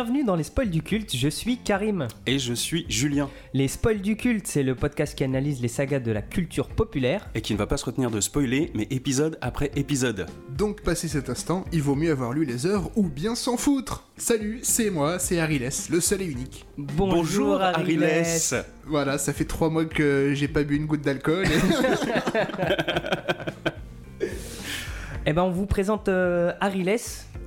et 0.00 0.02
bienvenue 0.02 0.24
dans 0.24 0.36
les 0.36 0.44
spoils 0.44 0.70
du 0.70 0.82
culte. 0.82 1.14
Je 1.14 1.28
suis 1.28 1.58
Karim. 1.58 2.08
Et 2.26 2.38
je 2.38 2.54
suis 2.54 2.86
Julien. 2.88 3.28
Les 3.52 3.68
spoils 3.68 4.00
du 4.00 4.16
culte, 4.16 4.46
c'est 4.46 4.62
le 4.62 4.74
podcast 4.74 5.14
qui 5.14 5.24
analyse 5.24 5.60
les 5.60 5.68
sagas 5.68 5.98
de 5.98 6.10
la 6.10 6.22
culture 6.22 6.70
populaire. 6.70 7.28
Et 7.34 7.42
qui 7.42 7.52
ne 7.52 7.58
va 7.58 7.66
pas 7.66 7.76
se 7.76 7.84
retenir 7.84 8.10
de 8.10 8.18
spoiler, 8.22 8.70
mais 8.74 8.86
épisode 8.90 9.36
après 9.42 9.70
épisode. 9.76 10.24
Donc, 10.56 10.80
passé 10.80 11.06
cet 11.06 11.28
instant, 11.28 11.66
il 11.70 11.82
vaut 11.82 11.96
mieux 11.96 12.12
avoir 12.12 12.32
lu 12.32 12.46
les 12.46 12.64
heures 12.64 12.90
ou 12.96 13.10
bien 13.10 13.34
s'en 13.34 13.58
foutre. 13.58 14.08
Salut, 14.16 14.60
c'est 14.62 14.88
moi, 14.88 15.18
c'est 15.18 15.38
Ariles, 15.38 15.68
le 15.90 16.00
seul 16.00 16.22
et 16.22 16.26
unique. 16.26 16.64
Bonjour, 16.78 17.60
Ariles. 17.60 18.24
Voilà, 18.86 19.18
ça 19.18 19.34
fait 19.34 19.44
trois 19.44 19.68
mois 19.68 19.84
que 19.84 20.32
j'ai 20.34 20.48
pas 20.48 20.62
bu 20.62 20.76
une 20.76 20.86
goutte 20.86 21.02
d'alcool. 21.02 21.46
Eh 25.26 25.34
ben, 25.34 25.42
on 25.42 25.50
vous 25.50 25.66
présente 25.66 26.08
euh, 26.08 26.52
Ariles. 26.60 26.96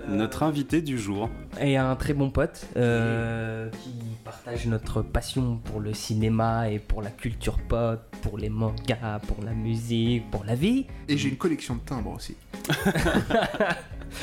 Notre 0.07 0.43
invité 0.43 0.81
du 0.81 0.97
jour. 0.97 1.29
Et 1.61 1.77
un 1.77 1.95
très 1.95 2.13
bon 2.13 2.29
pote 2.29 2.67
euh, 2.75 3.69
qui 3.69 3.91
partage 4.23 4.65
notre 4.67 5.01
passion 5.01 5.57
pour 5.63 5.79
le 5.79 5.93
cinéma 5.93 6.69
et 6.69 6.79
pour 6.79 7.01
la 7.01 7.09
culture 7.09 7.57
pop, 7.69 7.99
pour 8.21 8.37
les 8.37 8.49
mangas, 8.49 9.19
pour 9.27 9.43
la 9.43 9.53
musique, 9.53 10.29
pour 10.29 10.43
la 10.43 10.55
vie. 10.55 10.85
Et 11.07 11.17
j'ai 11.17 11.29
une 11.29 11.37
collection 11.37 11.75
de 11.75 11.81
timbres 11.81 12.11
aussi. 12.11 12.35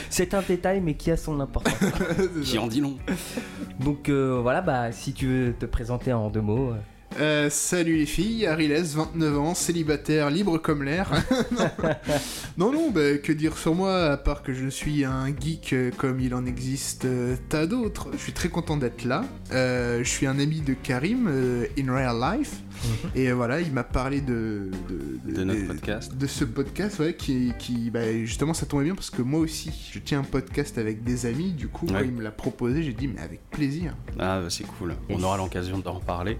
C'est 0.08 0.34
un 0.34 0.42
détail 0.42 0.80
mais 0.80 0.94
qui 0.94 1.10
a 1.10 1.16
son 1.16 1.40
importance. 1.40 1.74
qui 2.44 2.58
en 2.58 2.66
dit 2.66 2.80
long. 2.80 2.96
Donc 3.80 4.08
euh, 4.08 4.38
voilà, 4.40 4.60
bah 4.60 4.92
si 4.92 5.12
tu 5.12 5.26
veux 5.26 5.52
te 5.52 5.66
présenter 5.66 6.12
en 6.12 6.30
deux 6.30 6.40
mots. 6.42 6.70
euh. 6.72 6.76
Euh, 7.18 7.50
salut 7.50 7.96
les 7.96 8.06
filles, 8.06 8.46
Ariles, 8.46 8.72
29 8.72 9.38
ans, 9.38 9.54
célibataire, 9.54 10.30
libre 10.30 10.58
comme 10.58 10.84
l'air. 10.84 11.10
non, 12.56 12.72
non, 12.72 12.90
bah, 12.90 13.18
que 13.18 13.32
dire 13.32 13.58
sur 13.58 13.74
moi, 13.74 14.12
à 14.12 14.16
part 14.16 14.42
que 14.42 14.52
je 14.52 14.68
suis 14.68 15.04
un 15.04 15.26
geek 15.26 15.72
euh, 15.72 15.90
comme 15.96 16.20
il 16.20 16.34
en 16.34 16.46
existe 16.46 17.04
euh, 17.06 17.36
tas 17.48 17.66
d'autres. 17.66 18.08
Je 18.12 18.18
suis 18.18 18.32
très 18.32 18.48
content 18.48 18.76
d'être 18.76 19.04
là. 19.04 19.24
Euh, 19.52 20.04
je 20.04 20.08
suis 20.08 20.26
un 20.26 20.38
ami 20.38 20.60
de 20.60 20.74
Karim, 20.74 21.28
in 21.78 21.92
real 21.92 22.38
life. 22.38 22.62
Et 23.14 23.28
euh, 23.30 23.34
voilà, 23.34 23.60
il 23.60 23.72
m'a 23.72 23.84
parlé 23.84 24.20
de... 24.20 24.70
De, 24.88 25.32
De 25.34 25.44
notre 25.44 25.66
podcast. 25.66 26.14
De 26.16 26.26
ce 26.26 26.44
podcast, 26.44 26.98
ouais, 27.00 27.14
qui, 27.14 27.52
qui 27.58 27.90
bah, 27.90 28.12
justement, 28.24 28.54
ça 28.54 28.66
tombait 28.66 28.84
bien 28.84 28.94
parce 28.94 29.10
que 29.10 29.22
moi 29.22 29.40
aussi, 29.40 29.90
je 29.92 29.98
tiens 29.98 30.20
un 30.20 30.24
podcast 30.24 30.78
avec 30.78 31.04
des 31.04 31.26
amis. 31.26 31.52
Du 31.52 31.68
coup, 31.68 31.86
il 32.02 32.12
me 32.12 32.22
l'a 32.22 32.30
proposé, 32.30 32.82
j'ai 32.82 32.92
dit, 32.92 33.08
mais 33.08 33.20
avec 33.20 33.40
plaisir. 33.50 33.96
Ah, 34.18 34.40
bah, 34.40 34.46
c'est 34.48 34.64
cool. 34.64 34.94
On 35.08 35.22
aura 35.22 35.36
l'occasion 35.36 35.78
d'en 35.78 35.94
reparler. 35.94 36.38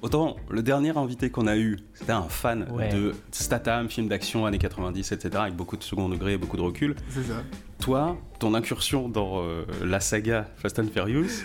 Autant, 0.00 0.36
le 0.48 0.62
dernier 0.62 0.96
invité 0.96 1.28
qu'on 1.30 1.46
a 1.48 1.56
eu, 1.56 1.76
c'était 1.94 2.12
un 2.12 2.22
fan 2.22 2.68
Ouais. 2.70 2.88
de 2.92 3.14
Statham, 3.32 3.88
film 3.88 4.06
d'action 4.08 4.46
années 4.46 4.58
90, 4.58 5.10
etc., 5.12 5.30
avec 5.38 5.54
beaucoup 5.56 5.76
de 5.76 5.82
second 5.82 6.08
degré, 6.08 6.38
beaucoup 6.38 6.56
de 6.56 6.62
recul. 6.62 6.94
C'est 7.10 7.24
ça. 7.24 7.42
Toi, 7.80 8.16
ton 8.38 8.54
incursion 8.54 9.08
dans 9.08 9.40
euh, 9.42 9.64
la 9.84 10.00
saga 10.00 10.48
Fast 10.56 10.78
and 10.80 10.88
Furious, 10.92 11.42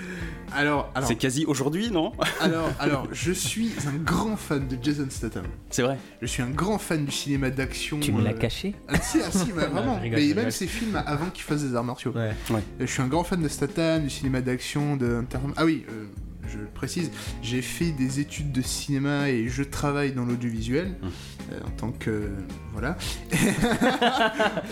Alors, 0.52 0.92
alors, 0.96 1.08
c'est 1.08 1.16
quasi 1.16 1.46
aujourd'hui, 1.46 1.90
non? 1.92 2.12
Alors, 2.42 2.70
alors, 2.80 3.08
je 3.12 3.32
suis 3.32 3.72
un 3.88 3.98
grand 4.04 4.36
fan 4.36 4.68
de 4.68 4.78
Jason 4.82 5.08
Statham. 5.10 5.46
C'est 5.70 5.84
vrai? 5.84 5.98
Je 6.22 6.28
suis 6.28 6.42
un 6.44 6.50
grand 6.50 6.78
fan 6.80 7.06
du 7.06 7.12
cinéma 7.12 7.50
d'action. 7.52 8.00
Tu 8.00 8.12
me 8.12 8.22
l'as 8.24 8.32
euh, 8.32 8.38
caché? 8.38 8.74
Ah, 8.88 9.00
si, 9.00 9.20
ah, 9.24 9.32
si, 9.32 9.52
mais 9.56 9.66
vraiment. 9.66 10.00
Rigole, 10.00 10.20
mais 10.20 10.34
même 10.34 10.52
ses 10.52 10.68
films 10.68 11.02
avant 11.06 11.30
qu'il 11.32 11.44
fasse 11.44 11.64
des 11.64 11.76
arts 11.76 11.84
martiaux. 11.84 12.12
Ouais. 12.12 12.32
Euh, 12.52 12.60
Je 12.80 12.86
suis 12.86 13.02
un 13.02 13.08
grand 13.08 13.24
fan 13.24 13.42
de 13.42 13.48
Statham, 13.48 14.04
du 14.04 14.10
cinéma 14.10 14.42
d'action, 14.42 14.96
de 14.98 15.24
Ah 15.56 15.66
oui, 15.66 15.86
euh, 15.90 16.06
je 16.48 16.58
le 16.60 16.66
précise, 16.66 17.12
j'ai 17.42 17.62
fait 17.62 17.92
des 17.92 18.20
études 18.20 18.52
de 18.52 18.62
cinéma 18.62 19.30
et 19.30 19.48
je 19.48 19.64
travaille 19.64 20.12
dans 20.12 20.26
l'audiovisuel 20.26 20.96
Mmh. 21.02 21.08
euh, 21.52 21.60
en 21.66 21.70
tant 21.72 21.92
que 21.92 22.30
voilà. 22.74 22.98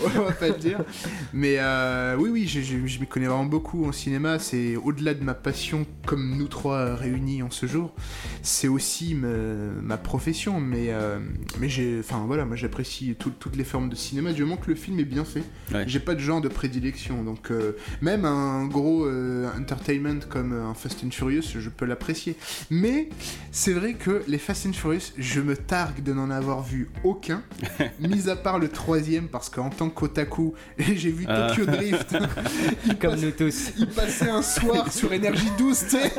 On 0.04 0.20
va 0.22 0.32
pas 0.32 0.48
le 0.48 0.54
dire. 0.58 0.80
Mais 1.32 1.56
euh, 1.58 2.16
oui, 2.18 2.30
oui, 2.30 2.46
je, 2.48 2.60
je- 2.60 2.86
je 2.86 3.00
m'y 3.00 3.06
connais 3.06 3.26
vraiment 3.26 3.44
beaucoup 3.44 3.84
en 3.86 3.92
cinéma. 3.92 4.38
C'est 4.38 4.76
au-delà 4.76 5.14
de 5.14 5.22
ma 5.22 5.34
passion, 5.34 5.86
comme 6.06 6.36
nous 6.36 6.48
trois 6.48 6.94
réunis 6.94 7.42
en 7.42 7.50
ce 7.50 7.66
jour, 7.66 7.94
c'est 8.42 8.68
aussi 8.68 9.14
me- 9.14 9.72
ma 9.82 9.96
profession. 9.96 10.60
Mais 10.60 10.86
euh, 10.90 11.18
mais 11.60 11.68
j'ai, 11.68 11.98
enfin 12.00 12.24
voilà, 12.26 12.44
moi 12.44 12.56
j'apprécie 12.56 13.14
tout- 13.18 13.32
toutes 13.38 13.56
les 13.56 13.64
formes 13.64 13.88
de 13.88 13.96
cinéma 13.96 14.32
du 14.32 14.42
moment 14.42 14.56
que 14.56 14.68
le 14.68 14.74
film 14.76 14.98
est 14.98 15.04
bien 15.04 15.24
fait. 15.24 15.42
Ouais. 15.72 15.84
J'ai 15.86 16.00
pas 16.00 16.14
de 16.14 16.20
genre 16.20 16.40
de 16.40 16.48
prédilection, 16.48 17.22
donc 17.22 17.50
euh, 17.50 17.72
même 18.00 18.24
un 18.24 18.66
gros 18.66 19.06
entertainment 19.58 20.20
comme 20.28 20.52
un 20.52 20.74
Fast 20.74 21.04
and 21.04 21.10
Furious, 21.10 21.42
je 21.58 21.68
peux 21.68 21.84
l'apprécier. 21.86 22.36
Mais 22.70 23.08
c'est 23.50 23.72
vrai 23.72 23.94
que 23.94 24.22
les 24.28 24.38
Fast 24.38 24.66
and 24.66 24.72
Furious, 24.72 25.12
je 25.18 25.40
me 25.40 25.56
targue 25.56 26.02
de 26.02 26.12
n'en 26.12 26.30
avoir 26.30 26.62
vu 26.62 26.88
aucun, 27.04 27.42
mis 28.00 28.28
à 28.28 28.36
part 28.36 28.58
le 28.58 28.68
troisième, 28.68 29.28
parce 29.28 29.48
qu'en 29.48 29.70
tant 29.70 29.88
qu'otaku, 29.90 30.54
j'ai 30.78 31.10
vu 31.10 31.24
Ah. 31.28 31.48
Tokyo 31.48 31.66
Drift. 31.66 32.16
il, 32.86 32.98
Comme 32.98 33.12
passe- 33.12 33.22
nous 33.22 33.30
tous. 33.30 33.70
il 33.78 33.86
passait 33.86 34.28
un 34.30 34.42
soir 34.42 34.92
sur 34.92 35.12
énergie 35.12 35.48
12, 35.58 35.78
tu 35.78 35.88
sais. 35.90 36.12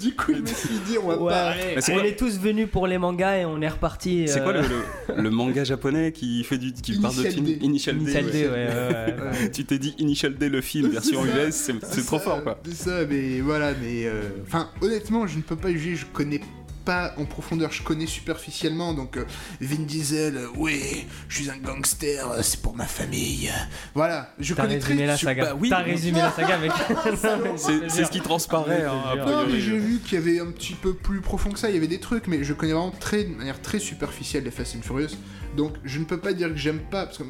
du 0.00 0.14
coup, 0.14 0.32
je 0.34 0.40
me 0.40 0.46
suis 0.46 0.78
dit, 0.86 0.98
on 1.02 1.08
va 1.08 1.18
Ouais, 1.18 1.32
pas. 1.32 1.80
On 1.90 1.94
quoi- 1.94 2.06
est 2.06 2.16
tous 2.18 2.38
venus 2.38 2.68
pour 2.70 2.86
les 2.86 2.98
mangas 2.98 3.38
et 3.38 3.44
on 3.44 3.60
est 3.60 3.68
reparti. 3.68 4.24
C'est 4.28 4.40
euh, 4.40 4.44
quoi 4.44 4.52
le, 4.52 4.60
le- 4.62 5.22
le 5.22 5.30
manga 5.30 5.64
japonais 5.64 6.12
qui 6.12 6.42
fait 6.44 6.58
du 6.58 6.72
qui 6.72 6.98
parle 6.98 7.14
de 7.16 7.20
Initial 7.22 7.32
film 7.32 7.46
D. 7.46 7.58
Initial 7.62 7.98
D 7.98 8.02
Initial 8.02 8.24
ouais. 8.24 8.32
D, 8.32 8.46
ouais, 8.46 8.50
ouais, 8.50 9.14
ouais. 9.24 9.40
Ouais. 9.42 9.50
Tu 9.50 9.64
t'es 9.64 9.78
dit 9.78 9.94
Initial 9.98 10.34
D 10.36 10.48
le 10.48 10.60
film 10.60 10.88
version. 10.90 11.24
US, 11.24 11.70
c'est 11.82 12.06
trop 12.06 12.18
fort 12.18 12.42
quoi. 12.42 12.58
C'est 12.64 12.74
ça, 12.88 12.98
mais 13.08 13.40
voilà, 13.40 13.72
mais. 13.80 14.04
euh, 14.06 14.22
Enfin, 14.46 14.68
honnêtement, 14.80 15.26
je 15.26 15.36
ne 15.36 15.42
peux 15.42 15.56
pas 15.56 15.70
juger, 15.70 15.96
je 15.96 16.06
connais 16.06 16.40
pas 16.84 17.14
en 17.18 17.24
profondeur, 17.24 17.72
je 17.72 17.82
connais 17.82 18.06
superficiellement, 18.06 18.94
donc 18.94 19.16
euh, 19.16 19.24
Vin 19.60 19.82
Diesel, 19.84 20.36
euh, 20.36 20.48
ouais, 20.56 21.06
je 21.28 21.36
suis 21.42 21.50
un 21.50 21.56
gangster, 21.58 22.28
euh, 22.30 22.42
c'est 22.42 22.60
pour 22.62 22.74
ma 22.76 22.86
famille. 22.86 23.50
Voilà, 23.94 24.32
je 24.38 24.54
T'as 24.54 24.62
connais 24.62 24.74
résumé 24.76 24.96
très. 24.96 25.06
la 25.06 25.16
je- 25.16 25.24
saga. 25.24 25.44
bah 25.44 25.56
oui, 25.60 25.68
T'as 25.70 25.84
mais- 25.84 25.92
résumé 25.92 26.18
la 26.20 26.32
saga, 26.32 26.58
mec. 26.58 26.72
C'est 27.56 27.88
c'est 27.90 28.04
ce 28.04 28.10
qui 28.10 28.20
transparaît. 28.20 28.84
hein, 28.84 29.02
a 29.12 29.16
Non, 29.16 29.22
priori. 29.24 29.52
mais 29.52 29.60
j'ai 29.60 29.78
vu 29.78 29.98
qu'il 30.00 30.14
y 30.14 30.22
avait 30.22 30.40
un 30.40 30.50
petit 30.50 30.74
peu 30.74 30.94
plus 30.94 31.20
profond 31.20 31.50
que 31.50 31.58
ça, 31.58 31.68
il 31.68 31.74
y 31.74 31.78
avait 31.78 31.86
des 31.88 32.00
trucs, 32.00 32.26
mais 32.26 32.42
je 32.44 32.52
connais 32.52 32.72
vraiment 32.72 32.90
très, 32.90 33.24
de 33.24 33.34
manière 33.34 33.60
très 33.60 33.78
superficielle 33.78 34.44
les 34.44 34.50
Fast 34.50 34.76
and 34.76 34.82
Furious, 34.82 35.16
donc 35.56 35.74
je 35.84 35.98
ne 35.98 36.04
peux 36.04 36.18
pas 36.18 36.32
dire 36.32 36.48
que 36.48 36.56
j'aime 36.56 36.80
pas, 36.90 37.06
parce 37.06 37.18
que 37.18 37.24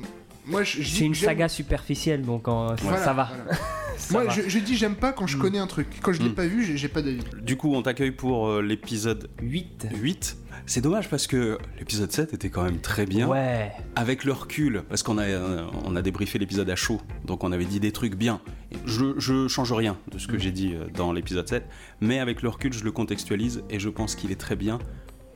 moi 0.47 0.63
je, 0.63 0.83
je 0.83 0.89
dis 0.91 0.97
C'est 0.99 1.05
une 1.05 1.15
saga 1.15 1.49
superficielle, 1.49 2.23
donc 2.23 2.45
ça- 2.47 2.75
Voilà, 2.83 2.97
ça 3.05 3.13
va. 3.13 3.31
voilà. 3.45 3.59
Ça 4.01 4.15
Moi 4.15 4.25
va. 4.25 4.31
je, 4.33 4.49
je 4.49 4.59
dis 4.61 4.77
j'aime 4.77 4.95
pas 4.95 5.13
quand 5.13 5.27
je 5.27 5.37
Mm. 5.37 5.41
connais 5.41 5.59
un 5.59 5.67
truc, 5.67 5.87
quand 6.01 6.15
je 6.15 6.23
l'ai 6.23 6.31
Mm. 6.31 6.35
pas 6.35 6.47
vu, 6.47 6.65
j'ai- 6.75 6.89
pas 6.89 7.03
d'avis. 7.03 7.21
Du 7.43 7.59
coup, 7.59 7.75
on 7.75 7.83
t'accueille 7.83 8.13
pour 8.13 8.49
euh, 8.49 8.63
l'épisode 8.63 9.29
8. 9.43 9.89
8. 10.01 10.39
C'est 10.65 10.81
dommage 10.81 11.11
parce 11.11 11.27
que 11.27 11.59
l'épisode 11.79 12.11
7 12.11 12.33
était 12.33 12.49
quand 12.49 12.63
même 12.63 12.79
très 12.81 13.05
bien. 13.05 13.29
Ouais. 13.29 13.71
Avec 13.97 14.25
le 14.25 14.33
recul, 14.33 14.85
parce 14.89 15.03
qu'on 15.03 15.19
a, 15.19 15.25
euh, 15.25 15.67
on 15.85 15.97
a 15.97 16.03
débriefé 16.03 16.39
l'épisode 16.39 16.71
à 16.71 16.77
chaud, 16.77 16.99
donc 17.27 17.45
on 17.45 17.53
avait 17.53 17.67
dit 17.67 17.79
des 17.79 17.93
trucs 17.93 18.15
bien. 18.15 18.41
Je, 18.87 19.19
je 19.19 19.49
change 19.49 19.71
rien 19.73 19.99
de 20.11 20.17
ce 20.19 20.29
que 20.29 20.39
j'ai 20.39 20.51
dit 20.53 20.73
euh, 20.75 20.87
dans 20.97 21.13
l'épisode 21.13 21.47
7, 21.47 21.67
mais 22.01 22.21
avec 22.21 22.41
le 22.41 22.49
recul, 22.49 22.73
je 22.73 22.85
le 22.85 22.93
contextualise 22.93 23.63
et 23.69 23.79
je 23.79 23.91
pense 23.91 24.15
qu'il 24.15 24.33
est 24.33 24.41
très 24.41 24.57
bien 24.57 24.79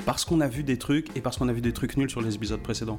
parce 0.07 0.25
qu'on 0.25 0.41
a 0.41 0.49
vu 0.49 0.63
des 0.63 0.79
trucs 0.79 1.15
et 1.17 1.21
parce 1.21 1.37
qu'on 1.37 1.49
a 1.49 1.53
vu 1.53 1.61
des 1.61 1.73
trucs 1.75 1.99
nuls 1.99 2.09
sur 2.11 2.23
les 2.23 2.35
épisodes 2.35 2.63
précédents. 2.63 2.99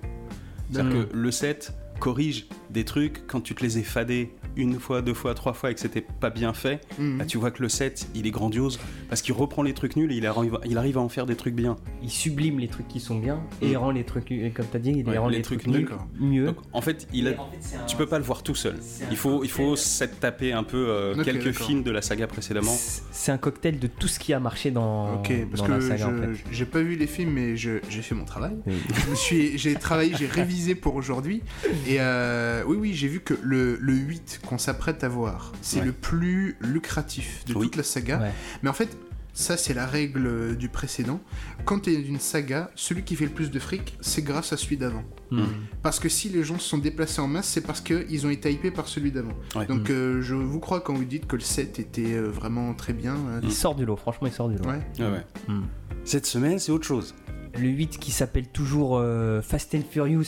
C'est-à-dire 0.71 0.91
Mm. 0.93 1.05
que 1.07 1.15
le 1.15 1.31
7 1.31 1.73
corrige 1.99 2.47
des 2.69 2.85
trucs 2.85 3.25
quand 3.27 3.41
tu 3.41 3.55
te 3.55 3.63
les 3.63 3.77
ai 3.79 3.83
fadés 3.83 4.33
une 4.57 4.79
fois, 4.79 5.01
deux 5.01 5.13
fois, 5.13 5.33
trois 5.33 5.53
fois 5.53 5.71
et 5.71 5.73
que 5.73 5.79
c'était 5.79 6.01
pas 6.01 6.29
bien 6.29 6.53
fait. 6.53 6.81
Mm. 6.99 7.19
Là, 7.19 7.25
tu 7.25 7.37
vois 7.37 7.51
que 7.51 7.61
le 7.61 7.69
7, 7.69 8.07
il 8.15 8.27
est 8.27 8.31
grandiose 8.31 8.79
parce 9.09 9.21
qu'il 9.21 9.33
reprend 9.33 9.63
les 9.63 9.73
trucs 9.73 9.95
nuls 9.95 10.11
et 10.11 10.15
il 10.15 10.25
arrive, 10.25 10.57
il 10.65 10.77
arrive 10.77 10.97
à 10.97 11.01
en 11.01 11.09
faire 11.09 11.25
des 11.25 11.35
trucs 11.35 11.55
bien. 11.55 11.75
Il 12.03 12.09
sublime 12.09 12.59
les 12.59 12.67
trucs 12.67 12.87
qui 12.87 12.99
sont 12.99 13.15
bien 13.17 13.41
et 13.61 13.69
il 13.71 13.77
rend 13.77 13.91
les 13.91 14.03
trucs, 14.03 14.31
et 14.31 14.49
comme 14.51 14.65
t'as 14.71 14.79
dit, 14.79 14.91
il 14.95 15.07
Ouais, 15.07 15.17
rend 15.17 15.27
les 15.29 15.37
les, 15.37 15.41
trucs 15.43 15.61
trucs, 15.61 15.73
nuls 15.73 15.89
mieux. 16.19 16.45
Donc, 16.47 16.57
en 16.73 16.81
fait, 16.81 17.07
il 17.13 17.27
a, 17.27 17.31
en 17.31 17.49
fait, 17.51 17.77
un- 17.77 17.85
tu 17.85 17.95
peux 17.97 18.05
pas 18.07 18.17
le 18.17 18.23
voir 18.23 18.43
tout 18.43 18.55
seul. 18.55 18.75
Il 19.11 19.17
faut, 19.17 19.43
il 19.43 19.49
faut 19.49 19.69
cocktail. 19.71 19.77
s'être 19.85 20.19
tapé 20.19 20.53
un 20.53 20.63
peu 20.63 20.87
euh, 20.89 21.23
quelques 21.23 21.51
films 21.51 21.83
de 21.83 21.91
la 21.91 22.01
saga 22.01 22.27
précédemment. 22.27 22.71
C'est- 23.11 23.31
un 23.31 23.37
cocktail 23.37 23.79
de 23.79 23.87
tout 23.87 24.07
ce 24.07 24.19
qui 24.19 24.33
a 24.33 24.39
marché 24.39 24.71
dans, 24.71 25.15
Ok, 25.15 25.31
parce 25.49 25.61
dans 25.61 25.67
que 25.67 25.71
la 25.71 25.81
saga 25.81 26.07
en 26.07 26.17
je- 26.17 26.33
fait. 26.35 26.43
j'ai 26.51 26.65
pas 26.65 26.81
vu 26.81 26.95
les 26.95 27.07
films, 27.07 27.31
mais 27.33 27.57
je- 27.57 27.79
j'ai 27.89 28.01
fait 28.01 28.15
mon 28.15 28.23
travail. 28.25 28.55
Oui. 28.65 28.73
Je 29.05 29.09
me 29.09 29.15
suis, 29.15 29.57
j'ai 29.57 29.73
travaillé, 29.75 30.13
j'ai 30.17 30.27
révisé 30.27 30.75
pour 30.75 30.95
aujourd'hui. 30.95 31.41
Et 31.87 31.97
euh, 31.99 32.63
oui, 32.67 32.77
oui, 32.79 32.93
j'ai 32.93 33.07
vu 33.07 33.19
que 33.19 33.33
le, 33.41 33.77
le 33.81 33.93
8 33.93 34.39
qu'on 34.45 34.57
s'apprête 34.57 35.03
à 35.03 35.09
voir, 35.09 35.51
c'est 35.61 35.79
Ouais. 35.79 35.85
le 35.85 35.91
plus 35.91 36.55
lucratif 36.61 37.43
de 37.45 37.53
Oui. 37.55 37.65
toute 37.67 37.75
la 37.75 37.83
saga. 37.83 38.19
Ouais. 38.19 38.31
Mais 38.63 38.69
en 38.69 38.73
fait, 38.73 38.95
ça, 39.33 39.57
c'est 39.57 39.73
la 39.73 39.85
règle 39.85 40.55
du 40.55 40.69
précédent. 40.69 41.19
Quand 41.65 41.79
tu 41.81 41.91
es 41.93 41.97
d'une 41.97 42.19
saga, 42.19 42.71
celui 42.75 43.03
qui 43.03 43.17
fait 43.17 43.25
le 43.25 43.31
plus 43.31 43.51
de 43.51 43.59
fric, 43.59 43.97
c'est 43.99 44.21
grâce 44.21 44.53
à 44.53 44.57
celui 44.57 44.77
d'avant. 44.77 45.03
Mm. 45.31 45.43
Parce 45.81 45.99
que 45.99 46.07
si 46.07 46.29
les 46.29 46.43
gens 46.45 46.57
se 46.57 46.69
sont 46.69 46.77
déplacés 46.77 47.19
en 47.19 47.27
masse, 47.27 47.47
c'est 47.49 47.59
parce 47.59 47.81
qu'ils 47.81 48.25
ont 48.25 48.29
été 48.29 48.49
hypés 48.53 48.71
par 48.71 48.87
celui 48.87 49.11
d'avant. 49.11 49.33
Ouais. 49.57 49.65
Donc 49.65 49.89
euh, 49.89 50.21
je 50.21 50.35
vous 50.35 50.61
crois 50.61 50.79
quand 50.79 50.93
vous 50.93 51.03
dites 51.03 51.27
que 51.27 51.35
le 51.35 51.41
7 51.41 51.79
était 51.79 52.13
euh, 52.13 52.29
vraiment 52.29 52.73
très 52.73 52.93
bien. 52.93 53.15
euh, 53.15 53.39
Il 53.43 53.51
sort 53.51 53.75
du 53.75 53.85
lot, 53.85 53.97
franchement, 53.97 54.27
il 54.27 54.33
sort 54.33 54.47
du 54.47 54.55
lot. 54.55 54.65
Ouais. 54.69 54.79
Ouais, 54.99 55.05
ouais. 55.11 55.25
Mm. 55.53 55.63
Cette 56.05 56.27
semaine, 56.27 56.57
c'est 56.59 56.71
autre 56.71 56.85
chose. 56.87 57.13
Le 57.57 57.67
8 57.69 57.97
qui 57.99 58.11
s'appelle 58.11 58.47
toujours 58.47 58.97
euh, 58.97 59.41
Fast 59.41 59.73
and 59.75 59.81
Furious 59.89 60.23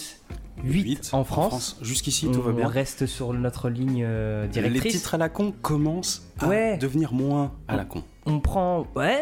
8, 0.64 0.84
Huit 0.84 1.10
en 1.14 1.24
France. 1.24 1.78
Jusqu'ici, 1.82 2.28
on, 2.28 2.32
tout 2.32 2.42
va 2.42 2.52
bien. 2.52 2.66
on 2.66 2.70
reste 2.70 3.06
sur 3.06 3.34
notre 3.34 3.70
ligne 3.70 4.04
euh, 4.06 4.44
Les 4.46 4.50
directrice. 4.50 4.94
titres 4.94 5.14
à 5.16 5.18
la 5.18 5.30
con 5.30 5.54
commencent 5.62 6.28
à 6.40 6.48
Ouais. 6.48 6.78
devenir 6.78 7.14
moins 7.14 7.54
à 7.68 7.76
la 7.76 7.86
con. 7.86 8.04
On 8.26 8.40
prend, 8.40 8.88
ouais, 8.96 9.22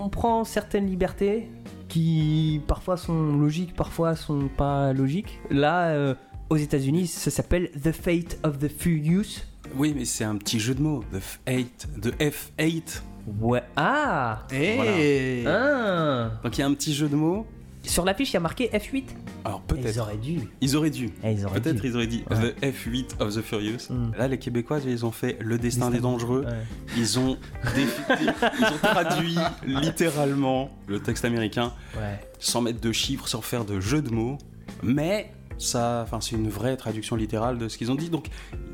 on 0.00 0.08
prend 0.08 0.44
certaines 0.44 0.86
libertés 0.86 1.48
qui 1.88 2.60
parfois 2.66 2.96
sont 2.96 3.36
logiques, 3.36 3.74
parfois 3.76 4.16
sont 4.16 4.48
pas 4.56 4.92
logiques. 4.92 5.38
Là, 5.50 5.88
euh, 5.88 6.14
aux 6.50 6.56
États-Unis, 6.56 7.08
ça 7.08 7.30
s'appelle 7.30 7.70
The 7.72 7.92
Fate 7.92 8.38
of 8.42 8.58
the 8.58 8.68
Furious. 8.68 9.42
Oui, 9.76 9.92
mais 9.96 10.04
c'est 10.04 10.24
un 10.24 10.36
petit 10.36 10.60
jeu 10.60 10.74
de 10.74 10.80
mots. 10.82 11.04
The 11.12 11.16
F8. 11.48 12.00
De 12.00 12.10
F8. 12.12 13.02
Ouais. 13.40 13.62
Ah 13.76 14.42
Eh 14.52 15.44
Ah 15.46 16.30
Donc 16.42 16.56
il 16.56 16.60
y 16.60 16.62
a 16.64 16.66
un 16.66 16.74
petit 16.74 16.94
jeu 16.94 17.08
de 17.08 17.16
mots. 17.16 17.46
Sur 17.86 18.06
l'affiche, 18.06 18.30
il 18.30 18.34
y 18.34 18.36
a 18.38 18.40
marqué 18.40 18.68
F8. 18.72 19.04
Alors 19.44 19.62
Ils 19.68 19.74
peut-être. 19.76 19.98
auraient 19.98 20.16
dû. 20.16 20.40
Ils 20.62 20.74
auraient 20.74 20.88
dû. 20.90 21.10
Eh, 21.22 21.32
ils 21.32 21.44
Peut-être 21.44 21.84
ils 21.84 21.94
auraient 21.94 22.06
dit 22.06 22.24
Ouais. 22.30 22.52
The 22.52 22.64
F8 22.64 23.20
of 23.20 23.34
the 23.34 23.42
Furious. 23.42 23.90
Mm. 23.92 24.12
Là, 24.16 24.26
les 24.28 24.38
Québécois, 24.38 24.78
ils 24.86 25.04
ont 25.04 25.10
fait 25.10 25.36
Le 25.40 25.58
destin 25.58 25.90
des 25.90 26.00
dangereux. 26.00 26.46
Ouais. 26.46 26.52
Ils 26.96 27.18
ont, 27.18 27.36
défi- 27.74 28.02
ils 28.58 28.64
ont 28.64 28.78
traduit 28.82 29.36
littéralement 29.66 30.70
le 30.86 31.00
texte 31.00 31.26
américain 31.26 31.72
Ouais. 31.96 32.18
sans 32.38 32.62
mettre 32.62 32.80
de 32.80 32.92
chiffres, 32.92 33.28
sans 33.28 33.42
faire 33.42 33.66
de 33.66 33.80
jeu 33.80 34.00
de 34.00 34.10
mots. 34.10 34.38
Mais 34.82 35.30
ça, 35.58 36.00
enfin, 36.04 36.20
c'est 36.20 36.36
une 36.36 36.48
vraie 36.48 36.76
traduction 36.76 37.16
littérale 37.16 37.58
de 37.58 37.68
ce 37.68 37.78
qu'ils 37.78 37.90
ont 37.90 37.94
dit. 37.94 38.10
Donc, 38.10 38.28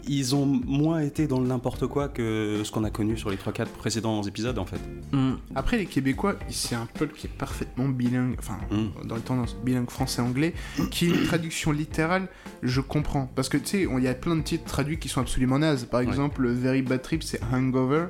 ils 0.08 0.34
ont 0.34 0.46
moins 0.46 1.00
été 1.00 1.26
dans 1.26 1.40
le 1.40 1.46
n'importe 1.46 1.86
quoi 1.86 2.08
que 2.08 2.62
ce 2.64 2.70
qu'on 2.70 2.84
a 2.84 2.90
connu 2.90 3.16
sur 3.18 3.30
les 3.30 3.36
3-4 3.36 3.66
précédents 3.66 4.22
épisodes, 4.22 4.58
en 4.58 4.64
fait. 4.66 4.80
Mm. 5.12 5.32
Après, 5.54 5.76
les 5.78 5.86
Québécois, 5.86 6.36
c'est 6.48 6.74
un 6.74 6.86
peuple 6.86 7.14
qui 7.16 7.26
est 7.26 7.30
parfaitement 7.36 7.88
bilingue, 7.88 8.34
enfin, 8.38 8.58
Mm. 8.70 9.06
dans 9.06 9.14
les 9.16 9.20
tendances, 9.22 9.56
bilingue 9.64 9.90
français-anglais, 9.90 10.54
qui 10.90 11.06
est 11.06 11.08
une 11.08 11.24
traduction 11.24 11.72
littérale, 11.72 12.28
je 12.62 12.80
comprends. 12.80 13.30
Parce 13.34 13.48
que, 13.48 13.56
tu 13.58 13.66
sais, 13.66 13.86
on- 13.86 13.98
il 13.98 14.04
y 14.04 14.08
a 14.08 14.14
plein 14.14 14.36
de 14.36 14.42
titres 14.42 14.64
traduits 14.64 14.98
qui 14.98 15.08
sont 15.08 15.20
absolument 15.20 15.58
nazes. 15.58 15.84
Par 15.84 16.00
exemple, 16.00 16.42
le 16.42 16.52
Very 16.52 16.82
Bad 16.82 17.02
Trip, 17.02 17.22
c'est 17.22 17.40
Hangover. 17.52 18.06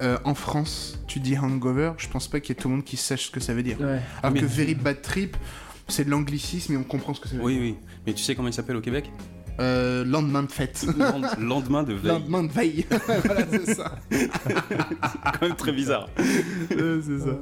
Euh, 0.00 0.16
en 0.24 0.34
France, 0.34 0.98
tu 1.08 1.18
dis 1.18 1.36
Hangover, 1.36 1.92
je 1.98 2.06
pense 2.08 2.28
pas 2.28 2.38
qu'il 2.40 2.54
y 2.54 2.58
ait 2.58 2.60
tout 2.60 2.68
le 2.68 2.74
monde 2.76 2.84
qui 2.84 2.96
sache 2.96 3.26
ce 3.26 3.30
que 3.32 3.40
ça 3.40 3.52
veut 3.52 3.64
dire. 3.64 3.80
Ouais. 3.80 4.00
Alors 4.22 4.32
Mais- 4.32 4.40
que 4.40 4.46
Very 4.46 4.74
Bad 4.76 5.02
Trip, 5.02 5.36
c'est 5.88 6.04
de 6.04 6.10
l'anglicisme 6.10 6.74
et 6.74 6.76
on 6.76 6.84
comprend 6.84 7.14
ce 7.14 7.20
que 7.20 7.28
veut 7.28 7.40
Oui, 7.42 7.58
oui. 7.60 7.74
Mais 8.06 8.12
tu 8.14 8.22
sais 8.22 8.34
comment 8.34 8.48
il 8.48 8.54
s'appelle 8.54 8.76
au 8.76 8.80
Québec? 8.80 9.10
Euh, 9.60 10.04
lendemain 10.04 10.42
de 10.42 10.50
fête. 10.50 10.84
Lend- 10.96 11.20
Lendemain 11.38 11.82
de 11.82 11.92
veille. 11.92 12.08
Lendemain 12.12 12.42
de 12.44 12.52
veille. 12.52 12.86
voilà, 13.24 13.46
c'est 13.50 13.74
ça. 13.74 13.98
C'est 14.10 14.28
quand 15.24 15.42
même 15.42 15.56
très 15.56 15.72
bizarre. 15.72 16.08
Euh, 16.72 17.00
c'est 17.04 17.18
ça. 17.18 17.36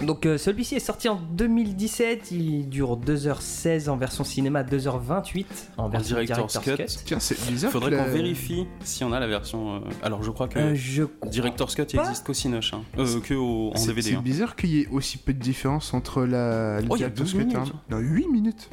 Donc 0.00 0.26
euh, 0.26 0.36
celui-ci 0.38 0.74
est 0.74 0.80
sorti 0.80 1.08
en 1.08 1.16
2017, 1.16 2.30
il 2.32 2.68
dure 2.68 2.96
2h16 2.98 3.88
en 3.88 3.96
version 3.96 4.24
cinéma, 4.24 4.62
2h28 4.64 5.46
en 5.76 5.88
version 5.88 6.16
director's 6.16 6.52
director's, 6.60 6.96
cut. 6.96 7.02
Tiens, 7.04 7.20
c'est 7.20 7.46
bizarre. 7.48 7.70
Faudrait 7.70 7.96
qu'on 7.96 8.10
vérifie 8.10 8.66
si 8.82 9.04
on 9.04 9.12
a 9.12 9.20
la 9.20 9.28
version. 9.28 9.76
euh, 9.76 9.80
Alors, 10.02 10.22
je 10.22 10.30
crois 10.30 10.48
que 10.48 10.58
Euh, 10.58 10.74
je 10.74 11.04
crois 11.04 11.28
Director's 11.30 11.74
Cut 11.74 11.82
il 11.92 11.96
pas. 11.96 12.02
existe 12.04 12.26
qu'au 12.26 12.32
Cinoche, 12.34 12.74
hein. 12.74 12.82
Euh, 12.98 13.20
que 13.20 13.34
au- 13.34 13.70
en 13.72 13.76
C'est- 13.76 13.88
DVD. 13.88 14.10
C'est 14.10 14.16
hein. 14.16 14.22
bizarre 14.22 14.56
qu'il 14.56 14.70
y 14.70 14.80
ait 14.80 14.88
aussi 14.88 15.18
peu 15.18 15.32
de 15.32 15.38
différence 15.38 15.94
entre 15.94 16.22
la. 16.24 16.80
le 16.80 16.86
Oh, 16.90 16.96
il 16.96 17.00
y 17.00 17.04
a 17.04 17.08
director's 17.08 17.32
12 17.32 17.32
cut, 17.32 17.38
minutes. 17.46 17.56
hein. 17.74 17.80
Non, 17.90 17.98
8 17.98 18.28
minutes. 18.28 18.70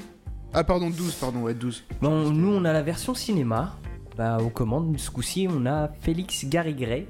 Ah, 0.53 0.63
pardon, 0.63 0.89
12, 0.89 1.13
pardon, 1.15 1.41
ouais, 1.41 1.53
12. 1.53 1.83
Bon, 2.01 2.31
nous 2.31 2.47
on 2.51 2.65
a 2.65 2.73
la 2.73 2.81
version 2.81 3.13
cinéma. 3.13 3.77
Bah, 4.17 4.37
aux 4.41 4.49
commandes, 4.49 4.97
ce 4.99 5.11
coup-ci, 5.11 5.47
on 5.49 5.65
a 5.65 5.89
Félix 6.01 6.43
Garrigray. 6.45 7.07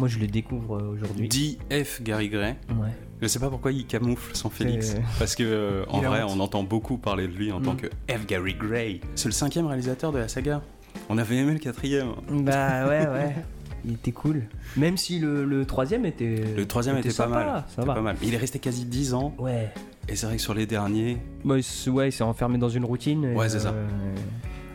Moi 0.00 0.08
je 0.08 0.18
le 0.18 0.26
découvre 0.26 0.76
euh, 0.78 0.92
aujourd'hui. 0.92 1.28
D.F. 1.28 2.02
Gary 2.02 2.28
Gray. 2.28 2.56
Ouais. 2.70 2.88
Je 3.22 3.26
sais 3.28 3.38
pas 3.38 3.48
pourquoi 3.48 3.72
il 3.72 3.86
camoufle 3.86 4.34
son 4.36 4.50
Félix. 4.50 4.96
Parce 5.18 5.34
que, 5.36 5.42
euh, 5.44 5.84
en 5.88 6.00
vrai, 6.00 6.22
honte. 6.22 6.32
on 6.36 6.40
entend 6.40 6.62
beaucoup 6.62 6.98
parler 6.98 7.26
de 7.28 7.32
lui 7.32 7.52
en 7.52 7.60
Mm. 7.60 7.62
tant 7.64 7.76
que 7.76 7.86
F. 8.08 8.26
Gary 8.26 8.54
Gray. 8.54 9.00
C'est 9.14 9.28
le 9.28 9.32
cinquième 9.32 9.66
réalisateur 9.66 10.12
de 10.12 10.18
la 10.18 10.28
saga. 10.28 10.62
On 11.08 11.18
avait 11.18 11.36
aimé 11.36 11.52
le 11.52 11.58
quatrième. 11.58 12.08
Bah 12.30 12.86
ouais, 12.86 13.06
ouais. 13.06 13.34
Il 13.86 13.94
était 13.94 14.12
cool. 14.12 14.42
Même 14.76 14.96
si 14.96 15.18
le, 15.18 15.44
le 15.44 15.64
troisième 15.66 16.06
était. 16.06 16.42
Le 16.56 16.66
troisième 16.66 16.96
était, 16.98 17.08
pas 17.08 17.14
sympa, 17.14 17.28
mal. 17.30 17.46
Ça 17.46 17.64
C'était 17.68 17.86
va. 17.86 17.94
pas 17.94 18.00
mal. 18.00 18.16
Il 18.22 18.32
est 18.34 18.38
resté 18.38 18.58
quasi 18.58 18.84
10 18.86 19.12
ans. 19.14 19.34
Ouais. 19.38 19.70
Et 20.08 20.16
c'est 20.16 20.26
vrai 20.26 20.36
que 20.36 20.42
sur 20.42 20.54
les 20.54 20.66
derniers. 20.66 21.18
Bah, 21.44 21.54
ouais, 21.88 22.08
il 22.08 22.12
s'est 22.12 22.24
enfermé 22.24 22.58
dans 22.58 22.68
une 22.70 22.84
routine. 22.84 23.24
et, 23.24 23.34
Ouais, 23.34 23.48
c'est 23.48 23.60
ça. 23.60 23.70
euh, 23.72 23.86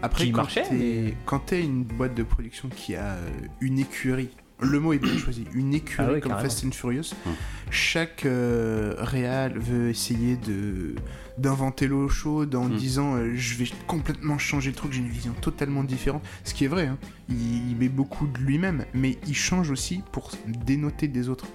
Après, 0.02 0.26
Qui 0.26 0.32
quand 0.32 0.42
marchait, 0.44 0.64
t'es 0.64 0.76
mais- 0.76 1.14
quand 1.26 1.40
t'es 1.40 1.62
une 1.62 1.84
boîte 1.84 2.16
de 2.16 2.24
production 2.24 2.70
qui 2.70 2.96
a 2.96 3.04
euh, 3.16 3.30
une 3.62 3.80
écurie, 3.80 4.30
le 4.62 4.80
mot 4.80 4.94
est 4.94 5.00
bien 5.00 5.18
choisi, 5.18 5.46
une 5.54 5.74
écurie 5.74 6.06
Ah 6.08 6.14
oui, 6.14 6.20
comme 6.22 6.32
carrément. 6.32 6.50
Fast 6.50 6.66
and 6.66 6.72
Furious, 6.72 7.14
Hum. 7.26 7.34
chaque 7.70 8.26
euh, 8.26 8.96
réal 8.98 9.58
veut 9.58 9.90
essayer 9.90 10.36
de 10.38 10.96
d'inventer 11.38 11.88
l'eau 11.88 12.10
chaude 12.10 12.54
en 12.56 12.66
Hum. 12.66 12.76
disant 12.76 13.16
euh, 13.16 13.32
je 13.36 13.56
vais 13.56 13.70
complètement 13.88 14.38
changer 14.38 14.72
le 14.72 14.76
truc, 14.76 14.92
j'ai 14.92 15.00
une 15.00 15.08
vision 15.08 15.34
totalement 15.42 15.84
différente. 15.84 16.24
Ce 16.44 16.54
qui 16.54 16.66
est 16.66 16.68
vrai, 16.68 16.88
hein. 16.88 16.98
il, 17.30 17.70
il 17.72 17.76
met 17.78 17.88
beaucoup 17.90 18.28
de 18.28 18.38
lui-même, 18.40 18.84
mais 18.94 19.18
il 19.28 19.36
change 19.36 19.72
aussi 19.72 20.02
pour 20.12 20.32
dénoter 20.66 21.08
des 21.08 21.30
autres. 21.30 21.46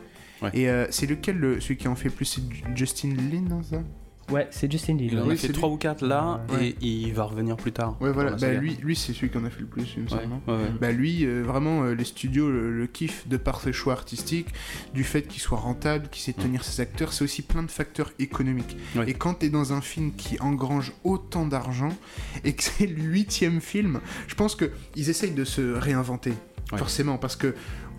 Ouais. 0.43 0.51
Et 0.55 0.69
euh, 0.71 0.87
c'est 0.91 1.06
lequel 1.06 1.37
le- 1.39 1.61
celui 1.61 1.77
qui 1.77 1.87
en 1.89 1.95
fait 1.95 2.09
le 2.09 2.15
plus 2.15 2.25
C'est 2.25 2.43
Justin 2.77 3.11
Lin, 3.15 3.62
ça 3.62 3.83
Ouais, 4.31 4.49
c'est 4.50 4.71
Justin 4.71 4.94
Lin. 4.97 5.09
Il 5.12 5.19
en 5.19 5.29
a 5.29 5.31
c'est 5.37 5.43
fait 5.43 5.47
lui. 5.49 5.55
3 5.55 5.69
ou 5.69 5.76
4 5.76 6.03
là. 6.06 6.44
Ouais. 6.50 6.69
Et 6.69 6.76
il 6.87 7.12
va 7.15 7.25
revenir 7.25 7.56
plus 7.56 7.73
tard. 7.73 7.97
Ouais, 8.00 8.11
voilà, 8.12 8.32
bah, 8.32 8.53
lui, 8.55 8.76
lui 8.82 8.97
c'est 8.97 9.12
celui 9.12 9.31
qui 9.31 9.38
en 9.38 9.44
a 9.44 9.50
fait 9.50 9.61
le 9.61 9.67
plus, 9.67 9.85
il 9.97 10.03
me 10.05 10.09
Ouais, 10.09 10.11
semble. 10.23 10.29
non 10.29 10.41
ouais, 10.47 10.62
ouais. 10.62 10.71
Bah 10.81 10.93
lui, 10.93 11.25
euh, 11.26 11.43
vraiment, 11.43 11.82
euh, 11.85 11.94
les 11.94 12.05
studios 12.05 12.50
le, 12.50 12.71
le 12.76 12.87
kiffent 12.87 13.29
de 13.29 13.37
par 13.37 13.61
ses 13.61 13.73
choix 13.73 13.93
artistiques, 13.93 14.49
du 14.94 15.05
fait 15.05 15.23
qu'il 15.23 15.41
soit 15.43 15.59
rentable, 15.59 16.09
qu'il 16.09 16.23
sait 16.23 16.32
tenir 16.32 16.65
ses 16.65 16.81
acteurs, 16.81 17.12
c'est 17.12 17.25
aussi 17.25 17.43
plein 17.43 17.62
de 17.62 17.71
facteurs 17.71 18.12
économiques. 18.19 18.76
Ouais. 18.97 19.11
Et 19.11 19.15
quand 19.15 19.35
t'es 19.35 19.50
dans 19.50 19.73
un 19.73 19.81
film 19.81 20.12
qui 20.17 20.41
engrange 20.41 20.93
autant 21.05 21.47
d'argent, 21.47 21.91
et 22.44 22.55
que 22.55 22.62
c'est 22.62 22.87
le 22.87 23.03
huitième 23.03 23.61
film, 23.61 24.00
je 24.27 24.35
pense 24.35 24.55
que 24.56 24.70
ils 24.97 25.11
essayent 25.11 25.32
de 25.32 25.44
se 25.44 25.61
réinventer, 25.75 26.32
Ouais. 26.73 26.79
forcément, 26.79 27.19
parce 27.19 27.37
que 27.37 27.55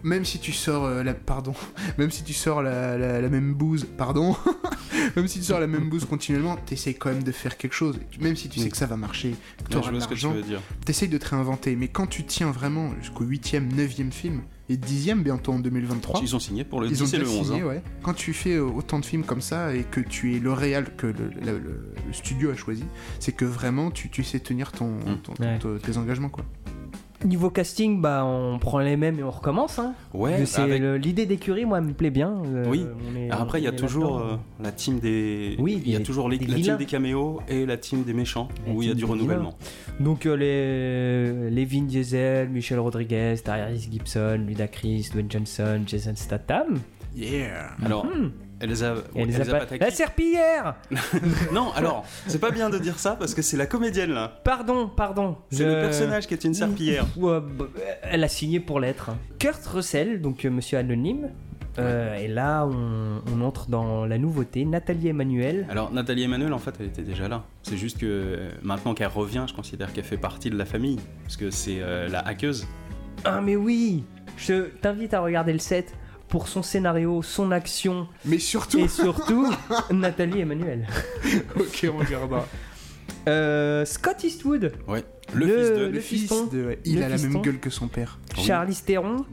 même 0.06 0.24
si 0.24 0.40
tu 0.40 0.52
sors 0.54 0.86
euh, 0.86 1.04
la... 1.04 1.14
Pardon. 1.14 1.54
Même 1.98 2.12
si 2.12 2.24
tu 2.24 2.32
sors 2.34 2.62
la, 2.62 2.98
la- 2.98 3.20
la 3.22 3.30
même 3.30 3.54
bouse... 3.54 3.86
Pardon. 3.98 4.36
même 5.16 5.28
si 5.28 5.40
tu 5.40 5.46
sors 5.46 5.60
la 5.60 5.68
même 5.68 5.90
bouse 5.90 6.06
continuellement, 6.06 6.56
t'essayes 6.58 6.96
quand 6.96 7.10
même 7.10 7.24
de 7.24 7.32
faire 7.32 7.58
quelque 7.58 7.74
chose. 7.74 8.00
Même 8.22 8.36
si 8.36 8.48
tu 8.50 8.60
sais 8.60 8.70
que 8.70 8.78
ça 8.78 8.86
va 8.86 8.98
marcher, 8.98 9.36
que 9.66 9.70
t'auras 9.72 9.88
de 9.92 9.98
vois 9.98 10.02
ce 10.02 10.08
que 10.08 10.14
tu 10.14 10.24
l'argent, 10.26 10.34
veux 10.34 10.42
dire. 10.44 10.62
t'essayes 10.86 11.10
de 11.10 11.18
te 11.18 11.28
réinventer, 11.30 11.76
mais 11.76 11.88
quand 11.88 12.08
tu 12.08 12.24
tiens 12.24 12.52
vraiment 12.52 12.92
jusqu'au 13.02 13.26
8ème, 13.26 13.70
9ème 13.74 14.12
film, 14.12 14.42
et 14.70 14.78
10ème 14.78 15.22
bientôt 15.22 15.54
en 15.54 15.60
2023, 15.60 16.22
Ils 16.24 16.36
ont 16.36 16.40
signé 16.40 16.64
pour 16.64 16.82
le 16.82 16.88
ils 16.90 17.02
ont 17.04 17.06
10 17.06 17.14
et 17.14 17.18
le 17.20 17.28
11. 17.30 17.46
signé, 17.48 17.62
hein. 17.62 17.66
ouais. 17.66 17.84
Quand 18.02 18.14
tu 18.14 18.34
fais 18.34 18.56
euh, 18.56 18.64
autant 18.64 19.00
de 19.00 19.06
films 19.06 19.24
comme 19.24 19.42
ça 19.42 19.76
et 19.76 19.84
que 19.84 20.00
tu 20.02 20.36
es 20.36 20.40
le 20.40 20.52
réal 20.54 20.96
que 20.96 21.08
le, 21.08 21.14
le- 21.44 21.60
le- 21.60 21.94
le 22.08 22.14
studio 22.14 22.50
a 22.52 22.56
choisi, 22.56 22.84
c'est 23.20 23.32
que 23.32 23.46
vraiment 23.46 23.92
tu, 23.92 24.10
tu 24.10 24.24
sais 24.24 24.40
tenir 24.40 24.72
ton, 24.72 24.98
ton- 25.24 25.34
ton- 25.34 25.44
Ouais. 25.44 25.60
ton- 25.60 25.78
tes 25.78 25.98
engagements, 25.98 26.30
quoi. 26.30 26.46
Niveau 27.24 27.50
casting, 27.50 28.02
bah 28.02 28.24
on 28.26 28.60
prend 28.60 28.80
les 28.80 28.98
mêmes 28.98 29.18
et 29.20 29.24
on 29.24 29.32
recommence. 29.32 29.80
Hein. 29.80 29.94
Ouais, 30.14 30.46
C'est 30.46 30.62
avec- 30.62 30.82
l'idée 31.04 31.26
d'écurie, 31.26 31.66
moi, 31.66 31.80
me 31.80 31.94
plaît 31.94 32.10
bien. 32.10 32.42
euh, 32.46 32.66
Oui. 32.68 32.86
est- 33.18 33.32
après, 33.32 33.62
il 33.62 33.64
y 33.64 33.68
a 33.68 33.72
toujours 33.72 34.20
euh, 34.20 34.36
la 34.62 34.72
team 34.74 35.00
des. 35.00 35.56
Oui, 35.58 35.82
il 35.86 35.92
y 35.94 35.96
a 35.96 36.02
toujours 36.02 36.28
les- 36.30 36.38
la 36.38 36.56
team 36.56 36.78
des 36.78 36.86
caméos 36.86 37.40
et 37.48 37.66
la 37.66 37.78
team 37.78 38.04
des 38.04 38.14
méchants, 38.14 38.50
La 38.68 38.74
où 38.74 38.82
il 38.82 38.90
y 38.90 38.92
a 38.92 38.94
du 38.96 39.06
renouvellement. 39.06 39.56
Donc 40.02 40.26
euh, 40.26 40.36
les, 40.36 41.50
les 41.52 41.66
Vin 41.66 41.84
Diesel, 41.84 42.50
Michel 42.50 42.80
Rodriguez, 42.80 43.36
Tyrese 43.44 43.88
Gibson, 43.90 44.42
Ludacris, 44.46 45.10
Dwayne 45.14 45.32
Johnson, 45.32 45.82
Jason 45.88 46.14
Statham. 46.16 46.80
Yeah 47.16 47.70
Alors, 47.84 48.06
Hmm. 48.06 48.32
Elisa 48.62 48.96
Elsa 49.16 49.46
Pa- 49.46 49.66
Pataki- 49.66 49.80
La 49.82 49.92
serpillière 49.92 50.76
Non, 51.54 51.72
alors, 51.76 52.06
c'est 52.28 52.40
pas 52.40 52.52
bien 52.52 52.70
de 52.70 52.78
dire 52.78 52.98
ça 53.00 53.16
parce 53.16 53.34
que 53.34 53.42
c'est 53.42 53.58
la 53.58 53.66
comédienne 53.66 54.12
là. 54.12 54.40
Pardon, 54.44 54.88
pardon. 54.88 55.38
C'est 55.52 55.66
le 55.66 55.74
personnage 55.82 56.28
qui 56.28 56.34
est 56.34 56.44
une 56.44 56.54
serpillière. 56.54 57.06
Elle 58.04 58.24
a 58.24 58.28
signé 58.28 58.60
pour 58.60 58.80
l'être. 58.80 59.12
Kurt 59.40 59.66
Russell, 59.66 60.22
donc 60.22 60.46
euh, 60.46 60.50
Monsieur 60.50 60.78
Anonyme. 60.78 61.30
Euh, 61.78 62.16
et 62.16 62.30
là, 62.30 62.66
on, 62.66 63.22
on 63.34 63.42
entre 63.42 63.68
dans 63.70 64.06
la 64.06 64.18
nouveauté. 64.18 64.64
Nathalie 64.64 65.10
Emmanuel. 65.10 65.68
Alors, 65.70 65.92
Nathalie 65.92 66.24
Emmanuel, 66.24 66.54
en 66.54 66.58
fait, 66.58 66.74
elle 66.80 66.86
était 66.86 67.02
déjà 67.02 67.28
là. 67.28 67.44
C'est 67.64 67.76
juste 67.76 67.98
que 68.00 68.06
euh, 68.06 68.52
maintenant 68.64 68.94
qu'elle 68.94 69.08
revient, 69.08 69.44
je 69.50 69.54
considère 69.54 69.92
qu'elle 69.92 70.06
fait 70.06 70.16
partie 70.16 70.50
de 70.50 70.58
la 70.58 70.64
famille. 70.64 71.00
Parce 71.24 71.36
que 71.36 71.52
c'est 71.52 71.82
euh, 71.82 72.08
la 72.08 72.20
hackeuse. 72.20 72.66
Ah, 73.26 73.42
mais 73.42 73.58
oui 73.58 74.06
Je 74.38 74.70
t'invite 74.82 75.14
à 75.14 75.20
regarder 75.20 75.52
le 75.52 75.60
set 75.60 75.94
pour 76.36 76.50
son 76.50 76.62
scénario, 76.64 77.22
son 77.22 77.50
action 77.54 78.10
Mais 78.26 78.40
surtout, 78.40 78.80
et 78.80 78.90
surtout 78.90 79.50
Nathalie 79.94 80.42
Emmanuel. 80.42 80.86
ok, 81.56 81.88
on 81.94 81.98
regardera. 82.00 82.46
Euh, 83.30 83.86
Scott 83.86 84.22
Eastwood, 84.22 84.74
Ouais. 84.86 85.06
Le, 85.34 85.46
Le- 85.46 85.56
fils 85.56 85.70
de. 85.70 85.86
le 85.86 86.00
Fils 86.02 86.20
fiston. 86.24 86.46
de, 86.48 86.66
ouais, 86.66 86.80
il 86.84 86.98
Le 87.00 87.06
a 87.06 87.08
la 87.08 87.18
même 87.18 87.42
gueule 87.42 87.58
que 87.62 87.70
son 87.70 87.88
père. 87.88 88.20
Oui. 88.38 88.44
Charlize 88.44 88.84
Theron, 88.84 89.26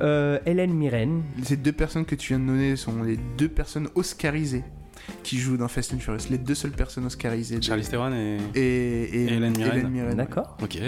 euh, 0.00 0.38
Hélène 0.46 0.72
Mirren. 0.72 1.20
Ces 1.42 1.58
deux 1.58 1.72
personnes 1.72 2.06
que 2.06 2.14
tu 2.14 2.28
viens 2.28 2.40
de 2.40 2.46
donner 2.46 2.76
sont 2.76 3.02
les 3.02 3.18
deux 3.36 3.50
personnes 3.50 3.90
oscarisées 3.94 4.64
qui 5.24 5.36
jouent 5.36 5.58
dans 5.58 5.68
Fast 5.68 5.92
and 5.92 5.98
Furious. 5.98 6.30
Les 6.30 6.38
deux 6.38 6.54
seules 6.54 6.70
personnes 6.72 7.04
oscarisées. 7.04 7.60
Charlize 7.60 7.90
Theron 7.90 8.14
et. 8.14 8.38
Et, 8.54 8.62
et, 8.62 9.24
Et 9.24 9.26
Hélène 9.26 9.90
Mirren. 9.90 10.14
D'accord. 10.16 10.56
Ok. 10.62 10.78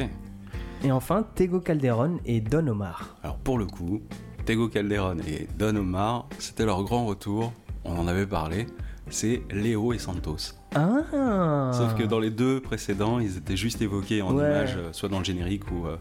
Et 0.82 0.90
enfin, 0.90 1.26
Tego 1.34 1.60
Calderon 1.60 2.20
et 2.24 2.40
Don 2.40 2.66
Omar. 2.68 3.18
Alors, 3.22 3.36
pour 3.36 3.58
le 3.58 3.66
coup, 3.66 4.00
Tego 4.46 4.68
Calderon 4.68 5.16
et 5.26 5.48
Don 5.58 5.74
Omar, 5.76 6.26
c'était 6.38 6.64
leur 6.64 6.82
grand 6.84 7.04
retour. 7.04 7.52
On 7.84 7.98
en 7.98 8.06
avait 8.06 8.26
parlé. 8.26 8.66
C'est 9.08 9.42
Léo 9.52 9.92
et 9.92 9.98
Santos. 9.98 10.36
Ah 10.74 11.70
Sauf 11.72 11.94
que 11.96 12.02
dans 12.04 12.18
les 12.18 12.30
deux 12.30 12.60
précédents, 12.60 13.18
ils 13.20 13.36
étaient 13.36 13.56
juste 13.56 13.80
évoqués 13.82 14.20
en 14.22 14.34
Ouais. 14.34 14.44
images, 14.44 14.74
euh, 14.76 14.92
soit 14.92 15.08
dans 15.08 15.18
le 15.18 15.24
générique 15.24 15.70
ou 15.70 15.86
euh, 15.86 15.96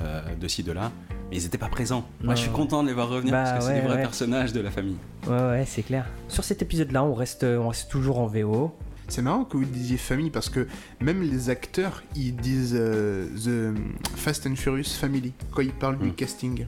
euh, 0.00 0.22
de 0.34 0.48
ci, 0.48 0.62
de 0.62 0.72
là. 0.72 0.90
Mais 1.30 1.36
ils 1.38 1.42
n'étaient 1.42 1.58
pas 1.58 1.68
présents. 1.68 2.06
Moi, 2.22 2.34
je 2.34 2.40
suis 2.42 2.50
content 2.50 2.82
de 2.82 2.88
les 2.88 2.94
voir 2.94 3.08
revenir 3.10 3.32
Bah, 3.32 3.44
parce 3.44 3.58
que 3.58 3.64
c'est 3.72 3.80
des 3.80 3.86
vrais 3.86 3.96
ouais. 3.96 4.02
personnages 4.02 4.52
de 4.54 4.60
la 4.60 4.70
famille. 4.70 4.96
Ouais, 5.26 5.32
ouais, 5.34 5.64
c'est 5.66 5.82
clair. 5.82 6.06
Sur 6.28 6.44
cet 6.44 6.62
épisode-là, 6.62 7.04
on 7.04 7.14
reste, 7.14 7.44
on 7.44 7.68
reste 7.68 7.90
toujours 7.90 8.18
en 8.20 8.26
VO. 8.26 8.74
C'est 9.08 9.22
marrant 9.22 9.44
que 9.44 9.56
vous 9.58 9.64
disiez 9.64 9.98
famille 9.98 10.30
parce 10.30 10.48
que 10.48 10.66
même 11.00 11.22
les 11.22 11.50
acteurs, 11.50 12.02
ils 12.16 12.34
disent 12.34 12.74
euh, 12.78 13.26
The 13.36 13.76
Fast 14.16 14.46
and 14.46 14.56
Furious 14.56 14.84
Family 14.98 15.32
quand 15.52 15.62
ils 15.62 15.72
parlent 15.72 15.98
du 15.98 16.08
Mm. 16.08 16.14
casting. 16.14 16.66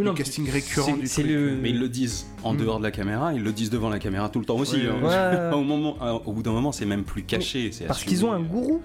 Oui, 0.00 0.04
le 0.04 0.10
non, 0.10 0.16
casting 0.16 0.50
récurrent 0.50 0.96
du 0.96 1.08
truc. 1.08 1.26
le- 1.26 1.56
Mais 1.56 1.70
ils 1.70 1.78
le 1.78 1.88
disent 1.88 2.26
en 2.42 2.52
Mm. 2.54 2.56
dehors 2.58 2.78
de 2.78 2.82
la 2.84 2.90
caméra, 2.90 3.32
ils 3.32 3.42
le 3.42 3.52
disent 3.52 3.70
devant 3.70 3.88
la 3.88 3.98
caméra 3.98 4.28
tout 4.28 4.40
le 4.40 4.44
temps 4.44 4.56
aussi. 4.56 4.76
Ouais, 4.76 4.88
hein. 4.88 5.50
ouais. 5.52 5.54
au, 5.58 5.62
moment, 5.62 5.96
euh, 6.02 6.18
au 6.26 6.32
bout 6.32 6.42
d'un 6.42 6.52
moment, 6.52 6.72
c'est 6.72 6.86
même 6.86 7.04
plus 7.04 7.22
caché. 7.22 7.70
Parce 7.86 8.04
qu'ils 8.04 8.24
ont 8.24 8.32
un 8.32 8.40
gourou. 8.40 8.82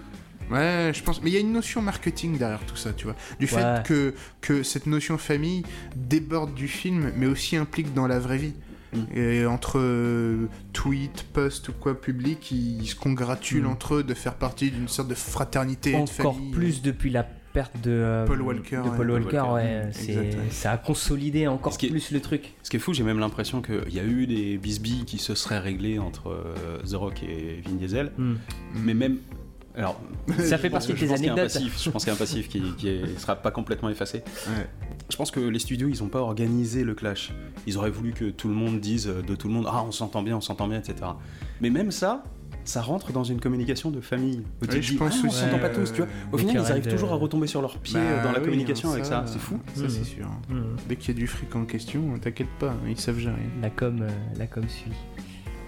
Ouais, 0.51 0.91
je 0.93 1.01
pense. 1.01 1.23
Mais 1.23 1.31
il 1.31 1.33
y 1.33 1.37
a 1.37 1.39
une 1.39 1.53
notion 1.53 1.81
marketing 1.81 2.37
derrière 2.37 2.63
tout 2.67 2.75
ça, 2.75 2.93
tu 2.93 3.05
vois. 3.05 3.15
Du 3.39 3.45
Ouais. 3.45 3.51
fait 3.51 3.83
que, 3.87 4.13
que 4.41 4.61
cette 4.61 4.85
notion 4.85 5.17
famille 5.17 5.63
déborde 5.95 6.53
du 6.53 6.67
film, 6.67 7.11
mais 7.17 7.25
aussi 7.25 7.55
implique 7.55 7.93
dans 7.95 8.05
la 8.07 8.19
vraie 8.19 8.37
vie. 8.37 8.53
Mm. 8.93 9.17
Et 9.17 9.45
entre 9.47 9.79
euh, 9.79 10.47
tweets, 10.71 11.23
posts 11.33 11.69
ou 11.69 11.73
quoi 11.73 11.99
public, 11.99 12.51
ils, 12.51 12.85
se 12.87 12.95
congratulent 12.95 13.63
Mm. 13.63 13.67
entre 13.71 13.95
eux 13.95 14.03
de 14.03 14.13
faire 14.13 14.35
partie 14.35 14.69
d'une 14.69 14.87
sorte 14.87 15.07
de 15.07 15.15
fraternité 15.15 15.89
et 15.89 15.93
de 15.93 15.97
Encore 16.01 16.35
famille. 16.35 16.51
plus 16.51 16.81
depuis 16.83 17.09
la 17.09 17.25
perte 17.55 17.81
de 17.81 17.89
euh, 17.91 18.25
Paul 18.27 18.41
Walker, 18.41 18.75
De 18.75 18.81
ouais. 18.81 18.87
Paul 18.97 19.07
Paul 19.07 19.11
Walker, 19.11 19.43
ouais. 19.53 19.85
Mm, 19.85 19.93
c'est- 19.93 20.11
exact, 20.11 20.35
ouais. 20.43 20.49
Ça 20.51 20.71
a 20.73 20.77
consolidé 20.77 21.47
encore 21.47 21.73
est- 21.81 21.87
plus 21.87 22.11
le 22.11 22.19
truc. 22.19 22.53
Ce 22.61 22.69
qui 22.69 22.75
est 22.75 22.79
fou, 22.79 22.93
j'ai 22.93 23.03
même 23.03 23.17
l'impression 23.19 23.61
qu'il 23.61 23.91
y 23.93 23.99
a 23.99 24.03
eu 24.03 24.27
des 24.27 24.57
bisbilles 24.57 25.05
qui 25.05 25.17
se 25.17 25.33
seraient 25.33 25.59
réglés 25.59 25.97
entre 25.97 26.29
euh, 26.29 26.77
The 26.87 26.93
Rock 26.95 27.23
et 27.23 27.61
Vin 27.65 27.75
Diesel. 27.77 28.11
Mm. 28.17 28.33
Mais 28.83 28.93
même. 28.93 29.17
Alors, 29.77 29.99
Ça 30.39 30.57
fait 30.57 30.69
partie 30.69 30.87
que- 30.87 30.93
de 30.93 30.97
je 30.97 31.03
tes 31.03 31.07
pense 31.09 31.17
qu'il 31.17 31.25
y 31.25 31.29
a 31.29 31.33
un 31.33 31.35
anecdotes. 31.37 31.53
passif, 31.53 31.83
Je 31.83 31.89
pense 31.89 32.03
qu'il 32.05 32.11
y 32.11 32.13
a 32.13 32.15
un 32.15 32.19
passif 32.19 32.47
qui, 32.47 32.61
qui 32.77 32.87
est- 32.87 33.19
sera 33.19 33.35
pas 33.35 33.51
complètement 33.51 33.89
effacé. 33.89 34.19
Ouais. 34.47 34.67
Je 35.11 35.15
pense 35.17 35.31
que 35.31 35.39
les 35.41 35.59
studios, 35.59 35.89
ils 35.89 36.01
ont 36.03 36.07
pas 36.07 36.19
organisé 36.21 36.83
le 36.85 36.93
clash. 36.93 37.33
Ils 37.67 37.77
auraient 37.77 37.89
voulu 37.91 38.13
que 38.13 38.29
tout 38.29 38.47
le 38.47 38.53
monde 38.53 38.79
dise 38.79 39.07
de 39.07 39.35
tout 39.35 39.47
le 39.49 39.53
monde 39.53 39.65
Ah, 39.69 39.83
on 39.85 39.91
s'entend 39.91 40.23
bien, 40.23 40.37
on 40.37 40.41
s'entend 40.41 40.67
bien, 40.69 40.79
etc. 40.79 40.95
Mais 41.61 41.69
même 41.69 41.91
ça, 41.91 42.23
ça 42.65 42.81
rentre 42.81 43.11
dans 43.13 43.23
une 43.23 43.39
communication 43.39 43.89
de 43.91 44.01
famille. 44.01 44.43
Où 44.61 44.65
tu 44.65 44.71
Ouais, 44.73 44.77
te 44.79 44.81
je 44.85 44.91
dis, 44.91 44.97
pense 44.97 45.13
Ah, 45.15 45.21
on 45.23 45.27
aussi, 45.27 45.39
s'entend 45.39 45.59
pas 45.59 45.67
euh, 45.67 45.75
tous, 45.75 45.93
tu 45.93 46.01
vois. 46.01 46.07
Au 46.33 46.37
final, 46.37 46.55
ils 46.65 46.71
arrivent 46.71 46.85
de- 46.85 46.91
toujours 46.91 47.11
à 47.13 47.15
retomber 47.15 47.47
sur 47.47 47.61
leurs 47.61 47.77
pieds 47.77 47.99
Bah 47.99 48.05
euh, 48.05 48.23
dans 48.23 48.31
la 48.31 48.39
oui, 48.39 48.45
communication 48.45 48.89
hein, 48.89 48.93
avec 48.93 49.05
ça. 49.05 49.23
C'est 49.27 49.39
fou. 49.39 49.59
Ça, 49.75 49.83
Mm. 49.85 49.89
c'est 49.89 50.03
sûr. 50.03 50.25
Mm. 50.49 50.61
Dès 50.89 50.95
qu'il 50.97 51.13
y 51.13 51.17
a 51.17 51.19
du 51.19 51.27
fric 51.27 51.55
en 51.55 51.65
question, 51.65 52.01
t'inquiète 52.21 52.49
pas, 52.59 52.73
ils 52.87 52.99
savent 52.99 53.17
gérer. 53.19 53.35
La 53.61 53.69
com, 53.69 53.99
euh, 54.01 54.09
la 54.37 54.47
com 54.47 54.63
suit. 54.67 54.91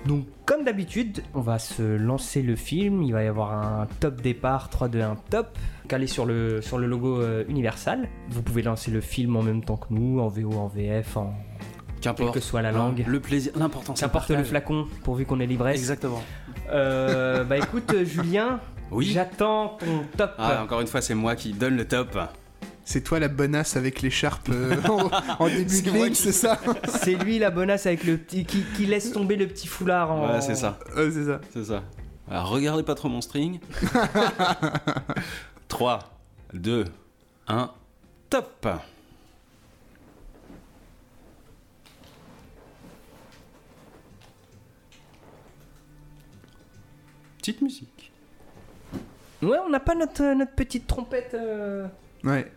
Donc, 0.06 0.26
comme 0.46 0.64
d'habitude, 0.64 1.22
on 1.34 1.42
va 1.42 1.60
se 1.60 1.84
lancer 1.98 2.42
le 2.42 2.56
film. 2.56 3.02
Il 3.04 3.12
va 3.12 3.24
y 3.24 3.28
avoir 3.28 3.52
un 3.54 3.88
top 4.00 4.22
départ, 4.22 4.70
3, 4.70 4.88
2, 4.88 5.02
1, 5.02 5.16
top, 5.30 5.58
calé 5.90 6.08
sur 6.08 6.26
le, 6.26 6.62
sur 6.62 6.78
le 6.78 6.88
logo 6.88 7.20
euh, 7.20 7.44
Universal. 7.50 8.08
Vous 8.30 8.42
pouvez 8.42 8.62
lancer 8.62 8.90
le 8.90 9.02
film 9.02 9.36
en 9.36 9.44
même 9.44 9.64
temps 9.64 9.76
que 9.76 9.88
nous, 9.94 10.20
en 10.22 10.30
VO, 10.30 10.54
en 10.54 10.68
VF, 10.68 11.18
en 11.18 11.34
quelle 12.00 12.14
Qu'importe. 12.14 12.36
que 12.36 12.40
soit 12.40 12.62
la 12.62 12.70
Hein, 12.70 12.74
langue. 12.74 13.04
Le 13.08 13.20
plaisir, 13.20 13.52
l'important, 13.58 13.96
c'est 13.96 14.06
Qu'importe 14.06 14.30
le 14.30 14.44
flacon, 14.44 14.86
pourvu 15.04 15.26
qu'on 15.26 15.40
ait 15.42 15.48
l'ivresse. 15.48 15.76
Exactement. 15.78 16.22
Euh, 16.70 17.44
bah 17.44 17.58
écoute, 17.58 17.92
euh, 17.94 18.04
Julien, 18.06 18.60
Oui. 18.92 19.06
j'attends 19.06 19.78
ton 19.80 20.04
top. 20.18 20.32
Ah, 20.38 20.62
encore 20.64 20.82
une 20.82 20.88
fois, 20.88 21.02
c'est 21.02 21.14
moi 21.16 21.36
qui 21.36 21.54
donne 21.54 21.78
le 21.78 21.88
top. 21.88 22.18
C'est 22.84 23.02
toi 23.02 23.20
la 23.20 23.28
bonasse 23.28 23.76
avec 23.76 24.02
l'écharpe 24.02 24.48
euh, 24.50 24.76
en, 24.90 25.10
en 25.44 25.48
début 25.48 25.70
C'est 25.70 25.82
de 25.82 25.92
ligne, 25.92 26.14
c'est 26.14 26.32
ça 26.32 26.58
C'est 26.88 27.16
lui 27.16 27.38
la 27.38 27.50
bonasse 27.50 27.86
avec 27.86 28.04
le 28.06 28.18
petit 28.18 28.46
qui, 28.46 28.64
qui 28.76 28.86
laisse 28.86 29.12
tomber 29.12 29.36
le 29.36 29.46
petit 29.48 29.68
foulard 29.68 30.12
en. 30.12 30.32
Ouais, 30.34 30.42
c'est 30.42 30.56
ça. 30.56 30.80
Ouais, 30.96 31.10
c'est 31.12 31.26
ça. 31.26 31.42
C'est 31.54 31.64
ça. 31.66 31.84
Alors, 32.30 32.50
regardez 32.50 32.84
pas 32.84 32.96
trop 32.96 33.10
mon 33.10 33.22
string. 33.22 33.60
3, 35.68 36.00
2, 36.54 36.86
1, 37.48 37.72
top 38.30 38.68
Petite 47.48 47.62
musique. 47.62 48.12
Ouais, 49.42 49.58
on 49.66 49.70
n'a 49.70 49.80
pas 49.80 49.96
notre, 49.96 50.34
notre 50.36 50.52
petite 50.52 50.86
trompette. 50.86 51.34
euh, 51.34 51.88
Ouais. 52.26 52.52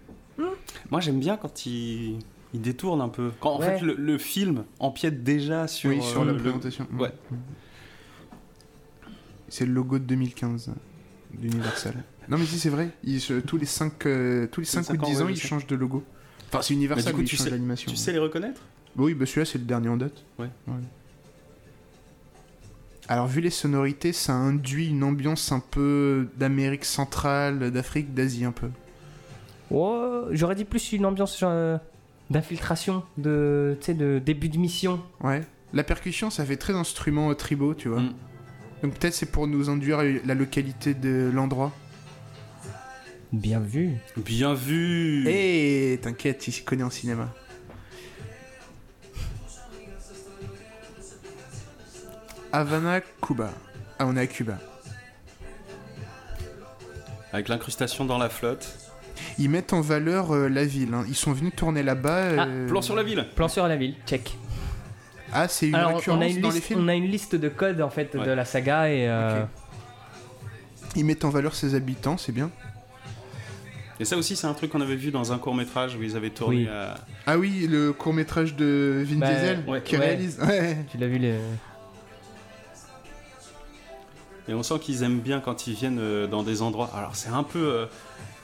Moi, 0.91 1.01
j'aime 1.01 1.21
bien 1.21 1.37
quand 1.37 1.65
il, 1.65 2.19
il 2.53 2.61
détourne 2.61 3.01
un 3.01 3.09
peu. 3.09 3.31
Quand 3.39 3.53
en 3.53 3.61
Ouais. 3.61 3.79
fait 3.79 3.85
le, 3.85 3.95
le 3.95 4.19
film 4.19 4.65
empiète 4.81 5.23
déjà 5.23 5.69
sur, 5.69 5.91
oui, 5.91 6.03
sur 6.03 6.23
euh, 6.23 6.25
la 6.25 6.33
le- 6.33 6.39
présentation. 6.39 6.89
Ouais. 6.99 7.13
C'est 9.49 9.65
le 9.65 9.73
logo 9.73 10.01
de 10.01 10.05
2015 10.05 10.73
d'Universal. 11.35 11.95
Non 12.29 12.37
mais 12.37 12.45
si 12.47 12.59
c'est 12.59 12.69
vrai, 12.71 12.91
ils, 13.05 13.21
se- 13.21 13.35
tous 13.35 13.59
les 13.59 13.67
5 13.67 13.97
tous 14.51 14.61
les 14.61 14.67
cinq 14.67 14.81
ou 14.81 14.85
cinq 14.87 15.03
ans, 15.05 15.07
10 15.07 15.23
ans, 15.23 15.27
ouais, 15.27 15.33
ils 15.33 15.37
je 15.37 15.43
sais. 15.43 15.47
changent 15.49 15.67
de 15.69 15.77
logo. 15.77 16.03
Enfin, 16.49 16.63
c'est 16.63 16.75
Universal, 16.75 17.05
Mais 17.05 17.11
du 17.11 17.15
coup, 17.15 17.19
mais 17.21 17.25
ils 17.27 17.29
tu 17.29 17.37
changent 17.37 17.45
sais- 17.45 17.51
l'animation. 17.53 17.91
Tu 17.93 17.97
sais 17.97 18.11
les 18.13 18.19
reconnaître? 18.19 18.61
Oui, 18.97 19.15
bah 19.15 19.25
celui-là, 19.25 19.45
c'est 19.45 19.59
le 19.59 19.65
dernier 19.67 19.89
en 19.89 19.97
date. 19.97 20.25
Ouais. 20.39 20.49
Alors, 23.11 23.26
vu 23.26 23.40
les 23.40 23.50
sonorités, 23.50 24.12
ça 24.12 24.35
induit 24.35 24.90
une 24.90 25.02
ambiance 25.02 25.50
un 25.50 25.59
peu 25.59 26.29
d'Amérique 26.37 26.85
centrale, 26.85 27.73
d'Afrique, 27.73 28.14
d'Asie 28.14 28.45
un 28.45 28.52
peu. 28.52 28.69
Ouais, 29.73 30.29
j'aurais 30.31 30.55
dit 30.55 30.64
plus 30.64 30.93
une 30.93 31.05
ambiance 31.05 31.40
euh, 31.43 31.76
d'infiltration, 32.31 33.02
de, 33.19 33.76
tu 33.81 33.87
sais, 33.87 33.95
de 33.95 34.21
début 34.25 34.49
de 34.49 34.59
mission. 34.59 35.00
Ouais. 35.25 35.40
La 35.73 35.83
percussion, 35.83 36.31
ça 36.31 36.45
fait 36.45 36.57
très 36.57 36.75
instrument 36.75 37.31
euh, 37.31 37.35
tribaux, 37.35 37.75
tu 37.75 37.88
vois. 37.88 38.00
Mm. 38.00 38.14
Donc 38.85 38.95
peut-être 38.95 39.14
c'est 39.14 39.33
pour 39.33 39.49
nous 39.49 39.69
induire 39.69 40.05
la 40.25 40.35
localité 40.35 40.95
de 40.95 41.33
l'endroit. 41.35 41.73
Bien 43.33 43.59
vu. 43.59 43.97
Bien 44.19 44.55
vu 44.55 45.29
Et 45.29 45.99
t'inquiète, 46.00 46.47
il 46.47 46.52
s'y 46.52 46.62
connaît 46.62 46.85
en 46.85 46.90
cinéma. 46.90 47.29
Havana, 52.52 53.00
Cuba. 53.23 53.50
Ah, 53.99 54.07
on 54.07 54.16
est 54.16 54.21
à 54.21 54.26
Cuba. 54.26 54.59
Avec 57.33 57.49
l'incrustation 57.49 58.04
dans 58.04 58.19
la 58.19 58.28
flotte. 58.28 58.69
Ils 59.38 59.50
mettent 59.50 59.73
en 59.73 59.80
valeur 59.80 60.35
euh, 60.35 60.49
la 60.49 60.64
ville. 60.64 60.95
hein. 60.95 61.04
Ils 61.09 61.14
sont 61.14 61.33
venus 61.33 61.52
tourner 61.54 61.83
là-bas. 61.83 62.23
Ah, 62.38 62.47
euh, 62.47 62.69
Plan 62.69 62.83
sur 62.83 62.97
la 62.97 63.02
ville 63.02 63.25
Plan 63.37 63.49
sur 63.49 63.66
la 63.69 63.76
ville, 63.76 63.95
check. 64.07 64.37
Ah, 65.33 65.47
c'est 65.47 65.69
une 65.69 65.75
Alors, 65.76 65.92
on 65.92 65.97
récurrence 65.97 66.23
a, 66.25 66.26
une 66.26 66.40
dans 66.40 66.49
les 66.49 66.54
liste, 66.54 66.66
films. 66.66 66.80
on 66.85 66.88
a 66.88 66.95
une 66.95 67.07
liste 67.07 67.37
de 67.37 67.49
codes 67.49 67.80
en 67.83 67.90
fait 67.90 68.14
de 68.14 68.19
Ouais. 68.19 68.35
la 68.35 68.45
saga 68.45 68.88
et. 68.90 69.07
euh. 69.09 69.45
Ils 70.97 71.04
mettent 71.04 71.25
en 71.25 71.30
valeur 71.30 71.54
ses 71.54 71.76
habitants, 71.76 72.16
c'est 72.16 72.33
bien. 72.33 72.50
Et 74.00 74.04
ça 74.04 74.16
aussi, 74.16 74.35
c'est 74.35 74.47
un 74.49 74.54
truc 74.54 74.71
qu'on 74.73 74.80
avait 74.80 74.97
vu 74.97 75.12
dans 75.12 75.30
un 75.33 75.38
court 75.38 75.54
métrage 75.54 75.95
où 75.95 76.02
ils 76.02 76.16
avaient 76.16 76.30
tourné 76.30 76.62
Oui. 76.62 76.69
à. 76.69 76.95
Ah 77.26 77.38
oui, 77.38 77.69
le 77.71 77.92
court 77.92 78.12
métrage 78.14 78.57
de 78.57 79.04
Vin 79.07 79.19
Bah, 79.19 79.28
Diesel 79.30 79.62
ouais, 79.69 79.83
qui 79.83 79.97
ouais. 79.97 80.04
réalise. 80.07 80.40
Ouais. 80.40 80.78
Tu 80.90 80.99
l'as 80.99 81.07
vu 81.07 81.19
le. 81.19 81.35
Et 84.50 84.54
on 84.54 84.62
sent 84.62 84.78
qu'ils 84.80 85.02
aiment 85.04 85.21
bien 85.21 85.40
quand 85.40 85.66
ils 85.69 85.75
viennent 85.75 85.99
euh, 86.00 86.26
dans 86.26 86.42
des 86.42 86.61
endroits. 86.61 86.90
Alors, 86.95 87.14
c'est 87.16 87.30
un 87.30 87.42
peu. 87.45 87.59
euh, 87.73 87.87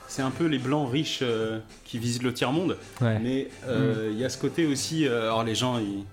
C'est 0.09 0.23
un 0.23 0.31
peu 0.31 0.45
les 0.47 0.59
blancs 0.59 0.89
riches 0.91 1.19
euh, 1.23 1.59
qui 1.85 1.99
visitent 1.99 2.23
le 2.23 2.33
tiers-monde, 2.33 2.77
Ouais. 3.01 3.19
mais 3.19 3.49
euh, 3.67 4.09
il 4.13 4.17
y 4.19 4.25
a 4.25 4.29
ce 4.29 4.39
côté 4.39 4.65
aussi. 4.65 5.05
euh, 5.05 5.25
alors, 5.25 5.43
les 5.43 5.57
gens, 5.57 5.79
ils- 5.81 6.05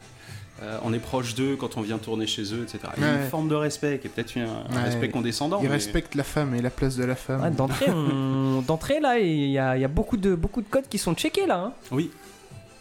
euh, 0.64 0.80
on 0.84 0.94
est 0.94 1.00
proche 1.00 1.36
d'eux 1.36 1.56
quand 1.56 1.78
on 1.78 1.82
vient 1.82 2.00
tourner 2.00 2.26
chez 2.26 2.42
eux, 2.56 2.64
etc. 2.64 2.80
Il 2.98 3.04
y 3.04 3.06
a 3.06 3.22
une 3.24 3.30
forme 3.30 3.50
de 3.50 3.54
respect 3.56 4.00
qui 4.00 4.08
est 4.08 4.10
peut-être 4.10 4.36
un, 4.38 4.66
un 4.72 4.76
Ouais. 4.78 4.84
respect 4.84 5.10
condescendant. 5.10 5.60
Ils 5.62 5.66
mais- 5.68 5.76
respectent 5.76 6.16
la 6.16 6.24
femme 6.24 6.56
et 6.56 6.62
la 6.64 6.72
place 6.72 6.96
de 6.98 7.04
la 7.06 7.16
femme. 7.16 7.44
Ouais, 7.44 7.52
d'entrée, 7.52 7.92
on- 7.92 8.64
d'entrée, 8.66 9.00
là, 9.00 9.20
il 9.20 9.28
y 9.28 9.52
y 9.54 9.60
a 9.60 9.88
beaucoup, 9.88 10.18
de, 10.18 10.34
beaucoup 10.34 10.62
de 10.64 10.68
codes 10.68 10.88
qui 10.90 10.98
sont 10.98 11.14
checkés 11.14 11.46
là. 11.46 11.60
hein. 11.68 11.74
Oui. 11.92 12.10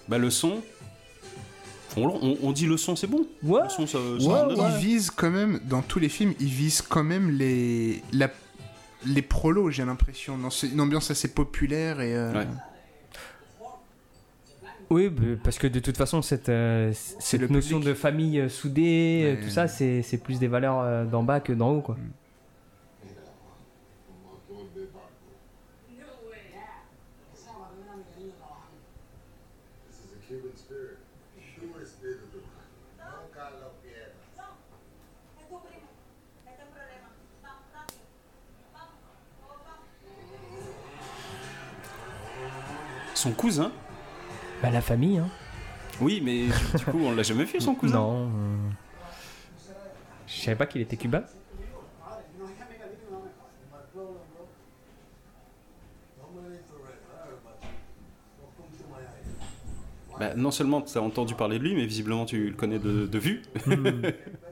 Bah, 0.09 0.16
le 0.16 0.31
son. 0.31 0.62
On, 1.97 2.07
on- 2.09 2.39
on 2.43 2.53
dit 2.53 2.67
le 2.67 2.77
son, 2.77 2.97
c'est 2.97 3.07
bon. 3.07 3.27
Ouais. 3.43 3.61
Le 3.65 3.69
son, 3.69 3.87
ça, 3.87 3.99
ça 3.99 4.27
Ouais, 4.27 4.35
rentre 4.35 4.49
dedans. 4.51 4.69
ils 4.79 4.85
visent 4.85 5.11
quand 5.11 5.31
même, 5.31 5.61
dans 5.69 5.83
tous 5.83 5.99
les 5.99 6.09
films, 6.09 6.35
ils 6.41 6.47
visent 6.49 6.83
quand 6.83 7.05
même 7.05 7.31
les, 7.31 8.03
la- 8.13 8.31
les 9.07 9.23
prolos, 9.23 9.71
j'ai 9.71 9.85
l'impression. 9.85 10.39
dans 10.39 10.51
ce- 10.51 10.67
une 10.67 10.81
ambiance 10.81 11.11
assez 11.11 11.29
populaire 11.29 12.01
et. 12.01 12.15
euh, 12.17 12.33
Ouais. 12.33 12.47
Oui, 14.91 15.11
parce 15.43 15.59
que 15.59 15.67
de 15.67 15.79
toute 15.81 15.97
façon, 15.97 16.21
cette, 16.21 16.51
euh, 16.51 16.93
cette 16.95 17.41
le 17.41 17.49
notion 17.49 17.79
public. 17.79 17.95
de 17.95 17.99
famille 17.99 18.39
euh, 18.41 18.49
soudée, 18.51 19.23
euh, 19.25 19.35
Ouais. 19.37 19.41
tout 19.43 19.49
ça, 19.51 19.67
c'est 19.67 20.03
c'est 20.03 20.19
plus 20.19 20.39
des 20.39 20.49
valeurs 20.49 20.81
euh, 20.81 21.05
d'en 21.07 21.23
bas 21.23 21.41
que 21.41 21.55
d'en 21.55 21.71
haut, 21.71 21.81
quoi. 21.81 21.97
Son 43.23 43.31
cousin 43.31 43.71
Bah, 44.61 44.71
la 44.71 44.81
famille, 44.81 45.19
hein. 45.19 45.29
Oui, 46.00 46.21
mais 46.25 46.47
du 46.76 46.85
coup, 46.87 46.99
on 47.05 47.14
l'a 47.14 47.23
jamais 47.23 47.45
vu, 47.45 47.61
son 47.61 47.76
cousin 47.76 47.95
Non. 47.95 48.26
euh, 48.35 48.71
Je 50.26 50.41
savais 50.41 50.57
pas 50.57 50.67
qu'il 50.67 50.81
était 50.81 50.97
cubain. 50.97 51.23
Bah, 60.19 60.35
non 60.37 60.50
seulement 60.50 60.83
tu 60.83 60.97
as 60.99 61.02
entendu 61.02 61.35
parler 61.35 61.59
de 61.59 61.64
lui, 61.64 61.75
mais 61.75 61.87
visiblement 61.87 62.26
tu 62.26 62.50
le 62.50 62.55
connais 62.57 62.79
de, 62.79 63.07
de 63.07 63.19
vue. 63.19 63.43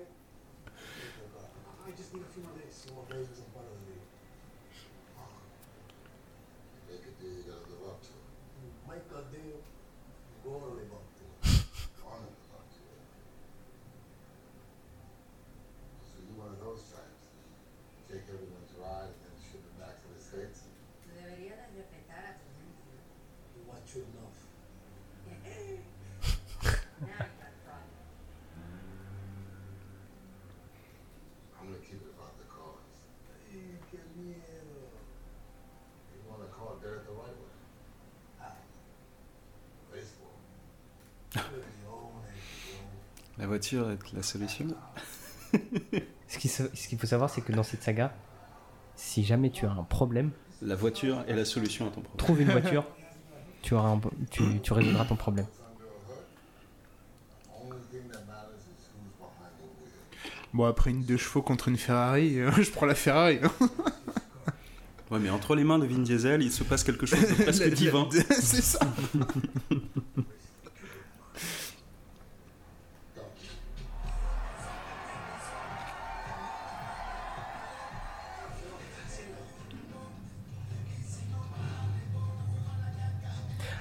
voiture 43.61 43.91
est 43.91 44.13
la 44.17 44.23
solution. 44.23 44.67
Ce 46.29 46.39
qu'il 46.39 46.51
ce 46.51 46.97
faut 46.97 47.07
savoir, 47.07 47.29
c'est 47.29 47.41
que 47.43 47.53
dans 47.53 47.63
cette 47.63 47.83
saga, 47.83 48.15
si 48.97 49.25
jamais 49.25 49.51
tu 49.51 49.67
as 49.67 49.71
un 49.73 49.83
problème, 49.85 50.31
La 50.63 50.75
voiture 50.75 51.23
est 51.29 51.35
la 51.35 51.45
solution 51.45 51.87
à 51.87 51.91
ton 51.91 52.01
problème. 52.01 52.19
trouve 52.19 52.41
une 52.41 52.51
voiture, 52.51 52.85
tu, 53.63 53.75
auras 53.75 53.89
un- 53.91 54.01
tu, 54.31 54.43
tu 54.63 54.73
résoudras 54.73 55.05
ton 55.05 55.17
problème. 55.17 55.47
Bon, 60.53 60.65
après 60.65 60.91
une 60.91 61.05
deux 61.05 61.17
chevaux 61.17 61.43
contre 61.43 61.69
une 61.69 61.77
Ferrari, 61.77 62.39
euh, 62.41 62.51
je 62.59 62.71
prends 62.71 62.87
la 62.87 62.95
Ferrari. 62.95 63.39
hein. 63.43 63.51
Ouais, 65.11 65.19
mais 65.19 65.31
entre 65.31 65.55
les 65.57 65.65
mains 65.65 65.79
de 65.79 65.87
Vin 65.87 65.99
Diesel, 65.99 66.43
il 66.43 66.51
se 66.53 66.63
passe 66.65 66.83
quelque 66.85 67.05
chose 67.07 67.21
de 67.21 67.35
presque 67.43 67.69
divin. 67.75 68.09
C'est 68.11 68.63
ça. 68.63 68.79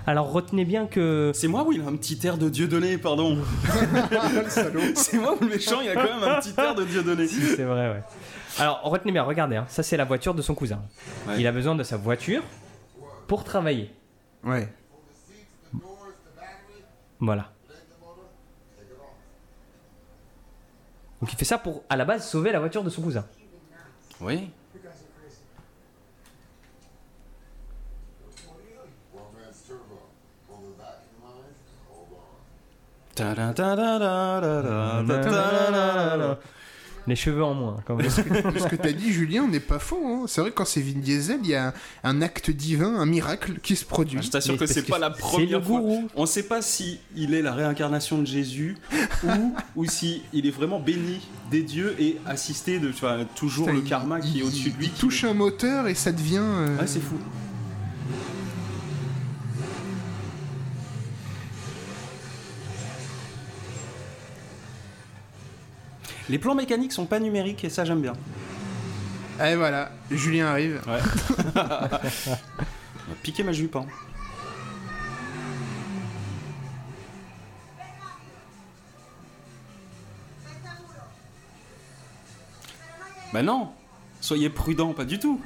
Alors 0.09 0.31
retenez 0.31 0.65
bien 0.65 0.87
que 0.87 1.31
C'est 1.35 1.47
moi 1.47 1.63
ou 1.63 1.71
il 1.71 1.81
a 1.81 1.85
un 1.85 1.95
petit 1.95 2.19
air 2.25 2.39
de 2.39 2.49
Dieu 2.49 2.67
donné, 2.67 2.97
pardon. 2.97 3.37
C'est 4.95 5.19
moi 5.19 5.35
ou 5.35 5.43
le 5.43 5.49
méchant, 5.49 5.81
il 5.81 5.89
a 5.89 5.93
quand 5.93 6.19
même 6.19 6.23
un 6.23 6.39
petit 6.39 6.51
air 6.57 6.73
de 6.73 6.83
Dieu 6.83 7.03
donné 7.03 7.27
Si, 7.27 7.39
c'est 7.39 7.63
vrai, 7.63 7.91
ouais. 7.91 8.01
Alors, 8.57 8.81
retenez 8.81 9.11
bien, 9.11 9.21
regardez, 9.21 9.57
hein, 9.57 9.65
ça 9.67 9.83
c'est 9.83 9.97
la 9.97 10.05
voiture 10.05 10.33
de 10.33 10.41
son 10.41 10.55
cousin. 10.55 10.81
Ouais. 11.27 11.35
Il 11.37 11.45
a 11.45 11.51
besoin 11.51 11.75
de 11.75 11.83
sa 11.83 11.95
voiture 11.95 12.41
pour 13.27 13.43
travailler. 13.43 13.93
Ouais. 14.43 14.67
Voilà. 17.19 17.51
Donc 21.21 21.31
il 21.31 21.35
fait 21.37 21.45
ça 21.45 21.59
pour, 21.59 21.83
à 21.87 21.95
la 21.95 22.05
base, 22.05 22.27
sauver 22.27 22.51
la 22.51 22.59
voiture 22.59 22.83
de 22.83 22.89
son 22.89 23.03
cousin. 23.03 23.25
Oui. 24.21 24.49
Les 37.07 37.15
cheveux 37.15 37.43
en 37.43 37.55
moins, 37.55 37.77
quand 37.85 37.95
même. 37.95 38.07
Ce 38.07 38.21
que 38.21 38.75
t'as 38.75 38.91
dit, 38.91 39.11
Julien, 39.11 39.47
n'est 39.47 39.59
pas 39.59 39.79
faux. 39.79 40.27
C'est 40.27 40.41
vrai 40.41 40.51
que 40.51 40.55
quand 40.55 40.65
c'est 40.65 40.81
Vin 40.81 40.99
Diesel, 40.99 41.39
il 41.43 41.49
y 41.49 41.55
a 41.55 41.73
un, 42.03 42.21
acte 42.21 42.51
divin, 42.51 42.93
un 42.99 43.07
miracle 43.07 43.53
qui 43.63 43.75
se 43.75 43.83
produit. 43.83 44.21
Je 44.21 44.29
t'assure 44.29 44.57
que 44.57 44.67
c'est 44.67 44.83
que 44.83 44.91
pas 44.91 44.99
la 44.99 45.09
première 45.09 45.63
fois. 45.63 45.81
On 46.15 46.27
sait 46.27 46.43
pas 46.43 46.61
si 46.61 46.99
il 47.15 47.33
est 47.33 47.41
la 47.41 47.53
réincarnation 47.53 48.19
de 48.19 48.27
Jésus 48.27 48.77
ou, 49.23 49.55
ou 49.75 49.85
si 49.85 50.21
il 50.33 50.45
est 50.45 50.51
vraiment 50.51 50.79
béni 50.79 51.21
des 51.49 51.63
dieux 51.63 51.95
et 51.99 52.17
assisté 52.27 52.79
de 52.79 52.93
toujours 53.35 53.71
le 53.71 53.81
karma 53.81 54.19
qui 54.19 54.41
est 54.41 54.43
au-dessus 54.43 54.69
de 54.69 54.77
lui. 54.77 54.85
Il 54.85 54.91
touche 54.91 55.23
un 55.23 55.33
moteur 55.33 55.87
et 55.87 55.95
ça 55.95 56.11
devient. 56.11 56.43
Ouais, 56.79 56.85
c'est 56.85 57.01
fou. 57.01 57.15
Les 66.29 66.37
plans 66.37 66.55
mécaniques 66.55 66.93
sont 66.93 67.05
pas 67.05 67.19
numériques 67.19 67.63
et 67.63 67.69
ça 67.69 67.85
j'aime 67.85 68.01
bien. 68.01 68.13
Et 69.43 69.55
voilà, 69.55 69.91
Julien 70.11 70.47
arrive. 70.47 70.81
Ouais. 70.87 70.99
On 71.55 71.59
va 71.59 72.01
piquer 73.23 73.43
ma 73.43 73.51
jupe. 73.51 73.75
Hein. 73.75 73.85
Bah 83.33 83.43
non 83.43 83.69
Soyez 84.21 84.49
prudent, 84.49 84.93
pas 84.93 85.05
du 85.05 85.17
tout. 85.17 85.39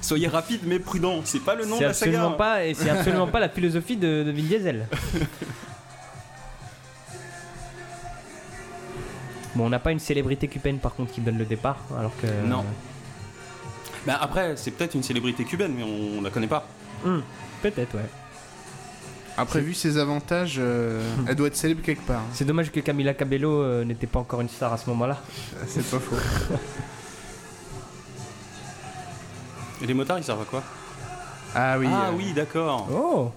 Soyez 0.00 0.28
rapide 0.28 0.60
mais 0.64 0.78
prudent. 0.78 1.22
C'est 1.24 1.40
pas 1.40 1.56
le 1.56 1.64
nom 1.66 1.76
C'est 1.76 1.82
de 1.82 1.88
la 1.88 1.92
saga. 1.94 2.10
absolument 2.12 2.36
pas, 2.36 2.64
et 2.64 2.74
c'est 2.74 2.88
absolument 2.88 3.26
pas 3.32 3.40
la 3.40 3.48
philosophie 3.48 3.96
de, 3.96 4.22
de 4.22 4.30
Vin 4.30 4.42
Diesel. 4.42 4.86
Bon, 9.54 9.66
on 9.66 9.68
n'a 9.70 9.78
pas 9.78 9.92
une 9.92 9.98
célébrité 9.98 10.48
cubaine 10.48 10.78
par 10.78 10.94
contre 10.94 11.12
qui 11.12 11.20
donne 11.20 11.38
le 11.38 11.44
départ, 11.44 11.78
alors 11.98 12.12
que. 12.20 12.26
Non. 12.46 12.64
Bah 14.06 14.18
après, 14.20 14.56
c'est 14.56 14.70
peut-être 14.72 14.94
une 14.94 15.02
célébrité 15.02 15.44
cubaine, 15.44 15.74
mais 15.76 15.82
on, 15.84 16.18
on 16.18 16.22
la 16.22 16.30
connaît 16.30 16.46
pas. 16.48 16.66
Hum, 17.04 17.22
Peut-être, 17.62 17.94
ouais. 17.94 18.08
Après, 19.36 19.60
vu 19.60 19.72
ses 19.74 19.96
avantages, 19.98 20.56
euh, 20.58 21.00
elle 21.26 21.36
doit 21.36 21.46
être 21.46 21.56
célèbre 21.56 21.82
quelque 21.82 22.04
part. 22.06 22.20
hein. 22.20 22.24
C'est 22.32 22.44
dommage 22.44 22.70
que 22.70 22.80
Camila 22.80 23.14
Cabello 23.14 23.62
euh, 23.62 23.84
n'était 23.84 24.06
pas 24.06 24.18
encore 24.20 24.40
une 24.40 24.48
star 24.48 24.72
à 24.72 24.76
ce 24.76 24.88
moment-là. 24.90 25.18
C'est 25.66 25.88
pas 25.88 25.98
faux. 25.98 26.16
Et 29.82 29.86
les 29.86 29.94
motards, 29.94 30.18
ils 30.18 30.24
servent 30.24 30.42
à 30.42 30.44
quoi? 30.44 30.62
Ah 31.54 31.78
oui. 31.78 31.86
Ah 31.90 32.08
euh, 32.08 32.12
oui, 32.16 32.32
d'accord. 32.34 32.88
Oh 32.92 33.32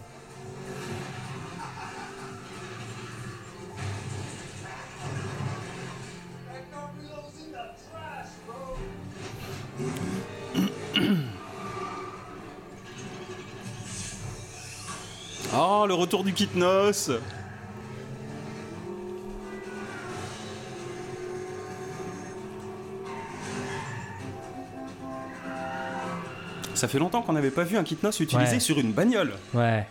Oh, 15.53 15.85
le 15.87 15.93
retour 15.93 16.23
du 16.23 16.33
Kitnos 16.33 17.11
Ça 26.73 26.87
fait 26.89 26.99
longtemps 26.99 27.21
qu'on 27.21 27.33
n'avait 27.33 27.51
pas 27.51 27.63
vu 27.63 27.77
un 27.77 27.83
Kitnos 27.83 28.19
utilisé 28.19 28.53
Ouais. 28.55 28.59
sur 28.59 28.77
une 28.79 28.91
bagnole. 28.91 29.33
Ouais. 29.53 29.87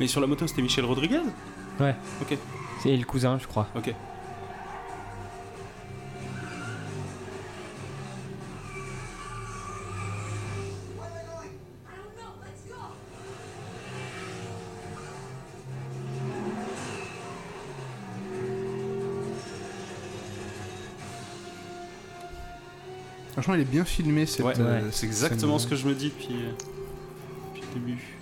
Mais 0.00 0.06
sur 0.06 0.20
la 0.20 0.26
moto, 0.26 0.46
c'était 0.46 0.62
Michel 0.62 0.84
Rodriguez 0.84 1.20
Ouais. 1.80 1.94
Ok, 2.22 2.36
C'est 2.82 2.96
le 2.96 3.04
cousin, 3.04 3.38
je 3.38 3.46
crois. 3.46 3.68
ok. 3.76 3.94
Franchement, 23.32 23.54
elle 23.54 23.60
est 23.60 23.64
bien 23.64 23.84
filmée 23.84 24.26
cette. 24.26 24.44
Ouais, 24.44 24.58
euh, 24.58 24.88
c'est 24.90 25.06
exactement 25.06 25.58
scène. 25.58 25.66
ce 25.68 25.70
que 25.70 25.76
je 25.76 25.86
me 25.86 25.94
dis 25.94 26.06
depuis, 26.08 26.34
euh, 26.34 26.50
depuis 27.54 27.62
le 27.74 27.80
début. 27.80 28.17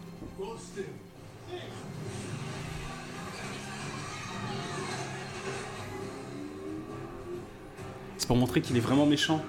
C'est 8.27 8.29
pour 8.29 8.37
montrer 8.39 8.61
qu'il 8.61 8.77
est 8.77 8.81
vraiment 8.81 9.07
méchant. 9.07 9.41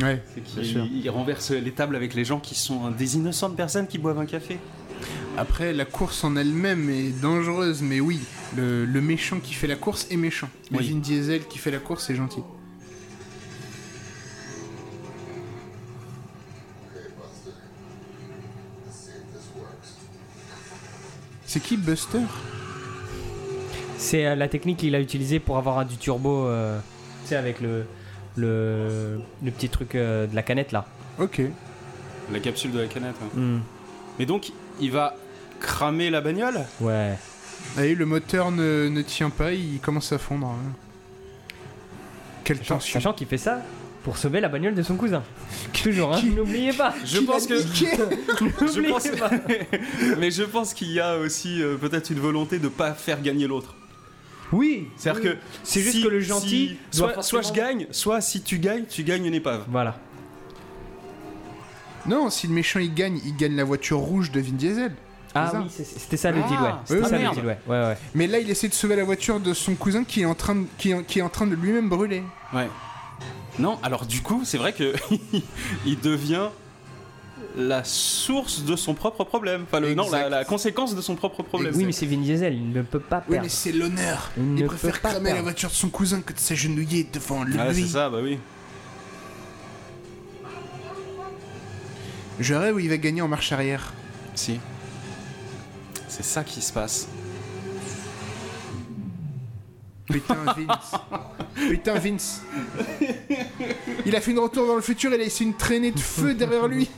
Ouais. 0.00 0.22
Il 0.90 1.10
renverse 1.10 1.50
les 1.50 1.70
tables 1.72 1.96
avec 1.96 2.14
les 2.14 2.24
gens 2.24 2.40
qui 2.40 2.54
sont 2.54 2.90
des 2.90 3.16
innocentes 3.16 3.54
personnes 3.56 3.86
qui 3.86 3.98
boivent 3.98 4.18
un 4.20 4.24
café. 4.24 4.58
Après, 5.36 5.74
la 5.74 5.84
course 5.84 6.24
en 6.24 6.34
elle-même 6.36 6.88
est 6.88 7.10
dangereuse, 7.20 7.82
mais 7.82 8.00
oui, 8.00 8.20
le, 8.56 8.86
le 8.86 9.00
méchant 9.02 9.38
qui 9.38 9.52
fait 9.52 9.66
la 9.66 9.76
course 9.76 10.06
est 10.10 10.16
méchant. 10.16 10.48
Mais 10.70 10.78
Oui. 10.78 10.90
Vin 10.92 10.98
Diesel 11.00 11.46
qui 11.46 11.58
fait 11.58 11.70
la 11.70 11.78
course 11.78 12.08
est 12.08 12.14
gentil. 12.14 12.40
C'est 21.46 21.60
qui 21.60 21.76
Buster? 21.76 22.18
C'est 23.98 24.26
euh, 24.26 24.34
la 24.34 24.48
technique 24.48 24.78
qu'il 24.78 24.94
a 24.94 25.00
utilisée 25.00 25.38
pour 25.38 25.58
avoir 25.58 25.78
un- 25.78 25.84
du 25.84 25.96
turbo, 25.96 26.46
euh, 26.46 26.78
tu 27.22 27.28
sais, 27.28 27.36
avec 27.36 27.60
le, 27.60 27.84
le, 28.36 29.20
le 29.42 29.50
petit 29.50 29.68
truc 29.68 29.94
euh, 29.94 30.26
de 30.26 30.34
la 30.34 30.42
canette 30.42 30.72
là. 30.72 30.86
Ok. 31.18 31.40
La 32.32 32.40
capsule 32.40 32.72
de 32.72 32.80
la 32.80 32.86
canette. 32.86 33.14
ouais. 33.34 33.40
Hmm. 33.40 33.60
Mais 34.18 34.26
donc, 34.26 34.52
il 34.80 34.90
va 34.90 35.14
cramer 35.60 36.10
la 36.10 36.20
bagnole? 36.20 36.60
Ouais. 36.80 37.14
Allez, 37.76 37.94
le 37.94 38.06
moteur 38.06 38.50
ne, 38.50 38.88
ne 38.88 39.02
tient 39.02 39.30
pas, 39.30 39.52
il 39.52 39.78
commence 39.80 40.12
à 40.12 40.18
fondre. 40.18 40.48
hein. 40.48 40.72
Quelle 42.44 42.58
Sachant, 42.58 42.74
tension. 42.76 42.92
sachant 43.00 43.12
qu'il 43.12 43.26
fait 43.28 43.38
ça 43.38 43.62
pour 44.02 44.16
sauver 44.18 44.40
la 44.40 44.48
bagnole 44.48 44.74
de 44.74 44.82
son 44.82 44.96
cousin. 44.96 45.22
Toujours, 45.82 46.12
hein. 46.14 46.20
Qui- 46.20 46.30
N'oubliez 46.30 46.72
pas. 46.72 46.92
Je 47.04 47.18
Qui 47.18 47.24
pense 47.24 47.48
l'a 47.48 47.56
que. 47.56 47.62
niqué 47.62 47.86
Je 48.60 48.64
N'oubliez 48.64 48.88
pense... 48.90 49.08
pas. 49.10 49.30
Mais 50.18 50.30
je 50.30 50.42
pense 50.42 50.74
qu'il 50.74 50.90
y 50.90 50.98
a 51.00 51.16
aussi 51.18 51.62
euh, 51.62 51.76
peut-être 51.76 52.10
une 52.10 52.18
volonté 52.18 52.58
de 52.58 52.68
pas 52.68 52.94
faire 52.94 53.22
gagner 53.22 53.46
l'autre. 53.46 53.76
Oui. 54.52 54.88
C'est-à-dire 54.96 55.22
oui. 55.22 55.30
que 55.30 55.36
C'est 55.64 55.80
juste 55.80 55.96
si- 55.96 56.02
que 56.02 56.08
le 56.08 56.20
gentil 56.20 56.78
si- 56.90 56.98
doit 56.98 57.14
soit, 57.14 57.22
soit 57.22 57.42
je 57.42 57.52
gagne, 57.52 57.86
soit 57.90 58.20
si 58.20 58.42
tu 58.42 58.58
gagnes, 58.58 58.84
tu 58.88 59.02
gagnes 59.02 59.24
une 59.26 59.34
épave. 59.34 59.64
Voilà. 59.68 59.96
Non, 62.06 62.30
si 62.30 62.46
le 62.48 62.52
méchant 62.52 62.80
il 62.80 62.92
gagne, 62.92 63.20
il 63.24 63.36
gagne 63.36 63.54
la 63.54 63.64
voiture 63.64 63.98
rouge 63.98 64.30
de 64.32 64.40
Vin 64.40 64.52
Diesel. 64.52 64.92
Ah 65.34 65.48
ça. 65.50 65.60
oui, 65.60 65.66
c'est- 65.70 65.84
c'était 65.84 66.16
ça 66.18 66.30
le 66.30 66.40
Ah, 66.44 66.48
deal, 66.48 66.60
ouais. 66.60 66.70
C'était 66.84 67.00
oui, 67.02 67.06
ça 67.08 67.10
oui, 67.12 67.16
le 67.16 67.22
merde. 67.22 67.34
deal, 67.36 67.46
ouais. 67.46 67.58
Ouais, 67.66 67.86
ouais. 67.86 67.96
Mais 68.14 68.26
là, 68.26 68.38
il 68.40 68.50
essaie 68.50 68.68
de 68.68 68.74
sauver 68.74 68.96
la 68.96 69.04
voiture 69.04 69.40
de 69.40 69.54
son 69.54 69.74
cousin 69.74 70.04
qui 70.04 70.22
est 70.22 70.24
en 70.26 70.34
train 70.34 70.54
de, 70.56 70.66
qui 70.78 70.90
est, 70.90 71.02
qui 71.06 71.20
est 71.20 71.22
en 71.22 71.28
train 71.30 71.46
de 71.46 71.54
lui-même 71.54 71.88
brûler. 71.88 72.22
Ouais. 72.52 72.68
Non, 73.58 73.78
alors 73.82 74.04
du 74.04 74.20
coup, 74.20 74.42
c'est 74.44 74.58
vrai 74.58 74.72
que 74.72 74.92
il 75.86 75.98
devient 76.00 76.48
la 77.56 77.84
source 77.84 78.64
de 78.64 78.76
son 78.76 78.94
propre 78.94 79.24
problème. 79.24 79.64
Enfin, 79.64 79.80
le, 79.80 79.94
non, 79.94 80.10
la, 80.10 80.44
conséquence 80.44 80.94
de 80.94 81.00
son 81.00 81.16
propre 81.16 81.42
problème. 81.42 81.74
Oui, 81.76 81.84
mais 81.84 81.92
c'est 81.92 82.06
Vin 82.06 82.18
Diesel, 82.18 82.54
il 82.54 82.72
ne 82.72 82.82
peut 82.82 83.00
pas 83.00 83.18
Oui, 83.28 83.32
perdre. 83.32 83.44
mais 83.44 83.48
c'est 83.48 83.72
l'honneur. 83.72 84.30
Il 84.36 84.42
Il, 84.42 84.54
ne 84.54 84.66
préfère 84.66 85.00
cramer 85.00 85.32
la 85.32 85.42
voiture 85.42 85.68
de 85.68 85.74
son 85.74 85.88
cousin 85.88 86.20
que 86.20 86.32
de 86.32 86.38
s'agenouiller 86.38 87.06
devant 87.12 87.44
lui. 87.44 87.56
Ah, 87.58 87.72
c'est 87.72 87.86
ça, 87.86 88.10
bah 88.10 88.18
oui. 88.22 88.38
Je 92.40 92.54
rêve 92.54 92.76
où 92.76 92.78
il 92.78 92.88
va 92.88 92.96
gagner 92.96 93.22
en 93.22 93.28
marche 93.28 93.52
arrière. 93.52 93.92
Si. 94.34 94.58
C'est 96.08 96.24
ça 96.24 96.42
qui 96.42 96.60
se 96.60 96.72
passe. 96.72 97.08
Putain, 100.06 100.34
Vince. 100.56 100.92
Putain, 101.54 101.94
Vince. 101.98 102.42
Il 104.04 104.16
a 104.16 104.20
fait 104.20 104.30
une 104.30 104.38
retour 104.38 104.66
dans 104.66 104.76
le 104.76 104.82
futur 104.82 105.12
et 105.12 105.16
il 105.16 105.20
a 105.20 105.24
laissé 105.24 105.44
une 105.44 105.54
traînée 105.54 105.92
de 105.92 106.00
feu 106.00 106.34
derrière 106.34 106.66
lui. 106.66 106.90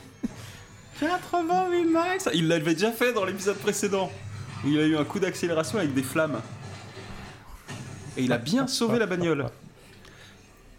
88 0.99 1.85
max 1.85 2.29
Il 2.33 2.47
l'avait 2.47 2.73
déjà 2.73 2.91
fait 2.91 3.13
dans 3.13 3.25
l'épisode 3.25 3.57
précédent. 3.57 4.11
Où 4.63 4.69
il 4.69 4.79
a 4.79 4.85
eu 4.85 4.95
un 4.97 5.03
coup 5.03 5.19
d'accélération 5.19 5.77
avec 5.77 5.93
des 5.93 6.03
flammes. 6.03 6.41
Et 8.17 8.23
il 8.23 8.31
a 8.33 8.37
bien 8.37 8.67
sauvé 8.67 8.97
la 8.99 9.05
bagnole. 9.05 9.45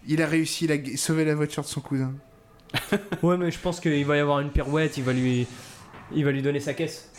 Il 0.07 0.21
a 0.21 0.27
réussi, 0.27 0.65
il 0.65 0.71
a 0.71 0.81
g- 0.83 0.97
sauvé 0.97 1.23
la 1.25 1.35
voiture 1.35 1.63
de 1.63 1.67
son 1.67 1.81
cousin. 1.81 2.13
Ouais, 3.23 3.37
mais 3.37 3.51
je 3.51 3.59
pense 3.59 3.79
qu'il 3.79 4.05
va 4.05 4.17
y 4.17 4.19
avoir 4.19 4.39
une 4.39 4.49
pirouette, 4.49 4.97
il 4.97 5.03
va 5.03 5.13
lui, 5.13 5.47
il 6.13 6.25
va 6.25 6.31
lui 6.31 6.41
donner 6.41 6.59
sa 6.59 6.73
caisse. 6.73 7.09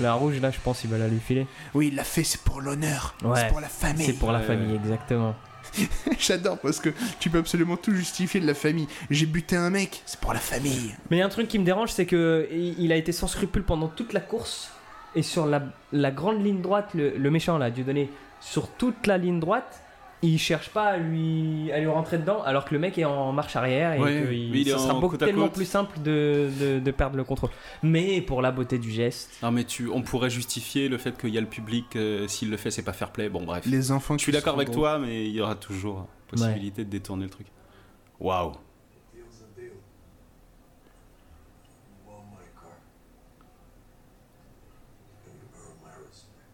La 0.00 0.14
rouge, 0.14 0.40
là, 0.40 0.50
je 0.50 0.58
pense 0.62 0.80
qu'il 0.80 0.90
va 0.90 0.98
la 0.98 1.08
lui 1.08 1.18
filer. 1.20 1.46
Oui, 1.74 1.88
il 1.88 1.94
l'a 1.96 2.04
fait, 2.04 2.24
c'est 2.24 2.40
pour 2.42 2.60
l'honneur. 2.60 3.14
Ouais. 3.22 3.38
C'est 3.40 3.48
pour 3.48 3.60
la 3.60 3.68
famille. 3.68 4.06
C'est 4.06 4.12
pour 4.14 4.32
la 4.32 4.40
famille, 4.40 4.74
exactement. 4.76 5.34
J'adore 6.18 6.58
parce 6.58 6.80
que 6.80 6.90
tu 7.18 7.30
peux 7.30 7.38
absolument 7.38 7.76
tout 7.76 7.94
justifier 7.94 8.40
de 8.40 8.46
la 8.46 8.54
famille. 8.54 8.88
J'ai 9.10 9.26
buté 9.26 9.56
un 9.56 9.70
mec, 9.70 10.02
c'est 10.06 10.20
pour 10.20 10.32
la 10.32 10.40
famille. 10.40 10.94
Mais 11.10 11.16
il 11.16 11.20
y 11.20 11.22
a 11.22 11.26
un 11.26 11.30
truc 11.30 11.48
qui 11.48 11.58
me 11.58 11.64
dérange, 11.64 11.90
c'est 11.90 12.06
que 12.06 12.48
il 12.52 12.92
a 12.92 12.96
été 12.96 13.12
sans 13.12 13.26
scrupule 13.26 13.62
pendant 13.64 13.88
toute 13.88 14.12
la 14.12 14.20
course. 14.20 14.70
Et 15.14 15.22
sur 15.22 15.46
la, 15.46 15.62
la 15.92 16.10
grande 16.10 16.42
ligne 16.42 16.62
droite, 16.62 16.90
le, 16.94 17.16
le 17.16 17.30
méchant 17.30 17.58
là, 17.58 17.70
Dieudonné, 17.70 18.10
sur 18.40 18.68
toute 18.68 19.06
la 19.06 19.18
ligne 19.18 19.40
droite, 19.40 19.82
il 20.22 20.38
cherche 20.38 20.68
pas 20.70 20.84
à 20.84 20.96
lui, 20.98 21.70
à 21.72 21.80
lui 21.80 21.88
rentrer 21.88 22.16
dedans, 22.18 22.42
alors 22.42 22.64
que 22.64 22.72
le 22.74 22.80
mec 22.80 22.96
est 22.96 23.04
en 23.04 23.32
marche 23.32 23.56
arrière 23.56 23.94
et 23.94 23.98
Ouais, 24.00 24.22
que 24.22 24.32
il, 24.32 24.54
il 24.54 24.68
est 24.68 24.70
ça 24.70 24.78
sera 24.78 24.94
beaucoup 24.94 25.16
tellement 25.16 25.48
plus 25.48 25.64
simple 25.64 25.98
de, 26.00 26.48
de, 26.60 26.78
de 26.78 26.90
perdre 26.92 27.16
le 27.16 27.24
contrôle. 27.24 27.50
Mais 27.82 28.20
pour 28.20 28.40
la 28.40 28.52
beauté 28.52 28.78
du 28.78 28.90
geste, 28.90 29.30
Non 29.42 29.50
mais 29.50 29.64
tu, 29.64 29.88
on 29.88 30.02
pourrait 30.02 30.30
justifier 30.30 30.88
le 30.88 30.96
fait 30.98 31.16
qu'il 31.18 31.30
y 31.30 31.38
a 31.38 31.40
le 31.40 31.48
public, 31.48 31.96
euh, 31.96 32.28
s'il 32.28 32.50
le 32.50 32.56
fait 32.56 32.70
c'est 32.70 32.82
pas 32.84 32.92
fair 32.92 33.10
play, 33.10 33.28
bon 33.28 33.42
bref. 33.44 33.64
Les 33.66 33.90
enfants 33.90 34.16
Je 34.16 34.22
suis 34.22 34.32
d'accord 34.32 34.54
avec 34.54 34.68
gros. 34.68 34.76
toi, 34.78 34.98
mais 34.98 35.26
il 35.26 35.32
y 35.32 35.40
aura 35.40 35.56
toujours 35.56 36.06
possibilité 36.28 36.84
de 36.84 36.90
détourner 36.90 37.24
le 37.24 37.30
truc. 37.30 37.48
Waouh. 38.20 38.52
Deal's 39.12 39.42
a 39.42 39.60
deal. 39.60 39.72
You 42.06 42.06
want 42.06 42.24
my 42.30 42.46
car. 42.54 42.70
And 45.26 45.34
you 45.34 45.48
earn 45.58 45.76
my 45.82 46.06
respect. 46.06 46.46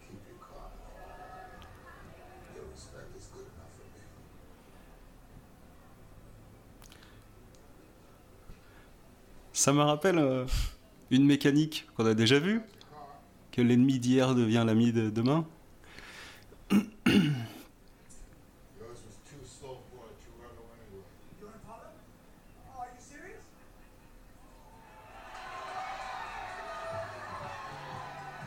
Keep 0.00 0.22
your 0.28 0.38
calm. 0.40 0.72
Your 2.54 2.64
respect 2.72 3.10
is 3.16 3.26
good 3.32 3.46
enough 3.54 3.72
for 3.76 3.86
me. 3.94 4.02
Ça 9.60 9.74
me 9.74 9.82
rappelle 9.82 10.18
euh, 10.18 10.46
une 11.10 11.26
mécanique 11.26 11.86
qu'on 11.94 12.06
a 12.06 12.14
déjà 12.14 12.38
vue, 12.38 12.62
que 13.52 13.60
l'ennemi 13.60 13.98
d'hier 13.98 14.34
devient 14.34 14.64
l'ami 14.66 14.90
de 14.90 15.10
demain. 15.10 15.44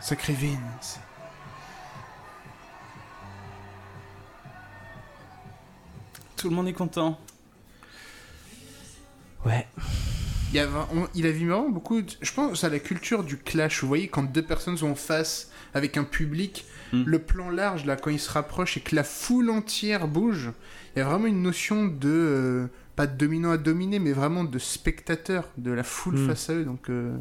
Sacré 0.02 0.34
Vince. 0.34 1.00
Tout 6.38 6.50
le 6.50 6.56
monde 6.56 6.68
est 6.70 6.74
content. 6.74 7.20
Il, 10.54 10.58
y 10.58 10.60
a, 10.60 10.68
vra- 10.68 10.88
on- 10.96 11.08
il 11.16 11.26
a 11.26 11.32
vu 11.32 11.50
vraiment 11.50 11.70
beaucoup. 11.70 12.02
de- 12.02 12.12
je 12.22 12.32
pense 12.34 12.64
à 12.64 12.70
la 12.70 12.80
culture 12.80 13.24
du 13.24 13.38
clash. 13.38 13.82
Vous 13.82 13.88
voyez, 13.88 14.08
quand 14.08 14.24
deux 14.24 14.44
personnes 14.44 14.78
sont 14.78 14.92
en 14.92 14.96
face 14.96 15.52
avec 15.74 15.98
un 15.98 16.04
public, 16.04 16.66
Mm. 16.94 17.04
le 17.06 17.20
plan 17.20 17.50
large, 17.50 17.86
là, 17.86 17.96
quand 17.96 18.12
ils 18.12 18.20
se 18.20 18.30
rapprochent 18.32 18.78
et 18.78 18.82
que 18.82 18.96
la 18.96 19.04
foule 19.04 19.50
entière 19.50 20.08
bouge, 20.08 20.52
il 20.96 21.00
y 21.00 21.02
a 21.02 21.06
vraiment 21.06 21.26
une 21.26 21.42
notion 21.42 21.86
de. 21.86 22.08
euh, 22.10 22.68
pas 22.96 23.08
de 23.08 23.18
dominant 23.18 23.50
à 23.50 23.58
dominer, 23.58 23.98
mais 23.98 24.12
vraiment 24.14 24.44
de 24.44 24.60
spectateur, 24.60 25.50
de 25.58 25.72
la 25.72 25.82
foule 25.84 26.20
Mm. 26.20 26.28
face 26.28 26.50
à 26.52 26.54
eux. 26.54 26.66
Donc. 26.66 26.90
euh, 26.92 27.18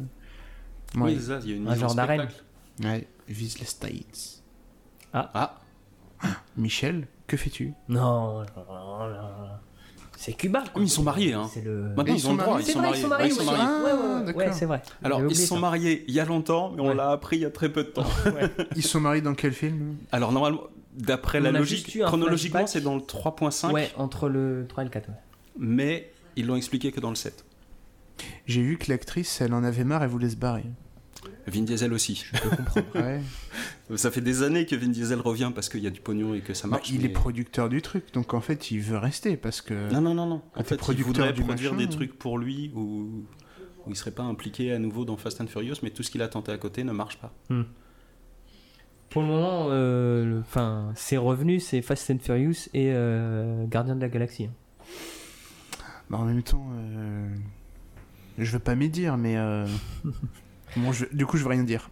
ouais. 0.95 1.17
ça, 1.19 1.39
il 1.43 1.49
y 1.49 1.53
a 1.53 1.55
une 1.55 1.67
Un 1.67 1.73
genre 1.75 1.95
d'arène. 1.95 2.29
spectacle. 2.29 2.43
Ouais, 2.87 3.07
vise 3.27 3.57
les 3.57 3.65
States. 3.65 4.43
Ah, 5.11 5.59
Michel, 6.55 7.07
que 7.27 7.35
fais-tu? 7.37 7.73
Non, 7.89 8.41
non, 8.43 8.45
non, 8.67 9.09
non. 9.09 9.49
C'est 10.23 10.33
Cuba. 10.33 10.61
quoi. 10.61 10.71
Oui, 10.81 10.83
ils 10.85 10.89
sont 10.89 11.03
mariés, 11.03 11.33
hein. 11.33 11.49
C'est 11.53 11.63
le. 11.63 11.83
maintenant 11.95 12.05
Et 12.05 12.11
ils, 12.11 12.19
ils 12.19 12.27
ont 12.27 12.29
sont 12.29 12.31
le 12.33 12.37
droit, 12.37 12.53
mariés 12.53 12.65
ils 12.67 12.71
sont 12.73 12.79
vrai, 12.79 12.87
mariés. 12.89 12.99
ils 12.99 13.01
sont 13.01 13.09
Ouais, 13.09 13.17
mariés. 13.17 13.29
ils 13.29 13.35
sont 13.35 13.41
oui. 13.41 13.45
mariés. 13.47 13.63
Ah, 13.67 13.83
Ouais, 13.83 14.33
ouais, 14.33 14.45
ouais, 14.47 14.51
c'est 14.53 14.65
vrai. 14.65 14.81
Alors, 15.03 15.19
ils 15.19 15.25
oublié 15.25 15.45
sont 15.45 15.55
ça. 15.55 15.61
mariés 15.61 16.05
il 16.07 16.13
y 16.13 16.19
a 16.19 16.25
longtemps, 16.25 16.71
mais 16.75 16.81
on 16.81 16.87
Ouais. 16.89 16.95
l'a 16.95 17.11
appris 17.11 17.37
il 17.37 17.41
y 17.41 17.45
a 17.45 17.49
très 17.51 17.69
peu 17.69 17.83
de 17.83 17.89
temps. 17.89 18.05
Ils 18.75 18.83
sont 18.83 18.99
mariés 18.99 19.21
dans 19.21 19.33
quel 19.35 19.51
film 19.53 19.95
Alors, 20.11 20.31
normalement, 20.31 20.61
d'après 20.95 21.39
la 21.41 21.51
logique, 21.51 21.99
chronologiquement, 22.05 22.65
c'est 22.67 22.81
dans 22.81 22.95
le 22.95 23.01
3.5, 23.01 23.71
Ouais, 23.73 23.91
entre 23.97 24.29
le 24.29 24.65
3 24.69 24.83
et 24.83 24.85
le 24.85 24.91
4. 24.91 25.09
ouais. 25.09 25.15
mais 25.57 26.11
ils 26.35 26.45
l'ont 26.47 26.55
expliqué 26.55 26.91
que 26.91 26.99
dans 26.99 27.09
le 27.09 27.15
7. 27.15 27.45
J'ai 28.45 28.61
vu 28.61 28.77
que 28.77 28.89
l'actrice, 28.91 29.41
elle 29.41 29.53
en 29.53 29.63
avait 29.63 29.83
marre, 29.83 30.03
elle 30.03 30.09
voulait 30.09 30.29
se 30.29 30.35
barrer. 30.35 30.63
Vin 31.47 31.61
Diesel 31.63 31.91
aussi. 31.93 32.25
Ouais. 32.95 33.19
Ça 33.97 34.11
fait 34.11 34.21
des 34.21 34.43
années 34.43 34.65
que 34.65 34.75
Vin 34.75 34.87
Diesel 34.87 35.19
revient 35.19 35.51
parce 35.53 35.67
qu'il 35.69 35.81
y 35.81 35.87
a 35.87 35.89
du 35.89 35.99
pognon 36.01 36.33
et 36.33 36.39
que 36.41 36.53
ça 36.53 36.67
Bah, 36.67 36.77
marche. 36.77 36.89
il 36.89 36.99
mais- 36.99 37.05
est 37.05 37.09
producteur 37.09 37.67
du 37.69 37.81
truc, 37.81 38.13
donc 38.13 38.33
en 38.33 38.41
fait, 38.41 38.71
il 38.71 38.79
veut 38.79 38.97
rester 38.97 39.35
parce 39.37 39.61
que. 39.61 39.91
Non, 39.91 40.01
non, 40.01 40.13
non, 40.13 40.25
non. 40.25 40.41
En 40.55 40.63
fait, 40.63 40.75
il 40.75 40.77
producteur 40.77 41.07
voudrait 41.07 41.33
du 41.33 41.43
produire 41.43 41.73
machin, 41.73 41.85
des 41.85 41.93
hein. 41.93 41.95
trucs 41.97 42.17
pour 42.17 42.37
lui 42.37 42.71
où, 42.75 43.25
où 43.85 43.89
il 43.89 43.95
serait 43.95 44.11
pas 44.11 44.23
impliqué 44.23 44.71
à 44.71 44.79
nouveau 44.79 45.03
dans 45.05 45.17
Fast 45.17 45.41
and 45.41 45.47
Furious, 45.47 45.75
mais 45.83 45.89
tout 45.89 46.01
ce 46.03 46.09
qu'il 46.11 46.21
a 46.21 46.27
tenté 46.29 46.51
à 46.51 46.57
côté 46.57 46.83
ne 46.85 46.91
marche 46.93 47.17
pas. 47.17 47.33
Pour 49.09 49.21
le 49.21 49.27
moment, 49.27 49.67
euh, 49.69 50.25
le- 50.25 50.39
enfin, 50.39 50.91
ses 50.95 51.17
revenus, 51.17 51.63
c'est 51.65 51.81
Fast 51.81 52.09
and 52.09 52.17
Furious 52.19 52.67
et 52.73 52.91
euh, 52.93 53.65
Gardien 53.67 53.95
de 53.95 54.01
la 54.01 54.09
Galaxie. 54.09 54.49
Bah, 56.09 56.17
en 56.17 56.25
même 56.25 56.41
temps, 56.41 56.67
euh, 56.73 57.27
je 58.37 58.51
veux 58.51 58.59
pas 58.59 58.75
m'y 58.75 58.89
dire, 58.89 59.17
mais. 59.17 59.35
bon, 60.75 60.91
je- 60.91 61.05
Du 61.11 61.25
coup, 61.25 61.37
je 61.37 61.43
veux 61.43 61.49
rien 61.49 61.63
dire. 61.63 61.89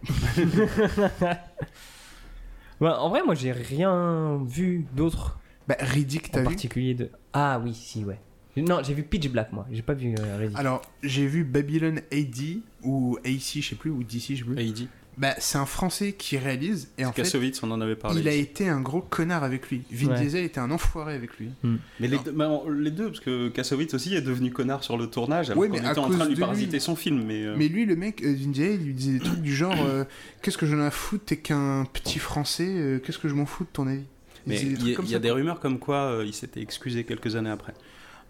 Ouais, 2.80 2.88
en 2.90 3.08
vrai, 3.08 3.22
moi, 3.24 3.34
j'ai 3.34 3.52
rien 3.52 4.40
vu 4.44 4.86
d'autre 4.94 5.38
Bah, 5.68 5.76
Riddick, 5.78 6.26
en 6.28 6.32
t'as 6.32 6.40
vu 6.40 6.46
particulier 6.46 6.94
de. 6.94 7.10
Ah 7.32 7.60
oui, 7.62 7.74
si, 7.74 8.04
ouais. 8.04 8.18
Non, 8.56 8.80
j'ai 8.82 8.92
vu 8.94 9.02
Pitch 9.02 9.28
Black, 9.30 9.52
moi. 9.52 9.66
J'ai 9.72 9.80
pas 9.82 9.94
vu 9.94 10.14
euh, 10.18 10.36
Riddick. 10.36 10.58
Alors, 10.58 10.82
j'ai 11.02 11.26
vu 11.26 11.42
Babylon 11.44 11.96
AD, 12.12 12.60
ou 12.82 13.16
AC, 13.24 13.60
je 13.62 13.68
sais 13.70 13.76
plus, 13.76 13.90
ou 13.90 14.02
DC, 14.02 14.34
je 14.34 14.36
sais 14.36 14.44
plus. 14.44 14.54
Dit 14.72 14.88
Bah, 15.18 15.34
c'est 15.38 15.58
un 15.58 15.66
Français 15.66 16.14
qui 16.14 16.38
réalise 16.38 16.88
et 16.96 17.04
en 17.04 17.12
fait, 17.12 17.20
Kassovitz, 17.22 17.62
on 17.62 17.70
en 17.70 17.82
avait 17.82 17.96
parlé. 17.96 18.20
il 18.22 18.28
a 18.28 18.32
été 18.32 18.68
un 18.68 18.80
gros 18.80 19.02
connard 19.02 19.44
avec 19.44 19.68
lui. 19.70 19.82
Vin 19.92 20.08
Ouais. 20.08 20.18
Diesel 20.20 20.42
était 20.44 20.58
un 20.58 20.70
enfoiré 20.70 21.14
avec 21.14 21.36
lui. 21.38 21.50
Mais 21.62 22.08
les, 22.08 22.16
deux, 22.18 22.32
mais 22.32 22.44
en- 22.44 22.66
les 22.68 22.90
deux, 22.90 23.08
parce 23.08 23.20
que 23.20 23.48
Kassovitz 23.50 23.92
aussi 23.92 24.14
est 24.14 24.22
devenu 24.22 24.50
connard 24.52 24.82
sur 24.82 24.96
le 24.96 25.06
tournage, 25.08 25.50
alors 25.50 25.60
Ouais, 25.60 25.68
qu'on 25.68 25.74
mais 25.74 25.86
à 25.86 25.90
était 25.90 26.00
en 26.00 26.06
cause 26.06 26.16
train 26.16 26.24
de 26.24 26.30
lui 26.30 26.36
de 26.36 26.40
parasiter 26.40 26.72
lui. 26.72 26.80
son 26.80 26.96
film. 26.96 27.24
Mais, 27.26 27.44
euh, 27.44 27.54
Mais 27.58 27.68
lui, 27.68 27.84
le 27.84 27.94
mec, 27.94 28.22
euh, 28.22 28.34
Vin 28.34 28.50
Diesel, 28.52 28.80
il 28.80 28.86
lui 28.86 28.94
disait 28.94 29.18
des 29.18 29.24
trucs 29.24 29.42
du 29.42 29.54
genre 29.54 29.76
euh, 29.84 30.04
Qu'est-ce 30.40 30.56
que 30.56 30.64
j'en 30.66 30.78
ai 30.78 30.86
à 30.86 30.90
foutre 30.90 31.24
T'es 31.26 31.36
qu'un 31.36 31.84
petit 31.92 32.18
Français, 32.18 32.66
euh, 32.68 32.98
qu'est-ce 32.98 33.18
que 33.18 33.28
je 33.28 33.34
m'en 33.34 33.44
fous 33.46 33.64
de 33.64 33.68
ton 33.70 33.86
avis? 33.86 34.04
Mais 34.46 34.54
disait 34.56 34.76
des 34.76 34.88
il 34.88 34.94
trucs 34.94 35.06
y 35.08 35.10
a, 35.10 35.12
y 35.12 35.16
a 35.16 35.20
des 35.20 35.30
rumeurs 35.30 35.60
comme 35.60 35.78
quoi 35.78 35.96
euh, 36.06 36.24
il 36.26 36.32
s'était 36.32 36.62
excusé 36.62 37.04
quelques 37.04 37.36
années 37.36 37.50
après. 37.50 37.74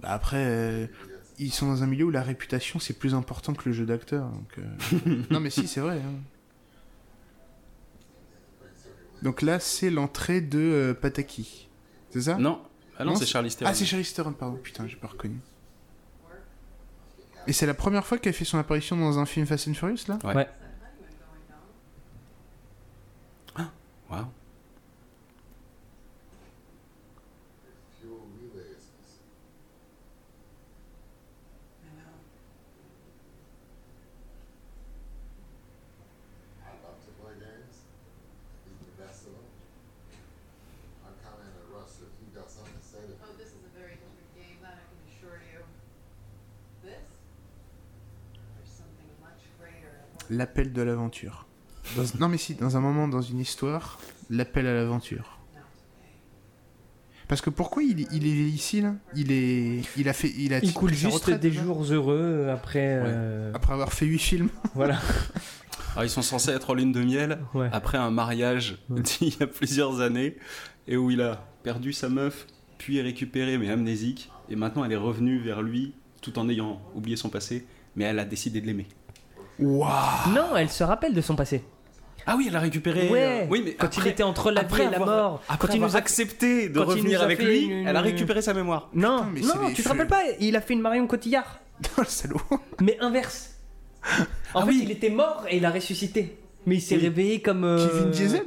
Bah 0.03 0.09
après, 0.11 0.45
euh, 0.49 0.87
ils 1.39 1.53
sont 1.53 1.69
dans 1.69 1.83
un 1.85 1.87
milieu 1.87 2.05
où 2.07 2.11
la 2.11 2.23
réputation 2.23 2.81
c'est 2.81 2.99
plus 2.99 3.15
important 3.15 3.55
que 3.55 3.63
le 3.69 3.73
jeu 3.73 3.87
d'acteur. 3.87 4.29
euh, 4.59 5.23
non, 5.31 5.39
mais 5.41 5.49
si, 5.51 5.67
c'est 5.69 5.81
vrai. 5.81 5.99
hein. 6.05 6.13
Donc 9.23 9.43
là, 9.43 9.61
c'est 9.61 9.91
l'entrée 9.91 10.41
de 10.41 10.59
euh, 10.59 10.95
Pataki. 10.95 11.69
C'est 12.11 12.23
ça? 12.23 12.37
Non, 12.37 12.61
ah 12.99 13.05
non, 13.05 13.13
Non, 13.13 13.17
c'est 13.17 13.27
Charlize 13.27 13.57
Theron. 13.57 13.71
Ah, 13.71 13.75
c'est 13.75 13.85
Charlize 13.85 14.13
Theron, 14.13 14.33
pardon. 14.33 14.57
Putain, 14.57 14.87
j'ai 14.87 14.97
pas 14.97 15.09
reconnu. 15.09 15.39
Et 17.47 17.53
c'est 17.53 17.67
la 17.67 17.75
première 17.75 18.07
fois 18.07 18.19
qu'elle 18.19 18.35
fait 18.35 18.45
son 18.45 18.59
apparition 18.59 18.97
dans 18.97 19.19
un 19.19 19.27
film 19.27 19.47
Fast 19.47 19.69
and 19.69 19.75
Furious, 19.75 20.05
là? 20.09 20.19
Ouais. 20.25 20.35
Ouais. 20.35 20.49
Waouh. 24.11 24.27
L'appel 50.33 50.73
de 50.73 50.83
l'aventure. 50.83 51.47
Dans- 51.97 52.05
Non, 52.21 52.29
mais 52.29 52.39
si, 52.39 52.55
dans 52.55 52.77
un 52.77 52.81
moment, 52.81 53.07
dans 53.09 53.21
une 53.23 53.39
histoire, 53.41 53.99
l'appel 54.31 54.67
à 54.67 54.75
l'aventure. 54.75 55.39
Parce 57.29 57.41
que 57.41 57.51
pourquoi 57.51 57.83
il, 57.83 58.01
il 58.13 58.27
est 58.27 58.49
ici, 58.51 58.81
là? 58.81 58.95
Il, 59.15 59.33
est, 59.33 59.81
il 59.97 60.09
a 60.09 60.13
fait. 60.13 60.31
Il, 60.37 60.53
a 60.55 60.59
Il 60.63 60.73
coule 60.75 60.93
juste 60.93 61.15
retraite, 61.15 61.41
des 61.41 61.51
jours 61.53 61.83
heureux 61.91 62.49
après. 62.53 63.01
euh, 63.05 63.53
Après 63.55 63.73
avoir 63.73 63.93
fait 63.93 64.07
8 64.07 64.19
films. 64.19 64.49
Voilà. 64.75 64.99
Ah, 65.97 66.05
ils 66.05 66.11
sont 66.11 66.23
censés 66.23 66.51
être 66.51 66.71
en 66.71 66.75
lune 66.75 66.93
de 66.93 67.03
miel 67.03 67.39
Ouais. 67.55 67.69
après 67.73 67.99
un 67.99 68.11
mariage 68.11 68.79
Ouais. 68.89 69.01
d'il 69.21 69.39
y 69.39 69.43
a 69.43 69.47
plusieurs 69.47 70.01
années 70.01 70.37
et 70.89 70.97
où 70.97 71.11
il 71.11 71.21
a 71.21 71.47
perdu 71.63 71.93
sa 71.93 72.09
meuf, 72.09 72.47
puis 72.79 72.97
est 72.99 73.03
récupéré 73.03 73.59
mais 73.59 73.69
amnésique, 73.71 74.31
et 74.49 74.57
maintenant 74.57 74.85
elle 74.85 74.93
est 74.93 74.97
revenue 74.97 75.39
vers 75.39 75.61
lui 75.63 75.95
tout 76.23 76.39
en 76.39 76.49
ayant 76.49 76.81
oublié 76.95 77.17
son 77.17 77.29
passé, 77.29 77.67
mais 77.95 78.05
elle 78.05 78.19
a 78.19 78.25
décidé 78.25 78.61
de 78.63 78.67
l'aimer. 78.67 78.87
Non, 79.63 80.57
elle 80.57 80.69
se 80.71 80.85
rappelle 80.85 81.15
de 81.15 81.21
son 81.21 81.37
passé. 81.37 81.63
Ah 82.27 82.37
oui, 82.37 82.47
elle 82.49 82.55
a 82.57 82.61
récupéré. 82.61 83.09
Ouais. 83.09 83.43
euh, 83.43 83.47
oui, 83.51 83.63
mais 83.65 83.75
quand 83.75 83.87
après- 83.87 84.03
il 84.03 84.07
était 84.09 84.23
entre 84.23 84.53
la 84.53 84.63
vie 84.63 84.81
et 84.83 84.91
la 84.91 84.99
mort. 85.01 85.43
Après 85.49 85.67
quand 85.69 85.75
il 85.75 85.81
nous 85.81 85.97
a 85.97 85.99
accepté 85.99 86.69
de 86.69 86.79
quand 86.79 86.93
il 86.93 86.99
revenir 86.99 87.23
avec 87.23 87.43
lui, 87.43 87.65
une- 87.65 87.87
elle 87.89 87.97
a 87.97 88.01
récupéré 88.01 88.43
sa 88.43 88.55
mémoire. 88.55 88.91
Non, 88.95 89.19
Putain, 89.19 89.31
mais 89.35 89.43
c'est 89.43 89.59
non, 89.59 89.73
tu 89.75 89.83
te 89.83 89.89
rappelles 89.89 90.07
pas 90.07 90.21
Il 90.39 90.55
a 90.55 90.61
fait 90.61 90.75
une 90.75 90.81
Marion 90.83 91.07
Cotillard, 91.09 91.59
le 91.99 92.05
salaud 92.05 92.41
mais 92.81 92.97
inverse. 93.01 93.51
En 94.55 94.61
Ah 94.61 94.63
fait, 94.67 94.69
oui. 94.69 94.81
il 94.85 94.91
était 94.93 95.11
mort 95.11 95.45
et 95.49 95.57
il 95.57 95.65
a 95.65 95.71
ressuscité. 95.71 96.39
Mais 96.67 96.77
il 96.77 96.81
s'est 96.81 96.95
Oui. 96.97 97.03
réveillé 97.03 97.41
comme. 97.41 97.65
euh, 97.65 97.89
Kevin 97.89 98.11
Diesel 98.11 98.43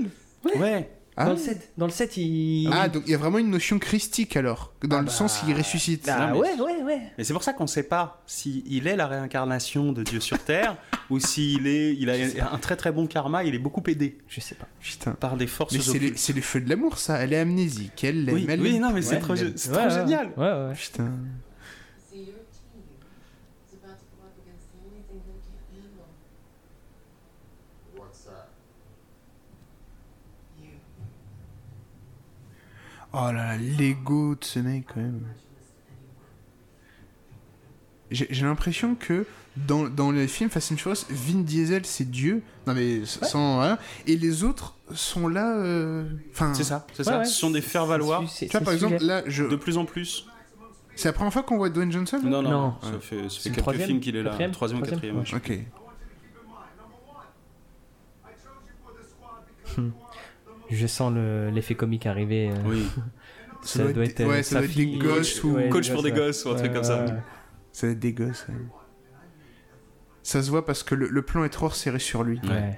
Ouais. 0.58 0.90
Ah. 1.18 1.26
Dans 1.26 1.32
le 1.32 1.38
7. 1.38 1.72
Dans 1.78 1.86
le 1.86 1.92
7, 1.94 2.18
il. 2.18 2.70
Ah, 2.74 2.88
donc 2.90 3.04
il 3.06 3.12
y 3.12 3.16
a 3.16 3.18
vraiment 3.18 3.38
une 3.38 3.50
notion 3.50 3.80
christique 3.80 4.36
alors, 4.36 4.74
dans 4.84 4.98
Ah 4.98 5.00
le 5.00 5.06
bah. 5.06 5.12
sens 5.12 5.40
qu'il 5.40 5.56
ressuscite. 5.56 6.10
Ah 6.12 6.34
ouais, 6.36 6.54
ouais, 6.60 6.84
ouais. 6.84 7.02
Mais 7.18 7.24
c'est 7.24 7.32
pour 7.34 7.42
ça 7.44 7.54
qu'on 7.54 7.64
ne 7.64 7.70
sait 7.70 7.84
pas 7.84 8.22
s'il 8.26 8.86
est 8.88 8.96
la 8.98 9.08
réincarnation 9.08 9.94
de 9.94 10.04
Dieu 10.04 10.20
sur 10.20 10.38
Terre 10.40 10.76
ou 11.10 11.20
s'il 11.20 11.68
est, 11.68 11.94
il 11.96 12.10
a 12.10 12.52
un 12.54 12.58
très 12.58 12.76
très 12.76 12.92
bon 12.92 13.06
karma, 13.08 13.44
il 13.44 13.54
est 13.54 13.60
beaucoup 13.60 13.84
aidé 13.88 14.18
Je 14.28 14.40
sais 14.42 14.56
pas. 14.56 14.68
Putain. 14.82 15.12
par 15.12 15.38
des 15.38 15.48
forces 15.48 15.74
Mais 15.74 15.80
c'est 15.80 15.92
occultes. 15.98 16.18
c'est 16.18 16.34
les 16.34 16.42
feux 16.42 16.62
de 16.62 16.70
l'amour, 16.70 16.98
ça. 16.98 17.18
Elle 17.20 17.34
est 17.34 17.40
amnésique, 17.40 18.04
elle 18.04 18.26
l'aime. 18.26 18.36
Oui, 18.36 18.46
elle 18.50 18.62
oui, 18.62 18.72
l'aime. 18.74 18.82
non, 18.82 18.92
mais 18.92 19.02
c'est 19.02 19.16
Ouais, 19.16 19.22
trop, 19.22 19.36
c'est 19.36 19.46
Ouais, 19.46 19.54
trop 19.56 19.84
ouais, 19.84 19.90
génial. 19.90 20.32
Ouais, 20.38 20.52
ouais. 20.52 20.74
Putain. 20.76 21.12
Oh 33.14 33.32
là 33.32 33.34
là, 33.34 33.58
l'ego 33.58 34.36
de 34.36 34.44
ce 34.44 34.60
mec 34.60 34.86
quand 34.88 35.00
même. 35.00 35.22
J'ai 38.12 38.28
j'ai 38.30 38.46
l'impression 38.46 38.96
que 38.96 39.26
dans, 39.58 39.86
dans 39.90 40.12
les 40.12 40.28
films 40.28 40.50
Fast 40.50 40.72
and 40.72 40.78
Furious, 40.78 41.06
Vin 41.10 41.40
Diesel 41.42 41.86
c'est 41.86 42.10
Dieu. 42.10 42.42
Non 42.68 42.74
mais 42.74 43.06
sans 43.06 43.62
rien. 43.62 43.78
Et 44.08 44.18
les 44.18 44.44
autres 44.44 44.76
sont 44.94 45.28
là. 45.28 45.56
euh, 45.58 46.06
Enfin. 46.32 46.54
C'est 46.54 46.64
ça, 46.64 46.86
c'est 46.94 47.00
Ouais, 47.00 47.04
ça. 47.06 47.18
ouais. 47.20 47.26
Ce 47.26 47.34
sont 47.40 47.52
des 47.52 47.62
faire-valoir. 47.62 48.30
C'est- 48.30 48.48
Tu 48.48 48.52
vois 48.58 48.62
par 48.66 48.74
exemple 48.74 49.00
sujet. 49.00 49.06
là, 49.08 49.24
je. 49.26 49.44
De 49.46 49.56
plus 49.56 49.78
en 49.78 49.86
plus. 49.86 50.28
C'est 50.98 51.10
la 51.10 51.14
première 51.14 51.34
fois 51.34 51.44
qu'on 51.44 51.58
voit 51.58 51.70
Dwayne 51.70 51.92
Johnson. 51.92 52.20
Non, 52.24 52.42
non, 52.42 52.50
Non. 52.52 52.76
ça 52.82 53.00
fait, 53.02 53.24
ça 53.24 53.30
C'est 53.30 53.40
fait 53.44 53.50
le 53.50 53.56
quelques 53.56 53.58
troisième, 53.60 53.88
films 53.88 54.00
qu'il 54.00 54.16
est 54.16 54.24
là. 54.24 54.30
quatrième, 54.30 54.52
Troisième 54.52 54.82
quatrième. 54.82 55.18
ouais. 55.18 55.24
Ok. 55.36 55.52
Most 59.78 59.92
Je 60.70 60.88
sens 60.88 61.14
le- 61.14 61.50
l'effet 61.50 61.76
comique 61.76 62.06
arriver. 62.06 62.50
euh, 62.50 62.54
Oui. 62.66 62.86
Ça, 63.62 63.84
doit 63.84 63.94
doit 63.94 64.04
être- 64.06 64.20
être, 64.20 64.28
ouais, 64.30 64.44
ça 64.44 64.50
sa 64.52 64.56
doit 64.60 64.66
être 64.66 64.76
des 64.76 64.98
gosses 64.98 65.44
ou- 65.44 65.54
ouais, 65.54 65.70
Coach 65.70 65.92
pour 65.92 66.04
des 66.04 66.12
gosses 66.12 66.46
ou 66.46 66.50
un 66.52 66.56
truc 66.56 66.72
comme 66.72 66.84
ça. 66.84 67.04
Ça 67.72 67.88
va 67.88 67.94
être 67.94 68.00
des 68.00 68.14
gosses. 68.14 68.46
Ça 70.26 70.42
se 70.42 70.50
voit 70.50 70.66
parce 70.66 70.82
que 70.82 70.96
le, 70.96 71.08
le 71.08 71.22
plan 71.22 71.44
est 71.44 71.50
trop 71.50 71.68
resserré 71.68 72.00
sur 72.00 72.24
lui. 72.24 72.40
Ouais. 72.50 72.76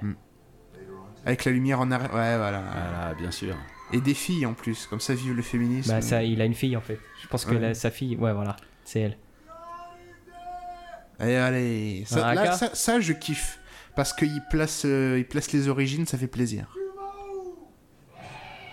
Avec 1.24 1.46
la 1.46 1.52
lumière 1.52 1.80
en 1.80 1.90
arrière. 1.90 2.12
Ouais, 2.12 2.36
voilà. 2.36 2.60
Voilà, 2.60 3.14
bien 3.14 3.30
sûr. 3.30 3.56
Et 3.92 4.02
des 4.02 4.12
filles 4.12 4.44
en 4.44 4.52
plus. 4.52 4.86
Comme 4.86 5.00
ça, 5.00 5.14
vive 5.14 5.32
le 5.32 5.40
féminisme. 5.40 5.90
Bah, 5.90 6.02
ça, 6.02 6.22
il 6.22 6.42
a 6.42 6.44
une 6.44 6.52
fille 6.54 6.76
en 6.76 6.82
fait. 6.82 6.98
Je 7.22 7.26
pense 7.28 7.46
que 7.46 7.54
Ouais. 7.54 7.58
la- 7.60 7.74
sa 7.74 7.90
fille, 7.90 8.16
ouais, 8.16 8.34
voilà, 8.34 8.54
c'est 8.84 9.00
elle. 9.00 9.18
Allez, 11.18 11.36
allez. 11.36 12.04
Ça, 12.06 12.34
là, 12.34 12.52
ça, 12.52 12.74
ça, 12.74 13.00
je 13.00 13.14
kiffe. 13.14 13.58
Parce 13.96 14.12
qu'il 14.12 14.42
place, 14.50 14.82
euh, 14.84 15.16
il 15.18 15.26
place 15.26 15.50
les 15.52 15.68
origines, 15.68 16.04
ça 16.06 16.18
fait 16.18 16.28
plaisir. 16.28 16.76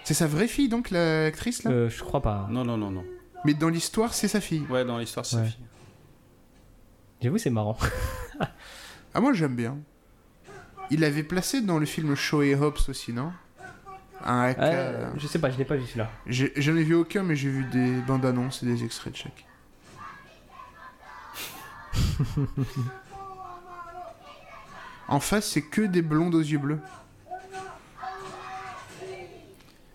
C'est 0.03 0.13
sa 0.13 0.27
vraie 0.27 0.47
fille, 0.49 0.67
donc, 0.69 0.91
la- 0.91 1.23
l'actrice, 1.23 1.63
là? 1.63 1.71
Euh, 1.71 1.89
je 1.89 2.03
crois 2.03 2.21
pas. 2.21 2.45
Non, 2.51 2.65
non, 2.65 2.77
non, 2.77 2.91
non. 2.91 3.05
Mais 3.45 3.53
dans 3.53 3.69
l'histoire, 3.69 4.13
c'est 4.13 4.27
sa 4.27 4.41
fille. 4.41 4.65
Ouais, 4.69 4.83
dans 4.83 4.97
l'histoire, 4.97 5.25
c'est 5.25 5.37
sa 5.37 5.43
fille. 5.45 5.63
J'avoue, 7.21 7.37
c'est 7.37 7.49
marrant. 7.49 7.77
Ah, 9.13 9.21
moi, 9.21 9.33
j'aime 9.33 9.55
bien. 9.55 9.77
Il 10.91 10.99
l'avait 10.99 11.23
placé 11.23 11.61
dans 11.61 11.79
le 11.79 11.85
film 11.85 12.15
Show 12.15 12.41
et 12.43 12.53
Hobbs 12.55 12.89
aussi, 12.89 13.11
non? 13.13 13.31
Un. 14.23 14.53
Euh, 14.57 15.09
je 15.17 15.27
sais 15.27 15.39
pas, 15.39 15.49
je 15.49 15.57
l'ai 15.57 15.65
pas 15.65 15.75
vu 15.75 15.85
celui-là. 15.85 16.09
J'en 16.27 16.75
ai 16.75 16.83
vu 16.83 16.95
aucun, 16.95 17.23
mais 17.23 17.35
j'ai 17.35 17.49
vu 17.49 17.63
des 17.65 17.91
bandes 18.01 18.25
annonces 18.25 18.63
et 18.63 18.65
des 18.65 18.83
extraits 18.83 19.13
de 19.13 19.17
chaque. 19.17 19.45
en 25.07 25.19
face, 25.19 25.47
c'est 25.49 25.61
que 25.61 25.81
des 25.81 26.01
blondes 26.01 26.35
aux 26.35 26.39
yeux 26.41 26.57
bleus. 26.57 26.79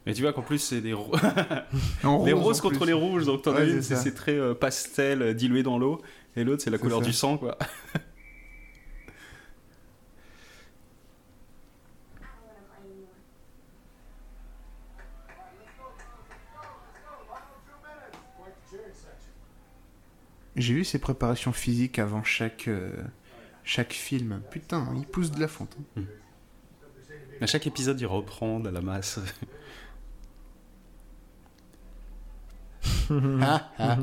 Mais 0.07 0.15
tu 0.15 0.23
vois 0.23 0.33
qu'en 0.33 0.43
plus, 0.43 0.59
c'est 0.59 0.81
des 0.81 0.93
ro- 0.95 1.15
En 2.05 2.25
les 2.25 2.33
rose, 2.33 2.45
roses 2.45 2.61
contre 2.61 2.79
plus. 2.79 2.87
les 2.87 2.93
rouges. 2.95 3.27
Donc, 3.27 3.43
t'en 3.43 3.53
as 3.55 3.61
Ouais, 3.61 3.71
une, 3.71 3.83
c'est 3.83 4.15
très 4.15 4.33
euh, 4.37 4.55
pastel, 4.55 5.23
euh, 5.23 5.35
dilué 5.35 5.63
dans 5.63 5.79
l'eau. 5.79 6.01
Et 6.37 6.45
l'autre, 6.45 6.63
c'est 6.63 6.71
la 6.71 6.79
couleur 6.79 7.01
ça. 7.01 7.05
du 7.05 7.13
sang, 7.13 7.37
quoi. 7.37 7.59
J'ai 20.61 20.75
vu 20.75 20.85
ses 20.85 20.99
préparations 20.99 21.53
physiques 21.53 21.99
avant 21.99 22.23
chaque, 22.23 22.69
euh, 22.69 22.93
chaque 23.65 23.93
film. 23.95 24.43
Putain, 24.51 24.87
il 24.97 25.07
pousse 25.07 25.31
de 25.31 25.41
la 25.41 25.49
fonte. 25.49 25.77
hein. 25.97 26.03
À 27.41 27.47
chaque 27.47 27.67
épisode, 27.67 27.99
il 28.01 28.07
reprend 28.07 28.61
de 28.61 28.69
la 28.69 28.81
masse. 28.81 29.19
Ah, 33.43 33.71
ah. 33.79 33.99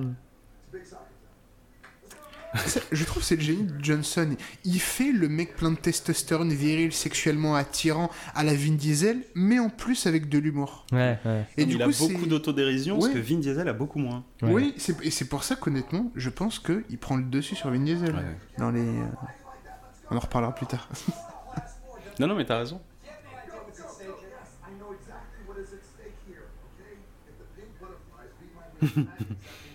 Je 2.91 3.04
trouve 3.04 3.22
que 3.22 3.28
c'est 3.28 3.36
le 3.36 3.41
génie 3.41 3.63
de 3.63 3.84
Johnson. 3.84 4.36
Il 4.65 4.80
fait 4.80 5.12
le 5.12 5.28
mec 5.30 5.56
plein 5.56 5.72
de 5.72 5.78
testostérone, 5.78 6.52
viril, 6.54 6.91
sexuellement 6.93 7.56
attirant 7.56 8.10
à 8.36 8.43
la 8.43 8.54
Vin 8.54 8.74
Diesel, 8.74 9.22
mais 9.36 9.60
en 9.60 9.70
plus 9.70 10.06
avec 10.08 10.30
de 10.30 10.38
l'humour. 10.39 10.86
Ouais, 10.91 11.17
ouais. 11.26 11.46
Et 11.58 11.63
il 11.63 11.67
du 11.78 11.82
a 11.82 11.86
coup, 11.86 11.91
c'est- 11.91 12.12
beaucoup 12.13 12.26
d'autodérision, 12.26 12.96
parce 13.00 13.08
Ouais. 13.08 13.13
que 13.13 13.20
Vin 13.20 13.38
Diesel 13.39 13.67
a 13.67 13.74
beaucoup 13.74 14.00
moins. 14.00 14.24
Oui, 14.41 14.74
et 15.04 15.12
c'est 15.12 15.28
pour 15.30 15.43
ça 15.43 15.56
qu'honnêtement, 15.56 16.12
je 16.15 16.30
pense 16.30 16.60
qu'il 16.60 16.98
prend 17.00 17.15
le 17.17 17.24
dessus 17.24 17.56
sur 17.56 17.70
Vin 17.72 17.80
Diesel. 17.80 18.15
Ouais. 18.15 18.22
Dans 18.58 18.72
les. 18.72 18.82
euh, 18.82 19.06
On 20.10 20.15
en 20.15 20.20
reparlera 20.20 20.54
plus 20.56 20.65
tard. 20.67 20.88
Non, 22.20 22.28
non, 22.28 22.36
mais 22.36 22.46
t'as 22.46 22.58
raison. 22.60 22.80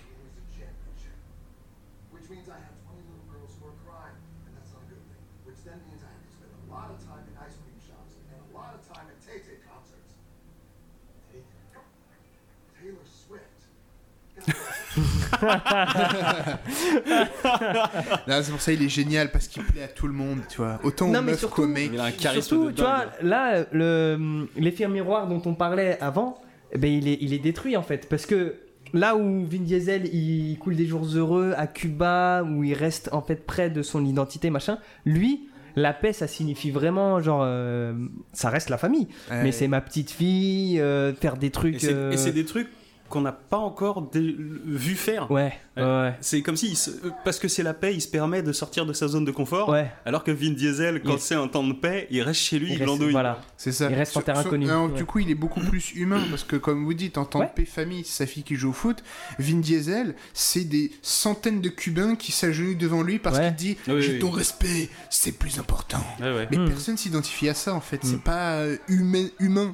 c'est 18.42 18.50
pour 18.50 18.60
ça 18.60 18.72
il 18.72 18.82
est 18.82 18.88
génial 18.88 19.30
parce 19.30 19.48
qu'il 19.48 19.62
plaît 19.64 19.84
à 19.84 19.88
tout 19.88 20.06
le 20.06 20.12
monde, 20.12 20.40
tu 20.48 20.58
vois. 20.58 20.78
Autant 20.82 21.08
Non, 21.08 21.18
aux 21.18 21.22
mais 21.22 21.32
meufs 21.32 21.40
surtout- 21.40 21.62
qu'aux 21.62 21.66
mecs. 21.68 21.90
Il 21.92 22.00
a 22.00 22.04
un 22.04 22.10
charisme 22.10 22.48
Surtout, 22.48 22.70
de 22.70 22.76
tu 22.76 22.82
vois, 22.82 23.06
là, 23.22 23.64
le, 23.72 24.46
l'effet 24.56 24.88
miroir 24.88 25.26
dont 25.28 25.42
on 25.46 25.54
parlait 25.54 25.98
avant, 26.00 26.40
eh 26.72 26.78
ben, 26.78 26.90
il, 26.92 27.08
est, 27.08 27.18
il 27.20 27.32
est 27.32 27.38
détruit 27.38 27.76
en 27.76 27.82
fait. 27.82 28.08
Parce 28.08 28.26
que 28.26 28.56
là 28.92 29.16
où 29.16 29.44
Vin 29.46 29.58
Diesel 29.60 30.06
il 30.14 30.56
coule 30.58 30.76
des 30.76 30.86
jours 30.86 31.06
heureux 31.14 31.54
à 31.56 31.66
Cuba, 31.66 32.42
où 32.44 32.64
il 32.64 32.74
reste 32.74 33.08
en 33.12 33.22
fait 33.22 33.46
près 33.46 33.70
de 33.70 33.82
son 33.82 34.04
identité, 34.04 34.50
machin, 34.50 34.78
lui. 35.04 35.48
La 35.74 35.94
paix, 35.94 36.12
ça 36.12 36.26
signifie 36.26 36.70
vraiment, 36.70 37.22
genre, 37.22 37.40
euh, 37.46 37.94
ça 38.34 38.50
reste 38.50 38.68
la 38.68 38.76
famille. 38.76 39.08
Ouais. 39.30 39.42
Mais 39.44 39.52
c'est 39.52 39.68
ma 39.68 39.80
petite 39.80 40.10
fille, 40.10 40.78
euh, 40.78 41.14
faire 41.14 41.38
des 41.38 41.46
Et 41.46 41.50
trucs. 41.50 41.80
c'est 41.80 41.94
euh, 41.94 42.10
et 42.10 42.18
c'est 42.18 42.32
des 42.32 42.44
trucs 42.44 42.68
qu'on 43.12 43.20
n'a 43.20 43.32
pas 43.32 43.58
encore 43.58 44.02
dé- 44.10 44.34
vu 44.38 44.94
faire. 44.96 45.30
Ouais, 45.30 45.52
ouais, 45.76 45.82
ouais. 45.82 46.14
C'est 46.20 46.40
comme 46.42 46.56
si, 46.56 46.74
se- 46.74 46.90
euh, 46.90 47.10
parce 47.24 47.38
que 47.38 47.46
c'est 47.46 47.62
la 47.62 47.74
paix, 47.74 47.94
il 47.94 48.00
se 48.00 48.08
permet 48.08 48.42
de 48.42 48.52
sortir 48.52 48.86
de 48.86 48.92
sa 48.92 49.06
zone 49.06 49.24
de 49.24 49.30
confort. 49.30 49.68
Ouais. 49.68 49.90
Alors 50.06 50.24
que 50.24 50.30
Vin 50.30 50.50
Diesel, 50.50 51.02
quand 51.02 51.14
Il- 51.16 51.20
c'est 51.20 51.34
un 51.34 51.46
temps 51.46 51.62
de 51.64 51.74
paix, 51.74 52.06
il 52.10 52.22
reste 52.22 52.40
chez 52.40 52.58
lui, 52.58 52.68
Il 52.68 52.72
il, 52.72 52.78
reste- 52.78 52.84
glandouille. 52.84 53.12
voilà. 53.12 53.40
C'est 53.56 53.72
ça. 53.72 53.88
Il 53.90 53.94
reste 53.94 54.12
en 54.16 54.20
Sur- 54.20 54.24
terre 54.24 54.38
sur- 54.38 54.46
inconnue. 54.46 54.70
Ouais. 54.72 54.92
Du 54.96 55.04
coup, 55.04 55.18
il 55.18 55.30
est 55.30 55.34
beaucoup 55.34 55.60
plus 55.60 55.92
humain 55.94 56.22
parce 56.30 56.42
que, 56.44 56.56
comme 56.56 56.84
vous 56.84 56.94
dites, 56.94 57.18
en 57.18 57.24
temps 57.26 57.40
Ouais. 57.40 57.46
de 57.46 57.52
paix 57.52 57.64
famille, 57.66 58.02
c'est 58.04 58.24
sa 58.24 58.26
fille 58.26 58.42
qui 58.42 58.56
joue 58.56 58.70
au 58.70 58.72
foot. 58.72 59.02
Vin 59.38 59.58
Diesel, 59.60 60.14
c'est 60.32 60.64
des 60.64 60.90
centaines 61.02 61.60
de 61.60 61.68
Cubains 61.68 62.16
qui 62.16 62.32
s'agenouillent 62.32 62.76
devant 62.76 63.02
lui 63.02 63.18
parce 63.18 63.36
Ouais. 63.38 63.48
qu'il 63.48 63.54
dit 63.56 63.76
Oui, 63.88 64.00
J'ai 64.00 64.12
oui. 64.14 64.18
ton 64.18 64.30
respect, 64.30 64.88
c'est 65.10 65.32
plus 65.32 65.58
important. 65.58 66.02
Ouais, 66.20 66.32
ouais. 66.34 66.48
Mais 66.50 66.56
Hmm. 66.56 66.68
personne 66.68 66.96
s'identifie 66.96 67.48
à 67.50 67.54
ça 67.54 67.74
en 67.74 67.80
fait. 67.80 68.02
Hmm. 68.02 68.08
C'est 68.08 68.22
pas 68.22 68.52
euh, 68.54 68.76
humain. 68.88 69.26
humain. 69.38 69.72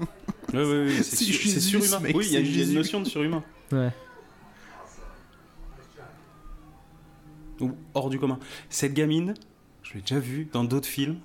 Ouais, 0.54 0.64
ouais, 0.64 0.84
ouais, 0.86 1.02
c'est 1.02 1.60
surhumain. 1.60 2.00
mec, 2.00 2.16
oui, 2.16 2.26
il 2.26 2.32
y 2.32 2.36
a 2.36 2.40
une- 2.40 2.46
il 2.46 2.50
y 2.52 2.54
a 2.54 2.60
une 2.60 2.64
Jésus. 2.66 2.74
notion 2.76 3.00
de 3.00 3.06
surhumain. 3.06 3.44
Ouais. 3.72 3.90
Ou 7.60 7.72
hors 7.94 8.08
du 8.08 8.18
commun. 8.18 8.38
Cette 8.70 8.94
gamine, 8.94 9.34
je 9.82 9.94
l'ai 9.94 10.00
déjà 10.00 10.18
vue 10.20 10.48
dans 10.52 10.64
d'autres 10.64 10.86
films. 10.88 11.18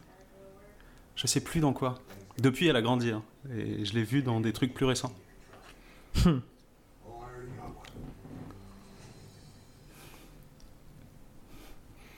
Je 1.15 1.27
sais 1.27 1.41
plus 1.41 1.59
dans 1.61 1.73
quoi. 1.73 1.99
Depuis, 2.39 2.67
elle 2.67 2.75
a 2.75 2.81
grandi. 2.81 3.11
hein. 3.11 3.23
Et 3.55 3.85
je 3.85 3.93
l'ai 3.93 4.03
vue 4.03 4.23
dans 4.23 4.39
des 4.41 4.51
trucs 4.51 4.73
plus 4.73 4.85
récents. 4.85 5.13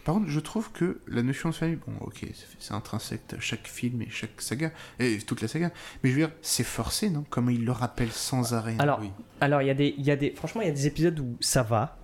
Par 0.05 0.15
contre, 0.15 0.29
je 0.29 0.39
trouve 0.39 0.71
que 0.71 1.01
la 1.07 1.23
notion 1.23 1.49
de 1.49 1.55
famille, 1.55 1.79
bon, 1.85 1.93
ok, 1.99 2.25
c'est- 2.59 2.73
intrinsèque 2.73 3.21
à 3.35 3.39
chaque 3.39 3.67
film 3.67 4.01
et 4.03 4.09
chaque 4.09 4.39
saga, 4.39 4.71
et 4.99 5.17
toute 5.17 5.41
la 5.41 5.47
saga, 5.47 5.71
mais 6.03 6.11
je 6.11 6.15
veux 6.15 6.21
dire, 6.21 6.31
c'est 6.41 6.63
forcé, 6.63 7.09
non? 7.09 7.25
Comment 7.29 7.49
il 7.49 7.65
le 7.65 7.71
rappelle 7.71 8.11
sans 8.11 8.53
arrêt. 8.53 8.75
Alors, 8.79 8.99
Oui. 9.01 9.09
alors 9.41 9.61
il 9.63 9.67
y 9.67 9.71
a 9.71 9.73
des, 9.73 9.95
il 9.97 10.05
y 10.05 10.11
a 10.11 10.15
des, 10.15 10.31
franchement, 10.31 10.61
il 10.61 10.67
y 10.67 10.71
a 10.71 10.73
des 10.73 10.85
épisodes 10.87 11.19
où 11.19 11.35
ça 11.41 11.63
va, 11.63 11.97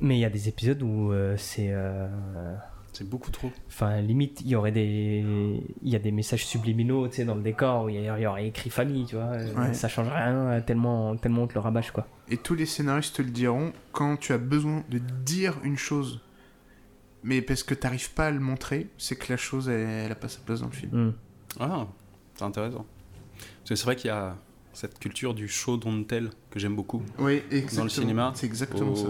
mais 0.00 0.16
il 0.16 0.20
y 0.20 0.24
a 0.24 0.30
des 0.30 0.48
épisodes 0.48 0.82
où 0.82 1.12
euh, 1.12 1.36
c'est, 1.38 1.68
euh, 1.70 2.08
C'est 2.92 3.08
beaucoup 3.08 3.30
trop. 3.30 3.52
enfin, 3.68 4.00
limite, 4.00 4.40
il 4.40 4.48
y 4.48 4.56
aurait 4.56 4.72
des, 4.72 5.24
il 5.82 5.88
y 5.88 5.94
a 5.94 6.00
des 6.00 6.10
messages 6.10 6.44
subliminaux, 6.44 7.06
tu 7.06 7.16
sais, 7.16 7.24
dans 7.24 7.36
le 7.36 7.42
décor 7.42 7.84
où 7.84 7.88
il 7.88 8.02
y, 8.02 8.26
aurait 8.26 8.48
écrit 8.48 8.70
famille, 8.70 9.04
tu 9.06 9.14
vois, 9.14 9.26
euh, 9.34 9.54
Ouais. 9.54 9.74
ça 9.74 9.86
change 9.88 10.08
rien 10.08 10.60
tellement, 10.62 11.16
tellement 11.16 11.42
on 11.42 11.46
te 11.46 11.54
le 11.54 11.60
rabâche 11.60 11.92
quoi. 11.92 12.08
Et 12.28 12.36
tous 12.36 12.56
les 12.56 12.66
scénaristes 12.66 13.14
te 13.16 13.22
le 13.22 13.30
diront, 13.30 13.72
quand 13.92 14.16
tu 14.16 14.32
as 14.32 14.38
besoin 14.38 14.82
de 14.90 14.98
dire 14.98 15.58
une 15.62 15.76
chose, 15.78 16.20
mais 17.22 17.42
parce 17.42 17.62
que 17.62 17.74
t'arrives 17.74 18.12
pas 18.12 18.26
à 18.26 18.30
le 18.30 18.40
montrer, 18.40 18.88
c'est 18.98 19.16
que 19.16 19.32
la 19.32 19.36
chose, 19.36 19.68
elle, 19.68 19.80
elle 20.06 20.12
a 20.12 20.14
pas 20.14 20.28
sa 20.28 20.40
place 20.40 20.60
dans 20.60 20.66
le 20.66 20.72
film. 20.72 20.90
Hmm. 20.92 21.12
Ah, 21.60 21.86
c'est 22.36 22.44
intéressant. 22.44 22.86
Parce 23.38 23.68
que 23.70 23.74
c'est 23.76 23.84
vrai 23.84 23.96
qu'il 23.96 24.08
y 24.08 24.12
a 24.12 24.36
cette 24.72 24.98
culture 24.98 25.34
du 25.34 25.48
show 25.48 25.76
don't 25.76 26.04
tell 26.06 26.30
que 26.50 26.58
j'aime 26.60 26.76
beaucoup. 26.76 27.02
Oui, 27.18 27.42
exactement. 27.50 27.76
Dans 27.78 27.84
le 27.84 27.88
cinéma, 27.90 28.32
C'est 28.36 28.46
exactement 28.46 28.94
ça. 28.94 29.08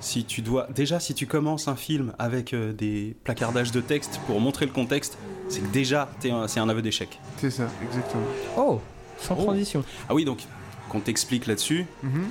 Si 0.00 0.24
tu 0.24 0.42
dois, 0.42 0.66
déjà, 0.74 1.00
si 1.00 1.14
tu 1.14 1.26
commences 1.26 1.66
un 1.68 1.76
film 1.76 2.12
avec 2.18 2.52
euh, 2.52 2.72
des 2.72 3.16
placardages 3.24 3.70
de 3.72 3.80
texte 3.80 4.20
pour 4.26 4.38
montrer 4.40 4.66
le 4.66 4.72
contexte, 4.72 5.16
c'est 5.48 5.60
que 5.60 5.68
déjà, 5.72 6.10
c'est 6.20 6.60
un 6.60 6.68
aveu 6.68 6.82
d'échec. 6.82 7.18
C'est 7.38 7.50
ça, 7.50 7.68
exactement. 7.82 8.24
Oh, 8.58 8.80
sans 9.18 9.36
Oh. 9.38 9.44
transition. 9.44 9.82
Ah 10.08 10.14
oui, 10.14 10.24
donc, 10.26 10.42
qu'on 10.90 11.00
t'explique 11.00 11.46
là-dessus, 11.46 11.86
Mhm. 12.02 12.24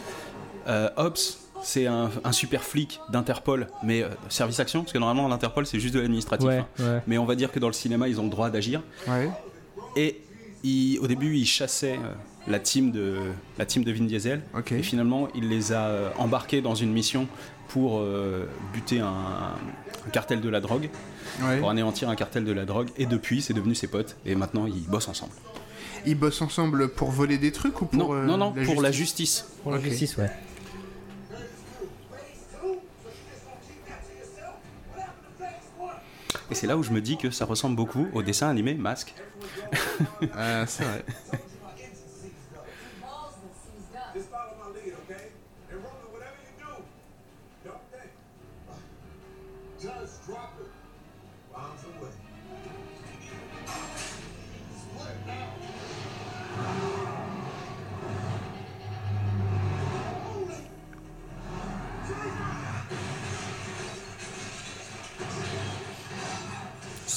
euh, 0.68 0.90
Ops, 0.98 1.43
c'est 1.64 1.88
un, 1.88 2.12
un 2.24 2.32
super 2.32 2.62
flic 2.64 3.00
d'Interpol, 3.10 3.68
mais 3.84 4.04
euh, 4.04 4.10
service 4.30 4.60
action, 4.60 4.82
parce 4.82 4.92
que 4.94 4.98
normalement, 5.00 5.28
l'Interpol, 5.28 5.66
c'est 5.66 5.80
juste 5.80 5.94
de 5.96 6.00
l'administratif. 6.02 6.48
Ouais, 6.48 6.58
hein. 6.60 6.68
ouais. 6.80 7.02
Mais 7.08 7.18
on 7.18 7.26
va 7.26 7.36
dire 7.36 7.52
que 7.52 7.60
dans 7.60 7.68
le 7.68 7.74
cinéma, 7.74 8.08
ils 8.08 8.20
ont 8.20 8.24
le 8.26 8.30
droit 8.30 8.50
d'agir. 8.50 8.82
Ouais. 9.08 9.30
Et 9.96 10.22
il- 10.64 11.00
au 11.00 11.08
début, 11.08 11.36
il 11.38 11.46
chassait 11.46 11.94
euh, 11.98 12.14
la 12.48 12.60
team 12.60 12.92
de 12.92 13.16
la 13.58 13.66
team 13.66 13.84
de 13.84 13.92
Vin 13.92 14.06
Diesel. 14.06 14.42
Et 14.72 14.84
finalement, 14.84 15.28
il 15.36 15.48
les 15.50 15.72
a 15.72 15.86
euh, 15.88 16.10
embarqués 16.18 16.62
dans 16.62 16.76
une 16.76 16.92
mission 16.92 17.28
pour 17.70 18.00
euh, 18.00 18.46
buter 18.74 19.00
un, 19.00 19.08
un 19.08 20.10
cartel 20.12 20.42
de 20.42 20.50
la 20.50 20.60
drogue, 20.60 20.90
Ouais. 21.42 21.60
pour 21.60 21.70
anéantir 21.72 22.10
un 22.10 22.16
cartel 22.16 22.44
de 22.46 22.52
la 22.52 22.66
drogue. 22.66 22.90
Et 22.98 23.06
depuis, 23.08 23.42
c'est 23.42 23.54
devenu 23.54 23.74
ses 23.74 23.88
potes. 23.88 24.18
Et 24.26 24.36
maintenant, 24.36 24.68
ils 24.68 24.86
bossent 24.88 25.08
ensemble. 25.08 25.32
Ils 26.06 26.16
bossent 26.16 26.42
ensemble 26.42 26.90
pour 26.90 27.10
voler 27.12 27.38
des 27.38 27.52
trucs 27.54 27.82
ou 27.82 27.86
pour 27.86 27.98
non, 27.98 28.14
euh, 28.14 28.26
non, 28.26 28.38
non, 28.38 28.54
la 28.56 28.66
pour 28.66 28.82
la 28.82 28.92
justice. 28.92 29.48
Pour 29.64 29.72
la 29.72 29.80
justice, 29.80 30.18
ouais. 30.18 30.30
Et 36.54 36.56
c'est 36.56 36.68
là 36.68 36.78
où 36.78 36.84
je 36.84 36.92
me 36.92 37.02
dis 37.02 37.18
que 37.18 37.32
ça 37.32 37.46
ressemble 37.46 37.76
beaucoup 37.76 38.08
au 38.14 38.22
dessin 38.22 38.48
animé 38.48 38.76
Masque. 38.76 39.16
Ah, 40.38 40.66
c'est 40.68 40.84
vrai. 40.84 41.04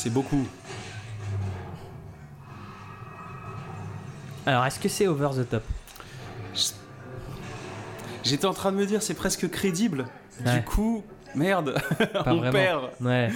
C'est 0.07 0.13
beaucoup. 0.13 0.47
Alors, 4.47 4.65
est-ce 4.65 4.79
que 4.79 4.89
c'est 4.89 5.09
over 5.09 5.31
the 5.37 5.49
top? 5.49 5.65
J'étais 8.23 8.45
en 8.47 8.55
train 8.55 8.71
de 8.71 8.77
me 8.77 8.87
dire, 8.87 9.03
c'est 9.03 9.15
presque 9.15 9.51
crédible. 9.51 10.07
Ouais. 10.45 10.59
Du 10.59 10.65
coup, 10.65 11.03
merde, 11.35 11.75
Pas 12.13 12.23
on 12.27 12.37
vraiment. 12.37 12.53
perd. 12.53 12.91
Ouais. 13.01 13.31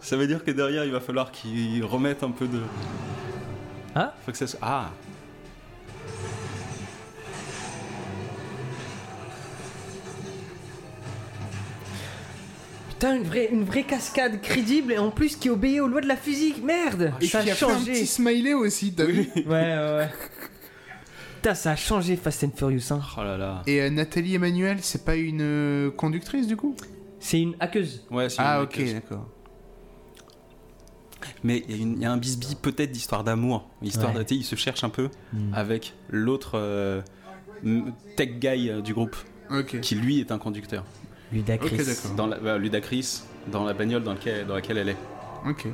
Ça 0.00 0.16
veut 0.16 0.26
dire 0.26 0.42
que 0.46 0.50
derrière, 0.50 0.86
il 0.86 0.92
va 0.92 1.00
falloir 1.00 1.30
qu'ils 1.30 1.84
remettent 1.84 2.22
un 2.22 2.30
peu 2.30 2.46
de. 2.46 2.62
Ah 3.94 4.14
Faut 4.24 4.32
que 4.32 4.38
ça 4.46 4.56
Ah 4.62 4.88
Putain, 12.98 13.16
une 13.16 13.24
vraie, 13.24 13.48
une 13.52 13.64
vraie 13.64 13.82
cascade 13.82 14.40
crédible 14.40 14.92
et 14.92 14.98
en 14.98 15.10
plus 15.10 15.36
qui 15.36 15.50
obéit 15.50 15.80
aux 15.80 15.86
lois 15.88 16.00
de 16.00 16.06
la 16.08 16.16
physique, 16.16 16.62
merde 16.64 17.12
Et 17.20 17.26
Ça 17.26 17.38
a 17.38 17.40
a 17.42 17.44
fait 17.44 17.50
un 17.50 17.54
changé 17.54 17.92
petit 17.92 18.06
smiley 18.06 18.54
aussi, 18.54 18.94
t'as 18.94 19.04
vu 19.04 19.28
Ouais, 19.36 19.42
ouais, 19.44 19.96
ouais. 19.98 20.08
Putain, 21.36 21.54
ça 21.54 21.72
a 21.72 21.76
changé 21.76 22.16
Fast 22.16 22.42
and 22.44 22.52
Furious 22.56 22.90
1. 22.90 23.00
Oh 23.18 23.22
là 23.22 23.36
là. 23.36 23.62
Et 23.66 23.82
euh, 23.82 23.90
Nathalie 23.90 24.34
Emmanuel, 24.34 24.78
c'est 24.80 25.04
pas 25.04 25.14
une 25.16 25.42
euh, 25.42 25.90
conductrice 25.90 26.46
du 26.46 26.56
coup? 26.56 26.74
C'est 27.20 27.38
une 27.40 27.54
hackeuse. 27.60 28.02
Ouais, 28.10 28.30
c'est 28.30 28.36
Ah 28.40 28.56
une 28.58 28.62
ok, 28.64 28.70
hackeuse. 28.78 28.94
d'accord. 28.94 29.28
Mais 31.44 31.64
il 31.68 31.98
y, 32.00 32.04
a 32.04 32.08
y 32.08 32.10
un 32.10 32.16
bisbis 32.16 32.54
peut-être 32.60 32.92
d'histoire 32.92 33.24
d'amour. 33.24 33.68
Histoire 33.82 34.14
Ouais. 34.16 34.24
de, 34.24 34.34
il 34.34 34.44
se 34.44 34.56
cherche 34.56 34.84
un 34.84 34.88
peu 34.90 35.10
Hmm. 35.34 35.52
avec 35.52 35.92
l'autre 36.08 36.52
euh, 36.54 37.02
tech 38.16 38.38
guy 38.38 38.70
du 38.82 38.94
groupe, 38.94 39.16
Ok. 39.50 39.80
qui 39.80 39.96
lui 39.96 40.20
est 40.20 40.32
un 40.32 40.38
conducteur. 40.38 40.84
Ludacris. 41.32 41.78
Dans 42.16 42.26
la, 42.26 42.38
bah, 42.38 42.58
Ludacris, 42.58 43.22
dans 43.50 43.64
la 43.64 43.74
bagnole 43.74 44.02
dans, 44.02 44.12
lequel- 44.14 44.46
dans 44.46 44.54
laquelle 44.54 44.78
elle 44.78 44.90
est. 44.90 44.96
Ok. 45.48 45.66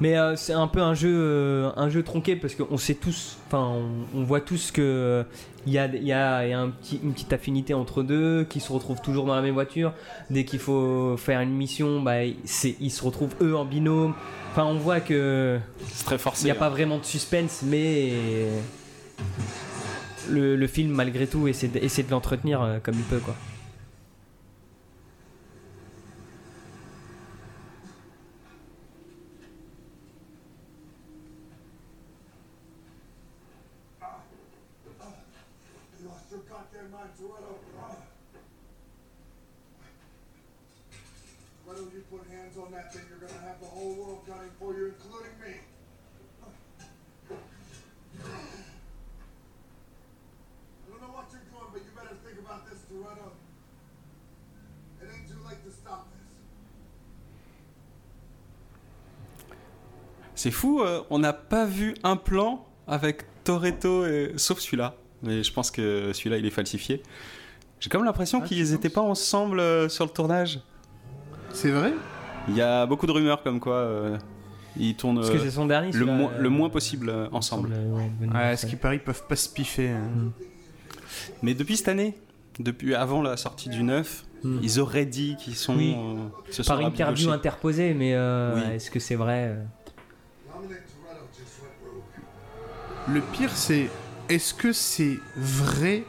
Mais 0.00 0.16
euh, 0.16 0.36
c'est 0.36 0.52
un 0.52 0.68
peu 0.68 0.80
un 0.80 0.94
jeu, 0.94 1.12
euh, 1.12 1.70
un 1.76 1.88
jeu 1.88 2.04
tronqué 2.04 2.36
parce 2.36 2.54
qu'on 2.54 2.76
sait 2.78 2.94
tous, 2.94 3.36
enfin, 3.48 3.66
on, 4.14 4.20
on 4.20 4.22
voit 4.22 4.40
tous 4.40 4.70
que 4.70 4.80
euh, 4.80 5.22
il 5.66 5.72
y 5.72 5.78
a, 5.78 5.86
il 5.86 6.04
y 6.04 6.12
a- 6.12 6.46
il 6.46 6.50
y 6.50 6.52
a 6.52 6.60
un 6.60 6.70
petit, 6.70 7.00
une 7.02 7.12
petite 7.12 7.32
affinité 7.32 7.74
entre 7.74 8.04
deux, 8.04 8.44
qui 8.48 8.60
se 8.60 8.72
retrouvent 8.72 9.00
toujours 9.02 9.24
dans 9.26 9.34
la 9.34 9.42
même 9.42 9.54
voiture. 9.54 9.92
Dès 10.30 10.44
qu'il 10.44 10.60
faut 10.60 11.16
faire 11.16 11.40
une 11.40 11.50
mission, 11.50 12.00
bah, 12.00 12.18
c'est, 12.44 12.76
ils 12.80 12.90
se 12.92 13.02
retrouvent 13.04 13.34
eux 13.42 13.56
en 13.56 13.64
binôme. 13.64 14.14
Enfin, 14.52 14.64
on 14.66 14.74
voit 14.78 15.00
que 15.00 15.58
C'est 15.88 16.04
très 16.04 16.16
il 16.16 16.44
n'y 16.44 16.50
a 16.50 16.54
hein. 16.54 16.56
pas 16.56 16.70
vraiment 16.70 16.98
de 16.98 17.04
suspense, 17.04 17.62
mais 17.64 18.12
le, 20.30 20.54
le 20.56 20.66
film, 20.68 20.92
malgré 20.92 21.26
tout, 21.26 21.48
essaie 21.48 21.68
de, 21.68 21.78
essaie 21.78 22.02
de 22.04 22.10
l'entretenir 22.10 22.62
euh, 22.62 22.78
comme 22.82 22.94
il 22.94 23.02
peut, 23.02 23.18
quoi. 23.18 23.34
C'est 60.38 60.52
fou, 60.52 60.80
euh, 60.82 61.00
on 61.10 61.18
n'a 61.18 61.32
pas 61.32 61.64
vu 61.64 61.94
un 62.04 62.14
plan 62.16 62.64
avec 62.86 63.24
Toretto, 63.42 64.06
et... 64.06 64.34
sauf 64.36 64.60
celui-là. 64.60 64.94
Mais 65.24 65.42
je 65.42 65.52
pense 65.52 65.72
que 65.72 66.12
celui-là, 66.12 66.36
il 66.38 66.46
est 66.46 66.50
falsifié. 66.50 67.02
J'ai 67.80 67.90
comme 67.90 68.04
l'impression 68.04 68.40
Ah, 68.42 68.46
qu'ils 68.46 68.70
n'étaient 68.70 68.88
pas 68.88 69.00
ensemble 69.00 69.58
euh, 69.58 69.88
sur 69.88 70.04
le 70.04 70.10
tournage. 70.12 70.60
C'est 71.52 71.70
vrai? 71.72 71.92
Il 72.48 72.54
y 72.54 72.62
a 72.62 72.86
beaucoup 72.86 73.06
de 73.06 73.10
rumeurs 73.12 73.42
comme 73.42 73.58
quoi 73.58 73.74
euh, 73.74 74.16
ils 74.76 74.94
tournent 74.94 75.16
Parce 75.16 75.30
que 75.30 75.36
euh, 75.38 75.40
c'est 75.42 75.50
son 75.50 75.66
dernier. 75.66 75.90
le, 75.90 76.08
euh, 76.08 76.28
le 76.38 76.48
moins 76.48 76.70
possible 76.70 77.08
euh, 77.10 77.26
ensemble. 77.32 77.70
semble, 77.74 78.32
ouais, 78.36 78.56
ce 78.56 78.66
qui 78.66 78.76
paraît, 78.76 78.96
ils 78.96 79.02
peuvent 79.02 79.26
pas 79.28 79.34
se 79.36 79.48
piffer. 79.48 79.88
hein. 79.88 80.30
Mais 81.42 81.54
depuis 81.54 81.76
cette 81.76 81.88
année, 81.88 82.16
depuis 82.60 82.94
avant 82.94 83.22
la 83.22 83.36
sortie 83.36 83.70
du 83.70 83.82
9, 83.82 84.24
Mm. 84.44 84.58
ils 84.62 84.78
auraient 84.78 85.04
dit 85.04 85.34
qu'ils 85.34 85.56
sont. 85.56 85.74
Oui. 85.74 85.96
euh, 85.98 86.62
Par 86.64 86.78
interview 86.80 87.30
interposée, 87.32 87.92
mais 87.92 88.12
euh, 88.14 88.54
Oui. 88.54 88.74
est-ce 88.76 88.88
que 88.88 89.00
c'est 89.00 89.16
vrai 89.16 89.56
Le 93.12 93.20
pire, 93.20 93.50
c'est 93.54 93.88
est-ce 94.28 94.52
que 94.54 94.72
c'est 94.72 95.18
vrai 95.36 96.04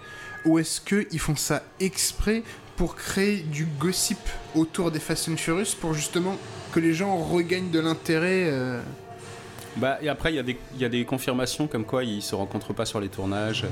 ou 0.45 0.60
est-ce 0.60 0.82
qu'ils 0.82 1.20
font 1.20 1.36
ça 1.36 1.64
exprès 1.80 2.43
pour 2.76 2.95
créer 2.95 3.38
du 3.38 3.66
gossip 3.66 4.20
autour 4.56 4.91
des 4.91 5.00
Fast 5.00 5.30
and 5.30 5.38
Furious 5.38 5.76
pour 5.80 5.93
justement 5.93 6.36
que 6.72 6.80
les 6.80 6.93
gens 6.93 7.18
regagnent 7.18 7.72
de 7.72 7.80
l'intérêt 7.80 8.45
euh, 8.47 8.82
Bah, 9.78 9.97
et 10.02 10.10
après, 10.10 10.32
il 10.32 10.36
y, 10.36 10.39
a 10.39 10.43
des- 10.43 10.58
il 10.76 10.82
y 10.82 10.86
a 10.86 10.89
des 10.89 11.04
confirmations 11.06 11.68
comme 11.68 11.84
quoi 11.86 12.04
ils 12.04 12.22
se 12.22 12.36
rencontrent 12.36 12.74
pas 12.74 12.86
sur 12.86 13.00
les 13.00 13.10
tournages, 13.10 13.66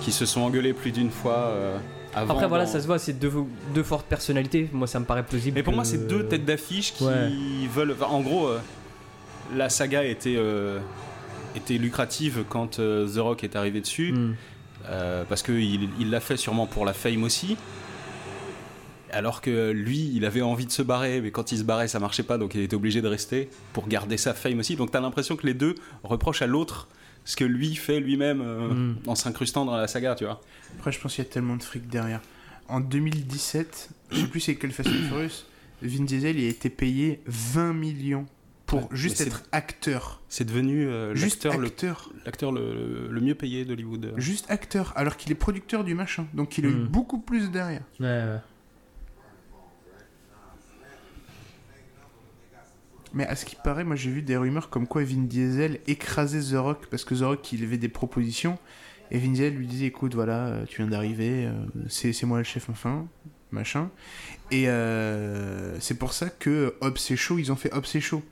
qu'ils 0.00 0.12
se 0.12 0.26
sont 0.26 0.40
engueulés 0.42 0.72
plus 0.72 0.90
d'une 0.92 1.10
fois 1.10 1.34
euh, 1.38 1.76
avant. 2.14 2.34
Après, 2.34 2.48
voilà, 2.48 2.64
dans- 2.64 2.70
ça 2.70 2.80
se 2.80 2.86
voit, 2.86 2.98
c'est 2.98 3.12
deux, 3.14 3.32
deux 3.74 3.82
fortes 3.82 4.06
personnalités. 4.06 4.68
Moi, 4.72 4.86
ça 4.86 4.98
me 5.00 5.04
paraît 5.04 5.24
plausible. 5.24 5.54
Mais 5.56 5.62
pour 5.62 5.72
que- 5.72 5.76
moi, 5.76 5.84
c'est 5.84 6.06
deux 6.08 6.26
têtes 6.26 6.44
d'affiche 6.44 6.94
qui 6.94 7.04
Ouais. 7.04 7.30
veulent. 7.72 7.92
enfin, 7.92 8.10
en 8.12 8.20
gros, 8.20 8.46
euh, 8.48 8.58
la 9.54 9.68
saga 9.70 10.04
était, 10.04 10.34
euh, 10.36 10.78
était 11.56 11.78
lucrative 11.78 12.44
quand 12.48 12.78
euh, 12.78 13.06
The 13.08 13.18
Rock 13.18 13.44
est 13.44 13.56
arrivé 13.56 13.80
dessus, 13.80 14.12
Hmm. 14.12 14.34
euh, 14.86 15.24
parce 15.28 15.42
qu'il 15.42 15.88
il 16.00 16.10
l'a 16.10 16.20
fait 16.20 16.36
sûrement 16.36 16.66
pour 16.66 16.84
la 16.84 16.92
fame 16.92 17.22
aussi. 17.24 17.56
Alors 19.14 19.42
que 19.42 19.70
lui, 19.72 20.10
il 20.14 20.24
avait 20.24 20.40
envie 20.40 20.64
de 20.64 20.70
se 20.72 20.80
barrer, 20.80 21.20
mais 21.20 21.30
quand 21.30 21.52
il 21.52 21.58
se 21.58 21.64
barrait, 21.64 21.86
ça 21.86 21.98
marchait 22.00 22.22
pas, 22.22 22.38
donc 22.38 22.54
il 22.54 22.62
était 22.62 22.76
obligé 22.76 23.02
de 23.02 23.08
rester 23.08 23.50
pour 23.74 23.86
garder 23.86 24.16
sa 24.16 24.32
fame 24.32 24.58
aussi. 24.60 24.74
Donc 24.76 24.90
t'as 24.90 25.00
l'impression 25.00 25.36
que 25.36 25.46
les 25.46 25.52
deux 25.52 25.74
reprochent 26.02 26.40
à 26.40 26.46
l'autre 26.46 26.88
ce 27.24 27.36
que 27.36 27.44
lui 27.44 27.74
fait 27.76 28.00
lui-même 28.00 28.40
euh, 28.42 28.68
Mm. 28.72 28.96
en 29.06 29.14
s'incrustant 29.14 29.64
dans 29.66 29.76
la 29.76 29.86
saga, 29.86 30.14
tu 30.14 30.24
vois. 30.24 30.40
Après, 30.78 30.90
je 30.92 30.98
pense 30.98 31.14
qu'il 31.14 31.22
y 31.24 31.26
a 31.26 31.30
tellement 31.30 31.56
de 31.56 31.62
fric 31.62 31.86
derrière. 31.88 32.20
En 32.68 32.80
2017, 32.80 33.90
je 34.12 34.16
sais 34.20 34.26
plus 34.26 34.40
c'est 34.40 34.56
quel 34.56 34.72
Fast 34.72 34.88
and 34.88 35.08
Furious, 35.08 35.44
Vin 35.82 36.04
Diesel 36.04 36.38
il 36.38 36.46
a 36.46 36.48
été 36.48 36.70
payé 36.70 37.20
20 37.26 37.74
millions 37.74 38.24
pour 38.80 38.90
Ouais, 38.90 38.96
juste 38.96 39.20
être 39.20 39.44
acteur. 39.52 40.20
C'est 40.28 40.44
devenu 40.44 40.86
euh, 40.88 41.14
Juste 41.14 41.46
acteur. 41.46 42.08
l'acteur 42.24 42.52
le, 42.52 43.08
le 43.10 43.20
mieux 43.20 43.34
payé 43.34 43.64
d'Hollywood. 43.64 44.14
Juste 44.16 44.50
acteur, 44.50 44.92
alors 44.96 45.16
qu'il 45.16 45.30
est 45.30 45.36
producteur 45.36 45.84
du 45.84 45.94
machin. 45.94 46.26
Donc 46.34 46.58
il 46.58 46.66
a 46.66 46.68
eu 46.68 46.74
Mm. 46.74 46.86
beaucoup 46.88 47.18
plus 47.18 47.50
derrière. 47.50 47.82
Ouais, 48.00 48.06
ouais. 48.06 48.38
Mais 53.14 53.26
à 53.26 53.36
ce 53.36 53.44
qui 53.44 53.56
paraît, 53.56 53.84
moi 53.84 53.94
j'ai 53.96 54.10
vu 54.10 54.22
des 54.22 54.36
rumeurs 54.38 54.70
comme 54.70 54.86
quoi 54.86 55.04
Vin 55.04 55.24
Diesel 55.24 55.80
écrasait 55.86 56.40
The 56.40 56.58
Rock 56.58 56.86
parce 56.90 57.04
que 57.04 57.14
The 57.14 57.20
Rock 57.22 57.52
il 57.52 57.62
avait 57.62 57.76
des 57.76 57.90
propositions 57.90 58.58
et 59.10 59.18
Vin 59.18 59.28
Diesel 59.32 59.54
lui 59.54 59.66
disait 59.66 59.86
écoute 59.86 60.14
voilà 60.14 60.46
euh, 60.46 60.64
tu 60.66 60.78
viens 60.80 60.86
d'arriver 60.90 61.44
euh, 61.44 61.52
c'est 61.90 62.14
c'est 62.14 62.24
moi 62.24 62.38
le 62.38 62.44
chef 62.44 62.70
enfin 62.70 63.06
machin 63.50 63.90
et 64.50 64.66
euh, 64.70 65.78
c'est 65.78 65.98
pour 65.98 66.14
ça 66.14 66.30
que 66.30 66.74
Hobbs 66.80 66.96
et 67.10 67.16
Shaw 67.16 67.38
ils 67.38 67.52
ont 67.52 67.56
fait 67.56 67.70
Hobbs 67.74 67.84
et 67.94 68.00
Shaw 68.00 68.22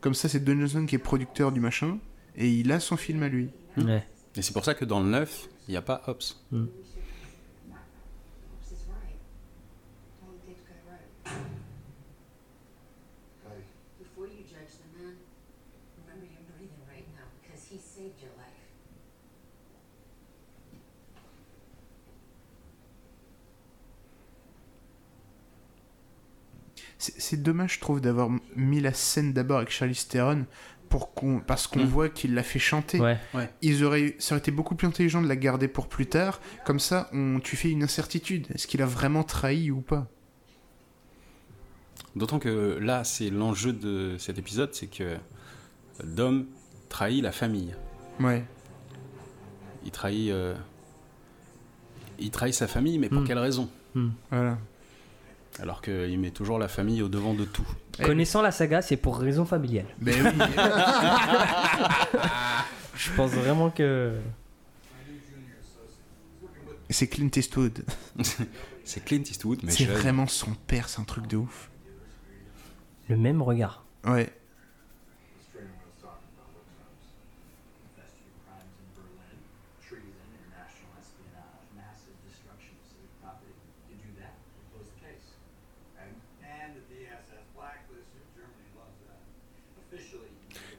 comme 0.00 0.14
ça 0.14 0.28
c'est 0.28 0.40
Don 0.44 0.58
Johnson 0.58 0.86
qui 0.86 0.94
est 0.94 0.98
producteur 0.98 1.52
du 1.52 1.60
machin 1.60 1.98
et 2.36 2.48
il 2.48 2.70
a 2.72 2.80
son 2.80 2.96
film 2.96 3.22
à 3.22 3.28
lui 3.28 3.50
Ouais. 3.76 4.04
Et 4.36 4.42
c'est 4.42 4.52
pour 4.52 4.64
ça 4.64 4.74
que 4.74 4.84
dans 4.84 5.00
le 5.00 5.08
9, 5.08 5.48
il 5.68 5.70
n'y 5.72 5.76
a 5.76 5.82
pas 5.82 6.02
Hobbs. 6.06 6.36
This 6.50 6.89
c'est 27.02 27.42
dommage 27.42 27.74
je 27.74 27.80
trouve 27.80 28.00
d'avoir 28.00 28.28
mis 28.56 28.80
la 28.80 28.92
scène 28.92 29.32
d'abord 29.32 29.58
avec 29.58 29.70
Charlize 29.70 30.06
Theron 30.06 30.44
pour 30.88 31.14
qu'on 31.14 31.40
parce 31.40 31.66
qu'on 31.66 31.80
Mm. 31.84 31.88
voit 31.88 32.08
qu'il 32.08 32.34
l'a 32.34 32.42
fait 32.42 32.58
chanter 32.58 33.00
Ouais. 33.00 33.18
ils 33.62 33.84
auraient, 33.84 34.16
ça 34.18 34.34
aurait 34.34 34.40
été 34.40 34.50
beaucoup 34.50 34.74
plus 34.74 34.86
intelligent 34.88 35.22
de 35.22 35.28
la 35.28 35.36
garder 35.36 35.68
pour 35.68 35.86
plus 35.88 36.06
tard. 36.06 36.40
Comme 36.66 36.80
ça, 36.80 37.08
on, 37.12 37.38
tu 37.40 37.56
fais 37.56 37.70
une 37.70 37.82
incertitude. 37.84 38.46
Est-ce 38.54 38.66
qu'il 38.66 38.82
a 38.82 38.86
vraiment 38.86 39.22
trahi 39.22 39.70
ou 39.70 39.80
pas? 39.82 40.08
D'autant 42.16 42.38
que 42.40 42.76
là, 42.80 43.04
c'est 43.04 43.30
l'enjeu 43.30 43.72
de 43.72 44.16
cet 44.18 44.38
épisode, 44.38 44.74
c'est 44.74 44.88
que 44.88 45.16
Dom 46.04 46.46
trahit 46.88 47.22
la 47.22 47.30
famille. 47.32 47.74
Ouais. 48.18 48.44
Il 49.84 49.92
trahit, 49.92 50.30
euh, 50.32 50.56
il 52.18 52.30
trahit 52.32 52.52
sa 52.54 52.66
famille, 52.66 52.98
mais 52.98 53.08
pour 53.08 53.20
Mm. 53.20 53.26
quelle 53.26 53.38
raison? 53.38 53.70
Voilà. 54.30 54.58
Alors 55.58 55.82
qu'il 55.82 56.18
met 56.18 56.30
toujours 56.30 56.58
la 56.58 56.68
famille 56.68 57.02
au 57.02 57.08
devant 57.08 57.34
de 57.34 57.44
tout. 57.44 57.66
Eh, 57.98 58.04
Connaissant 58.04 58.40
la 58.40 58.52
saga, 58.52 58.80
c'est 58.82 58.96
pour 58.96 59.18
raison 59.18 59.44
familiale. 59.44 59.86
Ben 59.98 60.14
oui. 60.24 60.30
Je 62.96 63.10
pense 63.16 63.30
vraiment 63.32 63.70
que. 63.70 64.14
c'est 66.88 67.08
Clint 67.08 67.30
Eastwood. 67.34 67.84
C'est 68.84 69.04
Clint 69.04 69.22
Eastwood, 69.22 69.60
mais 69.62 69.70
C'est 69.70 69.84
vraiment 69.84 70.26
son 70.26 70.52
père, 70.66 70.88
c'est 70.88 71.00
un 71.00 71.04
truc 71.04 71.28
de 71.28 71.36
ouf. 71.36 71.70
Le 73.08 73.16
même 73.16 73.40
regard. 73.40 73.84
Ouais. 74.04 74.32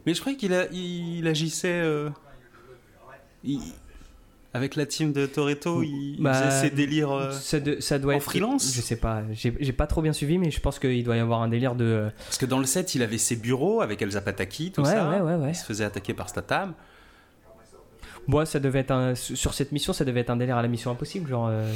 Mais 0.06 0.14
je 0.14 0.20
croyais 0.20 0.38
qu'il 0.38 0.54
a- 0.54 0.68
il 0.72 1.28
agissait 1.28 1.82
euh, 1.82 2.10
il- 3.44 3.60
avec 4.54 4.76
la 4.76 4.86
team 4.86 5.14
de 5.14 5.26
Toretto. 5.26 5.82
Il, 5.84 6.16
il 6.18 6.22
Bah, 6.24 6.34
faisait 6.34 6.70
ses 6.70 6.76
délires. 6.76 7.12
euh, 7.12 7.32
ça, 7.32 7.60
de- 7.60 7.80
ça 7.80 8.00
doit 8.00 8.14
en 8.14 8.18
être. 8.18 8.24
freelance 8.24 8.74
Je 8.76 8.82
sais 8.82 8.98
pas. 8.98 9.24
J'ai 9.32 9.56
j'ai 9.60 9.72
pas 9.74 9.88
trop 9.88 10.02
bien 10.02 10.12
suivi, 10.14 10.38
mais 10.38 10.52
je 10.52 10.60
pense 10.60 10.78
qu'il 10.80 11.04
doit 11.04 11.16
y 11.16 11.20
avoir 11.20 11.42
un 11.42 11.48
délire 11.48 11.76
de. 11.76 12.10
Parce 12.26 12.38
que 12.38 12.46
dans 12.46 12.60
le 12.60 12.66
set, 12.66 12.94
il 12.96 13.02
avait 13.04 13.18
ses 13.18 13.36
bureaux 13.38 13.82
avec 13.82 14.02
Elsa 14.02 14.22
Pataki, 14.22 14.72
tout 14.72 14.82
Ouais, 14.82 14.90
ça. 14.90 15.10
ouais, 15.10 15.22
ouais, 15.22 15.36
ouais. 15.36 15.52
Il 15.52 15.56
se 15.56 15.64
faisait 15.66 15.86
attaquer 15.86 16.14
par 16.14 16.28
Statham. 16.30 16.74
Moi, 18.28 18.46
ça 18.46 18.60
devait 18.60 18.80
être 18.80 18.92
un. 18.92 19.16
Sur 19.16 19.54
cette 19.54 19.72
mission, 19.72 19.94
ça 19.94 20.06
devait 20.06 20.20
être 20.20 20.30
un 20.30 20.36
délire 20.38 20.58
à 20.58 20.62
la 20.62 20.68
mission 20.68 20.92
impossible. 20.92 21.30
Genre, 21.30 21.48
euh, 21.50 21.72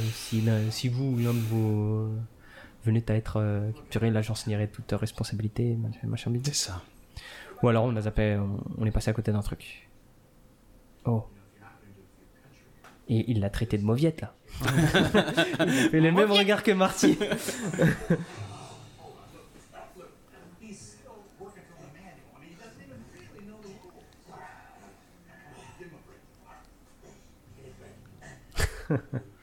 si, 0.70 0.88
vous 0.88 1.14
ou 1.14 1.18
l'un 1.18 1.34
de 1.34 1.40
vos. 1.40 2.08
venez 2.84 3.02
à 3.08 3.14
être 3.14 3.38
euh, 3.40 3.70
capturé, 3.72 4.10
l'agence 4.10 4.46
nierait 4.46 4.68
toute 4.68 4.92
responsabilité, 4.92 5.74
machin, 5.76 5.98
machin 6.06 6.30
bidule. 6.30 6.54
C'est 6.54 6.66
ça. 6.68 6.82
Ou 7.66 7.68
alors 7.68 7.82
on 7.82 7.96
a 7.96 8.00
zappé, 8.00 8.36
on, 8.36 8.60
on 8.78 8.86
est 8.86 8.92
passé 8.92 9.10
à 9.10 9.12
côté 9.12 9.32
d'un 9.32 9.42
truc. 9.42 9.88
Oh. 11.04 11.24
Et 13.08 13.28
il 13.28 13.40
l'a 13.40 13.50
traité 13.50 13.76
de 13.76 13.82
mauviette 13.82 14.20
là. 14.20 14.36
il 15.92 15.96
a 15.96 16.00
le 16.00 16.12
même 16.12 16.30
regard 16.30 16.62
que 16.62 16.70
Marty. 16.70 17.18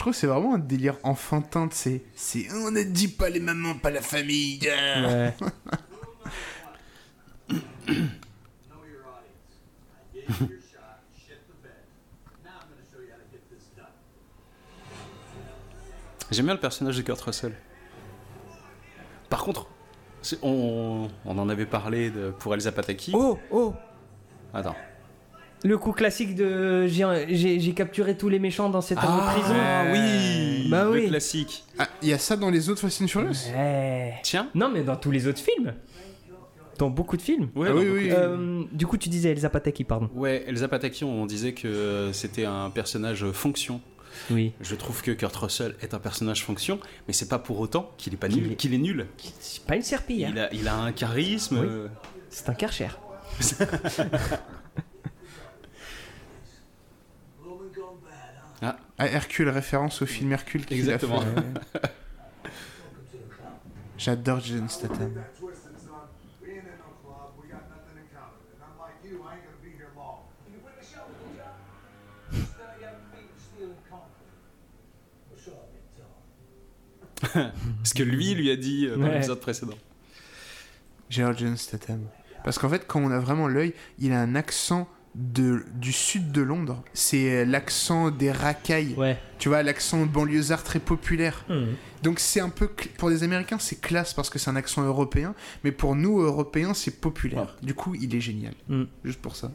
trouve 0.00 0.12
que 0.12 0.18
c'est 0.18 0.26
vraiment 0.26 0.54
un 0.54 0.58
délire 0.58 0.96
enfantin, 1.02 1.68
tu 1.68 1.76
sais. 1.76 2.02
C'est 2.14 2.50
on 2.52 2.70
ne 2.70 2.82
dit 2.82 3.08
pas 3.08 3.28
les 3.28 3.40
mamans, 3.40 3.74
pas 3.74 3.90
la 3.90 4.02
famille. 4.02 4.60
Ouais. 4.62 5.34
J'aime 16.30 16.44
bien 16.46 16.54
le 16.54 16.60
personnage 16.60 16.96
de 16.96 17.02
Kurt 17.02 17.20
Russell. 17.20 17.54
Par 19.28 19.42
contre, 19.42 19.66
on, 20.42 21.08
on 21.24 21.38
en 21.38 21.48
avait 21.48 21.66
parlé 21.66 22.10
de- 22.10 22.30
pour 22.38 22.54
Elsa 22.54 22.70
Pataki. 22.72 23.12
Oh, 23.14 23.38
oh 23.50 23.74
Attends. 24.54 24.76
Le 25.62 25.76
coup 25.78 25.92
classique 25.92 26.34
de 26.34 26.86
j'ai- 26.86 27.74
capturé 27.74 28.16
tous 28.16 28.28
les 28.28 28.38
méchants 28.38 28.70
dans 28.70 28.80
cette 28.80 28.98
prison. 28.98 29.54
Ah 29.54 29.84
oui 29.92 30.68
Bah 30.70 30.84
Le 30.84 30.90
oui. 30.90 31.08
classique. 31.08 31.64
Ah, 31.78 31.86
il 32.02 32.08
y 32.08 32.12
a 32.14 32.18
ça 32.18 32.36
dans 32.36 32.48
les 32.50 32.68
autres 32.70 32.80
Fast 32.80 33.02
and 33.02 33.08
Furious? 33.08 33.50
Ouais. 33.54 34.14
Tiens. 34.22 34.48
Non, 34.54 34.70
mais 34.70 34.82
dans 34.82 34.96
tous 34.96 35.10
les 35.10 35.26
autres 35.26 35.40
films. 35.40 35.74
Dans 36.78 36.88
beaucoup 36.88 37.18
de 37.18 37.22
films. 37.22 37.50
Ouais, 37.54 37.68
Ah 37.70 37.74
oui, 37.74 37.84
beaucoup 37.84 37.96
oui. 37.98 38.08
de- 38.08 38.14
Euh, 38.14 38.62
du 38.72 38.86
coup, 38.86 38.96
tu 38.96 39.10
disais 39.10 39.30
Elsa 39.32 39.50
Pataki, 39.50 39.84
pardon. 39.84 40.08
Ouais, 40.14 40.44
Elsa 40.46 40.66
Pataki, 40.66 41.04
on 41.04 41.26
disait 41.26 41.52
que 41.52 42.08
c'était 42.14 42.46
un 42.46 42.70
personnage 42.70 43.30
fonction. 43.32 43.82
Oui. 44.30 44.52
Je 44.62 44.74
trouve 44.74 45.02
que 45.02 45.10
Kurt 45.10 45.36
Russell 45.36 45.74
est 45.82 45.92
un 45.92 45.98
personnage 45.98 46.42
fonction, 46.42 46.80
mais 47.06 47.12
c'est 47.12 47.28
pas 47.28 47.38
pour 47.38 47.60
autant 47.60 47.90
qu'il 47.98 48.14
est 48.14 48.16
pas 48.16 48.28
Qu'il 48.28 48.42
nul. 48.44 48.52
est- 48.52 48.56
Qu'il 48.56 48.72
est 48.74 48.78
nul. 48.78 49.06
C'est 49.40 49.62
pas 49.64 49.76
une 49.76 49.82
serpille. 49.82 50.24
hein. 50.24 50.30
Il 50.32 50.38
a, 50.40 50.54
il 50.54 50.68
a 50.68 50.74
un 50.76 50.92
charisme. 50.92 51.58
Oui. 51.60 51.68
C'est 52.30 52.48
un 52.48 52.54
karcher. 52.54 52.88
Ah, 58.62 58.76
Hercule, 58.98 59.48
référence 59.48 60.02
au 60.02 60.06
film 60.06 60.32
Hercule 60.32 60.66
qu'il 60.66 60.76
a 60.76 60.80
Exactement. 60.80 61.20
fait. 61.22 61.90
J'adore 63.96 64.40
Jason 64.40 64.68
Statham. 64.68 65.12
Ce 77.84 77.94
que 77.94 78.02
lui 78.02 78.34
lui 78.34 78.50
a 78.50 78.56
dit 78.56 78.86
euh, 78.86 78.96
dans 78.96 79.04
Ouais. 79.04 79.14
l'épisode 79.14 79.40
précédent. 79.40 79.74
Jason 81.10 81.56
Statham. 81.56 82.06
Parce 82.44 82.58
qu'en 82.58 82.68
fait, 82.68 82.86
quand 82.86 83.00
on 83.00 83.10
a 83.10 83.18
vraiment 83.18 83.48
l'œil, 83.48 83.74
il 83.98 84.12
a 84.12 84.20
un 84.20 84.34
accent 84.34 84.88
de, 85.14 85.64
du 85.74 85.92
sud 85.92 86.30
de 86.32 86.42
Londres. 86.42 86.82
C'est 86.94 87.44
l'accent 87.44 88.10
des 88.10 88.30
racailles. 88.32 88.94
Ouais. 88.96 89.18
Tu 89.38 89.48
vois, 89.48 89.62
l'accent 89.62 90.06
banlieusard 90.06 90.62
très 90.62 90.78
populaire. 90.78 91.44
Hmm. 91.48 91.74
Donc 92.02 92.20
c'est 92.20 92.40
un 92.40 92.48
peu... 92.48 92.68
Pour 92.98 93.10
les 93.10 93.22
Américains, 93.22 93.58
c'est 93.58 93.80
classe 93.80 94.14
parce 94.14 94.30
que 94.30 94.38
c'est 94.38 94.50
un 94.50 94.56
accent 94.56 94.82
européen. 94.82 95.34
Mais 95.64 95.72
pour 95.72 95.96
nous, 95.96 96.20
Européens, 96.20 96.74
c'est 96.74 97.00
populaire. 97.00 97.56
Du 97.62 97.74
coup, 97.74 97.94
il 97.94 98.14
est 98.14 98.20
génial. 98.20 98.54
Hmm. 98.68 98.84
Juste 99.04 99.20
pour 99.20 99.34
ça. 99.36 99.50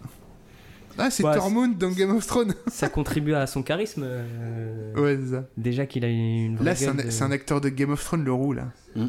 Ah, 0.97 1.09
c'est 1.09 1.23
Ouais, 1.25 1.35
Tormund 1.35 1.77
dans 1.77 1.91
Game 1.91 2.15
of 2.15 2.25
Thrones. 2.25 2.53
Ça 2.67 2.87
contribue 2.87 3.33
à 3.33 3.47
son 3.47 3.63
charisme. 3.63 4.03
euh, 4.05 4.93
ouais, 4.95 5.17
c'est 5.21 5.31
ça. 5.35 5.43
Déjà 5.57 5.85
qu'il 5.85 6.05
a 6.05 6.07
une 6.07 6.55
vraie 6.55 6.65
Là, 6.65 6.75
c'est 6.75 6.87
un, 6.87 6.95
de- 6.95 7.23
un 7.23 7.31
acteur 7.31 7.59
de 7.59 7.67
Game 7.67 7.91
of 7.91 8.01
Thrones, 8.01 8.23
le 8.23 8.31
roux, 8.31 8.53
là. 8.53 8.71
Hmm. 8.95 9.07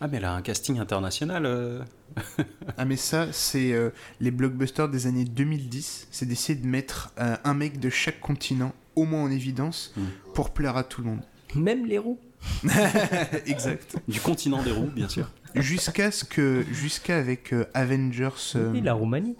Ah, 0.00 0.08
mais 0.08 0.16
elle 0.16 0.24
a 0.24 0.32
un 0.34 0.42
casting 0.42 0.78
international. 0.78 1.44
euh. 1.46 1.82
Ah 2.78 2.84
mais 2.86 2.96
ça, 2.96 3.28
c'est 3.32 3.72
euh, 3.72 3.90
les 4.20 4.30
blockbusters 4.30 4.88
des 4.88 5.06
années 5.06 5.24
2010. 5.24 6.08
C'est 6.10 6.26
d'essayer 6.26 6.58
de 6.58 6.66
mettre 6.66 7.12
euh, 7.18 7.36
un 7.44 7.54
mec 7.54 7.78
de 7.78 7.90
chaque 7.90 8.18
continent 8.20 8.72
au 8.96 9.04
moins 9.04 9.22
en 9.24 9.30
évidence 9.30 9.92
Mm. 9.96 10.00
pour 10.34 10.50
plaire 10.50 10.76
à 10.76 10.84
tout 10.84 11.02
le 11.02 11.08
monde. 11.08 11.20
Même 11.54 11.84
les 11.86 11.98
roues. 11.98 12.18
exact. 13.46 13.96
Du 14.08 14.20
continent 14.20 14.62
des 14.62 14.72
roues, 14.72 14.90
bien 14.94 15.08
sûr. 15.08 15.30
Jusqu'à 15.54 16.10
ce 16.10 16.24
que, 16.24 16.64
jusqu'à 16.72 17.18
avec 17.18 17.52
euh, 17.52 17.66
Avengers, 17.74 18.30
euh, 18.56 18.72
Et 18.72 18.80
la 18.80 18.94
Roumanie. 18.94 19.36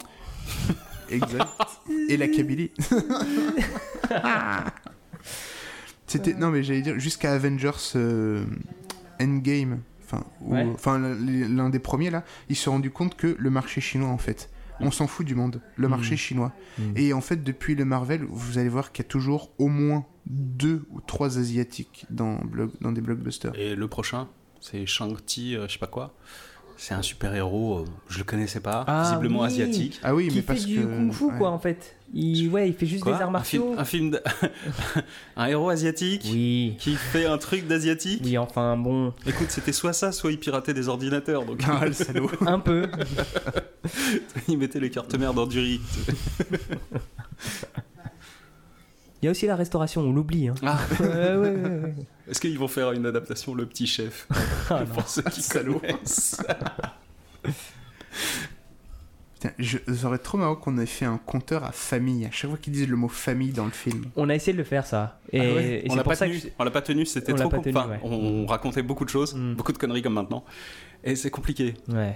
exact, 1.09 1.47
et 2.09 2.17
la 2.17 2.27
Kabylie. 2.27 2.71
C'était 6.07 6.33
non 6.33 6.49
mais 6.49 6.63
j'allais 6.63 6.81
dire 6.81 6.99
jusqu'à 6.99 7.33
Avengers 7.33 7.71
euh, 7.95 8.43
Endgame. 9.21 9.79
Enfin, 10.11 10.25
ou- 10.41 10.53
Ouais. 10.53 10.67
enfin 10.73 10.99
l'un 10.99 11.69
des 11.69 11.79
premiers 11.79 12.09
là, 12.09 12.23
ils 12.49 12.55
se 12.55 12.63
sont 12.63 12.71
rendus 12.71 12.91
compte 12.91 13.15
que 13.15 13.35
le 13.39 13.49
marché 13.49 13.79
chinois 13.81 14.09
en 14.09 14.17
fait, 14.17 14.49
on 14.79 14.91
s'en 14.91 15.07
fout 15.07 15.25
du 15.25 15.35
monde, 15.35 15.61
le 15.75 15.87
marché 15.87 16.17
chinois. 16.17 16.51
Mm. 16.79 16.81
Et 16.95 17.13
en 17.13 17.21
fait, 17.21 17.43
depuis 17.43 17.75
le 17.75 17.85
Marvel, 17.85 18.23
vous 18.27 18.57
allez 18.57 18.69
voir 18.69 18.91
qu'il 18.91 19.05
y 19.05 19.07
a 19.07 19.09
toujours 19.09 19.51
au 19.59 19.67
moins 19.67 20.05
deux 20.25 20.85
ou 20.89 21.01
trois 21.01 21.37
asiatiques 21.37 22.05
dans, 22.09 22.39
dans 22.81 22.91
des 22.91 23.01
blockbusters. 23.01 23.53
Et 23.55 23.75
le 23.75 23.87
prochain, 23.87 24.27
c'est 24.59 24.85
Shang-Chi, 24.87 25.55
euh, 25.55 25.67
je 25.67 25.73
sais 25.73 25.79
pas 25.79 25.87
quoi. 25.87 26.15
C'est 26.83 26.95
un 26.95 27.03
super-héros, 27.03 27.81
euh, 27.81 27.85
je 28.09 28.17
le 28.17 28.23
connaissais 28.23 28.59
pas, 28.59 28.83
Ah 28.87 29.03
visiblement 29.03 29.41
oui. 29.41 29.45
asiatique. 29.45 29.99
Ah 30.01 30.15
oui, 30.15 30.29
qui 30.29 30.35
mais 30.37 30.41
fait 30.41 30.47
parce 30.47 30.65
du 30.65 30.77
que 30.77 30.81
kung 30.81 31.11
fu 31.13 31.25
ouais. 31.25 31.37
quoi 31.37 31.51
en 31.51 31.59
fait. 31.59 31.95
Il, 32.11 32.49
ouais, 32.49 32.69
il 32.69 32.73
fait 32.73 32.87
juste 32.87 33.03
Quoi 33.03 33.13
des 33.17 33.21
arts 33.21 33.35
un 33.35 33.39
film, 33.43 33.63
martiaux. 33.65 33.79
un 33.79 33.85
film 33.85 34.09
de- 34.09 34.21
un 35.37 35.45
héros 35.45 35.69
asiatique 35.69 36.23
Oui. 36.31 36.75
qui 36.79 36.95
fait 36.95 37.27
un 37.27 37.37
truc 37.37 37.67
d'asiatique. 37.67 38.23
Oui, 38.25 38.35
enfin 38.39 38.77
bon, 38.77 39.13
Écoute, 39.27 39.51
c'était 39.51 39.71
soit 39.73 39.93
ça, 39.93 40.11
soit 40.11 40.31
il 40.31 40.39
piratait 40.39 40.73
des 40.73 40.87
ordinateurs. 40.89 41.45
Donc 41.45 41.61
Ah 41.69 41.85
le 41.85 41.93
salaud. 41.93 42.31
un 42.47 42.57
peu. 42.59 42.87
il 44.47 44.57
mettait 44.57 44.79
les 44.79 44.89
cartes 44.89 45.13
mères 45.13 45.35
dans 45.35 45.45
du 45.45 45.59
riz. 45.59 45.81
Il 49.21 49.25
y 49.25 49.27
a 49.27 49.31
aussi 49.31 49.45
la 49.45 49.55
restauration, 49.55 50.01
on 50.01 50.11
l'oublie. 50.13 50.47
Hein. 50.47 50.55
Ah, 50.63 50.79
Ouais, 50.99 51.05
ouais, 51.07 51.35
ouais, 51.35 51.69
ouais. 51.79 51.93
est-ce 52.27 52.39
qu'ils 52.41 52.57
vont 52.57 52.67
faire 52.67 52.91
une 52.91 53.05
adaptation 53.05 53.53
Le 53.53 53.65
Petit 53.65 53.87
Chef? 53.87 54.27
Ah. 54.69 54.83
Pour 54.93 55.07
ceux 55.07 55.21
qui 55.23 55.47
connaissent. 55.49 56.41
Putain, 59.33 59.53
je, 59.57 59.77
ça 59.93 60.07
aurait 60.07 60.17
trop 60.19 60.37
marrant 60.37 60.55
qu'on 60.55 60.77
ait 60.77 60.85
fait 60.85 61.05
un 61.05 61.17
compteur 61.17 61.63
à 61.63 61.71
famille. 61.71 62.25
À 62.25 62.31
chaque 62.31 62.49
fois 62.51 62.59
qu'ils 62.61 62.73
disent 62.73 62.87
le 62.87 62.95
mot 62.95 63.07
famille 63.07 63.51
dans 63.51 63.65
le 63.65 63.71
film. 63.71 64.05
On 64.15 64.29
a 64.29 64.35
essayé 64.35 64.53
de 64.53 64.57
le 64.59 64.63
faire 64.63 64.85
ça. 64.85 65.19
Et, 65.31 65.39
Ah 65.39 65.43
ouais 65.43 65.63
et 65.79 65.83
on 65.87 65.89
c'est 65.91 65.95
l'a 65.97 66.03
pour 66.03 66.11
pas, 66.11 66.15
ça 66.15 66.27
tenu, 66.27 66.39
que. 66.39 66.47
on 66.59 66.63
l'a 66.63 66.71
pas 66.71 66.81
tenu, 66.81 67.05
c'était 67.05 67.33
On 67.33 67.35
l'a 67.35 67.41
trop 67.41 67.49
pas 67.49 67.57
com- 67.57 67.63
tenu, 67.63 67.77
enfin, 67.77 67.89
ouais. 67.89 67.99
On 68.03 68.45
racontait 68.45 68.83
beaucoup 68.83 69.03
de 69.05 69.09
choses, 69.09 69.33
Mm. 69.35 69.55
beaucoup 69.55 69.71
de 69.73 69.77
conneries 69.77 70.01
comme 70.03 70.13
maintenant. 70.13 70.45
Et 71.03 71.15
c'est 71.15 71.31
compliqué. 71.31 71.73
Ouais. 71.89 72.15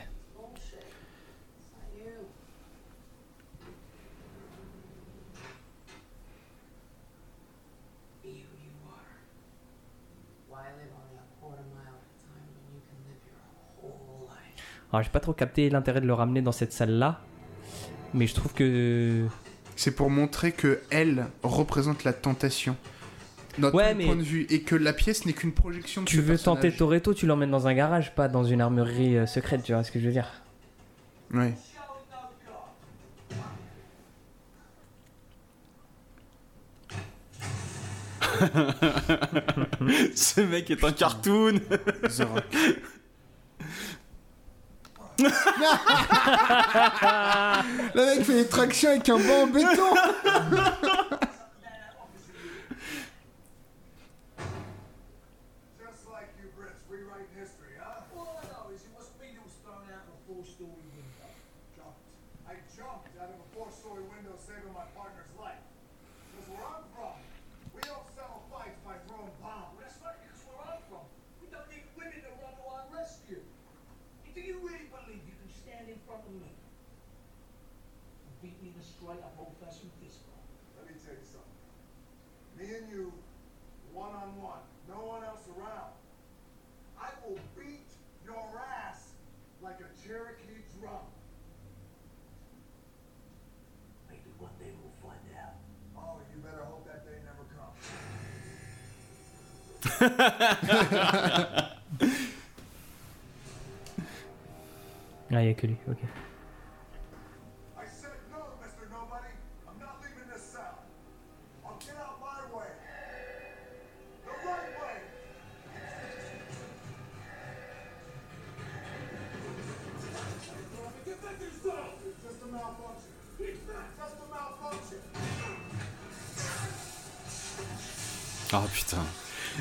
Alors 14.95 15.03
j'ai 15.03 15.09
pas 15.09 15.19
trop 15.19 15.33
capté 15.33 15.69
l'intérêt 15.69 15.99
de 15.99 16.07
le 16.07 16.13
ramener 16.13 16.41
dans 16.41 16.53
cette 16.53 16.71
salle 16.71 16.91
là. 16.91 17.19
Mais 18.13 18.27
je 18.27 18.33
trouve 18.33 18.53
que. 18.53 19.25
C'est 19.75 19.91
pour 19.93 20.09
montrer 20.09 20.53
que 20.53 20.79
elle 20.89 21.27
représente 21.43 22.05
la 22.05 22.13
tentation. 22.13 22.77
Dans 23.57 23.71
Ouais, 23.71 23.93
mais- 23.93 24.05
point 24.05 24.15
de 24.15 24.21
vue. 24.21 24.47
Et 24.49 24.61
que 24.61 24.73
la 24.75 24.93
pièce 24.93 25.25
n'est 25.25 25.33
qu'une 25.33 25.51
projection 25.51 26.01
de 26.03 26.07
Tu 26.07 26.15
ce 26.17 26.21
veux 26.21 26.37
tenter. 26.37 26.71
Toretto, 26.71 27.13
tu 27.13 27.25
l'emmènes 27.25 27.51
dans 27.51 27.67
un 27.67 27.73
garage, 27.73 28.15
pas 28.15 28.29
dans 28.29 28.45
une 28.45 28.61
armurerie 28.61 29.17
euh, 29.17 29.25
secrète, 29.25 29.63
tu 29.63 29.73
vois 29.73 29.83
ce 29.83 29.91
que 29.91 29.99
je 29.99 30.05
veux 30.05 30.13
dire 30.13 30.29
Ouais. 31.33 31.53
Ce 40.15 40.41
mec 40.41 40.69
est 40.71 40.83
un 40.83 40.91
cartoon 40.91 41.59
The 41.59 42.21
Rock. 42.23 42.43
Le 47.95 48.05
mec 48.05 48.25
fait 48.25 48.33
des 48.33 48.47
tractions 48.47 48.89
avec 48.89 49.07
un 49.09 49.17
banc 49.17 49.43
en 49.43 49.47
béton. 49.47 49.93
Ah, 105.31 105.41
il 105.41 105.47
y 105.47 105.51
a 105.51 105.53
que 105.55 105.67
lui, 105.67 105.75
ok. 105.89 105.97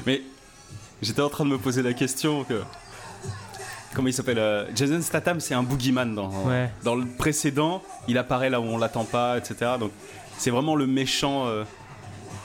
Mais 0.06 0.22
j'étais 1.02 1.22
en 1.22 1.28
train 1.28 1.44
de 1.44 1.50
me 1.50 1.58
poser 1.58 1.82
la 1.82 1.92
question 1.92 2.44
que. 2.44 2.62
Comment 3.94 4.08
il 4.08 4.12
s'appelle 4.12 4.38
euh, 4.40 4.66
Jason 4.74 5.00
Statham, 5.00 5.38
c'est 5.38 5.54
un 5.54 5.62
boogeyman 5.62 6.16
dans, 6.16 6.28
Ouais. 6.46 6.68
dans 6.82 6.96
le 6.96 7.06
précédent. 7.06 7.80
Il 8.08 8.18
apparaît 8.18 8.50
là 8.50 8.60
où 8.60 8.64
on 8.64 8.76
l'attend 8.76 9.04
pas, 9.04 9.38
etc. 9.38 9.72
Donc 9.78 9.92
c'est 10.36 10.50
vraiment 10.50 10.74
le 10.74 10.86
méchant 10.88 11.46
euh, 11.46 11.62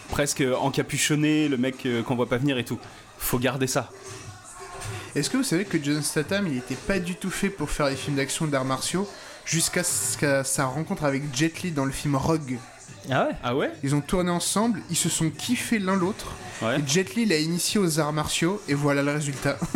presque 0.09 0.43
encapuchonné, 0.61 1.47
le 1.47 1.57
mec 1.57 1.85
euh, 1.87 2.03
qu'on 2.03 2.15
voit 2.15 2.29
pas 2.29 2.37
venir 2.37 2.59
et 2.59 2.63
tout. 2.65 2.77
Faut 3.17 3.39
garder 3.39 3.65
ça. 3.65 3.89
Est-ce 5.15 5.27
que 5.31 5.37
vous 5.37 5.43
savez 5.43 5.65
que 5.65 5.83
John 5.83 6.03
Statham, 6.03 6.47
il 6.47 6.57
était 6.57 6.75
pas 6.75 6.99
du 6.99 7.15
tout 7.15 7.31
fait 7.31 7.49
pour 7.49 7.71
faire 7.71 7.87
les 7.87 7.95
films 7.95 8.17
d'action 8.17 8.45
d'arts 8.45 8.63
martiaux 8.63 9.09
jusqu'à 9.43 9.83
ce 9.83 10.19
qu'à 10.19 10.43
sa 10.43 10.65
rencontre 10.65 11.03
avec 11.03 11.23
Jet 11.35 11.63
Li 11.63 11.71
dans 11.71 11.85
le 11.85 11.91
film 11.91 12.15
Rogue? 12.15 12.59
Ah 13.11 13.25
ouais 13.27 13.31
Ah 13.43 13.55
ouais 13.55 13.71
Ils 13.83 13.95
ont 13.95 14.01
tourné 14.01 14.29
ensemble, 14.31 14.81
ils 14.89 14.95
se 14.95 15.09
sont 15.09 15.29
kiffés 15.29 15.79
l'un 15.79 15.95
l'autre. 15.95 16.27
Ouais. 16.61 16.79
Et 16.79 16.83
Jet 16.87 17.15
Li 17.15 17.25
l'a 17.25 17.37
initié 17.37 17.79
aux 17.79 17.99
arts 17.99 18.11
martiaux 18.13 18.61
et 18.67 18.73
voilà 18.73 19.01
le 19.03 19.11
résultat. 19.11 19.57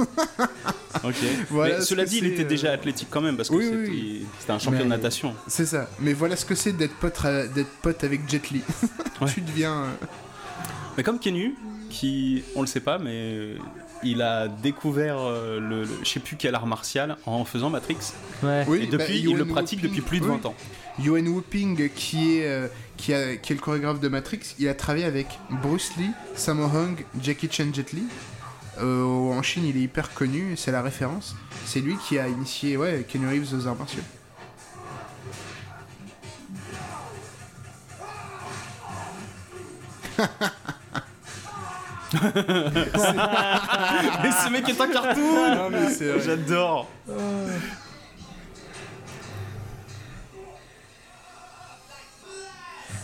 Ok. 1.04 1.16
Voilà 1.50 1.76
Mais 1.76 1.82
ce 1.82 1.88
cela 1.88 2.06
dit, 2.06 2.20
il 2.20 2.28
était 2.28 2.44
euh, 2.44 2.48
déjà 2.48 2.72
athlétique 2.72 3.08
quand 3.10 3.20
même 3.20 3.36
parce 3.36 3.50
que 3.50 3.56
Oui, 3.56 3.64
c'était 3.66 3.78
oui, 3.78 3.90
oui. 4.22 4.26
c'était 4.40 4.52
un 4.54 4.60
champion 4.60 4.80
Mais- 4.80 4.86
de 4.86 4.90
natation. 4.90 5.34
C'est 5.48 5.66
ça. 5.66 5.90
Mais 6.00 6.14
voilà 6.14 6.36
ce 6.36 6.46
que 6.46 6.56
c'est 6.56 6.72
d'être 6.72 6.96
pote, 6.96 7.20
pote 7.82 8.04
avec 8.04 8.30
Jet 8.30 8.50
Li. 8.52 8.62
Ouais. 9.22 9.28
tu 9.34 9.42
deviens. 9.42 9.74
euh, 9.74 9.88
Mais 10.98 11.04
comme 11.04 11.20
Kenu, 11.20 11.56
qui, 11.90 12.44
on 12.56 12.62
le 12.62 12.68
sait 12.68 12.80
pas, 12.80 13.00
mais 13.00 13.56
il 14.04 14.22
a 14.22 14.48
découvert 14.48 15.18
euh, 15.20 15.60
le, 15.60 15.82
le- 15.84 15.90
je 16.04 16.10
sais 16.10 16.20
plus 16.20 16.36
quel 16.38 16.56
art 16.56 16.68
martial 16.68 17.18
en 17.26 17.44
faisant 17.46 17.70
Matrix. 17.70 17.98
Ouais. 18.44 18.64
Oui, 18.68 18.80
et 18.84 18.88
depuis, 18.88 19.24
bah, 19.24 19.30
il 19.32 19.36
le 19.36 19.46
pratique 19.46 19.80
Whooping- 19.80 19.84
depuis 19.90 20.02
plus 20.02 20.20
de 20.20 20.26
oui. 20.26 20.32
20 20.42 20.46
ans. 20.48 20.56
Yoann 21.00 21.28
Whooping, 21.28 21.90
qui 21.90 22.38
est, 22.38 22.48
euh, 22.48 22.68
qui, 22.98 23.14
a- 23.14 23.36
qui 23.36 23.54
est 23.54 23.56
le 23.56 23.62
chorégraphe 23.62 24.00
de 24.00 24.08
Matrix, 24.08 24.40
il 24.60 24.68
a 24.70 24.74
travaillé 24.74 25.06
avec 25.06 25.28
Bruce 25.62 25.92
Lee, 25.98 26.12
Sammo 26.36 26.66
Hung, 26.66 27.04
Jackie 27.22 27.50
Chan 27.52 27.66
Jet 27.74 27.92
Li. 27.94 28.04
Euh, 28.82 29.04
en 29.04 29.42
Chine, 29.44 29.66
il 29.66 29.78
est 29.78 29.82
hyper 29.82 30.14
connu, 30.14 30.56
c'est 30.58 30.72
la 30.72 30.82
référence. 30.82 31.36
C'est 31.66 31.80
lui 31.80 31.96
qui 31.98 32.18
a 32.18 32.28
initié 32.28 32.76
ouais, 32.78 33.06
Keanu 33.08 33.28
Reeves 33.28 33.54
aux 33.54 33.68
arts 33.68 33.76
martiaux. 33.76 34.02
Mais 44.24 44.32
ce 44.32 44.50
mec 44.52 44.70
est 44.70 44.80
un 44.82 44.88
cartoon. 44.88 45.72
J'adore 46.24 46.90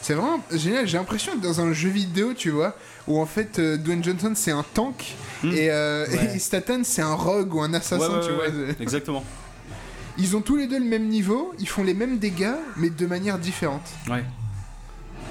C'est 0.10 0.16
vraiment 0.16 0.42
génial, 0.52 0.88
j'ai 0.88 0.98
l'impression 0.98 1.36
d'être 1.36 1.44
dans 1.44 1.62
un 1.62 1.72
jeu 1.72 1.90
vidéo, 1.90 2.34
tu 2.34 2.50
vois, 2.50 2.76
où 3.08 3.20
en 3.22 3.28
fait 3.28 3.60
euh, 3.60 3.78
Dwayne 3.78 4.04
Johnson 4.04 4.32
c'est 4.34 4.50
un 4.50 4.66
tank 4.74 5.14
Hmm. 5.44 5.52
et, 5.54 5.70
euh, 5.70 6.08
Ouais. 6.08 6.32
et 6.36 6.40
Statham 6.40 6.84
c'est 6.84 7.04
un 7.04 7.14
rogue 7.14 7.54
ou 7.54 7.62
un 7.62 7.72
assassin, 7.76 8.18
Ouais, 8.20 8.26
tu 8.26 8.34
vois. 8.34 8.74
Exactement. 8.80 9.24
Ils 10.18 10.36
ont 10.36 10.42
tous 10.42 10.56
les 10.56 10.66
deux 10.66 10.80
le 10.80 10.86
même 10.86 11.08
niveau, 11.10 11.54
ils 11.60 11.68
font 11.68 11.84
les 11.84 11.94
mêmes 11.94 12.18
dégâts, 12.18 12.56
mais 12.76 12.90
de 12.90 13.06
manière 13.06 13.38
différente. 13.38 13.88
Ouais. 14.10 14.24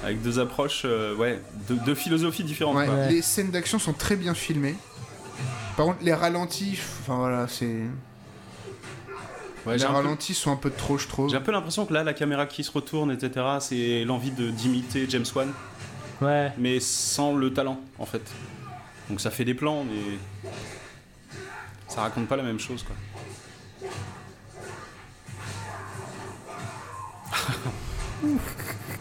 Avec 0.05 0.21
deux 0.21 0.39
approches, 0.39 0.83
euh, 0.85 1.13
ouais, 1.13 1.41
deux, 1.67 1.75
deux 1.85 1.93
philosophies 1.95 2.45
différentes. 2.45 2.77
Ouais. 2.77 3.09
Les 3.11 3.21
scènes 3.21 3.51
d'action 3.51 3.79
sont 3.79 3.91
très 3.91 4.15
bien 4.15 4.33
filmées. 4.33 4.75
Par 5.75 5.87
contre, 5.87 5.99
les 6.03 6.13
ralentis, 6.13 6.79
enfin 7.01 7.17
voilà, 7.17 7.49
c'est. 7.49 7.81
Ouais, 9.69 9.73
les 9.75 9.79
j'ai 9.79 9.85
un 9.85 9.89
peu- 9.89 9.95
ralentis 9.95 10.33
sont 10.33 10.51
un 10.51 10.55
peu 10.55 10.69
trop, 10.71 10.97
je 10.97 11.07
trouve. 11.07 11.29
J'ai 11.29 11.37
un 11.37 11.41
peu 11.41 11.51
l'impression 11.51 11.85
que 11.85 11.93
là, 11.93 12.03
la 12.03 12.13
caméra 12.13 12.45
qui 12.45 12.63
se 12.63 12.71
retourne, 12.71 13.11
etc., 13.11 13.45
c'est 13.59 14.03
l'envie 14.03 14.31
de 14.31 14.49
d'imiter 14.51 15.05
James 15.09 15.25
Wan, 15.35 15.51
Ouais. 16.21 16.51
mais 16.57 16.79
sans 16.79 17.33
le 17.35 17.53
talent, 17.53 17.79
en 17.97 18.05
fait. 18.05 18.23
Donc 19.09 19.21
ça 19.21 19.31
fait 19.31 19.45
des 19.45 19.53
plans, 19.53 19.83
mais 19.83 20.51
ça 21.87 22.01
raconte 22.01 22.27
pas 22.27 22.35
la 22.35 22.43
même 22.43 22.59
chose, 22.59 22.83
quoi. 22.83 22.95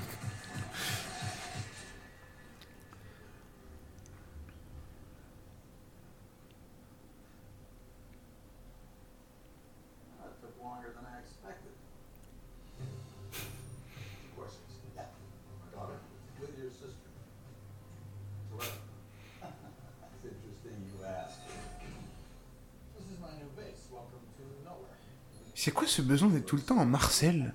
C'est 25.61 25.73
quoi 25.73 25.89
ce 25.89 26.03
besoin 26.03 26.29
d'être 26.29 26.47
tout 26.47 26.55
le 26.55 26.63
temps 26.63 26.79
en 26.79 26.87
Marcel? 26.87 27.53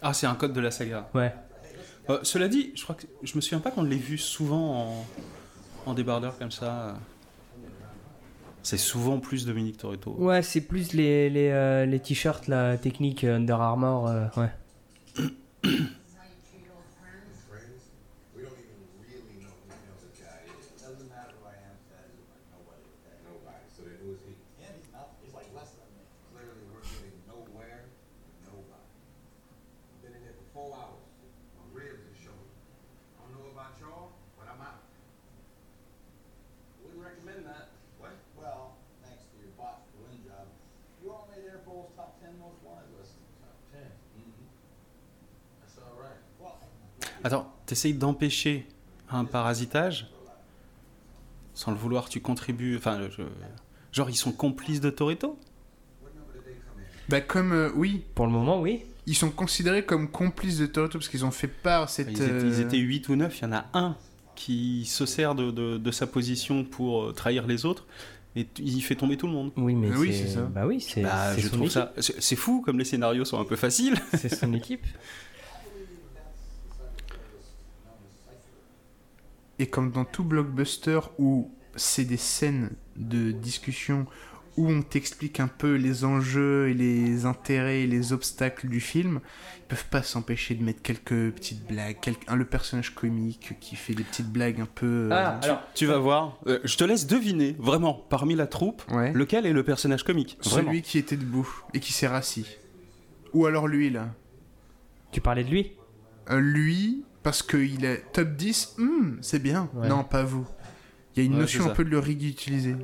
Ah, 0.00 0.12
c'est 0.12 0.28
un 0.28 0.36
code 0.36 0.52
de 0.52 0.60
la 0.60 0.70
saga. 0.70 1.08
Ouais. 1.12 1.34
Euh, 2.08 2.20
cela 2.22 2.46
dit, 2.46 2.70
je 2.76 2.84
crois 2.84 2.94
que 2.94 3.04
je 3.20 3.34
me 3.34 3.40
souviens 3.40 3.58
pas 3.58 3.72
qu'on 3.72 3.82
l'ait 3.82 3.96
vu 3.96 4.16
souvent 4.16 4.92
en, 4.92 5.06
en 5.86 5.94
débardeur 5.94 6.38
comme 6.38 6.52
ça. 6.52 6.96
C'est 8.62 8.78
souvent 8.78 9.18
plus 9.18 9.44
Dominique 9.44 9.78
Toretto. 9.78 10.14
Ouais, 10.18 10.40
c'est 10.42 10.60
plus 10.60 10.92
les, 10.92 11.28
les, 11.30 11.48
euh, 11.48 11.84
les 11.84 11.98
t-shirts, 11.98 12.46
la 12.46 12.78
technique 12.78 13.24
Under 13.24 13.60
Armour, 13.60 14.06
euh, 14.06 14.26
ouais. 14.36 14.52
t'essayes 47.68 47.94
d'empêcher 47.94 48.66
un 49.10 49.24
parasitage 49.24 50.08
sans 51.54 51.70
le 51.70 51.76
vouloir, 51.76 52.08
tu 52.08 52.20
contribues. 52.20 52.76
Enfin, 52.76 53.00
je- 53.16 53.22
genre 53.92 54.10
ils 54.10 54.16
sont 54.16 54.32
complices 54.32 54.80
de 54.80 54.90
Toretto? 54.90 55.38
Bah 57.08 57.20
comme 57.20 57.52
euh, 57.52 57.70
oui, 57.74 58.04
Pour 58.14 58.26
le 58.26 58.32
moment, 58.32 58.60
oui. 58.60 58.82
ils 59.06 59.14
sont 59.16 59.30
considérés 59.30 59.84
comme 59.84 60.10
complices 60.10 60.58
de 60.58 60.66
Toretto 60.66 60.98
parce 60.98 61.08
qu'ils 61.08 61.24
ont 61.24 61.30
fait 61.30 61.48
part 61.48 61.88
cette. 61.88 62.08
Ils 62.10 62.22
étaient, 62.22 62.30
euh, 62.30 62.48
ils 62.52 62.60
étaient 62.60 62.76
8 62.78 63.08
ou 63.08 63.16
9, 63.16 63.38
il 63.38 63.42
y 63.42 63.46
en 63.46 63.52
a 63.52 63.64
un 63.72 63.96
qui 64.34 64.84
se 64.84 65.04
sert 65.06 65.34
de, 65.34 65.50
de- 65.50 65.78
de 65.78 65.90
sa 65.90 66.06
position 66.06 66.64
pour 66.64 67.04
euh, 67.04 67.12
trahir 67.12 67.46
les 67.46 67.64
autres, 67.64 67.86
et 68.36 68.44
t- 68.44 68.62
il 68.62 68.80
fait 68.82 68.94
tomber 68.94 69.16
tout 69.16 69.26
le 69.26 69.32
monde. 69.32 69.50
Oui, 69.56 69.74
mais 69.74 69.90
Oui, 69.96 70.12
c'est 70.12 70.26
c'est 70.28 70.34
ça. 70.34 70.42
Bah 70.42 70.66
oui, 70.66 70.80
c'est 70.80 71.02
Bah, 71.02 71.32
c'est 71.34 71.40
je 71.40 71.46
son 71.48 71.56
trouve 71.56 71.62
équipe. 71.66 71.72
ça. 71.72 71.92
C'est 71.98 72.20
c'est 72.22 72.36
fou 72.36 72.60
comme 72.64 72.78
les 72.78 72.84
scénarios 72.84 73.24
sont 73.24 73.40
un 73.40 73.44
peu 73.44 73.56
faciles. 73.56 73.96
C'est 74.14 74.32
son 74.32 74.52
équipe. 74.54 74.86
Et 79.58 79.66
comme 79.66 79.90
dans 79.90 80.04
tout 80.04 80.24
blockbuster 80.24 81.00
où 81.18 81.50
c'est 81.76 82.04
des 82.04 82.16
scènes 82.16 82.70
de 82.96 83.30
discussion 83.32 84.06
où 84.56 84.68
on 84.68 84.82
t'explique 84.82 85.38
un 85.38 85.46
peu 85.46 85.74
les 85.76 86.04
enjeux 86.04 86.68
et 86.68 86.74
les 86.74 87.26
intérêts 87.26 87.82
et 87.82 87.86
les 87.86 88.12
obstacles 88.12 88.66
du 88.68 88.80
film, 88.80 89.20
ils 89.58 89.62
peuvent 89.68 89.86
pas 89.88 90.02
s'empêcher 90.02 90.56
de 90.56 90.64
mettre 90.64 90.82
quelques 90.82 91.30
petites 91.32 91.64
blagues, 91.68 91.98
quelques- 92.00 92.28
un- 92.28 92.34
le 92.34 92.44
personnage 92.44 92.92
comique 92.92 93.54
qui 93.60 93.76
fait 93.76 93.94
des 93.94 94.02
petites 94.02 94.26
blagues 94.32 94.60
un 94.60 94.66
peu... 94.66 94.86
euh, 94.86 95.08
Ah, 95.12 95.38
alors, 95.44 95.60
Tu 95.76 95.86
vas 95.86 95.98
voir. 95.98 96.38
Euh, 96.48 96.58
je 96.64 96.76
te 96.76 96.82
laisse 96.82 97.06
deviner, 97.06 97.54
vraiment, 97.60 97.94
parmi 97.94 98.34
la 98.34 98.48
troupe, 98.48 98.82
Ouais. 98.90 99.12
lequel 99.12 99.46
est 99.46 99.52
le 99.52 99.62
personnage 99.62 100.02
comique. 100.02 100.36
Vraiment. 100.44 100.68
Celui 100.70 100.82
qui 100.82 100.98
était 100.98 101.16
debout 101.16 101.48
et 101.72 101.78
qui 101.78 101.92
s'est 101.92 102.08
rassis. 102.08 102.48
Ou 103.34 103.46
alors 103.46 103.68
lui, 103.68 103.90
là. 103.90 104.12
tu 105.12 105.20
parlais 105.20 105.44
de 105.44 105.50
lui? 105.50 105.70
Euh, 106.30 106.40
lui, 106.40 107.04
parce 107.22 107.42
qu'il 107.42 107.84
est 107.84 108.04
top 108.12 108.30
10, 108.36 108.74
hmm, 108.78 109.16
c'est 109.20 109.42
bien. 109.42 109.68
Ouais. 109.74 109.88
Non, 109.88 110.04
pas 110.04 110.22
vous. 110.22 110.46
Il 111.14 111.22
y 111.22 111.22
a 111.22 111.26
une 111.26 111.34
Ouais, 111.34 111.40
notion 111.40 111.66
un 111.66 111.74
peu 111.74 111.84
de 111.84 111.90
le 111.90 111.98
réutiliser. 111.98 112.76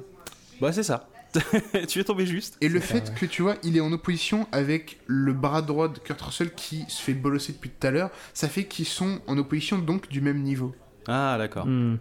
Bah, 0.61 0.73
c'est 0.73 0.83
ça. 0.83 1.09
tu 1.89 1.99
es 1.99 2.05
tombé 2.05 2.27
juste. 2.27 2.57
Et 2.61 2.69
le 2.69 2.81
ça, 2.81 2.87
fait 2.87 3.09
ouais. 3.09 3.15
que 3.19 3.27
tu 3.27 3.43
vois, 3.43 3.57
il 3.65 3.77
est 3.77 3.81
en 3.81 3.93
opposition 3.93 4.47
avec 4.53 5.01
le 5.07 5.33
bras 5.33 5.63
droit 5.63 5.89
de 5.89 5.99
Kurt 5.99 6.21
Russell 6.21 6.53
qui 6.55 6.85
se 6.89 7.03
fait 7.03 7.15
bolosser 7.15 7.53
depuis 7.53 7.71
tout 7.71 7.87
à 7.87 7.91
l'heure, 7.91 8.11
ça 8.35 8.49
fait 8.49 8.65
qu'ils 8.65 8.87
sont 8.87 9.21
en 9.27 9.37
opposition 9.39 9.79
donc 9.79 10.09
du 10.09 10.21
même 10.21 10.43
niveau. 10.43 10.75
Ah, 11.09 11.37
d'accord. 11.39 11.67
Hmm, 11.67 11.97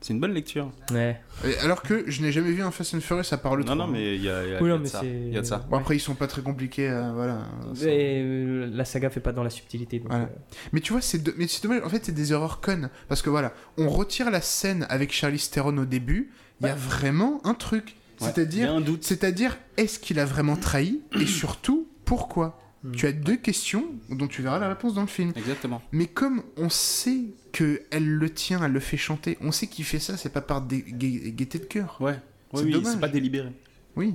C'est 0.00 0.12
une 0.12 0.20
bonne 0.20 0.34
lecture. 0.34 0.70
Ouais. 0.92 1.20
Et 1.44 1.56
alors 1.58 1.82
que 1.82 2.04
je 2.08 2.22
n'ai 2.22 2.30
jamais 2.30 2.52
vu 2.52 2.62
un 2.62 2.70
Fast 2.70 2.94
and 2.94 3.00
Furious 3.00 3.24
à 3.32 3.38
part 3.38 3.56
le 3.56 3.64
Non, 3.64 3.74
3. 3.74 3.86
non, 3.86 3.92
mais 3.92 4.14
il 4.16 4.22
y 4.22 4.28
a, 4.28 4.44
il 4.44 4.50
y 4.50 4.54
a- 4.54 4.62
Oui, 4.62 4.68
il 4.68 4.68
y 4.68 4.70
a 4.70 4.74
non, 4.74 4.76
de 4.76 4.82
mais 4.82 4.88
ça. 4.88 5.00
Il 5.04 5.32
y 5.34 5.38
a 5.38 5.40
de 5.40 5.46
ça. 5.46 5.64
Bon, 5.68 5.78
après, 5.78 5.96
ils 5.96 6.00
sont 6.00 6.14
pas 6.14 6.26
très 6.26 6.42
compliqués, 6.42 6.88
euh, 6.88 7.12
voilà. 7.14 7.38
Ça- 7.74 7.86
Et 7.88 8.22
euh, 8.22 8.68
la 8.72 8.84
saga 8.84 9.10
fait 9.10 9.20
pas 9.20 9.32
dans 9.32 9.42
la 9.42 9.50
subtilité. 9.50 9.98
Donc, 9.98 10.08
Voilà. 10.10 10.24
euh, 10.24 10.28
Mais 10.72 10.80
tu 10.80 10.92
vois, 10.92 11.00
c'est 11.00 11.22
de- 11.22 11.34
mais 11.38 11.48
c'est 11.48 11.62
dommage. 11.62 11.82
En 11.82 11.88
fait, 11.88 12.04
c'est 12.04 12.12
des 12.14 12.32
erreurs 12.32 12.60
connes. 12.60 12.90
Parce 13.08 13.22
que 13.22 13.30
voilà, 13.30 13.52
on 13.78 13.88
retire 13.88 14.30
la 14.30 14.40
scène 14.42 14.86
avec 14.90 15.12
Charlie 15.12 15.38
Theron 15.50 15.76
au 15.78 15.84
début. 15.86 16.30
Il 16.60 16.66
y 16.66 16.70
a 16.70 16.74
vraiment 16.74 17.40
un 17.44 17.54
truc. 17.54 17.86
Ouais. 17.86 17.92
Il 18.20 18.22
y 18.22 18.26
C'est-à-dire, 18.32 18.70
a 18.70 18.74
un 18.74 18.80
doute. 18.80 19.02
c'est-à-dire, 19.02 19.56
est-ce 19.76 19.98
qu'il 19.98 20.18
a 20.20 20.24
vraiment 20.24 20.56
trahi 20.56 21.00
Et 21.20 21.26
surtout, 21.26 21.88
pourquoi? 22.04 22.60
Tu 22.92 23.06
as 23.06 23.12
deux 23.12 23.36
questions 23.36 23.86
dont 24.10 24.26
tu 24.26 24.42
verras 24.42 24.58
la 24.58 24.68
réponse 24.68 24.94
dans 24.94 25.00
le 25.02 25.06
film. 25.06 25.32
Exactement. 25.36 25.82
Mais 25.92 26.06
comme 26.06 26.42
on 26.56 26.68
sait 26.68 27.24
que 27.52 27.82
elle 27.90 28.08
le 28.08 28.30
tient, 28.30 28.62
elle 28.64 28.72
le 28.72 28.80
fait 28.80 28.96
chanter, 28.96 29.38
on 29.40 29.52
sait 29.52 29.66
qu'il 29.66 29.84
fait 29.84 29.98
ça, 29.98 30.16
c'est 30.16 30.28
pas 30.32 30.40
par 30.40 30.66
gai- 30.66 30.84
gaieté 31.32 31.58
de 31.58 31.64
cœur. 31.64 31.96
Ouais. 32.00 32.18
C'est 32.54 32.62
Oui, 32.64 32.82
c'est 32.84 33.00
pas 33.00 33.08
délibéré. 33.08 33.50
Oui. 33.96 34.14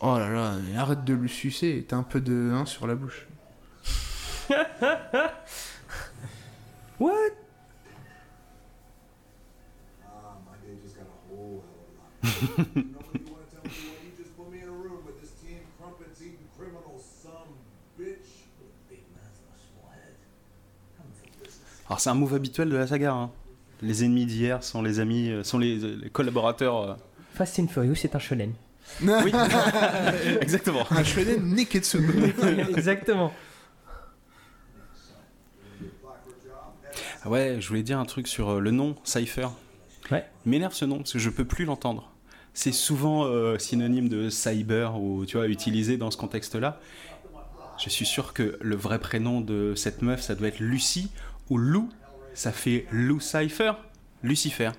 Oh 0.00 0.18
là 0.18 0.28
là, 0.28 0.56
arrête 0.76 1.04
de 1.04 1.14
le 1.14 1.28
sucer, 1.28 1.84
t'as 1.88 1.96
un 1.96 2.02
peu 2.02 2.20
de 2.20 2.50
hein, 2.52 2.66
sur 2.66 2.86
la 2.86 2.94
bouche. 2.94 3.26
What? 7.00 7.12
Alors, 21.86 22.00
c'est 22.00 22.10
un 22.10 22.14
move 22.14 22.34
habituel 22.34 22.70
de 22.70 22.76
la 22.76 22.86
saga. 22.86 23.12
hein. 23.12 23.30
Les 23.82 24.04
ennemis 24.04 24.24
d'hier 24.26 24.62
sont 24.64 24.80
les 24.82 25.00
amis, 25.00 25.30
euh, 25.30 25.44
sont 25.44 25.58
les, 25.58 25.76
les 25.76 26.10
collaborateurs. 26.10 26.80
euh. 26.80 26.94
Fast 27.34 27.58
and 27.58 27.66
Furious, 27.68 27.96
c'est 27.96 28.14
un 28.14 28.18
shonen. 28.18 28.52
Oui, 29.02 29.32
exactement. 30.40 30.86
Un 30.90 31.04
shonen 31.04 31.42
Neketsu. 31.54 31.98
Exactement. 32.70 33.32
Ah 37.24 37.28
Ouais, 37.30 37.56
je 37.60 37.68
voulais 37.68 37.82
dire 37.82 37.98
un 37.98 38.04
truc 38.04 38.28
sur 38.28 38.50
euh, 38.50 38.60
le 38.60 38.70
nom, 38.70 38.94
Cypher. 39.04 39.48
Ouais. 40.10 40.24
Il 40.44 40.50
M'énerve 40.50 40.74
ce 40.74 40.84
nom 40.84 40.98
parce 40.98 41.12
que 41.14 41.18
je 41.18 41.30
peux 41.30 41.46
plus 41.46 41.64
l'entendre. 41.64 42.10
C'est 42.54 42.72
souvent 42.72 43.24
euh, 43.26 43.58
synonyme 43.58 44.08
de 44.08 44.30
cyber 44.30 44.96
ou 45.00 45.26
tu 45.26 45.36
vois 45.36 45.48
utilisé 45.48 45.96
dans 45.96 46.10
ce 46.10 46.16
contexte-là. 46.16 46.80
Je 47.82 47.88
suis 47.90 48.06
sûr 48.06 48.32
que 48.32 48.56
le 48.60 48.76
vrai 48.76 49.00
prénom 49.00 49.40
de 49.40 49.74
cette 49.74 50.00
meuf, 50.02 50.22
ça 50.22 50.34
doit 50.36 50.46
être 50.48 50.60
Lucie 50.60 51.10
ou 51.50 51.58
Lou. 51.58 51.90
Ça 52.32 52.52
fait 52.52 52.86
Lou 52.92 53.18
Cypher, 53.20 53.72
Lucifer. 54.22 54.70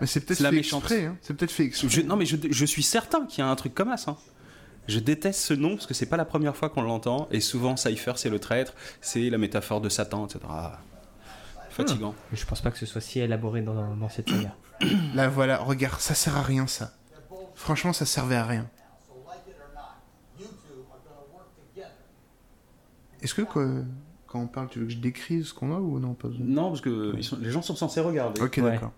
Mais 0.00 0.06
c'est 0.06 0.20
peut-être 0.20 0.40
la 0.40 0.50
fait 0.50 0.56
méchante. 0.56 0.82
exprès, 0.82 1.04
hein. 1.06 1.16
C'est 1.22 1.34
peut-être 1.34 1.50
fait 1.50 1.64
exprès. 1.64 1.88
Je- 1.88 2.00
non 2.02 2.16
mais 2.16 2.26
je, 2.26 2.36
je 2.50 2.64
suis 2.66 2.82
certain 2.82 3.24
qu'il 3.26 3.38
y 3.40 3.42
a 3.46 3.50
un 3.50 3.56
truc 3.56 3.74
comme 3.74 3.94
ça. 3.96 4.12
hein. 4.12 4.16
Je 4.88 4.98
déteste 4.98 5.40
ce 5.40 5.54
nom 5.54 5.74
parce 5.76 5.86
que 5.86 5.94
c'est 5.94 6.06
pas 6.06 6.16
la 6.16 6.24
première 6.24 6.56
fois 6.56 6.68
qu'on 6.70 6.82
l'entend 6.82 7.28
et 7.30 7.40
souvent 7.40 7.76
Cypher 7.76 8.12
c'est 8.16 8.30
le 8.30 8.38
traître, 8.38 8.74
c'est 9.00 9.28
la 9.30 9.38
métaphore 9.38 9.80
de 9.80 9.88
Satan, 9.88 10.26
etc. 10.26 10.40
Ah, 10.48 10.80
Fatigant. 11.70 12.14
Mais 12.32 12.36
je 12.38 12.44
pense 12.46 12.60
pas 12.60 12.70
que 12.70 12.78
ce 12.78 12.86
soit 12.86 13.00
si 13.00 13.20
élaboré 13.20 13.62
dans, 13.62 13.94
dans 13.96 14.08
cette 14.08 14.28
saga. 14.28 14.54
Là, 15.14 15.28
voilà, 15.28 15.58
regarde, 15.58 16.00
ça 16.00 16.14
sert 16.14 16.36
à 16.36 16.42
rien, 16.42 16.66
ça. 16.66 16.92
Franchement, 17.54 17.92
ça 17.92 18.06
servait 18.06 18.36
à 18.36 18.44
rien. 18.46 18.66
Est-ce 23.22 23.34
que 23.34 23.42
quoi, 23.42 23.66
quand 24.26 24.40
on 24.40 24.46
parle, 24.46 24.68
tu 24.68 24.78
veux 24.78 24.86
que 24.86 24.92
je 24.92 24.96
décrive 24.98 25.44
ce 25.44 25.52
qu'on 25.52 25.74
a 25.74 25.78
ou 25.78 25.98
non 25.98 26.14
pas 26.14 26.28
Non 26.38 26.68
parce 26.70 26.80
que 26.80 27.14
ils 27.16 27.24
sont- 27.24 27.36
les 27.38 27.50
gens 27.50 27.60
sont 27.60 27.76
censés 27.76 28.00
regarder. 28.00 28.40
Ok, 28.40 28.54
Ouais. 28.62 28.62
d'accord. 28.72 28.92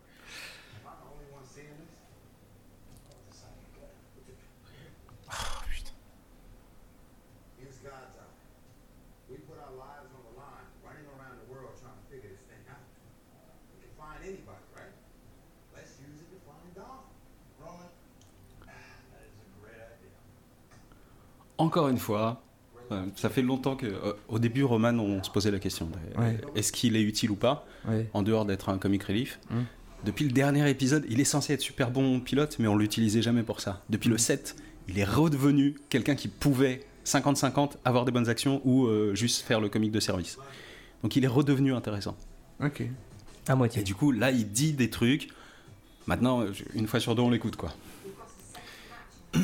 Encore 21.62 21.88
une 21.88 21.98
fois, 21.98 22.42
euh, 22.90 23.04
ça 23.16 23.28
fait 23.28 23.42
longtemps 23.42 23.76
que 23.76 23.86
euh, 23.86 24.12
au 24.28 24.38
début 24.38 24.64
Roman 24.64 24.94
on 24.98 25.22
se 25.22 25.30
posait 25.30 25.50
la 25.50 25.58
question 25.58 25.86
de- 25.86 26.20
Ouais. 26.20 26.40
est-ce 26.56 26.72
qu'il 26.72 26.96
est 26.96 27.02
utile 27.02 27.30
ou 27.30 27.36
pas 27.36 27.64
Ouais. 27.88 28.08
en 28.12 28.22
dehors 28.22 28.44
d'être 28.44 28.68
un 28.68 28.78
comic 28.78 29.02
relief. 29.04 29.38
Mm. 29.50 29.60
Depuis 30.04 30.24
le 30.24 30.32
dernier 30.32 30.68
épisode, 30.68 31.04
il 31.08 31.20
est 31.20 31.24
censé 31.24 31.52
être 31.52 31.60
super 31.60 31.90
bon 31.92 32.18
pilote, 32.20 32.56
mais 32.58 32.66
on 32.66 32.76
l'utilisait 32.76 33.22
jamais 33.22 33.44
pour 33.44 33.60
ça. 33.60 33.82
Depuis 33.90 34.08
le 34.08 34.18
7, 34.18 34.56
il 34.88 34.98
est 34.98 35.04
redevenu 35.04 35.76
quelqu'un 35.88 36.16
qui 36.16 36.26
pouvait 36.26 36.80
50-50 37.04 37.78
avoir 37.84 38.04
des 38.04 38.10
bonnes 38.12 38.28
actions 38.28 38.60
ou 38.64 38.86
euh, 38.86 39.14
juste 39.14 39.42
faire 39.46 39.60
le 39.60 39.68
comic 39.68 39.92
de 39.92 40.00
service. 40.00 40.38
Donc 41.04 41.14
il 41.16 41.24
est 41.24 41.28
redevenu 41.28 41.72
intéressant. 41.74 42.16
Ok. 42.62 42.82
À 43.46 43.54
moitié. 43.56 43.80
Et 43.80 43.84
du 43.84 43.94
coup, 43.94 44.10
là, 44.12 44.30
il 44.32 44.50
dit 44.50 44.72
des 44.72 44.90
trucs. 44.90 45.28
Maintenant, 46.08 46.42
euh, 46.42 46.52
une 46.74 46.86
fois 46.88 46.98
sur 47.00 47.14
deux, 47.14 47.22
on 47.22 47.30
l'écoute, 47.30 47.54
quoi. 47.56 47.72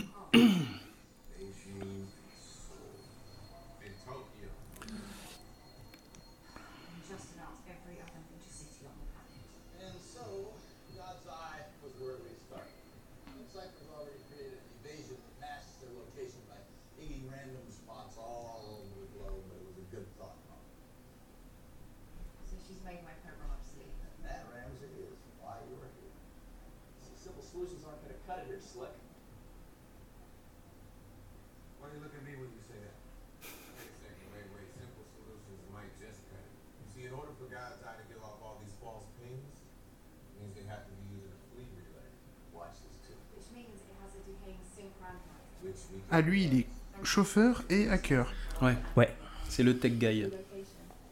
Ah, 46.18 46.20
lui, 46.20 46.44
il 46.44 46.58
est 46.60 46.66
chauffeur 47.04 47.62
et 47.70 47.88
hacker. 47.88 48.32
Ouais. 48.60 48.74
Ouais. 48.96 49.08
C'est 49.48 49.62
le 49.62 49.76
tech 49.78 49.92
guy. 49.92 50.26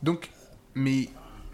Donc, 0.02 0.30
mais 0.74 1.08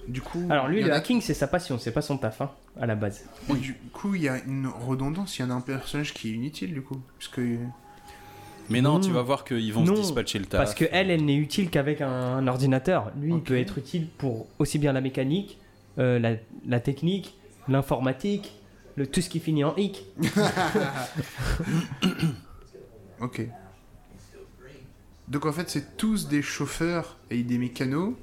Du 0.09 0.20
coup, 0.20 0.46
Alors 0.50 0.66
lui, 0.68 0.82
le 0.82 0.90
a- 0.92 0.96
hacking, 0.96 1.20
c'est 1.20 1.34
sa 1.34 1.46
passion, 1.46 1.78
c'est 1.78 1.92
pas 1.92 2.03
son 2.03 2.16
taf, 2.18 2.40
hein, 2.40 2.50
à 2.80 2.86
la 2.86 2.94
base. 2.96 3.24
Du 3.50 3.74
coup, 3.92 4.14
il 4.16 4.22
y 4.22 4.28
a 4.28 4.38
une 4.44 4.66
redondance. 4.66 5.38
Il 5.38 5.42
y 5.42 5.44
en 5.44 5.50
a 5.50 5.55
un 5.55 5.61
personnage 5.61 6.12
qui 6.14 6.30
est 6.30 6.32
inutile, 6.32 6.72
du 6.74 6.82
coup. 6.82 7.00
Parce 7.18 7.28
que. 7.28 7.57
Mais 8.70 8.80
non, 8.80 8.98
tu 9.00 9.11
vas 9.11 9.22
voir 9.22 9.44
qu'ils 9.44 9.72
vont 9.72 9.84
Non, 9.84 9.94
se 9.96 10.00
dispatcher 10.00 10.38
le 10.38 10.46
taf. 10.46 10.59
Parce 10.61 10.74
que 10.74 10.86
elle, 10.90 11.11
elle 11.11 11.24
n'est 11.24 11.36
utile 11.36 11.68
qu'avec 11.70 12.00
un, 12.00 12.09
un 12.11 12.46
ordinateur. 12.48 13.12
Lui, 13.20 13.32
il 13.34 13.40
peut 13.42 13.59
être 13.59 13.76
utile 13.78 14.09
pour 14.09 14.46
aussi 14.59 14.78
bien 14.78 14.92
la 14.92 15.00
mécanique, 15.03 15.59
euh, 15.98 16.18
la, 16.18 16.32
la 16.66 16.80
technique, 16.80 17.36
l'informatique, 17.68 18.55
le, 18.96 19.07
tout 19.07 19.20
ce 19.20 19.28
qui 19.28 19.40
finit 19.40 19.62
en 19.64 19.76
hic. 19.76 20.05
Ok. 23.23 23.41
Donc 25.29 25.47
en 25.47 25.53
fait, 25.53 25.70
c'est 25.70 25.97
tous 25.97 26.29
des 26.29 26.43
chauffeurs 26.43 27.16
et 27.31 27.43
des 27.43 27.57
mécanos. 27.57 28.14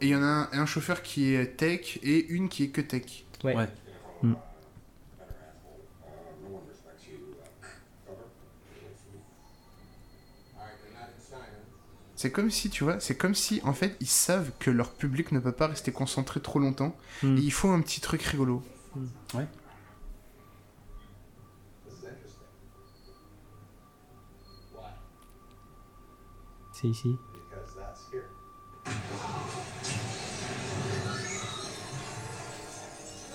Et 0.00 0.06
il 0.06 0.08
y 0.08 0.16
en 0.16 0.22
a 0.22 0.26
un, 0.26 0.48
un 0.52 0.66
chauffeur 0.66 1.02
qui 1.02 1.34
est 1.34 1.56
tech 1.56 1.98
et 2.02 2.26
une 2.26 2.48
qui 2.48 2.64
est 2.64 2.68
que 2.70 2.80
tech. 2.80 3.24
Ouais. 3.44 3.54
Ouais. 3.54 3.68
Alright, 10.56 10.78
they're 10.82 10.92
not 10.94 11.06
in 11.06 11.22
China. 11.28 11.46
C'est 12.16 12.32
comme 12.32 12.50
si, 12.50 12.70
tu 12.70 12.84
vois, 12.84 12.98
c'est 13.00 13.16
comme 13.16 13.34
si 13.34 13.60
en 13.64 13.74
fait 13.74 13.96
ils 14.00 14.08
savent 14.08 14.50
que 14.58 14.70
leur 14.70 14.92
public 14.92 15.30
ne 15.32 15.38
peut 15.40 15.52
pas 15.52 15.68
rester 15.68 15.92
concentré 15.92 16.40
trop 16.40 16.58
longtemps. 16.58 16.96
Hmm. 17.22 17.36
Et 17.36 17.40
il 17.40 17.52
faut 17.52 17.68
un 17.68 17.80
petit 17.80 18.00
truc 18.00 18.22
rigolo. 18.22 18.62
Ouais. 19.34 19.46
C'est 26.82 26.88
ici. 26.88 27.16
Because 27.32 27.76
that's 27.76 28.08
here. 28.10 28.24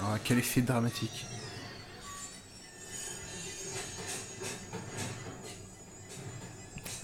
Ah, 0.02 0.18
quel 0.22 0.40
effet 0.40 0.62
dramatique. 0.62 1.26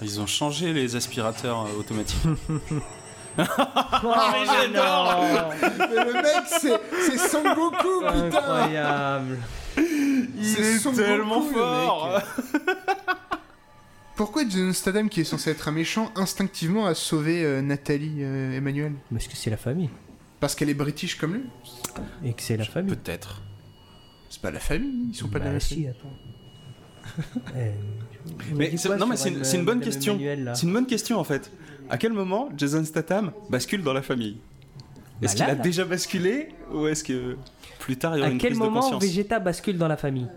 Ils 0.01 0.19
ont 0.19 0.27
changé 0.27 0.73
les 0.73 0.97
aspirateurs 0.97 1.65
euh, 1.65 1.79
automatiques. 1.79 2.19
Oh, 2.25 2.33
mais 3.37 4.45
j'adore 4.45 5.53
Mais 5.79 6.05
le 6.05 6.13
mec, 6.13 6.43
c'est, 6.59 6.77
c'est 7.07 7.17
Son 7.17 7.41
Goku, 7.41 8.01
putain 8.01 8.25
Incroyable 8.25 9.39
C'est 9.75 10.61
est 10.61 10.79
Son 10.79 10.91
tellement 10.91 11.39
Goku, 11.39 11.55
le 11.55 11.61
fort. 11.61 12.21
Pourquoi 14.15 14.43
Jason 14.47 14.73
Statham, 14.73 15.09
qui 15.09 15.21
est 15.21 15.25
censé 15.25 15.49
être 15.49 15.67
un 15.67 15.71
méchant, 15.71 16.11
instinctivement 16.15 16.85
a 16.85 16.93
sauvé 16.93 17.43
euh, 17.43 17.61
Nathalie 17.61 18.17
euh, 18.19 18.55
Emmanuel? 18.57 18.93
Parce 19.11 19.27
que 19.27 19.35
c'est 19.35 19.49
la 19.49 19.57
famille. 19.57 19.89
Parce 20.39 20.53
qu'elle 20.55 20.69
est 20.69 20.73
british 20.75 21.15
comme 21.15 21.33
lui? 21.33 21.43
Et 22.23 22.33
que 22.33 22.41
c'est 22.41 22.57
la 22.57 22.65
famille. 22.65 22.95
Peut-être. 22.95 23.41
C'est 24.29 24.41
pas 24.41 24.51
la 24.51 24.59
famille, 24.59 25.09
ils 25.09 25.15
sont 25.15 25.29
pas 25.29 25.39
de 25.39 25.45
la 25.45 25.49
Bah 25.49 25.51
même 25.53 25.59
si, 25.61 25.73
famille. 25.75 25.87
attends. 25.89 26.13
Eh, 27.57 27.71
Mais 28.55 28.77
c'est- 28.77 28.87
quoi 28.87 28.97
non, 28.97 29.07
mais 29.07 29.15
sur 29.17 29.23
c'est 29.23 29.29
une, 29.29 29.35
Madame- 29.35 29.43
c'est 29.51 29.57
une 29.57 29.65
bonne 29.65 29.77
Madame 29.79 29.91
question. 29.93 30.13
Emmanuel, 30.13 30.43
là 30.45 30.55
C'est 30.55 30.65
une 30.67 30.73
bonne 30.73 30.85
question 30.85 31.19
en 31.19 31.23
fait. 31.23 31.51
À 31.89 31.97
quel 31.97 32.13
moment 32.13 32.49
Jason 32.55 32.83
Statham 32.85 33.31
bascule 33.49 33.83
dans 33.83 33.91
la 33.93 34.01
famille? 34.01 34.37
Est-ce 35.21 35.33
Bah 35.33 35.37
qu'il 35.37 35.39
là, 35.47 35.51
a 35.51 35.55
là. 35.55 35.61
déjà 35.61 35.83
basculé 35.85 36.49
ou 36.73 36.87
est-ce 36.87 37.03
que 37.03 37.35
plus 37.79 37.97
tard 37.97 38.15
il 38.15 38.19
y 38.19 38.21
aura 38.21 38.29
À 38.29 38.31
une 38.31 38.37
quel 38.37 38.51
prise 38.51 38.59
de 38.59 38.63
moment 38.65 38.79
conscience? 38.81 39.03
Vegeta 39.03 39.39
bascule 39.39 39.77
dans 39.77 39.87
la 39.89 39.97
famille? 39.97 40.27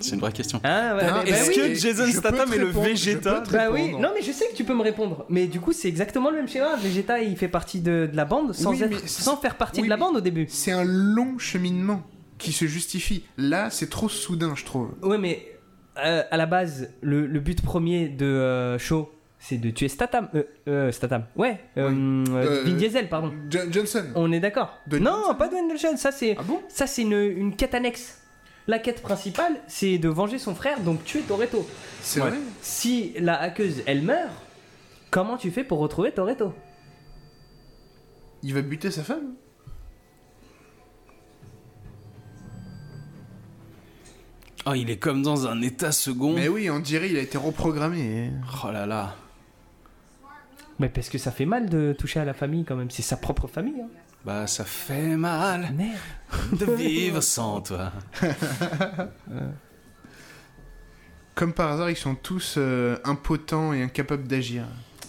C'est 0.00 0.14
une 0.14 0.20
vraie 0.20 0.32
question. 0.32 0.60
Ah, 0.64 0.96
ouais, 0.96 1.02
Ah, 1.02 1.10
bah- 1.12 1.22
bah 1.24 1.30
Est-ce 1.30 1.50
que 1.50 1.60
oui, 1.68 1.74
Jason 1.76 2.06
Statham 2.06 2.52
est 2.52 2.58
le 2.58 2.66
Vegeta 2.66 3.42
Bah 3.52 3.70
oui, 3.72 3.92
non 3.92 4.10
mais 4.14 4.22
je 4.22 4.32
sais 4.32 4.46
que 4.48 4.54
tu 4.54 4.64
peux 4.64 4.74
me 4.74 4.82
répondre. 4.82 5.24
Mais 5.28 5.46
du 5.46 5.60
coup 5.60 5.72
c'est 5.72 5.88
exactement 5.88 6.30
le 6.30 6.36
même 6.36 6.48
schéma. 6.48 6.76
Vegeta 6.76 7.20
il 7.20 7.36
fait 7.36 7.48
partie 7.48 7.80
de, 7.80 8.08
de 8.10 8.16
la 8.16 8.24
bande 8.24 8.52
sans, 8.54 8.70
Oui, 8.70 8.82
être- 8.82 9.08
sans 9.08 9.36
faire 9.36 9.56
partie 9.56 9.80
oui, 9.80 9.86
de 9.86 9.90
la 9.90 9.96
bande 9.96 10.16
au 10.16 10.20
début. 10.20 10.46
C'est 10.48 10.72
un 10.72 10.84
long 10.84 11.38
cheminement 11.38 12.02
qui 12.38 12.52
se 12.52 12.66
justifie. 12.66 13.24
Là, 13.38 13.70
c'est 13.70 13.88
trop 13.88 14.08
soudain, 14.08 14.52
je 14.56 14.64
trouve. 14.64 14.90
Ouais 15.02 15.18
mais 15.18 15.46
euh, 16.04 16.22
à 16.30 16.36
la 16.36 16.46
base 16.46 16.90
le, 17.00 17.26
le 17.26 17.40
but 17.40 17.62
premier 17.62 18.08
de 18.08 18.26
euh, 18.26 18.78
Shaw 18.78 19.10
c'est 19.38 19.58
de 19.58 19.70
tuer 19.70 19.88
Statham. 19.88 20.28
Euh, 20.34 20.42
euh, 20.68 20.90
Statham. 20.92 21.24
Ouais. 21.36 21.60
euh, 21.76 21.90
euh, 21.90 22.24
Euh, 22.30 22.62
Vin 22.64 22.72
Diesel 22.72 23.08
pardon. 23.08 23.32
Jo- 23.50 23.60
Johnson. 23.70 24.04
On 24.14 24.32
est 24.32 24.40
d'accord. 24.40 24.78
Non 24.90 24.98
Johnson 25.12 25.34
pas 25.38 25.48
Dwayne 25.48 25.68
Johnson. 25.70 25.96
Ça 25.96 26.10
c'est 26.10 26.36
Ah 26.38 26.42
bon? 26.42 26.60
ça 26.68 26.86
c'est 26.86 27.02
une, 27.02 27.12
une 27.12 27.54
quête 27.56 27.74
annexe. 27.74 28.18
La 28.68 28.78
quête 28.80 29.00
principale 29.02 29.60
c'est 29.68 29.98
de 29.98 30.08
venger 30.08 30.38
son 30.38 30.54
frère 30.54 30.80
donc 30.80 31.04
tuer 31.04 31.20
Toretto. 31.22 31.66
C'est 32.02 32.20
Ouais. 32.20 32.30
vrai 32.30 32.38
Si 32.62 33.14
la 33.18 33.40
hackeuse 33.40 33.82
elle 33.86 34.02
meurt, 34.02 34.32
comment 35.10 35.36
tu 35.36 35.50
fais 35.50 35.64
pour 35.64 35.78
retrouver 35.78 36.12
Toretto? 36.12 36.52
Il 38.42 38.54
va 38.54 38.62
buter 38.62 38.90
sa 38.90 39.02
femme 39.02 39.34
Oh, 44.68 44.74
il 44.74 44.90
est 44.90 44.96
comme 44.98 45.22
dans 45.22 45.46
un 45.46 45.62
état 45.62 45.92
second. 45.92 46.34
Mais 46.34 46.48
oui, 46.48 46.68
on 46.70 46.80
dirait 46.80 47.08
il 47.08 47.16
a 47.16 47.20
été 47.20 47.38
reprogrammé. 47.38 48.32
Oh 48.64 48.70
là 48.72 48.84
là. 48.84 49.14
Mais 50.80 50.88
parce 50.88 51.08
que 51.08 51.18
ça 51.18 51.30
fait 51.30 51.46
mal 51.46 51.68
de 51.70 51.94
toucher 51.96 52.18
à 52.20 52.24
la 52.24 52.34
famille 52.34 52.64
quand 52.64 52.74
même. 52.76 52.90
C'est 52.90 53.02
sa 53.02 53.16
propre 53.16 53.46
famille. 53.46 53.80
Hein. 53.80 53.88
Bah 54.26 54.46
ça 54.48 54.64
fait 54.64 55.16
mal 55.16 55.72
Merde. 55.72 55.96
de 56.58 56.66
vivre 56.72 57.22
sans 57.22 57.60
toi. 57.60 57.92
Comme 61.34 61.52
par 61.52 61.72
hasard, 61.72 61.90
ils 61.90 61.96
sont 61.96 62.14
tous 62.14 62.54
euh, 62.56 62.96
impotents 63.04 63.72
et 63.72 63.82
incapables 63.82 64.26
d'agir. 64.26 64.64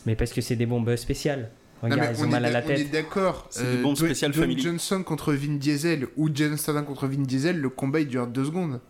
Mais 0.05 0.15
parce 0.15 0.31
que 0.33 0.41
c'est 0.41 0.55
des 0.55 0.65
bombes 0.65 0.95
spéciales. 0.97 1.49
Regarde, 1.81 2.01
Non, 2.01 2.07
ils 2.11 2.21
ont 2.23 2.27
on 2.27 2.29
mal 2.31 2.45
à 2.45 2.49
la 2.51 2.61
d'ac- 2.61 2.69
On 2.69 2.73
est 2.73 2.75
tête. 2.83 2.91
d'accord. 2.91 3.47
C'est 3.49 3.63
des 3.77 3.81
bombes 3.81 3.95
Dwayne- 3.95 4.09
spéciales 4.11 4.31
Dwayne 4.31 4.49
family. 4.49 4.61
Johnson 4.63 5.03
contre 5.03 5.33
Vin 5.33 5.55
Diesel 5.55 6.07
ou 6.17 6.29
Statham 6.57 6.85
contre 6.85 7.07
Vin 7.07 7.21
Diesel, 7.23 7.59
le 7.59 7.69
combat 7.69 8.01
il 8.01 8.07
dure 8.07 8.27
deux 8.27 8.45
secondes. 8.45 8.81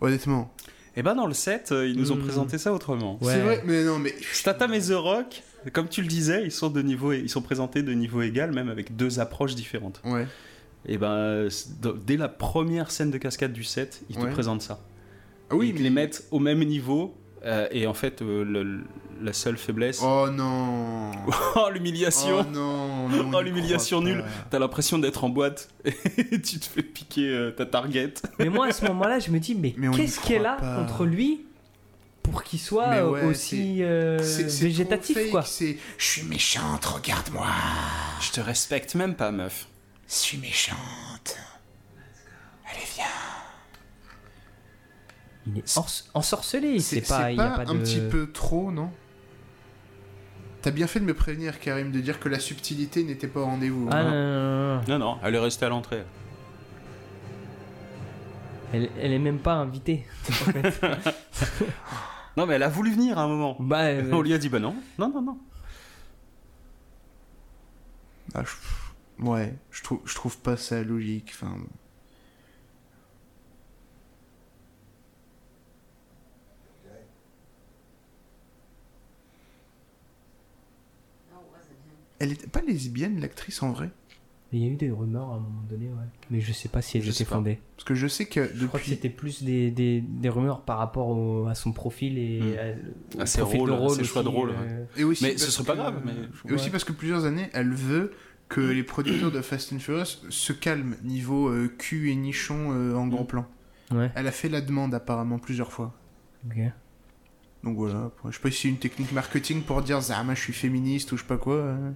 Honnêtement. 0.00 0.52
Et 0.98 1.02
bah 1.02 1.12
dans 1.14 1.26
le 1.26 1.34
7, 1.34 1.72
euh, 1.72 1.86
ils 1.86 1.96
nous 1.98 2.12
ont 2.12 2.16
Hmm. 2.16 2.22
présenté 2.22 2.56
ça 2.58 2.72
autrement. 2.72 3.18
Ouais. 3.22 3.34
C'est 3.34 3.40
vrai, 3.40 3.62
mais 3.66 3.84
non, 3.84 3.98
mais. 3.98 4.14
Statham 4.32 4.72
et 4.72 4.80
The 4.80 4.92
Rock, 4.94 5.42
comme 5.72 5.88
tu 5.88 6.02
le 6.02 6.08
disais, 6.08 6.42
ils 6.44 6.52
sont 6.52 6.70
de 6.70 6.82
niveau, 6.82 7.12
ils 7.12 7.28
sont 7.30 7.42
présentés 7.42 7.82
de 7.82 7.92
niveau 7.92 8.22
égal, 8.22 8.52
même 8.52 8.68
avec 8.68 8.96
deux 8.96 9.20
approches 9.20 9.54
différentes. 9.54 10.00
Ouais. 10.04 10.26
Et 10.88 10.98
ben 10.98 11.48
dès 12.06 12.16
la 12.16 12.28
première 12.28 12.90
scène 12.90 13.10
de 13.10 13.18
cascade 13.18 13.52
du 13.52 13.64
7, 13.64 14.02
ils 14.10 14.16
te 14.16 14.26
présentent 14.26 14.62
ça. 14.62 14.80
Ah 15.50 15.56
oui, 15.56 15.68
ils 15.70 15.74
te 15.76 15.82
les 15.82 15.90
mettent 15.90 16.26
au 16.30 16.38
même 16.38 16.62
niveau. 16.64 17.16
euh, 17.44 17.68
et 17.70 17.86
en 17.86 17.94
fait, 17.94 18.22
euh, 18.22 18.42
le- 18.44 18.80
la 19.22 19.32
seule 19.32 19.56
faiblesse, 19.56 20.00
oh, 20.02 20.26
Oh 20.28 20.30
non. 20.30 21.10
l'humiliation, 21.72 22.38
Oh 22.40 22.50
non. 22.52 23.08
non, 23.08 23.30
Oh, 23.34 23.40
l'humiliation 23.40 24.00
nulle. 24.00 24.24
t'as 24.50 24.58
l'impression 24.58 24.98
d'être 24.98 25.22
en 25.24 25.28
boîte 25.28 25.68
et 25.84 26.40
tu 26.40 26.58
te 26.58 26.64
fais 26.66 26.82
piquer 26.82 27.28
euh, 27.28 27.50
ta 27.52 27.64
target. 27.66 28.14
Mais 28.38 28.48
moi, 28.48 28.66
à 28.66 28.72
ce 28.72 28.84
moment-là, 28.86 29.18
je 29.20 29.30
me 29.30 29.38
dis, 29.38 29.54
mais, 29.54 29.74
Mais 29.76 29.88
qu'est-ce 29.90 30.20
qu'il 30.20 30.36
y 30.42 30.44
a 30.44 30.56
contre 30.56 31.04
lui? 31.04 31.46
Pour 32.30 32.42
qu'il 32.42 32.58
soit 32.58 33.08
ouais, 33.10 33.24
aussi 33.24 33.82
euh, 33.82 34.18
C'est- 34.22 34.48
c'est 34.48 34.64
végétatif, 34.64 35.16
fake, 35.16 35.30
quoi 35.30 35.42
C'est. 35.42 35.78
Je 35.98 36.04
suis 36.04 36.22
méchante, 36.24 36.84
regarde-moi. 36.84 37.46
Je 38.20 38.30
te 38.32 38.40
respecte 38.40 38.94
même 38.94 39.14
pas, 39.14 39.30
meuf. 39.30 39.68
Je 40.08 40.14
suis 40.14 40.38
méchante. 40.38 41.36
Allez, 42.70 42.84
viens. 42.94 43.04
Il 45.46 45.58
est 45.58 45.78
ensorcelé. 46.14 46.80
C'est 46.80 46.96
C'est 46.96 47.08
pas, 47.08 47.22
c'est 47.24 47.34
il 47.34 47.36
y 47.38 47.40
a 47.40 47.48
pas 47.50 47.64
pas 47.64 47.70
un 47.70 47.74
de... 47.74 47.80
petit 47.80 48.00
peu 48.10 48.30
trop, 48.32 48.70
non? 48.72 48.90
T'as 50.62 50.72
bien 50.72 50.88
fait 50.88 50.98
de 50.98 51.04
me 51.04 51.14
prévenir, 51.14 51.60
Karim, 51.60 51.92
de 51.92 52.00
dire 52.00 52.18
que 52.18 52.28
la 52.28 52.40
subtilité 52.40 53.04
n'était 53.04 53.28
pas 53.28 53.40
au 53.40 53.44
rendez-vous. 53.44 53.88
Ah 53.92 53.98
hein. 53.98 54.02
non, 54.02 54.10
non, 54.10 54.18
non, 54.18 54.76
non. 54.76 54.82
Non, 54.88 54.98
non, 54.98 55.18
elle 55.22 55.34
est 55.36 55.38
restée 55.38 55.64
à 55.66 55.68
l'entrée. 55.68 56.02
Elle, 58.72 58.90
elle 59.00 59.12
est 59.12 59.18
même 59.20 59.38
pas 59.38 59.54
invitée. 59.54 60.04
en 60.28 60.32
fait. 60.52 60.80
Non, 62.36 62.46
mais 62.46 62.54
elle 62.54 62.62
a 62.62 62.68
voulu 62.68 62.90
venir 62.92 63.18
à 63.18 63.22
un 63.22 63.28
moment. 63.28 63.56
bah, 63.60 63.84
euh, 63.86 64.12
On 64.12 64.20
lui 64.22 64.32
a 64.34 64.38
dit 64.38 64.48
bah 64.48 64.58
non, 64.60 64.74
non, 64.98 65.08
non, 65.10 65.22
non. 65.22 65.38
Ah, 68.34 68.42
je- 68.44 69.24
Ouais, 69.24 69.54
je 69.70 69.82
trouve, 69.82 70.00
je 70.04 70.14
trouve 70.14 70.36
pas 70.38 70.58
ça 70.58 70.82
logique. 70.82 71.30
Enfin, 71.34 71.56
No, 81.30 81.38
it 81.40 81.46
wasn't 81.52 81.78
him. 81.86 81.96
elle 82.18 82.32
était 82.32 82.46
pas 82.46 82.60
lesbienne, 82.62 83.20
l'actrice, 83.20 83.62
en 83.62 83.72
vrai? 83.72 83.90
Il 84.56 84.64
y 84.64 84.68
a 84.68 84.72
eu 84.72 84.76
des 84.76 84.90
rumeurs 84.90 85.30
à 85.30 85.34
un 85.36 85.40
moment 85.40 85.62
donné, 85.68 85.86
ouais. 85.86 86.04
Mais 86.30 86.40
je 86.40 86.52
sais 86.52 86.68
pas 86.68 86.82
si 86.82 86.98
elles 86.98 87.08
étaient 87.08 87.24
fondées. 87.24 87.58
Parce 87.76 87.84
que 87.84 87.94
je 87.94 88.06
sais 88.06 88.26
que 88.26 88.50
Je 88.54 88.66
crois 88.66 88.80
que 88.80 88.86
c'était 88.86 89.08
plus 89.10 89.42
des, 89.42 89.70
des, 89.70 90.00
des 90.00 90.28
rumeurs 90.28 90.62
par 90.62 90.78
rapport 90.78 91.08
au- 91.08 91.46
à 91.46 91.54
son 91.54 91.72
profil 91.72 92.18
et 92.18 92.40
Hmm. 93.16 93.20
à, 93.20 93.26
ses 93.26 93.40
profil 93.40 93.60
rôles, 93.60 93.70
de 93.70 93.74
à 93.74 93.78
rôle 93.78 93.96
ses 93.96 94.04
choix 94.04 94.22
de 94.22 94.28
rôle, 94.28 94.50
euh, 94.50 94.84
Et 94.96 95.04
aussi 95.04 95.24
Mais 95.24 95.36
ce 95.36 95.44
parce 95.44 95.50
serait 95.56 95.64
pas 95.66 95.72
que- 95.74 95.78
grave, 95.78 96.02
mais- 96.04 96.50
Et 96.50 96.54
aussi 96.54 96.66
Ouais. 96.66 96.70
parce 96.70 96.84
que 96.84 96.92
plusieurs 96.92 97.24
années, 97.24 97.48
elle 97.52 97.72
veut 97.72 98.12
que 98.48 98.60
les 98.60 98.82
producteurs 98.82 99.32
de 99.32 99.40
Fast 99.42 99.72
and 99.72 99.78
Furious 99.80 100.04
se 100.30 100.52
calment 100.52 100.94
niveau 101.02 101.48
euh, 101.48 101.68
cul 101.78 102.10
et 102.10 102.14
nichon 102.16 102.70
euh, 102.72 102.94
en 102.94 103.06
gros 103.08 103.24
Mm. 103.24 103.26
plan. 103.26 103.46
Ouais, 103.92 104.10
Elle 104.14 104.26
a 104.26 104.32
fait 104.32 104.48
la 104.48 104.60
demande 104.60 104.94
apparemment 104.94 105.38
plusieurs 105.38 105.72
fois. 105.72 105.94
ok. 106.48 106.58
Donc 107.64 107.76
voilà, 107.78 108.12
je 108.28 108.30
sais 108.36 108.40
pas 108.40 108.50
si 108.52 108.62
c'est 108.62 108.68
une 108.68 108.76
technique 108.78 109.10
marketing 109.12 109.62
pour 109.62 109.82
dire 109.82 110.00
Zama 110.00 110.34
je 110.36 110.40
suis 110.40 110.52
féministe 110.52 111.10
ou 111.10 111.16
je 111.16 111.22
sais 111.22 111.26
pas 111.26 111.36
quoi. 111.38 111.54
euh. 111.54 111.90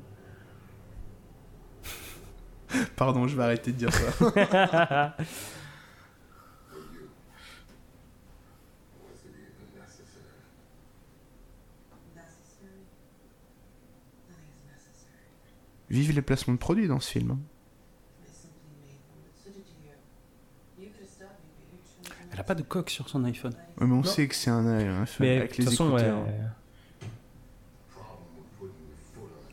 Pardon, 2.96 3.26
je 3.28 3.36
vais 3.36 3.42
arrêter 3.42 3.72
de 3.72 3.76
dire 3.76 3.90
ça. 3.92 5.16
Vive 15.90 16.12
les 16.14 16.22
placements 16.22 16.54
de 16.54 16.58
produits 16.58 16.86
dans 16.88 17.00
ce 17.00 17.10
film. 17.10 17.32
hein. 17.32 17.38
Elle 22.32 22.38
a 22.38 22.44
pas 22.44 22.54
de 22.54 22.62
coque 22.62 22.90
sur 22.90 23.08
son 23.08 23.24
iPhone. 23.24 23.52
Ouais, 23.80 23.86
mais 23.86 23.92
on 23.92 23.96
Non. 23.96 24.02
sait 24.04 24.28
que 24.28 24.34
c'est 24.36 24.50
un, 24.50 24.62
de 24.62 24.68
avec 24.70 25.50
toute 25.50 25.58
les 25.58 25.64
façon, 25.64 25.88
écouteurs. 25.90 26.22
Problem 26.22 26.50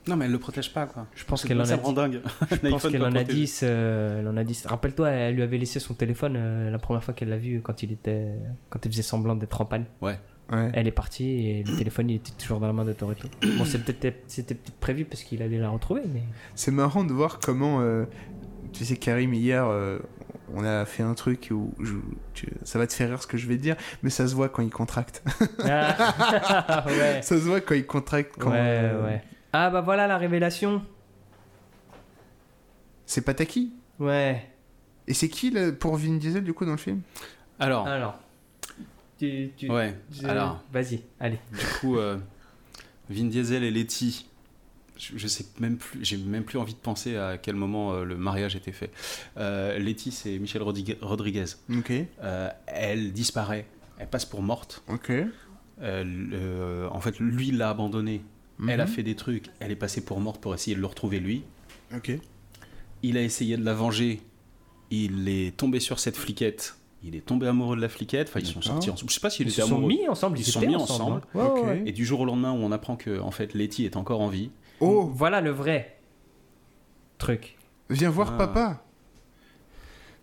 Non, 0.07 0.15
mais 0.15 0.25
elle 0.25 0.31
le 0.31 0.39
protège 0.39 0.73
pas, 0.73 0.85
quoi. 0.85 1.07
je 1.15 1.23
pense 1.25 1.43
qu'elle 1.43 1.59
en 1.59 1.65
a 1.69 1.77
dit- 1.77 1.93
dingue. 1.93 2.21
Je 2.51 2.69
pense 2.69 2.87
qu'elle 2.87 3.03
en 3.03 3.13
a 3.15 3.23
10. 3.23 3.61
euh, 3.63 4.19
elle 4.21 4.27
en 4.27 4.37
a 4.37 4.43
10. 4.43 4.65
Rappelle-toi, 4.67 5.09
elle 5.09 5.35
lui 5.35 5.41
avait 5.43 5.57
laissé 5.57 5.79
son 5.79 5.93
téléphone 5.93 6.35
euh, 6.37 6.69
la 6.71 6.79
première 6.79 7.03
fois 7.03 7.13
qu'elle 7.13 7.29
l'a 7.29 7.37
vu 7.37 7.61
quand 7.61 7.83
il 7.83 7.91
était, 7.91 8.27
quand 8.69 8.85
elle 8.85 8.91
faisait 8.91 9.01
semblant 9.03 9.35
d'être 9.35 9.59
en 9.61 9.65
panne. 9.65 9.85
Ouais. 10.01 10.17
Elle 10.73 10.87
est 10.87 10.91
partie 10.91 11.25
et 11.49 11.63
le 11.63 11.75
téléphone 11.77 12.09
il 12.09 12.15
était 12.15 12.31
toujours 12.39 12.61
dans 12.61 12.67
la 12.67 12.73
main 12.73 12.85
de 12.85 12.93
Toretto. 12.93 13.27
Bon, 13.57 13.65
peut-être- 13.65 14.23
c'était 14.27 14.55
peut-être 14.55 14.77
prévu 14.79 15.03
parce 15.03 15.23
qu'il 15.23 15.41
allait 15.41 15.59
la 15.59 15.69
retrouver, 15.69 16.03
mais. 16.13 16.23
C'est 16.55 16.71
marrant 16.71 17.03
de 17.03 17.11
voir 17.11 17.39
comment. 17.39 17.81
euh, 17.81 18.05
tu 18.71 18.85
sais, 18.85 18.95
Karim, 18.95 19.33
hier, 19.33 19.65
euh, 19.65 19.99
on 20.53 20.63
a 20.63 20.85
fait 20.85 21.03
un 21.03 21.15
truc 21.15 21.49
où. 21.51 21.73
je- 21.83 21.95
tu- 22.33 22.47
ça 22.63 22.79
va 22.79 22.87
te 22.87 22.93
faire 22.93 23.09
rire 23.09 23.21
ce 23.21 23.27
que 23.27 23.37
je 23.37 23.45
vais 23.45 23.57
te 23.57 23.61
dire, 23.61 23.75
mais 24.03 24.09
ça 24.09 24.25
se 24.25 24.35
voit 24.35 24.47
quand 24.47 24.61
il 24.61 24.69
contracte. 24.69 25.21
Ah, 25.65 26.85
ouais. 26.87 27.21
ça 27.21 27.35
se 27.35 27.43
voit 27.43 27.59
quand 27.59 27.75
il 27.75 27.85
contracte. 27.85 28.35
Quand, 28.39 28.51
ouais, 28.51 28.57
euh, 28.59 29.05
ouais. 29.05 29.21
Ah 29.59 29.69
bah 29.71 29.81
voilà 29.81 30.05
la 30.05 30.17
révélation. 30.19 30.83
C'est 33.07 33.21
Pataki. 33.21 33.73
Ouais. 33.99 34.47
Et 35.07 35.13
c'est 35.15 35.29
qui 35.29 35.49
là, 35.49 35.71
pour 35.71 35.95
Vin 35.97 36.17
Diesel 36.17 36.43
du 36.43 36.53
coup 36.53 36.63
dans 36.65 36.71
le 36.71 36.77
film? 36.77 37.01
Alors, 37.59 37.87
Alors. 37.87 38.19
Tu, 39.17 39.49
tu- 39.57 39.71
ouais. 39.71 39.95
je- 40.11 40.27
Alors, 40.27 40.61
Vas-y, 40.71 41.01
allez. 41.19 41.39
du 41.51 41.65
coup, 41.79 41.97
euh, 41.97 42.17
Vin 43.09 43.25
Diesel 43.25 43.63
et 43.63 43.71
Letty. 43.71 44.27
Je, 44.95 45.17
je 45.17 45.27
sais 45.27 45.45
même 45.59 45.77
plus, 45.77 46.03
j'ai 46.05 46.17
même 46.17 46.43
plus 46.43 46.59
envie 46.59 46.73
de 46.75 46.79
penser 46.79 47.17
à 47.17 47.37
quel 47.39 47.55
moment 47.55 47.93
euh, 47.93 48.03
le 48.03 48.15
mariage 48.15 48.55
était 48.55 48.71
fait. 48.71 48.91
Euh, 49.37 49.79
Letty, 49.79 50.11
c'est 50.11 50.37
Michelle 50.37 50.61
Rodrigue- 50.61 50.97
Rodriguez. 51.01 51.45
Ok. 51.75 51.91
Euh, 52.21 52.49
elle 52.67 53.11
disparaît, 53.11 53.65
elle 53.97 54.07
passe 54.07 54.25
pour 54.25 54.43
morte. 54.43 54.83
Ok. 54.87 55.11
Euh, 55.81 56.87
en 56.91 56.99
fait, 57.01 57.19
lui 57.19 57.49
l'a 57.51 57.69
abandonnée. 57.71 58.21
Elle 58.67 58.81
a 58.81 58.85
Mhm. 58.85 58.91
fait 58.91 59.03
des 59.03 59.15
trucs, 59.15 59.45
elle 59.59 59.71
est 59.71 59.75
passée 59.75 60.03
pour 60.03 60.19
morte 60.19 60.41
pour 60.41 60.53
essayer 60.55 60.75
de 60.75 60.81
le 60.81 60.87
retrouver 60.87 61.19
lui. 61.19 61.43
Ok. 61.95 62.11
Il 63.03 63.17
a 63.17 63.21
essayé 63.21 63.55
de 63.57 63.63
la 63.63 63.73
venger. 63.73 64.21
Il 64.89 65.29
est 65.29 65.55
tombé 65.55 65.79
sur 65.79 65.99
cette 65.99 66.17
fliquette. 66.17 66.75
Il 67.03 67.15
est 67.15 67.21
tombé 67.25 67.45
amoureux 67.47 67.75
de 67.75 67.81
la 67.81 67.89
fliquette. 67.89 68.29
Enfin, 68.29 68.39
ils 68.39 68.47
sont 68.47 68.61
sortis 68.61 68.89
ensemble. 68.89 69.09
Je 69.11 69.13
sais 69.15 69.19
pas 69.21 69.29
s'il 69.29 69.45
Ils 69.45 69.51
était 69.51 69.61
se 69.61 69.67
sont 69.67 69.75
amoureux. 69.75 69.89
mis 69.93 70.07
ensemble. 70.07 70.39
Ils 70.39 70.43
se 70.43 70.51
sont 70.53 70.59
étaient 70.61 70.69
mis 70.69 70.75
ensemble. 70.75 71.21
hein. 71.35 71.39
Ouais, 71.39 71.45
Ok. 71.45 71.65
ouais. 71.67 71.83
Et 71.85 71.91
du 71.91 72.03
jour 72.05 72.21
au 72.21 72.25
lendemain, 72.25 72.51
où 72.51 72.55
on 72.55 72.71
apprend 72.71 72.95
que 72.95 73.19
en 73.19 73.29
fait 73.31 73.53
Letty 73.53 73.85
est 73.85 73.95
encore 73.95 74.21
en 74.21 74.27
vie. 74.29 74.49
Oh, 74.79 75.11
Voilà 75.13 75.39
le 75.41 75.51
vrai 75.51 75.99
truc. 77.19 77.57
viens 77.89 78.09
voir 78.09 78.31
Ah. 78.33 78.37
papa. 78.37 78.83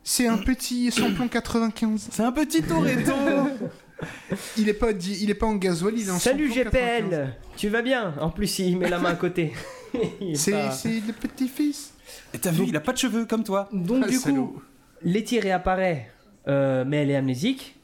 C'est 0.04 0.26
un 0.28 0.36
petit 0.38 0.90
samplon 0.90 1.28
95. 1.28 2.08
C'est 2.10 2.22
un 2.22 2.30
petit 2.32 2.62
Toretto. 2.62 3.12
Il 4.58 4.68
est 4.68 4.74
pas, 4.74 4.92
di- 4.92 5.18
il 5.22 5.30
est 5.30 5.34
pas 5.34 5.46
en 5.46 5.54
gasoil, 5.54 5.94
il 5.96 6.06
est 6.08 6.10
en 6.10 6.18
Salut 6.18 6.48
samplon 6.48 6.64
95. 6.64 7.10
GPL 7.10 7.34
Tu 7.56 7.68
vas 7.68 7.80
bien 7.80 8.12
En 8.20 8.28
plus, 8.28 8.58
il 8.58 8.76
met 8.76 8.90
la 8.90 8.98
main 8.98 9.10
à 9.10 9.14
côté. 9.14 9.52
C'est 10.34 10.50
pas- 10.52 10.74
le 10.84 11.12
petit-fils. 11.12 11.94
Et 12.34 12.38
t'as 12.38 12.50
vu, 12.50 12.64
il 12.66 12.76
a 12.76 12.80
pas 12.80 12.92
de 12.92 12.98
cheveux 12.98 13.24
comme 13.24 13.44
toi. 13.44 13.68
Donc 13.72 14.02
Ah, 14.04 14.08
du 14.08 14.16
salaud. 14.16 14.46
coup, 14.48 14.62
Letty 15.04 15.40
réapparaît, 15.40 16.10
euh, 16.48 16.84
mais 16.86 16.98
elle 16.98 17.10
est 17.12 17.16
amnésique. 17.16 17.76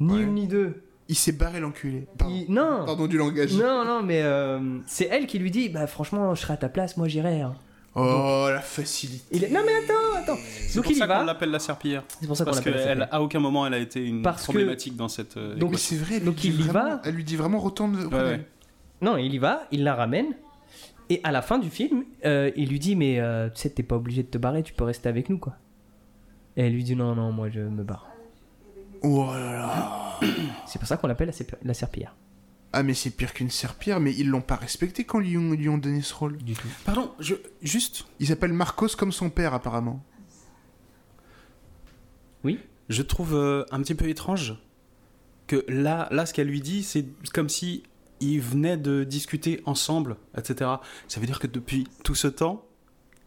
Ni 0.00 0.14
Ouais. 0.14 0.22
une 0.22 0.34
ni 0.34 0.46
deux. 0.48 0.82
Il 1.08 1.14
s'est 1.16 1.32
barré 1.32 1.60
l'enculé. 1.60 2.06
Pardon. 2.16 2.34
Il- 2.34 2.52
Non 2.52 2.84
Pardon 2.86 3.06
du 3.06 3.18
langage. 3.18 3.52
Non, 3.52 3.84
non, 3.84 4.02
mais 4.02 4.22
euh, 4.22 4.78
c'est 4.86 5.08
elle 5.12 5.26
qui 5.26 5.38
lui 5.38 5.50
dit 5.50 5.68
Bah 5.68 5.86
franchement, 5.86 6.34
je 6.34 6.40
serai 6.40 6.54
à 6.54 6.56
ta 6.56 6.68
place, 6.70 6.96
moi 6.96 7.06
j'irai. 7.08 7.42
hein. 7.42 7.54
Oh, 7.94 8.46
la 8.50 8.60
facilité. 8.60 9.24
Il 9.32 9.44
est- 9.44 9.48
Non 9.50 9.60
mais 9.66 9.72
attends, 9.74 10.16
attends 10.34 10.40
C'est 10.68 10.80
pour 10.80 10.90
il 10.92 10.96
ça 10.96 11.06
qu'on 11.08 11.24
l'appelle 11.24 11.50
la 11.50 11.58
serpillière. 11.58 12.04
C'est 12.20 12.26
pour 12.26 12.36
ça 12.36 12.44
qu'on 12.44 12.52
Parce 12.52 12.64
l'appelle 12.64 12.98
la 12.98 13.06
qu'à 13.06 13.20
aucun 13.20 13.40
moment 13.40 13.66
elle 13.66 13.74
a 13.74 13.78
été 13.78 14.04
une 14.04 14.22
Parce 14.22 14.42
que- 14.42 14.52
problématique 14.52 14.94
dans 14.96 15.08
cette. 15.08 15.36
euh, 15.36 15.56
Donc- 15.56 15.72
Mais 15.72 15.76
c'est 15.78 15.96
vrai, 15.96 16.20
donc 16.20 16.44
il 16.44 16.50
y 16.54 16.62
vraiment- 16.62 16.72
va. 16.96 17.00
Elle 17.04 17.14
lui 17.14 17.24
dit 17.24 17.36
vraiment 17.36 17.58
retourne 17.58 17.96
Ouais. 18.12 18.46
Non, 19.00 19.16
il 19.16 19.32
y 19.34 19.38
va, 19.38 19.62
il 19.72 19.84
la 19.84 19.94
ramène. 19.94 20.34
Et 21.10 21.20
à 21.24 21.32
la 21.32 21.40
fin 21.42 21.58
du 21.58 21.70
film, 21.70 22.04
euh, 22.26 22.50
il 22.56 22.68
lui 22.68 22.78
dit 22.78 22.94
Mais 22.94 23.18
euh, 23.18 23.48
tu 23.48 23.62
sais, 23.62 23.70
t'es 23.70 23.82
pas 23.82 23.96
obligé 23.96 24.22
de 24.22 24.28
te 24.28 24.38
barrer, 24.38 24.62
tu 24.62 24.74
peux 24.74 24.84
rester 24.84 25.08
avec 25.08 25.28
nous, 25.30 25.38
quoi. 25.38 25.54
Et 26.56 26.62
elle 26.66 26.72
lui 26.74 26.84
dit 26.84 26.94
Non, 26.94 27.14
non, 27.14 27.32
moi 27.32 27.48
je 27.48 27.60
me 27.60 27.82
barre. 27.82 28.06
Oh 29.02 29.26
là 29.32 29.52
là. 29.52 30.20
C'est 30.66 30.78
pour 30.78 30.86
ça 30.88 30.96
qu'on 30.96 31.06
l'appelle 31.06 31.28
la, 31.28 31.56
la 31.62 31.74
serpillière. 31.74 32.14
Ah, 32.78 32.82
mais 32.84 32.94
c'est 32.94 33.10
pire 33.10 33.32
qu'une 33.34 33.50
serpillère, 33.50 33.98
mais 33.98 34.14
ils 34.14 34.28
l'ont 34.28 34.40
pas 34.40 34.54
respecté 34.54 35.02
quand 35.04 35.18
ils 35.20 35.30
lui 35.30 35.36
ont, 35.38 35.50
lui 35.50 35.68
ont 35.68 35.78
donné 35.78 36.00
ce 36.00 36.14
rôle. 36.14 36.36
Du 36.38 36.54
tout. 36.54 36.68
Pardon, 36.84 37.10
je 37.18 37.34
juste. 37.60 38.04
Il 38.20 38.26
s'appelle 38.28 38.52
Marcos 38.52 38.88
comme 38.96 39.10
son 39.10 39.30
père, 39.30 39.52
apparemment. 39.54 40.04
Je 42.90 43.02
trouve 43.02 43.34
euh, 43.34 43.64
un 43.70 43.82
petit 43.82 43.94
peu 43.94 44.08
étrange 44.08 44.54
que 45.46 45.62
là, 45.68 46.08
là, 46.10 46.24
ce 46.24 46.32
qu'elle 46.32 46.46
lui 46.48 46.62
dit, 46.62 46.82
c'est 46.82 47.04
comme 47.34 47.50
si 47.50 47.82
ils 48.20 48.40
venaient 48.40 48.78
de 48.78 49.04
discuter 49.04 49.60
ensemble, 49.66 50.16
etc. 50.38 50.70
Ça 51.06 51.20
veut 51.20 51.26
dire 51.26 51.38
que 51.38 51.46
depuis 51.46 51.86
tout 52.04 52.14
ce 52.14 52.28
temps, 52.28 52.64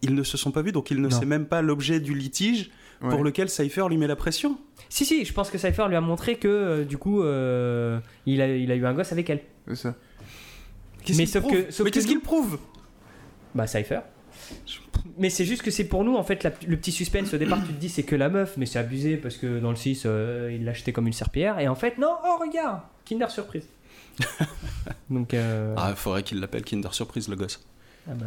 ils 0.02 0.16
ne 0.16 0.24
se 0.24 0.36
sont 0.36 0.52
pas 0.52 0.64
vus, 0.64 0.72
donc 0.72 0.90
il 0.90 1.00
ne 1.00 1.10
Non. 1.10 1.20
sait 1.20 1.28
même 1.28 1.46
pas 1.46 1.62
l'objet 1.62 2.00
du 2.00 2.16
litige 2.16 2.72
pour 3.10 3.24
lequel 3.24 3.50
Cypher 3.50 3.86
lui 3.90 3.98
met 3.98 4.08
la 4.08 4.16
pression. 4.16 4.58
Si, 4.90 5.06
si, 5.06 5.26
je 5.26 5.34
pense 5.34 5.50
que 5.50 5.58
Cypher 5.58 5.88
lui 5.90 5.96
a 5.96 6.02
montré 6.02 6.36
que 6.38 6.48
euh, 6.48 6.84
du 6.86 6.98
coup, 6.98 7.24
euh, 7.24 8.00
il, 8.26 8.42
a, 8.42 8.48
il 8.56 8.72
a 8.72 8.76
eu 8.76 8.86
un 8.86 8.94
gosse 8.94 9.12
avec 9.12 9.30
elle. 9.30 9.42
C'est 9.68 9.76
ça. 9.76 9.96
Qu'est-ce 11.04 11.18
Mais 11.18 11.24
qu'il 11.26 11.34
sauf 11.34 11.42
prouve 11.44 11.64
que- 11.66 11.72
sauf 11.72 11.84
Mais 11.86 11.90
que 11.92 11.96
qu'est-ce 11.96 12.08
qu'il 12.08 12.20
prouve 12.20 12.60
Bah, 13.56 13.66
Cypher. 13.68 14.02
Mais 15.18 15.30
c'est 15.30 15.46
juste 15.46 15.62
que 15.64 15.72
c'est 15.72 15.86
pour 15.86 16.04
nous, 16.04 16.16
en 16.16 16.24
fait, 16.24 16.44
la- 16.44 16.52
le 16.68 16.78
petit 16.78 16.92
suspense. 16.92 17.34
Au 17.34 17.38
départ, 17.38 17.60
tu 17.66 17.74
te 17.74 17.80
dis 17.80 17.90
c'est 17.90 18.04
que 18.04 18.16
la 18.16 18.30
meuf, 18.30 18.56
mais 18.58 18.66
c'est 18.66 18.80
abusé 18.80 19.18
parce 19.18 19.38
que 19.38 19.60
dans 19.60 19.70
le 19.72 19.76
6, 19.76 20.04
euh, 20.06 20.52
il 20.54 20.64
l'a 20.66 20.72
acheté 20.72 20.92
comme 20.94 21.08
une 21.08 21.14
serpillière. 21.14 21.58
Et 21.60 21.68
en 21.68 21.76
fait, 21.76 21.98
non, 21.98 22.14
oh, 22.24 22.38
regarde 22.40 22.82
Kinder 23.06 23.30
Surprise. 23.32 23.68
Donc, 25.10 25.34
euh, 25.34 25.74
Ah, 25.78 25.88
il 25.92 25.96
faudrait 25.96 26.22
qu'il 26.24 26.40
l'appelle 26.40 26.64
Kinder 26.64 26.94
Surprise, 26.94 27.28
le 27.30 27.36
gosse. 27.36 27.66
ah 28.08 28.14
bah, 28.14 28.26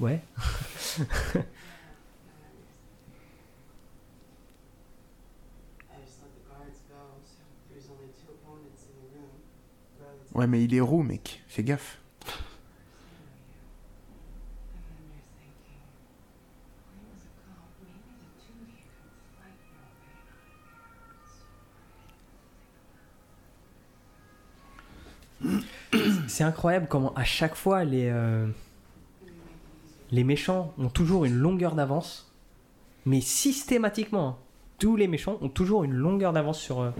ouais. 0.00 0.20
Ouais, 10.34 10.46
mais 10.46 10.64
il 10.64 10.74
est 10.74 10.80
roux, 10.80 11.02
mec. 11.02 11.42
Fais 11.46 11.62
gaffe. 11.62 11.98
C'est 26.28 26.44
incroyable 26.44 26.86
comment 26.88 27.12
à 27.14 27.24
chaque 27.24 27.54
fois 27.54 27.84
les, 27.84 28.08
euh, 28.08 28.46
les 30.10 30.24
méchants 30.24 30.72
ont 30.78 30.88
toujours 30.88 31.26
une 31.26 31.34
longueur 31.34 31.74
d'avance, 31.74 32.32
mais 33.04 33.20
systématiquement, 33.20 34.28
hein, 34.28 34.36
tous 34.78 34.96
les 34.96 35.08
méchants 35.08 35.36
ont 35.42 35.50
toujours 35.50 35.84
une 35.84 35.92
longueur 35.92 36.32
d'avance 36.32 36.58
sur, 36.58 36.80
euh, 36.80 36.90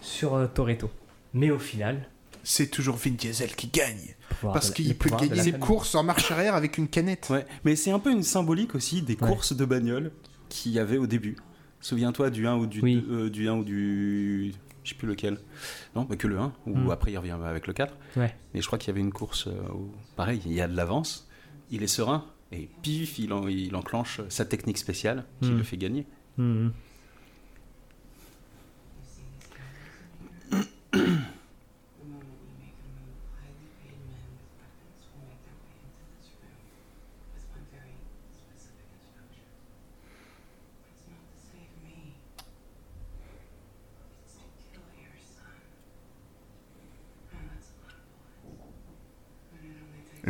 sur 0.00 0.34
euh, 0.34 0.46
Toretto. 0.46 0.90
Mais 1.34 1.50
au 1.50 1.58
final, 1.58 2.08
C'est 2.44 2.68
toujours 2.68 2.96
Vin 2.96 3.10
Diesel 3.12 3.54
qui 3.54 3.68
gagne. 3.68 4.14
Parce 4.42 4.70
qu'il 4.70 4.96
peut 4.96 5.10
gagner 5.10 5.42
des 5.52 5.58
courses 5.58 5.94
en 5.94 6.02
marche 6.02 6.30
arrière 6.30 6.54
avec 6.54 6.76
une 6.78 6.88
canette. 6.88 7.28
Ouais, 7.30 7.46
mais 7.64 7.76
c'est 7.76 7.90
un 7.92 7.98
peu 8.00 8.10
une 8.10 8.22
symbolique 8.24 8.74
aussi 8.74 9.02
des 9.02 9.16
Ouais. 9.16 9.28
courses 9.28 9.52
de 9.56 9.64
bagnole 9.64 10.10
qu'il 10.48 10.72
y 10.72 10.78
avait 10.78 10.98
au 10.98 11.06
début. 11.06 11.36
Souviens-toi 11.80 12.30
du 12.30 12.46
1 12.46 12.56
ou 12.56 12.66
du, 12.66 12.80
Oui. 12.80 12.96
deux- 13.00 13.26
euh, 13.26 13.30
du 13.30 13.48
1 13.48 13.54
ou 13.54 13.64
du. 13.64 14.52
Je 14.84 14.88
sais 14.90 14.94
plus 14.96 15.06
lequel. 15.08 15.38
Non, 15.94 16.02
bah 16.02 16.16
que 16.16 16.26
le 16.26 16.38
1, 16.38 16.52
ou 16.66 16.76
Mm. 16.76 16.90
après 16.90 17.12
il 17.12 17.18
revient 17.18 17.36
avec 17.44 17.66
le 17.68 17.72
4. 17.72 17.94
Ouais. 18.16 18.34
Mais 18.54 18.60
je 18.60 18.66
crois 18.66 18.78
qu'il 18.78 18.88
y 18.88 18.90
avait 18.90 19.00
une 19.00 19.12
course 19.12 19.46
euh, 19.46 19.52
où, 19.74 19.92
pareil, 20.16 20.40
il 20.44 20.52
y 20.52 20.60
a 20.60 20.66
de 20.66 20.74
l'avance, 20.76 21.28
il 21.70 21.82
est 21.84 21.88
serein, 21.88 22.24
et 22.50 22.68
pif, 22.82 23.18
il, 23.20 23.32
en- 23.32 23.46
il 23.46 23.74
enclenche 23.76 24.20
sa 24.28 24.44
technique 24.44 24.78
spéciale 24.78 25.24
qui 25.40 25.50
Mm. 25.52 25.56
le 25.58 25.62
fait 25.62 25.76
gagner. 25.76 26.06
Mhm. 26.38 26.72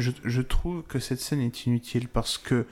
Je, 0.02 0.10
je 0.24 0.42
trouve 0.42 0.82
que 0.82 0.98
cette 0.98 1.20
scène 1.20 1.40
est 1.40 1.66
inutile 1.66 2.08
parce 2.08 2.36
que 2.38 2.66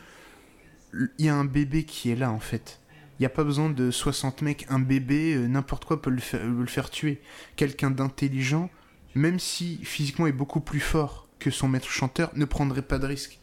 il 1.19 1.25
y 1.27 1.29
a 1.29 1.37
un 1.37 1.45
bébé 1.45 1.85
qui 1.85 2.11
est 2.11 2.17
là 2.17 2.31
en 2.33 2.41
fait. 2.41 2.81
Il 3.19 3.23
n'y 3.23 3.27
a 3.27 3.31
pas 3.31 3.45
besoin 3.45 3.71
de 3.71 3.91
60 3.91 4.43
mecs, 4.43 4.67
un 4.71 4.79
bébé, 4.79 5.35
euh, 5.35 5.47
n'importe 5.47 5.85
quoi 5.85 6.01
peut 6.03 6.11
le 6.11 6.21
faire, 6.21 6.45
le 6.47 6.67
faire 6.67 6.91
tuer. 6.91 7.21
Quelqu'un 7.57 7.91
d'intelligent, 7.91 8.71
même 9.15 9.39
si 9.39 9.79
physiquement 9.85 10.27
est 10.27 10.33
beaucoup 10.33 10.61
plus 10.61 10.81
fort 10.81 11.29
que 11.39 11.51
son 11.51 11.69
maître 11.69 11.89
chanteur, 11.91 12.31
ne 12.35 12.45
prendrait 12.45 12.83
pas 12.83 12.99
de 12.99 13.07
risque. 13.07 13.39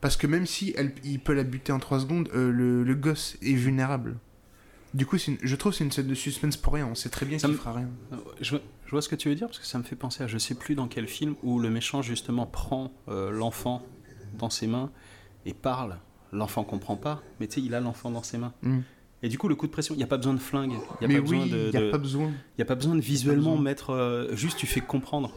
Parce 0.00 0.16
que 0.18 0.26
même 0.26 0.44
si 0.46 0.74
elle, 0.76 0.92
il 1.04 1.18
peut 1.20 1.32
la 1.32 1.42
buter 1.44 1.72
en 1.72 1.78
3 1.78 2.00
secondes, 2.00 2.28
euh, 2.34 2.50
le, 2.52 2.84
le 2.84 2.94
gosse 2.94 3.36
est 3.42 3.54
vulnérable. 3.54 4.16
Du 4.92 5.06
coup, 5.06 5.16
une- 5.16 5.38
je 5.42 5.56
trouve 5.56 5.72
que 5.72 5.78
c'est 5.78 5.84
une 5.84 5.90
scène 5.92 6.06
de 6.06 6.14
suspense 6.14 6.56
pour 6.58 6.74
rien. 6.74 6.86
On 6.86 6.94
sait 6.94 7.08
très 7.08 7.26
bien 7.26 7.38
Ça 7.38 7.48
qu'il 7.48 7.56
fera 7.56 7.72
rien. 7.72 7.88
Euh, 8.12 8.16
Je, 8.42 8.56
je 8.86 8.90
vois 8.90 9.02
ce 9.02 9.08
que 9.08 9.16
tu 9.16 9.28
veux 9.28 9.34
dire 9.34 9.46
parce 9.48 9.58
que 9.58 9.66
ça 9.66 9.78
me 9.78 9.82
fait 9.82 9.96
penser 9.96 10.22
à 10.22 10.26
je 10.26 10.38
sais 10.38 10.54
plus 10.54 10.74
dans 10.74 10.88
quel 10.88 11.06
film 11.08 11.34
où 11.42 11.58
le 11.58 11.70
méchant 11.70 12.02
justement 12.02 12.46
prend 12.46 12.92
euh, 13.08 13.30
l'enfant 13.30 13.82
dans 14.38 14.50
ses 14.50 14.66
mains 14.66 14.90
et 15.46 15.54
parle. 15.54 15.98
L'enfant 16.32 16.64
comprend 16.64 16.96
pas, 16.96 17.22
mais 17.38 17.46
tu 17.46 17.54
sais, 17.60 17.62
il 17.66 17.74
a 17.74 17.80
l'enfant 17.80 18.10
dans 18.10 18.22
ses 18.22 18.38
mains. 18.38 18.52
Mm. 18.62 18.80
Et 19.22 19.28
du 19.28 19.38
coup, 19.38 19.48
le 19.48 19.54
coup 19.54 19.66
de 19.66 19.72
pression, 19.72 19.94
il 19.94 19.98
n'y 19.98 20.04
a 20.04 20.08
pas 20.08 20.16
besoin 20.16 20.34
de 20.34 20.38
flingue. 20.40 20.72
Il 21.00 21.08
n'y 21.08 21.14
a, 21.14 21.18
pas 21.18 21.22
besoin 21.22 21.46
de- 21.46 21.70
il 21.72 21.80
n'y 21.80 21.88
a 21.88 21.90
pas 21.90 21.98
besoin. 21.98 22.30
y 22.58 22.62
a 22.62 22.64
pas 22.64 22.74
besoin 22.74 22.94
de 22.96 23.00
visuellement 23.00 23.52
besoin. 23.52 23.62
mettre. 23.62 23.90
euh, 23.90 24.34
juste, 24.36 24.58
tu 24.58 24.66
fais 24.66 24.80
comprendre. 24.80 25.32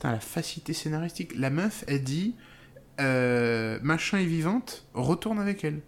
Putain, 0.00 0.12
la 0.12 0.20
facilité 0.20 0.72
scénaristique. 0.72 1.32
La 1.36 1.50
meuf, 1.50 1.84
elle 1.86 2.02
dit 2.02 2.34
euh, 3.00 3.78
machin 3.82 4.16
est 4.18 4.24
vivante, 4.24 4.86
retourne 4.94 5.38
avec 5.38 5.62
elle. 5.62 5.80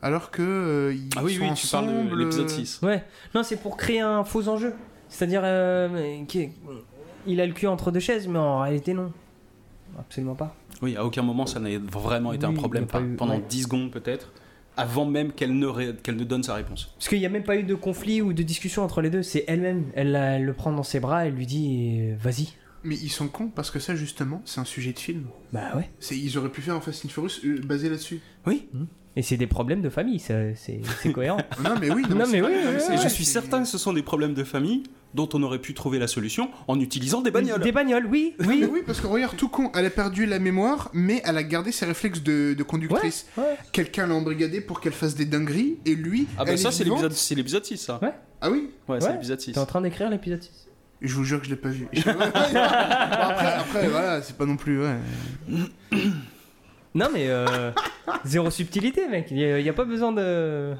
Alors 0.00 0.30
que 0.30 0.40
euh, 0.42 0.94
ils 0.94 1.10
Ah 1.16 1.22
oui, 1.22 1.34
sont 1.34 1.42
oui, 1.44 1.54
tu 1.54 1.66
parles 1.66 2.08
de 2.10 2.16
l'épisode 2.16 2.46
euh, 2.46 2.48
6. 2.48 2.80
Ouais, 2.82 3.04
non, 3.34 3.42
c'est 3.42 3.56
pour 3.58 3.76
créer 3.76 4.00
un 4.00 4.24
faux 4.24 4.48
enjeu. 4.48 4.72
C'est-à-dire, 5.10 5.42
euh, 5.44 6.24
qu'il- 6.26 6.50
il 7.26 7.40
a 7.42 7.46
le 7.46 7.52
cul 7.52 7.66
entre 7.66 7.90
deux 7.90 8.00
chaises, 8.00 8.26
mais 8.26 8.38
en 8.38 8.60
réalité, 8.60 8.94
non. 8.94 9.12
Absolument 9.98 10.34
pas. 10.34 10.56
Oui, 10.80 10.96
à 10.96 11.04
aucun 11.04 11.22
moment 11.22 11.44
ça 11.46 11.60
n'a 11.60 11.78
vraiment 11.78 12.32
été 12.32 12.46
un 12.46 12.54
problème. 12.54 12.86
pas 12.86 13.00
eu- 13.02 13.16
pendant 13.16 13.34
ouais. 13.36 13.44
10 13.48 13.62
secondes 13.64 13.90
peut-être, 13.90 14.32
avant 14.78 15.04
même 15.04 15.32
qu'elle 15.32 15.56
ne, 15.58 15.66
ré- 15.66 15.94
qu'elle 16.02 16.16
ne 16.16 16.24
donne 16.24 16.42
sa 16.42 16.54
réponse. 16.54 16.86
Parce 16.98 17.08
qu'il 17.08 17.20
n'y 17.20 17.26
a 17.26 17.30
même 17.30 17.44
pas 17.44 17.56
eu 17.56 17.62
de 17.64 17.74
conflit 17.74 18.20
ou 18.22 18.32
de 18.32 18.42
discussion 18.42 18.82
entre 18.82 19.02
les 19.02 19.10
deux. 19.10 19.22
C'est 19.22 19.44
elle-même. 19.46 19.84
Elle 19.94 20.42
le 20.42 20.52
prend 20.54 20.72
dans 20.72 20.82
ses 20.82 21.00
bras, 21.00 21.26
elle 21.26 21.34
lui 21.34 21.46
dit 21.46 21.98
euh, 22.00 22.14
Vas-y. 22.18 22.48
Mais 22.84 22.96
ils 22.96 23.10
sont 23.10 23.28
cons 23.28 23.48
parce 23.48 23.70
que 23.70 23.78
ça, 23.78 23.94
justement, 23.96 24.42
c'est 24.44 24.60
un 24.60 24.64
sujet 24.64 24.92
de 24.92 24.98
film. 24.98 25.24
Bah 25.52 25.72
ouais. 25.76 25.90
C'est- 26.00 26.16
Ils 26.18 26.36
auraient 26.38 26.50
pu 26.52 26.60
faire 26.62 26.74
un 26.74 26.80
Fast 26.80 27.04
and 27.04 27.08
Furious 27.08 27.40
euh, 27.44 27.60
basé 27.64 27.88
là-dessus. 27.88 28.20
Oui, 28.46 28.68
Et 29.16 29.22
c'est 29.22 29.36
des 29.36 29.46
problèmes 29.46 29.80
de 29.80 29.88
famille, 29.90 30.18
ça- 30.18 30.54
c'est 30.56 30.80
c'est 31.02 31.12
cohérent. 31.12 31.38
Non, 31.64 31.76
mais 31.80 31.90
oui, 31.90 32.02
Non, 32.10 32.24
c'est 32.26 32.32
mais 32.32 32.42
oui, 32.42 32.52
non, 32.64 32.70
ouais, 32.72 33.02
je 33.02 33.08
suis 33.08 33.24
c'est- 33.24 33.32
certain 33.32 33.62
que 33.62 33.68
ce 33.68 33.78
sont 33.78 33.92
des 33.92 34.02
problèmes 34.02 34.34
de 34.34 34.42
famille 34.44 34.82
dont 35.14 35.28
on 35.34 35.42
aurait 35.44 35.60
pu 35.60 35.72
trouver 35.72 36.00
la 36.00 36.08
solution 36.08 36.50
en 36.66 36.80
utilisant 36.80 37.22
des 37.22 37.30
bagnoles. 37.30 37.62
Des 37.62 37.70
bagnoles, 37.70 38.06
oui, 38.06 38.34
Non, 38.40 38.46
mais 38.48 38.54
oui. 38.64 38.68
oui, 38.72 38.80
parce 38.84 39.00
que 39.00 39.06
regarde, 39.06 39.36
tout 39.36 39.48
con, 39.48 39.70
elle 39.76 39.86
a 39.86 39.90
perdu 39.90 40.26
la 40.26 40.40
mémoire, 40.40 40.90
mais 40.92 41.22
elle 41.24 41.36
a 41.38 41.44
gardé 41.44 41.70
ses 41.70 41.86
réflexes 41.86 42.22
de, 42.24 42.54
de 42.58 42.62
conductrice. 42.64 43.26
Ouais, 43.38 43.44
ouais. 43.44 43.56
Quelqu'un 43.72 44.08
l'a 44.08 44.14
embrigadé 44.16 44.60
pour 44.60 44.80
qu'elle 44.80 44.92
fasse 44.92 45.14
des 45.14 45.24
dingueries, 45.26 45.78
et 45.86 45.94
lui, 45.94 46.26
Ah 46.36 46.44
bah 46.44 46.50
elle 46.50 46.58
ça 46.58 46.70
est 46.70 46.72
c'est 46.72 46.82
l'épisode, 46.84 47.12
c'est 47.12 47.34
l'épisode 47.36 47.64
6 47.64 47.76
ça. 47.76 48.00
Ouais. 48.02 48.12
Ah 48.40 48.50
oui? 48.50 48.68
Ouais, 48.88 49.00
c'est 49.00 49.12
l'épisode 49.12 49.40
6. 49.40 49.52
T'es 49.52 49.58
en 49.60 49.64
train 49.66 49.80
d'écrire 49.80 50.10
l'épisode 50.10 50.42
6. 50.42 50.50
Je 51.04 51.14
vous 51.14 51.24
jure 51.24 51.38
que 51.40 51.44
je 51.46 51.50
l'ai 51.50 51.56
pas 51.56 51.68
vu. 51.68 51.86
Bon, 51.92 52.10
après, 52.10 53.52
après, 53.52 53.88
voilà, 53.88 54.22
c'est 54.22 54.36
pas 54.36 54.46
non 54.46 54.56
plus. 54.56 54.80
Ouais. 54.80 54.96
Non, 56.94 57.08
mais 57.12 57.28
euh, 57.28 57.70
zéro 58.24 58.50
subtilité, 58.50 59.06
mec. 59.08 59.26
Il 59.30 59.36
n'y 59.62 59.68
a, 59.68 59.72
pas 59.72 59.84
besoin 59.84 60.12
de. 60.12 60.74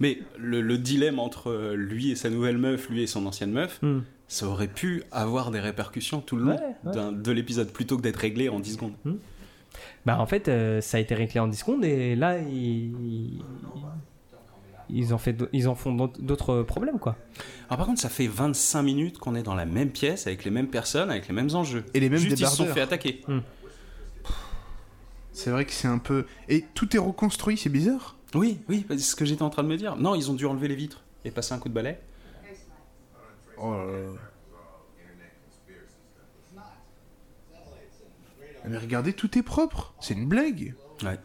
Mais 0.00 0.18
le, 0.38 0.60
le 0.60 0.78
dilemme 0.78 1.18
entre 1.18 1.74
lui 1.74 2.10
et 2.10 2.16
sa 2.16 2.30
nouvelle 2.30 2.58
meuf, 2.58 2.88
lui 2.88 3.02
et 3.02 3.06
son 3.06 3.26
ancienne 3.26 3.50
meuf, 3.52 3.80
Hmm. 3.82 4.00
ça 4.28 4.46
aurait 4.46 4.68
pu 4.68 5.02
avoir 5.10 5.50
des 5.50 5.60
répercussions 5.60 6.20
tout 6.20 6.36
le 6.36 6.44
long 6.44 6.56
Ouais, 6.56 6.76
ouais. 6.84 6.92
d'un- 6.92 7.12
de 7.12 7.32
l'épisode 7.32 7.70
plutôt 7.70 7.96
que 7.96 8.02
d'être 8.02 8.16
réglé 8.18 8.48
en 8.48 8.60
10 8.60 8.74
secondes. 8.74 8.94
Bah, 10.06 10.18
en 10.20 10.26
fait, 10.26 10.48
euh, 10.48 10.80
ça 10.80 10.98
a 10.98 11.00
été 11.00 11.14
réglé 11.14 11.40
en 11.40 11.48
10 11.48 11.56
secondes 11.58 11.84
et 11.84 12.14
là, 12.14 12.38
ils. 12.38 13.42
Ils 14.90 15.14
en, 15.14 15.18
fait, 15.18 15.32
d- 15.32 15.46
ils 15.52 15.68
en 15.68 15.74
font 15.74 15.92
d'autres- 15.94 16.62
problèmes, 16.62 16.98
quoi. 16.98 17.16
Alors 17.68 17.78
par 17.78 17.86
contre, 17.86 18.00
ça 18.00 18.08
fait 18.08 18.26
25 18.26 18.82
minutes 18.82 19.18
qu'on 19.18 19.34
est 19.34 19.42
dans 19.42 19.54
la 19.54 19.64
même 19.66 19.90
pièce 19.90 20.26
avec 20.26 20.44
les 20.44 20.50
mêmes 20.50 20.68
personnes, 20.68 21.10
avec 21.10 21.26
les 21.28 21.34
mêmes 21.34 21.50
enjeux. 21.54 21.84
Et 21.94 22.00
les 22.00 22.08
mêmes 22.10 22.18
Juste 22.20 22.38
ils 22.40 22.46
se 22.46 22.56
sont 22.56 22.66
fait 22.66 22.80
attaquer. 22.80 23.22
C'est 25.32 25.50
vrai 25.50 25.64
que 25.64 25.72
c'est 25.72 25.88
un 25.88 25.98
peu. 25.98 26.26
Et 26.48 26.64
tout 26.74 26.94
est 26.94 26.98
reconstruit, 27.00 27.56
c'est 27.56 27.68
bizarre. 27.70 28.16
Oui, 28.34 28.58
oui, 28.68 28.84
c'est 28.88 28.98
ce 28.98 29.16
que 29.16 29.24
j'étais 29.24 29.42
en 29.42 29.50
train 29.50 29.62
de 29.62 29.68
me 29.68 29.76
dire. 29.76 29.96
Non, 29.96 30.14
ils 30.14 30.30
ont 30.30 30.34
dû 30.34 30.46
enlever 30.46 30.68
les 30.68 30.74
vitres 30.76 31.02
et 31.24 31.30
passer 31.30 31.54
un 31.54 31.58
coup 31.58 31.68
de 31.68 31.74
balai. 31.74 31.98
Oh 33.58 33.72
là 33.72 33.84
là. 33.86 34.10
Mais 38.66 38.78
regardez, 38.78 39.12
tout 39.12 39.36
est 39.38 39.42
propre. 39.42 39.94
C'est 40.00 40.14
une 40.14 40.26
blague. 40.26 40.74
Ouais. 41.02 41.18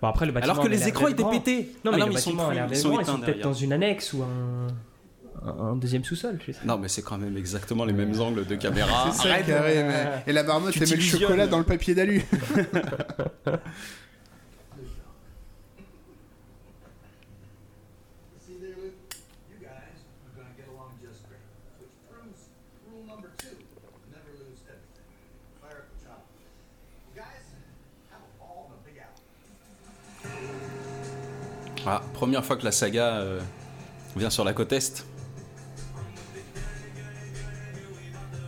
Bon, 0.00 0.08
après, 0.08 0.26
le 0.26 0.32
bâtiment 0.32 0.52
Alors 0.52 0.64
que 0.64 0.68
les 0.70 0.86
écrans 0.88 1.08
étaient 1.08 1.24
pétés. 1.24 1.72
Non, 1.84 1.90
Ah 1.94 1.96
mais 1.98 2.04
le 2.06 2.12
ils 2.12 2.18
sont 2.18 2.30
bâtiment 2.30 2.44
a 2.44 2.46
plus- 2.48 2.54
l'air 2.56 2.66
ils 2.70 2.76
sont 2.76 2.88
grand, 2.90 3.00
Ils 3.00 3.06
sont 3.06 3.18
peut-être 3.18 3.40
dans 3.42 3.52
une 3.52 3.72
annexe 3.72 4.12
ou 4.12 4.22
un, 4.22 5.76
deuxième 5.76 6.04
sous-sol, 6.04 6.38
je 6.46 6.52
sais. 6.52 6.58
Non, 6.64 6.78
mais 6.78 6.88
c'est 6.88 7.02
quand 7.02 7.16
même 7.18 7.36
exactement 7.36 7.84
les 7.84 7.92
mêmes 7.92 8.18
angles 8.20 8.44
de 8.46 8.54
caméra. 8.56 9.10
c'est 9.12 9.22
ça, 9.22 9.28
Arrête. 9.32 9.46
carré. 9.46 9.82
mais- 9.84 10.22
Et 10.26 10.32
la 10.32 10.42
marmotte, 10.42 10.74
elle 10.80 10.88
met 10.88 10.96
le 10.96 11.00
chocolat 11.02 11.46
dans 11.46 11.58
le 11.58 11.64
papier 11.64 11.94
d'alu. 11.94 12.22
Ah, 31.90 32.02
première 32.12 32.44
fois 32.44 32.56
que 32.56 32.64
la 32.64 32.72
saga 32.72 33.14
euh, 33.16 33.40
vient 34.16 34.30
sur 34.30 34.44
la 34.44 34.52
côte 34.52 34.72
est. 34.72 35.06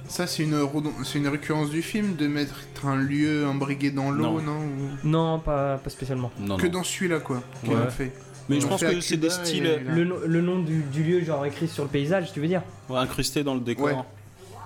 Ça, 0.09 0.27
c'est 0.27 0.43
une, 0.43 0.57
c'est 1.05 1.19
une 1.19 1.29
récurrence 1.29 1.71
du 1.71 1.83
film 1.83 2.17
de 2.17 2.27
mettre 2.27 2.55
un 2.85 2.97
lieu 2.97 3.47
imbrigué 3.47 3.91
dans 3.93 4.11
l'eau, 4.11 4.41
Non. 4.41 4.43
non, 4.43 4.59
ou- 4.59 5.07
Non, 5.09 5.39
pas, 5.39 5.79
pas 5.79 5.89
spécialement. 5.91 6.31
Non, 6.39 6.57
Que 6.57 6.67
non. 6.67 6.73
dans 6.73 6.83
celui-là, 6.83 7.21
quoi. 7.21 7.43
Ouais. 7.67 7.91
fait. 7.91 8.13
Mais 8.49 8.61
je 8.61 8.67
pense 8.67 8.81
que 8.81 9.01
c'est 9.01 9.17
des 9.17 9.31
styles 9.31 9.67
et. 9.67 9.79
Le, 9.79 10.05
nom- 10.05 10.19
le 10.27 10.41
nom 10.43 10.59
du, 10.59 10.83
du 10.83 11.05
lieu, 11.05 11.25
genre 11.25 11.47
écrit 11.47 11.69
sur 11.69 11.85
le 11.85 11.89
paysage, 11.91 12.33
tu 12.33 12.41
veux 12.41 12.49
dire 12.49 12.63
ouais, 12.89 12.99
incrustés 12.99 13.45
dans 13.45 13.55
le 13.55 13.61
décor. 13.61 13.87
Ouais. 13.87 13.95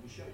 me 0.04 0.10
show 0.10 0.24
you. 0.24 0.34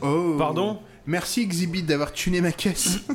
Oh. 0.00 0.36
Pardon? 0.38 0.80
Merci 1.06 1.42
Exhibit 1.42 1.82
d'avoir 1.82 2.12
tuné 2.12 2.40
ma 2.40 2.52
caisse. 2.52 3.00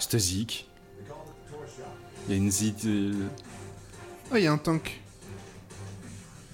What 0.00 0.67
Il 2.28 2.32
y 2.32 2.34
a 2.34 2.36
une 2.36 2.50
zik. 2.50 2.84
euh, 2.84 3.12
Oh, 4.30 4.36
il 4.36 4.42
y 4.42 4.46
a 4.46 4.52
un 4.52 4.58
tank. 4.58 5.00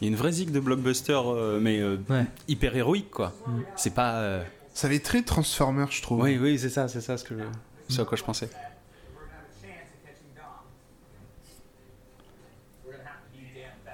Il 0.01 0.05
y 0.05 0.09
a 0.09 0.11
une 0.11 0.17
vraie 0.17 0.33
zik 0.33 0.53
de 0.53 0.61
blockbuster, 0.61 1.19
euh, 1.27 1.59
mais 1.61 1.81
euh, 1.81 1.97
Ouais. 2.09 2.25
hyper 2.49 2.77
héroïque, 2.77 3.11
quoi. 3.11 3.33
C'est 3.77 3.95
pas. 3.95 4.17
euh, 4.21 4.45
Ça 4.75 4.89
fait 4.89 5.01
très 5.01 5.23
Transformer, 5.23 5.87
je 5.91 6.03
trouve. 6.03 6.21
Oui, 6.23 6.39
oui, 6.41 6.59
c'est 6.59 6.69
ça, 6.71 6.89
c'est 6.89 7.01
ça 7.01 7.17
ce 7.17 7.25
que 7.25 7.37
je... 7.37 7.45
ce 7.95 8.03
à 8.03 8.05
quoi 8.05 8.17
je 8.17 8.23
pensais. 8.25 8.49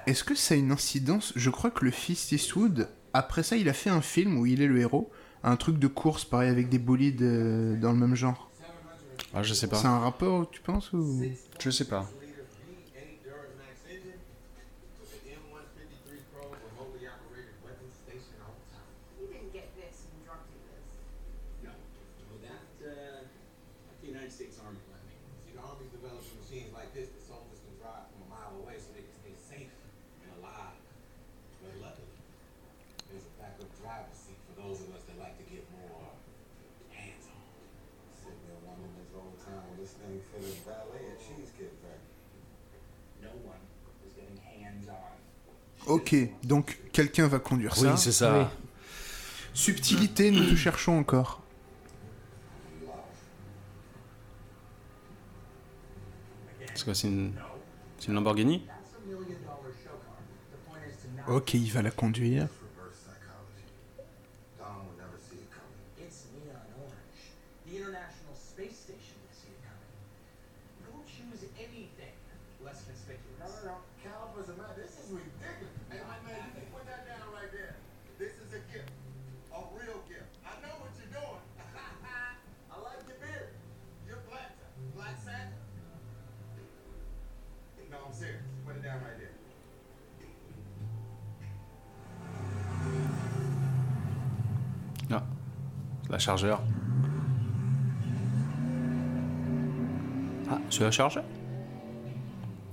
Est-ce 0.07 0.23
que 0.23 0.35
ça 0.35 0.55
a 0.55 0.57
une 0.57 0.71
incidence? 0.71 1.31
Je 1.35 1.49
crois 1.49 1.69
que 1.71 1.85
le 1.85 1.91
fils 1.91 2.31
Eastwood, 2.31 2.89
après 3.13 3.43
ça, 3.43 3.55
il 3.55 3.69
a 3.69 3.73
fait 3.73 3.89
un 3.89 4.01
film 4.01 4.37
où 4.37 4.45
il 4.45 4.61
est 4.61 4.67
le 4.67 4.79
héros. 4.79 5.11
Un 5.43 5.55
truc 5.55 5.79
de 5.79 5.87
course, 5.87 6.23
pareil, 6.25 6.49
avec 6.49 6.69
des 6.69 6.77
bolides 6.79 7.21
euh, 7.23 7.75
dans 7.77 7.91
le 7.91 7.97
même 7.97 8.15
genre. 8.15 8.50
Ah, 9.33 9.43
je 9.43 9.53
sais 9.53 9.61
C'est 9.61 9.67
pas. 9.67 9.87
un 9.87 9.99
rapport, 9.99 10.49
tu 10.49 10.59
penses 10.61 10.91
ou... 10.93 11.21
Je 11.59 11.69
sais 11.69 11.85
pas. 11.85 12.09
Ok, 45.91 46.15
donc 46.43 46.79
quelqu'un 46.93 47.27
va 47.27 47.39
conduire 47.39 47.73
Oui, 47.77 47.87
ça. 47.89 47.97
c'est 47.97 48.11
ça. 48.11 48.39
Oui. 48.39 48.45
Subtilité, 49.53 50.31
nous 50.31 50.49
te 50.49 50.55
cherchons 50.55 50.97
encore. 50.97 51.41
C'est 56.73 56.85
quoi, 56.85 56.95
c'est 56.95 57.07
une... 57.07 57.33
Lamborghini? 58.07 58.65
Ok, 61.27 61.53
il 61.53 61.71
va 61.71 61.81
la 61.81 61.91
conduire. 61.91 62.47
Chargeur. 96.21 96.61
Ah, 100.49 100.59
c'est 100.69 100.83
la 100.83 100.91
chargeur? 100.91 101.23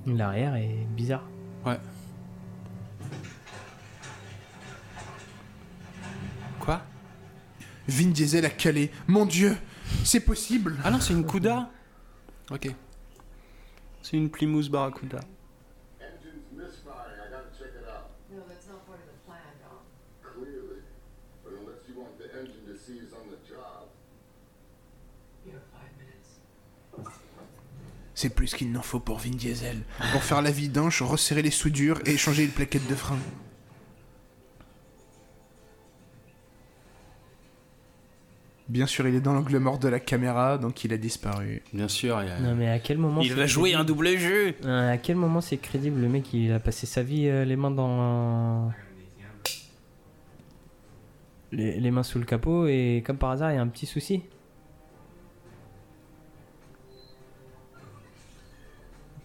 L'arrière 0.06 0.54
est 0.56 0.86
bizarre. 0.90 1.24
Ouais. 1.64 1.78
Quoi? 6.60 6.80
Vin 7.88 8.08
Diesel 8.10 8.44
a 8.44 8.50
calé. 8.50 8.90
Mon 9.06 9.26
dieu, 9.26 9.56
c'est 10.04 10.20
possible. 10.20 10.76
Ah 10.84 10.90
non, 10.90 11.00
c'est 11.00 11.12
une 11.14 11.26
Cuda 11.26 11.70
Ok. 12.50 12.74
C'est 14.02 14.16
une 14.16 14.30
Plymouth 14.30 14.70
Barracuda. 14.70 15.20
Engine's 16.00 16.50
misfiring. 16.52 17.18
I 17.20 17.30
gotta 17.30 17.50
check 17.58 17.72
it 17.76 17.84
out. 17.88 18.08
No, 18.30 18.40
that's 18.48 18.66
not 18.68 18.86
part 18.86 18.98
of 19.00 19.06
the 19.06 19.18
plan, 19.26 19.40
Dom. 19.60 19.84
Clearly. 20.22 20.80
But 21.44 21.52
unless 21.60 21.84
you 21.88 22.00
want 22.00 22.16
the 22.18 22.28
engine 22.32 22.64
to 22.66 22.76
seize 22.78 23.12
on 23.12 23.28
the 23.28 23.36
job. 23.46 23.88
You 25.44 25.52
have 25.52 25.66
five 25.76 25.92
minutes. 26.00 26.40
C'est 28.18 28.30
plus 28.30 28.52
qu'il 28.52 28.72
n'en 28.72 28.82
faut 28.82 28.98
pour 28.98 29.18
Vin 29.18 29.30
Diesel. 29.30 29.78
Pour 30.10 30.24
faire 30.24 30.42
la 30.42 30.50
vidange, 30.50 31.02
resserrer 31.02 31.40
les 31.40 31.52
soudures 31.52 32.00
et 32.04 32.16
changer 32.16 32.42
une 32.42 32.50
plaquette 32.50 32.88
de 32.88 32.96
frein. 32.96 33.16
Bien 38.68 38.86
sûr, 38.86 39.06
il 39.06 39.14
est 39.14 39.20
dans 39.20 39.34
l'angle 39.34 39.56
mort 39.58 39.78
de 39.78 39.86
la 39.86 40.00
caméra, 40.00 40.58
donc 40.58 40.82
il 40.82 40.92
a 40.92 40.96
disparu. 40.96 41.62
Bien 41.72 41.86
sûr, 41.86 42.20
il, 42.22 42.26
y 42.28 42.30
a- 42.32 42.40
Non 42.40 42.56
mais 42.56 42.68
à 42.68 42.80
quel 42.80 42.98
moment 42.98 43.20
il 43.20 43.32
va 43.34 43.46
jouer 43.46 43.74
un 43.74 43.84
double 43.84 44.08
jeu 44.18 44.56
À 44.66 44.96
quel 44.98 45.14
moment 45.14 45.40
c'est 45.40 45.58
crédible 45.58 46.00
le 46.00 46.08
mec 46.08 46.34
il 46.34 46.52
a 46.52 46.58
passé 46.58 46.86
sa 46.86 47.04
vie 47.04 47.28
euh, 47.28 47.44
les 47.44 47.54
mains 47.54 47.70
dans 47.70 48.72
les, 51.52 51.78
les 51.78 51.90
mains 51.92 52.02
sous 52.02 52.18
le 52.18 52.24
capot 52.24 52.66
et 52.66 53.04
comme 53.06 53.16
par 53.16 53.30
hasard 53.30 53.52
il 53.52 53.54
y 53.54 53.58
a 53.58 53.62
un 53.62 53.68
petit 53.68 53.86
souci. 53.86 54.24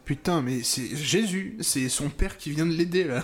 Putain, 0.06 0.42
mais 0.42 0.64
c'est 0.64 0.96
Jésus, 0.96 1.58
c'est 1.62 1.88
son 1.90 2.10
père 2.10 2.38
qui 2.38 2.52
vient 2.52 2.66
de 2.66 2.74
l'aider 2.74 3.06
là. 3.06 3.24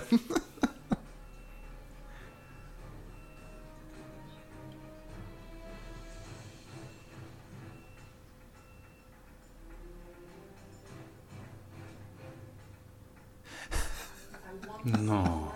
Non. 14.86 15.48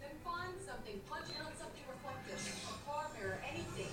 Then 0.00 0.10
find 0.24 0.58
something. 0.66 0.98
Punch 1.08 1.28
it 1.30 1.36
on 1.40 1.52
something 1.56 1.84
reflective. 1.86 2.42
A 2.66 2.74
car 2.84 3.10
mirror, 3.14 3.38
anything. 3.48 3.92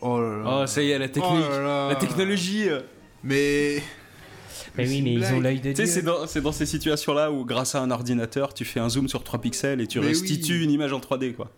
Oh 0.00 0.20
là 0.20 0.42
là. 0.42 0.62
Oh, 0.62 0.66
ça 0.66 0.82
y 0.82 0.90
est, 0.90 0.98
la 0.98 1.08
technique. 1.08 1.32
Oh 1.32 1.48
là 1.48 1.62
là. 1.62 1.88
La 1.90 1.96
technologie. 1.96 2.68
euh. 2.68 2.80
Mais. 3.22 3.82
Mais 4.76 4.88
oui 4.88 5.02
mais 5.02 5.14
ils 5.14 5.24
ont 5.34 5.40
l'œil 5.40 5.60
de 5.60 5.70
Tu 5.72 5.76
sais, 5.76 5.84
Dieu. 5.84 5.92
c'est 6.26 6.40
dans, 6.42 6.52
ces 6.52 6.66
situations-là 6.66 7.30
où, 7.32 7.44
grâce 7.44 7.74
à 7.74 7.80
un 7.82 7.90
ordinateur, 7.90 8.54
tu 8.54 8.64
fais 8.64 8.80
un 8.80 8.88
zoom 8.88 9.08
sur 9.08 9.24
3 9.24 9.40
pixels 9.40 9.80
et 9.80 9.86
tu 9.86 10.00
Mais 10.00 10.06
restitues 10.06 10.58
oui. 10.58 10.64
une 10.64 10.70
image 10.70 10.92
en 10.92 11.00
3D, 11.00 11.34
quoi. 11.34 11.50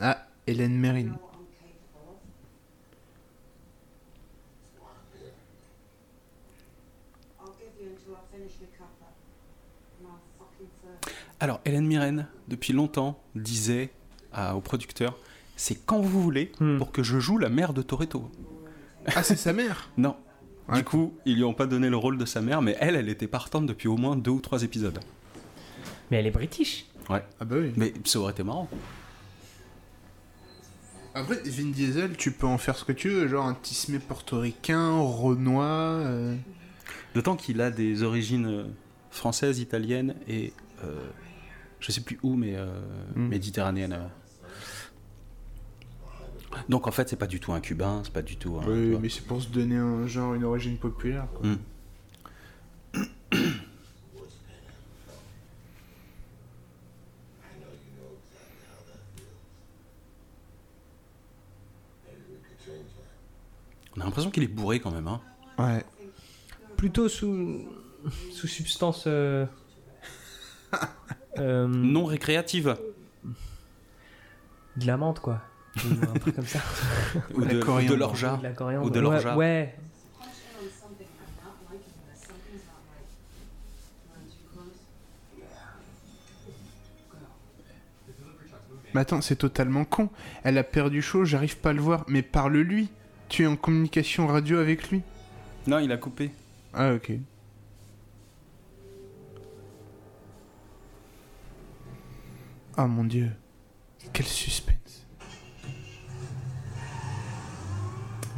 Ah, 0.00 0.26
Hélène 0.46 0.80
thirst. 0.80 1.10
Alors, 11.38 11.60
Hélène 11.64 11.86
Mirren, 11.86 12.26
depuis 12.48 12.72
longtemps, 12.72 13.18
disait 13.34 13.90
à- 14.32 14.56
au 14.56 14.60
producteur 14.60 15.18
c'est 15.56 15.74
quand 15.84 16.00
vous 16.00 16.22
voulez 16.22 16.52
Hmm. 16.60 16.78
pour 16.78 16.90
que 16.90 17.02
je 17.02 17.18
joue 17.18 17.36
la 17.36 17.50
mère 17.50 17.74
de 17.74 17.82
Toretto. 17.82 18.30
Ah, 19.14 19.22
c'est 19.22 19.36
sa 19.36 19.52
mère? 19.52 19.90
Non. 19.98 20.16
Ouais. 20.70 20.76
Du 20.78 20.84
coup, 20.84 21.14
ils 21.26 21.36
lui 21.36 21.44
ont 21.44 21.52
pas 21.54 21.66
donné 21.66 21.88
le 21.90 21.96
rôle 21.96 22.16
de 22.16 22.24
sa 22.24 22.40
mère, 22.40 22.62
mais 22.62 22.76
elle, 22.80 22.94
elle 22.96 23.08
était 23.08 23.26
partante 23.26 23.66
depuis 23.66 23.88
au 23.88 23.96
moins 23.96 24.16
deux 24.16 24.30
ou 24.30 24.40
trois 24.40 24.62
épisodes. 24.62 24.98
Mais 26.10 26.18
elle 26.18 26.26
est 26.26 26.30
british. 26.30 26.86
Ouais. 27.08 27.24
Ah 27.40 27.44
bah 27.44 27.56
oui. 27.58 27.72
Mais 27.76 27.92
ça 28.04 28.20
aurait 28.20 28.32
été 28.32 28.42
marrant. 28.44 28.68
Après, 31.14 31.36
Vin 31.44 31.70
Diesel, 31.70 32.16
tu 32.16 32.30
peux 32.30 32.46
en 32.46 32.58
faire 32.58 32.76
ce 32.76 32.84
que 32.84 32.92
tu 32.92 33.08
veux, 33.08 33.26
genre 33.26 33.46
un 33.46 33.54
tismé 33.54 33.98
portoricain, 33.98 35.00
renois. 35.00 35.64
euh, 35.64 36.36
D'autant 37.14 37.34
qu'il 37.34 37.60
a 37.60 37.70
des 37.72 38.04
origines 38.04 38.46
euh, 38.46 38.64
françaises, 39.10 39.58
italiennes 39.58 40.14
et 40.28 40.52
euh, 40.84 40.94
je 41.80 41.90
sais 41.90 42.00
plus 42.02 42.18
où, 42.22 42.34
mais 42.36 42.54
euh, 42.54 42.66
Hmm. 43.16 43.26
méditerranéennes. 43.26 43.98
Donc 46.68 46.86
en 46.86 46.90
fait, 46.90 47.08
c'est 47.08 47.16
pas 47.16 47.26
du 47.26 47.40
tout 47.40 47.52
un 47.52 47.60
cubain, 47.60 48.00
c'est 48.04 48.12
pas 48.12 48.22
du 48.22 48.36
tout 48.36 48.58
un. 48.58 48.66
Oui, 48.66 48.96
mais 49.00 49.08
c'est 49.08 49.24
pour 49.24 49.40
se 49.40 49.48
donner 49.48 49.76
un 49.76 50.06
genre, 50.06 50.34
une 50.34 50.44
origine 50.44 50.78
populaire. 50.78 51.26
quoi. 51.34 51.46
Hmm. 51.48 51.56
On 63.96 64.00
a 64.00 64.04
l'impression 64.04 64.30
qu'il 64.30 64.42
est 64.42 64.48
bourré 64.48 64.80
quand 64.80 64.90
même. 64.90 65.08
Hein. 65.08 65.20
Ouais. 65.58 65.84
Plutôt 66.76 67.08
sous 67.08 67.60
sous 68.32 68.46
substance 68.46 69.04
euh, 69.06 69.44
euh, 71.38 71.66
Non 71.66 72.06
récréative. 72.06 72.76
de 74.76 74.86
la 74.86 74.96
menthe 74.96 75.20
quoi. 75.20 75.42
Ou 75.76 75.88
un 76.02 76.18
truc 76.18 76.34
comme 76.34 76.46
ça. 76.46 76.60
Ou 77.34 77.40
La 77.40 77.54
de, 77.54 77.60
ou 77.62 77.88
de 77.88 77.94
l'orgeat. 77.94 78.40
Ou 78.82 78.90
de 78.90 78.98
Ouais, 78.98 79.00
l'orgeat. 79.00 79.36
Ouais. 79.36 79.74
Mais 88.94 89.00
attends, 89.02 89.20
c'est 89.20 89.36
totalement 89.36 89.84
con. 89.84 90.08
Elle 90.42 90.58
a 90.58 90.64
perdu 90.64 91.00
chaud, 91.00 91.24
j'arrive 91.24 91.56
pas 91.58 91.70
à 91.70 91.72
le 91.72 91.80
voir. 91.80 92.04
Mais 92.08 92.22
parle-lui. 92.22 92.88
Tu 93.28 93.44
es 93.44 93.46
en 93.46 93.54
communication 93.56 94.26
radio 94.26 94.58
avec 94.58 94.90
lui. 94.90 95.02
Non, 95.68 95.78
il 95.78 95.92
a 95.92 95.96
coupé. 95.96 96.32
Ah, 96.74 96.94
ok. 96.94 97.12
Ah 102.76 102.86
mon 102.86 103.04
dieu. 103.04 103.30
Quel 104.12 104.26
suspense. 104.26 104.79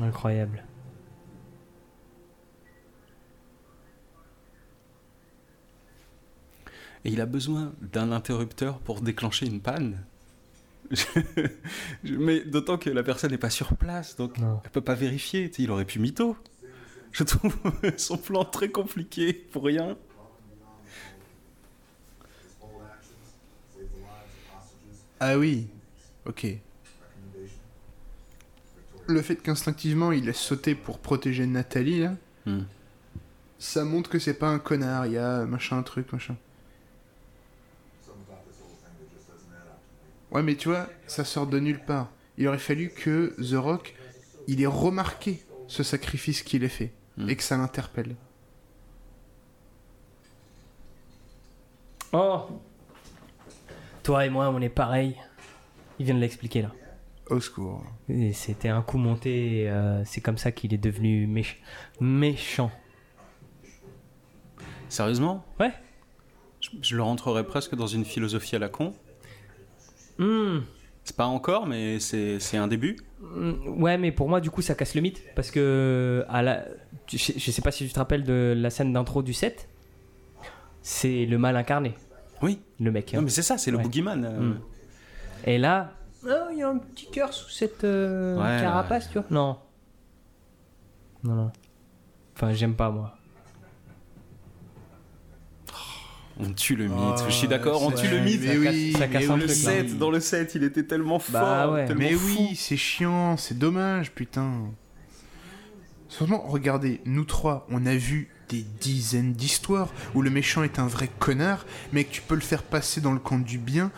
Incroyable. 0.01 0.65
Et 7.05 7.11
il 7.11 7.21
a 7.21 7.27
besoin 7.27 7.73
d'un 7.81 8.13
interrupteur 8.13 8.79
pour 8.79 9.01
déclencher 9.01 9.47
une 9.47 9.61
panne. 9.61 10.05
Mais 12.05 12.41
d'autant 12.45 12.79
que 12.79 12.91
la 12.91 13.03
personne 13.03 13.33
n'est 13.33 13.39
pas 13.39 13.51
sur 13.51 13.77
place, 13.77 14.17
donc 14.17 14.39
Non. 14.39 14.61
elle 14.65 14.71
peut 14.71 14.81
pas 14.81 14.95
vérifier. 14.95 15.51
Il 15.59 15.71
aurait 15.71 15.85
pu 15.85 15.99
mytho. 15.99 16.37
Je 17.11 17.25
trouve 17.25 17.57
son 17.97 18.19
plan 18.19 18.45
très 18.45 18.71
compliqué 18.71 19.33
pour 19.33 19.65
rien. 19.65 19.97
Ah 25.21 25.39
oui, 25.39 25.69
ok. 26.27 26.47
Le 29.07 29.21
fait 29.23 29.37
qu'instinctivement 29.37 30.13
il 30.13 30.25
laisse 30.27 30.39
sauter 30.39 30.75
pour 30.75 30.99
protéger 30.99 31.47
Nathalie, 31.47 32.01
là, 32.01 32.15
Hmm. 32.47 32.63
ça 33.59 33.85
montre 33.85 34.11
que 34.11 34.19
c'est 34.19 34.35
pas 34.35 34.49
un 34.49 34.59
connard, 34.59 35.07
il 35.07 35.13
y 35.13 35.19
a 35.19 35.45
machin, 35.45 35.81
truc, 35.85 36.13
machin. 36.13 36.37
Ouais, 40.33 40.43
mais 40.43 40.57
tu 40.57 40.69
vois, 40.69 40.89
ça 41.07 41.25
sort 41.25 41.47
de 41.47 41.61
nulle 41.61 41.79
part. 41.85 42.09
Il 42.39 42.49
aurait 42.49 42.59
fallu 42.59 42.89
que 42.91 43.35
The 43.39 43.55
Rock, 43.57 43.95
il 44.49 44.61
ait 44.63 44.67
remarqué 44.67 45.43
ce 45.69 45.83
sacrifice 45.83 46.43
qu'il 46.43 46.65
ait 46.65 46.69
fait 46.69 46.93
Hmm. 47.19 47.29
et 47.29 47.37
que 47.37 47.43
ça 47.43 47.57
l'interpelle. 47.59 48.17
Oh 52.13 52.47
Toi 54.03 54.27
et 54.27 54.31
moi, 54.31 54.49
on 54.49 54.61
est 54.61 54.69
pareil. 54.71 55.17
Il 55.99 56.07
vient 56.07 56.15
de 56.15 56.21
l'expliquer 56.21 56.63
là. 56.63 56.73
Au 57.33 57.41
secours. 57.41 57.83
Et 58.09 58.33
C'était 58.33 58.69
un 58.69 58.83
coup 58.83 58.99
monté, 58.99 59.69
euh, 59.69 60.03
c'est 60.05 60.21
comme 60.21 60.39
ça 60.39 60.53
qu'il 60.53 60.73
est 60.75 60.79
devenu 60.79 61.27
méch- 61.27 61.57
méchant. 62.01 62.71
Sérieusement? 64.89 65.45
Ouais. 65.59 65.73
je, 66.61 66.69
je 66.83 66.97
le 66.97 67.03
rentrerais 67.03 67.45
presque 67.47 67.75
dans 67.75 67.87
une 67.87 68.05
philosophie 68.05 68.57
à 68.57 68.59
la 68.59 68.69
con. 68.69 68.93
Hmm. 70.19 70.59
C'est 71.05 71.17
pas 71.17 71.27
encore, 71.27 71.67
mais 71.67 71.99
c'est 71.99 72.57
un 72.57 72.69
début. 72.69 72.97
Hmm, 73.21 73.81
Ouais, 73.83 73.99
mais 73.99 74.13
pour 74.13 74.29
moi, 74.29 74.41
du 74.41 74.51
coup, 74.51 74.63
ça 74.63 74.75
casse 74.75 74.95
le 74.95 75.01
mythe. 75.01 75.23
Parce 75.35 75.51
que, 75.51 76.25
à 76.29 76.43
la... 76.43 76.65
je, 77.11 77.17
sais- 77.17 77.35
je 77.39 77.51
sais 77.51 77.63
pas 77.63 77.73
si 77.73 77.87
tu 77.87 77.93
te 77.93 77.99
rappelles 77.99 78.25
de 78.25 78.55
la 78.57 78.71
scène 78.71 78.93
d'intro 78.93 79.23
du 79.23 79.33
set. 79.33 79.69
C'est 80.83 81.27
le 81.27 81.39
mal 81.39 81.57
incarné, 81.57 81.95
Oui. 82.43 82.61
le 82.81 82.91
mec. 82.91 83.15
hein. 83.15 83.19
Non, 83.19 83.23
mais 83.25 83.31
c'est 83.31 83.43
ça, 83.43 83.57
c'est 83.57 83.71
le 83.71 83.77
Ouais. 83.79 83.83
boogeyman. 83.85 84.25
euh. 84.25 84.41
Hmm. 84.41 84.61
Et 85.47 85.59
là, 85.59 85.93
oh, 86.27 86.49
il 86.53 86.59
y 86.59 86.63
a 86.63 86.69
un 86.69 86.79
petit 86.79 87.11
cœur 87.11 87.33
sous 87.33 87.51
cette 87.51 87.85
euh, 87.85 88.37
Ouais, 88.37 88.61
carapace, 88.63 89.09
tu 89.09 89.15
vois. 89.15 89.25
Non. 89.31 89.59
Non, 91.25 91.35
non. 91.35 91.53
Enfin, 92.35 92.53
j'aime 92.53 92.75
pas, 92.75 92.91
moi. 92.91 93.15
On 96.41 96.51
tue 96.53 96.77
le 96.77 96.87
mythe. 96.89 96.97
Oh, 96.99 97.25
je 97.29 97.33
suis 97.35 97.47
d'accord, 97.47 97.83
on 97.83 97.91
c'est- 97.95 98.03
tue 98.03 98.09
le 98.09 98.21
mythe. 98.21 98.41
Mais 98.43 98.57
oui, 98.57 98.93
ça 98.99 99.07
casse 99.07 99.23
mais 99.25 99.31
un 99.31 99.35
oui. 99.35 99.41
le 99.43 99.47
truc, 99.47 99.63
là. 99.65 99.71
7, 99.73 99.99
dans 99.99 100.11
le 100.11 100.19
7, 100.21 100.55
il 100.55 100.65
était 100.65 100.83
tellement 100.85 101.19
fort. 101.19 101.41
Bah 101.41 101.71
ouais. 101.71 101.85
tellement 101.87 102.01
Mais 102.01 102.13
fou. 102.15 102.37
oui, 102.39 102.57
c'est 102.57 102.77
chiant, 102.77 103.37
c'est 103.37 103.59
dommage, 103.59 104.13
putain. 104.13 104.51
Franchement, 106.09 106.43
regardez, 106.47 107.01
nous 107.05 107.25
trois, 107.25 107.67
on 107.71 107.85
a 107.87 107.95
vu 107.95 108.29
des 108.49 108.63
dizaines 108.81 109.33
d'histoires 109.35 109.89
où 110.15 110.23
le 110.23 110.31
méchant 110.31 110.63
est 110.63 110.79
un 110.79 110.87
vrai 110.87 111.09
connard, 111.19 111.65
mais 111.93 112.05
que 112.05 112.13
tu 112.13 112.23
peux 112.23 112.35
le 112.35 112.41
faire 112.41 112.63
passer 112.63 113.01
dans 113.01 113.13
le 113.13 113.19
camp 113.19 113.39
du 113.39 113.59
bien 113.59 113.91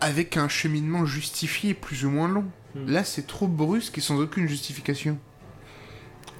avec 0.00 0.36
un 0.36 0.48
cheminement 0.48 1.06
justifié 1.06 1.74
plus 1.74 2.04
ou 2.04 2.10
moins 2.10 2.28
long. 2.28 2.44
Hmm. 2.74 2.88
Là, 2.90 3.04
c'est 3.04 3.26
trop 3.26 3.46
brusque 3.46 3.98
et 3.98 4.00
sans 4.00 4.20
aucune 4.20 4.46
justification. 4.48 5.18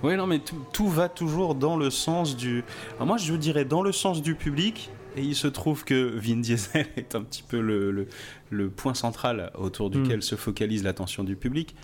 Oui, 0.03 0.17
non, 0.17 0.27
mais 0.27 0.41
tout, 0.73 0.89
va 0.89 1.09
toujours 1.09 1.55
dans 1.55 1.77
le 1.77 1.89
sens 1.91 2.37
du. 2.37 2.63
Alors 2.97 3.07
moi, 3.07 3.17
je 3.17 3.35
dirais 3.35 3.65
dans 3.65 3.83
le 3.83 3.93
sens 3.93 4.21
du 4.23 4.35
public. 4.35 4.91
Et 5.17 5.23
il 5.23 5.37
se 5.37 5.47
trouve 5.47 5.85
que 5.85 6.19
Vin 6.19 6.39
Diesel 6.39 6.87
est 6.97 7.15
un 7.15 7.23
petit 7.23 7.45
peu 7.45 7.61
le, 7.61 7.93
le- 7.93 8.09
le 8.51 8.69
point 8.69 8.95
central 8.95 9.53
autour 9.57 9.89
duquel 9.89 10.23
se 10.25 10.35
focalise 10.35 10.83
l'attention 10.83 11.23
du 11.23 11.37
public. 11.37 11.77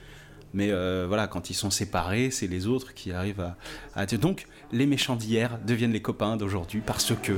Mais 0.52 0.72
euh, 0.72 1.04
voilà, 1.06 1.28
quand 1.28 1.48
ils 1.48 1.54
sont 1.54 1.70
séparés, 1.70 2.32
c'est 2.32 2.48
les 2.48 2.66
autres 2.66 2.92
qui 2.92 3.12
arrivent 3.12 3.40
à, 3.40 3.56
à. 3.94 4.04
Donc, 4.06 4.46
les 4.72 4.86
méchants 4.86 5.16
d'hier 5.16 5.58
deviennent 5.64 5.92
les 5.92 6.02
copains 6.02 6.36
d'aujourd'hui 6.36 6.80
parce 6.84 7.14
que. 7.14 7.32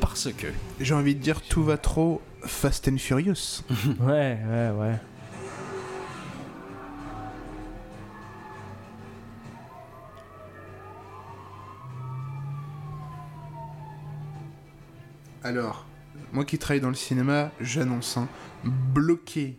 Parce 0.00 0.32
que. 0.32 0.46
J'ai 0.80 0.94
envie 0.94 1.14
de 1.14 1.20
dire, 1.20 1.40
tout 1.40 1.64
va 1.64 1.78
trop 1.78 2.20
Fast 2.42 2.88
and 2.88 2.98
Furious. 2.98 3.62
Ouais, 4.00 4.38
ouais, 4.48 4.70
ouais. 4.78 4.96
Alors, 15.42 15.86
moi 16.32 16.44
qui 16.44 16.58
travaille 16.58 16.80
dans 16.80 16.88
le 16.88 16.94
cinéma, 16.94 17.50
j'annonce, 17.60 18.18
hein, 18.18 18.28
bloquer 18.64 19.56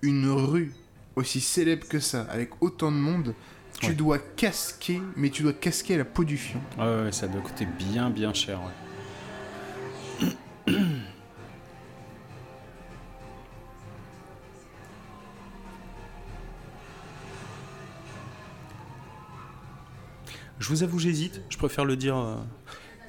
une 0.00 0.30
rue 0.30 0.72
aussi 1.14 1.40
célèbre 1.40 1.86
que 1.88 1.98
ça, 2.00 2.22
avec 2.30 2.62
autant 2.62 2.90
de 2.90 2.96
monde, 2.96 3.34
tu 3.80 3.88
Ouais. 3.88 3.94
dois 3.94 4.18
casquer, 4.18 5.00
mais 5.16 5.30
tu 5.30 5.42
dois 5.42 5.52
casquer 5.52 5.96
la 5.96 6.04
peau 6.04 6.24
du 6.24 6.36
fion. 6.36 6.60
Ouais, 6.78 7.04
ouais, 7.04 7.12
ça 7.12 7.26
doit 7.28 7.40
coûter 7.42 7.66
bien, 7.78 8.10
bien 8.10 8.32
cher. 8.32 8.58
ouais. 8.62 10.26
Je 20.58 20.68
vous 20.68 20.82
avoue, 20.82 20.98
j'hésite. 20.98 21.42
Je 21.50 21.58
préfère 21.58 21.84
le 21.84 21.96
dire. 21.96 22.16
euh, 22.16 22.36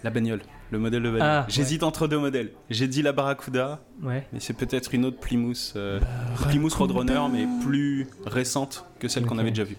la 0.04 0.10
bagnole, 0.12 0.42
le 0.72 0.78
modèle 0.80 1.02
de 1.02 1.10
bagnole. 1.10 1.28
Ah, 1.28 1.46
j'hésite 1.50 1.82
entre 1.84 2.08
deux 2.08 2.20
modèles. 2.20 2.52
J'ai 2.70 2.88
dit 2.88 3.02
la 3.02 3.14
Barracuda, 3.14 3.80
Ouais. 4.04 4.28
mais 4.32 4.40
c'est 4.40 4.54
peut-être 4.54 4.94
une 4.94 5.06
autre 5.06 5.20
Plymouth. 5.20 5.74
euh, 5.76 6.00
Plymouth 6.50 6.74
Roadrunner, 6.74 7.22
mais 7.32 7.48
plus 7.64 8.08
récente 8.26 8.86
que 9.00 9.08
celle 9.08 9.26
qu'on 9.26 9.38
avait 9.40 9.50
déjà 9.52 9.64
vue. 9.64 9.78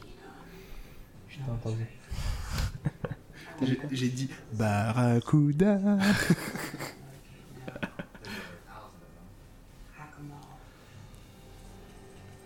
Je 1.39 1.45
t'ai 1.45 1.51
entendu. 1.51 1.87
J'ai- 3.63 3.81
J'ai 3.91 4.09
dit 4.09 4.31
Barracuda. 4.53 5.79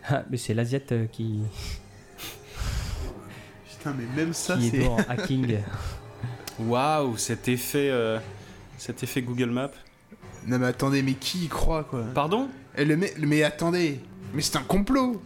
Ah, 0.08 0.24
mais 0.30 0.36
c'est 0.36 0.54
l'Asiate 0.54 0.92
euh, 0.92 1.06
qui, 1.06 1.40
Putain, 3.70 3.94
mais 3.96 4.04
même 4.16 4.32
ça, 4.32 4.56
qui 4.56 4.76
est 4.76 4.86
en 4.88 4.96
hacking. 4.96 5.58
Waouh, 6.58 7.16
cet 7.16 7.48
effet, 7.48 7.88
euh, 7.90 8.18
cet 8.78 9.02
effet 9.02 9.22
Google 9.22 9.50
Maps. 9.50 9.70
Non, 10.46 10.58
mais 10.58 10.66
attendez, 10.66 11.02
mais 11.02 11.14
qui 11.14 11.44
y 11.44 11.48
croit, 11.48 11.84
quoi? 11.84 12.04
Pardon? 12.14 12.48
Eh, 12.76 12.84
le 12.84 12.96
mec- 12.96 13.14
Mais 13.18 13.42
attendez, 13.44 14.00
mais 14.34 14.42
c'est 14.42 14.56
un 14.56 14.62
complot 14.62 15.22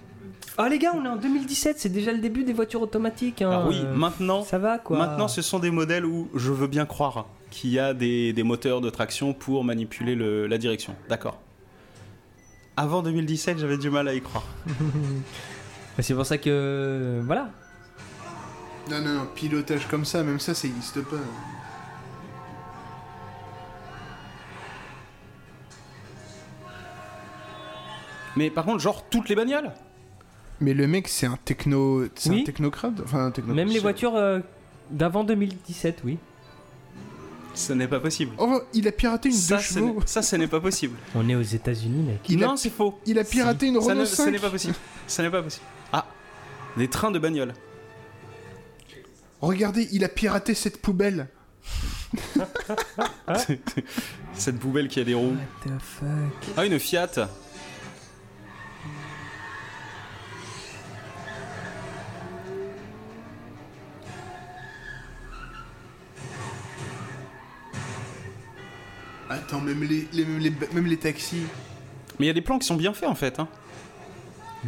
Ah 0.58 0.68
les 0.70 0.78
gars, 0.78 0.92
on 0.94 1.04
est 1.04 1.08
en 1.08 1.16
2017, 1.16 1.78
c'est 1.78 1.88
déjà 1.90 2.12
le 2.12 2.18
début 2.18 2.42
des 2.42 2.54
voitures 2.54 2.80
automatiques. 2.80 3.42
hein, 3.42 3.50
Alors 3.50 3.66
oui, 3.68 3.78
euh, 3.84 3.94
maintenant, 3.94 4.42
ça 4.42 4.58
va 4.58 4.78
quoi. 4.78 4.96
maintenant, 4.96 5.28
ce 5.28 5.42
sont 5.42 5.58
des 5.58 5.70
modèles 5.70 6.06
où 6.06 6.28
je 6.34 6.50
veux 6.50 6.66
bien 6.66 6.86
croire 6.86 7.26
qu'il 7.50 7.70
y 7.70 7.78
a 7.78 7.92
des, 7.92 8.32
des 8.32 8.42
moteurs 8.42 8.80
de 8.80 8.88
traction 8.88 9.34
pour 9.34 9.64
manipuler 9.64 10.14
le- 10.14 10.46
la 10.46 10.56
direction. 10.56 10.94
D'accord. 11.10 11.38
Avant 12.78 13.02
2017, 13.02 13.58
j'avais 13.58 13.76
du 13.78 13.90
mal 13.90 14.08
à 14.08 14.14
y 14.14 14.20
croire. 14.22 14.44
C'est 15.98 16.14
pour 16.14 16.24
ça 16.26 16.38
que 16.38 17.20
voilà. 17.24 17.50
Non, 18.90 19.00
non, 19.00 19.14
non, 19.14 19.26
pilotage 19.34 19.86
comme 19.88 20.04
ça, 20.04 20.22
même 20.22 20.38
ça, 20.40 20.54
ça 20.54 20.68
existe 20.68 21.02
pas. 21.02 21.16
Mais 28.36 28.50
par 28.50 28.64
contre, 28.64 28.80
genre 28.80 29.04
toutes 29.08 29.28
les 29.28 29.34
bagnoles? 29.34 29.72
Mais 30.60 30.72
le 30.74 30.86
mec, 30.86 31.08
c'est 31.08 31.26
un 31.26 31.38
techno. 31.44 32.04
C'est 32.14 32.30
Oui. 32.30 32.40
un 32.40 32.44
technocrate 32.44 32.94
Enfin, 33.04 33.26
un 33.26 33.30
techno. 33.30 33.52
Même 33.54 33.68
les 33.68 33.78
voitures 33.78 34.14
euh, 34.16 34.40
d'avant 34.90 35.22
2017, 35.24 36.00
oui. 36.04 36.18
Ce 37.54 37.72
n'est 37.72 37.88
pas 37.88 38.00
possible. 38.00 38.32
Oh, 38.38 38.60
il 38.74 38.86
a 38.86 38.92
piraté 38.92 39.28
une 39.30 39.34
Ça, 39.34 39.56
2 39.56 39.62
ce 39.62 39.74
chevaux 39.74 39.94
n'est- 40.00 40.06
ça, 40.06 40.20
ce 40.22 40.36
n'est 40.36 40.46
pas 40.46 40.60
possible. 40.60 40.96
On 41.14 41.26
est 41.28 41.34
aux 41.34 41.40
États-Unis, 41.42 42.02
mec. 42.02 42.20
Il 42.28 42.42
a- 42.44 42.48
non, 42.48 42.56
c'est 42.56 42.70
faux. 42.70 42.98
Il 43.06 43.18
a 43.18 43.24
piraté 43.24 43.66
une 43.68 43.80
Ça 43.80 43.88
Renault 43.92 44.04
5 44.04 44.30
n'est 44.30 44.38
pas 44.38 44.50
possible. 44.50 44.74
Ce 45.06 45.22
n'est 45.22 45.30
pas 45.30 45.42
possible. 45.42 45.64
Ah, 45.92 46.06
des 46.76 46.88
trains 46.88 47.10
de 47.10 47.18
bagnoles. 47.18 47.54
Regardez, 49.40 49.88
il 49.92 50.04
a 50.04 50.08
piraté 50.08 50.54
cette 50.54 50.80
poubelle 50.82 51.28
Cette 54.34 54.58
poubelle 54.58 54.88
qui 54.88 55.00
a 55.00 55.04
des 55.04 55.14
roues. 55.14 55.34
What 55.64 55.70
the 55.70 55.80
fuck? 55.82 56.54
Ah, 56.56 56.64
une 56.66 56.78
Fiat. 56.78 57.28
Attends, 69.56 69.64
même 69.64 69.82
les, 69.82 70.06
les- 70.12 70.24
même 70.24 70.38
les, 70.38 70.52
même 70.74 70.86
les 70.86 70.96
taxis. 70.96 71.42
Mais 72.18 72.26
il 72.26 72.28
y 72.28 72.30
a 72.30 72.34
des 72.34 72.40
plans 72.42 72.58
qui 72.58 72.66
sont 72.66 72.76
bien 72.76 72.92
faits 72.94 73.08
en 73.08 73.14
fait. 73.14 73.38
hein. 73.40 73.48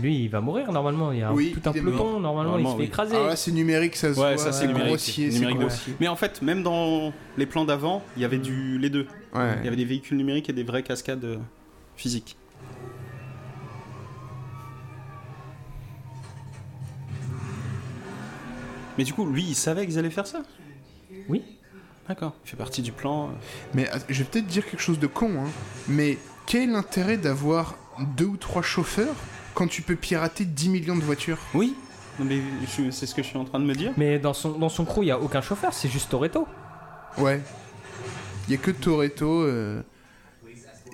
Lui, 0.00 0.24
il 0.24 0.28
va 0.28 0.40
mourir 0.40 0.70
normalement. 0.70 1.10
Il 1.12 1.18
y 1.18 1.22
a 1.22 1.30
un- 1.30 1.32
Oui, 1.34 1.52
tout 1.60 1.68
un 1.68 1.72
peloton. 1.72 1.90
mort. 1.96 2.20
Normalement, 2.20 2.52
Normalement, 2.52 2.68
il 2.68 2.72
se 2.72 2.76
fait 2.76 2.82
oui. 2.82 2.86
écraser. 2.86 3.14
Alors 3.16 3.26
là, 3.28 3.36
c'est 3.36 3.50
numérique, 3.52 3.96
ça 3.96 4.14
se 4.14 4.20
Ouais, 4.20 4.34
voit. 4.34 4.38
ça, 4.44 4.52
c'est 4.52 4.66
numérique, 4.66 4.88
grossier, 4.88 5.28
numérique 5.30 5.58
grossier. 5.58 5.94
Mais 5.98 6.06
en 6.08 6.14
fait, 6.16 6.40
même 6.42 6.62
dans 6.62 7.12
les 7.36 7.46
plans 7.46 7.64
d'avant, 7.64 8.02
il 8.16 8.22
y 8.22 8.24
avait 8.24 8.38
du 8.38 8.78
les 8.78 8.90
deux. 8.90 9.06
Ouais. 9.34 9.56
Il 9.60 9.64
y 9.64 9.68
avait 9.68 9.76
des 9.76 9.84
véhicules 9.84 10.16
numériques 10.16 10.48
et 10.50 10.52
des 10.52 10.62
vraies 10.62 10.82
cascades 10.84 11.24
euh, 11.24 11.36
physiques. 11.96 12.36
Mais 18.96 19.04
du 19.04 19.12
coup, 19.12 19.26
lui, 19.26 19.42
il 19.44 19.54
savait 19.54 19.86
qu'ils 19.86 19.98
allaient 19.98 20.10
faire 20.10 20.26
ça? 20.26 20.42
Oui. 21.28 21.42
D'accord, 22.08 22.32
il 22.44 22.48
fait 22.48 22.56
partie 22.56 22.80
du 22.82 22.92
plan. 22.92 23.30
Mais 23.74 23.86
att- 23.90 24.04
je 24.08 24.18
vais 24.22 24.24
peut-être 24.24 24.46
dire 24.46 24.64
quelque 24.64 24.80
chose 24.80 24.98
de 24.98 25.06
con, 25.06 25.30
hein, 25.44 25.48
mais 25.88 26.16
quel 26.46 26.62
est 26.62 26.72
l'intérêt 26.72 27.18
d'avoir 27.18 27.76
deux 28.16 28.24
ou 28.26 28.36
trois 28.38 28.62
chauffeurs 28.62 29.14
quand 29.54 29.66
tu 29.68 29.82
peux 29.82 29.96
pirater 29.96 30.44
10 30.46 30.70
millions 30.70 30.96
de 30.96 31.02
voitures? 31.02 31.38
Oui, 31.54 31.74
non, 32.18 32.24
mais 32.24 32.40
je- 32.66 32.90
c'est 32.90 33.04
ce 33.06 33.14
que 33.14 33.22
je 33.22 33.28
suis 33.28 33.36
en 33.38 33.44
train 33.44 33.60
de 33.60 33.64
me 33.66 33.74
dire. 33.74 33.92
Mais 33.98 34.18
dans 34.18 34.32
son, 34.32 34.52
dans 34.52 34.70
son 34.70 34.84
crew, 34.86 35.02
il 35.02 35.06
n'y 35.06 35.10
a 35.10 35.18
aucun 35.20 35.42
chauffeur, 35.42 35.74
c'est 35.74 35.88
juste 35.88 36.08
Toretto. 36.10 36.46
Ouais. 37.18 37.42
Il 38.48 38.52
y 38.52 38.54
a 38.54 38.58
que 38.58 38.70
Toretto 38.70 39.42
euh, 39.42 39.82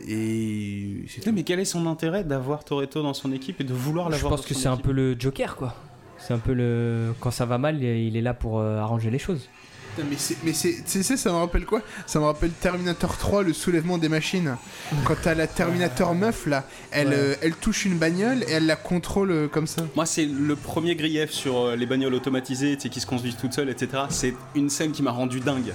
et 0.08 1.04
Non, 1.26 1.32
mais 1.32 1.44
quel 1.44 1.60
est 1.60 1.64
son 1.64 1.86
intérêt 1.86 2.24
d'avoir 2.24 2.64
Toretto 2.64 3.02
dans 3.02 3.14
son 3.14 3.32
équipe 3.32 3.60
et 3.60 3.64
de 3.64 3.72
vouloir 3.72 4.06
Je 4.08 4.12
l'avoir 4.12 4.32
pense 4.32 4.40
dans 4.42 4.48
que 4.48 4.54
c'est 4.54 4.68
un 4.68 4.76
peu 4.76 4.92
le 4.92 5.14
Joker, 5.18 5.56
quoi. 5.56 5.74
C'est 6.18 6.34
un 6.34 6.38
peu 6.38 6.52
le. 6.54 7.14
Quand 7.20 7.30
ça 7.30 7.44
va 7.46 7.58
mal, 7.58 7.82
il 7.82 8.16
est 8.16 8.20
là 8.22 8.34
pour 8.34 8.58
euh, 8.58 8.78
arranger 8.78 9.10
les 9.10 9.18
choses. 9.18 9.48
Mais 9.98 10.16
c'est 10.16 10.36
mais 10.44 10.52
c'est 10.52 10.82
tu 10.84 11.02
sais 11.04 11.16
ça 11.16 11.30
me 11.30 11.36
rappelle 11.36 11.64
quoi? 11.64 11.80
Ça 12.06 12.18
me 12.18 12.24
rappelle 12.24 12.50
Terminator 12.50 13.16
3 13.16 13.42
le 13.44 13.52
soulèvement 13.52 13.96
des 13.96 14.08
machines. 14.08 14.56
Quand 15.04 15.14
t'as 15.22 15.34
la 15.34 15.46
Terminator 15.46 16.14
meuf 16.14 16.46
là, 16.46 16.64
elle 16.90 17.08
Ouais. 17.08 17.14
euh, 17.16 17.34
elle 17.42 17.54
touche 17.54 17.84
une 17.84 17.96
bagnole 17.96 18.42
et 18.48 18.50
elle 18.52 18.66
la 18.66 18.76
contrôle 18.76 19.30
euh, 19.30 19.46
comme 19.48 19.66
ça. 19.68 19.82
Moi, 19.94 20.04
c'est 20.06 20.24
le 20.26 20.56
premier 20.56 20.96
grief 20.96 21.30
sur 21.30 21.58
euh, 21.60 21.76
les 21.76 21.86
bagnoles 21.86 22.14
automatisées, 22.14 22.74
tu 22.76 22.82
sais, 22.82 22.88
qui 22.88 23.00
se 23.00 23.06
conduisent 23.06 23.36
toutes 23.36 23.52
seules, 23.52 23.68
etc. 23.70 24.04
C'est 24.08 24.34
une 24.56 24.68
scène 24.68 24.90
qui 24.92 25.02
m'a 25.02 25.12
rendu 25.12 25.38
dingue. 25.40 25.72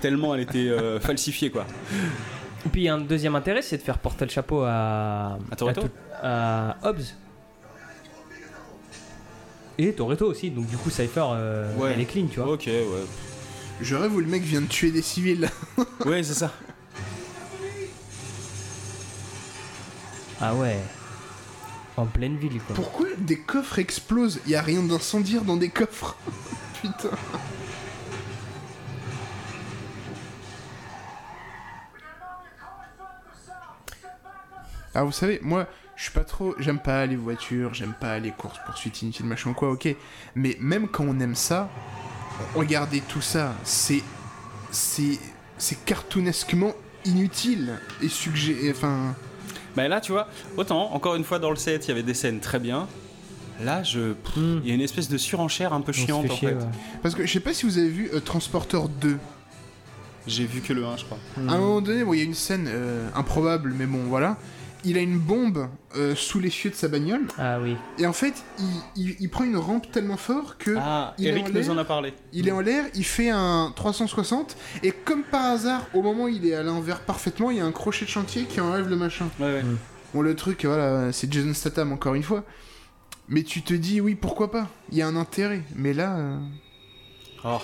Tellement 0.00 0.34
elle 0.34 0.42
était 0.42 0.68
euh, 0.68 1.00
falsifiée, 1.00 1.50
quoi. 1.50 1.66
Et 2.64 2.68
puis 2.68 2.88
un 2.88 2.98
deuxième 2.98 3.34
intérêt, 3.34 3.60
c'est 3.62 3.76
de 3.78 3.82
faire 3.82 3.98
porter 3.98 4.24
le 4.24 4.30
chapeau 4.30 4.62
à. 4.62 5.36
À 5.50 5.56
Toretto 5.56 5.80
tout- 5.82 5.88
à 6.22 6.76
Hobbs. 6.84 7.02
Et 9.78 9.92
Toretto 9.94 10.26
aussi, 10.26 10.50
donc 10.50 10.66
du 10.66 10.76
coup, 10.76 10.90
Cypher, 10.90 11.24
euh, 11.32 11.74
Ouais. 11.76 11.92
elle 11.94 12.00
est 12.02 12.04
clean, 12.04 12.26
tu 12.30 12.38
vois. 12.40 12.52
Ok, 12.52 12.64
ouais. 12.66 12.84
Je 13.82 13.96
rêve 13.96 14.14
où 14.14 14.20
le 14.20 14.26
mec 14.26 14.42
vient 14.42 14.60
de 14.60 14.66
tuer 14.66 14.90
des 14.90 15.02
civils. 15.02 15.50
Ouais, 16.04 16.22
c'est 16.22 16.34
ça. 16.34 16.52
Ah 20.40 20.54
ouais. 20.54 20.78
En 21.96 22.06
pleine 22.06 22.36
ville, 22.36 22.60
quoi. 22.60 22.74
Pourquoi 22.74 23.08
des 23.18 23.38
coffres 23.38 23.78
explosent? 23.78 24.40
Il 24.46 24.52
y 24.52 24.56
a 24.56 24.62
rien 24.62 24.82
d'incendiaire 24.82 25.42
dans 25.42 25.56
des 25.56 25.68
coffres. 25.68 26.16
Putain. 26.80 27.10
Ah 34.94 35.04
vous 35.04 35.12
savez, 35.12 35.38
moi, 35.42 35.66
je 35.96 36.02
suis 36.02 36.12
pas 36.12 36.24
trop, 36.24 36.54
j'aime 36.58 36.80
pas 36.80 37.06
les 37.06 37.16
voitures, 37.16 37.74
j'aime 37.74 37.94
pas 37.98 38.18
les 38.18 38.30
courses 38.30 38.58
poursuites 38.66 39.02
inutiles, 39.02 39.26
machin 39.26 39.54
quoi, 39.54 39.70
ok. 39.70 39.88
Mais 40.34 40.56
même 40.60 40.88
quand 40.88 41.04
on 41.04 41.18
aime 41.20 41.34
ça, 41.34 41.70
regardez 42.54 43.00
tout 43.00 43.20
ça, 43.20 43.54
c'est, 43.64 44.02
c'est, 44.70 45.18
c'est 45.58 45.84
cartoonesquement 45.84 46.72
inutile 47.04 47.78
et 48.02 48.08
suggé, 48.08 48.70
enfin. 48.70 49.14
Bah 49.74 49.88
là, 49.88 50.00
tu 50.00 50.12
vois, 50.12 50.28
autant, 50.56 50.92
encore 50.92 51.14
une 51.14 51.24
fois, 51.24 51.38
dans 51.38 51.50
le 51.50 51.56
set, 51.56 51.86
il 51.86 51.88
y 51.88 51.92
avait 51.92 52.02
des 52.02 52.14
scènes 52.14 52.40
très 52.40 52.58
bien. 52.58 52.88
Là, 53.62 53.82
je. 53.82 54.12
Hmm. 54.36 54.60
Il 54.62 54.68
y 54.68 54.70
a 54.70 54.74
une 54.74 54.80
espèce 54.80 55.08
de 55.08 55.16
surenchère 55.16 55.72
un 55.72 55.80
peu 55.80 55.92
chiante, 55.92 56.26
fait 56.26 56.32
en 56.32 56.36
chier, 56.36 56.48
fait. 56.48 56.54
ouais. 56.54 56.70
Parce 57.02 57.14
que 57.14 57.24
je 57.26 57.32
sais 57.32 57.40
pas 57.40 57.54
si 57.54 57.64
vous 57.64 57.78
avez 57.78 57.88
vu 57.88 58.10
euh, 58.12 58.20
Transporter 58.20 58.80
2. 59.00 59.16
J'ai 60.26 60.44
vu 60.44 60.60
que 60.60 60.72
le 60.72 60.84
1, 60.84 60.98
je 60.98 61.04
crois. 61.04 61.18
À 61.36 61.54
un 61.54 61.58
moment 61.58 61.80
donné, 61.80 62.04
bon, 62.04 62.12
il 62.12 62.18
y 62.18 62.20
a 62.20 62.24
une 62.24 62.34
scène 62.34 62.66
euh, 62.68 63.08
improbable, 63.14 63.74
mais 63.76 63.86
bon, 63.86 64.04
voilà. 64.08 64.36
Il 64.84 64.98
a 64.98 65.00
une 65.00 65.18
bombe 65.18 65.68
euh, 65.96 66.14
sous 66.16 66.40
l'essieu 66.40 66.68
de 66.70 66.74
sa 66.74 66.88
bagnole, 66.88 67.26
Ah 67.38 67.60
oui. 67.60 67.76
et 67.98 68.06
en 68.06 68.12
fait, 68.12 68.34
il, 68.58 68.64
il- 69.10 69.16
il 69.20 69.30
prend 69.30 69.44
une 69.44 69.56
rampe 69.56 69.90
tellement 69.92 70.16
fort 70.16 70.58
que 70.58 70.74
Ah, 70.78 71.14
il 71.18 71.26
est 71.26 71.30
Eric 71.30 71.44
en 71.44 71.48
nous 71.50 71.54
l'air. 71.54 71.70
en 71.70 71.78
a 71.78 71.84
parlé. 71.84 72.12
il 72.32 72.48
est 72.48 72.52
en 72.52 72.60
l'air, 72.60 72.84
il 72.94 73.04
fait 73.04 73.30
un 73.30 73.72
360, 73.76 74.56
et 74.82 74.90
comme 74.90 75.22
par 75.22 75.44
hasard, 75.52 75.86
au 75.94 76.02
moment 76.02 76.24
où 76.24 76.28
il 76.28 76.44
est 76.46 76.54
à 76.54 76.62
l'envers 76.64 77.00
parfaitement, 77.00 77.50
il 77.52 77.58
y 77.58 77.60
a 77.60 77.64
un 77.64 77.70
crochet 77.72 78.04
de 78.06 78.10
chantier 78.10 78.44
qui 78.44 78.60
enlève 78.60 78.88
le 78.88 78.96
machin. 78.96 79.28
Ouais, 79.38 79.46
ouais. 79.46 79.62
Bon, 80.14 80.20
le 80.22 80.34
truc, 80.34 80.64
voilà, 80.64 81.12
c'est 81.12 81.32
Jason 81.32 81.54
Statham 81.54 81.92
encore 81.92 82.14
une 82.14 82.22
fois. 82.24 82.44
Mais 83.28 83.44
tu 83.44 83.62
te 83.62 83.72
dis, 83.72 84.00
oui, 84.00 84.14
pourquoi 84.16 84.50
pas? 84.50 84.68
Il 84.90 84.98
y 84.98 85.02
a 85.02 85.06
un 85.06 85.14
intérêt. 85.16 85.62
Mais 85.76 85.92
là, 85.94 86.16
euh, 86.18 86.38
Oh, 87.44 87.58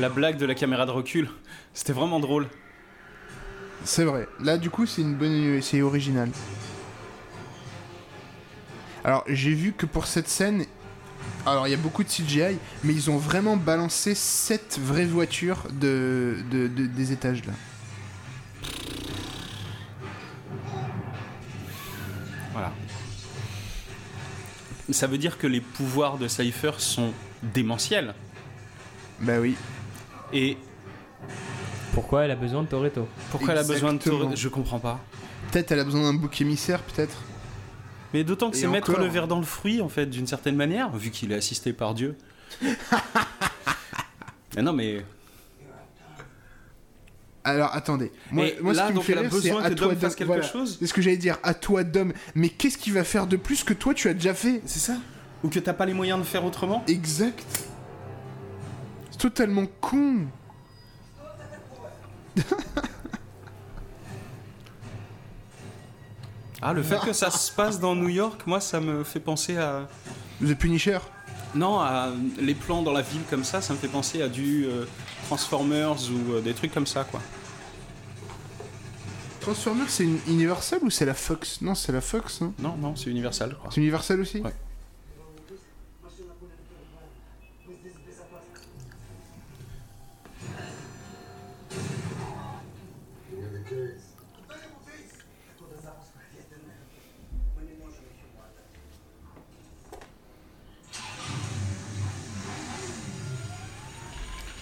la 0.00 0.08
blague 0.08 0.36
de 0.36 0.46
la 0.46 0.54
caméra 0.54 0.84
de 0.86 0.90
recul, 0.90 1.28
c'était 1.74 1.92
vraiment 1.92 2.18
drôle. 2.20 2.48
C'est 3.86 4.04
vrai. 4.04 4.28
Là, 4.40 4.58
du 4.58 4.68
coup, 4.68 4.84
c'est 4.86 5.00
une 5.02 5.14
bonne, 5.14 5.62
c'est 5.62 5.80
original. 5.80 6.28
Alors, 9.04 9.24
j'ai 9.28 9.54
vu 9.54 9.72
que 9.72 9.86
pour 9.86 10.06
cette 10.06 10.28
scène, 10.28 10.64
alors 11.46 11.68
il 11.68 11.70
y 11.70 11.74
a 11.74 11.78
beaucoup 11.78 12.02
de 12.02 12.08
CGI, 12.08 12.58
mais 12.82 12.92
ils 12.92 13.08
ont 13.08 13.16
vraiment 13.18 13.56
balancé 13.56 14.14
7 14.16 14.78
vraies 14.82 15.04
voitures 15.06 15.62
de, 15.72 16.38
de- 16.50 16.66
de- 16.66 16.86
des 16.86 17.12
étages 17.12 17.44
là. 17.46 17.52
Voilà. 22.52 22.72
Ça 24.90 25.06
veut 25.06 25.18
dire 25.18 25.38
que 25.38 25.46
les 25.46 25.60
pouvoirs 25.60 26.18
de 26.18 26.26
Cypher 26.28 26.72
sont 26.78 27.12
démentiels. 27.42 28.14
Bah 29.20 29.38
oui. 29.40 29.56
Et 30.32 30.56
Pourquoi 31.96 32.24
elle 32.26 32.30
a 32.30 32.36
besoin 32.36 32.62
de 32.62 32.68
Toretto 32.68 33.08
pourquoi 33.30 33.52
elle 33.54 33.58
a 33.58 33.64
besoin 33.64 33.94
de 33.94 33.98
tour 33.98 34.30
Je 34.36 34.48
comprends 34.50 34.78
pas. 34.78 35.00
Peut-être 35.50 35.72
elle 35.72 35.80
a 35.80 35.84
besoin 35.84 36.02
d'un 36.02 36.12
bouc 36.12 36.38
émissaire, 36.42 36.82
peut-être. 36.82 37.16
Mais 38.12 38.22
d'autant 38.22 38.50
que 38.50 38.56
c'est 38.58 38.66
mettre 38.66 38.90
encore. 38.90 39.02
le 39.02 39.08
verre 39.08 39.26
dans 39.26 39.38
le 39.38 39.46
fruit, 39.46 39.80
en 39.80 39.88
fait, 39.88 40.04
d'une 40.04 40.26
certaine 40.26 40.56
manière, 40.56 40.94
vu 40.94 41.10
qu'il 41.10 41.32
est 41.32 41.36
assisté 41.36 41.72
par 41.72 41.94
Dieu. 41.94 42.14
Mais 44.56 44.62
non, 44.62 44.74
mais 44.74 45.06
Alors 47.44 47.74
attendez. 47.74 48.12
Moi, 48.30 48.44
moi 48.60 48.74
là, 48.74 48.82
ce 48.82 48.86
qui 48.88 48.92
me 48.92 48.96
donc, 48.96 49.04
fait 49.04 49.12
elle 49.12 49.18
a 49.18 49.20
rire, 49.22 49.30
c'est 49.30 49.36
besoin 49.36 49.62
à 49.62 49.70
que 49.70 49.74
toi 49.74 49.86
Dom 49.86 49.94
Dom- 49.94 50.00
fasse 50.02 50.14
quelque 50.16 50.26
voilà. 50.26 50.42
chose 50.42 50.76
C'est 50.78 50.86
ce 50.86 50.92
que 50.92 51.00
j'allais 51.00 51.16
dire. 51.16 51.38
À 51.42 51.54
toi 51.54 51.82
Dom. 51.82 52.12
Mais 52.34 52.50
qu'est-ce 52.50 52.76
qu'il 52.76 52.92
va 52.92 53.04
faire 53.04 53.26
de 53.26 53.36
plus 53.36 53.64
que 53.64 53.72
toi 53.72 53.94
tu 53.94 54.08
as 54.10 54.14
déjà 54.14 54.34
fait 54.34 54.60
c'est 54.66 54.80
ça 54.80 54.96
Ou 55.44 55.48
que 55.48 55.58
t'as 55.60 55.72
pas 55.72 55.86
les 55.86 55.94
moyens 55.94 56.18
de 56.18 56.24
faire 56.24 56.44
autrement 56.44 56.84
Exact. 56.88 57.42
C'est 59.10 59.18
totalement 59.18 59.64
con. 59.80 60.26
Ah, 66.62 66.72
le 66.72 66.82
fait 66.82 66.98
que 66.98 67.12
ça 67.12 67.30
se 67.30 67.52
passe 67.52 67.78
dans 67.78 67.94
New 67.94 68.08
York, 68.08 68.42
moi, 68.46 68.60
ça 68.60 68.80
me 68.80 69.04
fait 69.04 69.20
penser 69.20 69.56
à. 69.56 69.86
The 70.42 70.54
Punisher. 70.54 70.98
Non, 71.54 71.78
à 71.78 72.10
les 72.40 72.54
plans 72.54 72.82
dans 72.82 72.92
la 72.92 73.02
ville 73.02 73.22
comme 73.30 73.44
ça, 73.44 73.60
ça 73.60 73.72
me 73.72 73.78
fait 73.78 73.88
penser 73.88 74.20
à 74.20 74.28
du 74.28 74.64
euh, 74.64 74.84
Transformers 75.26 75.96
ou 76.10 76.32
euh, 76.32 76.40
des 76.40 76.54
trucs 76.54 76.72
comme 76.74 76.86
ça, 76.86 77.04
quoi. 77.04 77.20
Transformers, 79.40 79.88
c'est 79.88 80.08
Universal 80.26 80.80
ou 80.82 80.90
c'est 80.90 81.04
la 81.06 81.14
Fox? 81.14 81.60
Non, 81.62 81.74
c'est 81.76 81.92
la 81.92 82.00
Fox. 82.00 82.42
Hein. 82.42 82.52
Non, 82.58 82.76
non, 82.76 82.96
c'est 82.96 83.10
Universal, 83.10 83.50
je 83.50 83.54
crois. 83.54 83.70
C'est 83.72 83.80
Universal 83.80 84.20
aussi? 84.20 84.40
Ouais. 84.40 84.52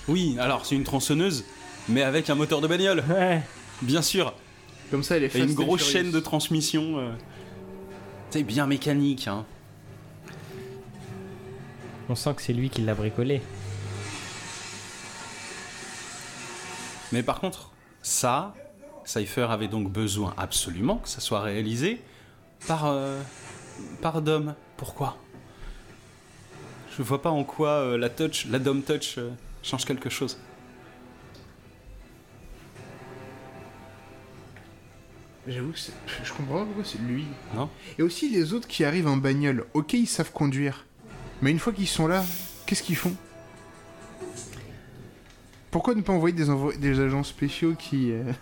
Oui, 0.09 0.36
alors 0.39 0.66
c'est 0.66 0.74
une 0.74 0.85
tronçonneuse, 0.85 1.44
mais 1.89 2.02
avec 2.02 2.28
un 2.31 2.35
moteur 2.35 2.60
de 2.60 2.66
bagnole, 2.68 3.02
Ouais. 3.09 3.43
bien 3.82 4.02
sûr. 4.02 4.35
Comme 4.90 5.02
ça, 5.02 5.16
elle 5.16 5.24
est 5.24 5.35
Et 5.35 5.40
une 5.40 5.55
grosse 5.55 5.82
chaîne 5.90 6.10
de 6.10 6.20
transmission. 6.20 6.98
euh, 6.98 7.10
C'est 8.31 8.43
bien 8.43 8.66
mécanique, 8.66 9.28
hein. 9.28 9.44
On 12.09 12.14
sent 12.14 12.35
que 12.35 12.43
c'est 12.43 12.52
lui 12.52 12.68
qui 12.68 12.82
l'a 12.82 12.94
bricolé. 12.94 13.40
Mais 17.12 17.22
par 17.22 17.40
contre, 17.40 17.70
ça, 18.02 18.55
Cypher 19.05 19.47
avait 19.51 19.68
donc 19.68 19.90
besoin 19.90 20.35
absolument 20.36 20.97
que 20.97 21.09
ça 21.09 21.20
soit 21.20 21.40
réalisé 21.40 22.01
par, 22.66 22.86
euh, 22.86 23.20
par 24.02 24.20
Dom. 24.20 24.55
Pourquoi? 24.76 25.16
Je 26.97 27.02
vois 27.02 27.22
pas 27.22 27.31
en 27.31 27.44
quoi 27.44 27.68
euh, 27.70 27.97
la 27.98 28.10
touch, 28.10 28.47
la 28.51 28.59
Dom 28.59 28.82
touch 28.82 29.14
euh, 29.18 29.31
change 29.65 29.85
quelque 29.85 30.11
chose. 30.11 30.39
J'avoue 35.47 35.73
que 35.73 35.78
c'est- 35.78 35.93
je 36.23 36.32
comprends 36.32 36.61
pas 36.61 36.65
pourquoi 36.65 36.85
c'est 36.85 36.99
lui. 37.01 37.27
Non 37.55 37.69
Et 37.99 38.03
aussi 38.03 38.31
les 38.31 38.53
autres 38.55 38.66
qui 38.66 38.82
arrivent 38.85 39.09
en 39.09 39.16
bagnole. 39.19 39.66
Ok, 39.74 39.93
ils 39.93 40.07
savent 40.07 40.32
conduire. 40.32 40.86
Mais 41.43 41.51
une 41.51 41.59
fois 41.59 41.73
qu'ils 41.73 41.89
sont 41.89 42.07
là, 42.07 42.24
qu'est-ce 42.66 42.82
qu'ils 42.82 42.97
font? 42.97 43.15
Pourquoi 45.70 45.95
ne 45.95 46.01
pas 46.03 46.12
envoyer 46.12 46.35
des, 46.35 46.49
envo- 46.49 46.77
des 46.78 47.01
agents 47.01 47.24
spéciaux 47.24 47.74
qui... 47.78 48.12
euh, 48.12 48.32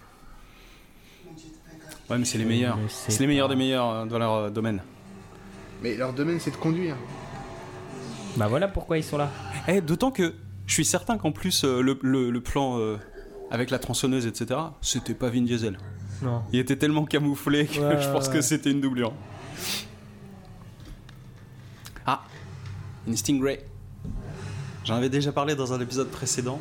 Ouais, 2.11 2.19
mais 2.19 2.25
c'est 2.25 2.39
les 2.39 2.45
meilleurs. 2.45 2.79
C'est 2.89 3.19
les 3.21 3.27
meilleurs 3.27 3.49
des 3.49 3.57
meilleurs 3.57 3.89
euh, 3.91 4.05
dans 4.05 4.19
leur 4.19 4.33
euh, 4.35 4.51
domaine. 4.51 4.83
Mais 5.83 5.97
leur 5.97 6.13
domaine 6.13 6.39
c'est 6.39 6.51
de 6.51 6.57
conduire. 6.57 6.95
Bah 8.37 8.47
voilà 8.49 8.69
pourquoi 8.69 8.99
ils 8.99 9.05
sont 9.05 9.17
là. 9.17 9.31
Eh, 9.67 9.81
d'autant 9.81 10.11
que 10.11 10.35
Je 10.73 10.77
suis 10.77 10.85
certain 10.87 11.19
qu'en 11.19 11.33
plus, 11.33 11.65
euh, 11.65 11.83
le, 11.83 11.99
le- 12.01 12.31
le 12.31 12.41
plan 12.41 12.79
euh, 12.79 12.97
avec 13.51 13.69
la 13.69 13.79
tronçonneuse, 13.79 14.25
etc., 14.27 14.59
c'était 14.81 15.13
pas 15.13 15.29
Vin 15.29 15.43
Diesel. 15.43 15.77
Non. 16.23 16.43
Il 16.51 16.59
était 16.59 16.77
tellement 16.77 17.05
camouflé 17.05 17.67
que 17.67 17.79
Ouais, 17.79 18.01
je 18.01 18.09
pense 18.11 18.29
ouais. 18.29 18.33
que 18.33 18.41
c'était 18.41 18.71
une 18.71 18.81
doublure. 18.81 19.13
Ah, 22.07 22.23
une 23.07 23.15
Stingray. 23.19 23.63
J'en 24.87 24.95
avais 24.95 25.11
déjà 25.11 25.31
parlé 25.31 25.55
dans 25.55 25.75
un 25.75 25.81
épisode 25.83 26.09
précédent. 26.09 26.59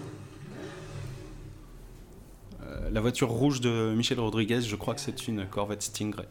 Euh, 2.64 2.90
la 2.92 3.00
voiture 3.00 3.30
rouge 3.30 3.62
de 3.62 3.94
Michel 3.96 4.20
Rodriguez, 4.20 4.60
je 4.60 4.76
crois 4.76 4.94
que 4.94 5.00
c'est 5.00 5.30
une 5.30 5.46
Corvette 5.48 5.84
Stingray. 5.84 6.28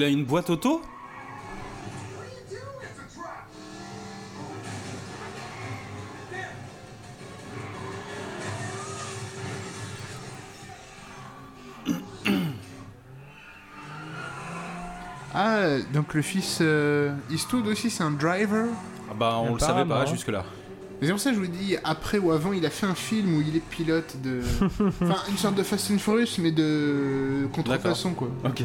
Il 0.00 0.04
a 0.04 0.08
une 0.08 0.24
boîte 0.24 0.48
auto. 0.48 0.80
Ah, 15.32 15.78
donc 15.92 16.14
le 16.14 16.22
fils 16.22 16.58
euh, 16.60 17.12
Eastwood 17.30 17.66
aussi, 17.68 17.88
c'est 17.90 18.02
un 18.02 18.10
driver 18.10 18.66
Ah 19.10 19.14
Bah, 19.16 19.38
on 19.40 19.52
le 19.54 19.60
savait 19.60 19.74
pas 19.74 19.80
Apparemment. 19.82 20.06
jusque-là. 20.10 20.44
C'est 21.00 21.10
pour 21.10 21.20
ça 21.20 21.30
que 21.30 21.36
je 21.36 21.40
vous 21.40 21.46
dis, 21.46 21.76
après 21.84 22.18
ou 22.18 22.32
avant, 22.32 22.52
il 22.52 22.66
a 22.66 22.70
fait 22.70 22.86
un 22.86 22.94
film 22.94 23.36
où 23.36 23.40
il 23.40 23.56
est 23.56 23.60
pilote 23.70 24.16
de. 24.22 24.40
Enfin, 25.02 25.22
une 25.30 25.36
sorte 25.36 25.54
de 25.54 25.62
Fast 25.62 25.90
and 25.92 25.98
Furious, 25.98 26.38
mais 26.38 26.50
de 26.50 27.46
contrefaçon, 27.52 28.12
quoi. 28.14 28.28
Ok. 28.44 28.62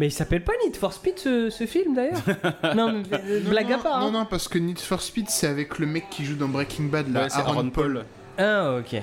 Mais 0.00 0.06
il 0.06 0.12
s'appelle 0.12 0.42
pas 0.42 0.54
Need 0.64 0.76
for 0.76 0.94
Speed 0.94 1.18
ce, 1.18 1.50
ce 1.50 1.66
film 1.66 1.94
d'ailleurs 1.94 2.22
Non, 2.74 2.90
mais 2.90 3.02
euh, 3.18 3.42
Non, 3.44 3.50
blague 3.50 3.70
à 3.70 3.76
non, 3.76 3.82
part. 3.82 4.00
Non, 4.00 4.06
hein. 4.06 4.12
non, 4.12 4.24
parce 4.24 4.48
que 4.48 4.56
Need 4.56 4.78
for 4.78 5.02
Speed, 5.02 5.28
c'est 5.28 5.46
avec 5.46 5.78
le 5.78 5.84
mec 5.84 6.08
qui 6.08 6.24
joue 6.24 6.36
dans 6.36 6.48
Breaking 6.48 6.84
Bad, 6.84 7.12
là, 7.12 7.24
Ouais, 7.24 7.28
c'est 7.28 7.40
Aaron, 7.40 7.68
Paul. 7.68 8.06
Ah, 8.38 8.76
ok. 8.78 8.96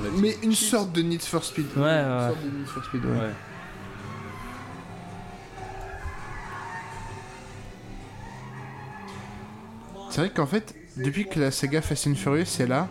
On 0.00 0.06
a 0.06 0.10
dit. 0.10 0.22
Mais 0.22 0.36
une 0.44 0.54
sorte 0.54 0.92
de 0.92 1.02
Need 1.02 1.22
for 1.22 1.42
Speed. 1.42 1.66
Ouais, 1.76 1.82
Une 1.82 1.86
ouais. 1.88 2.28
sorte 2.28 2.44
de 2.44 2.56
Need 2.56 2.66
for 2.68 2.84
Speed, 2.84 3.04
ouais. 3.04 3.10
Ouais. 3.10 3.32
C'est 10.10 10.20
vrai 10.20 10.30
qu'en 10.30 10.46
fait, 10.46 10.72
depuis 10.96 11.26
que 11.28 11.40
la 11.40 11.50
saga 11.50 11.82
Fast 11.82 12.06
and 12.06 12.14
Furious 12.14 12.60
est 12.60 12.68
là, 12.68 12.86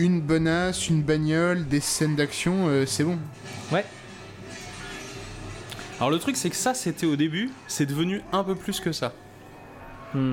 une 0.00 0.20
bonasse, 0.20 0.88
une 0.88 1.04
bagnole, 1.04 1.64
des 1.68 1.78
scènes 1.78 2.16
d'action, 2.16 2.66
euh, 2.66 2.86
c'est 2.86 3.04
bon. 3.04 3.18
Ouais. 3.70 3.84
Alors 6.02 6.10
le 6.10 6.18
truc 6.18 6.36
c'est 6.36 6.50
que 6.50 6.56
ça 6.56 6.74
c'était 6.74 7.06
au 7.06 7.14
début, 7.14 7.48
c'est 7.68 7.86
devenu 7.86 8.22
un 8.32 8.42
peu 8.42 8.56
plus 8.56 8.80
que 8.80 8.90
ça. 8.90 9.12
Hmm. 10.12 10.32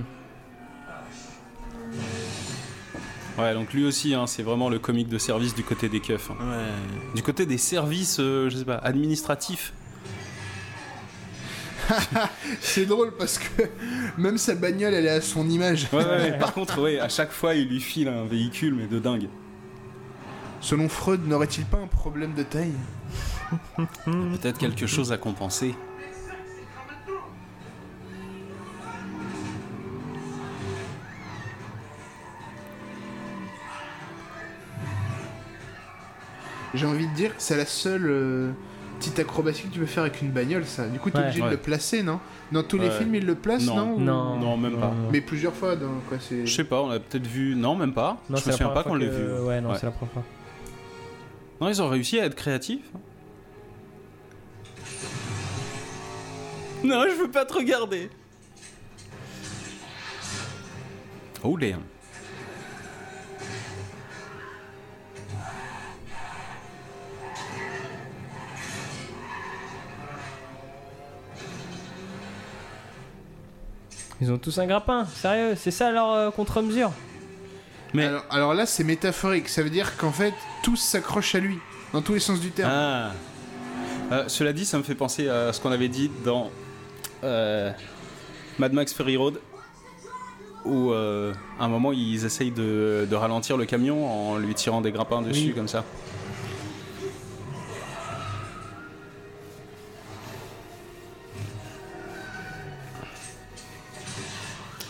Ouais, 3.37 3.53
donc 3.53 3.71
lui 3.71 3.85
aussi, 3.85 4.15
hein, 4.15 4.25
c'est 4.25 4.41
vraiment 4.41 4.69
le 4.69 4.79
comique 4.79 5.09
de 5.09 5.19
service 5.19 5.53
du 5.53 5.61
côté 5.61 5.87
des 5.87 5.99
keufs. 5.99 6.31
hein. 6.31 6.65
Du 7.13 7.21
côté 7.21 7.45
des 7.45 7.59
services, 7.59 8.19
euh, 8.19 8.49
je 8.49 8.57
sais 8.57 8.65
pas, 8.65 8.77
administratifs. 8.77 9.73
C'est 12.61 12.87
drôle 12.87 13.13
parce 13.15 13.37
que 13.37 13.61
même 14.17 14.39
sa 14.39 14.55
bagnole, 14.55 14.95
elle 14.95 15.05
est 15.05 15.09
à 15.09 15.21
son 15.21 15.47
image. 15.47 15.87
Ouais, 15.93 16.03
ouais, 16.03 16.17
ouais. 16.17 16.37
Par 16.39 16.51
contre, 16.55 16.81
ouais, 16.81 16.99
à 16.99 17.09
chaque 17.09 17.31
fois, 17.31 17.53
il 17.53 17.67
lui 17.67 17.79
file 17.79 18.07
un 18.07 18.25
véhicule, 18.25 18.73
mais 18.73 18.87
de 18.87 18.97
dingue. 18.97 19.29
Selon 20.61 20.89
Freud, 20.89 21.27
n'aurait-il 21.27 21.65
pas 21.65 21.77
un 21.77 21.87
problème 21.87 22.33
de 22.33 22.41
taille? 22.41 22.73
Peut-être 24.05 24.57
quelque 24.57 24.87
chose 24.87 25.11
à 25.11 25.17
compenser. 25.17 25.75
J'ai 36.73 36.85
envie 36.85 37.07
de 37.07 37.13
dire, 37.15 37.31
c'est 37.39 37.57
la 37.57 37.65
seule 37.65 38.05
euh, 38.07 38.51
petite 38.99 39.17
acrobatie 39.19 39.63
que 39.63 39.73
tu 39.73 39.79
peux 39.79 39.85
faire 39.87 40.03
avec 40.03 40.21
une 40.21 40.29
bagnole, 40.29 40.65
ça. 40.65 40.87
Du 40.87 40.99
coup, 40.99 41.09
t'es 41.09 41.17
Ouais. 41.17 41.23
obligé 41.25 41.41
de 41.41 41.49
le 41.49 41.57
placer, 41.57 42.03
non? 42.03 42.19
Dans 42.51 42.61
tous 42.63 42.77
les 42.77 42.89
Ouais. 42.89 42.97
films, 42.97 43.15
ils 43.15 43.25
le 43.25 43.35
placent, 43.35 43.65
non, 43.65 43.75
Non. 43.75 43.93
Ou- 43.95 43.99
Non. 43.99 44.37
Non, 44.39 44.57
même 44.57 44.77
pas. 44.79 44.93
Mais 45.11 45.21
plusieurs 45.21 45.53
fois, 45.55 45.75
dans 45.75 45.99
quoi 46.07 46.17
c'est. 46.19 46.45
Je 46.45 46.53
sais 46.53 46.63
pas, 46.63 46.81
on 46.81 46.91
a 46.91 46.99
peut-être 46.99 47.25
vu. 47.25 47.55
Non, 47.55 47.75
même 47.75 47.93
pas. 47.93 48.17
Non, 48.29 48.37
je 48.37 48.43
me 48.45 48.47
la 48.47 48.51
souviens 48.53 48.69
pas 48.69 48.83
qu'on 48.83 48.95
l'ait 48.95 49.07
que- 49.07 49.11
vu. 49.11 49.39
Ouais, 49.47 49.61
non, 49.61 49.69
Ouais. 49.71 49.77
c'est 49.79 49.87
la 49.87 49.91
première 49.91 50.13
fois. 50.13 50.23
Non, 51.59 51.69
ils 51.69 51.81
ont 51.81 51.89
réussi 51.89 52.19
à 52.19 52.25
être 52.25 52.35
créatifs. 52.35 52.85
Non, 56.83 57.03
je 57.09 57.15
veux 57.15 57.29
pas 57.29 57.45
te 57.45 57.53
regarder. 57.53 58.09
Oh 61.43 61.57
damn. 61.57 61.81
Ils 74.21 74.31
ont 74.31 74.37
tous 74.37 74.57
un 74.59 74.67
grappin, 74.67 75.05
sérieux, 75.05 75.55
c'est 75.55 75.71
ça 75.71 75.91
leur 75.91 76.11
euh, 76.11 76.29
contre-mesure 76.29 76.91
Mais 77.93 78.05
Alors, 78.05 78.25
alors 78.29 78.53
là, 78.53 78.65
c'est 78.65 78.83
métaphorique. 78.83 79.47
Ça 79.47 79.63
veut 79.63 79.69
dire 79.69 79.95
qu'en 79.95 80.11
fait, 80.11 80.33
tous 80.61 80.75
s'accrochent 80.75 81.35
à 81.35 81.39
lui, 81.39 81.57
dans 81.93 82.01
tous 82.01 82.15
les 82.15 82.19
sens 82.19 82.41
du 82.41 82.51
terme. 82.51 82.69
Ah. 82.69 83.11
Euh, 84.11 84.23
cela 84.27 84.51
dit, 84.51 84.65
ça 84.65 84.77
me 84.77 84.83
fait 84.83 84.95
penser 84.95 85.29
à 85.29 85.53
ce 85.53 85.61
qu'on 85.61 85.71
avait 85.71 85.87
dit 85.87 86.11
dans 86.25 86.51
euh, 87.23 87.71
Mad 88.57 88.73
Max 88.73 88.93
Fury 88.93 89.17
Road, 89.17 89.39
où 90.65 90.91
euh, 90.91 91.33
à 91.59 91.65
un 91.65 91.67
moment 91.67 91.91
ils 91.91 92.25
essayent 92.25 92.51
de, 92.51 93.07
de 93.09 93.15
ralentir 93.15 93.57
le 93.57 93.65
camion 93.65 94.05
en 94.31 94.37
lui 94.37 94.53
tirant 94.55 94.81
des 94.81 94.91
grappins 94.91 95.21
dessus 95.21 95.47
Oui. 95.47 95.53
comme 95.53 95.67
ça. 95.67 95.83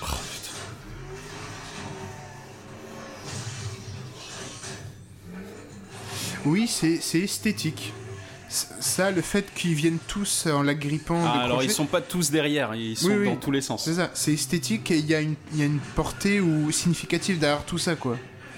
Oh. 0.02 0.06
Oui, 6.46 6.68
c'est 6.68 6.98
c'est 7.02 7.20
esthétique. 7.20 7.94
Ça, 8.50 9.12
le 9.12 9.22
fait 9.22 9.54
qu'ils 9.54 9.76
viennent 9.76 10.00
tous 10.08 10.48
en 10.48 10.64
la 10.64 10.74
grippant. 10.74 11.22
Ah, 11.24 11.42
alors 11.42 11.62
ils 11.64 11.70
sont 11.70 11.86
pas 11.86 12.02
tous 12.02 12.32
derrière, 12.32 12.74
ils 12.74 12.98
sont 12.98 13.08
Oui, 13.10 13.14
oui. 13.20 13.26
dans 13.28 13.36
tous 13.36 13.52
les 13.52 13.62
sens. 13.62 13.84
C'est 13.86 13.94
ça, 13.94 14.10
c'est 14.16 14.34
esthétique 14.34 14.90
et 14.90 14.98
il 14.98 15.06
y, 15.06 15.14
a 15.14 15.22
une- 15.22 15.36
il 15.54 15.60
y 15.60 15.62
a 15.62 15.66
une 15.66 15.78
portée 15.96 16.42
ou 16.42 16.72
significative 16.72 17.38
derrière 17.38 17.64
tout 17.64 17.78
ça, 17.78 17.96
quoi. 17.96 18.18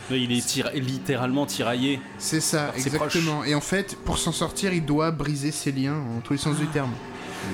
Il 0.09 0.31
est 0.31 0.45
tira- 0.45 0.71
littéralement 0.73 1.45
tiraillé. 1.45 1.99
C'est 2.17 2.39
ça, 2.41 2.71
exactement. 2.75 3.43
Et 3.43 3.53
en 3.55 3.61
fait, 3.61 3.97
pour 4.05 4.17
s'en 4.17 4.31
sortir, 4.31 4.73
il 4.73 4.85
doit 4.85 5.11
briser 5.11 5.51
ses 5.51 5.71
liens 5.73 5.95
en 5.95 6.21
tous 6.21 6.33
les 6.33 6.39
sens 6.39 6.55
du 6.57 6.67
terme. 6.67 6.91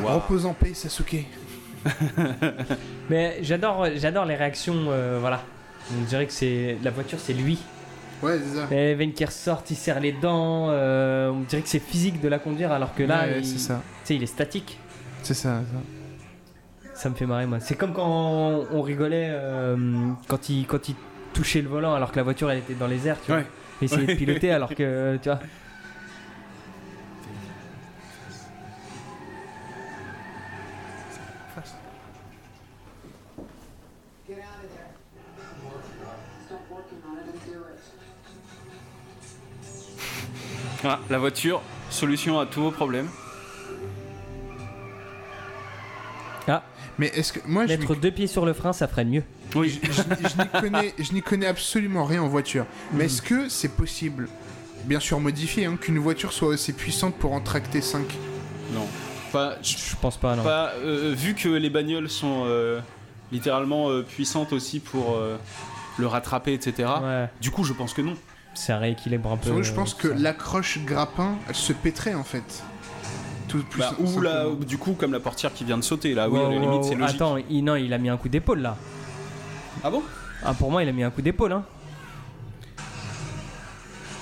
Waouh. 0.01 0.15
Repose 0.15 0.45
en 0.45 0.53
paix, 0.53 0.73
Sasuke. 0.73 1.25
Mais 3.09 3.39
j'adore, 3.41 3.87
j'adore 3.95 4.25
les 4.25 4.35
réactions, 4.35 4.85
euh, 4.89 5.17
voilà. 5.19 5.43
On 5.97 6.03
dirait 6.03 6.25
que 6.27 6.33
c'est 6.33 6.77
la 6.83 6.91
voiture, 6.91 7.17
c'est 7.21 7.33
lui. 7.33 7.57
Ouais, 8.23 8.39
c'est 8.39 8.59
ça. 8.59 8.75
Et 8.75 8.95
Ven 8.95 9.13
qui 9.13 9.25
ressort, 9.25 9.63
il 9.69 9.75
serre 9.75 9.99
les 9.99 10.11
dents. 10.11 10.69
euh, 10.69 11.29
on 11.29 11.41
dirait 11.41 11.61
que 11.61 11.69
c'est 11.69 11.79
physique 11.79 12.19
de 12.21 12.27
la 12.27 12.39
conduire, 12.39 12.71
alors 12.71 12.95
que 12.95 13.03
là, 13.03 13.25
Ouais, 13.27 13.39
il, 13.39 13.45
c'est 13.45 13.73
tu 13.73 13.81
sais, 14.03 14.15
il 14.15 14.23
est 14.23 14.27
statique. 14.27 14.79
C'est 15.23 15.33
ça, 15.33 15.61
ça. 15.71 16.91
Ça 16.93 17.09
me 17.09 17.15
fait 17.15 17.27
marrer, 17.27 17.45
moi. 17.45 17.59
C'est 17.59 17.75
comme 17.75 17.93
quand 17.93 18.07
on, 18.71 18.81
rigolait 18.81 19.27
euh, 19.29 19.75
quand 20.27 20.49
il 20.49 20.65
quand 20.65 20.89
il 20.89 20.95
touchait 21.33 21.61
le 21.61 21.69
volant, 21.69 21.93
alors 21.93 22.11
que 22.11 22.17
la 22.17 22.23
voiture 22.23 22.49
elle 22.49 22.59
était 22.59 22.73
dans 22.73 22.87
les 22.87 23.07
airs. 23.07 23.17
Tu 23.23 23.31
vois. 23.31 23.41
Ouais. 23.41 23.45
Il 23.81 23.85
essayait 23.85 24.07
de 24.07 24.13
piloter, 24.15 24.51
alors 24.51 24.73
que 24.73 25.17
tu 25.21 25.29
vois. 25.29 25.39
Ah, 40.83 40.99
la 41.09 41.17
voiture, 41.17 41.61
solution 41.89 42.39
à 42.39 42.45
tous 42.45 42.61
vos 42.61 42.71
problèmes. 42.71 43.07
Ah, 46.47 46.63
Mais 46.97 47.07
est-ce 47.07 47.33
que 47.33 47.39
moi 47.45 47.65
je 47.65 47.73
Mettre 47.73 47.95
deux 47.95 48.11
pieds 48.11 48.27
sur 48.27 48.45
le 48.45 48.53
frein, 48.53 48.73
ça 48.73 48.87
ferait 48.87 49.05
mieux. 49.05 49.23
Oui. 49.55 49.79
je, 49.83 49.91
je- 49.91 50.29
je 50.29 50.41
n'y 50.41 50.47
connais, 50.61 50.93
je 50.97 51.13
n'y 51.13 51.21
connais 51.21 51.45
absolument 51.47 52.05
rien 52.05 52.21
en 52.23 52.27
voiture. 52.27 52.65
Mais 52.93 52.99
Mhm. 52.99 53.05
est-ce 53.05 53.21
que 53.21 53.49
c'est 53.49 53.69
possible, 53.75 54.29
bien 54.85 54.99
sûr 54.99 55.19
modifié, 55.19 55.65
hein, 55.65 55.77
qu'une 55.79 55.99
voiture 55.99 56.31
soit 56.33 56.47
aussi 56.49 56.73
puissante 56.73 57.15
pour 57.15 57.33
en 57.33 57.39
tracter 57.41 57.81
5 57.81 58.05
Non. 58.73 58.85
Pas, 59.31 59.57
je- 59.61 59.77
Je 59.77 59.95
pense 59.97 60.17
pas, 60.17 60.35
non. 60.35 60.43
pas, 60.43 60.71
euh, 60.77 61.13
vu 61.15 61.33
que 61.35 61.49
les 61.49 61.69
bagnoles 61.69 62.09
sont 62.09 62.43
euh, 62.45 62.79
littéralement 63.31 63.89
euh, 63.89 64.03
puissantes 64.03 64.53
aussi 64.53 64.79
pour 64.79 65.15
euh, 65.15 65.37
le 65.97 66.07
rattraper, 66.07 66.53
etc. 66.53 66.89
Ouais, 67.03 67.29
Du 67.41 67.51
coup, 67.51 67.63
je 67.65 67.73
pense 67.73 67.93
que 67.93 68.01
non. 68.01 68.15
Ça 68.57 68.77
rééquilibre 68.77 69.31
un 69.31 69.37
peu. 69.37 69.61
je 69.63 69.73
pense 69.73 69.93
euh, 69.93 69.97
que 70.01 70.09
ça. 70.09 70.15
l'accroche 70.15 70.79
grappin, 70.85 71.35
elle 71.47 71.55
se 71.55 71.73
pèterait 71.73 72.13
en 72.15 72.23
fait. 72.23 72.63
Tout 73.47 73.63
plus 73.63 73.79
Bah, 73.79 73.93
ou 73.99 74.19
là, 74.19 74.45
du 74.67 74.77
coup, 74.77 74.93
comme 74.93 75.13
la 75.13 75.19
portière 75.21 75.53
qui 75.53 75.63
vient 75.63 75.77
de 75.77 75.83
sauter, 75.83 76.13
là, 76.13 76.29
oui, 76.29 76.39
à 76.39 76.49
la 76.49 76.59
limite, 76.59 76.83
c'est 76.83 76.95
logique. 76.95 77.15
Attends, 77.15 77.37
il, 77.49 77.63
non, 77.63 77.75
il 77.75 77.93
a 77.93 77.97
mis 77.97 78.09
un 78.09 78.17
coup 78.17 78.27
d'épaule 78.29 78.59
là. 78.59 78.75
Ah 79.83 79.89
bon? 79.89 80.03
Ah, 80.43 80.53
pour 80.53 80.69
moi, 80.69 80.83
il 80.83 80.89
a 80.89 80.91
mis 80.91 81.03
un 81.03 81.11
coup 81.11 81.21
d'épaule, 81.21 81.53
hein. 81.53 81.63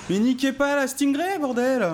Mais 0.08 0.18
niquez 0.20 0.52
pas 0.52 0.76
la 0.76 0.86
Stingray, 0.86 1.38
bordel 1.40 1.84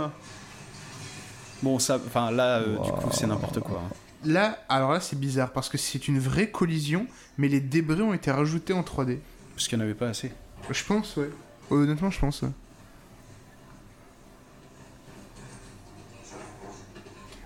Bon, 1.62 1.78
ça, 1.78 1.98
enfin 2.06 2.30
là, 2.30 2.58
euh, 2.58 2.76
du 2.84 2.90
coup, 2.90 3.08
c'est 3.12 3.26
n'importe 3.26 3.60
quoi. 3.60 3.80
hein. 3.86 3.94
Là, 4.24 4.58
alors 4.68 4.92
là, 4.92 5.00
c'est 5.00 5.18
bizarre 5.18 5.50
parce 5.52 5.68
que 5.68 5.78
c'est 5.78 6.06
une 6.08 6.18
vraie 6.18 6.50
collision, 6.50 7.06
mais 7.38 7.48
les 7.48 7.60
débris 7.60 8.02
ont 8.02 8.12
été 8.12 8.30
rajoutés 8.30 8.72
en 8.72 8.82
3D. 8.82 9.18
Parce 9.54 9.68
qu'il 9.68 9.78
n'y 9.78 9.82
en 9.82 9.86
avait 9.86 9.94
pas 9.94 10.08
assez. 10.08 10.32
Je 10.70 10.84
pense, 10.84 11.16
ouais. 11.16 11.30
Honnêtement, 11.72 12.10
je 12.10 12.20
pense. 12.20 12.44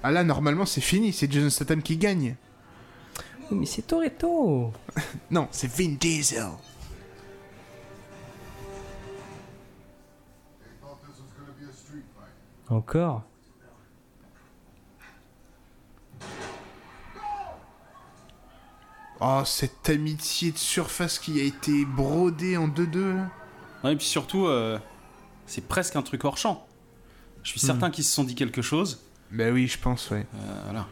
Ah 0.02 0.10
là, 0.10 0.24
normalement, 0.24 0.66
c'est 0.66 0.80
fini. 0.80 1.12
C'est 1.12 1.30
Jason 1.30 1.50
Statham 1.50 1.82
qui 1.82 1.96
gagne. 1.96 2.34
Oui, 3.50 3.58
mais 3.58 3.66
c'est 3.66 3.82
Toretto. 3.82 4.72
Non, 5.30 5.48
c'est 5.52 5.68
Vin 5.70 5.94
Diesel. 6.00 6.48
Encore. 12.68 13.22
Oh, 19.20 19.42
cette 19.44 19.88
amitié 19.88 20.50
de 20.50 20.58
surface 20.58 21.18
qui 21.20 21.40
a 21.40 21.44
été 21.44 21.84
brodée 21.84 22.56
en 22.56 22.66
2-2. 22.68 23.16
là. 23.16 23.30
Et 23.90 23.96
puis 23.96 24.06
surtout, 24.06 24.46
euh, 24.46 24.78
c'est 25.46 25.66
presque 25.66 25.96
un 25.96 26.02
truc 26.02 26.24
hors 26.24 26.38
champ. 26.38 26.66
Je 27.42 27.50
suis 27.50 27.60
certain 27.60 27.90
qu'ils 27.90 28.04
se 28.04 28.12
sont 28.12 28.24
dit 28.24 28.34
quelque 28.34 28.62
chose. 28.62 29.04
Bah 29.30 29.50
oui, 29.50 29.68
je 29.68 29.78
pense, 29.78 30.10
ouais. 30.10 30.26
Euh, 30.34 30.60
voilà. 30.64 30.86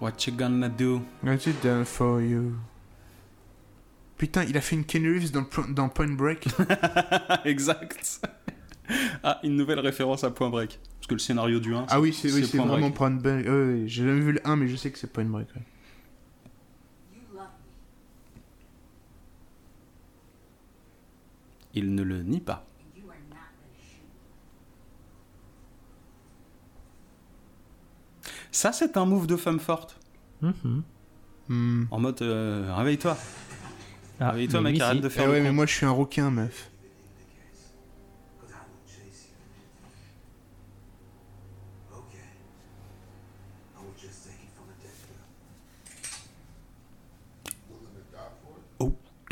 What 0.00 0.26
you 0.26 0.32
gonna 0.36 0.68
do? 0.68 1.00
What 1.22 1.46
you 1.46 1.52
done 1.62 1.84
for 1.84 2.20
you? 2.20 2.56
Putain, 4.16 4.42
il 4.42 4.56
a 4.56 4.60
fait 4.60 4.74
une 4.74 4.84
Ken 4.84 5.04
Reeves 5.04 5.30
dans, 5.30 5.46
dans 5.68 5.88
Point 5.88 6.14
Break. 6.14 6.48
Exact. 7.44 8.20
ah, 9.22 9.40
une 9.42 9.56
nouvelle 9.56 9.80
référence 9.80 10.24
à 10.24 10.30
Point 10.30 10.50
Break. 10.50 10.80
Parce 10.98 11.06
que 11.08 11.14
le 11.14 11.18
scénario 11.20 11.58
du 11.60 11.74
1, 11.74 11.86
ah 11.88 12.00
oui, 12.00 12.12
c'est 12.12 12.32
oui, 12.32 12.42
Point 12.46 12.64
vraiment 12.66 12.78
Break. 12.90 12.94
Point 12.94 13.10
Break. 13.12 13.46
Ouais, 13.46 13.82
j'ai 13.86 14.04
jamais 14.04 14.20
vu 14.20 14.32
le 14.32 14.40
1, 14.46 14.56
mais 14.56 14.68
je 14.68 14.76
sais 14.76 14.90
que 14.90 14.98
c'est 14.98 15.12
Point 15.12 15.24
Break. 15.24 15.48
ouais. 15.54 15.62
Il 21.74 21.94
ne 21.94 22.02
le 22.02 22.22
nie 22.22 22.40
pas. 22.40 22.66
Ça, 28.50 28.72
c'est 28.72 28.96
un 28.96 29.06
move 29.06 29.26
de 29.26 29.36
femme 29.36 29.60
forte. 29.60 29.98
Mhm. 30.42 30.82
Hmm. 31.48 31.84
En 31.90 31.98
mode, 31.98 32.22
euh, 32.22 32.72
réveille-toi. 32.74 33.16
Ah, 34.20 34.30
réveille-toi, 34.30 34.60
mec, 34.60 34.80
arrête 34.80 34.96
si. 34.96 35.02
de 35.02 35.06
Eh 35.06 35.10
faire 35.10 35.28
ouais, 35.30 35.38
le 35.38 35.42
mais 35.44 35.52
moi 35.52 35.66
je 35.66 35.72
suis 35.74 35.86
un 35.86 35.90
rouquin, 35.90 36.30
meuf. 36.30 36.70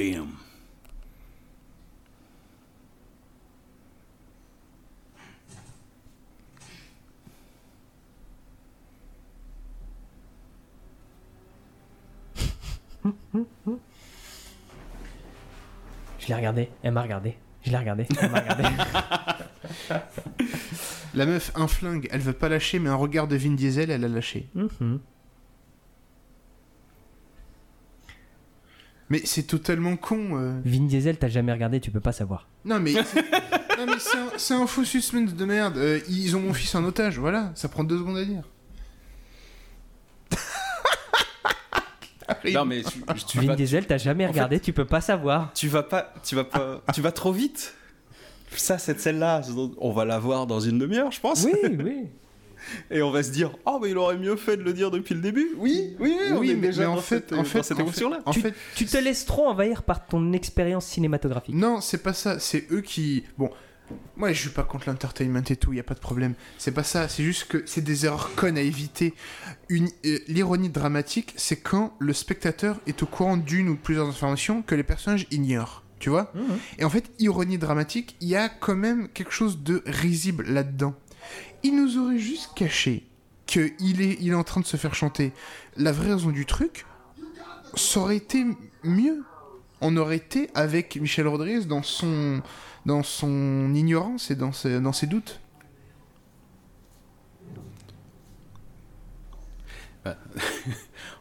Damn. 0.01 0.29
Je 16.19 16.29
l'ai 16.29 16.35
regardé, 16.35 16.71
elle 16.83 16.93
m'a 16.93 17.03
regardé. 17.03 17.37
Je 17.63 17.71
l'ai 17.71 17.77
regardé, 17.77 18.07
elle 18.19 18.31
m'a 18.31 18.41
regardé. 18.41 18.65
La 21.13 21.27
meuf, 21.27 21.53
un 21.55 21.69
flingue, 21.69 22.09
elle 22.11 22.23
veut 22.23 22.33
pas 22.33 22.49
lâcher, 22.49 22.79
mais 22.79 22.89
un 22.89 22.95
regard 22.95 23.29
de 23.29 23.37
Vin 23.37 23.53
Diesel, 23.53 23.91
elle 23.91 24.07
a 24.07 24.09
lâché. 24.09 24.49
Mhm. 24.55 25.01
Mais 29.11 29.21
c'est 29.25 29.43
totalement 29.43 29.97
con. 29.97 30.39
euh. 30.39 30.61
Vin 30.65 30.87
Diesel, 30.87 31.19
t'as 31.19 31.29
jamais 31.29 31.53
regardé, 31.53 31.81
tu 31.81 31.91
peux 31.91 32.01
pas 32.01 32.13
savoir. 32.13 32.47
Non, 32.65 32.79
mais. 32.81 32.93
c'est- 33.05 33.23
non, 33.79 33.87
mais 33.87 33.99
c'est 33.99 34.17
un, 34.17 34.29
c'est 34.37 34.55
un 34.55 34.67
faux 34.67 34.85
suspense 34.85 35.35
de 35.35 35.45
merde. 35.45 35.77
Euh, 35.79 35.99
ils 36.09 36.37
ont 36.37 36.41
mon 36.41 36.55
fils 36.55 36.75
en 36.75 36.85
otage, 36.85 37.19
voilà. 37.19 37.51
Ça 37.55 37.69
prend 37.69 37.83
deux 37.85 37.99
secondes 37.99 38.19
à 38.19 38.25
dire. 38.25 38.43
Non, 42.53 42.65
mais 42.65 42.83
tu, 42.85 43.03
tu 43.27 43.39
Vin 43.41 43.47
vas, 43.49 43.57
Diesel, 43.57 43.87
t'as 43.87 43.99
jamais 43.99 44.27
regardé, 44.27 44.61
tu 44.61 44.73
peux 44.73 44.85
pas 44.85 45.01
savoir. 45.01 45.53
tu 45.53 45.67
vas 45.69 45.83
pas, 45.83 46.15
tu 46.25 46.37
vas 46.37 46.45
pas, 46.45 46.81
tu 46.95 47.01
vas 47.01 47.11
trop 47.13 47.33
vite. 47.33 47.75
Ça, 48.57 48.79
cette 48.79 49.01
scène-là, 49.01 49.43
on 49.79 49.93
va 49.93 50.05
la 50.05 50.19
voir 50.19 50.47
dans 50.47 50.61
une 50.61 50.79
demi-heure, 50.79 51.11
je 51.11 51.21
pense. 51.21 51.45
Oui, 51.45 51.53
oui. 51.85 52.07
Et 52.91 53.03
on 53.03 53.11
va 53.11 53.23
se 53.23 53.31
dire, 53.31 53.51
oh, 53.67 53.79
mais 53.83 53.91
il 53.91 53.99
aurait 53.99 54.17
mieux 54.19 54.37
fait 54.37 54.57
de 54.57 54.63
le 54.63 54.73
dire 54.73 54.91
depuis 54.91 55.15
le 55.15 55.21
début. 55.21 55.51
Oui, 55.57 55.97
oui, 55.99 56.17
oui, 56.19 56.27
on 56.33 56.39
Oui, 56.39 56.51
est 56.51 56.55
mais, 56.55 56.69
déjà 56.69 56.83
mais 56.83 56.87
en 56.89 56.95
dans 56.97 57.01
fait, 57.01 57.17
cette, 57.29 57.33
en 57.33 57.45
fait, 57.45 57.63
cette 57.63 57.81
en 57.81 58.31
tu, 58.33 58.41
fait, 58.41 58.55
tu 58.75 58.87
te 58.87 58.97
laisses 58.99 59.25
trop 59.25 59.47
envahir 59.49 59.83
par 59.83 60.07
ton 60.07 60.33
expérience 60.33 60.87
cinématographique. 60.87 61.55
Non, 61.55 61.81
c'est 61.81 62.03
pas 62.03 62.13
ça. 62.13 62.39
C'est 62.39 62.67
eux 62.71 62.81
qui. 62.81 63.25
Bon, 63.39 63.51
moi 64.17 64.33
je 64.33 64.41
suis 64.41 64.51
pas 64.51 64.63
contre 64.63 64.89
l'entertainment 64.89 65.43
et 65.49 65.57
tout, 65.57 65.73
y 65.73 65.81
a 65.81 65.85
pas 65.85 65.95
de 65.95 66.01
problème. 66.01 66.35
C'est 66.59 66.73
pas 66.73 66.85
ça. 66.85 67.09
C'est 67.09 67.23
juste 67.25 67.47
que 67.49 67.63
c'est 67.67 67.83
des 67.83 68.07
erreurs 68.07 68.35
connes 68.37 68.59
à 68.59 68.63
éviter. 68.63 69.15
Une... 69.69 69.89
euh, 70.07 70.19
L'ironie 70.29 70.69
dramatique, 70.69 71.35
c'est 71.37 71.57
quand 71.57 71.95
le 71.99 72.13
spectateur 72.13 72.79
est 72.87 73.03
au 73.03 73.07
courant 73.07 73.37
d'une 73.37 73.69
ou 73.69 73.75
de 73.75 73.81
plusieurs 73.81 74.09
informations 74.09 74.63
que 74.63 74.75
les 74.75 74.85
personnages 74.85 75.27
ignorent. 75.31 75.83
Tu 75.99 76.09
vois? 76.09 76.33
Mhm. 76.35 76.59
Et 76.79 76.85
en 76.85 76.91
fait, 76.91 77.11
ironie 77.19 77.59
dramatique, 77.59 78.17
il 78.23 78.29
y 78.29 78.37
a 78.37 78.49
quand 78.49 78.75
même 78.77 79.09
quelque 79.09 79.33
chose 79.33 79.63
de 79.63 79.83
risible 79.85 80.45
là-dedans. 80.49 80.95
Il 81.63 81.77
nous 81.77 81.99
aurait 81.99 82.19
juste 82.19 82.51
caché 82.55 83.07
qu'il 83.47 84.01
est, 84.01 84.17
il 84.21 84.31
est 84.31 84.35
en 84.35 84.45
train 84.45 84.61
de 84.61 84.67
se 84.67 84.77
faire 84.77 84.95
chanter. 84.95 85.33
La 85.77 85.93
vraie 85.93 86.13
raison 86.13 86.31
du 86.31 86.47
truc, 86.47 86.87
ça 87.75 88.01
aurait 88.01 88.17
été 88.17 88.47
mieux. 88.85 89.25
On 89.81 89.97
aurait 89.97 90.17
été 90.17 90.51
avec 90.55 90.97
Michel 90.97 91.27
Rodriguez 91.27 91.65
dans 91.65 91.83
son, 91.83 92.43
dans 92.87 93.03
son 93.03 93.75
ignorance 93.75 94.31
et 94.31 94.37
dans 94.37 94.53
ses, 94.53 94.81
dans 94.81 94.93
ses 94.93 95.07
doutes. 95.07 95.41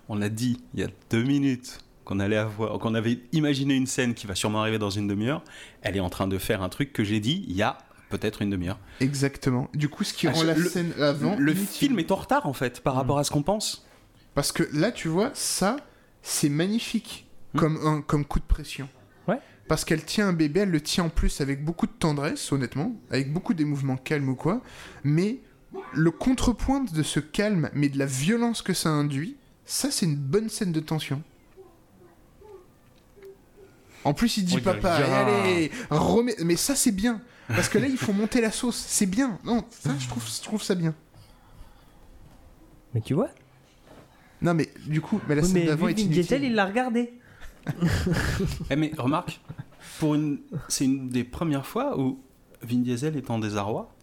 On 0.09 0.21
a 0.21 0.29
dit 0.29 0.61
il 0.73 0.79
y 0.79 0.83
a 0.83 0.87
deux 1.09 1.23
minutes 1.23 1.79
qu'on 2.05 2.19
allait 2.19 2.37
avoir, 2.37 2.79
qu'on 2.79 2.95
avait 2.95 3.19
imaginé 3.33 3.75
une 3.75 3.87
scène 3.87 4.13
qui 4.13 4.25
va 4.25 4.35
sûrement 4.35 4.61
arriver 4.61 4.79
dans 4.79 4.89
une 4.89 5.07
demi-heure. 5.07 5.43
Elle 5.81 5.97
est 5.97 6.01
en 6.01 6.09
train 6.09 6.27
de 6.27 6.37
faire 6.37 6.63
un 6.63 6.69
truc 6.69 6.93
que 6.93 7.03
j'ai 7.03 7.19
dit 7.19 7.45
il 7.47 7.55
y 7.55 7.61
a 7.61 7.77
peut-être 8.09 8.41
une 8.41 8.49
demi-heure. 8.49 8.79
Exactement. 8.99 9.69
Du 9.73 9.89
coup, 9.89 10.03
ce 10.03 10.13
qui 10.13 10.27
Ah, 10.27 10.31
rend 10.31 10.43
la 10.43 10.53
le- 10.55 10.69
scène 10.69 10.93
avant. 10.99 11.35
le 11.37 11.51
inutile. 11.53 11.67
film 11.67 11.99
est 11.99 12.11
en 12.11 12.15
retard 12.15 12.45
en 12.45 12.53
fait 12.53 12.81
par 12.81 12.95
rapport 12.95 13.19
à 13.19 13.23
ce 13.23 13.31
qu'on 13.31 13.43
pense. 13.43 13.85
Parce 14.35 14.51
que 14.51 14.67
là, 14.73 14.91
tu 14.91 15.07
vois, 15.07 15.31
ça, 15.33 15.77
c'est 16.21 16.49
magnifique 16.49 17.27
comme, 17.57 17.77
un, 17.85 18.01
comme 18.01 18.25
coup 18.25 18.39
de 18.39 18.45
pression. 18.45 18.87
Ouais. 19.27 19.39
Parce 19.67 19.85
qu'elle 19.85 20.03
tient 20.03 20.27
un 20.29 20.33
bébé, 20.33 20.61
elle 20.61 20.71
le 20.71 20.81
tient 20.81 21.05
en 21.05 21.09
plus 21.09 21.41
avec 21.41 21.63
beaucoup 21.63 21.87
de 21.87 21.91
tendresse, 21.91 22.51
honnêtement, 22.51 22.95
avec 23.11 23.31
beaucoup 23.33 23.53
des 23.53 23.65
mouvements 23.65 23.97
calmes 23.97 24.29
ou 24.29 24.35
quoi. 24.35 24.61
Mais 25.03 25.39
le 25.93 26.11
contrepoint 26.11 26.83
de 26.83 27.03
ce 27.03 27.19
calme, 27.19 27.69
mais 27.73 27.89
de 27.89 27.97
la 27.99 28.05
violence 28.07 28.61
que 28.61 28.73
ça 28.73 28.89
induit, 28.89 29.35
ça, 29.65 29.91
c'est 29.91 30.05
une 30.07 30.15
bonne 30.15 30.49
scène 30.49 30.71
de 30.71 30.79
tension. 30.79 31.21
En 34.05 34.13
plus, 34.13 34.37
il 34.37 34.45
dit 34.45 34.61
papa, 34.61 34.93
allez, 34.93 35.71
remets... 35.89 36.35
Mais 36.43 36.55
ça, 36.55 36.75
c'est 36.75 36.91
bien. 36.93 37.21
Parce 37.49 37.67
que 37.69 37.77
là, 37.79 37.87
il 37.87 37.97
faut 37.97 38.13
monter 38.13 38.41
la 38.41 38.51
sauce. 38.51 38.77
C'est 38.77 39.05
bien. 39.07 39.37
Non, 39.43 39.65
ça, 39.71 39.91
je 39.99 40.07
trouve, 40.07 40.23
je 40.25 40.41
trouve 40.41 40.61
ça 40.63 40.75
bien. 40.75 40.93
Mais 42.93 43.01
tu 43.01 43.13
vois 43.13 43.29
Non, 44.41 44.53
mais 44.53 44.69
du 44.87 45.01
coup, 45.01 45.19
mais 45.27 45.35
la 45.35 45.41
Oui, 45.41 45.47
scène 45.47 45.59
Mais 45.61 45.65
d'avant 45.65 45.87
est 45.87 45.91
inutile. 45.99 46.09
Diesel, 46.11 46.43
il 46.43 46.53
l'a 46.55 46.65
regardé. 46.65 47.13
Eh, 48.69 48.75
mais 48.75 48.91
remarque, 48.97 49.39
pour 49.99 50.15
une, 50.15 50.39
c'est 50.67 50.85
une 50.85 51.09
des 51.09 51.23
premières 51.23 51.65
fois 51.65 51.99
où 51.99 52.19
Vin 52.61 52.77
Diesel 52.79 53.15
est 53.17 53.29
en 53.29 53.39
désarroi. 53.39 53.93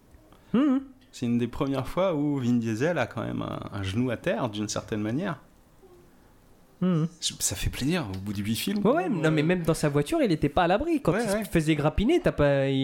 Hum, 0.53 0.81
C'est 1.11 1.25
une 1.25 1.37
des 1.37 1.47
premières 1.47 1.87
fois 1.87 2.15
où 2.15 2.39
Vin 2.39 2.53
Diesel 2.53 2.97
a 2.97 3.07
quand 3.07 3.23
même 3.23 3.41
un, 3.41 3.59
un 3.73 3.83
genou 3.83 4.09
à 4.09 4.17
terre, 4.17 4.49
d'une 4.49 4.69
certaine 4.69 5.01
manière. 5.01 5.41
Hum. 6.81 7.07
Ça 7.19 7.55
fait 7.55 7.69
plaisir 7.69 8.05
au 8.13 8.17
bout 8.19 8.33
du 8.33 8.43
huit 8.43 8.55
films. 8.55 8.85
Ouais, 8.85 8.91
ouais, 8.93 9.09
non, 9.09 9.31
mais 9.31 9.43
même 9.43 9.63
dans 9.63 9.73
sa 9.73 9.89
voiture, 9.89 10.19
il 10.21 10.31
était 10.31 10.49
pas 10.49 10.63
à 10.63 10.67
l'abri. 10.67 11.01
Quand 11.01 11.13
Ouais, 11.13 11.23
il 11.25 11.31
ouais. 11.31 11.43
se 11.45 11.49
faisait 11.49 11.75
grappiner, 11.75 12.19
t'as 12.21 12.31
pas. 12.31 12.67
Il, 12.69 12.77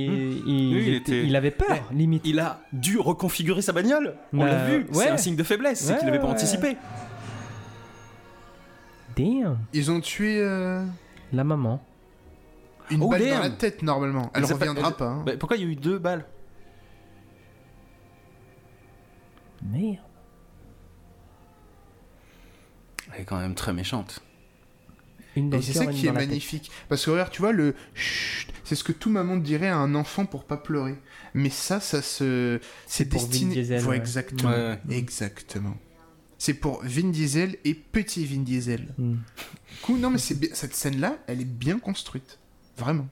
il, 0.47 0.75
Oui, 0.75 0.83
il 0.87 0.93
était- 0.95 1.11
était- 1.19 1.27
il 1.27 1.35
avait 1.35 1.51
peur, 1.51 1.89
limite. 1.91 2.23
Il 2.25 2.39
a 2.39 2.59
dû 2.71 2.97
reconfigurer 2.99 3.61
sa 3.61 3.71
bagnole. 3.73 4.15
On 4.33 4.37
Bah, 4.39 4.45
l'a 4.47 4.65
vu. 4.65 4.75
ouais. 4.77 4.85
C'est 4.93 5.09
un 5.09 5.17
signe 5.17 5.35
de 5.35 5.43
faiblesse. 5.43 5.79
C'est 5.81 5.97
qu'il 5.97 6.05
n'avait 6.07 6.19
pas 6.19 6.25
ouais. 6.25 6.31
anticipé. 6.31 6.75
Damn. 9.15 9.59
Ils 9.73 9.91
ont 9.91 9.99
tué 10.01 10.39
euh, 10.41 10.83
La 11.31 11.43
maman. 11.43 11.79
une 12.89 13.03
Oh, 13.03 13.09
balle 13.09 13.21
damn. 13.21 13.35
dans 13.37 13.39
la 13.43 13.49
tête 13.51 13.83
normalement. 13.83 14.31
Elle 14.33 14.45
s'appelle- 14.47 14.69
reviendra 14.69 14.97
pas. 14.97 15.05
hein. 15.05 15.23
Bah, 15.25 15.33
pourquoi 15.39 15.55
il 15.57 15.63
y 15.63 15.65
a 15.67 15.69
eu 15.69 15.75
deux 15.75 15.99
balles? 15.99 16.25
Merde. 19.71 19.97
Elle 23.13 23.21
est 23.21 23.25
quand 23.25 23.39
même 23.39 23.55
très 23.55 23.73
méchante. 23.73 24.21
Une 25.35 25.51
Et 25.53 25.61
c'est 25.61 25.73
ça 25.73 25.87
qui 25.87 26.01
est 26.07 26.11
tête. 26.11 26.13
magnifique. 26.27 26.69
Parce 26.89 27.05
que 27.05 27.11
regarde, 27.11 27.31
tu 27.31 27.41
vois, 27.41 27.51
le 27.53 27.73
chut, 27.95 28.47
c'est 28.63 28.75
ce 28.75 28.83
que 28.83 28.91
tout 28.91 29.09
maman 29.09 29.35
dirait 29.37 29.67
à 29.67 29.77
un 29.77 29.95
enfant 29.95 30.25
pour 30.25 30.43
pas 30.45 30.57
pleurer. 30.57 30.95
Mais 31.33 31.49
ça, 31.49 31.79
ça 31.79 32.01
se. 32.03 32.59
C'est 32.85 33.05
pour 33.05 33.21
Vin 33.21 33.27
destiné. 33.29 33.53
Diesel, 33.55 33.85
ouais. 33.87 33.97
Exactement. 33.97 34.49
Ouais, 34.51 34.79
Exactement. 34.91 35.75
C'est 36.37 36.53
pour 36.53 36.83
Vin 36.83 37.09
Diesel 37.09 37.57
et 37.65 37.73
petit 37.73 38.25
Vin 38.25 38.41
Diesel. 38.43 38.93
Du 38.97 39.17
coup, 39.81 39.97
non, 39.97 40.09
mais 40.11 40.17
c'est 40.19 40.39
bien- 40.39 40.49
cette 40.53 40.75
scène-là, 40.75 41.17
elle 41.27 41.41
est 41.41 41.45
bien 41.45 41.79
construite. 41.79 42.37
Vraiment. 42.77 43.07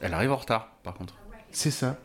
Elle 0.00 0.12
arrive 0.14 0.30
en 0.30 0.36
retard, 0.36 0.76
par 0.84 0.94
contre. 0.94 1.16
C'est 1.50 1.70
ça. 1.70 1.98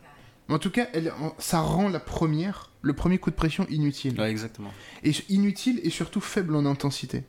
En 0.52 0.58
tout 0.58 0.70
cas, 0.70 0.86
elle, 0.92 1.12
ça 1.38 1.60
rend 1.60 1.88
la 1.88 2.00
première, 2.00 2.70
le 2.82 2.92
premier 2.92 3.18
coup 3.18 3.30
de 3.30 3.36
pression 3.36 3.66
inutile. 3.70 4.20
Ouais, 4.20 4.30
exactement. 4.30 4.72
Et 5.02 5.12
inutile 5.28 5.80
et 5.82 5.90
surtout 5.90 6.20
faible 6.20 6.54
en 6.54 6.66
intensité. 6.66 7.24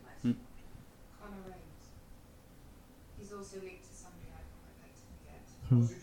Connor 5.70 5.88
Reigns. 5.90 6.03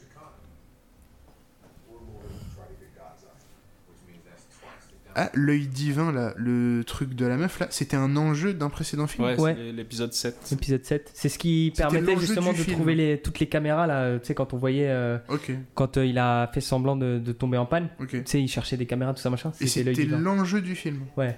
Ah, 5.17 5.31
l'œil 5.35 5.67
divin, 5.67 6.13
là, 6.13 6.33
le 6.37 6.83
truc 6.85 7.15
de 7.15 7.27
la 7.27 7.37
meuf, 7.37 7.59
là, 7.59 7.67
c'était 7.71 7.97
un 7.97 8.17
enjeu 8.17 8.55
d'un 8.55 8.69
précédent 8.71 9.07
film. 9.07 9.27
Ouais, 9.39 9.55
l'épisode 9.73 10.13
7. 10.13 10.53
Épisode 10.53 10.85
7. 10.85 11.11
C'est 11.15 11.29
ce 11.29 11.39
qui 11.39 11.73
permettait 11.77 12.17
justement 12.17 12.53
de 12.53 12.57
film. 12.59 12.77
trouver 12.77 12.95
les, 12.95 13.21
toutes 13.21 13.39
les 13.41 13.49
caméras, 13.49 13.87
là. 13.87 14.19
Tu 14.19 14.27
sais, 14.27 14.35
quand 14.35 14.55
on 14.55 14.57
voyait. 14.57 14.89
euh, 14.89 15.19
Ok, 15.29 15.53
quand 15.75 15.97
euh, 15.97 16.07
il 16.07 16.19
a 16.19 16.51
fait 16.55 16.61
semblant 16.61 16.97
de, 16.97 17.19
de 17.19 17.33
tomber 17.33 17.59
en 17.59 17.67
panne. 17.67 17.89
ok. 18.01 18.09
Tu 18.11 18.23
sais, 18.27 18.41
il 18.43 18.49
cherchait 18.49 18.77
des 18.77 18.87
caméras, 18.87 19.15
tout 19.15 19.21
ça, 19.21 19.31
machin. 19.31 19.53
Et 19.61 19.67
C'était 19.67 19.85
l'œil 19.85 19.95
c'était 19.97 20.07
divin. 20.09 20.19
l'enjeu 20.21 20.61
du 20.61 20.75
film. 20.75 21.01
Ouais. 21.17 21.37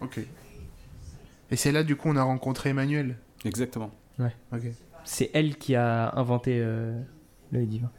Ok. 0.00 0.18
Et 1.50 1.56
c'est 1.56 1.72
là, 1.72 1.82
du 1.82 1.96
coup, 1.96 2.08
on 2.08 2.16
a 2.16 2.22
rencontré 2.22 2.70
Emmanuel. 2.70 3.16
Exactement. 3.44 3.90
Ok. 4.18 4.62
C'est 5.04 5.30
elle 5.34 5.56
qui 5.56 5.74
a 5.74 6.12
inventé 6.18 6.58
euh, 6.62 6.98
l'œil 7.52 7.66
divin. 7.66 7.90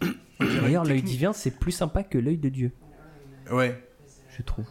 D'ailleurs, 0.40 0.84
l'œil 0.84 1.02
divin, 1.02 1.32
c'est 1.32 1.50
plus 1.58 1.72
sympa 1.72 2.02
que 2.02 2.16
l'œil 2.18 2.38
de 2.38 2.48
Dieu, 2.48 2.70
Ouais. 3.50 3.82
je 4.36 4.42
trouve. 4.42 4.64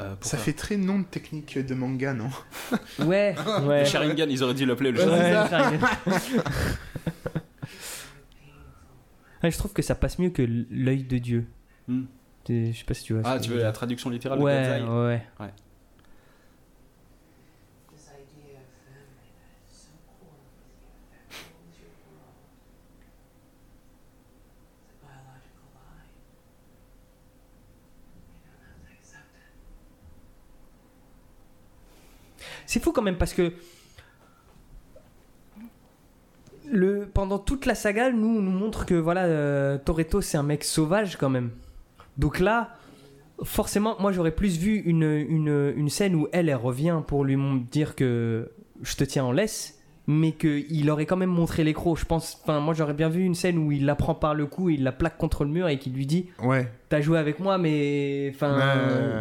Euh, 0.00 0.14
Ça 0.20 0.38
fait 0.38 0.52
très 0.52 0.76
nom 0.76 1.00
de 1.00 1.04
technique 1.04 1.58
de 1.58 1.74
manga, 1.74 2.14
non 2.14 2.30
Ouais, 3.00 3.34
ouais. 3.64 3.80
Le 3.80 3.84
Sharingan, 3.84 4.26
ils 4.28 4.42
auraient 4.44 4.54
dû 4.54 4.64
l'appeler 4.64 4.92
le 4.92 5.00
Ouais, 5.00 5.32
Sharingan. 5.32 5.86
Ouais, 6.06 6.18
Sharingan. 6.18 6.44
Ouais, 9.42 9.50
je 9.52 9.58
trouve 9.58 9.72
que 9.72 9.82
ça 9.82 9.94
passe 9.94 10.18
mieux 10.18 10.30
que 10.30 10.42
l'œil 10.42 11.04
de 11.04 11.18
Dieu. 11.18 11.46
Hmm. 11.86 12.04
Je 12.48 12.72
sais 12.72 12.84
pas 12.84 12.94
si 12.94 13.04
tu 13.04 13.12
vois. 13.12 13.22
Ah, 13.24 13.38
tu 13.38 13.50
veux 13.50 13.58
la 13.58 13.72
traduction 13.72 14.10
littérale 14.10 14.38
de 14.38 14.44
Ouais, 14.44 14.54
God's 14.54 14.68
Eye 14.68 14.82
ouais. 14.82 15.52
C'est 32.70 32.82
fou 32.84 32.92
quand 32.92 33.00
même 33.00 33.16
parce 33.16 33.32
que 33.32 33.50
le 36.70 37.08
pendant 37.12 37.38
toute 37.38 37.64
la 37.66 37.74
saga, 37.74 38.10
nous 38.12 38.26
on 38.38 38.42
nous 38.42 38.50
montre 38.50 38.84
que 38.84 38.94
voilà 38.94 39.24
euh, 39.24 39.78
Toretto 39.78 40.20
c'est 40.20 40.36
un 40.36 40.42
mec 40.42 40.64
sauvage 40.64 41.16
quand 41.16 41.30
même. 41.30 41.50
Donc 42.18 42.40
là, 42.40 42.74
forcément, 43.42 43.96
moi 44.00 44.12
j'aurais 44.12 44.32
plus 44.34 44.58
vu 44.58 44.76
une, 44.84 45.02
une, 45.04 45.72
une 45.76 45.88
scène 45.88 46.14
où 46.14 46.28
elle 46.32 46.48
elle 46.50 46.56
revient 46.56 47.00
pour 47.06 47.24
lui 47.24 47.38
dire 47.70 47.94
que 47.94 48.50
je 48.82 48.96
te 48.96 49.04
tiens 49.04 49.24
en 49.24 49.32
laisse, 49.32 49.78
mais 50.06 50.32
qu'il 50.32 50.90
aurait 50.90 51.06
quand 51.06 51.16
même 51.16 51.30
montré 51.30 51.64
l'écro. 51.64 51.96
Je 51.96 52.04
pense, 52.04 52.38
enfin 52.42 52.60
moi 52.60 52.74
j'aurais 52.74 52.92
bien 52.92 53.08
vu 53.08 53.22
une 53.22 53.34
scène 53.34 53.56
où 53.56 53.72
il 53.72 53.86
la 53.86 53.94
prend 53.94 54.14
par 54.14 54.34
le 54.34 54.44
cou, 54.44 54.68
il 54.68 54.82
la 54.82 54.92
plaque 54.92 55.16
contre 55.16 55.44
le 55.44 55.50
mur 55.50 55.68
et 55.68 55.78
qu'il 55.78 55.94
lui 55.94 56.04
dit 56.04 56.26
Ouais. 56.42 56.70
t'as 56.90 57.00
joué 57.00 57.18
avec 57.18 57.40
moi, 57.40 57.56
mais 57.56 58.30
enfin, 58.34 58.58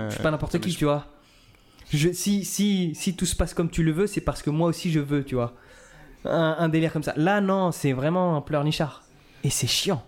je 0.10 0.15
suis 0.15 0.24
pas 0.24 0.32
n'importe 0.32 0.60
qui, 0.60 0.72
je- 0.72 0.78
tu 0.80 0.84
vois. 0.86 1.06
Je, 1.93 2.11
si, 2.11 2.43
si, 2.43 2.93
si 2.95 3.15
tout 3.15 3.26
se 3.26 3.35
passe 3.35 3.53
comme 3.53 3.69
tu 3.69 3.81
le 3.84 3.91
veux, 3.91 4.07
c'est 4.07 4.22
parce 4.22 4.41
que 4.41 4.49
moi 4.49 4.68
aussi 4.68 4.91
je 4.91 4.99
veux, 4.99 5.23
tu 5.23 5.35
vois. 5.35 5.53
Un, 6.26 6.55
un 6.59 6.69
délire 6.69 6.91
comme 6.91 7.03
ça. 7.03 7.14
Là, 7.15 7.39
non, 7.41 7.72
c'est 7.72 7.93
vraiment 7.93 8.35
un 8.35 8.41
pleurnichard. 8.41 9.03
Et 9.43 9.49
c'est 9.49 9.68
chiant. 9.68 10.03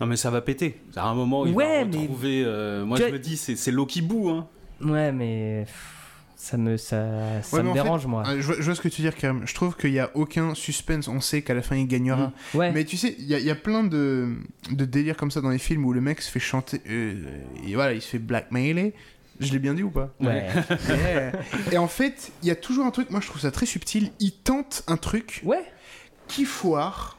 Non, 0.00 0.06
mais 0.06 0.16
ça 0.16 0.30
va 0.30 0.40
péter. 0.40 0.80
À 0.96 1.08
un 1.08 1.14
moment, 1.14 1.44
il 1.44 1.52
Ouais, 1.54 1.80
va 1.80 1.84
mais- 1.84 1.98
retrouver. 1.98 2.42
euh, 2.46 2.84
moi, 2.84 2.96
Tu 2.96 3.02
je 3.04 3.08
vois- 3.08 3.18
me 3.18 3.22
dis, 3.22 3.36
c'est 3.36 3.56
c'est 3.56 3.70
l'eau 3.70 3.84
qui 3.86 4.00
bout. 4.00 4.30
Hein. 4.30 4.48
Ouais, 4.80 5.12
mais 5.12 5.66
ça 6.36 6.56
me, 6.56 6.76
ça, 6.76 7.42
ça 7.42 7.56
Ouais, 7.56 7.62
me 7.62 7.68
fait, 7.68 7.74
dérange, 7.74 8.06
moi. 8.06 8.22
Ah, 8.26 8.34
je, 8.36 8.42
vois, 8.42 8.56
je 8.58 8.62
vois 8.62 8.74
ce 8.74 8.80
que 8.80 8.88
tu 8.88 9.02
veux 9.02 9.08
dire, 9.10 9.16
Karim. 9.18 9.42
Je 9.46 9.54
trouve 9.54 9.76
qu'il 9.76 9.92
n'y 9.92 10.00
a 10.00 10.10
aucun 10.14 10.54
suspense. 10.54 11.06
On 11.08 11.20
sait 11.20 11.42
qu'à 11.42 11.54
la 11.54 11.62
fin, 11.62 11.76
il 11.76 11.86
gagnera. 11.86 12.32
Mm. 12.54 12.56
Ouais. 12.58 12.72
Mais 12.72 12.84
tu 12.84 12.96
sais, 12.96 13.14
il 13.18 13.26
y, 13.26 13.34
a- 13.34 13.38
il 13.38 13.44
y 13.44 13.50
a 13.50 13.54
plein 13.54 13.84
de, 13.84 14.30
de 14.70 14.84
délires 14.86 15.16
comme 15.18 15.30
ça 15.30 15.40
dans 15.42 15.50
les 15.50 15.58
films 15.58 15.84
où 15.84 15.92
le 15.92 16.00
mec 16.00 16.22
se 16.22 16.30
fait 16.30 16.40
chanter. 16.40 16.80
euh, 16.88 17.14
et 17.66 17.74
voilà, 17.74 17.92
il 17.92 18.00
se 18.00 18.08
fait 18.08 18.18
blackmailer. 18.18 18.94
Je 19.40 19.52
l'ai 19.52 19.58
bien 19.58 19.74
dit 19.74 19.82
ou 19.82 19.90
pas 19.90 20.14
Ouais. 20.20 20.46
Et 21.72 21.78
en 21.78 21.88
fait, 21.88 22.32
il 22.42 22.48
y 22.48 22.50
a 22.50 22.56
toujours 22.56 22.86
un 22.86 22.90
truc, 22.90 23.10
moi 23.10 23.20
je 23.20 23.26
trouve 23.26 23.40
ça 23.40 23.50
très 23.50 23.66
subtil. 23.66 24.12
Il 24.20 24.32
tente 24.32 24.84
un 24.86 24.96
truc 24.96 25.42
ouais. 25.44 25.64
qui 26.28 26.44
foire, 26.44 27.18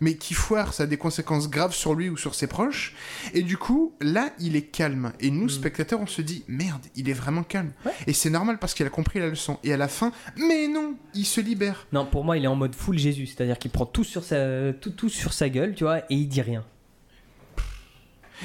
mais 0.00 0.14
qui 0.14 0.34
foire, 0.34 0.72
ça 0.72 0.84
a 0.84 0.86
des 0.86 0.96
conséquences 0.96 1.48
graves 1.48 1.74
sur 1.74 1.94
lui 1.94 2.08
ou 2.08 2.16
sur 2.16 2.34
ses 2.34 2.46
proches. 2.46 2.94
Et 3.34 3.42
du 3.42 3.56
coup, 3.56 3.94
là, 4.00 4.30
il 4.40 4.56
est 4.56 4.62
calme. 4.62 5.12
Et 5.20 5.30
nous, 5.30 5.48
spectateurs, 5.48 6.00
on 6.00 6.06
se 6.06 6.22
dit, 6.22 6.44
merde, 6.48 6.82
il 6.96 7.08
est 7.08 7.14
vraiment 7.14 7.42
calme. 7.42 7.72
Mm. 7.84 7.88
Ouais. 7.88 7.94
Et 8.06 8.12
c'est 8.12 8.30
normal 8.30 8.58
parce 8.58 8.74
qu'il 8.74 8.86
a 8.86 8.90
compris 8.90 9.18
la 9.18 9.28
leçon. 9.28 9.58
Et 9.62 9.72
à 9.72 9.76
la 9.76 9.88
fin, 9.88 10.12
mais 10.36 10.68
non, 10.68 10.94
il 11.14 11.26
se 11.26 11.40
libère. 11.40 11.86
Non, 11.92 12.06
pour 12.06 12.24
moi, 12.24 12.38
il 12.38 12.44
est 12.44 12.48
en 12.48 12.56
mode 12.56 12.74
full 12.74 12.98
Jésus. 12.98 13.26
C'est-à-dire 13.26 13.58
qu'il 13.58 13.70
prend 13.70 13.86
tout 13.86 14.04
sur, 14.04 14.24
sa, 14.24 14.72
tout, 14.72 14.90
tout 14.90 15.10
sur 15.10 15.32
sa 15.32 15.48
gueule, 15.48 15.74
tu 15.74 15.84
vois, 15.84 15.98
et 15.98 16.14
il 16.14 16.28
dit 16.28 16.42
rien. 16.42 16.64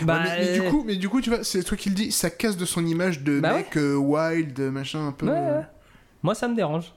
Bah, 0.02 0.16
Ouais, 0.16 0.24
mais, 0.24 0.46
mais 0.46 0.54
du 0.54 0.62
euh, 0.62 0.70
coup, 0.70 0.84
mais 0.86 0.96
du 0.96 1.10
coup, 1.10 1.22
tu 1.22 1.30
vois, 1.30 1.44
c'est 1.44 1.58
le 1.60 1.64
truc 1.64 1.80
qu'il 1.80 1.94
dit, 1.94 2.12
ça 2.12 2.30
casse 2.30 2.58
de 2.58 2.66
son 2.66 2.86
image 2.86 3.22
de 3.22 3.40
Bah 3.40 3.54
mec 3.54 3.78
euh, 3.78 3.96
wild, 3.96 4.60
machin 4.60 5.08
un 5.08 5.12
peu. 5.12 5.28
ouais, 5.28 5.32
ouais. 5.34 5.66
Moi, 6.24 6.36
ça 6.36 6.48
me 6.48 6.56
dérange. 6.56 6.94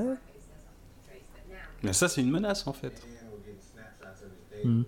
Ouais. 0.00 0.14
Mais 1.82 1.92
ça, 1.92 2.08
c'est 2.08 2.20
une 2.22 2.30
menace 2.30 2.66
en 2.66 2.72
fait. 2.72 3.06
Mm. 4.64 4.82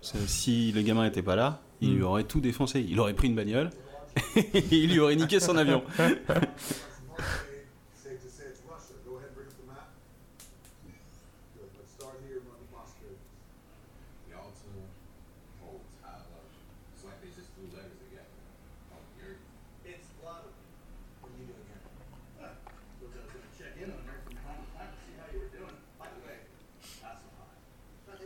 C'est- 0.00 0.28
Si 0.28 0.72
le 0.72 0.82
gamin 0.82 1.04
était 1.06 1.22
pas 1.22 1.36
là, 1.36 1.60
il 1.80 1.90
Mm. 1.90 1.94
lui 1.96 2.02
aurait 2.02 2.24
tout 2.24 2.40
défoncé. 2.40 2.80
Il 2.80 2.98
aurait 3.00 3.14
pris 3.14 3.28
une 3.28 3.34
bagnole 3.34 3.70
et 4.54 4.62
il 4.70 4.92
lui 4.92 5.00
aurait 5.00 5.16
niqué 5.16 5.40
son 5.40 5.56
avion. 5.56 5.82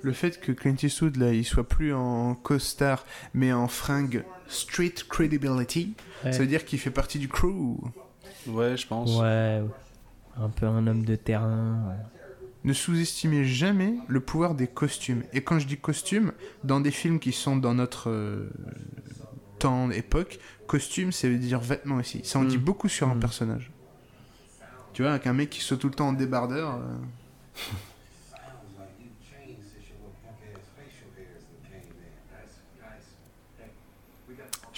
Le 0.05 0.13
fait 0.13 0.39
que 0.39 0.53
Clint 0.53 0.77
Eastwood, 0.83 1.17
là, 1.17 1.33
il 1.33 1.45
soit 1.45 1.67
plus 1.67 1.95
en 1.95 2.35
costard, 2.35 3.05
mais 3.33 3.53
en 3.55 3.69
fringue 3.69 4.23
street 4.49 4.95
credibility, 5.09 5.95
Ouais. 6.25 6.33
ça 6.33 6.41
veut 6.41 6.47
dire 6.47 6.65
qu'il 6.67 6.79
fait 6.79 6.91
partie 6.91 7.19
du 7.19 7.27
crew. 7.29 7.79
Ouais, 8.47 8.77
je 8.77 8.87
pense. 8.87 9.19
Ouais, 9.19 9.63
un 10.39 10.49
peu 10.51 10.67
un 10.67 10.87
homme 10.87 11.05
de 11.07 11.17
terrain. 11.17 11.79
ouais. 11.89 12.05
Ne 12.65 12.73
sous-estimez 12.75 13.45
jamais 13.45 13.95
le 14.09 14.21
pouvoir 14.21 14.55
des 14.55 14.67
costumes. 14.67 15.23
Et 15.33 15.43
quand 15.43 15.59
je 15.59 15.67
dis 15.67 15.79
costumes, 15.79 16.33
dans 16.65 16.81
des 16.81 16.91
films 16.91 17.19
qui 17.19 17.33
sont 17.33 17.57
dans 17.57 17.75
notre 17.75 18.11
euh, 18.11 18.51
temps, 19.59 19.91
époque, 19.91 20.39
costume, 20.67 21.13
ça 21.13 21.29
veut 21.29 21.37
dire 21.39 21.61
vêtements 21.61 21.97
aussi. 21.97 22.21
Ça 22.25 22.39
en 22.39 22.43
Mm. 22.43 22.49
dit 22.49 22.59
beaucoup 22.59 22.89
sur 22.89 23.09
un 23.09 23.15
Mm. 23.15 23.21
personnage. 23.21 23.71
Tu 24.93 25.03
vois, 25.03 25.13
avec 25.13 25.27
un 25.27 25.33
mec 25.33 25.49
qui 25.51 25.61
soit 25.61 25.77
tout 25.79 25.89
le 25.89 25.95
temps 25.95 26.09
en 26.09 26.13
débardeur. 26.13 26.75
euh, 26.77 26.97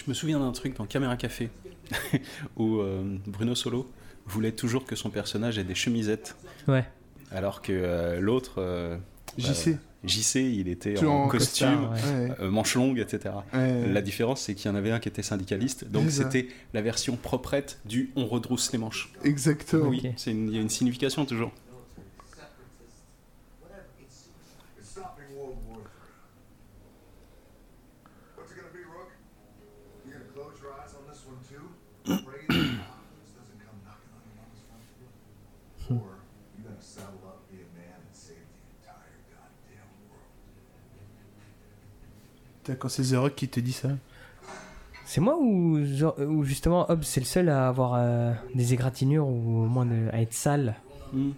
me 0.08 0.14
souviens 0.14 0.38
d'un 0.38 0.52
truc 0.52 0.76
dans 0.76 0.86
Caméra 0.86 1.16
Café 1.16 1.50
où 2.56 2.78
euh, 2.78 3.16
Bruno 3.26 3.54
Solo 3.54 3.90
voulait 4.26 4.52
toujours 4.52 4.84
que 4.84 4.96
son 4.96 5.10
personnage 5.10 5.58
ait 5.58 5.64
des 5.64 5.74
chemisettes, 5.74 6.36
Ouais. 6.66 6.84
alors 7.30 7.62
que 7.62 7.72
euh, 7.72 8.20
l'autre, 8.20 8.54
euh, 8.58 8.96
JC. 9.38 9.76
JC, 10.04 10.36
il 10.36 10.68
était 10.68 10.98
en, 11.04 11.24
en 11.24 11.28
costume, 11.28 11.88
costard, 11.90 11.92
Ouais. 12.14 12.30
euh, 12.40 12.50
manches 12.50 12.74
longues, 12.76 12.98
etc. 13.00 13.34
Ouais. 13.52 13.88
La 13.88 14.02
différence, 14.02 14.40
c'est 14.42 14.54
qu'il 14.54 14.70
y 14.70 14.72
en 14.72 14.76
avait 14.76 14.90
un 14.92 14.98
qui 15.00 15.08
était 15.08 15.22
syndicaliste, 15.22 15.84
donc 15.90 16.10
c'était 16.10 16.48
la 16.74 16.82
version 16.82 17.16
proprette 17.16 17.78
du 17.84 18.10
on 18.16 18.26
redrousse 18.26 18.70
les 18.72 18.78
manches. 18.78 19.12
Exactement. 19.24 19.88
Oui, 19.88 20.02
il 20.26 20.50
y 20.54 20.58
a 20.58 20.60
une 20.60 20.68
signification 20.68 21.24
toujours. 21.24 21.50
Gonna 36.76 36.82
saddle 36.82 37.20
up, 37.26 37.40
be 37.50 37.56
a 37.56 37.68
man, 37.76 37.96
and 37.96 38.12
save 38.12 38.36
the 38.36 38.60
entire 38.76 39.16
goddamn 39.30 39.90
world. 40.10 40.22
D'accord, 42.66 42.90
c'est 42.90 43.02
The 43.04 43.16
Rock 43.16 43.34
qui 43.34 43.48
te 43.48 43.60
dit 43.60 43.72
ça? 43.72 43.88
C'est 45.04 45.20
moi 45.20 45.36
ou, 45.40 45.78
justement 46.42 46.90
Hobbs 46.90 47.04
c'est 47.04 47.20
le 47.20 47.26
seul 47.26 47.48
à 47.48 47.68
avoir 47.68 47.94
euh, 47.94 48.32
des 48.54 48.74
égratignures 48.74 49.26
ou 49.28 49.62
au 49.64 49.66
moins 49.66 49.86
de- 49.86 50.08
à 50.12 50.20
être 50.20 50.32
sale? 50.34 50.74
Hmm. 51.12 51.30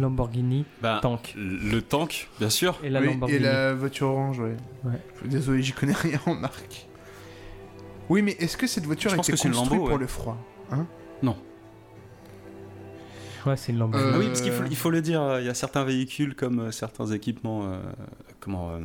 Lamborghini, 0.00 0.64
Bah, 0.82 0.98
tank. 1.02 1.34
Le 1.36 1.80
tank, 1.80 2.28
bien 2.38 2.50
sûr. 2.50 2.78
Et 2.82 2.90
la 2.90 3.00
Oui, 3.00 3.06
Lamborghini. 3.08 3.38
et 3.38 3.42
la 3.42 3.74
voiture 3.74 4.08
orange, 4.08 4.40
ouais. 4.40 4.56
Ouais. 4.84 5.00
Désolé, 5.26 5.62
j'y 5.62 5.72
connais 5.72 5.92
rien 5.92 6.20
en 6.26 6.34
marque. 6.34 6.86
Oui, 8.08 8.22
mais 8.22 8.32
est-ce 8.32 8.56
que 8.56 8.66
cette 8.66 8.86
voiture 8.86 9.12
a 9.12 9.16
été 9.16 9.32
construite 9.32 9.54
Lambo, 9.54 9.76
pour 9.76 9.90
ouais. 9.92 9.98
le 9.98 10.06
froid 10.06 10.36
hein? 10.72 10.86
Ouais, 13.46 13.56
c'est 13.56 13.72
une 13.72 13.78
Lamborghini. 13.78 14.10
Euh, 14.10 14.14
Ah 14.16 14.18
oui, 14.18 14.26
parce 14.26 14.42
qu'il 14.42 14.52
faut, 14.52 14.64
il 14.68 14.76
faut 14.76 14.90
le 14.90 15.00
dire, 15.00 15.38
il 15.40 15.46
y 15.46 15.48
a 15.48 15.54
certains 15.54 15.84
véhicules 15.84 16.34
comme 16.34 16.58
euh, 16.60 16.70
certains 16.72 17.06
équipements 17.06 17.62
euh, 17.64 17.80
comment, 18.38 18.70
euh, 18.72 18.80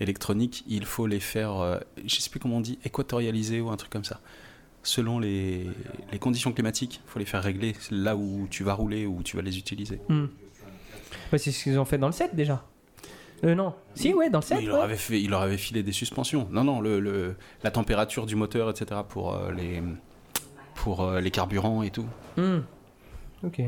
électroniques, 0.00 0.64
il 0.66 0.84
faut 0.84 1.06
les 1.06 1.20
faire, 1.20 1.52
euh, 1.60 1.78
je 2.04 2.16
sais 2.20 2.28
plus 2.30 2.40
comment 2.40 2.56
on 2.56 2.60
dit, 2.60 2.78
équatorialiser 2.84 3.60
ou 3.60 3.70
un 3.70 3.76
truc 3.76 3.90
comme 3.92 4.04
ça. 4.04 4.20
Selon 4.86 5.18
les, 5.18 5.66
les 6.12 6.18
conditions 6.20 6.52
climatiques, 6.52 7.00
il 7.04 7.10
faut 7.10 7.18
les 7.18 7.24
faire 7.24 7.42
régler 7.42 7.74
là 7.90 8.14
où 8.14 8.46
tu 8.48 8.62
vas 8.62 8.72
rouler 8.72 9.04
ou 9.04 9.18
où 9.18 9.22
tu 9.24 9.34
vas 9.36 9.42
les 9.42 9.58
utiliser. 9.58 10.00
Hmm. 10.08 10.26
Ouais, 11.32 11.38
c'est 11.38 11.50
ce 11.50 11.64
qu'ils 11.64 11.76
ont 11.80 11.84
fait 11.84 11.98
dans 11.98 12.06
le 12.06 12.12
7 12.12 12.36
déjà. 12.36 12.64
Euh, 13.42 13.56
non. 13.56 13.74
Si, 13.96 14.14
ouais, 14.14 14.30
dans 14.30 14.38
le 14.38 14.44
7. 14.44 14.58
Mais 14.58 14.62
il, 14.62 14.66
ouais. 14.68 14.74
leur 14.76 14.84
avait 14.84 14.96
fait, 14.96 15.20
il 15.20 15.30
leur 15.30 15.42
avait 15.42 15.56
filé 15.58 15.82
des 15.82 15.90
suspensions. 15.90 16.46
Non, 16.52 16.62
non, 16.62 16.80
le, 16.80 17.00
le- 17.00 17.34
la 17.64 17.72
température 17.72 18.26
du 18.26 18.36
moteur, 18.36 18.70
etc. 18.70 19.00
pour, 19.08 19.34
euh, 19.34 19.50
les, 19.50 19.82
pour 20.76 21.02
euh, 21.02 21.20
les 21.20 21.32
carburants 21.32 21.82
et 21.82 21.90
tout. 21.90 22.06
Hmm. 22.36 22.60
Ok. 23.42 23.60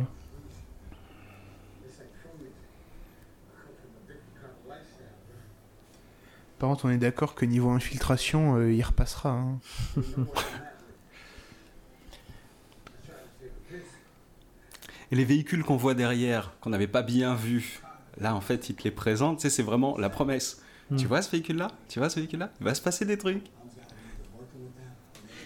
Par 6.59 6.69
contre, 6.71 6.87
on 6.87 6.91
est 6.91 6.99
d'accord 6.99 7.35
que 7.35 7.45
niveau 7.45 7.71
infiltration, 7.71 8.57
euh, 8.57 8.73
il 8.73 8.83
repassera. 8.83 9.31
hein. 9.31 9.59
Et 15.11 15.17
les 15.17 15.25
véhicules 15.25 15.65
qu'on 15.65 15.77
voit 15.77 15.95
derrière, 15.95 16.53
qu'on 16.61 16.71
n'avait 16.71 16.87
pas 16.87 17.03
bien 17.03 17.35
vus, 17.35 17.81
là 18.19 18.35
en 18.35 18.41
fait, 18.41 18.69
ils 18.69 18.75
te 18.75 18.85
les 18.85 18.91
présentent, 18.91 19.39
tu 19.39 19.43
sais, 19.43 19.51
c'est 19.51 19.63
vraiment 19.63 19.97
la 19.99 20.11
promesse. 20.11 20.63
Hmm. 20.91 20.97
Tu 20.97 21.07
vois 21.07 21.23
ce 21.23 21.31
véhicule-là? 21.31 21.69
Tu 21.89 21.99
vois 21.99 22.11
ce 22.11 22.17
véhicule-là? 22.17 22.51
Il 22.61 22.65
va 22.65 22.75
se 22.75 22.83
passer 22.83 23.05
des 23.05 23.19
trucs. 23.19 23.43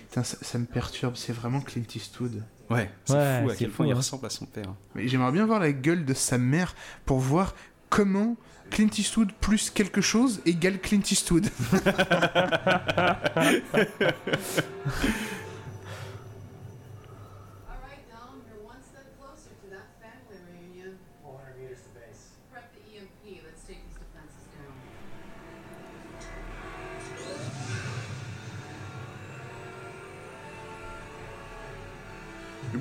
Putain, 0.08 0.24
ça, 0.24 0.36
ça 0.42 0.58
me 0.58 0.66
perturbe, 0.66 1.16
c'est 1.16 1.32
vraiment 1.32 1.60
Clint 1.60 1.84
Eastwood. 1.94 2.42
Ouais, 2.70 2.90
c'est 3.04 3.14
Ouais, 3.14 3.42
fou 3.44 3.50
à 3.50 3.56
quel 3.56 3.70
fou, 3.70 3.76
point 3.78 3.86
il 3.86 3.92
hein. 3.92 3.96
ressemble 3.96 4.26
à 4.26 4.30
son 4.30 4.46
père. 4.46 4.74
Mais 4.94 5.08
j'aimerais 5.08 5.32
bien 5.32 5.46
voir 5.46 5.60
la 5.60 5.72
gueule 5.72 6.04
de 6.04 6.14
sa 6.14 6.38
mère 6.38 6.74
pour 7.06 7.18
voir 7.18 7.54
comment 7.88 8.36
Clint 8.70 8.88
Eastwood 8.96 9.32
plus 9.40 9.70
quelque 9.70 10.00
chose 10.00 10.40
égale 10.46 10.78
Clint 10.80 11.02
Eastwood. 11.10 11.46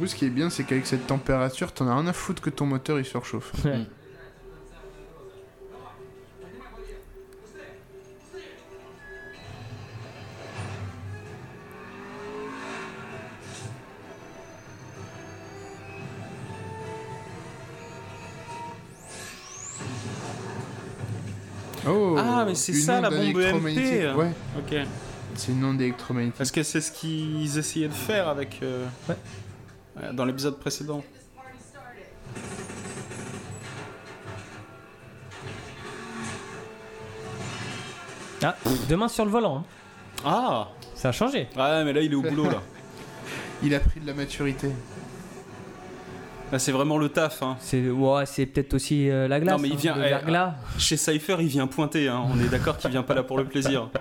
coup, 0.02 0.08
ce 0.08 0.16
qui 0.16 0.26
est 0.26 0.30
bien, 0.30 0.50
c'est 0.50 0.64
qu'avec 0.64 0.86
cette 0.86 1.08
température, 1.08 1.72
t'en 1.74 1.88
as 1.88 1.96
rien 1.96 2.08
à 2.08 2.14
foutre 2.14 2.42
que 2.42 2.50
ton 2.50 2.66
moteur 2.66 3.00
il 3.00 3.06
surchauffe. 3.06 3.52
Ouais. 3.66 3.86
Oh 21.88 22.16
Ah, 22.18 22.44
mais 22.46 22.56
c'est 22.56 22.74
ça, 22.74 23.02
la 23.02 23.10
bombe 23.10 23.20
électromagnétique. 23.20 24.02
EMP. 24.04 24.16
Ouais, 24.18 24.32
Ok. 24.58 24.76
c'est 25.36 25.52
une 25.52 25.66
onde 25.66 25.82
électromagnétique. 25.82 26.40
Est-ce 26.42 26.52
que 26.52 26.64
c'est 26.64 26.82
ce 26.82 26.92
qu'ils 26.92 27.58
essayaient 27.58 27.88
de 27.88 27.94
faire 27.94 28.28
avec. 28.28 28.60
euh, 28.62 28.86
Ouais. 29.10 29.16
Dans 30.14 30.26
l'épisode 30.26 30.58
précédent. 30.60 31.04
Ah, 38.44 38.56
deux 38.90 38.98
mains 38.98 39.08
sur 39.08 39.26
le 39.26 39.32
volant. 39.32 39.58
hein. 39.58 39.64
Ah 40.26 40.68
Ça 40.96 41.10
a 41.10 41.12
changé. 41.12 41.48
Ouais, 41.56 41.84
mais 41.84 41.94
là, 41.94 42.02
il 42.02 42.12
est 42.12 42.16
au 42.16 42.22
boulot, 42.22 42.46
là. 42.50 42.62
Il 43.64 43.76
a 43.76 43.80
pris 43.80 44.00
de 44.00 44.08
la 44.08 44.16
maturité. 44.16 44.72
Là, 46.52 46.58
c'est 46.58 46.72
vraiment 46.72 46.98
le 46.98 47.10
taf, 47.10 47.44
hein. 47.44 47.58
C'est 47.60 47.92
ouais, 47.92 48.26
c'est 48.26 48.48
peut-être 48.48 48.74
aussi 48.74 49.08
euh, 49.08 49.28
la 49.28 49.40
glace. 49.40 49.56
Non, 49.56 49.62
mais 49.62 49.68
il 49.68 49.74
hein, 49.88 49.94
vient- 49.94 49.96
le 49.96 50.56
eh. 50.76 50.80
Chez 50.80 50.98
Cypher, 50.98 51.38
il 51.42 51.48
vient 51.48 51.68
pointer, 51.68 52.08
hein. 52.10 52.24
On 52.34 52.40
est 52.40 52.50
d'accord 52.50 52.76
qu'il 52.78 52.90
vient 52.90 53.04
pas 53.04 53.14
là 53.14 53.22
pour 53.22 53.38
le 53.38 53.46
plaisir. 53.46 53.88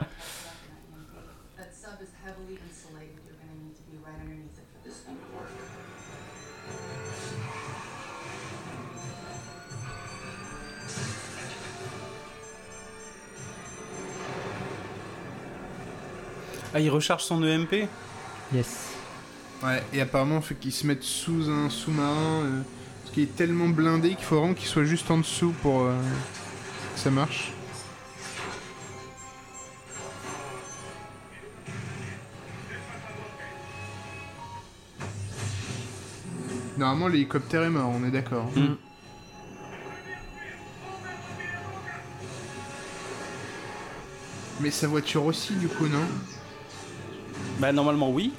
Ah, 16.73 16.81
il 16.81 16.89
recharge 16.91 17.25
son 17.25 17.43
EMP 17.43 17.89
Yes. 18.55 18.91
Ouais, 19.63 19.83
et 19.93 20.01
apparemment, 20.01 20.37
il 20.37 20.43
faut 20.43 20.55
qu'il 20.55 20.73
se 20.73 20.87
mette 20.87 21.03
sous 21.03 21.49
un 21.51 21.69
sous-marin. 21.69 22.45
Euh, 22.45 22.61
parce 23.03 23.15
qu'il 23.15 23.25
est 23.25 23.37
tellement 23.37 23.69
blindé 23.69 24.11
qu'il 24.11 24.25
faut 24.25 24.39
vraiment 24.39 24.55
qu'il 24.55 24.69
soit 24.69 24.85
juste 24.85 25.11
en 25.11 25.19
dessous 25.19 25.53
pour 25.63 25.83
euh, 25.83 25.97
que 26.95 27.01
ça 27.01 27.11
marche. 27.11 27.53
Normalement, 36.79 37.09
l'hélicoptère 37.09 37.63
est 37.65 37.71
mort, 37.71 37.93
on 37.95 38.07
est 38.07 38.11
d'accord. 38.11 38.49
Hein. 38.57 38.61
Mm. 38.61 38.77
Mais 44.61 44.71
sa 44.71 44.87
voiture 44.87 45.25
aussi, 45.25 45.55
du 45.55 45.69
coup, 45.69 45.89
non? 45.89 46.07
Bah 47.61 47.73
normalement 47.73 48.11
oui. 48.11 48.33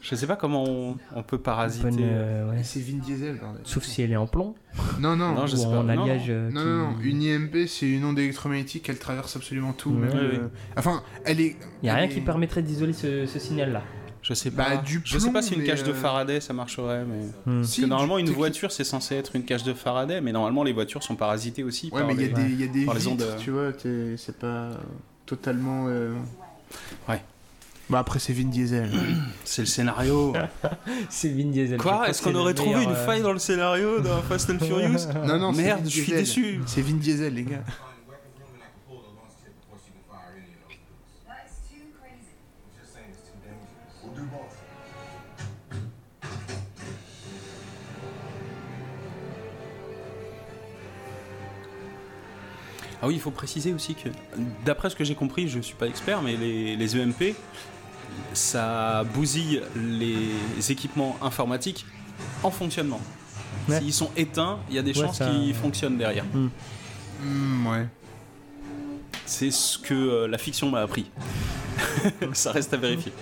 Je 0.00 0.14
sais 0.14 0.26
pas 0.26 0.36
comment 0.36 0.64
on, 0.64 0.96
on 1.14 1.22
peut 1.22 1.36
parasiter. 1.38 1.84
Bonne, 1.90 1.98
euh, 2.00 2.50
ouais. 2.50 2.62
C'est 2.62 2.80
Vin 2.80 2.98
Diesel. 2.98 3.38
Sauf 3.64 3.84
si 3.84 4.00
elle 4.00 4.12
est 4.12 4.16
en 4.16 4.26
plomb 4.26 4.54
Non, 5.00 5.16
non. 5.16 5.34
Non, 5.34 5.46
je 5.46 5.54
ou 5.54 5.58
sais 5.58 5.64
pas. 5.64 5.70
en 5.80 5.82
Non, 5.82 6.02
alliage. 6.04 6.26
euh, 6.30 6.50
Non, 6.50 6.60
qui- 6.60 6.66
non, 6.66 6.76
non, 6.92 6.96
une 7.02 7.22
IMP 7.22 7.66
c'est 7.66 7.90
une 7.90 8.04
onde 8.04 8.18
électromagnétique, 8.18 8.88
elle 8.88 8.98
traverse 8.98 9.36
absolument 9.36 9.72
tout. 9.74 9.90
Ouais. 9.90 9.98
même, 10.06 10.10
Ouais, 10.12 10.38
euh. 10.38 10.48
Enfin, 10.76 11.02
elle 11.24 11.40
est. 11.40 11.56
Il 11.82 11.86
y 11.86 11.90
a 11.90 11.94
rien 11.94 12.04
est- 12.04 12.08
qui 12.08 12.20
permettrait 12.22 12.62
d'isoler 12.62 12.92
ce, 12.94 13.26
ce 13.26 13.38
signal-là. 13.38 13.82
Je 14.22 14.32
sais 14.34 14.50
Bah, 14.50 14.64
pas. 14.64 14.76
du 14.78 15.00
je 15.04 15.18
sais 15.18 15.26
pas 15.26 15.40
plomb, 15.40 15.42
si 15.42 15.54
une 15.54 15.64
cage 15.64 15.82
de 15.84 15.90
euh, 15.90 15.94
Faraday 15.94 16.40
ça 16.40 16.52
marcherait, 16.54 17.04
mais. 17.04 17.26
Hmm. 17.46 17.62
Si, 17.64 17.80
Parce 17.80 17.82
que 17.82 17.86
normalement, 17.86 18.18
une 18.18 18.26
tu- 18.26 18.32
voiture, 18.32 18.72
c'est 18.72 18.84
censé 18.84 19.14
être 19.16 19.36
une 19.36 19.44
cage 19.44 19.62
de 19.64 19.74
Faraday, 19.74 20.20
mais 20.20 20.32
normalement, 20.32 20.64
les 20.64 20.72
voitures 20.72 21.02
sont 21.02 21.16
parasitées 21.16 21.64
aussi. 21.64 21.86
Ouais, 21.92 22.00
par 22.00 22.06
mais 22.08 22.14
il 22.14 22.20
y, 22.20 22.24
a 22.24 22.28
les- 22.28 22.44
des- 22.44 22.54
y 22.54 22.64
a 22.64 22.66
des 22.72 22.84
par 22.84 22.94
les 22.94 23.06
ondes, 23.08 23.18
vitres, 23.20 23.32
euh. 23.34 23.38
tu 23.38 23.50
vois, 23.50 23.72
c'est 24.16 24.38
pas 24.38 24.70
totalement. 25.26 25.86
euh, 25.88 26.14
Ouais. 27.08 27.22
Bah 27.90 28.00
après, 28.00 28.18
c'est 28.18 28.34
Vin 28.34 28.48
Diesel. 28.48 28.90
C'est 29.44 29.62
le 29.62 29.66
scénario. 29.66 30.34
C'est 31.08 31.30
Vin 31.30 31.50
Diesel. 31.50 31.78
Quoi 31.78 32.08
Est-ce 32.08 32.22
qu'on 32.22 32.34
aurait 32.34 32.52
trouvé 32.52 32.76
meilleur, 32.76 32.90
une 32.90 32.96
euh, 32.96 33.06
faille 33.06 33.22
dans 33.22 33.32
le 33.32 33.38
scénario 33.38 34.00
dans 34.00 34.20
Fast 34.28 34.50
and 34.50 34.58
Furious 34.58 35.06
non, 35.24 35.38
non, 35.38 35.52
c'est 35.54 35.62
Merde, 35.62 35.84
je 35.84 36.02
suis 36.02 36.12
déçu. 36.12 36.60
C'est 36.66 36.82
Vin 36.82 36.96
Diesel, 36.96 37.34
les 37.34 37.44
gars. 37.44 37.64
Ah 53.00 53.06
oui, 53.06 53.14
il 53.14 53.20
faut 53.20 53.30
préciser 53.30 53.72
aussi 53.72 53.94
que, 53.94 54.08
d'après 54.66 54.90
ce 54.90 54.96
que 54.96 55.04
j'ai 55.04 55.14
compris, 55.14 55.48
je 55.48 55.60
suis 55.60 55.76
pas 55.76 55.86
expert, 55.86 56.20
mais 56.20 56.36
les, 56.36 56.74
les 56.74 56.96
EMP, 56.96 57.36
ça 58.32 59.04
bousille 59.14 59.62
les 59.76 60.70
équipements 60.70 61.16
informatiques 61.22 61.86
en 62.42 62.50
fonctionnement. 62.50 63.00
Ouais. 63.68 63.80
S'ils 63.80 63.92
sont 63.92 64.10
éteints, 64.16 64.58
il 64.68 64.76
y 64.76 64.78
a 64.78 64.82
des 64.82 64.98
Ouais, 64.98 65.06
chances 65.06 65.18
ça- 65.18 65.28
qu'ils 65.30 65.54
fonctionnent 65.54 65.98
derrière. 65.98 66.24
Hmm, 67.22 67.66
ouais. 67.66 67.86
C'est 69.26 69.50
ce 69.50 69.78
que 69.78 69.94
euh, 69.94 70.26
la 70.28 70.38
fiction 70.38 70.70
m'a 70.70 70.80
appris. 70.80 71.10
ça 72.32 72.52
reste 72.52 72.72
à 72.72 72.76
vérifier. 72.76 73.12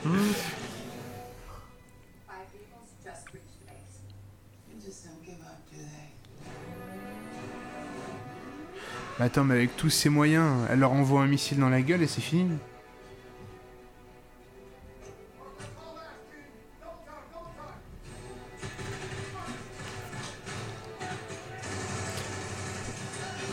Mais 9.19 9.25
attends, 9.25 9.45
mais 9.45 9.55
avec 9.55 9.77
tous 9.77 9.91
ces 9.91 10.09
moyens, 10.09 10.67
elle 10.71 10.81
leur 10.81 10.93
envoie 10.93 11.23
un 11.23 11.27
missile 11.27 11.59
dans 11.59 11.71
la 11.71 11.81
gueule 11.81 12.03
et 12.03 12.07
c'est 12.07 12.21
fini. 12.21 12.51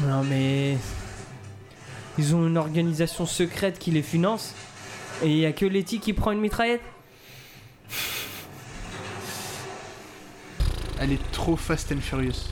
Non 0.08 0.24
mais. 0.24 0.78
Ils 2.18 2.36
ont 2.36 2.46
une 2.46 2.58
organisation 2.58 3.26
secrète 3.26 3.80
qui 3.80 3.92
les 3.92 4.02
finance. 4.04 4.54
Et 5.24 5.30
il 5.30 5.38
y 5.38 5.46
a 5.46 5.52
que 5.54 5.66
Letty 5.66 6.00
qui 6.00 6.14
prend 6.14 6.32
une 6.32 6.40
mitraillette 6.42 6.82
Elle 11.00 11.12
est 11.14 11.32
trop 11.32 11.56
fast 11.56 11.92
and 11.92 12.02
furious. 12.02 12.50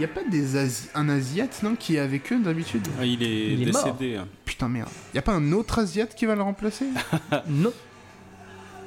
Y 0.00 0.04
a 0.04 0.08
pas 0.08 0.24
des 0.28 0.56
Asi- 0.56 0.88
un 0.94 1.08
Asiate 1.08 1.62
non 1.62 1.76
qui 1.76 1.96
est 1.96 2.00
avec 2.00 2.32
eux 2.32 2.40
d'habitude? 2.40 2.86
Ah, 3.00 3.04
Il 3.04 3.22
est 3.22 3.52
Il 3.52 3.68
est 3.68 3.72
mort. 3.72 3.84
décédé. 3.94 4.16
hein. 4.16 4.26
Putain 4.44 4.68
merde. 4.68 4.88
Y 5.14 5.18
a 5.18 5.22
pas 5.22 5.32
un 5.32 5.52
autre 5.52 5.78
Asiate 5.78 6.14
qui 6.16 6.26
va 6.26 6.34
le 6.34 6.42
remplacer? 6.42 6.86
Non. 7.48 7.72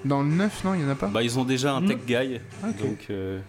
Dans 0.07 0.21
le 0.23 0.29
9 0.29 0.63
non, 0.63 0.73
y 0.75 0.83
en 0.83 0.89
a 0.89 0.95
pas 0.95 1.07
Bah, 1.07 1.21
ils 1.23 1.37
ont 1.37 1.43
déjà 1.45 1.73
un 1.73 1.81
Mm. 1.81 1.87
tech 1.87 1.97
guy. 2.07 2.39
Ok. 2.63 2.77
Donc, 2.81 2.97
euh, 3.09 3.39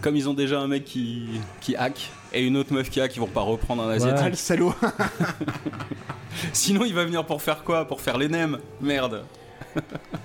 comme 0.00 0.16
ils 0.16 0.28
ont 0.28 0.34
déjà 0.34 0.60
un 0.60 0.66
mec 0.68 0.84
qui, 0.84 1.26
qui 1.60 1.76
hack 1.76 2.10
et 2.32 2.44
une 2.46 2.56
autre 2.56 2.72
meuf 2.72 2.88
qui 2.90 3.00
hack, 3.00 3.14
ils 3.16 3.20
vont 3.20 3.26
pas 3.26 3.40
reprendre 3.42 3.82
un 3.82 3.90
Ah 3.90 3.94
asiatique. 3.94 4.30
le 4.30 4.36
salaud. 4.36 4.74
Sinon, 6.52 6.84
il 6.84 6.94
va 6.94 7.04
venir 7.04 7.24
pour 7.26 7.42
faire 7.42 7.64
quoi? 7.64 7.86
Pour 7.86 8.00
faire 8.00 8.16
les 8.18 8.28
nems 8.28 8.58
Merde. 8.80 9.24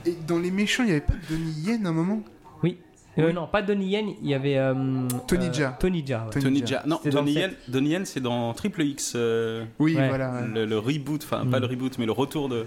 Et 0.06 0.16
dans 0.28 0.40
les 0.40 0.52
méchants, 0.52 0.84
y 0.84 0.92
avait 0.92 1.02
pas 1.02 1.14
Donnie 1.30 1.52
Yen 1.66 1.86
à 1.86 1.90
un 1.90 1.94
moment? 1.94 2.22
Oui. 3.18 3.24
Euh, 3.24 3.32
non, 3.34 3.48
pas 3.48 3.62
Donnie 3.62 3.88
Yen, 3.90 4.08
il 4.22 4.28
y 4.30 4.34
avait. 4.34 4.58
euh, 4.58 4.74
Tony 5.28 5.48
euh, 5.48 5.54
Jaa. 5.54 5.78
Tony 5.80 6.04
Jaa, 6.06 6.26
ouais. 6.34 6.42
Tony 6.42 6.66
Jaa. 6.66 6.84
Non, 6.86 7.00
Donnie 7.06 7.34
Yen, 7.34 7.52
Donnie 7.68 7.90
Yen, 7.92 8.06
c'est 8.06 8.20
dans 8.20 8.54
Triple 8.54 8.84
X. 8.84 9.14
euh, 9.16 9.64
Oui, 9.80 9.96
Ouais. 9.96 10.10
voilà. 10.10 10.34
ouais. 10.34 10.48
le, 10.54 10.66
le 10.66 10.78
reboot, 10.80 11.24
enfin 11.24 11.46
pas 11.46 11.60
Mm. 11.60 11.62
le 11.62 11.68
reboot, 11.68 11.98
mais 11.98 12.06
le 12.06 12.12
retour 12.12 12.50
de 12.50 12.66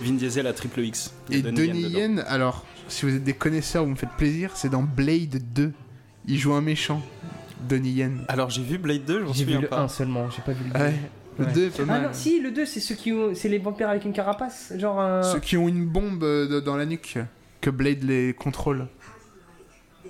Vin 0.00 0.12
Diesel 0.14 0.46
à 0.46 0.52
Triple 0.52 0.80
X. 0.80 1.12
Et 1.30 1.42
Donnie. 1.42 1.80
Yen, 1.82 2.24
alors, 2.28 2.64
si 2.88 3.04
vous 3.06 3.14
êtes 3.16 3.24
des 3.24 3.32
connaisseurs, 3.34 3.84
vous 3.84 3.90
me 3.90 3.96
faites 3.96 4.12
plaisir, 4.16 4.52
c'est 4.54 4.70
dans 4.70 4.82
Blade 4.82 5.42
2. 5.54 5.72
Il 6.26 6.38
joue 6.38 6.52
un 6.54 6.60
méchant. 6.60 7.02
Donnie 7.68 7.90
Yen. 7.90 8.20
Alors 8.28 8.50
j'ai 8.50 8.62
vu 8.62 8.78
Blade 8.78 9.04
2, 9.04 9.20
je 9.20 9.24
m'en 9.24 9.32
J'ai 9.32 9.44
vu 9.44 9.52
souviens 9.52 9.60
le 9.62 9.66
pas. 9.68 9.80
1 9.80 9.88
seulement, 9.88 10.30
j'ai 10.30 10.42
pas 10.42 10.52
vu 10.52 10.64
le 10.64 10.70
2. 10.72 10.78
Ouais. 10.78 10.94
Le 11.40 11.44
Ouais. 11.44 11.52
2 11.52 11.64
est 11.66 11.86
pas 11.86 11.92
Ah 11.94 12.00
non, 12.00 12.08
si, 12.12 12.40
le 12.40 12.50
2, 12.52 12.64
c'est 12.66 12.80
ceux 12.80 12.94
qui 12.94 13.12
ont. 13.12 13.30
C'est 13.34 13.48
les 13.48 13.58
vampires 13.58 13.88
avec 13.88 14.04
une 14.04 14.12
carapace 14.12 14.72
Genre. 14.76 15.00
un- 15.00 15.22
Ceux 15.24 15.40
qui 15.40 15.56
ont 15.56 15.66
une 15.68 15.86
bombe 15.86 16.22
euh, 16.22 16.60
dans 16.60 16.76
la 16.76 16.86
nuque, 16.86 17.18
que 17.60 17.70
Blade 17.70 18.04
les 18.04 18.32
contrôle. 18.32 18.86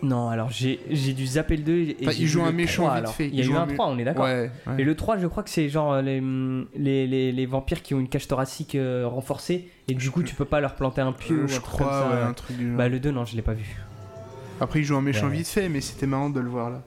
Non, 0.02 0.28
alors 0.28 0.50
j'ai 0.50 0.80
j'ai 0.90 1.12
dû 1.12 1.26
zapper 1.26 1.56
le 1.56 1.62
2. 1.62 1.72
Et 1.72 1.96
Enfin, 2.02 2.12
il 2.18 2.26
joue 2.26 2.42
un 2.42 2.52
méchant 2.52 2.82
3, 2.84 2.94
vite 2.94 2.98
alors. 3.04 3.14
fait. 3.14 3.28
Il 3.28 3.34
y 3.34 3.38
a 3.38 3.42
eu 3.42 3.46
joue 3.46 3.56
un 3.56 3.62
un 3.62 3.66
mé- 3.66 3.74
3, 3.74 3.86
on 3.88 3.98
est 3.98 4.04
d'accord. 4.04 4.24
Ouais, 4.24 4.50
ouais. 4.66 4.74
Et 4.78 4.84
le 4.84 4.94
3, 4.94 5.18
je 5.18 5.26
crois 5.26 5.42
que 5.42 5.50
c'est 5.50 5.68
genre 5.68 6.00
les, 6.02 6.20
les, 6.76 7.06
les, 7.06 7.32
les 7.32 7.46
vampires 7.46 7.82
qui 7.82 7.94
ont 7.94 8.00
une 8.00 8.08
cage 8.08 8.26
thoracique 8.28 8.74
euh, 8.74 9.06
renforcée 9.06 9.68
et 9.88 9.94
du 9.94 10.10
coup 10.10 10.22
tu 10.22 10.34
peux 10.34 10.44
pas 10.44 10.60
leur 10.60 10.74
planter 10.74 11.00
un 11.00 11.12
pieu 11.12 11.36
Euh, 11.36 11.40
ou 11.42 11.44
un 11.44 11.46
je 11.48 11.54
truc 11.60 11.64
comme 11.78 11.86
crois, 11.86 12.00
ça. 12.10 12.14
ouais, 12.16 12.22
un 12.22 12.32
truc 12.32 12.56
du 12.56 12.68
genre. 12.68 12.76
Bah 12.76 12.88
le 12.88 13.00
2 13.00 13.10
non, 13.10 13.24
je 13.24 13.36
l'ai 13.36 13.42
pas 13.42 13.54
vu. 13.54 13.76
Après, 14.60 14.80
il 14.80 14.84
joue 14.84 14.96
un 14.96 15.02
méchant 15.02 15.28
vite 15.28 15.46
fait, 15.48 15.68
mais 15.68 15.80
c'était 15.80 16.06
marrant 16.06 16.30
de 16.30 16.40
le 16.40 16.48
voir 16.48 16.70
là. 16.70 16.82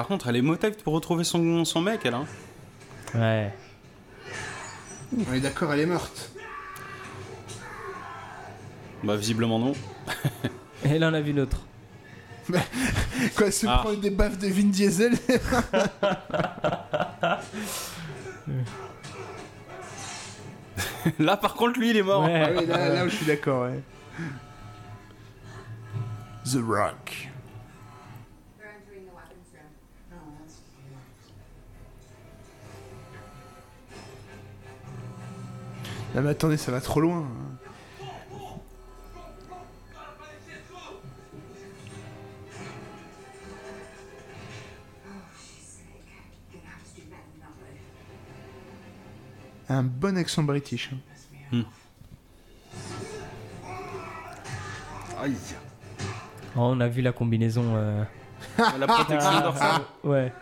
Par 0.00 0.08
contre, 0.08 0.28
elle 0.28 0.36
est 0.36 0.40
motive 0.40 0.76
pour 0.82 0.94
retrouver 0.94 1.24
son, 1.24 1.66
son 1.66 1.82
mec, 1.82 2.00
elle. 2.06 2.14
Hein. 2.14 2.24
Ouais. 3.14 3.52
On 5.28 5.34
est 5.34 5.40
d'accord, 5.40 5.74
elle 5.74 5.80
est 5.80 5.84
morte. 5.84 6.30
Bah 9.04 9.16
visiblement 9.16 9.58
non. 9.58 9.74
Et 10.86 10.98
là 10.98 11.10
on 11.10 11.12
a 11.12 11.20
vu 11.20 11.34
l'autre. 11.34 11.58
Quoi, 13.36 13.50
se 13.50 13.66
Ah. 13.68 13.80
prendre 13.82 14.00
des 14.00 14.08
baffes 14.08 14.38
de 14.38 14.48
Vin 14.48 14.70
Diesel 14.70 15.18
Là 21.18 21.36
par 21.36 21.52
contre, 21.56 21.78
lui, 21.78 21.90
il 21.90 21.98
est 21.98 22.02
mort. 22.02 22.24
Ouais. 22.24 22.42
Ah 22.42 22.48
oui, 22.58 22.64
là, 22.66 22.88
là 22.88 23.04
où 23.04 23.10
je 23.10 23.16
suis 23.16 23.26
d'accord, 23.26 23.64
ouais. 23.64 23.80
The 26.50 26.56
Rock. 26.66 27.28
Non 36.14 36.22
mais 36.22 36.30
attendez, 36.30 36.56
ça 36.56 36.72
va 36.72 36.80
trop 36.80 37.00
loin. 37.00 37.26
Un 49.68 49.82
bon 49.82 50.16
accent 50.18 50.42
british. 50.42 50.90
hein. 51.52 51.62
Aïe. 55.22 55.34
Oh, 56.56 56.60
on 56.60 56.80
a 56.80 56.88
vu 56.88 57.02
la 57.02 57.12
combinaison. 57.12 57.76
euh, 57.76 58.02
La 58.78 58.86
protection 58.86 59.40
dorsale. 59.40 59.82
Ouais. 60.02 60.32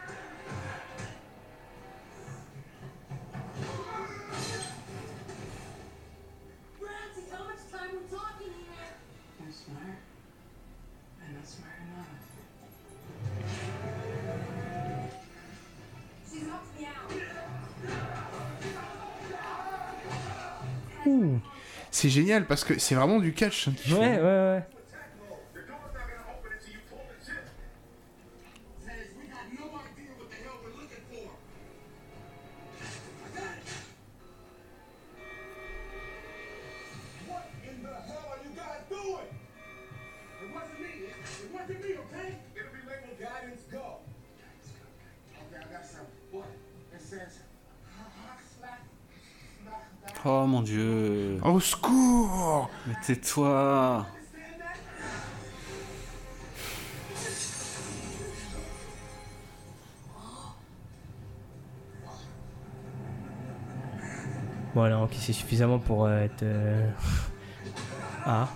Ouh. 21.19 21.41
C'est 21.91 22.09
génial 22.11 22.47
parce 22.47 22.65
que 22.65 22.79
c'est 22.79 22.95
vraiment 22.95 23.19
du 23.19 23.33
catch. 23.33 23.69
hein, 23.69 23.73
font. 23.89 24.01
Ouais, 24.01 24.17
ouais, 24.17 24.23
ouais. 24.23 24.63
Oh 50.25 50.47
mon 50.47 50.63
dieu. 50.63 51.39
Au 51.45 51.61
secours 51.61 52.69
Mais 52.87 52.95
tais-toi. 53.07 54.07
Bon, 64.75 64.83
alors, 64.83 65.03
ok, 65.05 65.13
c'est 65.19 65.33
suffisamment 65.33 65.79
pour 65.79 66.07
euh, 66.07 66.21
être. 66.25 66.43
euh, 66.43 66.89
Ah. 68.27 68.49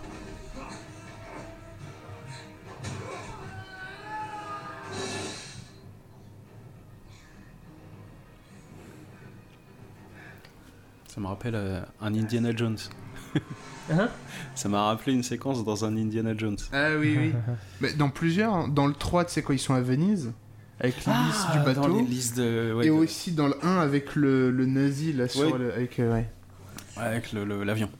Ça 11.13 11.21
me 11.21 11.27
rappelle 11.27 11.55
euh, 11.55 11.83
un 12.01 12.15
Indiana 12.15 12.57
Jones. 12.57 12.79
Hein? 13.91 14.09
Ça 14.55 14.71
m'a 14.71 14.85
rappelé 14.87 15.13
une 15.13 15.23
séquence 15.23 15.63
dans 15.63 15.85
un 15.85 15.95
Indiana 15.95 16.35
Jones. 16.35 16.57
Ah 16.73 16.93
oui, 16.99 17.17
oui. 17.19 17.33
Mais 17.83 17.93
dans 17.93 18.09
plusieurs, 18.09 18.55
hein. 18.55 18.69
dans 18.69 18.87
le 18.87 18.95
3, 18.95 19.27
tu 19.27 19.33
sais, 19.33 19.43
quand 19.43 19.53
ils 19.53 19.59
sont 19.59 19.75
à 19.75 19.83
Venise, 19.83 20.33
avec 20.81 21.05
l'hélice 21.05 21.47
du 21.53 21.59
bateau. 21.59 21.83
Ah, 21.85 21.89
Dans 21.89 21.97
l'hélice 21.99 22.33
de. 22.35 22.73
ouais, 22.75 22.87
et 22.87 22.89
de- 22.89 22.95
aussi 22.95 23.33
dans 23.33 23.49
le 23.49 23.55
1 23.63 23.79
avec 23.81 24.15
le, 24.17 24.51
le 24.51 24.65
nazi 24.65 25.13
là 25.13 25.29
sur 25.29 25.59
le. 25.59 25.75
Avec, 25.75 25.99
euh, 26.01 26.15
ouais. 26.15 26.31
Avec 26.97 27.33
le- 27.33 27.45
le- 27.45 27.63
l'avion. 27.63 27.91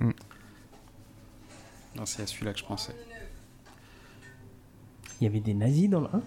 Mm. 0.00 0.10
Non, 1.96 2.06
c'est 2.06 2.22
à 2.22 2.26
celui-là 2.28 2.52
que 2.52 2.60
je 2.60 2.64
pensais. 2.64 2.94
Il 5.20 5.24
y 5.24 5.26
avait 5.26 5.40
des 5.40 5.54
nazis 5.54 5.90
dans 5.90 6.00
le 6.00 6.06
1 6.06 6.22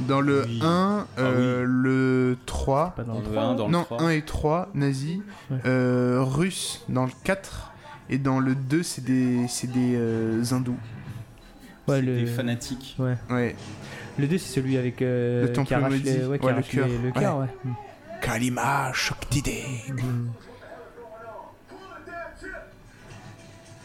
Dans 0.00 0.20
le 0.20 0.44
Oui. 0.44 0.60
1, 0.62 1.06
euh, 1.18 1.64
le 1.66 2.36
3. 2.46 2.94
Pas 2.96 3.04
dans, 3.04 3.14
le 3.14 3.20
le 3.20 3.24
3 3.30 3.42
1, 3.42 3.54
dans 3.54 3.66
le 3.66 3.72
non, 3.72 3.84
3. 3.84 4.02
1 4.02 4.08
et 4.10 4.22
3, 4.22 4.68
nazi. 4.74 5.22
Ouais. 5.50 5.58
Euh, 5.66 6.18
russe 6.22 6.84
dans 6.88 7.04
le 7.04 7.12
4. 7.22 7.72
Et 8.10 8.18
dans 8.18 8.38
le 8.40 8.54
2, 8.54 8.82
c'est 8.82 9.04
des, 9.04 9.46
c'est 9.48 9.70
des 9.70 9.94
euh, 9.94 10.42
hindous. 10.50 10.76
Ouais, 11.88 11.96
C'est 11.96 12.02
le... 12.02 12.16
Des 12.20 12.26
fanatiques. 12.26 12.96
Ouais. 12.98 13.16
Ouais. 13.30 13.54
Le 14.18 14.26
2, 14.26 14.36
c'est 14.38 14.52
celui 14.60 14.76
avec. 14.76 15.00
euh, 15.00 15.42
Le 15.42 15.52
temple 15.52 15.68
qui 15.68 15.74
arrache 15.74 15.92
les- 16.02 16.26
ouais, 16.26 16.38
qui 16.38 16.44
Ouais, 16.46 16.54
le 16.54 16.62
cœur. 16.62 16.86
les- 16.88 16.98
le 16.98 17.10
cœur, 17.12 17.38
ouais. 17.38 17.48
Kalima 18.20 18.92
Shakti 18.92 19.42
Mm. 19.88 20.28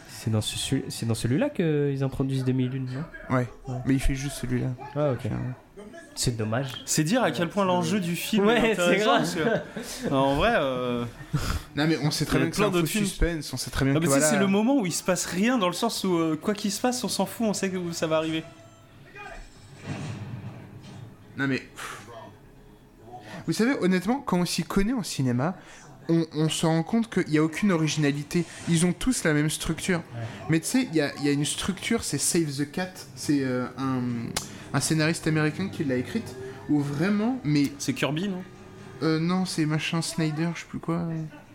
C'est 0.08 0.30
dans, 0.30 0.40
ce, 0.42 0.58
celui- 0.58 0.84
c'est 0.90 1.06
dans 1.06 1.14
celui-là 1.14 1.48
qu'ils 1.48 2.02
introduisent 2.04 2.44
2001, 2.44 2.80
non? 2.80 3.04
Ouais. 3.36 3.48
Ouais. 3.68 3.74
Mais 3.86 3.94
il 3.94 4.00
fait 4.00 4.14
juste 4.14 4.36
celui-là. 4.36 4.66
Ah, 4.94 5.12
ok. 5.12 5.30
C'est 6.20 6.36
dommage. 6.36 6.72
C'est 6.84 7.02
dire 7.02 7.22
à 7.22 7.30
quel 7.30 7.48
point 7.48 7.64
l'enjeu 7.64 7.98
du 7.98 8.14
film 8.14 8.44
Ouais, 8.46 8.72
est 8.72 8.74
c'est 8.74 8.98
grave. 8.98 9.20
parce 9.74 10.02
que- 10.04 10.12
en 10.12 10.34
vrai, 10.34 10.52
euh... 10.54 11.06
Non, 11.76 11.86
mais 11.86 11.96
on 12.02 12.10
sait 12.10 12.26
très 12.26 12.38
bien 12.38 12.50
que 12.50 12.56
c'est 12.56 12.62
un 12.62 12.70
faux 12.70 12.84
suspense. 12.84 13.50
On 13.54 13.56
sait 13.56 13.70
très 13.70 13.86
bien 13.86 13.98
que 13.98 14.04
voilà. 14.04 14.28
c'est 14.28 14.36
le 14.36 14.46
moment 14.46 14.76
où 14.76 14.84
il 14.84 14.92
se 14.92 15.02
passe 15.02 15.24
rien 15.24 15.56
dans 15.56 15.68
le 15.68 15.72
sens 15.72 16.04
où 16.04 16.18
euh, 16.18 16.36
quoi 16.36 16.52
qu'il 16.52 16.70
se 16.72 16.78
passe, 16.82 17.02
on 17.04 17.08
s'en 17.08 17.24
fout, 17.24 17.46
on 17.46 17.54
sait 17.54 17.74
où 17.74 17.94
ça 17.94 18.06
va 18.06 18.18
arriver. 18.18 18.44
Non 21.38 21.46
mais. 21.46 21.66
Vous 23.46 23.54
savez, 23.54 23.72
honnêtement, 23.80 24.20
quand 24.20 24.40
on 24.40 24.44
s'y 24.44 24.62
connaît 24.62 24.92
en 24.92 25.02
cinéma, 25.02 25.56
on, 26.10 26.26
on 26.34 26.50
se 26.50 26.66
rend 26.66 26.82
compte 26.82 27.08
qu'il 27.08 27.32
n'y 27.32 27.38
a 27.38 27.42
aucune 27.42 27.72
originalité. 27.72 28.44
Ils 28.68 28.84
ont 28.84 28.92
tous 28.92 29.24
la 29.24 29.32
même 29.32 29.48
structure. 29.48 30.02
Mais 30.50 30.60
tu 30.60 30.66
sais, 30.66 30.82
il 30.92 30.96
y 30.96 31.00
a, 31.00 31.12
il 31.16 31.24
y 31.24 31.30
a 31.30 31.32
une 31.32 31.46
structure, 31.46 32.04
c'est 32.04 32.18
Save 32.18 32.54
the 32.58 32.70
Cat. 32.70 32.92
C'est 33.16 33.40
euh, 33.42 33.64
un, 33.78 34.02
un 34.72 34.80
scénariste 34.80 35.26
américain 35.26 35.68
qui 35.68 35.84
l'a 35.84 35.96
écrite. 35.96 36.34
Où 36.68 36.80
vraiment, 36.80 37.40
mais. 37.44 37.72
C'est 37.78 37.94
Kirby, 37.94 38.28
non? 38.28 38.42
Euh, 39.02 39.18
non, 39.18 39.44
c'est 39.44 39.66
machin 39.66 40.02
Snyder, 40.02 40.50
je 40.54 40.60
sais 40.60 40.66
plus 40.68 40.78
quoi. 40.78 41.06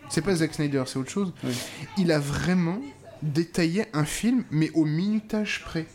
C'est 0.08 0.20
pas 0.20 0.34
Zack 0.34 0.54
Snyder, 0.54 0.82
c'est 0.86 0.98
autre 0.98 1.10
chose. 1.10 1.32
Oui. 1.44 1.52
Il 1.96 2.12
a 2.12 2.18
vraiment 2.18 2.80
détaillé 3.22 3.86
un 3.92 4.04
film, 4.04 4.44
mais 4.50 4.70
au 4.74 4.84
minutage 4.84 5.62
près. 5.64 5.86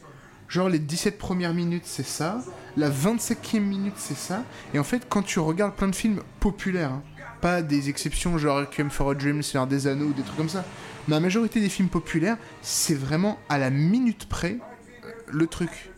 Genre 0.48 0.68
les 0.68 0.80
17 0.80 1.18
premières 1.18 1.54
minutes, 1.54 1.86
c'est 1.86 2.06
ça. 2.06 2.44
La 2.76 2.90
25e 2.90 3.62
minute, 3.62 3.94
c'est 3.96 4.18
ça. 4.18 4.44
Et 4.74 4.80
en 4.80 4.84
fait, 4.84 5.08
quand 5.08 5.22
tu 5.22 5.40
regardes 5.40 5.76
plein 5.76 5.88
de 5.88 5.96
films 5.96 6.22
populaires, 6.40 6.92
hein, 6.92 7.04
pas 7.40 7.62
des 7.62 7.90
exceptions 7.90 8.38
genre 8.38 8.60
Requiem 8.60 8.90
for 8.90 9.12
a 9.12 9.16
Dream, 9.16 9.42
Seigneur 9.42 9.68
des 9.68 9.88
Anneaux 9.88 10.08
ou 10.08 10.14
des 10.14 10.24
trucs 10.24 10.38
comme 10.38 10.50
ça, 10.50 10.66
mais 11.08 11.16
la 11.16 11.20
majorité 11.22 11.60
des 11.60 11.70
films 11.70 11.90
populaires, 11.90 12.38
c'est 12.62 12.96
vraiment 12.96 13.40
à 13.50 13.58
la 13.58 13.70
minute 13.70 14.28
près 14.28 14.58
euh, 15.06 15.12
le 15.32 15.48
truc. 15.48 15.90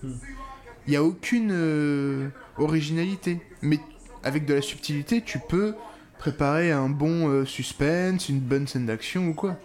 Il 0.88 0.91
n'y 0.91 0.97
a 0.97 1.03
aucune 1.03 1.49
euh, 1.51 2.27
originalité. 2.57 3.39
Mais 3.61 3.80
avec 4.23 4.45
de 4.45 4.53
la 4.53 4.61
subtilité, 4.61 5.22
tu 5.22 5.39
peux 5.39 5.76
préparer 6.19 6.72
un 6.72 6.89
bon 6.89 7.30
euh, 7.30 7.45
suspense, 7.45 8.30
une 8.30 8.39
bonne 8.39 8.68
scène 8.68 8.85
d'action 8.85 9.27
ou 9.27 9.34
quoi. 9.34 9.57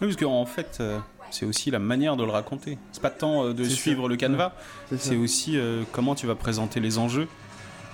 Oui, 0.00 0.08
parce 0.08 0.16
qu'en 0.16 0.46
fait, 0.46 0.78
euh, 0.80 0.98
c'est 1.30 1.44
aussi 1.44 1.70
la 1.70 1.78
manière 1.78 2.16
de 2.16 2.24
le 2.24 2.30
raconter. 2.30 2.78
C'est 2.92 3.02
pas 3.02 3.10
tant 3.10 3.44
euh, 3.44 3.54
de 3.54 3.64
suivre 3.64 4.04
ça. 4.04 4.08
le 4.08 4.16
canevas, 4.16 4.52
C'est 4.98 5.16
aussi 5.16 5.58
euh, 5.58 5.82
comment 5.92 6.14
tu 6.14 6.26
vas 6.26 6.34
présenter 6.34 6.80
les 6.80 6.98
enjeux. 6.98 7.28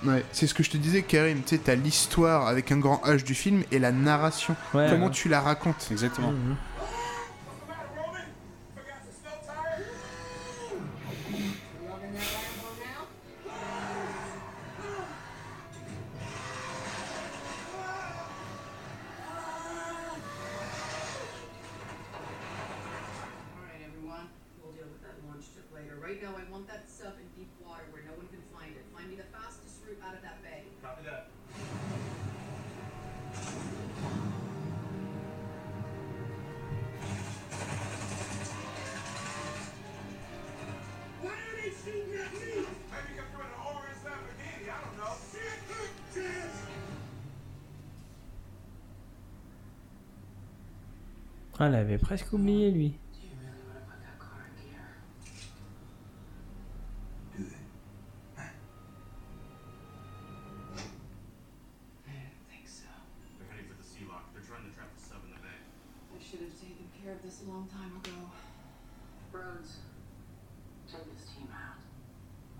Ouais, 0.05 0.23
c'est 0.31 0.45
ce 0.45 0.53
que 0.53 0.61
je 0.61 0.69
te 0.69 0.77
disais, 0.77 1.01
Karim. 1.01 1.41
Tu 1.41 1.55
sais, 1.55 1.61
t'as 1.63 1.75
l'histoire 1.75 2.47
avec 2.47 2.71
un 2.71 2.77
grand 2.77 3.01
H 3.05 3.23
du 3.23 3.33
film 3.33 3.63
et 3.71 3.79
la 3.79 3.91
narration. 3.91 4.55
Ouais, 4.73 4.87
Comment 4.89 5.05
ouais. 5.07 5.11
tu 5.11 5.29
la 5.29 5.41
racontes. 5.41 5.87
Exactement. 5.91 6.31
Mhm. 6.31 6.55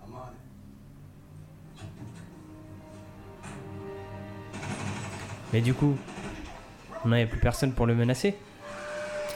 I'm 0.02 0.14
on 0.14 0.18
it. 0.18 0.36
Mais 5.52 5.60
du 5.60 5.72
coup, 5.74 5.96
on 7.04 7.08
n'avait 7.08 7.26
plus 7.26 7.40
personne 7.40 7.72
pour 7.72 7.86
le 7.86 7.94
menacer. 7.94 8.36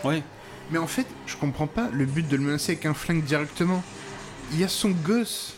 Ouais. 0.04 0.22
Mais 0.70 0.78
en 0.78 0.86
fait, 0.86 1.06
je 1.26 1.36
comprends 1.36 1.66
pas 1.66 1.88
le 1.92 2.04
but 2.06 2.26
de 2.28 2.36
le 2.36 2.42
menacer 2.42 2.72
avec 2.72 2.86
un 2.86 2.94
flingue 2.94 3.24
directement. 3.24 3.82
Il 4.52 4.60
y 4.60 4.64
a 4.64 4.68
son 4.68 4.90
gosse. 4.90 5.56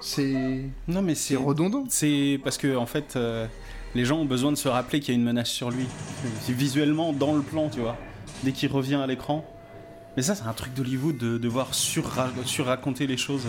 C'est. 0.00 0.64
Non, 0.88 1.02
mais 1.02 1.14
C'est 1.14 1.34
c'est 1.34 1.36
redondant. 1.36 1.84
C'est 1.88 2.40
parce 2.42 2.58
que 2.58 2.76
en 2.76 2.86
fait, 2.86 3.14
euh, 3.16 3.46
les 3.94 4.04
gens 4.04 4.18
ont 4.18 4.24
besoin 4.24 4.50
de 4.50 4.56
se 4.56 4.68
rappeler 4.68 5.00
qu'il 5.00 5.14
y 5.14 5.16
a 5.16 5.20
une 5.20 5.24
menace 5.24 5.48
sur 5.48 5.70
lui. 5.70 5.86
C'est 6.40 6.52
visuellement 6.52 7.12
dans 7.12 7.34
le 7.34 7.42
plan, 7.42 7.68
tu 7.68 7.80
vois. 7.80 7.96
Dès 8.42 8.52
qu'il 8.52 8.70
revient 8.70 8.96
à 8.96 9.06
l'écran. 9.06 9.44
Mais 10.16 10.22
ça, 10.22 10.34
c'est 10.34 10.44
un 10.44 10.52
truc 10.52 10.74
d'Hollywood 10.74 11.16
de 11.16 11.38
devoir 11.38 11.72
sur 11.74 12.10
surraconter 12.44 13.06
les 13.06 13.16
choses. 13.16 13.46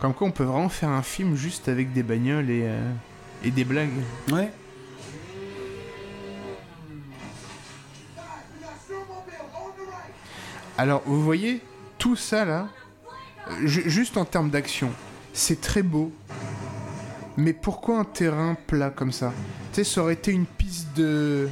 Comme 0.00 0.14
quoi, 0.14 0.26
on 0.26 0.30
peut 0.32 0.44
vraiment 0.44 0.68
faire 0.68 0.88
un 0.88 1.02
film 1.02 1.36
juste 1.36 1.68
avec 1.68 1.92
des 1.92 2.02
bagnoles 2.02 2.50
et, 2.50 2.62
euh, 2.64 2.90
et 3.44 3.50
des 3.50 3.64
blagues. 3.64 3.90
Ouais. 4.32 4.50
Alors, 10.78 11.02
vous 11.04 11.22
voyez, 11.22 11.60
tout 11.98 12.16
ça 12.16 12.44
là, 12.44 12.68
euh, 13.50 13.66
ju- 13.66 13.88
juste 13.90 14.16
en 14.16 14.24
termes 14.24 14.50
d'action, 14.50 14.90
c'est 15.32 15.60
très 15.60 15.82
beau. 15.82 16.12
Mais 17.36 17.52
pourquoi 17.52 17.98
un 18.00 18.04
terrain 18.04 18.56
plat 18.66 18.90
comme 18.90 19.12
ça? 19.12 19.32
Tu 19.72 19.76
sais, 19.76 19.84
ça 19.84 20.02
aurait 20.02 20.14
été 20.14 20.32
une 20.32 20.46
piste 20.46 20.88
de, 20.96 21.48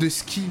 de 0.00 0.08
ski 0.08 0.42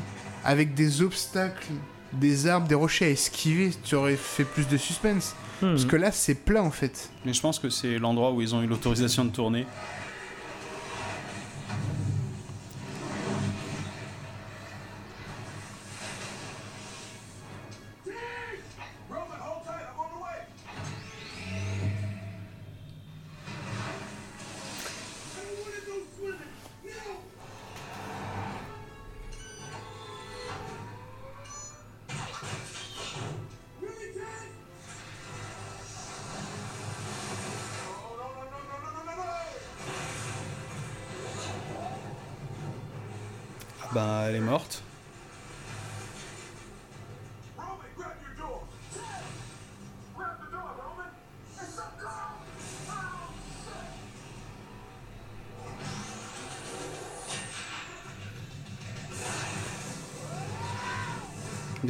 avec 0.43 0.73
des 0.73 1.01
obstacles 1.01 1.67
des 2.13 2.45
arbres, 2.45 2.67
des 2.67 2.75
rochers 2.75 3.05
à 3.05 3.09
esquiver, 3.09 3.71
tu 3.83 3.95
aurais 3.95 4.15
fait 4.15 4.43
plus 4.43 4.67
de 4.67 4.77
suspense. 4.77 5.35
Parce 5.59 5.85
Hmm. 5.85 5.87
que 5.87 5.95
là, 5.95 6.11
c'est 6.11 6.35
plat 6.35 6.61
en 6.61 6.69
fait. 6.69 7.09
Mais 7.25 7.33
je 7.33 7.41
pense 7.41 7.57
que 7.57 7.69
c'est 7.71 7.97
l'endroit 7.97 8.31
où 8.33 8.41
ils 8.41 8.53
ont 8.53 8.61
eu 8.61 8.67
l'autorisation 8.67 9.25
de 9.25 9.31
tourner. 9.31 9.65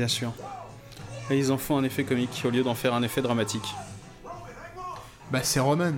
Bien 0.04 0.10
sûr. 0.10 0.34
Et 1.30 1.38
ils 1.38 1.50
en 1.50 1.58
font 1.58 1.78
un 1.78 1.84
effet 1.86 2.04
comique 2.04 2.42
au 2.44 2.50
lieu 2.50 2.62
d'en 2.62 2.76
faire 2.76 2.94
un 2.94 3.04
effet 3.04 3.22
dramatique. 3.22 3.74
Bah, 5.32 5.40
c'est 5.44 5.62
Roman. 5.62 5.86
hein. 5.86 5.94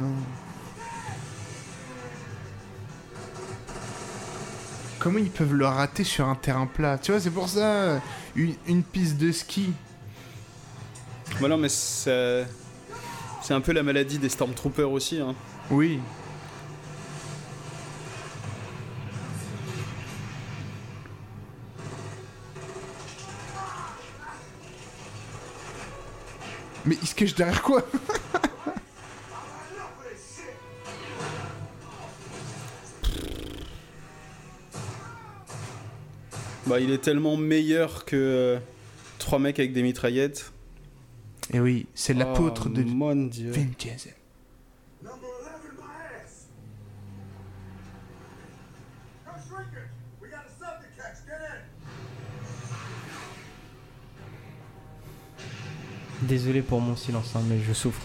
Comment 4.99 5.17
ils 5.17 5.31
peuvent 5.31 5.55
le 5.55 5.65
rater 5.65 6.03
sur 6.03 6.27
un 6.27 6.35
terrain 6.35 6.67
plat? 6.67 6.99
Tu 6.99 7.13
vois, 7.13 7.19
c'est 7.19 7.31
pour 7.31 7.49
ça, 7.49 7.99
une, 8.35 8.53
une 8.67 8.83
piste 8.83 9.17
de 9.17 9.31
ski. 9.31 9.73
Voilà, 11.39 11.57
mais 11.57 11.69
c'est. 11.69 12.45
C'est 13.41 13.55
un 13.55 13.61
peu 13.61 13.71
la 13.71 13.81
maladie 13.81 14.19
des 14.19 14.29
Stormtroopers 14.29 14.91
aussi. 14.91 15.19
Hein. 15.19 15.33
Oui. 15.71 15.99
Mais 26.85 26.97
il 27.01 27.07
se 27.07 27.15
cache 27.15 27.35
derrière 27.35 27.61
quoi? 27.61 27.83
Bah, 36.67 36.79
il 36.79 36.91
est 36.91 36.97
tellement 36.99 37.37
meilleur 37.37 38.05
que 38.05 38.15
euh, 38.15 38.59
trois 39.19 39.37
mecs 39.39 39.59
avec 39.59 39.71
des 39.73 39.83
mitraillettes. 39.83 40.51
Et 41.53 41.57
Eh 41.57 41.59
oui, 41.59 41.85
c'est 41.93 42.13
l'apôtre 42.15 42.63
Oh, 42.65 42.69
de 42.69 42.81
Mon 42.83 43.15
dieu. 43.27 43.51
Vin 43.51 43.67
Diesel. 43.77 44.13
Désolé 56.27 56.61
pour 56.61 56.81
mon 56.81 56.95
silence, 56.95 57.33
hein, 57.35 57.41
mais 57.47 57.59
je 57.59 57.73
souffre. 57.73 58.01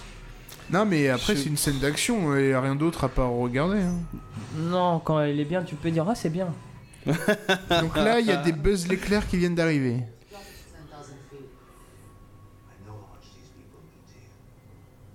Non, 0.71 0.85
mais 0.85 1.09
après, 1.09 1.35
Je- 1.35 1.41
c'est 1.43 1.49
une 1.49 1.57
scène 1.57 1.79
d'action, 1.79 2.37
il 2.37 2.49
n'y 2.49 2.53
a 2.53 2.61
rien 2.61 2.75
d'autre 2.77 3.05
à 3.05 3.09
part 3.09 3.31
regarder. 3.31 3.81
hein. 3.81 3.95
Non, 4.57 5.01
quand 5.01 5.21
elle 5.21 5.41
est 5.41 5.45
bien, 5.45 5.63
tu 5.63 5.75
peux 5.75 5.91
dire 5.91 6.07
ah 6.09 6.15
c'est 6.15 6.31
bien. 6.31 6.53
Donc 7.07 7.97
là, 7.97 8.21
il 8.21 8.27
y 8.27 8.31
a 8.31 8.37
des 8.37 8.53
Buzz 8.53 8.87
l'éclair 8.89 9.27
qui 9.27 9.37
viennent 9.39 9.55
d'arriver. 9.55 9.95
Drop 10.31 10.43
it 10.43 10.65
to 10.69 10.77
10,000 10.77 11.17
feet. 11.31 11.39
I 11.41 12.85
know 12.87 12.93
how 12.93 13.15
much 13.15 13.25
these 13.35 13.49
people 13.57 13.81
mean 13.89 14.05
to 14.07 14.19
you. 14.21 14.29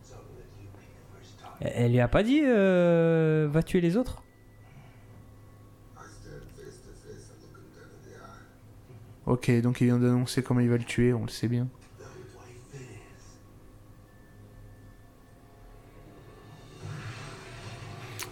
So 0.03 0.15
I'll 0.15 0.35
let 0.35 0.49
you 0.59 0.67
pick 0.73 0.89
the 0.89 1.03
first 1.15 1.39
target. 1.39 1.73
Elle 1.77 1.85
elle 1.85 1.91
lui 1.91 1.99
a 2.01 2.07
pas 2.07 2.23
dit 2.23 2.41
euh, 2.43 3.47
va 3.51 3.61
tuer 3.61 3.81
les 3.81 3.97
autres? 3.97 4.23
I 5.95 5.99
stand 5.99 6.41
face 6.55 6.81
to 6.81 6.89
face 7.07 7.29
and 7.29 7.53
look 7.53 7.63
him 7.63 7.75
dead 7.75 7.85
in 7.85 8.09
the 8.09 8.15
eye. 8.17 9.59
Ok, 9.59 9.61
donc 9.61 9.79
il 9.79 9.85
vient 9.85 9.99
d'annoncer 9.99 10.41
comment 10.41 10.59
il 10.59 10.69
va 10.69 10.77
le 10.77 10.83
tuer, 10.83 11.13
on 11.13 11.21
le 11.23 11.29
sait 11.29 11.47
bien. 11.47 11.67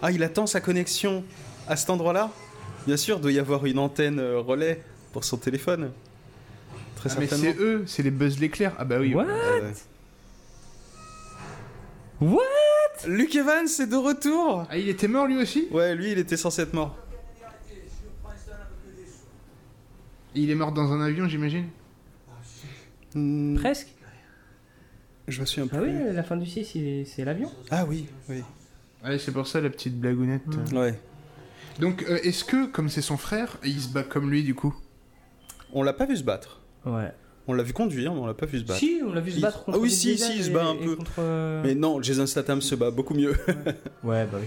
Ah, 0.06 0.10
il 0.12 0.22
attend 0.22 0.46
sa 0.46 0.60
connexion 0.60 1.24
à 1.66 1.76
cet 1.76 1.88
endroit-là 1.88 2.30
Bien 2.86 2.98
sûr, 2.98 3.20
doit 3.20 3.32
y 3.32 3.38
avoir 3.38 3.64
une 3.64 3.78
antenne 3.78 4.18
euh, 4.18 4.38
relais 4.38 4.82
pour 5.14 5.24
son 5.24 5.38
téléphone. 5.38 5.92
Très 6.96 7.10
Ah, 7.12 7.16
mais 7.18 7.26
c'est 7.26 7.56
eux, 7.58 7.84
c'est 7.86 8.02
les 8.02 8.10
Buzz 8.10 8.38
l'éclair. 8.38 8.74
Ah 8.78 8.84
bah 8.84 8.98
oui. 9.00 9.14
What 9.14 9.24
Euh, 9.24 9.72
What 12.20 13.06
Luke 13.08 13.34
Evans 13.34 13.64
est 13.66 13.86
de 13.86 13.96
retour 13.96 14.66
Ah, 14.68 14.76
il 14.76 14.90
était 14.90 15.08
mort 15.08 15.26
lui 15.26 15.38
aussi 15.38 15.68
Ouais, 15.70 15.94
lui, 15.94 16.12
il 16.12 16.18
était 16.18 16.36
censé 16.36 16.60
être 16.62 16.74
mort. 16.74 16.96
Il 20.34 20.50
est 20.50 20.54
mort 20.54 20.72
dans 20.72 20.92
un 20.92 21.00
avion, 21.00 21.26
j'imagine 21.28 21.68
Hmm, 23.14 23.56
Presque 23.56 23.86
Je 25.28 25.40
me 25.40 25.46
souviens 25.46 25.68
Ah 25.72 25.78
plus. 25.78 25.90
oui, 25.90 26.12
la 26.12 26.22
fin 26.22 26.36
du 26.36 26.44
6, 26.44 26.74
il- 26.74 27.06
c'est 27.06 27.24
l'avion. 27.24 27.50
Ah 27.70 27.86
oui, 27.86 28.06
oui. 28.28 28.42
Ouais, 29.04 29.18
c'est 29.18 29.32
pour 29.32 29.46
ça 29.46 29.60
la 29.60 29.70
petite 29.70 29.98
blagounette. 30.00 30.42
Ouais. 30.72 30.98
Donc, 31.78 32.04
euh, 32.08 32.18
est-ce 32.22 32.44
que, 32.44 32.66
comme 32.66 32.88
c'est 32.88 33.02
son 33.02 33.16
frère, 33.16 33.58
il 33.64 33.80
se 33.80 33.88
bat 33.88 34.02
comme 34.02 34.30
lui 34.30 34.42
du 34.42 34.54
coup? 34.54 34.74
On 35.72 35.82
l'a 35.82 35.92
pas 35.92 36.06
vu 36.06 36.16
se 36.16 36.22
battre. 36.22 36.60
Ouais. 36.86 37.12
On 37.46 37.52
l'a 37.52 37.62
vu 37.62 37.72
conduire, 37.74 38.14
mais 38.14 38.20
on 38.20 38.26
l'a 38.26 38.32
pas 38.34 38.46
vu 38.46 38.60
se 38.60 38.64
battre. 38.64 38.78
Si, 38.80 39.00
on 39.06 39.12
l'a 39.12 39.20
vu 39.20 39.32
se 39.32 39.36
Il- 39.36 39.42
battre 39.42 39.58
Ah 39.62 39.64
contre 39.66 39.80
oui, 39.80 39.88
Vin 39.90 39.94
si, 39.94 40.16
si, 40.16 40.36
il 40.38 40.44
se 40.44 40.50
et- 40.50 40.52
bat 40.52 40.64
un 40.64 40.74
et 40.74 40.84
peu. 40.84 40.96
contre, 40.96 41.12
euh, 41.18 41.62
Mais 41.64 41.74
non, 41.74 42.00
Jason 42.00 42.26
Statham 42.26 42.62
se 42.62 42.74
bat 42.74 42.90
beaucoup 42.90 43.12
mieux. 43.14 43.34
Ouais, 44.02 44.24
bah 44.32 44.38
oui. 44.40 44.46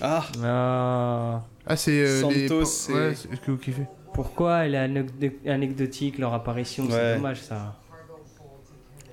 ah, 0.00 0.26
Ah. 0.42 1.42
Ah, 1.66 1.76
c'est 1.76 1.92
euh, 2.00 2.28
les... 2.30 2.48
Santos, 2.48 2.60
po- 2.60 2.64
c'est- 2.66 2.92
Ouais, 2.92 3.14
c'est 3.14 3.34
ce 3.36 3.40
que 3.40 3.50
vous 3.52 3.56
kiffez. 3.58 3.86
Pourquoi 4.14 4.64
elle 4.66 4.74
est 4.74 4.78
anecdo- 4.88 5.48
anecdotique 5.48 6.18
leur 6.18 6.34
apparition? 6.34 6.84
Ouais. 6.84 6.90
C'est 6.90 7.14
dommage 7.16 7.40
ça. 7.42 7.78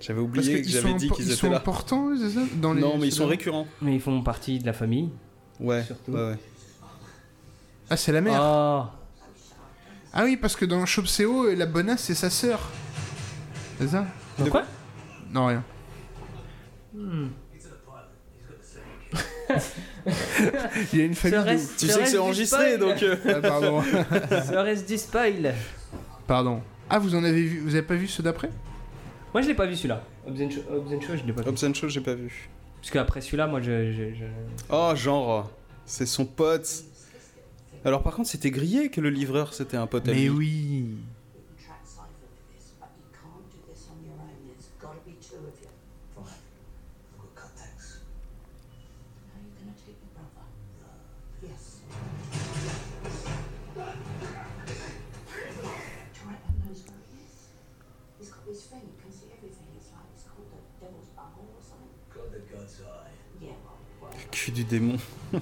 j'avais 0.01 0.19
Parce 0.21 0.27
oublié 0.29 0.57
que 0.57 0.63
qu'ils 0.63 0.71
j'avais 0.73 0.89
sont, 0.91 0.95
dit 0.97 1.09
qu'ils 1.09 1.25
ils 1.25 1.31
étaient 1.31 1.35
sont 1.39 1.49
là. 1.49 1.57
importants, 1.57 2.09
eux, 2.09 2.17
c'est 2.17 2.29
ça 2.39 2.41
Dans 2.61 2.73
les... 2.73 2.81
Non, 2.81 2.97
mais 2.97 3.07
ils 3.07 3.11
sont 3.13 3.27
récurrents. 3.27 3.67
Mais 3.81 3.95
ils 3.95 4.01
font 4.01 4.21
partie 4.21 4.59
de 4.59 4.65
la 4.65 4.73
famille. 4.73 5.09
Ouais, 5.59 5.83
Surtout. 5.83 6.11
ouais, 6.11 6.29
ouais. 6.31 6.37
Ah, 7.89 7.97
c'est 7.97 8.11
la 8.11 8.21
mère. 8.21 8.41
Ah. 8.41 8.93
Ah 10.13 10.23
oui, 10.23 10.37
parce 10.37 10.55
que 10.55 10.65
dans 10.65 10.85
Chopseo, 10.85 11.53
la 11.53 11.65
bonasse, 11.65 12.03
c'est 12.03 12.15
sa 12.15 12.29
sœur. 12.29 12.69
C'est 13.79 13.87
ça? 13.89 14.05
De 14.37 14.49
quoi? 14.49 14.63
Non, 15.31 15.47
rien. 15.47 15.63
Hmm. 16.93 17.27
Il 20.93 20.99
y 20.99 21.01
a 21.01 21.05
une 21.05 21.15
famille. 21.15 21.55
ouf. 21.55 21.77
Tu 21.77 21.87
sais 21.87 21.99
que 22.01 22.07
c'est 22.07 22.17
enregistré, 22.17 22.73
spoil 22.75 22.79
donc... 22.79 23.03
euh, 23.03 23.15
Ah, 23.27 23.41
pardon. 23.41 23.81
Serait-ce 24.47 24.85
du 24.85 24.97
spoil? 24.97 25.53
Pardon. 26.27 26.61
Ah, 26.89 26.99
vous 26.99 27.15
en 27.15 27.23
avez 27.23 27.41
vu 27.43 27.59
Vous 27.59 27.75
avez 27.75 27.85
pas 27.85 27.95
vu 27.95 28.07
ceux 28.07 28.23
d'après? 28.23 28.49
Moi 29.33 29.41
je 29.43 29.47
l'ai 29.47 29.53
pas 29.55 29.65
vu 29.67 29.75
celui-là. 29.75 30.03
Hobbs 30.27 30.41
and 30.41 30.49
Shaw, 31.01 31.17
je 31.17 31.23
l'ai 31.25 31.33
pas 31.33 31.41
vu. 31.43 31.49
Hobbs 31.49 31.63
and 31.65 31.73
Shaw, 31.73 31.89
j'ai 31.89 32.01
pas 32.01 32.13
vu. 32.15 32.49
Parce 32.81 32.91
qu'après 32.91 33.21
celui-là, 33.21 33.47
moi 33.47 33.61
je. 33.61 33.91
je- 33.91 34.13
je- 34.15 34.25
Oh, 34.69 34.91
genre, 34.95 35.51
c'est 35.85 36.05
son 36.05 36.25
pote. 36.25 36.83
Alors 37.85 38.01
par 38.03 38.13
contre, 38.15 38.29
c'était 38.29 38.51
grillé 38.51 38.89
que 38.89 39.01
le 39.01 39.09
livreur, 39.09 39.53
c'était 39.53 39.77
un 39.77 39.87
pote 39.87 40.07
à 40.07 40.11
Mais 40.11 40.29
oui. 40.29 40.85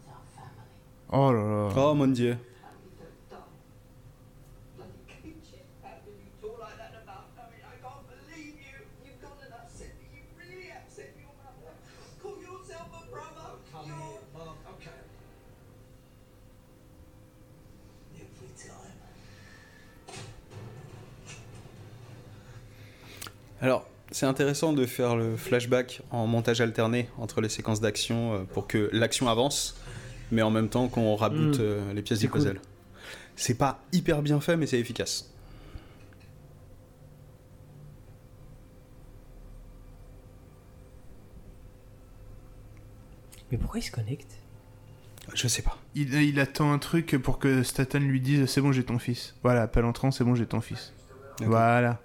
It's 0.00 0.08
our 0.08 0.24
family. 0.34 0.66
Oh 1.12 1.32
là 1.32 1.42
là. 1.42 1.72
Oh 1.76 1.94
mon 1.94 2.12
dieu. 2.12 2.36
Alors, 23.60 23.86
c'est 24.10 24.26
intéressant 24.26 24.72
de 24.72 24.86
faire 24.86 25.16
le 25.16 25.36
flashback 25.36 26.02
en 26.10 26.26
montage 26.26 26.60
alterné 26.60 27.08
entre 27.18 27.40
les 27.40 27.48
séquences 27.48 27.80
d'action 27.80 28.34
euh, 28.34 28.38
pour 28.44 28.66
que 28.66 28.88
l'action 28.92 29.28
avance, 29.28 29.76
mais 30.32 30.42
en 30.42 30.50
même 30.50 30.68
temps 30.68 30.88
qu'on 30.88 31.14
raboute 31.16 31.58
Mm. 31.58 31.62
euh, 31.62 31.92
les 31.92 32.02
pièces 32.02 32.20
du 32.20 32.28
cool. 32.28 32.40
puzzle. 32.40 32.60
C'est 33.36 33.54
pas 33.54 33.80
hyper 33.92 34.22
bien 34.22 34.40
fait, 34.40 34.56
mais 34.56 34.66
c'est 34.66 34.78
efficace. 34.78 35.30
Mais 43.50 43.58
pourquoi 43.58 43.80
il 43.80 43.82
se 43.82 43.90
connecte? 43.90 44.36
Je 45.34 45.48
sais 45.48 45.62
pas. 45.62 45.76
Il, 45.94 46.14
il 46.14 46.40
attend 46.40 46.72
un 46.72 46.78
truc 46.78 47.16
pour 47.22 47.38
que 47.38 47.62
Staten 47.62 48.02
lui 48.02 48.20
dise 48.20 48.46
c'est 48.46 48.60
bon 48.60 48.72
j'ai 48.72 48.84
ton 48.84 48.98
fils. 48.98 49.34
Voilà, 49.42 49.62
appel 49.62 49.84
entrant, 49.84 50.10
c'est 50.10 50.24
bon 50.24 50.34
j'ai 50.34 50.46
ton 50.46 50.60
fils. 50.60 50.92
Voilà. 51.40 52.00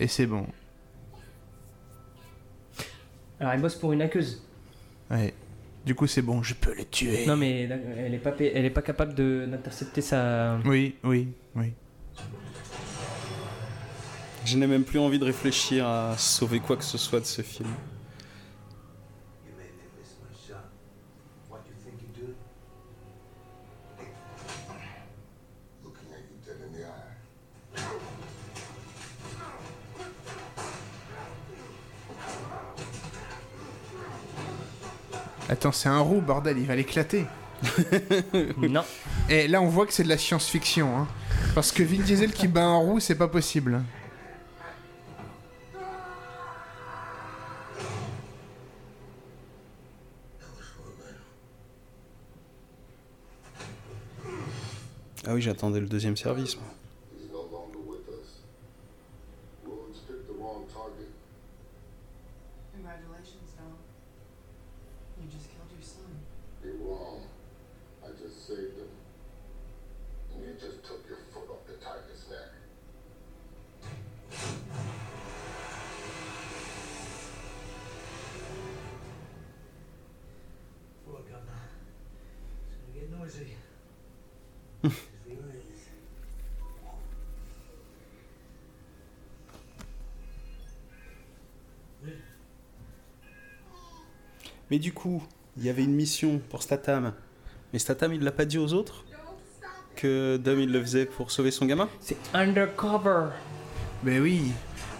Et 0.00 0.08
c'est 0.08 0.26
bon. 0.26 0.46
Alors 3.38 3.54
il 3.54 3.60
bosse 3.60 3.76
pour 3.76 3.92
une 3.92 4.02
aqueuse. 4.02 4.42
Ouais. 5.10 5.32
Du 5.86 5.94
coup 5.94 6.06
c'est 6.06 6.22
bon, 6.22 6.42
je 6.42 6.54
peux 6.54 6.74
le 6.74 6.84
tuer. 6.84 7.26
Non 7.26 7.36
mais 7.36 7.62
elle 7.98 8.14
est 8.14 8.18
pas, 8.18 8.32
pa- 8.32 8.44
elle 8.44 8.64
est 8.64 8.70
pas 8.70 8.82
capable 8.82 9.14
de- 9.14 9.46
d'intercepter 9.48 10.00
sa... 10.00 10.58
Oui, 10.64 10.96
oui, 11.04 11.28
oui. 11.54 11.72
Je 14.44 14.56
n'ai 14.56 14.66
même 14.66 14.84
plus 14.84 14.98
envie 14.98 15.18
de 15.18 15.24
réfléchir 15.24 15.86
à 15.86 16.16
sauver 16.18 16.60
quoi 16.60 16.76
que 16.76 16.84
ce 16.84 16.98
soit 16.98 17.20
de 17.20 17.26
ce 17.26 17.42
film. 17.42 17.68
Attends, 35.50 35.72
c'est 35.72 35.88
un 35.88 35.98
roux, 35.98 36.20
bordel, 36.20 36.58
il 36.58 36.66
va 36.66 36.76
l'éclater. 36.76 37.26
non. 38.56 38.84
Et 39.28 39.48
là, 39.48 39.60
on 39.60 39.66
voit 39.66 39.84
que 39.84 39.92
c'est 39.92 40.04
de 40.04 40.08
la 40.08 40.16
science-fiction. 40.16 40.96
Hein. 40.96 41.08
Parce 41.56 41.72
que 41.72 41.82
Vin 41.82 42.04
Diesel 42.04 42.32
qui 42.32 42.46
bat 42.46 42.62
un 42.62 42.76
roux, 42.76 43.00
c'est 43.00 43.16
pas 43.16 43.26
possible. 43.26 43.82
Ah 55.26 55.34
oui, 55.34 55.42
j'attendais 55.42 55.80
le 55.80 55.86
deuxième 55.88 56.16
service. 56.16 56.56
moi. 56.58 56.79
Mais 94.70 94.78
du 94.78 94.92
coup, 94.92 95.22
il 95.56 95.64
y 95.64 95.70
avait 95.70 95.82
une 95.84 95.94
mission 95.94 96.40
pour 96.50 96.62
Statham. 96.62 97.12
Mais 97.72 97.78
Statham, 97.78 98.12
il 98.12 98.22
l'a 98.22 98.32
pas 98.32 98.44
dit 98.44 98.58
aux 98.58 98.72
autres 98.72 99.04
Que 99.96 100.36
Dom, 100.36 100.58
il 100.60 100.72
le 100.72 100.80
faisait 100.80 101.06
pour 101.06 101.30
sauver 101.30 101.50
son 101.50 101.66
gamin? 101.66 101.88
C'est 102.00 102.16
undercover. 102.34 103.26
Ben 104.02 104.20
oui. 104.22 104.52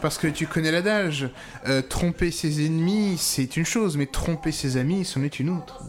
Parce 0.02 0.18
que 0.18 0.26
tu 0.28 0.47
connais 0.47 0.70
l'adage. 0.72 1.28
Euh, 1.68 1.82
tromper 1.82 2.30
ses 2.30 2.64
ennemis, 2.66 3.16
c'est 3.18 3.56
une 3.56 3.66
chose, 3.66 3.97
mais 3.97 4.06
tromper 4.06 4.51
ses 4.52 4.76
amis, 4.76 5.05
c'en 5.05 5.22
est 5.22 5.38
une 5.40 5.51
autre. 5.51 5.82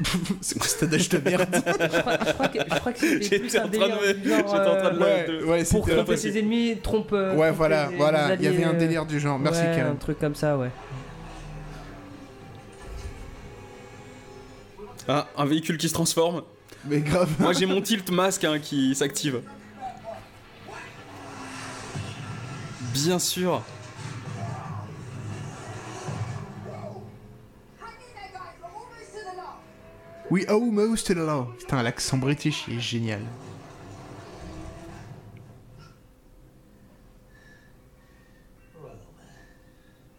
c'est 0.40 0.58
quoi 0.58 0.66
cet 0.66 0.82
adage 0.84 1.08
de 1.10 1.18
merde? 1.18 1.48
Je 1.52 2.00
crois, 2.00 2.18
je 2.26 2.32
crois 2.32 2.48
que, 2.48 2.58
je 2.58 2.78
crois 2.80 2.92
que 2.92 2.98
c'était 2.98 3.22
J'étais 3.22 3.38
plus 3.40 3.56
un 3.56 3.66
de 3.66 3.70
délire 3.70 3.96
me- 4.00 4.14
du 4.14 4.28
genre, 4.30 4.38
j'étais 4.38 4.58
en 4.68 4.76
train 4.78 4.90
de 4.92 4.98
le- 4.98 5.44
Ouais, 5.44 5.50
ouais, 5.58 5.64
Pour 5.64 5.86
tromper 5.86 6.16
ses 6.16 6.38
ennemis, 6.38 6.78
trompe... 6.82 7.12
Ouais, 7.12 7.34
trompe 7.36 7.56
voilà, 7.56 7.88
les- 7.90 7.96
voilà. 7.96 8.34
Il 8.34 8.42
y 8.42 8.46
avait 8.46 8.64
un 8.64 8.74
euh, 8.74 8.78
délire 8.78 9.04
du 9.04 9.20
genre. 9.20 9.38
Merci, 9.38 9.60
ouais, 9.60 9.80
un 9.80 9.94
truc 9.96 10.18
comme 10.18 10.34
ça, 10.34 10.56
ouais. 10.56 10.70
Ah, 15.12 15.26
un 15.36 15.44
véhicule 15.44 15.76
qui 15.76 15.88
se 15.88 15.94
transforme. 15.94 16.44
Mais 16.84 17.00
grave. 17.00 17.28
Moi, 17.40 17.52
j'ai 17.52 17.66
mon 17.66 17.82
tilt 17.82 18.08
masque 18.12 18.44
hein, 18.44 18.60
qui 18.60 18.94
s'active. 18.94 19.42
Bien 22.92 23.18
sûr. 23.18 23.60
We 30.30 30.48
almost 30.48 31.10
law. 31.10 31.48
Putain, 31.58 31.82
l'accent 31.82 32.16
british 32.16 32.68
est 32.68 32.78
génial. 32.78 33.22
All 38.76 38.84
right, 38.84 38.92
old 38.94 39.16
man. 39.18 39.26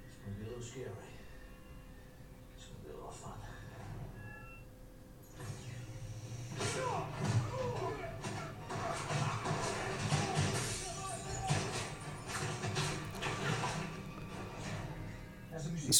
It's 0.03 0.25
gonna 0.25 0.35
be 0.37 0.43
a 0.43 0.49
little 0.49 0.61
scary. 0.61 0.91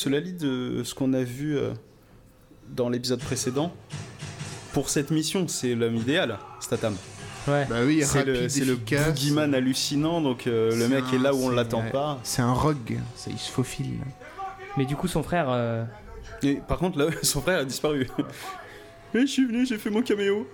Cela 0.02 0.19
dit 0.19 0.34
de 0.34 0.82
ce 0.84 0.95
qu'on 0.95 1.14
a 1.14 1.22
vu 1.22 1.56
euh, 1.56 1.73
dans 2.69 2.90
l'épisode 2.90 3.19
précédent, 3.19 3.72
pour 4.73 4.90
cette 4.90 5.11
mission, 5.11 5.48
c'est 5.48 5.76
l'homme 5.76 5.95
idéal, 5.95 6.40
Statham. 6.60 6.95
Ouais. 7.48 7.65
Bah 7.69 7.76
oui, 7.86 8.02
C'est 8.03 8.26
le, 8.26 8.49
c'est 8.49 8.65
le 8.65 8.78
boogeyman 8.78 9.53
hallucinant, 9.53 10.19
donc 10.22 10.48
euh, 10.48 10.76
le 10.76 10.88
mec 10.88 11.03
est 11.14 11.19
là 11.19 11.36
où 11.36 11.44
on 11.44 11.49
l'attend 11.49 11.84
pas. 11.91 12.19
C'est 12.23 12.41
un 12.41 12.52
rogue, 12.52 12.98
ça, 13.15 13.30
il 13.30 13.38
se 13.38 13.52
faufile. 13.52 13.99
Mais 14.76 14.86
du 14.86 14.95
coup, 14.95 15.07
son 15.07 15.22
frère... 15.22 15.45
euh, 15.49 15.84
Et 16.41 16.56
par 16.56 16.80
contre, 16.80 16.98
là, 16.98 17.06
son 17.22 17.40
frère 17.41 17.60
a 17.60 17.64
disparu. 17.65 18.07
Et 19.14 19.22
je 19.22 19.26
suis 19.28 19.45
venu, 19.45 19.68
j'ai 19.68 19.78
fait 19.78 19.91
mon 19.91 20.02
caméo. 20.02 20.48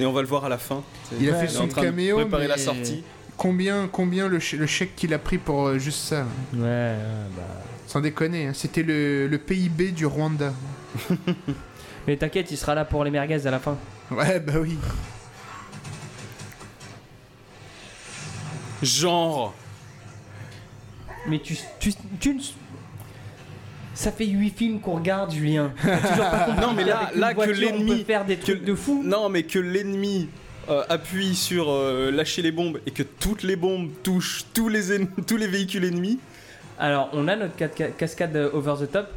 Et 0.00 0.06
on 0.06 0.12
va 0.14 0.22
le 0.22 0.28
voir 0.28 0.46
à 0.46 0.48
la 0.48 0.56
fin. 0.58 0.82
Il 1.20 1.28
a 1.28 1.34
fait 1.34 1.44
Il 1.44 1.54
est 1.54 1.58
en 1.58 1.60
son 1.62 1.68
caméo, 1.68 2.16
préparer 2.20 2.44
mais 2.44 2.48
la 2.48 2.56
sortie. 2.56 3.02
Combien, 3.36 3.86
combien 3.86 4.28
le, 4.28 4.40
ch- 4.40 4.58
le 4.58 4.66
chèque 4.66 4.96
qu'il 4.96 5.12
a 5.12 5.18
pris 5.18 5.36
pour 5.36 5.66
euh, 5.66 5.78
juste 5.78 5.98
ça? 6.00 6.24
Ouais, 6.54 6.60
ouais, 6.62 6.96
bah... 7.36 7.42
Sans 7.88 8.00
déconner, 8.02 8.46
hein, 8.48 8.52
c'était 8.54 8.82
le, 8.82 9.26
le 9.28 9.38
PIB 9.38 9.92
du 9.92 10.04
Rwanda. 10.04 10.52
Mais 12.06 12.18
t'inquiète, 12.18 12.50
il 12.50 12.58
sera 12.58 12.74
là 12.74 12.84
pour 12.84 13.02
les 13.02 13.10
merguez 13.10 13.46
à 13.46 13.50
la 13.50 13.58
fin. 13.58 13.78
Ouais, 14.10 14.38
bah 14.40 14.52
oui. 14.60 14.76
Genre. 18.82 19.54
Mais 21.28 21.38
tu... 21.40 21.56
tu, 21.80 21.92
tu 22.20 22.34
ne- 22.34 22.40
ça 23.94 24.12
fait 24.12 24.26
8 24.26 24.50
films 24.56 24.80
qu'on 24.80 24.94
regarde, 24.96 25.32
Julien. 25.32 25.72
T'as 25.82 25.96
toujours 25.98 26.30
pas 26.30 26.38
compris 26.46 26.60
Non, 26.60 26.72
mais 26.74 26.84
là- 26.84 27.10
qu'avec 27.10 27.14
une 27.14 27.20
là, 27.20 27.30
que 27.30 27.34
voiture, 27.34 27.54
on 27.54 27.60
l'ennemi- 27.78 27.96
peut 27.98 28.04
faire 28.04 28.24
des 28.24 28.36
trucs 28.36 28.60
que- 28.60 28.66
de 28.66 28.74
fou. 28.74 29.02
Non, 29.04 29.28
mais 29.28 29.42
que 29.42 29.58
l'ennemi 29.58 30.28
euh, 30.68 30.84
appuie 30.88 31.34
sur 31.34 31.70
euh, 31.70 32.10
lâcher 32.12 32.42
les 32.42 32.52
bombes 32.52 32.80
et 32.86 32.90
que 32.92 33.02
toutes 33.02 33.42
les 33.42 33.56
bombes 33.56 33.90
touchent 34.02 34.44
tous 34.54 34.68
les, 34.68 34.92
en- 35.00 35.06
tous 35.26 35.36
les 35.36 35.46
véhicules 35.48 35.84
ennemis. 35.84 36.18
Alors, 36.78 37.10
on 37.12 37.26
a 37.28 37.36
notre 37.36 37.54
ca- 37.58 37.68
ca- 37.76 37.88
cascade 37.90 38.36
over 38.52 38.74
the 38.80 38.90
top, 38.90 39.08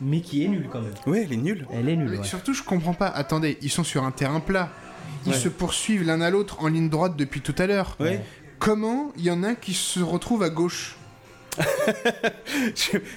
mais 0.00 0.20
qui 0.20 0.44
est 0.44 0.48
nulle 0.48 0.68
quand 0.70 0.80
même. 0.80 0.94
Ouais, 1.06 1.22
elle 1.24 1.32
est 1.32 1.36
nulle. 1.36 1.66
Elle 1.72 1.88
est 1.88 1.96
nulle, 1.96 2.18
ouais. 2.18 2.24
surtout, 2.24 2.52
je 2.54 2.62
comprends 2.62 2.94
pas. 2.94 3.06
Attendez, 3.08 3.58
ils 3.62 3.70
sont 3.70 3.84
sur 3.84 4.04
un 4.04 4.10
terrain 4.10 4.40
plat. 4.40 4.70
Ils 5.26 5.32
Ouais. 5.32 5.38
se 5.38 5.48
poursuivent 5.48 6.04
l'un 6.04 6.20
à 6.20 6.30
l'autre 6.30 6.62
en 6.62 6.68
ligne 6.68 6.88
droite 6.90 7.16
depuis 7.16 7.40
tout 7.40 7.54
à 7.58 7.66
l'heure. 7.66 7.96
Ouais. 8.00 8.20
Comment 8.58 9.12
il 9.16 9.24
y 9.24 9.30
en 9.30 9.42
a 9.42 9.54
qui 9.54 9.74
se 9.74 10.00
retrouvent 10.00 10.42
à 10.42 10.50
gauche 10.50 10.96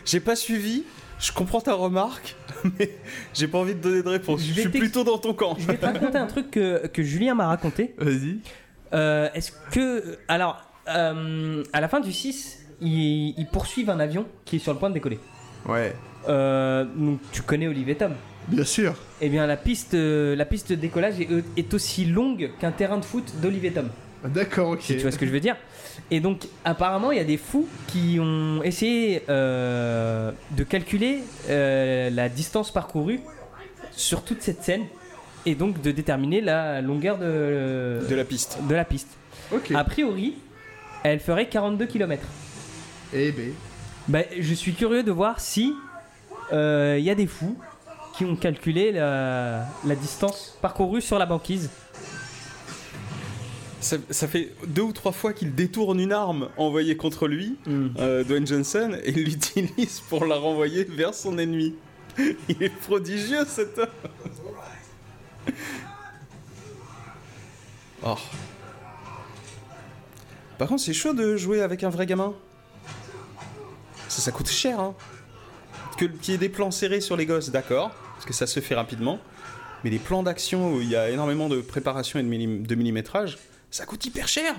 J'ai 0.05 0.19
pas 0.19 0.35
suivi. 0.35 0.83
Je 1.19 1.31
comprends 1.31 1.61
ta 1.61 1.73
remarque, 1.73 2.35
mais 2.79 2.91
j'ai 3.33 3.47
pas 3.47 3.57
envie 3.57 3.73
de 3.73 3.79
donner 3.81 4.03
de 4.03 4.09
réponse. 4.09 4.39
Je 4.43 4.53
suis 4.53 4.69
plutôt 4.69 5.03
dans 5.03 5.17
ton 5.17 5.33
camp. 5.33 5.55
Je 5.57 5.65
vais 5.65 5.75
te 5.77 5.85
raconter 5.85 6.17
un 6.19 6.27
truc 6.27 6.51
que, 6.51 6.85
que 6.87 7.01
Julien 7.01 7.33
m'a 7.33 7.47
raconté. 7.47 7.95
Vas-y. 7.97 8.37
Euh, 8.93 9.27
Est-ce 9.33 9.51
que. 9.71 10.19
Alors, 10.27 10.61
euh, 10.89 11.63
à 11.73 11.81
la 11.81 11.87
fin 11.87 12.01
du 12.01 12.13
6, 12.13 12.56
ils, 12.81 13.33
ils 13.37 13.47
poursuivent 13.47 13.89
un 13.89 13.99
avion 13.99 14.25
qui 14.45 14.57
est 14.57 14.59
sur 14.59 14.73
le 14.73 14.79
point 14.79 14.89
de 14.89 14.93
décoller. 14.95 15.19
Ouais. 15.67 15.95
Euh, 16.29 16.85
donc, 16.95 17.19
tu 17.31 17.41
connais 17.41 17.67
Olivier 17.67 17.95
Tom 17.95 18.13
Bien 18.47 18.63
sûr. 18.63 18.95
Eh 19.21 19.29
bien, 19.29 19.45
la 19.45 19.57
piste, 19.57 19.93
euh, 19.93 20.35
la 20.35 20.45
piste 20.45 20.69
de 20.69 20.75
décollage 20.75 21.19
est, 21.19 21.27
est 21.57 21.73
aussi 21.73 22.05
longue 22.05 22.51
qu'un 22.59 22.71
terrain 22.71 22.97
de 22.97 23.05
foot 23.05 23.33
d'Olivier 23.41 23.71
Tom. 23.71 23.89
D'accord, 24.25 24.69
ok. 24.69 24.81
Si 24.81 24.95
tu 24.95 25.01
vois 25.01 25.11
ce 25.11 25.17
que 25.17 25.25
je 25.25 25.31
veux 25.31 25.39
dire. 25.39 25.55
Et 26.11 26.19
donc, 26.19 26.47
apparemment, 26.65 27.11
il 27.11 27.17
y 27.17 27.21
a 27.21 27.25
des 27.25 27.37
fous 27.37 27.67
qui 27.87 28.17
ont 28.21 28.61
essayé 28.63 29.23
euh, 29.29 30.31
de 30.51 30.63
calculer 30.63 31.19
euh, 31.49 32.09
la 32.09 32.29
distance 32.29 32.71
parcourue 32.71 33.19
sur 33.91 34.23
toute 34.23 34.41
cette 34.41 34.63
scène 34.63 34.83
et 35.45 35.55
donc 35.55 35.81
de 35.81 35.91
déterminer 35.91 36.41
la 36.41 36.81
longueur 36.81 37.17
de, 37.17 37.99
De 38.07 38.15
la 38.15 38.23
piste. 38.25 38.59
de 38.67 38.75
la 38.75 38.85
piste. 38.85 39.09
Ok. 39.53 39.71
A 39.75 39.83
priori, 39.83 40.35
elle 41.03 41.19
ferait 41.19 41.47
42 41.47 41.85
km. 41.85 42.23
Eh 43.13 43.31
ben. 43.31 43.53
Bah, 44.07 44.21
je 44.39 44.53
suis 44.53 44.73
curieux 44.73 45.03
de 45.03 45.11
voir 45.11 45.39
si 45.39 45.73
euh, 46.53 46.95
il 46.99 47.03
y 47.05 47.09
a 47.09 47.15
des 47.15 47.27
fous 47.27 47.57
qui 48.15 48.25
ont 48.25 48.35
calculé 48.35 48.91
la, 48.91 49.65
la 49.85 49.95
distance 49.95 50.57
parcourue 50.61 51.01
sur 51.01 51.19
la 51.19 51.25
banquise. 51.25 51.69
Ça, 53.79 53.97
ça 54.09 54.27
fait 54.27 54.53
deux 54.67 54.81
ou 54.81 54.91
trois 54.91 55.11
fois 55.11 55.33
qu'il 55.33 55.53
détourne 55.53 55.99
une 55.99 56.11
arme 56.11 56.49
envoyée 56.57 56.97
contre 56.97 57.27
lui, 57.27 57.57
Hmm. 57.65 57.87
euh, 57.99 58.23
Dwayne 58.23 58.47
Johnson, 58.47 58.97
et 59.03 59.11
il 59.11 59.23
l'utilise 59.25 60.01
pour 60.09 60.25
la 60.25 60.35
renvoyer 60.35 60.83
vers 60.83 61.13
son 61.13 61.37
ennemi. 61.37 61.75
Il 62.49 62.63
est 62.63 62.75
prodigieux 62.75 63.45
cet 63.45 63.77
homme. 63.77 63.87
Oh. 68.03 68.15
Par 70.57 70.67
contre, 70.67 70.81
c'est 70.81 70.93
chaud 70.93 71.13
de 71.13 71.37
jouer 71.37 71.61
avec 71.61 71.83
un 71.83 71.89
vrai 71.89 72.07
gamin. 72.07 72.33
Ça, 74.07 74.21
ça 74.21 74.31
coûte 74.31 74.49
cher, 74.49 74.79
hein. 74.79 74.95
Que 75.97 76.05
qu'il 76.05 76.33
y 76.33 76.35
ait 76.35 76.37
des 76.37 76.49
plans 76.49 76.71
serrés 76.71 77.01
sur 77.01 77.17
les 77.17 77.25
gosses, 77.25 77.49
d'accord, 77.49 77.91
parce 78.13 78.25
que 78.25 78.33
ça 78.33 78.47
se 78.47 78.59
fait 78.59 78.75
rapidement. 78.75 79.19
Mais 79.83 79.89
les 79.89 79.99
plans 79.99 80.23
d'action 80.23 80.73
où 80.73 80.81
il 80.81 80.89
y 80.89 80.95
a 80.95 81.09
énormément 81.09 81.49
de 81.49 81.61
préparation 81.61 82.19
et 82.19 82.23
de, 82.23 82.27
millim- 82.27 82.65
de 82.65 82.75
millimétrage, 82.75 83.37
ça 83.71 83.85
coûte 83.85 84.05
hyper 84.05 84.27
cher. 84.27 84.55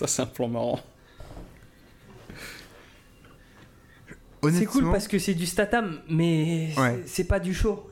Ça, 0.00 0.06
c'est 0.06 0.22
un 0.22 0.26
plan 0.26 0.48
marrant. 0.48 0.80
C'est 4.50 4.64
cool 4.64 4.90
parce 4.90 5.06
que 5.06 5.18
c'est 5.18 5.34
du 5.34 5.44
statam, 5.44 6.00
mais 6.08 6.70
c'est- 6.74 6.80
Ouais. 6.80 7.02
c'est 7.04 7.24
pas 7.24 7.38
du 7.38 7.52
show. 7.52 7.86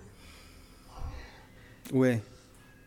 Ouais. 1.92 2.22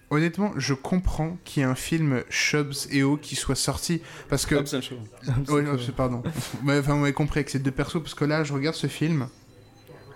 Honnêtement, 0.10 0.54
je 0.58 0.74
comprends 0.74 1.38
qu'il 1.46 1.62
y 1.62 1.64
ait 1.64 1.70
un 1.70 1.76
film 1.76 2.24
Chubbs 2.32 2.88
et 2.90 3.04
O 3.04 3.16
qui 3.16 3.36
soit 3.36 3.54
sorti 3.56 4.02
parce 4.28 4.48
que. 4.48 4.56
Hobbs 4.56 4.74
and 4.74 4.82
Shaw. 4.82 4.96
Ouais, 5.54 5.62
non, 5.62 5.78
c'est- 5.78 5.92
pardon. 5.92 6.24
Mais 6.64 6.80
enfin, 6.80 6.94
vous 6.94 7.00
m'avez 7.02 7.14
compris 7.14 7.46
que 7.46 7.52
c'est 7.52 7.60
deux 7.60 7.70
persos 7.70 8.02
parce 8.02 8.16
que 8.16 8.26
là, 8.26 8.44
je 8.44 8.54
regarde 8.54 8.76
ce 8.76 8.88
film. 8.88 9.28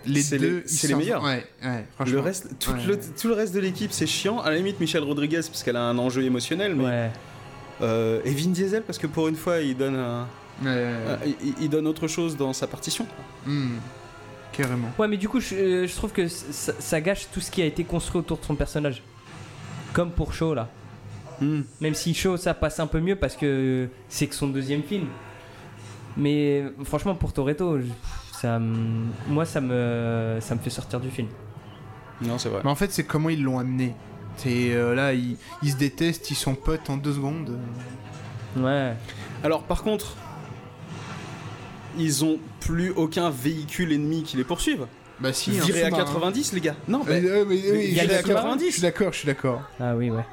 Les 0.07 0.23
deux, 0.23 0.37
les- 0.61 0.67
c'est 0.67 0.87
les 0.87 0.93
sortent- 0.93 1.03
meilleurs. 1.03 1.23
Ouais, 1.23 1.45
ouais, 1.63 1.77
Le 1.77 1.83
franchement. 1.93 2.21
reste, 2.23 2.57
tout, 2.59 2.71
Ouais. 2.71 2.83
le, 2.87 2.99
tout 2.99 3.27
le 3.27 3.35
reste 3.35 3.53
de 3.53 3.59
l'équipe, 3.59 3.91
c'est 3.91 4.07
chiant. 4.07 4.39
À 4.39 4.49
la 4.49 4.57
limite, 4.57 4.79
Michelle 4.79 5.03
Rodriguez, 5.03 5.41
parce 5.45 5.61
qu'elle 5.61 5.75
a 5.75 5.83
un 5.83 5.97
enjeu 5.99 6.23
émotionnel. 6.23 6.73
Mais, 6.75 6.83
Ouais. 6.85 7.11
Euh, 7.81 8.21
et 8.25 8.31
Vin 8.31 8.49
Diesel, 8.51 8.83
parce 8.83 8.97
que 8.97 9.07
pour 9.07 9.27
une 9.27 9.35
fois, 9.35 9.59
il 9.59 9.75
donne, 9.77 9.95
un- 9.95 10.27
Ouais, 10.63 10.67
ouais, 10.69 10.93
un- 11.09 11.17
il, 11.43 11.53
il 11.63 11.69
donne 11.69 11.85
autre 11.87 12.07
chose 12.07 12.37
dans 12.37 12.53
sa 12.53 12.67
partition. 12.67 13.05
Hmm. 13.45 13.75
Carrément. 14.53 14.89
Ouais, 14.97 15.07
mais 15.09 15.17
du 15.17 15.27
coup, 15.27 15.41
je, 15.41 15.53
euh, 15.55 15.87
je 15.87 15.93
trouve 15.95 16.13
que 16.13 16.27
ça, 16.29 16.73
ça 16.79 17.01
gâche 17.01 17.27
tout 17.33 17.41
ce 17.41 17.51
qui 17.51 17.61
a 17.61 17.65
été 17.65 17.83
construit 17.83 18.19
autour 18.19 18.37
de 18.37 18.45
son 18.45 18.55
personnage. 18.55 19.03
Comme 19.91 20.11
pour 20.11 20.33
Shaw, 20.33 20.53
là. 20.53 20.69
Hmm. 21.41 21.61
Même 21.81 21.93
si 21.93 22.13
Shaw, 22.13 22.37
ça 22.37 22.53
passe 22.53 22.79
un 22.79 22.87
peu 22.87 23.01
mieux 23.01 23.17
parce 23.17 23.35
que 23.35 23.89
c'est 24.07 24.27
que 24.27 24.35
son 24.35 24.47
deuxième 24.47 24.83
film. 24.83 25.07
Mais 26.17 26.63
franchement, 26.85 27.15
pour 27.15 27.33
Toretto, 27.33 27.79
ça, 28.31 28.57
me- 28.59 29.07
moi, 29.27 29.45
ça 29.45 29.59
me, 29.59 30.37
ça 30.39 30.55
me 30.55 30.59
fait 30.61 30.69
sortir 30.69 30.99
du 31.01 31.09
film. 31.09 31.27
Non, 32.21 32.37
c'est 32.37 32.47
vrai. 32.47 32.61
Mais 32.63 32.69
en 32.69 32.75
fait, 32.75 32.91
c'est 32.93 33.03
comment 33.03 33.29
ils 33.29 33.43
l'ont 33.43 33.59
amené. 33.59 33.93
C'est 34.37 34.71
euh, 34.73 34.93
là, 34.95 35.13
ils, 35.13 35.37
ils 35.63 35.71
se 35.71 35.77
détestent, 35.77 36.29
ils 36.29 36.35
sont 36.35 36.55
potes 36.55 36.89
en 36.89 36.97
deux 36.97 37.13
secondes. 37.13 37.57
Ouais. 38.57 38.93
Alors, 39.43 39.63
par 39.63 39.83
contre, 39.83 40.15
ils 41.97 42.25
ont 42.25 42.37
plus 42.59 42.91
aucun 42.91 43.29
véhicule 43.29 43.91
ennemi 43.93 44.23
qui 44.23 44.37
les 44.37 44.43
poursuive. 44.43 44.85
Bah 45.19 45.31
si. 45.31 45.51
Viré 45.51 45.83
à 45.83 45.89
sous-marin. 45.89 46.03
90, 46.03 46.53
les 46.53 46.61
gars. 46.61 46.75
Non, 46.87 47.01
Euh, 47.01 47.21
bah, 47.21 47.27
euh, 47.27 47.45
mais, 47.47 47.55
oui, 47.55 47.85
il 47.87 47.93
y 47.93 47.99
a 47.99 48.03
je 48.03 48.07
suis 48.07 48.07
des 48.07 48.07
d'accord. 48.07 48.39
sous-marins 48.41 48.57
Je 48.59 48.71
suis 48.71 48.81
d'accord, 48.81 49.13
je 49.13 49.17
suis 49.19 49.25
d'accord. 49.27 49.61
Ah 49.79 49.95
oui, 49.95 50.09
ouais. 50.09 50.23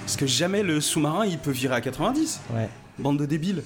parce 0.00 0.16
que 0.16 0.26
jamais 0.26 0.62
le 0.62 0.80
sous-marin, 0.80 1.26
il 1.26 1.38
peut 1.38 1.50
virer 1.50 1.74
à 1.74 1.80
90. 1.80 2.40
Ouais. 2.54 2.68
Bande 2.98 3.18
de 3.18 3.26
débiles. 3.26 3.64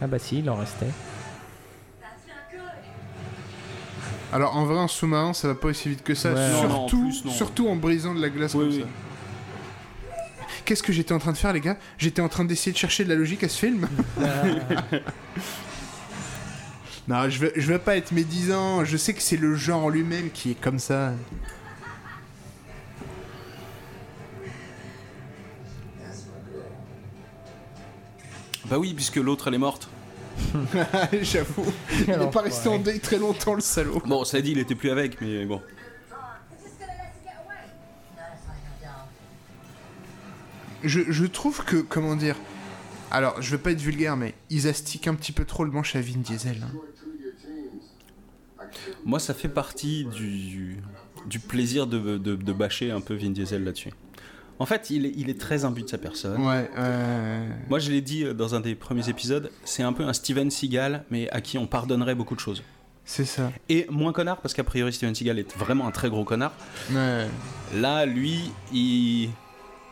Ah 0.00 0.06
bah 0.06 0.18
si, 0.18 0.38
il 0.40 0.50
en 0.50 0.56
restait. 0.56 0.90
Alors 4.34 4.56
en 4.56 4.64
vrai, 4.64 4.80
un 4.80 4.88
sous-marin, 4.88 5.32
ça 5.32 5.46
va 5.46 5.54
pas 5.54 5.68
aussi 5.68 5.88
vite 5.88 6.02
que 6.02 6.12
ça. 6.16 6.32
Ouais. 6.32 6.48
Non, 6.50 6.62
non, 6.64 6.74
en 6.74 6.88
surtout, 6.88 7.02
plus, 7.04 7.24
non. 7.24 7.30
surtout 7.30 7.68
en 7.68 7.76
brisant 7.76 8.16
de 8.16 8.20
la 8.20 8.30
glace 8.30 8.52
Oui, 8.54 8.64
comme 8.64 8.74
oui. 8.74 8.80
ça. 8.80 8.88
Qu'est-ce 10.64 10.82
que 10.82 10.92
j'étais 10.92 11.12
en 11.14 11.20
train 11.20 11.30
de 11.30 11.36
faire, 11.36 11.52
les 11.52 11.60
gars? 11.60 11.76
J'étais 11.98 12.20
en 12.20 12.28
train 12.28 12.44
d'essayer 12.44 12.72
de 12.72 12.76
chercher 12.76 13.04
de 13.04 13.10
la 13.10 13.14
logique 13.14 13.44
à 13.44 13.48
ce 13.48 13.56
film. 13.64 13.86
non, 17.06 17.30
je 17.30 17.38
veux, 17.38 17.52
je 17.54 17.72
veux 17.72 17.78
pas 17.78 17.96
être 17.96 18.10
médisant. 18.10 18.84
Je 18.84 18.96
sais 18.96 19.14
que 19.14 19.22
c'est 19.22 19.36
le 19.36 19.54
genre 19.54 19.88
lui-même 19.88 20.30
qui 20.32 20.50
est 20.50 20.60
comme 20.60 20.80
ça. 20.80 21.12
Bah 28.66 28.78
oui, 28.78 28.94
puisque 28.94 29.16
l'autre, 29.16 29.48
elle 29.48 29.54
est 29.54 29.58
morte. 29.58 29.88
J'avoue. 31.22 31.64
Il 32.06 32.06
n'est 32.16 32.30
pas 32.30 32.42
resté 32.42 32.68
en 32.68 32.78
deuil 32.78 33.00
très 33.00 33.18
longtemps, 33.18 33.54
le 33.54 33.60
salaud. 33.60 34.02
Bon, 34.06 34.24
ça 34.24 34.40
dit, 34.40 34.52
il 34.52 34.58
était 34.58 34.74
plus 34.74 34.90
avec, 34.90 35.20
mais 35.20 35.44
bon. 35.44 35.60
Je, 40.82 41.00
je 41.08 41.24
trouve 41.24 41.64
que, 41.64 41.76
comment 41.76 42.16
dire. 42.16 42.36
Alors, 43.10 43.40
je 43.40 43.50
veux 43.52 43.58
pas 43.58 43.70
être 43.70 43.80
vulgaire, 43.80 44.16
mais 44.16 44.34
ils 44.50 44.66
astiquent 44.66 45.06
un 45.06 45.14
petit 45.14 45.32
peu 45.32 45.44
trop 45.44 45.64
le 45.64 45.70
manche 45.70 45.94
à 45.96 46.00
Vin 46.00 46.18
Diesel. 46.18 46.62
hein. 46.62 46.72
Moi, 49.04 49.20
ça 49.20 49.34
fait 49.34 49.48
partie 49.48 50.04
du, 50.06 50.78
du 51.26 51.38
plaisir 51.38 51.86
de, 51.86 52.18
de, 52.18 52.34
de 52.34 52.52
bâcher 52.52 52.90
un 52.90 53.00
peu 53.00 53.14
Vin 53.14 53.30
Diesel 53.30 53.64
là-dessus. 53.64 53.92
En 54.58 54.66
fait, 54.66 54.90
il 54.90 55.06
est, 55.06 55.12
il 55.16 55.28
est 55.30 55.40
très 55.40 55.64
imbu 55.64 55.82
de 55.82 55.88
sa 55.88 55.98
personne. 55.98 56.40
Ouais, 56.46 56.70
euh... 56.78 57.48
Moi, 57.68 57.78
je 57.80 57.90
l'ai 57.90 58.00
dit 58.00 58.24
euh, 58.24 58.34
dans 58.34 58.54
un 58.54 58.60
des 58.60 58.74
premiers 58.74 59.08
épisodes, 59.08 59.50
c'est 59.64 59.82
un 59.82 59.92
peu 59.92 60.04
un 60.04 60.12
Steven 60.12 60.50
Seagal, 60.50 61.04
mais 61.10 61.28
à 61.30 61.40
qui 61.40 61.58
on 61.58 61.66
pardonnerait 61.66 62.14
beaucoup 62.14 62.34
de 62.36 62.40
choses. 62.40 62.62
c'est 63.04 63.24
ça. 63.24 63.50
Et 63.68 63.86
moins 63.90 64.12
connard, 64.12 64.38
parce 64.40 64.54
qu'a 64.54 64.64
priori, 64.64 64.92
Steven 64.92 65.14
Seagal 65.14 65.38
est 65.40 65.56
vraiment 65.56 65.86
un 65.86 65.90
très 65.90 66.08
gros 66.08 66.24
connard. 66.24 66.52
Ouais. 66.92 67.26
Là, 67.74 68.06
lui, 68.06 68.50
il... 68.72 69.30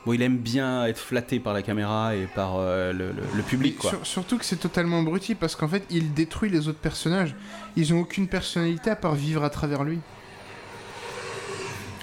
Bon, 0.07 0.13
il 0.15 0.23
aime 0.23 0.39
bien 0.39 0.85
être 0.87 0.99
flatté 0.99 1.39
par 1.39 1.53
la 1.53 1.63
caméra 1.63 2.17
et 2.17 2.27
par 2.27 2.57
euh, 2.57 2.93
le, 2.93 3.13
le- 3.13 3.23
le 3.37 3.43
public, 3.43 3.79
quoi. 3.79 3.91
sur- 3.91 4.05
surtout 4.07 4.37
que 4.37 4.45
c'est 4.45 4.57
totalement 4.57 4.99
abruti 5.01 5.37
parce 5.37 5.55
qu'en 5.55 5.69
fait, 5.69 5.85
il 5.91 6.13
détruit 6.13 6.51
les 6.51 6.67
autres 6.67 6.81
personnages. 6.81 7.37
Ils 7.77 7.95
ont 7.95 8.01
aucune 8.01 8.27
personnalité 8.27 8.91
à 8.91 8.97
part 8.97 9.15
vivre 9.15 9.45
à 9.45 9.51
travers 9.51 9.85
lui. 9.85 10.01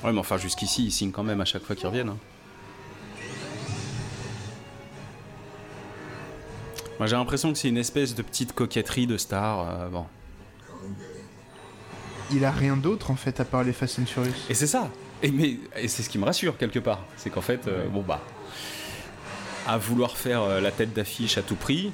Ouais, 0.04 0.14
mais 0.14 0.20
enfin, 0.20 0.38
jusqu'ici, 0.38 0.86
il 0.86 0.92
signe 0.92 1.12
quand 1.12 1.24
même 1.24 1.42
à 1.42 1.46
chaque 1.46 1.64
fois 1.64 1.76
qu'ils 1.76 1.88
reviennent. 1.88 2.10
hein. 2.10 2.18
Moi, 7.00 7.08
j'ai 7.08 7.16
l'impression 7.16 7.52
que 7.54 7.58
c'est 7.58 7.70
une 7.70 7.78
espèce 7.78 8.14
de 8.14 8.22
petite 8.22 8.54
coquetterie 8.54 9.08
de 9.08 9.18
star. 9.18 9.68
euh, 9.70 9.88
bon. 9.90 10.06
Il 12.32 12.46
a 12.46 12.52
rien 12.52 12.78
d'autre 12.78 13.10
en 13.10 13.16
fait 13.16 13.40
à 13.40 13.46
part 13.46 13.64
les 13.64 13.74
Fast 13.74 14.00
and 14.00 14.06
Furious. 14.06 14.34
Et 14.50 14.54
c'est 14.54 14.68
ça. 14.68 14.90
Et, 15.24 15.32
mais, 15.32 15.58
et 15.76 15.88
c'est 15.88 16.04
ce 16.04 16.10
qui 16.10 16.18
me 16.20 16.26
rassure 16.26 16.58
quelque 16.58 16.80
part. 16.80 17.04
C'est 17.18 17.30
qu'en 17.30 17.42
fait, 17.42 17.68
euh, 17.68 17.88
bon 17.88 18.02
bah, 18.02 18.22
à 19.66 19.78
vouloir 19.78 20.16
faire 20.18 20.42
euh, 20.44 20.62
la 20.62 20.72
tête 20.72 20.94
d'affiche 20.94 21.38
à 21.38 21.42
tout 21.42 21.56
prix, 21.56 21.92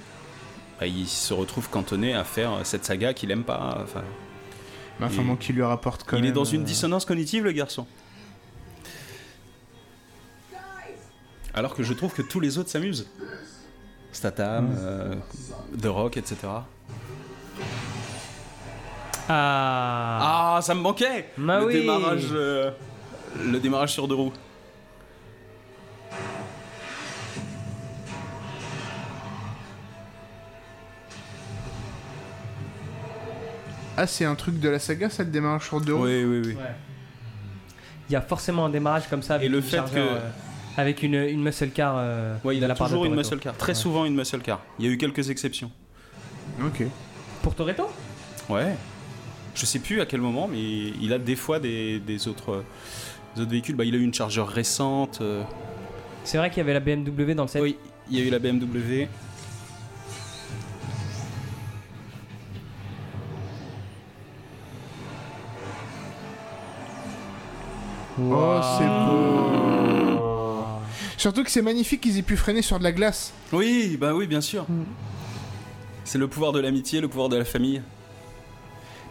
bah, 0.80 0.88
il 0.88 1.08
se 1.08 1.34
retrouve 1.34 1.70
cantonné 1.70 2.14
à 2.14 2.24
faire 2.24 2.52
euh, 2.54 2.60
cette 2.64 2.84
saga 2.84 3.14
qu'il 3.14 3.32
aime 3.32 3.44
pas. 3.44 3.78
Enfin, 3.84 4.04
Mais 5.00 5.06
enfin, 5.06 5.22
il- 5.22 5.28
bon, 5.28 5.36
qui 5.38 5.54
lui 5.54 5.64
rapporte 5.64 6.04
quand 6.04 6.18
il 6.18 6.24
même. 6.24 6.32
est 6.32 6.34
dans 6.34 6.44
une 6.46 6.62
euh, 6.62 6.66
dissonance 6.66 7.06
cognitive, 7.06 7.44
le 7.46 7.52
garçon. 7.54 7.88
Alors 11.54 11.74
que 11.76 11.84
je 11.84 11.94
trouve 11.94 12.12
que 12.14 12.22
tous 12.22 12.42
les 12.42 12.58
autres 12.58 12.70
s'amusent. 12.70 13.08
Statham, 14.16 14.74
euh, 14.80 15.14
The 15.82 15.88
Rock, 15.88 16.16
etc. 16.18 16.38
Ah, 19.28 20.56
Ah, 20.58 20.62
ça 20.62 20.74
me 20.74 20.80
manquait 20.82 21.30
Bah 21.38 21.60
le, 21.60 21.66
oui. 21.66 21.74
démarrage, 21.82 22.28
euh, 22.32 22.72
le 23.44 23.60
démarrage 23.60 23.92
sur 23.92 24.08
deux 24.08 24.16
roues. 24.16 24.32
Ah, 33.98 34.08
c'est 34.08 34.26
un 34.26 34.36
truc 34.36 34.60
de 34.60 34.68
la 34.70 34.80
saga, 34.80 35.10
ça, 35.10 35.24
le 35.24 35.30
démarrage 35.30 35.64
sur 35.68 35.80
deux 35.80 35.94
roues? 35.96 36.04
Oui, 36.06 36.24
oui, 36.26 36.42
oui. 36.46 36.54
Ouais. 36.56 36.76
Il 38.10 38.14
y 38.14 38.16
a 38.16 38.22
forcément 38.22 38.66
un 38.66 38.70
démarrage 38.70 39.08
comme 39.10 39.22
ça 39.24 39.36
avec, 39.36 39.48
Et 39.48 39.50
le 39.50 39.62
fait 39.62 39.78
chargeur, 39.78 39.94
que- 39.94 40.00
euh, 40.16 40.30
avec 40.78 41.04
une, 41.04 41.14
une 41.16 41.42
muscle 41.42 41.70
car 41.70 41.96
euh, 41.98 42.36
Ouais, 42.44 42.56
il 42.56 42.60
de 42.60 42.66
a 42.66 42.68
la 42.68 42.76
part 42.76 42.88
toujours 42.88 43.06
une 43.06 43.16
muscle 43.16 43.38
car. 43.40 43.56
Très 43.58 43.72
Ouais. 43.72 43.76
souvent 43.76 44.06
une 44.06 44.16
muscle 44.16 44.40
car. 44.42 44.62
Il 44.80 44.86
y 44.86 44.88
a 44.90 44.92
eu 44.92 44.98
quelques 44.98 45.30
exceptions. 45.30 45.72
Ok. 46.64 46.84
Pour 47.42 47.56
Toretto? 47.56 47.88
Ouais. 48.50 48.76
Je 49.56 49.66
sais 49.66 49.80
plus 49.80 50.02
à 50.02 50.06
quel 50.06 50.20
moment, 50.22 50.48
mais 50.52 50.60
il 50.60 51.14
a 51.14 51.18
des 51.18 51.36
fois 51.36 51.60
des, 51.60 52.00
des 52.00 52.28
autres, 52.28 52.52
euh, 52.52 52.64
des 53.36 53.42
autres 53.44 53.52
véhicules. 53.52 53.76
Bah, 53.76 53.86
il 53.86 53.96
a 53.96 53.98
eu 53.98 54.04
une 54.04 54.14
chargeur 54.14 54.48
récente. 54.50 55.20
euh, 55.22 55.44
C'est 56.24 56.38
vrai 56.38 56.50
qu'il 56.50 56.58
y 56.58 56.62
avait 56.62 56.74
la 56.74 56.80
BMW 56.82 57.34
dans 57.36 57.44
le 57.44 57.48
set. 57.50 57.62
Oui, 57.62 57.78
il 58.10 58.18
y 58.20 58.22
a 58.22 58.26
eu 58.26 58.30
la 58.30 58.40
BMW. 58.40 59.08
Oh, 68.20 68.62
c'est 68.78 68.86
beau. 68.88 69.65
Surtout 71.18 71.44
que 71.44 71.52
c'est 71.52 71.62
magnifique 71.62 72.02
qu'ils 72.02 72.18
aient 72.18 72.24
pu 72.24 72.38
freiner 72.38 72.62
sur 72.62 72.78
de 72.78 72.84
la 72.84 72.92
glace. 72.92 73.34
Oui, 73.52 73.98
bah 73.98 74.14
oui, 74.14 74.28
bien 74.28 74.42
sûr. 74.42 74.66
C'est 76.04 76.18
le 76.18 76.28
pouvoir 76.28 76.52
de 76.52 76.60
l'amitié, 76.60 77.02
le 77.02 77.08
pouvoir 77.08 77.30
de 77.30 77.38
la 77.38 77.46
famille. 77.46 77.82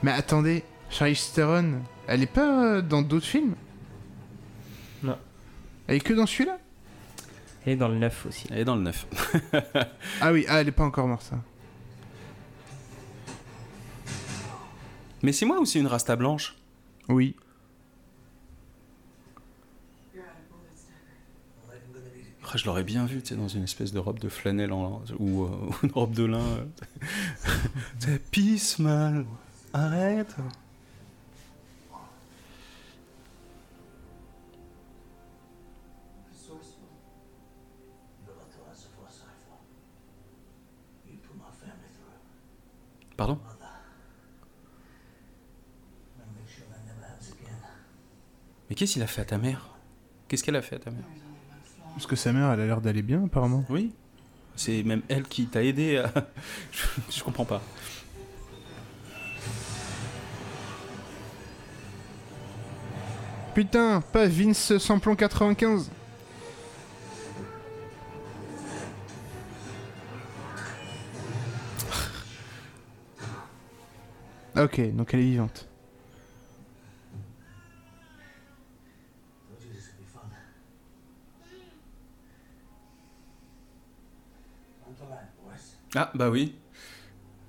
Mais 0.03 0.13
attendez, 0.13 0.65
Charlize 0.91 1.33
Theron, 1.33 1.81
elle 2.07 2.23
est 2.23 2.27
pas 2.27 2.65
euh, 2.65 2.83
dans 2.83 3.03
d'autres 3.03 3.27
films? 3.27 3.55
Non. 5.03 5.17
Elle 5.87 5.97
est 5.97 6.01
que 6.01 6.13
dans 6.13 6.27
celui-là? 6.27 6.59
Et 7.67 7.77
dans 7.77 7.89
le 7.89 7.97
9 7.97 8.27
aussi. 8.27 8.47
Elle 8.51 8.59
est 8.59 8.65
dans 8.65 8.77
le 8.77 8.83
9. 8.83 9.07
Ah 10.21 10.33
oui, 10.33 10.45
ah, 10.49 10.61
elle 10.61 10.69
est 10.69 10.73
pas 10.73 10.85
encore 10.85 11.09
morte, 11.09 11.23
ça. 11.23 11.37
Mais 15.23 15.33
c'est 15.33 15.47
moi 15.47 15.59
ou 15.59 15.65
c'est 15.65 15.79
une 15.79 15.87
rasta 15.87 16.17
blanche? 16.17 16.55
Oui. 17.09 17.35
Je 22.57 22.67
l'aurais 22.67 22.85
bien 22.85 23.05
vu, 23.05 23.21
tu 23.21 23.29
sais, 23.31 23.35
dans 23.37 23.49
une 23.49 23.65
espèce 23.65 23.93
de 23.93 23.99
robe 23.99 24.21
de 24.21 24.29
flanelle 24.29 24.73
ou, 24.73 25.45
euh, 25.45 25.49
une 25.83 25.91
robe 25.93 26.13
de 26.13 26.25
lin. 26.25 26.41
euh. 27.99 28.19
Pisse 28.31 28.79
mal. 28.79 29.27
Arrête. 29.73 30.37
Pardon? 43.17 43.39
Mais 48.69 48.75
qu'est-ce 48.75 48.95
qu'il 48.95 49.03
a 49.03 49.07
fait 49.07 49.21
à 49.21 49.25
ta 49.25 49.39
mère? 49.39 49.71
Qu'est-ce 50.29 50.43
qu'elle 50.43 50.57
a 50.57 50.63
fait 50.63 50.77
à 50.77 50.79
ta 50.79 50.91
mère? 50.91 51.05
Parce 51.95 52.07
que 52.07 52.17
sa 52.17 52.33
mère, 52.33 52.51
elle 52.53 52.61
a 52.61 52.67
l'air 52.67 52.81
d'aller 52.81 53.03
bien, 53.03 53.25
apparemment. 53.25 53.65
Oui. 53.69 53.93
C'est 54.57 54.83
même 54.83 55.03
elle 55.09 55.25
qui 55.25 55.47
t'a 55.47 55.63
aidé 55.65 55.99
à... 55.99 56.13
je, 56.73 56.83
je 57.19 57.23
comprends 57.23 57.45
pas. 57.45 57.63
Putain, 63.55 64.01
pas 64.01 64.27
Vince 64.27 64.79
Samplon 64.79 65.15
95 65.15 65.91
Ok, 74.57 74.81
donc 74.95 75.15
elle 75.15 75.21
est 75.21 75.25
vivante. 75.25 75.69
Ah, 85.95 86.11
bah 86.15 86.31
oui. 86.31 86.55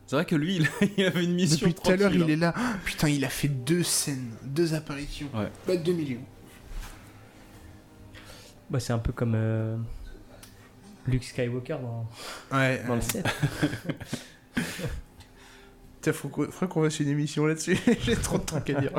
C'est 0.08 0.16
vrai 0.18 0.26
que 0.26 0.36
lui, 0.36 0.58
il, 0.82 0.90
il 0.98 1.06
avait 1.06 1.24
une 1.24 1.34
mission 1.34 1.68
Depuis 1.68 1.82
tout 1.82 1.90
à 1.90 1.96
l'heure, 1.96 2.14
il 2.14 2.30
est 2.30 2.34
hein. 2.34 2.38
là. 2.38 2.54
Ah, 2.56 2.76
putain, 2.84 3.10
il 3.10 3.26
a 3.26 3.30
fait 3.30 3.48
deux 3.48 3.84
scènes, 3.84 4.32
deux 4.44 4.74
apparitions. 4.74 5.28
Ouais. 5.34 5.52
Pas 5.66 5.76
2 5.78 5.92
millions. 5.94 6.24
Bah, 8.70 8.80
c'est 8.80 8.94
un 8.94 9.00
peu 9.00 9.12
comme 9.12 9.34
euh, 9.36 9.76
Luke 11.08 11.24
Skywalker 11.24 11.78
dans, 11.82 12.08
Ouais. 12.56 12.84
dans 12.88 12.96
le 12.96 13.02
set. 13.02 13.26
Tiens, 16.02 16.14
faut 16.14 16.30
qu'on 16.30 16.52
fasse 16.52 17.00
une 17.00 17.10
émission 17.10 17.46
là-dessus. 17.48 17.78
J'ai 18.02 18.16
trop 18.16 18.38
de 18.38 18.44
trucs 18.44 18.70
à 18.70 18.82
dire. 18.82 18.92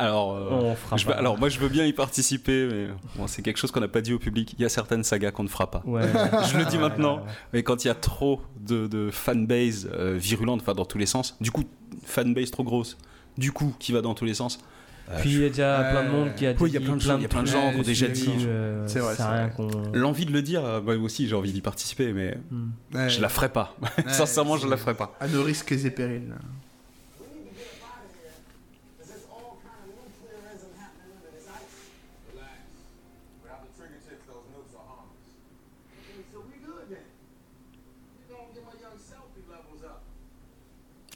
Alors, 0.00 0.34
euh, 0.36 0.48
On 0.50 0.74
fera 0.74 0.96
je 0.96 1.04
pas. 1.06 1.12
veux- 1.12 1.18
alors 1.18 1.38
moi, 1.38 1.48
je 1.48 1.58
veux 1.58 1.68
bien 1.68 1.84
y 1.86 1.92
participer, 1.92 2.66
mais 2.70 2.88
bon, 3.16 3.26
c'est 3.26 3.42
quelque 3.42 3.58
chose 3.58 3.70
qu'on 3.70 3.80
n'a 3.80 3.88
pas 3.88 4.00
dit 4.00 4.12
au 4.12 4.18
public. 4.18 4.54
Il 4.58 4.62
y 4.62 4.64
a 4.64 4.68
certaines 4.68 5.04
sagas 5.04 5.30
qu'on 5.30 5.42
ne 5.44 5.48
fera 5.48 5.70
pas. 5.70 5.82
Ouais. 5.86 6.02
Je 6.50 6.56
le 6.58 6.64
dis 6.64 6.76
Ouais, 6.76 6.82
maintenant. 6.82 7.16
ouais, 7.18 7.22
ouais. 7.22 7.28
Mais 7.52 7.62
quand 7.62 7.84
il 7.84 7.88
y 7.88 7.90
a 7.90 7.94
trop 7.94 8.40
de, 8.60 8.86
de 8.86 9.10
fanbase 9.10 9.88
euh, 9.92 10.16
virulente, 10.18 10.60
enfin 10.62 10.74
dans 10.74 10.84
tous 10.84 10.98
les 10.98 11.06
sens, 11.06 11.36
du 11.40 11.50
coup, 11.50 11.64
fanbase 12.04 12.50
trop 12.50 12.64
grosse, 12.64 12.96
du 13.38 13.52
coup, 13.52 13.74
qui 13.78 13.92
va 13.92 14.00
dans 14.00 14.14
tous 14.14 14.24
les 14.24 14.34
sens. 14.34 14.58
euh, 15.10 15.18
Puis 15.20 15.30
il 15.32 15.40
y 15.40 15.44
a 15.44 15.48
déjà 15.48 15.82
plein 15.90 16.04
de 16.04 16.10
monde 16.10 16.34
qui 16.36 16.46
a 16.46 16.52
Oui, 16.60 16.70
il 16.70 16.74
y 16.74 16.76
a 16.76 16.80
dit 16.80 16.86
plein 16.86 16.96
de 16.96 17.00
gens- 17.00 17.16
il 17.16 17.22
y 17.22 17.24
a 17.24 17.28
plein 17.28 17.42
de 17.42 17.46
gens 17.48 17.72
qui 17.72 17.78
ont 17.78 17.82
déjà 17.82 18.08
dit. 18.08 18.30
C'est 18.86 18.98
vrai, 19.00 19.14
vrai. 19.14 19.52
qu'on. 19.56 19.68
L'envie 19.92 20.24
de 20.26 20.32
le 20.32 20.42
dire, 20.42 20.62
moi 20.84 20.94
aussi, 20.96 21.28
j'ai 21.28 21.34
envie 21.34 21.52
d'y 21.52 21.60
participer, 21.60 22.12
mais. 22.12 22.38
Ouais. 22.94 23.08
je 23.08 23.20
la 23.20 23.28
ferai 23.28 23.48
pas. 23.48 23.74
Ouais, 23.82 23.88
Sincèrement, 24.12 24.56
je 24.56 24.66
la 24.68 24.76
ferai 24.76 24.94
pas. 24.94 25.14
À 25.20 25.28
nos 25.28 25.42
risques 25.42 25.72
et 25.72 25.90
périls. 25.90 26.32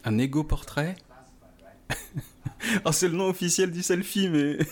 Un 0.05 0.19
ego 0.19 0.45
portrait 0.45 0.95
Oh, 2.85 2.93
c'est 2.93 3.09
le 3.09 3.17
nom 3.17 3.29
officiel 3.29 3.71
du 3.71 3.83
selfie, 3.83 4.29
mais. 4.29 4.59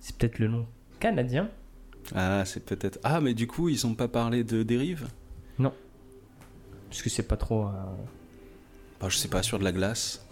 C'est 0.00 0.16
peut-être 0.16 0.38
le 0.38 0.48
nom 0.48 0.66
canadien. 1.00 1.50
Ah, 2.14 2.44
c'est 2.44 2.64
peut-être. 2.64 2.98
Ah, 3.02 3.20
mais 3.20 3.34
du 3.34 3.46
coup, 3.46 3.68
ils 3.68 3.86
ont 3.86 3.94
pas 3.94 4.08
parlé 4.08 4.44
de 4.44 4.62
dérive? 4.62 5.08
Parce 6.88 7.00
que 7.02 7.08
c'est 7.08 7.22
pas 7.22 7.38
trop. 7.38 7.66
euh, 7.68 7.70
bah, 9.00 9.08
Je 9.08 9.16
sais 9.16 9.28
pas, 9.28 9.42
sur 9.42 9.58
de 9.58 9.64
la 9.64 9.72
glace 9.72 10.26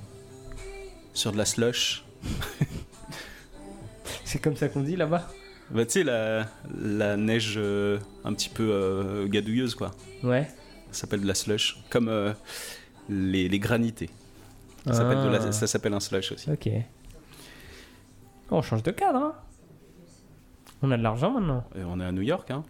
Sur 1.14 1.32
de 1.32 1.38
la 1.38 1.46
slush 1.46 2.04
C'est 4.26 4.40
comme 4.40 4.56
ça 4.56 4.68
qu'on 4.68 4.82
dit 4.82 4.94
là-bas? 4.94 5.26
Bah, 5.72 5.84
tu 5.86 5.92
sais, 5.92 6.02
la, 6.04 6.46
la 6.80 7.16
neige 7.16 7.54
euh, 7.56 7.98
un 8.24 8.32
petit 8.34 8.48
peu 8.48 8.68
euh, 8.72 9.26
gadouilleuse, 9.28 9.74
quoi. 9.74 9.92
Ouais. 10.24 10.48
Ça 10.90 11.02
s'appelle 11.02 11.20
de 11.22 11.26
la 11.26 11.34
slush. 11.34 11.78
Comme 11.90 12.08
euh, 12.08 12.32
les, 13.08 13.48
les 13.48 13.58
granités. 13.60 14.10
Ça 14.86 14.94
s'appelle 14.94 15.22
de 15.22 15.28
la- 15.28 15.38
Ah. 15.46 15.52
ça 15.52 15.66
s'appelle 15.66 15.94
un 15.94 16.00
slush 16.00 16.32
aussi. 16.32 16.50
Ok. 16.50 16.68
Oh, 18.50 18.56
on 18.56 18.62
change 18.62 18.82
de 18.82 18.90
cadre, 18.90 19.18
hein. 19.18 19.34
On 20.82 20.90
a 20.90 20.96
de 20.96 21.02
l'argent 21.02 21.30
maintenant. 21.30 21.64
Et 21.76 21.84
on 21.84 22.00
est 22.00 22.04
à 22.04 22.10
New 22.12 22.22
York, 22.22 22.50
hein. 22.50 22.64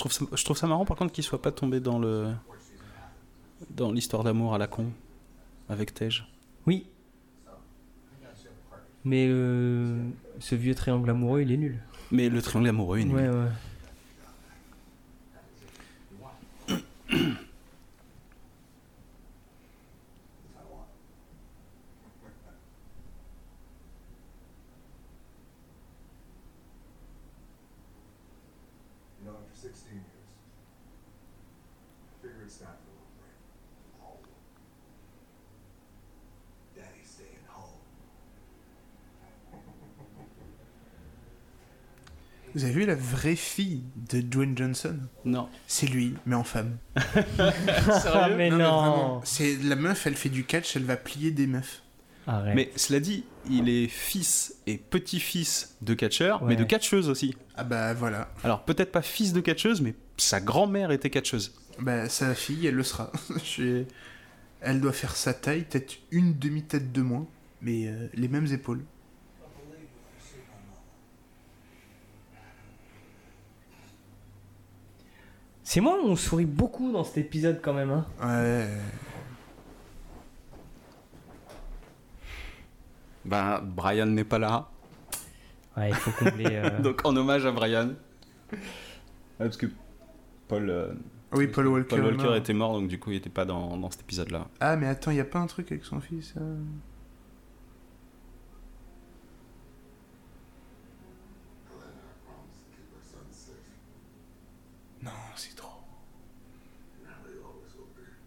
Trouve 0.00 0.12
ça, 0.12 0.24
je 0.34 0.44
trouve 0.44 0.56
ça 0.56 0.66
marrant 0.66 0.84
par 0.84 0.96
contre 0.96 1.12
qu'il 1.12 1.24
soit 1.24 1.40
pas 1.40 1.52
tombé 1.52 1.80
dans 1.80 1.98
le 1.98 2.32
dans 3.70 3.92
l'histoire 3.92 4.24
d'amour 4.24 4.54
à 4.54 4.58
la 4.58 4.66
con 4.66 4.86
avec 5.68 5.94
Tej. 5.94 6.22
Oui. 6.66 6.86
Mais 9.04 9.26
euh, 9.30 10.02
ce 10.40 10.54
vieux 10.54 10.74
triangle 10.74 11.08
amoureux, 11.08 11.40
il 11.40 11.52
est 11.52 11.56
nul. 11.56 11.80
Mais 12.10 12.28
le 12.28 12.42
triangle 12.42 12.68
amoureux, 12.68 12.98
il 12.98 13.02
est 13.02 13.04
nul. 13.06 13.16
Ouais, 13.16 13.28
ouais. 13.28 13.48
You 29.20 29.26
know, 29.26 29.36
after 29.36 29.54
16 29.68 29.84
years, 29.92 30.04
I 32.08 32.26
figure 32.26 32.44
it's 32.46 32.56
time 32.56 32.68
for 32.80 32.88
a 32.88 32.96
little 32.96 33.12
break. 33.20 33.36
Home. 34.00 34.24
Daddy's 36.76 37.10
staying 37.10 37.44
home. 37.48 37.80
Vous 42.54 42.64
avez 42.64 42.72
vu 42.72 42.86
la 42.86 42.94
vraie 43.20 43.36
fille 43.36 43.82
de 44.10 44.20
Dwayne 44.20 44.56
Johnson 44.56 44.96
Non. 45.24 45.48
C'est 45.66 45.86
lui, 45.86 46.14
mais 46.26 46.34
en 46.36 46.44
femme. 46.44 46.78
Ah, 47.38 48.28
mais 48.36 48.50
non. 48.50 48.56
vraiment, 48.58 49.20
C'est 49.24 49.56
la 49.62 49.76
meuf, 49.76 50.06
elle 50.06 50.14
fait 50.16 50.28
du 50.28 50.44
catch, 50.44 50.76
elle 50.76 50.84
va 50.84 50.96
plier 50.96 51.30
des 51.30 51.46
meufs. 51.46 51.82
Arrête. 52.26 52.54
Mais 52.54 52.70
cela 52.76 53.00
dit, 53.00 53.24
il 53.48 53.68
est 53.68 53.88
fils 53.88 54.54
et 54.66 54.76
petit-fils 54.76 55.76
de 55.82 55.94
catcheur, 55.94 56.42
Ouais. 56.42 56.48
mais 56.50 56.56
de 56.56 56.64
catcheuse 56.64 57.08
aussi. 57.08 57.34
Ah 57.56 57.64
bah 57.64 57.92
voilà. 57.94 58.28
Alors 58.44 58.64
peut-être 58.64 58.92
pas 58.92 59.02
fils 59.02 59.32
de 59.32 59.40
catcheuse, 59.40 59.80
mais 59.80 59.94
sa 60.16 60.40
grand-mère 60.40 60.90
était 60.90 61.10
catcheuse. 61.10 61.54
Bah 61.78 62.08
sa 62.08 62.34
fille, 62.34 62.66
elle 62.66 62.74
le 62.74 62.82
sera. 62.84 63.10
Je 63.44 63.84
Elle 64.60 64.80
doit 64.80 64.92
faire 64.92 65.16
sa 65.16 65.32
taille, 65.34 65.62
peut-être 65.64 65.96
une 66.10 66.38
demi-tête 66.38 66.92
de 66.92 67.00
moins, 67.02 67.26
mais 67.62 67.86
euh, 67.88 68.08
les 68.14 68.28
mêmes 68.28 68.46
épaules. 68.52 68.82
C'est 75.72 75.80
moi, 75.80 75.96
on 76.02 76.16
sourit 76.16 76.46
beaucoup 76.46 76.90
dans 76.90 77.04
cet 77.04 77.18
épisode 77.18 77.60
quand 77.62 77.72
même. 77.72 77.92
Hein. 77.92 78.04
Ouais. 78.20 78.66
Bah, 83.24 83.60
Brian 83.64 84.06
n'est 84.06 84.24
pas 84.24 84.40
là. 84.40 84.68
Ouais, 85.76 85.90
il 85.90 85.94
faut 85.94 86.10
combler. 86.10 86.46
euh, 86.56 86.78
Donc 86.82 87.02
en 87.06 87.14
hommage 87.16 87.46
à 87.46 87.52
Brian. 87.52 87.90
Ah, 88.52 88.56
parce 89.38 89.56
que 89.56 89.66
Paul, 90.48 90.68
euh, 90.70 90.92
Oui, 91.34 91.46
Paul 91.46 91.68
Walker. 91.68 91.88
Paul 91.96 92.04
Walker 92.04 92.24
mort. 92.24 92.34
était 92.34 92.52
mort, 92.52 92.72
donc 92.72 92.88
du 92.88 92.98
coup 92.98 93.12
il 93.12 93.18
était 93.18 93.30
pas 93.30 93.44
dans, 93.44 93.76
dans 93.76 93.90
cet 93.92 94.00
épisode-là. 94.00 94.48
Ah, 94.58 94.74
mais 94.74 94.88
attends, 94.88 95.12
y 95.12 95.20
a 95.20 95.24
pas 95.24 95.38
un 95.38 95.46
truc 95.46 95.70
avec 95.70 95.84
son 95.84 96.00
fils 96.00 96.34
euh 96.36 96.40
Elena, 101.70 101.92
I 102.10 102.24
promised 102.26 102.58
to 102.58 102.70
keep 102.74 102.90
her 102.90 103.02
son 103.04 103.30
safe. 103.30 103.54
Non, 105.02 105.10
c'est 105.36 105.54
trop. 105.54 105.68
Now 107.04 107.14
they 107.24 107.36
always 107.38 107.72
will 107.76 107.94
be. 107.94 108.02
Donc 108.02 108.04
euh, 108.04 108.04
belle-mère. 108.04 108.18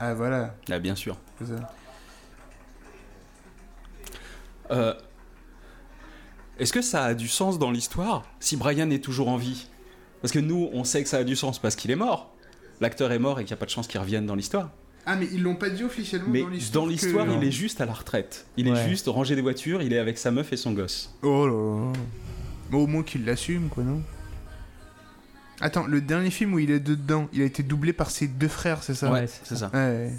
Ah, 0.00 0.14
voilà. 0.14 0.54
Ah 0.68 0.78
bien 0.80 0.96
sûr. 0.96 1.16
ça. 1.44 1.72
Euh, 4.72 4.94
Est-ce 6.58 6.72
que 6.72 6.82
ça 6.82 7.04
a 7.04 7.14
du 7.14 7.28
sens 7.28 7.60
dans 7.60 7.70
l'histoire 7.70 8.24
si 8.40 8.56
Brian 8.56 8.90
est 8.90 9.02
toujours 9.02 9.28
en 9.28 9.36
vie? 9.36 9.68
Parce 10.22 10.32
que 10.32 10.40
nous, 10.40 10.70
on 10.72 10.82
sait 10.82 11.04
que 11.04 11.08
ça 11.08 11.18
a 11.18 11.24
du 11.24 11.36
sens 11.36 11.60
parce 11.60 11.76
qu'il 11.76 11.92
est 11.92 11.96
mort. 11.96 12.34
L'acteur 12.80 13.12
est 13.12 13.20
mort 13.20 13.38
et 13.38 13.44
qu'il 13.44 13.52
n'y 13.52 13.58
a 13.58 13.60
pas 13.60 13.66
de 13.66 13.70
chance 13.70 13.86
qu'il 13.86 14.00
revienne 14.00 14.26
dans 14.26 14.34
l'histoire. 14.34 14.70
Ah, 15.08 15.14
mais 15.16 15.28
ils 15.32 15.42
l'ont 15.42 15.54
pas 15.54 15.70
dit 15.70 15.84
officiellement 15.84 16.28
Mais 16.30 16.40
dans 16.42 16.48
l'histoire. 16.48 16.84
dans 16.84 16.90
l'histoire, 16.90 17.26
que- 17.26 17.32
il 17.32 17.44
est 17.44 17.52
juste 17.52 17.80
à 17.80 17.86
la 17.86 17.92
retraite. 17.92 18.46
Il 18.56 18.68
Ouais. 18.68 18.76
est 18.78 18.88
juste 18.88 19.06
rangé 19.06 19.36
des 19.36 19.40
voitures, 19.42 19.80
il 19.82 19.92
est 19.92 19.98
avec 19.98 20.18
sa 20.18 20.32
meuf 20.32 20.52
et 20.52 20.56
son 20.56 20.72
gosse. 20.72 21.14
Oh 21.22 21.46
là 21.46 21.52
là. 21.52 21.92
Mais 22.70 22.76
au 22.78 22.86
moins 22.88 23.04
qu'il 23.04 23.24
l'assume, 23.24 23.68
quoi, 23.68 23.84
non 23.84 24.02
Attends, 25.60 25.86
le 25.86 26.00
dernier 26.00 26.30
film 26.30 26.52
où 26.54 26.58
il 26.58 26.70
est 26.72 26.80
dedans, 26.80 27.28
il 27.32 27.40
a 27.40 27.44
été 27.44 27.62
doublé 27.62 27.92
par 27.92 28.10
ses 28.10 28.26
deux 28.26 28.48
frères, 28.48 28.82
c'est 28.82 28.94
ça 28.94 29.10
Ouais, 29.12 29.26
C'est 29.44 29.56
ça. 29.56 29.70
Ouais. 29.72 30.10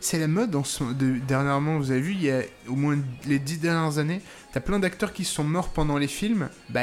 C'est 0.00 0.18
la 0.18 0.28
mode 0.28 0.54
en 0.56 0.64
ce- 0.64 0.82
de, 0.94 1.18
dernièrement, 1.28 1.76
vous 1.78 1.90
avez 1.90 2.00
vu, 2.00 2.12
il 2.12 2.22
y 2.22 2.30
a 2.30 2.40
au 2.68 2.74
moins 2.74 2.96
les 3.26 3.38
dix 3.38 3.58
dernières 3.58 3.98
années, 3.98 4.22
t'as 4.52 4.60
plein 4.60 4.78
d'acteurs 4.78 5.12
qui 5.12 5.24
sont 5.24 5.44
morts 5.44 5.68
pendant 5.68 5.98
les 5.98 6.08
films, 6.08 6.48
bah 6.70 6.80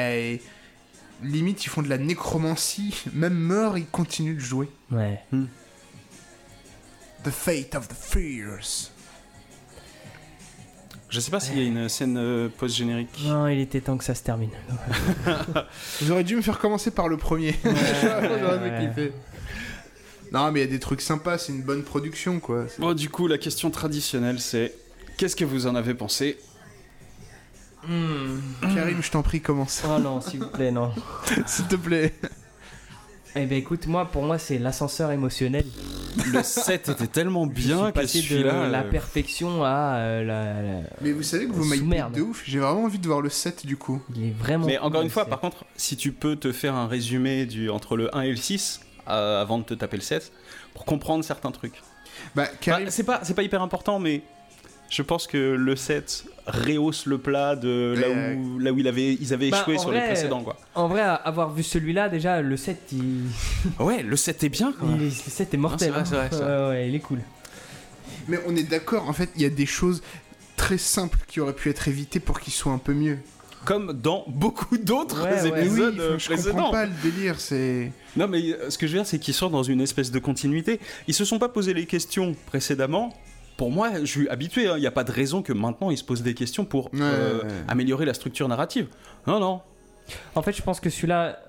limite 1.24 1.66
ils 1.66 1.70
font 1.70 1.82
de 1.82 1.90
la 1.90 1.98
nécromancie, 1.98 3.04
même 3.14 3.34
morts 3.36 3.78
ils 3.78 3.88
continuent 3.88 4.36
de 4.36 4.40
jouer. 4.40 4.70
Ouais. 4.92 5.22
The 7.24 7.30
Fate 7.30 7.76
of 7.76 7.88
the 7.88 7.94
Fears. 7.94 8.92
Je 11.10 11.20
sais 11.22 11.32
pas 11.32 11.40
s'il 11.40 11.58
y 11.58 11.62
a 11.62 11.64
une 11.64 11.88
scène 11.88 12.18
euh, 12.18 12.50
post-générique. 12.50 13.10
Non, 13.24 13.48
il 13.48 13.60
était 13.60 13.80
temps 13.80 13.98
que 13.98 14.04
ça 14.04 14.14
se 14.14 14.24
termine. 14.24 14.50
Vous 16.02 16.12
auriez 16.12 16.26
dû 16.26 16.36
me 16.36 16.42
faire 16.42 16.60
commencer 16.60 16.92
par 16.92 17.08
le 17.08 17.18
premier. 17.18 17.56
Ouais. 17.64 19.12
Non 20.34 20.52
mais 20.52 20.60
il 20.60 20.64
y 20.64 20.68
a 20.68 20.70
des 20.70 20.80
trucs 20.80 21.00
sympas, 21.00 21.38
c'est 21.38 21.54
une 21.54 21.62
bonne 21.62 21.84
production 21.84 22.42
quoi. 22.42 22.66
Bon, 22.80 22.94
du 22.94 23.10
coup, 23.10 23.28
la 23.28 23.38
question 23.38 23.72
traditionnelle, 23.72 24.42
c'est 24.42 24.74
qu'est-ce 25.16 25.38
que 25.38 25.46
vous 25.46 25.68
en 25.68 25.76
avez 25.76 25.94
pensé 25.94 26.38
Karim, 28.74 29.02
je 29.02 29.12
t'en 29.12 29.22
prie, 29.24 29.42
commence. 29.42 29.84
Oh 29.88 30.00
non, 30.00 30.22
s'il 30.22 30.40
vous 30.42 30.50
plaît, 30.50 30.72
non. 30.72 30.92
S'il 31.46 31.66
te 31.68 31.76
plaît. 31.76 32.14
Eh 33.36 33.46
ben 33.46 33.58
écoute, 33.58 33.86
moi, 33.88 34.06
pour 34.06 34.24
moi, 34.24 34.40
c'est 34.40 34.58
l'ascenseur 34.58 35.12
émotionnel. 35.12 35.66
Le 36.34 36.42
set 36.42 36.90
était 36.90 37.06
tellement 37.08 37.44
Je 37.46 37.50
bien 37.52 37.88
que 37.92 38.00
passé 38.00 38.20
de 38.22 38.24
celui-là. 38.26 38.68
la 38.68 38.80
euh, 38.82 38.90
perfection 38.90 39.64
à 39.64 39.96
euh, 39.98 40.24
la, 40.24 40.62
la- 40.64 40.88
Mais 41.02 41.12
vous 41.12 41.22
savez 41.22 41.46
que 41.48 41.52
vous 41.52 41.64
m'avez 41.66 41.82
merde. 41.82 42.14
de 42.16 42.22
ouf. 42.22 42.42
J'ai 42.48 42.58
vraiment 42.58 42.86
envie 42.86 42.98
de 42.98 43.06
voir 43.08 43.22
le 43.22 43.30
7 43.30 43.66
du 43.68 43.78
coup. 43.78 44.02
Il 44.16 44.26
est 44.28 44.32
vraiment. 44.32 44.66
Mais 44.66 44.80
encore 44.80 45.02
une 45.04 45.12
fois, 45.12 45.26
par 45.26 45.40
contre, 45.40 45.66
si 45.76 45.96
tu 45.98 46.12
peux 46.14 46.36
te 46.36 46.52
faire 46.52 46.74
un 46.74 46.88
résumé 46.88 47.46
du, 47.46 47.70
entre 47.70 47.96
le 47.96 48.16
1 48.16 48.22
et 48.22 48.30
le 48.32 48.36
6 48.38 48.80
euh, 49.08 49.40
avant 49.42 49.60
de 49.60 49.64
te 49.66 49.76
taper 49.76 49.98
le 49.98 50.04
7 50.04 50.32
pour 50.74 50.86
comprendre 50.86 51.24
certains 51.24 51.52
trucs. 51.52 51.76
Bah, 52.36 52.46
Bah, 52.46 52.50
Karim, 52.60 52.90
c'est 52.90 53.04
pas, 53.04 53.20
c'est 53.22 53.36
pas 53.36 53.44
hyper 53.44 53.62
important, 53.62 54.00
mais 54.00 54.24
je 54.90 55.02
pense 55.02 55.28
que 55.28 55.38
le 55.38 55.76
7 55.76 56.26
rehausse 56.48 57.06
le 57.08 57.18
plat 57.18 57.56
de 57.56 57.94
là 57.98 58.08
où, 58.10 58.58
là 58.60 58.72
où 58.72 58.78
il 58.80 58.88
avait, 58.88 59.14
ils 59.14 59.34
avaient 59.34 59.50
bah, 59.50 59.60
échoué 59.60 59.78
sur 59.78 59.92
les 59.92 60.00
précédents. 60.02 60.44
Quoi. 60.44 60.56
En 60.76 60.88
vrai, 60.88 61.02
avoir 61.02 61.52
vu 61.54 61.62
celui-là, 61.64 62.08
déjà, 62.10 62.42
le 62.42 62.56
set, 62.58 62.80
il, 62.94 63.24
Ouais, 63.80 64.02
le 64.04 64.16
7 64.16 64.44
est 64.44 64.50
bien 64.50 64.74
quand 64.80 64.88
il 64.98 65.04
le 65.06 65.10
set 65.10 65.54
est 65.54 65.58
mortel. 65.58 65.92
Non, 65.92 66.06
c'est 66.06 66.16
vrai, 66.16 66.26
hein. 66.26 66.28
c'est 66.32 66.38
vrai, 66.38 66.58
Ouais, 66.62 66.68
ouais, 66.70 66.90
il 66.90 66.96
est 66.96 67.00
cool. 67.00 67.20
mais 68.28 68.40
on 68.48 68.56
est 68.56 68.64
d'accord, 68.64 69.10
en 69.10 69.14
fait, 69.14 69.30
il 69.36 69.42
y 69.42 69.46
a 69.46 69.50
des 69.50 69.66
choses 69.66 70.02
très 70.56 70.78
simples 70.78 71.20
qui 71.28 71.40
auraient 71.40 71.54
pu 71.54 71.70
être 71.70 71.88
évitées 71.88 72.20
pour 72.20 72.40
qu'ils 72.40 72.54
soient 72.54 72.72
un 72.74 72.78
peu 72.78 72.94
mieux. 72.94 73.20
Comme 73.66 73.92
dans 73.92 74.24
beaucoup 74.28 74.78
d'autres 74.78 75.24
Ouais, 75.26 75.50
ouais. 75.52 75.60
épisodes 75.62 75.96
oui, 75.96 76.00
euh, 76.00 76.16
enfin, 76.16 76.18
je 76.18 76.28
comprends 76.30 76.44
précédents. 76.44 76.72
pas 76.72 76.86
le 76.86 76.92
délire, 77.04 77.40
c'est. 77.40 77.92
Non, 78.16 78.28
mais 78.30 78.54
euh, 78.54 78.70
ce 78.70 78.78
que 78.78 78.88
je 78.88 78.94
veux 78.94 79.00
dire, 79.00 79.06
c'est 79.08 79.20
qu'ils 79.20 79.34
sont 79.34 79.50
dans 79.50 79.64
une 79.64 79.82
espèce 79.82 80.10
de 80.10 80.20
continuité. 80.20 80.80
Ils 81.10 81.14
se 81.14 81.26
sont 81.26 81.38
pas 81.38 81.50
posé 81.50 81.74
les 81.74 81.86
questions 81.86 82.34
précédemment. 82.46 83.14
Pour 83.58 83.72
moi, 83.72 83.90
je 84.02 84.06
suis 84.06 84.30
habitué. 84.30 84.68
hein. 84.68 84.74
Il 84.78 84.82
n'y 84.82 84.88
a 84.88 84.92
pas 84.92 85.04
de 85.04 85.12
raison 85.12 85.42
que 85.42 85.52
maintenant 85.52 85.90
ils 85.90 85.98
se 85.98 86.04
posent 86.04 86.22
des 86.22 86.34
questions 86.36 86.64
pour 86.64 86.86
Ouais, 86.94 87.00
euh, 87.02 87.38
ouais, 87.40 87.44
ouais. 87.46 87.52
améliorer 87.68 88.06
la 88.06 88.14
structure 88.14 88.48
narrative. 88.48 88.88
Non, 89.26 89.40
non. 89.40 89.62
En 90.36 90.42
fait, 90.42 90.54
je 90.54 90.62
pense 90.62 90.80
que 90.80 90.90
celui-là, 90.90 91.40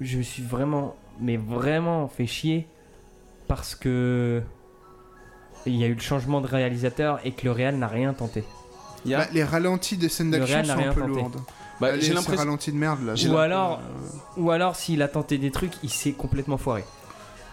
je 0.00 0.16
me 0.18 0.22
suis 0.22 0.42
vraiment, 0.42 0.94
mais 1.20 1.36
vraiment 1.36 2.08
fait 2.08 2.26
chier 2.26 2.66
parce 3.48 3.74
que 3.74 4.42
il 5.66 5.76
y 5.76 5.84
a 5.84 5.86
eu 5.86 5.94
le 5.94 6.00
changement 6.00 6.40
de 6.40 6.46
réalisateur 6.46 7.20
et 7.24 7.32
que 7.32 7.44
le 7.44 7.50
réal 7.52 7.76
n'a 7.76 7.88
rien 7.88 8.12
tenté. 8.14 8.44
Il 9.04 9.10
y 9.10 9.14
a- 9.14 9.18
Bah, 9.18 9.26
les 9.32 9.44
ralentis 9.44 9.96
des 9.96 10.08
scènes 10.08 10.30
d'action 10.30 10.62
sont 10.64 10.70
un 10.72 10.92
peu 10.92 11.00
tenté. 11.00 11.12
lourdes. 11.20 11.40
Bah, 11.80 11.98
j'ai 11.98 12.12
l'impression. 12.14 12.36
ralentis 12.44 12.70
de 12.72 12.76
merde 12.76 13.00
là. 13.04 13.14
Ou 13.28 13.36
alors, 13.36 13.80
euh, 13.80 14.40
ou 14.40 14.50
alors 14.50 14.76
s'il 14.76 15.02
a 15.02 15.08
tenté 15.08 15.38
des 15.38 15.50
trucs, 15.50 15.72
il 15.82 15.90
s'est 15.90 16.12
complètement 16.12 16.56
foiré. 16.58 16.84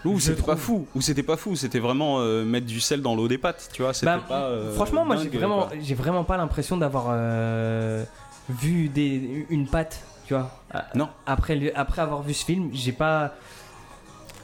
Ou 0.04 0.18
c'était 0.18 0.42
pas 0.42 0.56
fou, 0.56 0.86
ou 0.94 1.00
c'était 1.00 1.22
pas 1.22 1.36
fou, 1.36 1.54
c'était 1.56 1.78
vraiment 1.78 2.20
euh, 2.20 2.44
mettre 2.44 2.66
du 2.66 2.80
sel 2.80 3.02
dans 3.02 3.14
l'eau 3.14 3.28
des 3.28 3.38
pâtes, 3.38 3.68
tu 3.72 3.82
vois. 3.82 3.92
Bah, 4.02 4.20
pas. 4.26 4.42
euh, 4.46 4.74
Franchement, 4.74 5.04
moi 5.04 5.16
j'ai 5.16 5.28
vraiment, 5.28 5.68
j'ai 5.80 5.94
vraiment 5.94 6.24
pas 6.24 6.36
l'impression 6.36 6.76
d'avoir 6.76 7.06
euh, 7.10 8.04
vu 8.48 8.88
des, 8.88 9.46
une 9.48 9.66
patte, 9.68 10.00
tu 10.26 10.34
vois. 10.34 10.50
A- 10.72 10.86
Non. 10.96 11.08
Après, 11.26 11.72
après 11.76 12.02
avoir 12.02 12.22
vu 12.22 12.34
ce 12.34 12.44
film, 12.44 12.70
j'ai 12.72 12.92
pas. 12.92 13.34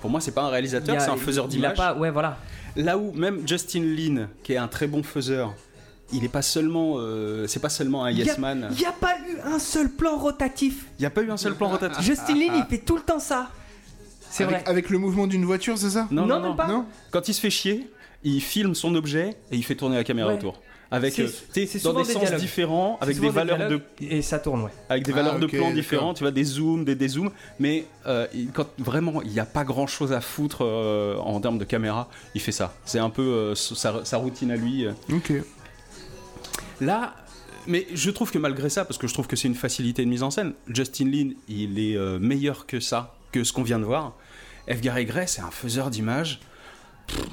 Pour 0.00 0.10
moi, 0.10 0.20
c'est 0.20 0.30
pas 0.32 0.42
un 0.42 0.48
réalisateur, 0.48 1.00
c'est 1.00 1.10
un 1.10 1.16
faiseur 1.16 1.46
il 1.46 1.48
a 1.64 1.70
d'image. 1.72 1.76
pas, 1.76 1.94
ouais, 1.94 2.10
voilà. 2.10 2.36
Là 2.76 2.96
où 2.96 3.12
même 3.12 3.46
Justin 3.46 3.82
Lin, 3.82 4.28
qui 4.44 4.52
est 4.52 4.56
un 4.58 4.68
très 4.68 4.86
bon 4.86 5.02
faiseur, 5.02 5.54
il 6.12 6.22
est 6.24 6.28
pas 6.28 6.42
seulement, 6.42 6.94
euh, 6.98 7.48
c'est 7.48 7.58
pas 7.58 7.68
seulement 7.68 8.04
un 8.04 8.12
yes 8.12 8.38
man. 8.38 8.68
Il 8.70 8.80
y 8.80 8.84
a 8.86 8.92
pas 8.92 9.16
eu 9.28 9.38
un 9.44 9.58
seul 9.58 9.88
plan 9.90 10.16
rotatif. 10.16 10.86
Il 11.00 11.02
y 11.02 11.06
a 11.06 11.10
pas 11.10 11.22
eu 11.22 11.30
un 11.32 11.36
seul 11.36 11.56
plan 11.56 11.68
rotatif. 11.68 12.00
Justin 12.04 12.34
Lin, 12.36 12.54
il 12.58 12.64
fait 12.70 12.78
tout 12.84 12.94
le 12.94 13.02
temps 13.02 13.18
ça. 13.18 13.48
C'est 14.30 14.44
avec, 14.44 14.56
vrai. 14.60 14.68
avec 14.68 14.90
le 14.90 14.98
mouvement 14.98 15.26
d'une 15.26 15.44
voiture, 15.44 15.76
c'est 15.78 15.90
ça? 15.90 16.06
Non, 16.10 16.22
Non, 16.22 16.34
non, 16.36 16.40
même 16.40 16.50
non. 16.50 16.56
pas. 16.56 16.66
Non? 16.68 16.84
Quand 17.10 17.28
il 17.28 17.34
se 17.34 17.40
fait 17.40 17.50
chier, 17.50 17.88
il 18.24 18.40
filme 18.40 18.74
son 18.74 18.94
objet 18.94 19.30
et 19.50 19.56
il 19.56 19.64
fait 19.64 19.74
tourner 19.74 19.96
la 19.96 20.04
caméra 20.04 20.28
Ouais. 20.28 20.34
autour. 20.34 20.60
Avec 20.90 21.18
euh, 21.18 21.28
dans 21.84 21.92
des 21.92 21.98
des 22.06 22.12
sens 22.14 22.22
dialogues. 22.22 22.40
différents, 22.40 22.96
avec 23.02 23.20
des 23.20 23.28
valeurs 23.28 23.68
de 23.68 23.78
Et 24.00 24.22
ça 24.22 24.38
tourne, 24.38 24.62
ouais. 24.62 24.70
avec 24.88 25.04
des 25.04 25.12
Ah, 25.12 25.16
valeurs 25.16 25.34
ok, 25.34 25.40
de 25.42 25.46
plans 25.46 25.58
d'accord. 25.58 25.74
différents, 25.74 26.14
tu 26.14 26.24
vois, 26.24 26.30
des 26.30 26.44
zooms, 26.44 26.82
des 26.86 26.94
dézooms, 26.94 27.30
mais 27.58 27.84
euh, 28.06 28.26
il- 28.32 28.50
quand 28.52 28.66
vraiment 28.78 29.20
il 29.20 29.30
n'y 29.30 29.38
a 29.38 29.44
pas 29.44 29.64
grand 29.64 29.86
chose 29.86 30.14
à 30.14 30.22
foutre 30.22 30.60
euh, 30.64 31.16
en 31.18 31.38
termes 31.42 31.58
de 31.58 31.64
caméra, 31.66 32.08
il 32.34 32.40
fait 32.40 32.52
ça. 32.52 32.72
C'est 32.86 32.98
un 33.00 33.10
peu 33.10 33.20
euh, 33.20 33.54
sa, 33.54 34.02
sa 34.06 34.16
routine 34.16 34.50
à 34.50 34.56
lui. 34.56 34.86
Ok. 35.12 35.30
Là, 36.80 37.14
mais 37.66 37.86
je 37.92 38.10
trouve 38.10 38.30
que 38.30 38.38
malgré 38.38 38.70
ça, 38.70 38.86
parce 38.86 38.96
que 38.98 39.06
je 39.06 39.12
trouve 39.12 39.26
que 39.26 39.36
c'est 39.36 39.48
une 39.48 39.54
facilité 39.54 40.04
de 40.04 40.08
mise 40.08 40.22
en 40.22 40.30
scène, 40.30 40.54
Justin 40.68 41.10
Lin, 41.10 41.30
il 41.48 41.78
est 41.78 41.96
euh, 41.96 42.18
meilleur 42.18 42.64
que 42.66 42.80
ça, 42.80 43.17
que 43.32 43.44
ce 43.44 43.52
qu'on 43.52 43.62
vient 43.62 43.78
de 43.78 43.84
voir. 43.84 44.16
Edgar 44.66 45.02
Gray, 45.04 45.26
c'est 45.28 45.40
un 45.42 45.50
faiseur 45.50 45.90
d'images. 45.90 46.40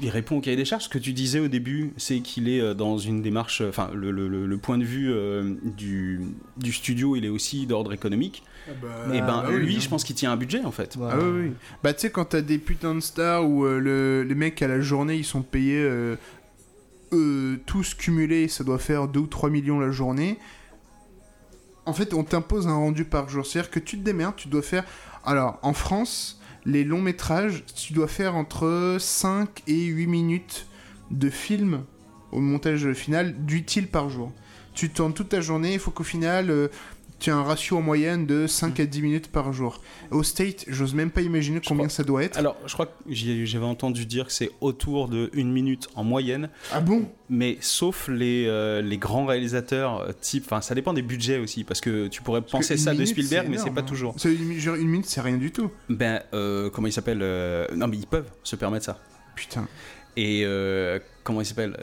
Il 0.00 0.08
répond 0.08 0.38
au 0.38 0.40
cahier 0.40 0.56
des 0.56 0.64
charges. 0.64 0.84
Ce 0.84 0.88
que 0.88 0.98
tu 0.98 1.12
disais 1.12 1.38
au 1.38 1.48
début, 1.48 1.92
c'est 1.98 2.20
qu'il 2.20 2.48
est 2.48 2.60
euh, 2.62 2.72
dans 2.72 2.96
une 2.96 3.20
démarche. 3.20 3.60
euh, 3.60 3.68
Enfin, 3.68 3.90
le, 3.94 4.10
le- 4.10 4.26
le- 4.26 4.46
le 4.46 4.56
point 4.58 4.78
de 4.78 4.84
vue 4.84 5.12
euh, 5.12 5.54
du, 5.64 6.18
du 6.56 6.72
studio, 6.72 7.14
il 7.14 7.26
est 7.26 7.28
aussi 7.28 7.66
d'ordre 7.66 7.92
économique. 7.92 8.42
et 8.68 8.70
ben, 9.20 9.20
bah 9.26 9.44
oui, 9.48 9.56
lui, 9.58 9.76
hein. 9.76 9.80
je 9.80 9.88
pense 9.90 10.02
qu'il 10.02 10.16
tient 10.16 10.32
un 10.32 10.36
budget 10.38 10.64
en 10.64 10.70
fait. 10.70 10.96
Voilà. 10.96 11.18
Ah 11.20 11.24
oui, 11.24 11.40
oui. 11.48 11.52
Bah 11.82 11.92
tu 11.92 12.00
sais 12.00 12.10
quand 12.10 12.24
t'as 12.24 12.40
des 12.40 12.56
putains 12.56 12.94
de 12.94 13.00
stars 13.00 13.46
où 13.46 13.66
euh, 13.66 13.78
le- 13.78 14.22
les 14.22 14.34
mecs 14.34 14.62
à 14.62 14.66
la 14.68 14.80
journée 14.80 15.16
ils 15.16 15.24
sont 15.26 15.42
payés 15.42 15.82
euh, 15.84 16.16
euh, 17.12 17.56
tous 17.66 17.92
cumulés, 17.94 18.48
ça 18.48 18.64
doit 18.64 18.78
faire 18.78 19.08
2 19.08 19.20
ou 19.20 19.26
3 19.26 19.50
millions 19.50 19.78
la 19.78 19.90
journée. 19.90 20.38
En 21.86 21.92
fait 21.92 22.14
on 22.14 22.24
t'impose 22.24 22.66
un 22.68 22.74
rendu 22.74 23.04
par 23.04 23.28
jour. 23.28 23.46
C'est-à-dire 23.46 23.70
que 23.70 23.78
tu 23.80 23.98
te 23.98 24.02
démerdes, 24.04 24.36
tu 24.36 24.48
dois 24.48 24.62
faire... 24.62 24.84
Alors 25.24 25.58
en 25.62 25.72
France, 25.72 26.40
les 26.64 26.84
longs 26.84 27.00
métrages, 27.00 27.64
tu 27.74 27.92
dois 27.92 28.08
faire 28.08 28.36
entre 28.36 28.96
5 29.00 29.62
et 29.66 29.84
8 29.84 30.06
minutes 30.06 30.66
de 31.10 31.30
film 31.30 31.84
au 32.32 32.40
montage 32.40 32.92
final 32.92 33.34
d'utile 33.44 33.88
par 33.88 34.08
jour. 34.08 34.32
Tu 34.74 34.90
tournes 34.90 35.14
toute 35.14 35.30
ta 35.30 35.40
journée, 35.40 35.74
il 35.74 35.78
faut 35.78 35.90
qu'au 35.90 36.04
final... 36.04 36.50
euh, 36.50 36.68
tu 37.18 37.30
as 37.30 37.36
un 37.36 37.42
ratio 37.42 37.78
en 37.78 37.82
moyenne 37.82 38.26
de 38.26 38.46
5 38.46 38.78
à 38.80 38.84
10 38.86 39.02
minutes 39.02 39.28
par 39.32 39.52
jour. 39.52 39.80
Au 40.10 40.22
State, 40.22 40.64
j'ose 40.68 40.94
même 40.94 41.10
pas 41.10 41.22
imaginer 41.22 41.60
combien 41.66 41.84
crois- 41.84 41.88
ça 41.94 42.04
doit 42.04 42.22
être. 42.22 42.36
Alors, 42.38 42.56
je 42.66 42.72
crois 42.74 42.86
que 42.86 42.92
j'avais 43.08 43.64
entendu 43.64 44.04
dire 44.04 44.26
que 44.26 44.32
c'est 44.32 44.50
autour 44.60 45.08
de 45.08 45.30
une 45.32 45.50
minute 45.50 45.88
en 45.94 46.04
moyenne, 46.04 46.50
Ah 46.72 46.80
bon? 46.80 47.08
Mais 47.30 47.56
sauf 47.60 48.08
les, 48.08 48.44
euh, 48.46 48.82
les 48.82 48.98
grands 48.98 49.24
réalisateurs 49.26 50.00
euh, 50.02 50.12
type. 50.20 50.44
Enfin, 50.46 50.60
ça 50.60 50.74
dépend 50.74 50.92
des 50.92 51.02
budgets 51.02 51.38
aussi, 51.38 51.64
parce 51.64 51.80
que 51.80 52.06
tu 52.08 52.20
pourrais 52.22 52.40
Parce 52.42 52.52
penser 52.52 52.76
ça 52.76 52.94
de 52.94 53.04
Spielberg, 53.04 53.46
mais 53.48 53.56
c'est 53.56 53.62
énorme, 53.62 53.74
pas 53.76 53.80
hein. 53.80 53.84
toujours. 53.84 54.14
Une, 54.24 54.58
genre, 54.58 54.76
une 54.76 54.88
minute, 54.88 55.06
c'est 55.06 55.20
rien 55.22 55.36
du 55.38 55.50
tout. 55.50 55.70
Ben, 55.88 56.22
euh, 56.34 56.68
comment 56.70 56.86
il 56.86 56.92
s'appelle 56.92 57.20
euh, 57.22 57.66
Non, 57.74 57.88
mais 57.88 57.96
ils 57.96 58.06
peuvent 58.06 58.30
se 58.42 58.56
permettre 58.56 58.84
ça. 58.84 59.00
Putain. 59.34 59.66
Et 60.18 60.46
comment 61.24 61.40
il 61.40 61.46
s'appelle 61.46 61.76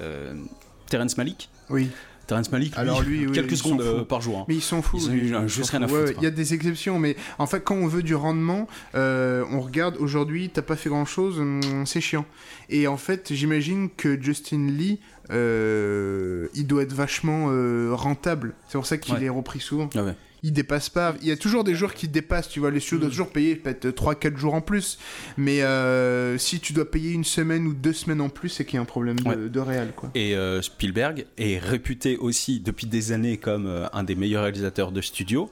Terrence 0.89 1.17
Malick 1.17 1.49
Oui. 1.69 1.89
Terrence 2.27 2.51
Malick, 2.51 2.73
lui, 2.73 2.79
Alors 2.79 3.01
lui, 3.01 3.25
oui, 3.27 3.31
quelques 3.33 3.57
secondes 3.57 3.81
euh, 3.81 4.03
par 4.05 4.21
jour. 4.21 4.39
hein. 4.39 4.45
Mais 4.47 4.55
ils 4.55 4.61
s'en 4.61 4.81
foutent. 4.81 5.01
Ils 5.11 5.35
ont 5.35 5.41
lui, 5.41 5.49
juste 5.49 5.71
rien 5.71 5.81
à 5.81 5.87
foutre. 5.87 6.13
Il 6.17 6.23
y 6.23 6.25
a 6.25 6.31
des 6.31 6.53
exceptions, 6.53 6.97
mais 6.99 7.15
en 7.37 7.47
fait, 7.47 7.61
quand 7.63 7.75
on 7.75 7.87
veut 7.87 8.03
du 8.03 8.15
rendement, 8.15 8.67
euh, 8.95 9.43
on 9.51 9.59
regarde 9.61 9.97
aujourd'hui, 9.97 10.49
t'as 10.49 10.61
pas 10.61 10.75
fait 10.75 10.89
grand 10.89 11.05
chose, 11.05 11.41
c'est 11.85 12.01
chiant. 12.01 12.25
Et 12.69 12.87
en 12.87 12.97
fait, 12.97 13.33
j'imagine 13.33 13.89
que 13.89 14.19
Justin 14.21 14.67
Lee, 14.69 14.99
euh, 15.31 16.47
il 16.53 16.67
doit 16.67 16.83
être 16.83 16.93
vachement 16.93 17.47
rentable. 17.95 18.53
C'est 18.67 18.77
pour 18.77 18.85
ça 18.87 18.97
qu'il 18.97 19.13
Ouais. 19.15 19.23
est 19.25 19.29
repris 19.29 19.59
souvent. 19.59 19.89
Ah 19.95 20.03
ouais. 20.03 20.15
Il 20.45 20.51
dépasse 20.51 20.89
pas. 20.89 21.15
Il 21.21 21.27
y 21.27 21.31
a 21.31 21.37
toujours 21.37 21.63
des 21.63 21.73
jours 21.73 21.93
qui 21.93 22.07
dépassent, 22.09 22.49
tu 22.49 22.59
vois. 22.59 22.69
Les 22.69 22.79
studios 22.81 22.99
doivent 22.99 23.09
Mm. 23.09 23.13
toujours 23.13 23.29
payer 23.31 23.55
peut-être 23.55 23.89
3-4 23.89 24.37
jours 24.37 24.53
en 24.53 24.61
plus. 24.61 24.97
Mais 25.37 25.61
euh, 25.63 26.37
si 26.37 26.59
tu 26.59 26.73
dois 26.73 26.89
payer 26.89 27.11
une 27.13 27.23
semaine 27.23 27.65
ou 27.65 27.73
deux 27.73 27.93
semaines 27.93 28.19
en 28.21 28.27
plus, 28.29 28.49
c'est 28.49 28.65
qu'il 28.65 28.75
y 28.75 28.77
a 28.77 28.81
un 28.81 28.85
problème 28.85 29.17
de, 29.19 29.27
Ouais. 29.29 29.35
de 29.49 29.59
réel, 29.59 29.93
quoi. 29.95 30.11
Et 30.15 30.35
euh, 30.35 30.61
Spielberg 30.61 31.25
est 31.37 31.57
réputé 31.59 32.17
aussi 32.17 32.59
depuis 32.59 32.87
des 32.87 33.13
années 33.13 33.37
comme 33.37 33.67
euh, 33.67 33.87
un 33.93 34.03
des 34.03 34.15
meilleurs 34.15 34.43
réalisateurs 34.43 34.91
de 34.91 34.99
studio. 35.01 35.49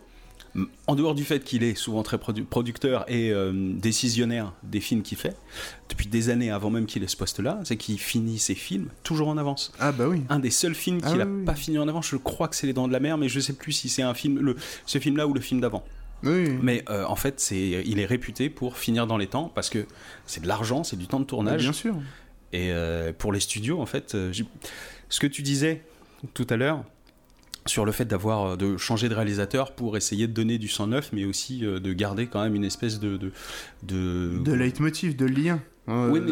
En 0.86 0.96
dehors 0.96 1.16
du 1.16 1.24
fait 1.24 1.44
qu'il 1.46 1.64
est 1.64 1.76
souvent 1.76 2.04
très 2.04 2.18
produ- 2.18 2.44
producteur 2.44 3.06
et 3.10 3.32
euh, 3.32 3.54
décisionnaire 3.76 4.52
des 4.64 4.82
films 4.82 5.02
qu'il 5.02 5.18
fait, 5.18 5.36
depuis 5.88 6.08
des 6.08 6.30
années 6.30 6.52
avant 6.52 6.70
même 6.70 6.86
qu'il 6.88 7.02
ait 7.04 7.08
ce 7.08 7.16
poste-là, 7.16 7.62
c'est 7.64 7.78
qu'il 7.78 7.98
finit 8.00 8.38
ses 8.38 8.56
films 8.56 8.90
toujours 9.04 9.30
en 9.30 9.38
avance. 9.38 9.72
Ah 9.80 9.94
bah 9.94 10.10
oui. 10.10 10.24
Un 10.28 10.40
des 10.40 10.50
seuls 10.50 10.76
films 10.76 11.00
Ah 11.04 11.08
qu'il 11.10 11.18
n'a 11.20 11.26
oui. 11.26 11.46
pas 11.46 11.56
fini 11.56 11.78
en 11.78 11.88
avance, 11.88 12.10
je 12.10 12.18
crois 12.18 12.50
que 12.50 12.58
c'est 12.58 12.68
Les 12.68 12.74
Dents 12.74 12.88
de 12.90 12.94
la 12.94 13.00
Mer, 13.00 13.18
mais 13.18 13.30
je 13.30 13.40
sais 13.40 13.54
plus 13.54 13.72
si 13.72 13.88
c'est 13.88 14.02
un 14.02 14.14
film, 14.14 14.40
le, 14.40 14.58
ce 14.86 14.98
film-là 15.00 15.26
ou 15.26 15.34
le 15.34 15.40
film 15.40 15.62
d'avant. 15.62 15.86
Oui. 16.24 16.50
Mais 16.62 16.84
euh, 16.90 17.06
en 17.06 17.16
fait, 17.16 17.40
c'est, 17.40 17.84
il 17.86 18.00
est 18.00 18.06
réputé 18.06 18.50
pour 18.50 18.78
finir 18.78 19.08
dans 19.08 19.18
les 19.18 19.28
temps 19.28 19.50
parce 19.56 19.70
que 19.70 19.86
c'est 20.26 20.44
de 20.44 20.48
l'argent, 20.50 20.84
c'est 20.84 20.98
du 20.98 21.08
temps 21.08 21.20
de 21.22 21.26
tournage. 21.26 21.62
bien 21.64 21.72
sûr. 21.74 21.96
Et 22.52 22.72
euh, 22.74 23.14
pour 23.18 23.32
les 23.32 23.40
studios, 23.40 23.80
en 23.80 23.86
fait, 23.86 24.18
ce 25.10 25.20
que 25.22 25.28
tu 25.28 25.42
disais 25.44 25.82
tout 26.34 26.46
à 26.50 26.58
l'heure 26.58 26.84
sur 27.68 27.86
le 27.86 27.92
fait 27.92 28.06
d'avoir 28.06 28.46
euh, 28.46 28.56
de 28.56 28.78
changer 28.78 29.08
de 29.10 29.16
réalisateur 29.16 29.74
pour 29.74 29.96
essayer 29.98 30.28
de 30.28 30.34
donner 30.34 30.58
du 30.58 30.68
sang 30.68 30.88
neuf, 30.88 31.12
mais 31.14 31.26
aussi 31.26 31.66
euh, 31.66 31.80
de 31.80 31.94
garder 31.94 32.28
quand 32.28 32.42
même 32.42 32.56
une 32.56 32.64
espèce 32.66 33.00
de 33.00 33.18
de 33.18 33.32
de, 33.84 34.40
De 34.44 34.54
leitmotiv, 34.54 35.16
de 35.16 35.26
lien. 35.26 35.62
euh, 35.90 36.10
Oui, 36.12 36.20
mais 36.22 36.32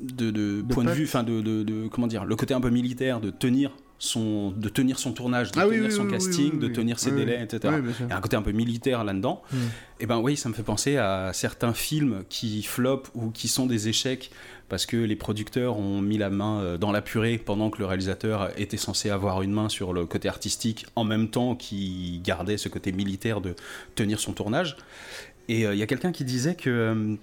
de, 0.00 0.30
de, 0.30 0.62
point 0.62 0.84
de 0.84 0.90
vue, 0.92 1.04
enfin 1.04 1.22
de, 1.22 1.88
comment 1.88 2.06
dire, 2.06 2.24
le 2.24 2.36
côté 2.36 2.54
un 2.54 2.60
peu 2.60 2.70
militaire 2.70 3.20
de 3.20 3.30
tenir 3.30 3.72
son 3.98 4.50
de 4.52 4.70
tenir 4.70 4.98
son 4.98 5.12
tournage, 5.12 5.52
de 5.52 5.60
Ah 5.60 5.66
tenir 5.66 5.84
oui, 5.84 5.92
son 5.92 6.04
oui, 6.06 6.12
casting, 6.12 6.58
de 6.58 6.68
tenir 6.68 6.98
ses 6.98 7.10
délais, 7.10 7.42
etc. 7.42 7.74
Il 8.00 8.08
y 8.08 8.12
a 8.12 8.16
un 8.16 8.20
côté 8.22 8.34
un 8.36 8.40
peu 8.42 8.52
militaire 8.52 9.04
là-dedans. 9.04 9.42
Mm. 9.52 9.56
Et 10.00 10.06
ben 10.06 10.18
oui, 10.18 10.38
ça 10.38 10.48
me 10.48 10.54
fait 10.54 10.62
penser 10.62 10.96
à 10.96 11.32
certains 11.34 11.74
films 11.74 12.24
qui 12.30 12.62
flopent 12.62 13.10
ou 13.14 13.30
qui 13.30 13.48
sont 13.48 13.66
des 13.66 13.88
échecs 13.88 14.30
parce 14.70 14.86
que 14.86 14.96
les 14.96 15.16
producteurs 15.16 15.76
ont 15.76 16.00
mis 16.00 16.16
la 16.16 16.30
main 16.30 16.60
euh, 16.60 16.78
dans 16.78 16.92
la 16.92 17.02
purée 17.02 17.36
pendant 17.36 17.68
que 17.68 17.78
le 17.78 17.84
réalisateur 17.86 18.50
était 18.58 18.78
censé 18.78 19.10
avoir 19.10 19.42
une 19.42 19.52
main 19.52 19.68
sur 19.68 19.92
le 19.92 20.06
côté 20.06 20.28
artistique 20.28 20.86
en 20.96 21.04
même 21.04 21.28
temps 21.28 21.54
qu'il 21.56 22.22
gardait 22.22 22.56
ce 22.56 22.68
côté 22.70 22.92
militaire 22.92 23.42
de 23.42 23.54
tenir 23.96 24.18
son 24.20 24.32
tournage. 24.32 24.76
Et 25.48 25.66
euh, 25.66 25.74
il 25.74 25.78
y 25.78 25.82
a 25.82 25.86
quelqu'un 25.86 26.12
qui 26.12 26.24
disait 26.24 26.54
que 26.54 26.70
euh, 26.70 27.14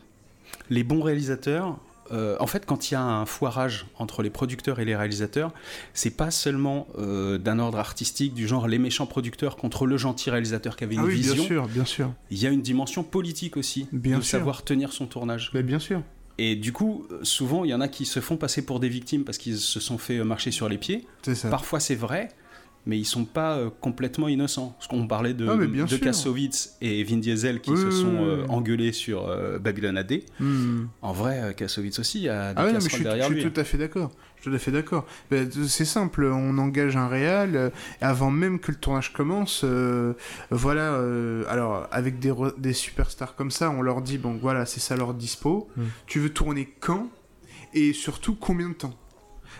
les 0.69 0.83
bons 0.83 1.01
réalisateurs, 1.01 1.77
euh, 2.11 2.37
en 2.39 2.47
fait, 2.47 2.65
quand 2.65 2.89
il 2.89 2.93
y 2.93 2.95
a 2.95 3.01
un 3.03 3.25
foirage 3.25 3.85
entre 3.99 4.23
les 4.23 4.29
producteurs 4.29 4.79
et 4.79 4.85
les 4.85 4.95
réalisateurs, 4.95 5.51
c'est 5.93 6.15
pas 6.15 6.31
seulement 6.31 6.87
euh, 6.97 7.37
d'un 7.37 7.59
ordre 7.59 7.77
artistique, 7.79 8.33
du 8.33 8.47
genre 8.47 8.67
les 8.69 8.79
méchants 8.79 9.05
producteurs 9.07 9.57
contre 9.57 9.85
le 9.85 9.97
gentil 9.97 10.29
réalisateur 10.29 10.77
qui 10.77 10.85
avait 10.85 10.95
une 10.95 11.01
Ah 11.01 11.05
oui, 11.05 11.15
vision. 11.15 11.33
bien 11.35 11.43
sûr, 11.43 11.67
bien 11.67 11.85
sûr. 11.85 12.13
Il 12.31 12.37
y 12.41 12.47
a 12.47 12.49
une 12.49 12.61
dimension 12.61 13.03
politique 13.03 13.57
aussi, 13.57 13.87
Bien 13.91 14.19
de 14.19 14.23
sûr. 14.23 14.37
savoir 14.39 14.63
tenir 14.63 14.93
son 14.93 15.05
tournage. 15.05 15.51
Mais 15.53 15.63
bien 15.63 15.79
sûr. 15.79 16.01
Et 16.37 16.55
du 16.55 16.71
coup, 16.71 17.07
souvent, 17.23 17.63
il 17.65 17.71
y 17.71 17.73
en 17.73 17.81
a 17.81 17.87
qui 17.87 18.05
se 18.05 18.19
font 18.19 18.37
passer 18.37 18.65
pour 18.65 18.79
des 18.79 18.89
victimes 18.89 19.23
parce 19.23 19.37
qu'ils 19.37 19.57
se 19.57 19.79
sont 19.79 19.97
fait 19.97 20.17
euh, 20.17 20.23
marcher 20.23 20.51
sur 20.51 20.69
les 20.69 20.77
pieds. 20.77 21.07
Ça. 21.33 21.49
Parfois, 21.49 21.79
c'est 21.79 21.95
vrai, 21.95 22.27
mais 22.85 22.97
ils 22.99 23.05
sont 23.05 23.25
pas 23.25 23.57
euh, 23.57 23.69
complètement 23.81 24.27
innocents. 24.27 24.75
Parce 24.77 24.87
qu'on 24.87 25.07
parlait 25.07 25.33
de, 25.33 25.47
Ah, 25.49 25.57
de. 25.57 25.97
Kassovitz 25.97 26.77
et 26.79 27.03
Vin 27.03 27.17
Diesel 27.17 27.59
qui 27.59 27.71
Oui, 27.71 27.77
se 27.77 27.89
sont 27.91 28.23
euh, 28.23 28.45
engueulés 28.49 28.91
sur 28.91 29.27
euh, 29.27 29.57
Babylon 29.57 29.97
AD. 29.97 30.21
Hmm. 30.39 30.85
En 31.01 31.11
vrai, 31.11 31.53
Kassovitz 31.57 31.97
aussi 31.99 32.29
a 32.29 32.53
des 32.53 32.61
Ah 32.61 32.65
ouais, 32.65 32.71
non, 32.73 32.79
mais 32.79 32.83
je 32.85 32.89
suis, 32.89 32.97
je 32.99 33.03
derrière 33.03 33.25
suis 33.25 33.35
lui. 33.43 33.51
tout 33.51 33.59
à 33.59 33.63
fait 33.63 33.77
d'accord. 33.79 34.11
Je 34.37 34.41
suis 34.43 34.49
tout 34.51 34.55
à 34.55 34.59
fait 34.59 34.71
d'accord. 34.71 35.05
Ben, 35.31 35.49
C'est 35.67 35.85
simple, 35.85 36.25
on 36.25 36.57
engage 36.57 36.95
un 36.95 37.07
réal, 37.07 37.55
euh, 37.55 37.69
avant 38.01 38.29
même 38.31 38.59
que 38.59 38.71
le 38.71 38.77
tournage 38.77 39.11
commence, 39.11 39.61
euh, 39.63 40.13
voilà, 40.51 40.93
euh, 40.93 41.43
alors 41.49 41.87
avec 41.91 42.19
des, 42.19 42.73
superstars 42.73 43.35
comme 43.35 43.51
ça, 43.51 43.69
on 43.71 43.81
leur 43.81 44.01
dit, 44.01 44.17
bon 44.17 44.37
voilà, 44.39 44.65
c'est 44.65 44.79
ça 44.79 44.95
leur 44.95 45.13
dispo, 45.13 45.67
Mm. 45.75 45.83
tu 46.05 46.19
veux 46.19 46.29
tourner 46.29 46.71
quand, 46.79 47.09
et 47.73 47.93
surtout 47.93 48.35
combien 48.35 48.69
de 48.69 48.73
temps? 48.75 48.93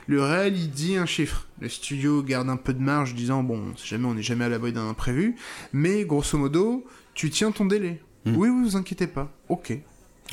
Le 0.06 0.22
réal, 0.24 0.56
il 0.56 0.70
dit 0.70 0.96
un 0.96 1.06
chiffre. 1.06 1.48
Le 1.60 1.68
studio 1.70 2.22
garde 2.24 2.50
un 2.50 2.56
peu 2.56 2.74
de 2.74 2.82
marge, 2.82 3.14
disant 3.16 3.44
bon, 3.44 3.74
jamais, 3.84 4.06
on 4.06 4.14
n'est 4.14 4.22
jamais 4.22 4.46
à 4.46 4.50
l'abri 4.50 4.72
d'un 4.72 4.88
imprévu, 4.88 5.36
mais 5.74 6.06
grosso 6.06 6.38
modo, 6.38 6.86
tu 7.14 7.30
tiens 7.30 7.52
ton 7.52 7.66
délai. 7.66 8.00
Mm. 8.26 8.36
Oui, 8.38 8.50
oui, 8.50 8.62
vous 8.64 8.76
inquiétez 8.78 9.08
pas. 9.08 9.32
Ok. 9.50 9.74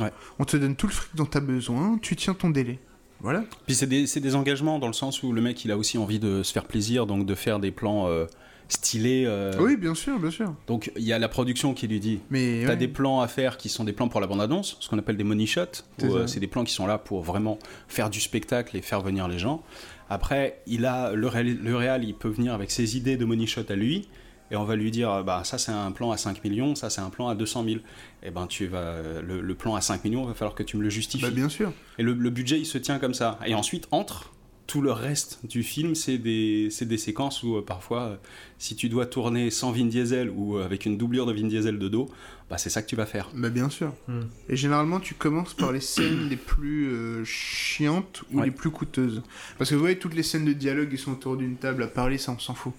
Ouais. 0.01 0.13
On 0.39 0.45
te 0.45 0.57
donne 0.57 0.77
tout 0.77 0.87
le 0.87 0.93
fric 0.93 1.15
dont 1.17 1.25
tu 1.27 1.39
as 1.39 1.41
besoin, 1.41 1.99
tu 2.03 2.15
tiens 2.15 2.35
ton 2.35 2.51
délai. 2.51 2.79
Voilà. 3.21 3.45
Puis 3.67 3.75
c'est 3.75 3.87
des, 3.87 4.05
des 4.05 4.35
engagements 4.35 4.79
dans 4.79 4.87
le 4.87 4.93
sens 4.93 5.23
où 5.23 5.33
le 5.33 5.41
mec 5.41 5.65
il 5.65 5.71
a 5.71 5.79
aussi 5.79 5.97
envie 5.99 6.19
de 6.19 6.43
se 6.43 6.53
faire 6.53 6.65
plaisir, 6.65 7.07
donc 7.07 7.25
de 7.27 7.35
faire 7.35 7.59
des 7.59 7.71
plans 7.71 8.07
euh, 8.09 8.27
stylés. 8.69 9.25
euh, 9.27 9.53
Oui, 9.59 9.77
bien 9.77 9.95
sûr, 9.95 10.19
bien 10.19 10.31
sûr. 10.31 10.55
Donc 10.67 10.93
il 10.97 11.05
y 11.05 11.13
a 11.13 11.19
la 11.19 11.29
production 11.29 11.73
qui 11.75 11.87
lui 11.89 12.01
dit 12.01 12.21
Mais 12.31 12.63
T'as 12.65 12.71
ouais. 12.73 12.77
des 12.77 12.89
plans 12.89 13.21
à 13.21 13.29
faire 13.29 13.57
qui 13.57 13.69
sont 13.71 13.85
des 13.85 13.93
plans 13.93 14.09
pour 14.09 14.21
la 14.21 14.27
bande-annonce, 14.27 14.77
ce 14.81 14.89
qu'on 14.89 14.99
appelle 14.99 15.17
des 15.17 15.25
money 15.25 15.47
shots. 15.47 15.85
Euh. 16.03 16.27
C'est 16.27 16.41
des 16.41 16.47
plans 16.49 16.65
qui 16.65 16.73
sont 16.75 16.87
là 16.87 16.99
pour 16.99 17.23
vraiment 17.23 17.59
faire 17.89 18.11
du 18.11 18.21
spectacle 18.21 18.77
et 18.77 18.83
faire 18.83 19.01
venir 19.01 19.27
les 19.29 19.39
gens. 19.39 19.63
Après, 20.11 20.61
il 20.67 20.85
a 20.85 21.13
le, 21.15 21.27
réal, 21.27 21.57
le 21.63 21.77
réal, 21.77 22.05
il 22.05 22.15
peut 22.15 22.29
venir 22.29 22.53
avec 22.53 22.71
ses 22.71 22.97
idées 22.99 23.17
de 23.17 23.25
money 23.25 23.47
shot 23.47 23.63
à 23.71 23.75
lui. 23.75 24.07
Et 24.55 24.57
on 24.57 24.63
va 24.65 24.77
lui 24.77 24.93
dire, 24.93 25.25
bah 25.25 25.43
ça 25.43 25.59
c'est 25.59 25.73
un 25.73 25.91
plan 25.91 26.13
à 26.13 26.17
5 26.17 26.45
millions, 26.45 26.77
ça 26.77 26.89
c'est 26.89 27.01
un 27.01 27.11
plan 27.11 27.27
à 27.27 27.35
200 27.35 27.65
000. 27.65 27.77
Et 28.23 28.31
ben 28.31 28.47
tu 28.47 28.69
vas, 28.69 29.03
le, 29.21 29.41
le 29.41 29.55
plan 29.57 29.75
à 29.75 29.81
5 29.81 30.05
millions, 30.05 30.23
il 30.23 30.29
va 30.29 30.35
falloir 30.35 30.55
que 30.55 30.63
tu 30.63 30.77
me 30.77 30.83
le 30.85 30.91
justifies. 30.91 31.25
Bah, 31.25 31.31
bien 31.31 31.49
sûr. 31.49 31.73
Et 31.99 32.05
le, 32.05 32.13
le 32.13 32.31
budget, 32.31 32.61
il 32.61 32.65
se 32.67 32.79
tient 32.79 33.01
comme 33.01 33.15
ça. 33.15 33.41
Et 33.47 33.55
ensuite, 33.57 33.89
entre 33.91 34.31
tout 34.69 34.81
le 34.81 34.93
reste 34.93 35.41
du 35.45 35.65
film, 35.65 35.97
c'est 35.97 36.19
des, 36.19 36.69
c'est 36.71 36.87
des 36.87 36.99
séquences 36.99 37.43
où 37.43 37.57
euh, 37.57 37.63
parfois, 37.63 38.03
euh, 38.03 38.17
si 38.59 38.77
tu 38.77 38.89
dois 38.89 39.07
tourner 39.07 39.51
sans 39.51 39.73
Vin 39.73 39.87
Diesel 39.87 40.31
ou 40.31 40.57
euh, 40.57 40.65
avec 40.65 40.87
une 40.87 40.97
doublure 40.97 41.27
de 41.27 41.33
Vin 41.33 41.49
Diesel 41.49 41.79
de 41.81 41.89
dos, 41.89 42.09
bah, 42.49 42.57
c'est 42.57 42.71
ça 42.71 42.81
que 42.81 42.87
tu 42.87 42.95
vas 42.97 43.07
faire. 43.07 43.29
Bah 43.35 43.51
bien 43.51 43.69
sûr. 43.69 43.93
Hmm. 44.09 44.21
Et 44.49 44.55
généralement, 44.57 45.01
tu 45.01 45.15
commences 45.15 45.53
par 45.55 45.73
les 45.73 45.81
scènes 45.81 46.29
les 46.31 46.37
plus 46.37 46.89
euh, 46.93 47.25
chiantes 47.25 48.23
ou 48.33 48.39
Ouais. 48.39 48.47
les 48.47 48.51
plus 48.53 48.71
coûteuses. 48.71 49.21
Parce 49.59 49.69
que 49.71 49.75
vous 49.75 49.81
voyez, 49.81 49.99
toutes 49.99 50.15
les 50.15 50.23
scènes 50.23 50.45
de 50.45 50.53
dialogue, 50.53 50.89
ils 50.93 50.99
sont 50.99 51.13
autour 51.13 51.37
d'une 51.37 51.57
table 51.57 51.83
à 51.83 51.87
parler, 51.89 52.19
ça, 52.19 52.33
on 52.33 52.39
s'en 52.39 52.55
fout. 52.55 52.73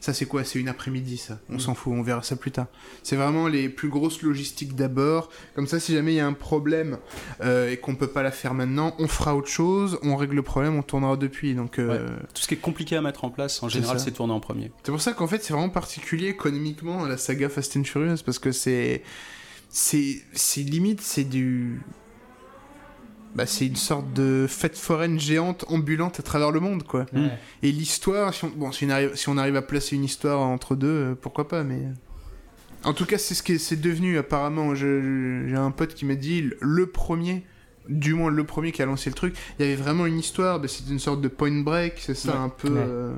Ça, 0.00 0.14
c'est 0.14 0.24
quoi? 0.24 0.44
C'est 0.44 0.58
une 0.58 0.68
après-midi, 0.68 1.18
ça. 1.18 1.38
On 1.50 1.58
s'en 1.58 1.74
fout, 1.74 1.92
on 1.94 2.02
verra 2.02 2.22
ça 2.22 2.34
plus 2.34 2.50
tard. 2.50 2.66
C'est 3.02 3.16
vraiment 3.16 3.48
les 3.48 3.68
plus 3.68 3.90
grosses 3.90 4.22
logistiques 4.22 4.74
d'abord. 4.74 5.28
Comme 5.54 5.66
ça, 5.66 5.78
si 5.78 5.92
jamais 5.92 6.14
il 6.14 6.16
y 6.16 6.20
a 6.20 6.26
un 6.26 6.32
problème 6.32 6.96
euh, 7.42 7.70
et 7.70 7.76
qu'on 7.76 7.94
peut 7.94 8.06
pas 8.06 8.22
la 8.22 8.30
faire 8.30 8.54
maintenant, 8.54 8.94
on 8.98 9.08
fera 9.08 9.36
autre 9.36 9.48
chose, 9.48 9.98
on 10.02 10.16
règle 10.16 10.36
le 10.36 10.42
problème, 10.42 10.76
on 10.76 10.82
tournera 10.82 11.18
depuis. 11.18 11.54
Donc, 11.54 11.78
euh, 11.78 12.08
Tout 12.34 12.42
ce 12.42 12.48
qui 12.48 12.54
est 12.54 12.58
compliqué 12.58 12.96
à 12.96 13.02
mettre 13.02 13.24
en 13.24 13.30
place, 13.30 13.62
en 13.62 13.68
général, 13.68 14.00
c'est 14.00 14.12
tourné 14.12 14.32
en 14.32 14.40
premier. 14.40 14.72
C'est 14.84 14.92
pour 14.92 15.02
ça 15.02 15.12
qu'en 15.12 15.26
fait, 15.26 15.44
c'est 15.44 15.52
vraiment 15.52 15.68
particulier 15.68 16.28
économiquement 16.28 17.04
la 17.04 17.18
saga 17.18 17.50
Fast 17.50 17.76
and 17.76 17.84
Furious 17.84 18.22
parce 18.24 18.38
que 18.38 18.52
c'est. 18.52 19.02
C'est. 19.68 20.22
C'est 20.32 20.62
limite, 20.62 21.02
c'est 21.02 21.24
du. 21.24 21.82
Bah, 23.34 23.46
c'est 23.46 23.66
une 23.66 23.76
sorte 23.76 24.12
de 24.12 24.46
fête 24.48 24.76
foraine 24.76 25.20
géante 25.20 25.64
ambulante 25.68 26.18
à 26.18 26.22
travers 26.22 26.50
le 26.50 26.58
monde, 26.58 26.82
quoi. 26.82 27.06
Ouais. 27.12 27.30
Et 27.62 27.70
l'histoire, 27.70 28.34
si 28.34 28.44
on, 28.44 28.48
bon, 28.48 28.72
si 28.72 28.86
on, 28.86 28.90
arrive, 28.90 29.14
si 29.14 29.28
on 29.28 29.38
arrive 29.38 29.54
à 29.56 29.62
placer 29.62 29.94
une 29.94 30.02
histoire 30.04 30.40
entre 30.40 30.74
deux, 30.74 30.88
euh, 30.88 31.14
pourquoi 31.20 31.46
pas, 31.46 31.62
mais. 31.62 31.80
En 32.82 32.92
tout 32.92 33.04
cas, 33.06 33.18
c'est 33.18 33.34
ce 33.34 33.42
que 33.42 33.56
c'est 33.58 33.80
devenu 33.80 34.18
apparemment. 34.18 34.74
J'ai 34.74 35.54
un 35.54 35.70
pote 35.70 35.94
qui 35.94 36.06
m'a 36.06 36.14
dit 36.16 36.50
le 36.60 36.86
premier, 36.86 37.44
du 37.88 38.14
moins 38.14 38.30
le 38.30 38.44
premier 38.44 38.72
qui 38.72 38.82
a 38.82 38.86
lancé 38.86 39.10
le 39.10 39.14
truc, 39.14 39.36
il 39.58 39.64
y 39.64 39.68
avait 39.72 39.80
vraiment 39.80 40.06
une 40.06 40.18
histoire, 40.18 40.58
bah, 40.58 40.66
c'était 40.66 40.90
une 40.90 40.98
sorte 40.98 41.20
de 41.20 41.28
point 41.28 41.60
break, 41.62 41.94
c'est 41.98 42.14
ça, 42.14 42.32
Ouais. 42.32 42.38
un 42.38 42.48
peu. 42.48 42.68
Ouais. 42.68 42.80
euh, 42.84 43.12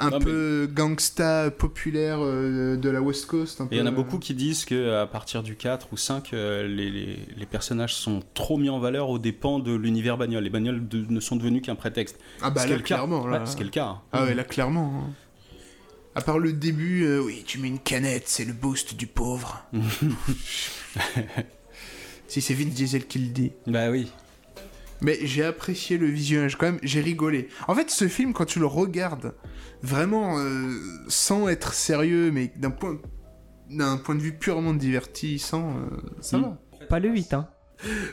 un 0.00 0.10
Non, 0.10 0.18
mais- 0.18 0.24
peu 0.24 0.68
gangsta 0.72 1.50
populaire 1.50 2.18
euh, 2.20 2.76
de 2.76 2.90
la 2.90 3.00
West 3.00 3.26
Coast. 3.26 3.62
il 3.70 3.78
y 3.78 3.80
en 3.80 3.86
a 3.86 3.90
beaucoup 3.92 4.18
qui 4.18 4.34
disent 4.34 4.64
qu'à 4.64 5.06
partir 5.06 5.42
du 5.42 5.54
4 5.56 5.88
ou 5.92 5.96
5, 5.96 6.32
euh, 6.34 6.66
les, 6.66 6.90
les- 6.90 7.18
les 7.36 7.46
personnages 7.46 7.94
sont 7.94 8.22
trop 8.34 8.56
mis 8.56 8.68
en 8.70 8.78
valeur 8.80 9.08
aux 9.08 9.18
dépens 9.20 9.58
de 9.60 9.72
l'univers 9.72 10.16
bagnole. 10.16 10.42
Les 10.44 10.50
bagnoles 10.50 10.86
de- 10.88 11.04
ne 11.08 11.20
sont 11.20 11.36
devenues 11.36 11.60
qu'un 11.60 11.76
prétexte. 11.76 12.18
Ah 12.42 12.50
bah 12.50 12.66
là, 12.66 12.78
clairement. 12.78 13.26
Là. 13.26 13.40
Ouais, 13.40 13.46
ce 13.46 13.54
qui 13.56 13.62
est 13.62 13.66
le 13.66 13.70
cas. 13.70 13.86
hein. 13.86 14.00
Ah 14.12 14.24
ouais, 14.24 14.34
là, 14.34 14.42
clairement. 14.44 14.92
hein. 15.06 15.10
À 16.16 16.20
part 16.20 16.38
le 16.38 16.52
début, 16.52 17.04
euh, 17.04 17.20
oui, 17.20 17.42
tu 17.46 17.58
mets 17.58 17.66
une 17.68 17.80
canette, 17.80 18.24
c'est 18.28 18.44
le 18.44 18.52
boost 18.52 18.94
du 18.96 19.06
pauvre. 19.08 19.64
si 22.28 22.40
c'est 22.40 22.54
Vin 22.54 22.64
Diesel 22.66 23.06
qui 23.06 23.18
le 23.18 23.28
dit. 23.28 23.52
Bah 23.66 23.90
oui. 23.90 24.10
Mais 25.00 25.18
j'ai 25.22 25.44
apprécié 25.44 25.98
le 25.98 26.06
visionnage 26.06 26.56
quand 26.56 26.66
même, 26.66 26.78
j'ai 26.82 27.00
rigolé. 27.00 27.48
En 27.68 27.74
fait, 27.74 27.90
ce 27.90 28.08
film, 28.08 28.32
quand 28.32 28.46
tu 28.46 28.58
le 28.58 28.66
regardes, 28.66 29.34
vraiment 29.84 30.38
euh, 30.38 30.70
sans 31.08 31.48
être 31.48 31.74
sérieux, 31.74 32.30
mais 32.32 32.50
d'un 32.56 32.70
point, 32.70 32.98
d'un 33.70 33.96
point 33.96 34.14
de 34.14 34.20
vue 34.20 34.32
purement 34.36 34.74
divertissant, 34.74 35.70
euh, 35.76 35.96
ça 36.20 36.38
Mm. 36.38 36.42
va. 36.42 36.58
Pas 36.88 36.98
le 36.98 37.08
8, 37.10 37.34
hein. 37.34 37.48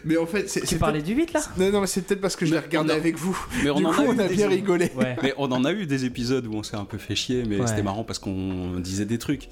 Mais 0.03 0.17
en 0.17 0.25
fait, 0.25 0.50
c'est 0.50 0.61
Tu 0.61 0.67
c'est 0.67 0.77
parlais 0.80 1.01
du 1.01 1.14
8 1.14 1.33
là? 1.33 1.40
Non, 1.58 1.72
non, 1.72 1.82
mais 1.82 1.88
c'est 1.88 2.01
peut-être 2.01 2.19
parce 2.22 2.35
que 2.35 2.45
je 2.45 2.51
l'ai 2.53 2.59
regardé 2.59 2.91
a- 2.91 2.95
avec 2.95 3.16
vous. 3.17 3.38
Mais 3.64 3.69
on 3.69 3.75
du 3.75 3.85
en 3.85 3.91
coup, 3.91 4.01
a 4.01 4.06
eu 4.06 4.08
on 4.09 4.19
a 4.19 4.27
des- 4.27 4.35
bien 4.35 4.50
rigolé. 4.50 4.91
Ouais. 4.98 5.16
Mais 5.24 5.33
on 5.38 5.51
en 5.51 5.64
a 5.66 5.72
eu 5.72 5.85
des 5.85 6.03
épisodes 6.06 6.45
où 6.48 6.53
on 6.56 6.64
s'est 6.64 6.75
un 6.77 6.83
peu 6.85 6.98
fait 6.98 7.16
chier, 7.16 7.43
mais 7.48 7.59
Ouais. 7.59 7.67
c'était 7.67 7.83
marrant 7.83 8.03
parce 8.03 8.19
qu'on 8.19 8.80
disait 8.80 9.06
des 9.06 9.17
trucs. 9.17 9.50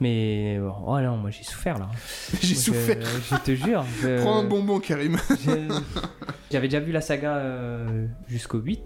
Mais 0.00 0.58
bon, 0.58 0.72
oh 0.86 1.00
non, 1.00 1.16
moi 1.18 1.30
j'ai 1.30 1.44
souffert 1.44 1.78
là. 1.78 1.88
J'ai 2.40 2.54
Moi, 2.54 2.62
souffert. 2.62 2.98
Je, 3.00 3.34
je 3.36 3.40
te 3.42 3.54
jure. 3.54 3.84
je- 4.02 4.20
Prends 4.22 4.40
un 4.40 4.44
bonbon, 4.44 4.80
Karim. 4.80 5.18
J'avais 6.50 6.68
déjà 6.68 6.80
vu 6.80 6.90
la 6.92 7.00
saga 7.02 7.36
euh, 7.36 8.06
jusqu'au 8.28 8.58
8. 8.58 8.80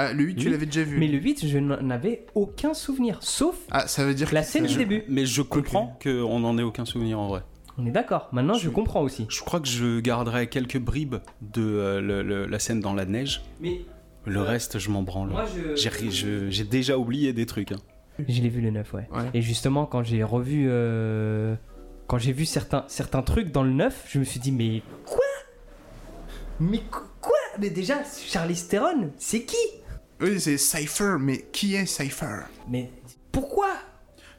Ah, 0.00 0.12
le 0.12 0.22
8, 0.24 0.36
tu 0.36 0.48
l'avais 0.48 0.66
déjà 0.66 0.82
vu. 0.84 0.96
Mais 0.98 1.08
le 1.08 1.18
8, 1.18 1.46
je 1.48 1.58
n'en 1.58 1.90
avais 1.90 2.24
aucun 2.34 2.72
souvenir. 2.74 3.18
Sauf 3.20 3.56
Ah, 3.70 3.86
ça 3.88 4.04
veut 4.04 4.14
dire 4.14 4.32
la 4.32 4.42
scène 4.42 4.66
du 4.66 4.76
début. 4.76 5.02
Mais 5.08 5.26
je 5.26 5.42
comprends 5.42 5.98
qu'on 6.02 6.38
n'en 6.40 6.56
ait 6.58 6.62
aucun 6.62 6.84
souvenir 6.84 7.18
en 7.18 7.26
vrai. 7.28 7.42
On 7.78 7.86
est 7.86 7.90
d'accord. 7.90 8.28
Maintenant, 8.32 8.54
je 8.54 8.64
Je- 8.64 8.70
comprends 8.70 9.02
aussi. 9.02 9.26
Je 9.28 9.40
crois 9.40 9.60
que 9.60 9.68
je 9.68 10.00
garderai 10.00 10.48
quelques 10.48 10.78
bribes 10.78 11.16
de 11.42 11.62
euh, 11.62 12.00
le- 12.00 12.22
le- 12.22 12.46
la 12.46 12.58
scène 12.58 12.80
dans 12.80 12.94
la 12.94 13.04
neige. 13.06 13.42
Mais 13.60 13.80
Le 14.24 14.40
reste, 14.42 14.78
je 14.78 14.90
m'en 14.90 15.02
branle. 15.02 15.30
je. 15.56 15.74
J'ai 15.76 15.88
ri- 15.88 16.10
je- 16.12 16.50
j'ai 16.50 16.64
déjà 16.64 16.96
oublié 16.98 17.32
des 17.32 17.46
trucs. 17.46 17.72
hein. 17.72 17.78
Je 18.28 18.42
l'ai 18.42 18.48
vu 18.48 18.60
le 18.60 18.70
9, 18.70 18.92
ouais. 18.94 19.08
Ouais. 19.12 19.30
Et 19.34 19.42
justement, 19.42 19.86
quand 19.86 20.02
j'ai 20.02 20.22
revu. 20.22 20.66
euh, 20.68 21.54
Quand 22.08 22.18
j'ai 22.18 22.32
vu 22.32 22.46
certains, 22.46 22.84
certains 22.88 23.20
trucs 23.22 23.52
dans 23.52 23.62
le 23.62 23.70
9, 23.72 24.06
je 24.08 24.18
me 24.18 24.24
suis 24.24 24.40
dit, 24.40 24.50
mais 24.50 24.80
quoi? 25.04 25.20
Mais 26.60 26.78
qu- 26.78 27.06
quoi? 27.20 27.36
Mais 27.60 27.70
déjà, 27.70 27.96
Charlie 28.26 28.60
Theron, 28.68 29.10
c'est 29.18 29.42
qui? 29.44 29.56
Oui, 30.20 30.40
c'est 30.40 30.56
Cypher, 30.58 31.16
mais 31.20 31.46
qui 31.52 31.74
est 31.76 31.86
Cypher? 31.86 32.40
Mais 32.68 32.90
pourquoi? 33.32 33.68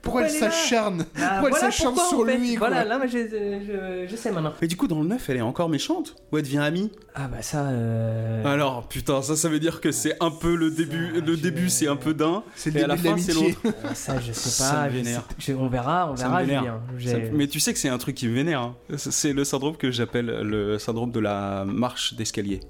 Pourquoi, 0.02 0.28
elle 0.28 0.34
là? 0.40 0.50
s'acharne? 0.50 1.06
Ah, 1.18 1.40
Pourquoi 1.42 1.50
elle 1.50 1.56
voilà 1.56 1.60
s'acharne 1.72 1.96
sur 1.96 2.20
en 2.22 2.26
fait. 2.26 2.38
lui, 2.38 2.56
quoi? 2.56 2.70
Voilà, 2.70 2.86
là, 2.86 2.98
moi, 2.98 3.08
je, 3.08 3.18
je, 3.18 4.08
je 4.10 4.16
sais 4.16 4.32
maintenant. 4.32 4.54
Mais 4.62 4.68
du 4.70 4.78
coup, 4.78 4.88
dans 4.88 5.02
le 5.02 5.08
9, 5.08 5.30
elle 5.30 5.38
est 5.38 5.42
encore 5.42 5.68
méchante? 5.68 6.16
Ou 6.32 6.38
elle 6.38 6.44
devient 6.44 6.60
amie? 6.60 6.90
Ah, 7.16 7.28
bah 7.28 7.42
ça. 7.42 7.66
euh, 7.68 8.46
Alors, 8.46 8.88
putain, 8.88 9.22
ça, 9.22 9.36
ça 9.36 9.50
veut 9.50 9.60
dire 9.60 9.82
que 9.82 9.92
c'est 9.92 10.16
un 10.22 10.32
peu 10.32 10.56
le 10.56 10.72
début. 10.72 11.16
Ça, 11.16 11.26
Le 11.26 11.36
je- 11.36 11.42
début, 11.42 11.70
c'est 11.70 11.88
un 11.88 11.98
peu 11.98 12.14
d'un. 12.14 12.44
C'est 12.56 12.74
Et 12.78 12.84
à 12.84 12.88
la 12.88 12.96
de 12.96 13.02
fin, 13.02 13.18
c'est 13.18 13.34
l'amitié. 13.34 13.58
l'autre. 13.64 13.78
ah, 13.84 13.94
ça, 13.94 14.20
je 14.22 14.32
sais 14.32 14.50
Ça 14.50 14.72
pas. 14.74 14.86
me 14.86 14.90
vénère. 14.92 15.24
sais- 15.38 15.54
on 15.54 15.68
verra, 15.68 16.10
on 16.12 16.14
verra, 16.16 16.44
vénère. 16.44 16.80
Julien. 16.98 17.20
Mais 17.34 17.48
tu 17.48 17.60
sais 17.60 17.74
que 17.74 17.80
c'est 17.80 17.90
un 17.90 17.98
truc 17.98 18.16
qui 18.16 18.28
me 18.30 18.36
vénère. 18.36 18.62
hein. 18.62 18.76
C'est- 18.96 19.12
C'est 19.12 19.34
le 19.34 19.44
syndrome 19.44 19.76
que 19.76 19.92
j'appelle 19.92 20.28
le 20.28 20.80
syndrome 20.80 21.12
de 21.12 21.20
la 21.20 21.66
marche 21.66 22.14
d'escalier. 22.14 22.62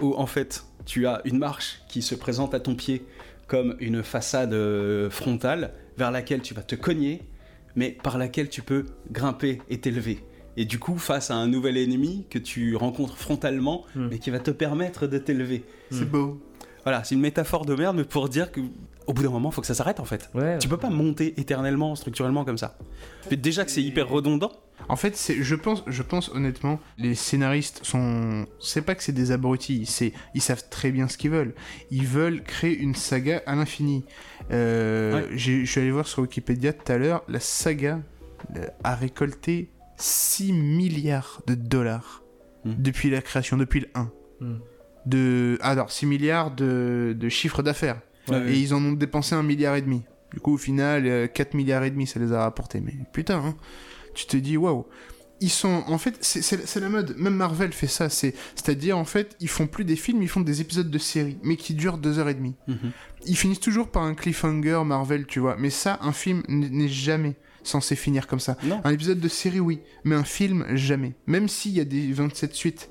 Où 0.00 0.14
en 0.14 0.26
fait, 0.26 0.64
tu 0.90 1.06
as 1.06 1.20
une 1.24 1.38
marche 1.38 1.82
qui 1.88 2.02
se 2.02 2.16
présente 2.16 2.52
à 2.52 2.58
ton 2.58 2.74
pied 2.74 3.04
comme 3.46 3.76
une 3.78 4.02
façade 4.02 4.52
euh, 4.54 5.08
frontale 5.08 5.72
vers 5.96 6.10
laquelle 6.10 6.42
tu 6.42 6.52
vas 6.52 6.62
te 6.62 6.74
cogner, 6.74 7.22
mais 7.76 7.90
par 8.02 8.18
laquelle 8.18 8.48
tu 8.48 8.60
peux 8.62 8.86
grimper 9.12 9.60
et 9.68 9.78
t'élever. 9.78 10.18
Et 10.56 10.64
du 10.64 10.80
coup, 10.80 10.98
face 10.98 11.30
à 11.30 11.36
un 11.36 11.46
nouvel 11.46 11.76
ennemi 11.76 12.26
que 12.28 12.40
tu 12.40 12.74
rencontres 12.74 13.16
frontalement, 13.16 13.84
Hmm. 13.94 14.08
mais 14.10 14.18
qui 14.18 14.30
va 14.30 14.40
te 14.40 14.50
permettre 14.50 15.06
de 15.06 15.18
t'élever. 15.18 15.62
C'est 15.92 16.10
beau. 16.10 16.40
Voilà, 16.82 17.04
c'est 17.04 17.14
une 17.14 17.20
métaphore 17.20 17.66
de 17.66 17.74
merde, 17.76 17.96
mais 17.96 18.04
pour 18.04 18.28
dire 18.28 18.50
que 18.50 18.60
au 19.10 19.12
bout 19.12 19.22
d'un 19.22 19.30
moment, 19.30 19.50
faut 19.50 19.60
que 19.60 19.66
ça 19.66 19.74
s'arrête 19.74 20.00
en 20.00 20.04
fait. 20.04 20.30
Ouais, 20.34 20.58
Tu 20.58 20.68
peux 20.68 20.76
pas 20.76 20.90
monter 20.90 21.34
éternellement, 21.40 21.94
structurellement 21.96 22.44
comme 22.44 22.58
ça. 22.58 22.78
Mais 23.30 23.36
déjà 23.36 23.64
que 23.64 23.70
c'est 23.70 23.82
hyper 23.82 24.08
redondant. 24.08 24.52
En 24.88 24.96
fait, 24.96 25.14
c'est, 25.16 25.42
je 25.42 25.54
pense, 25.54 25.82
je 25.86 26.02
pense 26.02 26.30
honnêtement, 26.30 26.80
les 26.96 27.14
scénaristes 27.14 27.80
sont, 27.84 28.46
c'est 28.60 28.80
pas 28.82 28.94
que 28.94 29.02
c'est 29.02 29.12
des 29.12 29.30
abrutis, 29.30 29.84
c'est, 29.86 30.12
ils 30.34 30.40
savent 30.40 30.64
très 30.70 30.90
bien 30.90 31.06
ce 31.06 31.18
qu'ils 31.18 31.30
veulent. 31.30 31.54
Ils 31.90 32.06
veulent 32.06 32.42
créer 32.42 32.76
une 32.78 32.94
saga 32.94 33.42
à 33.46 33.54
l'infini. 33.54 34.04
Euh, 34.50 35.14
Ouais. 35.22 35.28
j'ai- 35.36 35.64
je 35.66 35.70
suis 35.70 35.80
allé 35.80 35.90
voir 35.90 36.06
sur 36.06 36.22
Wikipédia 36.22 36.72
tout 36.72 36.90
à 36.90 36.96
l'heure, 36.98 37.22
la 37.28 37.40
saga 37.40 38.00
euh, 38.56 38.66
a 38.84 38.94
récolté 38.94 39.70
6 39.96 40.52
milliards 40.52 41.42
de 41.46 41.54
dollars 41.54 42.22
Hmm. 42.64 42.72
depuis 42.78 43.10
la 43.10 43.20
création, 43.22 43.56
depuis 43.56 43.80
le 43.80 43.88
1. 43.94 44.10
Hmm. 44.40 44.58
De, 45.06 45.56
ah, 45.62 45.70
alors 45.70 45.90
6 45.90 46.04
milliards 46.06 46.50
de, 46.50 47.14
de 47.18 47.28
chiffre 47.30 47.62
d'affaires. 47.62 48.00
Ouais, 48.30 48.52
Et 48.52 48.58
ils 48.58 48.74
en 48.74 48.84
ont 48.84 48.92
dépensé 48.92 49.34
un 49.34 49.42
milliard 49.42 49.76
et 49.76 49.82
demi. 49.82 50.02
Du 50.32 50.40
coup, 50.40 50.54
au 50.54 50.58
final, 50.58 51.06
euh, 51.06 51.26
4 51.26 51.54
milliards 51.54 51.84
et 51.84 51.90
demi, 51.90 52.06
ça 52.06 52.20
les 52.20 52.32
a 52.32 52.40
rapportés. 52.42 52.80
Mais 52.80 52.94
putain, 53.12 53.38
hein, 53.44 53.56
tu 54.14 54.26
te 54.26 54.36
dis, 54.36 54.56
waouh. 54.56 54.86
Ils 55.42 55.48
sont, 55.50 55.84
en 55.86 55.96
fait, 55.96 56.18
c'est- 56.20 56.80
la 56.80 56.88
mode. 56.90 57.16
Même 57.16 57.34
Marvel 57.34 57.72
fait 57.72 57.86
ça. 57.86 58.10
c'est- 58.10 58.34
C'est-à-dire, 58.54 58.98
en 58.98 59.06
fait, 59.06 59.36
ils 59.40 59.48
font 59.48 59.66
plus 59.66 59.84
des 59.84 59.96
films, 59.96 60.22
ils 60.22 60.28
font 60.28 60.42
des 60.42 60.60
épisodes 60.60 60.90
de 60.90 60.98
séries, 60.98 61.38
mais 61.42 61.56
qui 61.56 61.72
durent 61.72 61.96
deux 61.96 62.18
heures 62.18 62.28
et 62.28 62.34
demie. 62.34 62.54
Mhm. 62.68 62.92
Ils 63.24 63.36
finissent 63.36 63.58
toujours 63.60 63.88
par 63.88 64.02
un 64.02 64.14
cliffhanger 64.14 64.82
Marvel, 64.84 65.24
tu 65.26 65.40
vois. 65.40 65.56
Mais 65.58 65.70
ça, 65.70 65.98
un 66.02 66.12
film 66.12 66.42
n'est 66.48 66.88
jamais 66.88 67.36
censé 67.62 67.96
finir 67.96 68.26
comme 68.26 68.38
ça. 68.40 68.56
Non. 68.64 68.80
Un 68.84 68.92
épisode 68.92 69.18
de 69.18 69.28
série, 69.28 69.60
oui, 69.60 69.80
mais 70.04 70.14
un 70.14 70.24
film, 70.24 70.66
jamais. 70.76 71.14
Même 71.26 71.48
s'il 71.48 71.72
y 71.72 71.80
a 71.80 71.84
des 71.86 72.12
27 72.12 72.54
suites. 72.54 72.90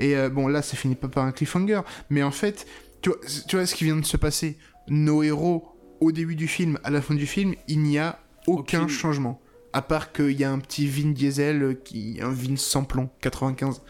Et 0.00 0.16
euh, 0.16 0.28
bon, 0.28 0.48
là, 0.48 0.62
ça 0.62 0.76
finit 0.76 0.94
pas 0.96 1.08
par 1.08 1.24
un 1.24 1.30
cliffhanger, 1.32 1.80
mais 2.10 2.24
en 2.24 2.30
fait, 2.32 2.66
tu 3.02 3.10
vois, 3.10 3.18
tu 3.46 3.54
vois 3.56 3.66
ce 3.66 3.74
qui 3.76 3.84
vient 3.84 3.96
de 3.96 4.04
se 4.04 4.16
passer. 4.16 4.58
Nos 4.88 5.22
héros, 5.22 5.64
au 6.00 6.12
début 6.12 6.36
du 6.36 6.48
film, 6.48 6.78
à 6.84 6.90
la 6.90 7.00
fin 7.00 7.14
du 7.14 7.26
film, 7.26 7.54
il 7.68 7.80
n'y 7.80 7.98
a 7.98 8.18
aucun 8.46 8.82
Aucune- 8.82 8.88
changement. 8.94 9.40
À 9.72 9.82
part 9.82 10.12
qu'il 10.12 10.32
y 10.32 10.44
a 10.44 10.52
un 10.52 10.58
petit 10.60 10.86
Vin 10.86 11.10
Diesel, 11.10 11.78
qui, 11.84 12.18
un 12.22 12.30
Vin 12.30 12.56
sans 12.56 12.84
plomb, 12.84 13.08
95. 13.20 13.82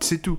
C'est 0.00 0.22
tout. 0.22 0.38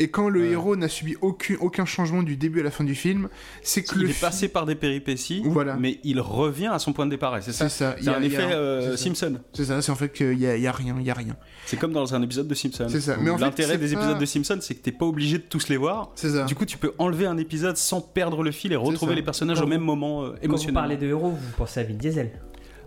Et 0.00 0.08
quand 0.08 0.28
le 0.28 0.40
Ouais. 0.40 0.48
héros 0.50 0.74
n'a 0.76 0.88
subi 0.88 1.14
aucun, 1.20 1.54
aucun 1.60 1.84
changement 1.84 2.22
du 2.22 2.36
début 2.36 2.60
à 2.60 2.62
la 2.64 2.70
fin 2.72 2.82
du 2.84 2.94
film, 2.96 3.28
c'est 3.62 3.82
que 3.84 3.94
Il 3.96 4.02
le 4.02 4.10
est 4.10 4.20
passé 4.20 4.48
par 4.48 4.66
des 4.66 4.74
péripéties, 4.74 5.42
Voilà. 5.44 5.76
mais 5.76 6.00
il 6.02 6.20
revient 6.20 6.66
à 6.72 6.78
son 6.80 6.92
point 6.92 7.06
de 7.06 7.10
départ. 7.12 7.36
C'est 7.42 7.52
ça. 7.52 7.68
C'est 7.68 7.78
ça. 7.84 7.94
il 7.98 8.04
C'est 8.04 8.10
y 8.10 8.12
a- 8.14 8.16
un 8.18 8.22
a- 8.22 8.24
effet 8.26 8.42
euh. 8.42 8.96
Simpson. 8.96 9.38
C'est 9.52 9.64
ça, 9.66 9.80
c'est 9.82 9.92
en 9.92 9.94
fait 9.94 10.12
qu'il 10.12 10.38
y 10.38 10.46
a, 10.46 10.56
il 10.56 10.62
y 10.62 10.66
a 10.66 10.72
rien, 10.72 10.96
il 10.98 11.06
y 11.06 11.10
a 11.10 11.14
rien. 11.14 11.36
C'est 11.66 11.76
comme 11.78 11.92
dans 11.92 12.14
un 12.14 12.22
épisode 12.22 12.48
de 12.48 12.54
Simpson. 12.54 12.86
C'est 12.88 13.00
ça, 13.00 13.16
mais 13.20 13.30
L'intérêt 13.38 13.78
des 13.78 13.86
pas- 13.94 14.00
épisodes 14.00 14.18
de 14.18 14.26
Simpson, 14.26 14.58
c'est 14.60 14.74
que 14.74 14.82
t'es 14.82 14.92
pas 14.92 15.06
obligé 15.06 15.38
de 15.38 15.44
tous 15.44 15.68
les 15.68 15.76
voir. 15.76 16.10
C'est 16.16 16.30
ça. 16.30 16.44
Du 16.44 16.54
coup, 16.54 16.64
tu 16.66 16.76
peux 16.78 16.92
enlever 16.98 17.26
un 17.26 17.38
épisode 17.38 17.76
sans 17.76 18.00
perdre 18.00 18.42
le 18.42 18.50
fil 18.50 18.72
et 18.72 18.76
retrouver 18.76 19.14
les 19.14 19.22
personnages 19.22 19.58
Quand 19.58 19.64
au 19.64 19.68
même 19.68 19.80
vous- 19.80 19.86
moment 19.86 20.24
euh, 20.24 20.32
Quand 20.44 20.56
vous 20.56 20.72
parlez 20.72 20.96
de 20.96 21.06
héros, 21.06 21.30
vous 21.30 21.52
pensez 21.56 21.80
à 21.80 21.84
Vin 21.84 21.94
Diesel. 21.94 22.32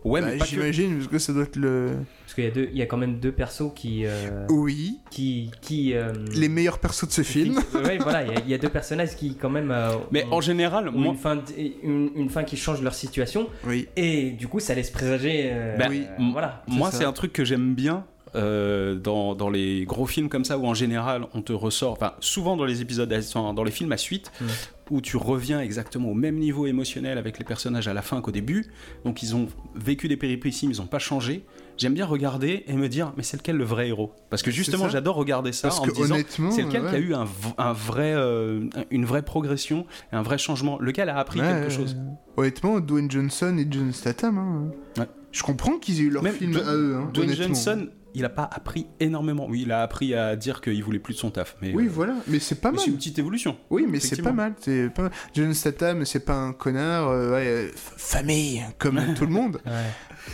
Ouais, 0.04 0.22
Bah, 0.22 0.28
mais 0.32 0.38
que. 0.40 0.46
J'imagine, 0.46 0.96
parce 0.98 1.08
que 1.08 1.20
ça 1.20 1.34
doit 1.34 1.44
être 1.44 1.56
le. 1.56 1.98
Parce 2.24 2.34
qu'il 2.34 2.44
y, 2.44 2.48
a 2.48 2.52
deux- 2.52 2.70
il 2.72 2.78
y 2.78 2.82
a 2.82 2.86
quand 2.86 2.98
même 2.98 3.20
deux 3.20 3.32
persos 3.32 3.72
qui. 3.76 4.04
euh, 4.06 4.46
Oui, 4.50 5.00
qui. 5.12 5.52
qui 5.62 5.94
euh, 5.94 6.14
les 6.34 6.50
meilleurs 6.50 6.80
persos 6.80 7.08
de 7.08 7.12
ce 7.14 7.22
film. 7.24 7.60
Ouais, 7.74 7.98
voilà, 7.98 8.24
il 8.24 8.32
y 8.32 8.36
a- 8.36 8.40
il 8.46 8.50
y, 8.50 8.54
a 8.54 8.58
deux 8.58 8.70
personnages 8.70 9.16
qui, 9.16 9.36
quand 9.36 9.50
même. 9.50 9.72
euh, 9.72 9.92
Mais 10.12 10.26
ont- 10.26 10.34
en 10.36 10.42
général, 10.42 10.90
ont 10.90 10.92
moi, 10.94 11.12
une, 11.14 11.18
fin 11.18 11.36
de- 11.38 11.42
une, 11.84 12.12
une 12.16 12.30
fin 12.30 12.44
qui 12.44 12.58
change 12.58 12.82
leur 12.82 12.94
situation. 12.94 13.48
Oui. 13.66 13.88
Et 13.96 14.32
du 14.32 14.48
coup, 14.48 14.60
ça 14.60 14.74
laisse 14.76 14.90
présager. 14.92 15.50
euh, 15.52 15.78
Bah, 15.78 15.86
oui. 15.90 16.06
voilà. 16.32 16.64
moi 16.68 16.92
c'est 16.92 17.06
un 17.06 17.14
truc 17.14 17.34
que 17.34 17.44
j'aime 17.46 17.74
bien. 17.76 18.06
euh, 18.36 18.94
dans, 18.96 19.36
dans 19.36 19.50
les 19.50 19.86
gros 19.86 20.06
films 20.06 20.28
comme 20.28 20.44
ça 20.44 20.58
où 20.58 20.68
en 20.68 20.74
général 20.74 21.24
on 21.34 21.42
te 21.42 21.54
ressort, 21.54 21.94
enfin 21.94 22.12
souvent 22.20 22.58
dans 22.58 22.66
les 22.66 22.82
épisodes, 22.82 23.12
à- 23.12 23.54
dans 23.54 23.64
les 23.64 23.72
films 23.72 23.94
à 23.94 23.98
suite, 23.98 24.32
Mm. 24.42 24.46
Où 24.90 25.02
tu 25.02 25.18
reviens 25.18 25.62
exactement 25.62 26.10
au 26.10 26.14
même 26.14 26.36
niveau 26.38 26.66
émotionnel 26.68 27.18
avec 27.18 27.40
les 27.40 27.46
personnages 27.46 27.88
à 27.88 27.94
la 27.94 28.02
fin 28.02 28.22
qu'au 28.22 28.32
début, 28.32 28.66
donc 29.06 29.24
ils 29.24 29.36
ont 29.36 29.48
vécu 29.76 30.08
des 30.08 30.18
péripéties 30.18 30.68
mais 30.68 30.76
ils 30.76 30.80
n'ont 30.82 30.88
pas 30.88 31.00
changé, 31.00 31.46
j'aime 31.78 31.94
bien 31.94 32.06
regarder 32.06 32.64
et 32.68 32.74
me 32.74 32.88
dire 32.90 33.14
mais 33.18 33.24
c'est 33.24 33.38
lequel 33.38 33.58
le 33.58 33.64
vrai 33.64 33.90
héros? 33.90 34.12
Parce 34.30 34.42
que 34.44 34.52
justement 34.52 34.90
j'adore 34.90 35.16
regarder 35.16 35.52
ça 35.52 35.68
Parce 35.70 35.80
en 35.80 35.84
que 35.84 35.90
me 35.92 35.96
disant 35.96 36.16
c'est 36.52 36.64
lequel 36.64 36.84
ouais. 36.84 36.90
qui 36.90 36.96
a 36.96 37.00
eu 37.00 37.14
un, 37.14 37.26
vrai, 37.74 38.14
euh, 38.16 38.66
une 38.92 39.06
vraie 39.06 39.24
progression, 39.24 39.86
un 40.12 40.22
vrai 40.22 40.38
changement, 40.38 40.78
lequel 40.80 41.10
a 41.10 41.18
appris 41.18 41.40
Ouais, 41.40 41.48
quelque 41.48 41.70
chose? 41.72 41.96
ouais. 41.96 42.14
Honnêtement, 42.38 42.80
Dwayne 42.80 43.10
Johnson 43.10 43.58
et 43.60 43.68
John 43.70 43.92
Statham, 43.92 44.38
hein. 44.38 44.72
Ouais. 45.00 45.08
je 45.32 45.42
comprends 45.44 45.78
qu'ils 45.80 46.00
aient 46.00 46.04
eu 46.04 46.10
leur 46.12 46.24
Même 46.24 46.34
film 46.34 46.56
à 46.58 46.74
eux. 46.74 46.96
Hein, 46.96 47.10
Dwayne. 47.14 47.34
Johnson, 47.34 47.88
il 48.18 48.26
a 48.26 48.30
pas 48.30 48.50
appris 48.52 48.88
énormément. 49.00 49.46
Oui, 49.48 49.62
il 49.64 49.72
a 49.72 49.82
appris 49.84 50.16
à 50.16 50.36
dire 50.36 50.60
qu'il 50.62 50.84
voulait 50.84 51.00
plus 51.00 51.14
de 51.14 51.20
son 51.20 51.30
taf. 51.30 51.56
Mais, 51.62 51.72
Oui, 51.74 51.86
euh, 51.86 51.90
voilà, 51.92 52.16
mais 52.28 52.40
c'est 52.40 52.60
pas 52.60 52.72
mais 52.72 52.78
mal. 52.78 52.86
c'est 52.86 52.92
une 52.92 52.98
petite 52.98 53.20
évolution. 53.20 53.58
Oui, 53.70 53.86
mais 53.88 54.00
c'est 54.00 54.22
pas 54.22 54.32
mal. 54.32 54.54
C'est 54.60 54.90
pas 54.90 55.04
mal. 55.04 55.12
John 55.36 55.54
Statham, 55.54 56.04
c'est 56.04 56.26
pas 56.26 56.36
un 56.36 56.54
connard, 56.54 57.10
euh, 57.10 57.34
ouais, 57.34 57.46
euh, 57.46 57.70
famille, 57.76 58.64
comme 58.80 59.00
tout 59.16 59.26
le 59.26 59.32
monde. 59.32 59.60
Ouais. 59.66 59.72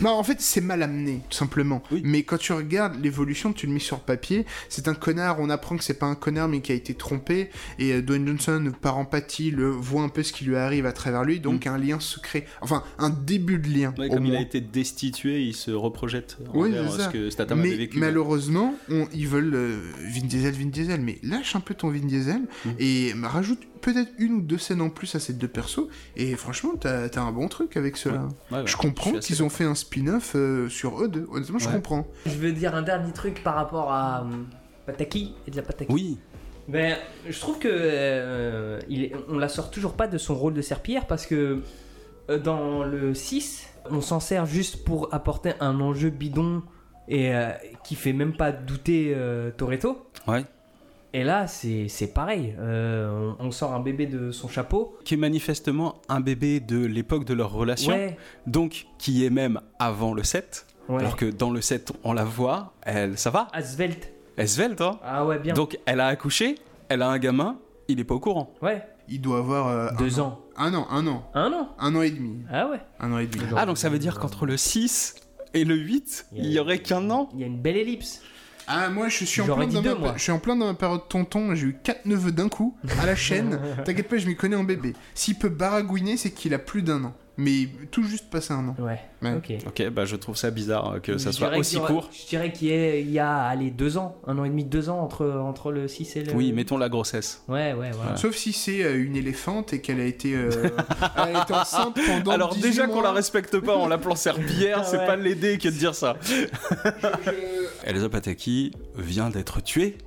Non, 0.00 0.10
en 0.10 0.22
fait, 0.24 0.40
c'est 0.40 0.60
mal 0.60 0.82
amené, 0.82 1.20
tout 1.30 1.36
simplement. 1.36 1.82
Oui. 1.92 2.02
Mais 2.04 2.22
quand 2.22 2.38
tu 2.38 2.52
regardes 2.52 3.00
l'évolution, 3.02 3.52
tu 3.52 3.66
le 3.66 3.72
mets 3.72 3.78
sur 3.78 4.00
papier, 4.00 4.44
c'est 4.68 4.88
un 4.88 4.94
connard, 4.94 5.36
on 5.38 5.50
apprend 5.50 5.76
que 5.76 5.84
c'est 5.84 5.98
pas 5.98 6.06
un 6.06 6.14
connard, 6.14 6.48
mais 6.48 6.60
qui 6.60 6.72
a 6.72 6.74
été 6.74 6.94
trompé, 6.94 7.50
et 7.78 7.92
euh, 7.92 8.02
Dwayne 8.02 8.26
Johnson, 8.26 8.72
par 8.80 8.98
empathie, 8.98 9.50
le 9.50 9.70
voit 9.70 10.02
un 10.02 10.08
peu 10.08 10.22
ce 10.22 10.32
qui 10.32 10.44
lui 10.44 10.56
arrive 10.56 10.86
à 10.86 10.92
travers 10.92 11.22
lui, 11.22 11.38
donc 11.38 11.66
un 11.66 11.78
lien 11.78 12.00
secret, 12.00 12.46
enfin, 12.60 12.82
un 12.98 13.10
début 13.10 13.58
de 13.58 13.68
lien. 13.68 13.94
Mm. 13.96 14.00
Ouais, 14.00 14.08
comme 14.08 14.26
il 14.26 14.34
a 14.34 14.40
été 14.40 14.60
destitué, 14.60 15.42
il 15.42 15.54
se 15.54 15.70
reprojette 15.70 16.38
Oui, 16.54 16.70
envers 16.70 16.92
c'est 16.92 17.02
ce 17.02 17.08
que 17.08 17.30
Statham 17.30 17.60
avait 17.60 17.73
Vécu. 17.76 17.98
malheureusement, 17.98 18.74
on- 18.90 19.06
ils 19.12 19.28
veulent 19.28 19.54
euh, 19.54 19.78
Vin 20.14 20.26
Diesel, 20.26 20.54
Vin 20.54 20.66
Diesel, 20.66 21.00
mais 21.00 21.18
lâche 21.22 21.54
un 21.56 21.60
peu 21.60 21.74
ton 21.74 21.90
Vin 21.90 22.00
Diesel 22.06 22.42
Mm. 22.64 22.70
et 22.78 23.12
bah, 23.14 23.28
rajoute 23.28 23.60
peut-être 23.80 24.10
une 24.18 24.34
ou 24.34 24.40
deux 24.40 24.58
scènes 24.58 24.80
en 24.80 24.88
plus 24.90 25.14
à 25.14 25.20
ces 25.20 25.32
deux 25.34 25.48
persos. 25.48 25.88
Et 26.16 26.34
franchement, 26.36 26.72
t'as 26.80 27.06
as 27.06 27.20
un 27.20 27.32
bon 27.32 27.48
truc 27.48 27.76
avec 27.76 27.96
cela. 27.96 28.28
Ouais, 28.50 28.58
ouais, 28.58 28.66
je 28.66 28.76
comprends 28.76 29.12
qu'ils 29.12 29.42
ont 29.42 29.50
fait 29.50 29.64
un 29.64 29.74
spin-off 29.74 30.32
euh, 30.36 30.68
sur 30.68 31.02
eux 31.02 31.08
deux. 31.08 31.26
Honnêtement, 31.30 31.58
je 31.58 31.68
comprends. 31.68 32.06
Je 32.26 32.30
veux 32.36 32.52
dire 32.52 32.74
un 32.74 32.82
dernier 32.82 33.12
truc 33.12 33.42
par 33.44 33.54
rapport 33.56 33.92
à 33.92 34.22
euh, 34.22 34.30
Pataki 34.86 35.34
et 35.46 35.50
déjà 35.50 35.62
Pataki. 35.62 35.92
Oui, 35.92 36.18
Ben, 36.66 36.96
je 37.28 37.38
trouve 37.38 37.58
que 37.58 37.68
euh, 37.70 38.80
il 38.88 39.04
est- 39.04 39.12
on 39.28 39.36
la 39.38 39.48
sort 39.48 39.70
toujours 39.70 39.92
pas 39.94 40.06
de 40.06 40.16
son 40.16 40.34
rôle 40.34 40.54
de 40.54 40.62
serpillière 40.62 41.06
parce 41.06 41.26
que 41.26 41.60
euh, 42.30 42.38
dans 42.38 42.84
le 42.84 43.12
6, 43.12 43.66
on 43.90 44.00
s'en 44.00 44.18
sert 44.18 44.46
juste 44.46 44.82
pour 44.84 45.12
apporter 45.12 45.52
un 45.60 45.78
enjeu 45.80 46.08
bidon 46.08 46.62
et 47.08 47.34
euh, 47.34 47.50
qui 47.84 47.94
fait 47.94 48.12
même 48.12 48.36
pas 48.36 48.52
douter 48.52 49.12
euh, 49.14 49.50
Toretto. 49.50 50.06
ouais. 50.26 50.44
Et 51.16 51.22
là, 51.22 51.46
c'est 51.46 51.86
c'est 51.86 52.08
pareil. 52.08 52.56
Euh, 52.58 53.30
on, 53.38 53.46
on 53.46 53.50
sort 53.52 53.72
un 53.72 53.78
bébé 53.78 54.06
de 54.06 54.32
son 54.32 54.48
chapeau. 54.48 54.98
Qui 55.04 55.14
est 55.14 55.16
manifestement 55.16 56.02
un 56.08 56.18
bébé 56.20 56.58
de 56.58 56.84
l'époque 56.84 57.24
de 57.24 57.34
leur 57.34 57.52
relation, 57.52 57.92
Ouais, 57.92 58.16
donc 58.48 58.86
qui 58.98 59.24
est 59.24 59.30
même 59.30 59.60
avant 59.78 60.12
le 60.12 60.24
7. 60.24 60.66
ouais. 60.88 60.98
Alors 60.98 61.14
que 61.14 61.26
dans 61.26 61.50
le 61.50 61.60
7, 61.60 61.92
on 62.02 62.12
la 62.14 62.24
voit, 62.24 62.72
elle, 62.82 63.16
ça 63.16 63.30
va, 63.30 63.46
Asvelte. 63.52 64.10
elle 64.36 64.48
se 64.48 64.56
svelte, 64.56 64.80
hein? 64.80 64.98
Ah 65.04 65.24
ouais, 65.24 65.38
bien. 65.38 65.54
Donc 65.54 65.78
elle 65.86 66.00
a 66.00 66.08
accouché, 66.08 66.56
elle 66.88 67.00
a 67.00 67.08
un 67.08 67.18
gamin, 67.18 67.58
il 67.86 68.00
est 68.00 68.04
pas 68.04 68.14
au 68.16 68.20
courant. 68.20 68.52
ouais, 68.60 68.84
Il 69.08 69.20
doit 69.20 69.38
avoir 69.38 69.68
euh, 69.68 69.90
deux 69.96 70.18
un 70.18 70.22
ans. 70.24 70.40
Un 70.56 70.74
an, 70.74 70.88
un 70.90 71.06
an, 71.06 71.30
Un 71.34 71.52
an? 71.52 71.68
un 71.78 71.94
an 71.94 72.02
et 72.02 72.10
demi, 72.10 72.40
Ah 72.50 72.66
ouais. 72.68 72.80
un 72.98 73.12
an 73.12 73.18
et 73.18 73.28
demi. 73.28 73.44
Ah, 73.56 73.66
donc 73.66 73.78
ça 73.78 73.88
veut 73.88 74.00
dire 74.00 74.18
qu'entre 74.18 74.46
le 74.46 74.56
6 74.56 75.14
et 75.54 75.64
le 75.64 75.76
8, 75.76 76.26
il 76.34 76.46
y 76.46 76.58
aurait 76.58 76.80
qu'un 76.80 77.10
an 77.10 77.30
Il 77.34 77.40
y 77.40 77.44
a 77.44 77.46
une 77.46 77.60
belle 77.60 77.76
ellipse. 77.76 78.20
Ah, 78.66 78.88
moi, 78.88 79.08
je 79.08 79.24
suis 79.24 79.40
en 79.40 79.56
plein 79.56 79.66
dans 79.66 79.82
deux, 79.82 79.94
ma... 79.94 80.00
moi. 80.00 80.14
je 80.16 80.22
suis 80.22 80.32
en 80.32 80.38
plein 80.38 80.56
dans 80.56 80.66
ma 80.66 80.74
période 80.74 81.08
tonton. 81.08 81.54
J'ai 81.54 81.66
eu 81.66 81.76
quatre 81.82 82.06
neveux 82.06 82.32
d'un 82.32 82.48
coup 82.48 82.76
à 83.00 83.06
la 83.06 83.14
chaîne. 83.14 83.60
T'inquiète 83.84 84.08
pas, 84.08 84.16
je 84.16 84.26
m'y 84.26 84.36
connais 84.36 84.56
en 84.56 84.64
bébé. 84.64 84.94
S'il 85.14 85.36
peut 85.36 85.48
baragouiner, 85.48 86.16
c'est 86.16 86.30
qu'il 86.30 86.54
a 86.54 86.58
plus 86.58 86.82
d'un 86.82 87.04
an. 87.04 87.14
Mais 87.36 87.68
tout 87.90 88.04
juste 88.04 88.30
passé 88.30 88.52
un 88.52 88.68
an. 88.68 88.76
Ouais. 88.78 89.00
Ouais. 89.20 89.34
Ok. 89.34 89.52
Ok, 89.66 89.88
bah 89.90 90.04
je 90.04 90.14
trouve 90.14 90.36
ça 90.36 90.52
bizarre 90.52 91.00
que 91.02 91.18
ça 91.18 91.32
Je 91.32 91.36
soit 91.36 91.56
aussi 91.56 91.78
aura- 91.78 91.88
court. 91.88 92.08
Je 92.12 92.28
dirais 92.28 92.52
qu'il 92.52 92.68
y, 92.68 92.72
a- 92.72 92.96
il 92.96 93.10
y 93.10 93.18
a 93.18 93.42
allez, 93.46 93.72
deux 93.72 93.96
ans, 93.98 94.16
un 94.28 94.38
an 94.38 94.44
et 94.44 94.48
demi, 94.50 94.64
deux 94.64 94.88
ans 94.88 95.00
entre, 95.00 95.26
entre 95.26 95.72
le 95.72 95.88
6 95.88 96.14
et 96.14 96.22
le. 96.22 96.32
Oui, 96.32 96.52
mettons 96.52 96.78
la 96.78 96.88
grossesse. 96.88 97.42
Ouais, 97.48 97.72
ouais, 97.72 97.90
voilà. 97.90 98.16
Sauf 98.16 98.36
si 98.36 98.52
c'est 98.52 98.84
euh, 98.84 99.02
une 99.04 99.16
éléphante 99.16 99.72
et 99.72 99.80
qu'elle 99.80 99.98
a 100.00 100.04
été, 100.04 100.32
euh, 100.36 100.48
elle 101.16 101.34
a 101.36 101.42
été 101.42 101.54
enceinte 101.54 101.98
pendant 102.06 102.30
Alors 102.30 102.54
18 102.54 102.68
déjà 102.68 102.86
qu'on 102.86 103.02
la 103.02 103.10
respecte 103.12 103.58
pas 103.58 103.74
en 103.76 103.88
l'appelant 103.88 104.14
serpillière, 104.14 104.78
Ah 104.82 104.84
c'est 104.88 104.98
ouais. 104.98 105.06
pas 105.06 105.16
l'aider 105.16 105.58
que 105.58 105.66
de 105.68 105.74
dire 105.74 105.96
ça. 105.96 106.16
Elsa 107.84 108.08
Pataki 108.08 108.72
vient 108.96 109.30
d'être 109.30 109.60
tuée 109.62 109.98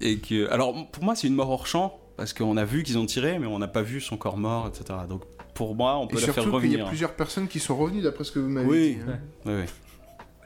et 0.00 0.18
que 0.18 0.48
alors 0.50 0.90
pour 0.90 1.04
moi 1.04 1.14
c'est 1.14 1.26
une 1.26 1.34
mort 1.34 1.50
hors 1.50 1.66
champ 1.66 1.98
parce 2.16 2.32
qu'on 2.32 2.56
a 2.56 2.64
vu 2.64 2.82
qu'ils 2.82 2.98
ont 2.98 3.06
tiré 3.06 3.38
mais 3.38 3.46
on 3.46 3.58
n'a 3.58 3.68
pas 3.68 3.82
vu 3.82 4.00
son 4.00 4.16
corps 4.16 4.36
mort 4.38 4.66
etc. 4.68 4.98
Donc 5.08 5.22
pour 5.60 5.74
moi 5.74 5.98
on 5.98 6.04
Et 6.06 6.08
peut 6.08 6.14
la 6.20 6.20
faire 6.26 6.34
surtout 6.34 6.50
qu'il 6.58 6.60
y 6.62 6.66
a 6.66 6.68
revenir. 6.70 6.88
plusieurs 6.88 7.12
personnes 7.12 7.46
qui 7.46 7.60
sont 7.60 7.76
revenues 7.76 8.00
d'après 8.00 8.24
ce 8.24 8.32
que 8.32 8.38
vous 8.38 8.48
m'avez 8.48 8.66
Oui. 8.66 8.94
dit. 8.94 9.00
hein. 9.06 9.18
Ouais, 9.44 9.56
ouais. 9.58 9.66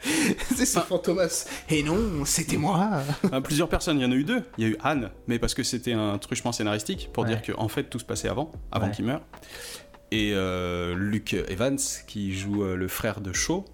c'est 0.56 0.66
ce 0.66 0.80
fantomas. 0.80 1.46
Et 1.70 1.82
non, 1.84 2.24
c'était 2.24 2.56
moi. 2.56 3.00
Ah, 3.32 3.40
plusieurs 3.40 3.68
personnes, 3.68 3.98
il 3.98 4.02
y 4.02 4.04
en 4.04 4.10
a 4.10 4.14
eu 4.16 4.24
deux. 4.24 4.42
Il 4.58 4.64
y 4.64 4.66
a 4.66 4.70
eu 4.70 4.76
Anne, 4.82 5.10
mais 5.28 5.38
parce 5.38 5.54
que 5.54 5.62
c'était 5.62 5.92
un 5.92 6.18
truchement 6.18 6.50
scénaristique 6.52 7.10
pour 7.12 7.22
Ouais. 7.22 7.30
dire 7.30 7.42
que 7.42 7.52
en 7.56 7.68
fait 7.68 7.84
tout 7.84 7.98
se 8.00 8.04
passait 8.04 8.28
avant, 8.28 8.50
avant 8.72 8.86
Ouais. 8.88 8.92
qu'il 8.92 9.04
meure. 9.04 9.22
Et 10.10 10.32
euh, 10.34 10.94
Luke 10.96 11.34
Evans 11.48 11.78
qui 12.08 12.36
joue 12.36 12.64
euh, 12.64 12.74
le 12.76 12.88
frère 12.88 13.20
de 13.20 13.32
Shaw 13.32 13.64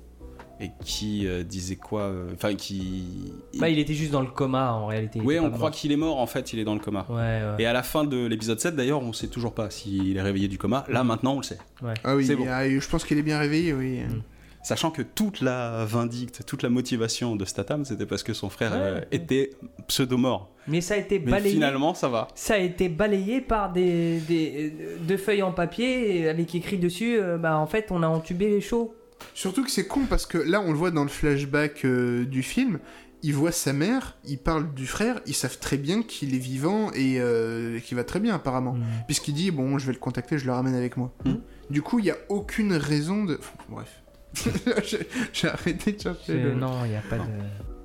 et 0.62 0.70
qui 0.84 1.26
euh, 1.26 1.42
disait 1.42 1.76
quoi 1.76 2.02
euh, 2.02 2.28
Enfin 2.34 2.54
qui. 2.54 3.32
Bah, 3.58 3.68
il 3.70 3.78
était 3.78 3.94
juste 3.94 4.10
dans 4.12 4.20
le 4.20 4.26
coma 4.26 4.72
en 4.72 4.86
réalité. 4.86 5.20
Oui, 5.24 5.38
on 5.38 5.50
croit 5.50 5.70
qu'il 5.70 5.90
est 5.90 5.96
mort, 5.96 6.18
en 6.18 6.26
fait, 6.26 6.52
il 6.52 6.58
est 6.58 6.64
dans 6.64 6.74
le 6.74 6.80
coma. 6.80 7.06
Ouais, 7.08 7.16
ouais. 7.16 7.54
Et 7.58 7.66
à 7.66 7.72
la 7.72 7.82
fin 7.82 8.04
de 8.04 8.26
l'épisode 8.26 8.60
7, 8.60 8.76
d'ailleurs, 8.76 9.02
on 9.02 9.12
sait 9.12 9.28
toujours 9.28 9.54
pas 9.54 9.70
s'il 9.70 10.16
est 10.16 10.22
réveillé 10.22 10.48
du 10.48 10.58
coma. 10.58 10.84
Là, 10.88 11.02
maintenant, 11.02 11.34
on 11.34 11.38
le 11.38 11.42
sait. 11.44 11.58
Ah 12.04 12.14
oui, 12.14 12.26
C'est 12.26 12.36
bon. 12.36 12.44
ah, 12.48 12.68
je 12.68 12.88
pense 12.88 13.04
qu'il 13.04 13.16
est 13.18 13.22
bien 13.22 13.38
réveillé, 13.38 13.72
oui. 13.72 14.00
Mm. 14.00 14.22
Sachant 14.62 14.90
que 14.90 15.00
toute 15.00 15.40
la 15.40 15.86
vindicte, 15.86 16.44
toute 16.44 16.62
la 16.62 16.68
motivation 16.68 17.34
de 17.34 17.46
Statham, 17.46 17.86
c'était 17.86 18.04
parce 18.04 18.22
que 18.22 18.34
son 18.34 18.50
frère 18.50 18.72
Ouais, 18.72 18.78
euh, 18.78 18.94
ouais. 19.00 19.08
était 19.10 19.50
pseudo-mort. 19.88 20.50
Mais 20.68 20.82
ça 20.82 20.94
a 20.94 20.96
été 20.98 21.18
Mais 21.18 21.30
balayé. 21.30 21.54
finalement, 21.54 21.94
ça 21.94 22.08
va. 22.10 22.28
Ça 22.34 22.54
a 22.54 22.58
été 22.58 22.90
balayé 22.90 23.40
par 23.40 23.72
des, 23.72 24.20
des 24.20 24.70
deux 25.00 25.16
feuilles 25.16 25.42
en 25.42 25.52
papier 25.52 26.28
avec 26.28 26.54
écrit 26.54 26.76
dessus. 26.76 27.16
euh, 27.18 27.38
bah 27.38 27.56
en 27.56 27.66
fait, 27.66 27.86
on 27.90 28.02
a 28.02 28.06
entubé 28.06 28.50
les 28.50 28.60
chauds. 28.60 28.94
Surtout 29.34 29.64
que 29.64 29.70
c'est 29.70 29.86
con 29.86 30.06
parce 30.08 30.26
que 30.26 30.38
là, 30.38 30.60
on 30.60 30.72
le 30.72 30.78
voit 30.78 30.90
dans 30.90 31.02
le 31.02 31.08
flashback 31.08 31.84
euh, 31.84 32.24
du 32.24 32.42
film. 32.42 32.78
Il 33.22 33.34
voit 33.34 33.52
sa 33.52 33.74
mère, 33.74 34.16
il 34.24 34.38
parle 34.38 34.72
du 34.72 34.86
frère, 34.86 35.20
ils 35.26 35.34
savent 35.34 35.58
très 35.58 35.76
bien 35.76 36.02
qu'il 36.02 36.34
est 36.34 36.38
vivant 36.38 36.90
et 36.94 37.20
euh, 37.20 37.78
qu'il 37.80 37.96
va 37.96 38.04
très 38.04 38.18
bien 38.18 38.34
apparemment. 38.34 38.72
Mm. 38.72 38.84
Puisqu'il 39.06 39.34
dit, 39.34 39.50
bon, 39.50 39.78
je 39.78 39.86
vais 39.86 39.92
le 39.92 39.98
contacter, 39.98 40.38
je 40.38 40.46
le 40.46 40.52
ramène 40.52 40.74
avec 40.74 40.96
moi. 40.96 41.12
Mm. 41.26 41.34
Du 41.68 41.82
coup, 41.82 41.98
il 41.98 42.04
n'y 42.06 42.10
a 42.10 42.16
aucune 42.30 42.72
raison 42.72 43.24
de... 43.24 43.38
Enfin, 43.38 43.56
bref. 43.68 44.02
J'ai- 45.32 45.48
arrêté 45.48 45.92
de 45.92 46.00
chercher 46.00 46.34
le... 46.34 46.54
Non, 46.54 46.84
il 46.84 46.92
n'y 46.92 46.96
a 46.96 47.02
pas 47.02 47.18
de. 47.18 47.24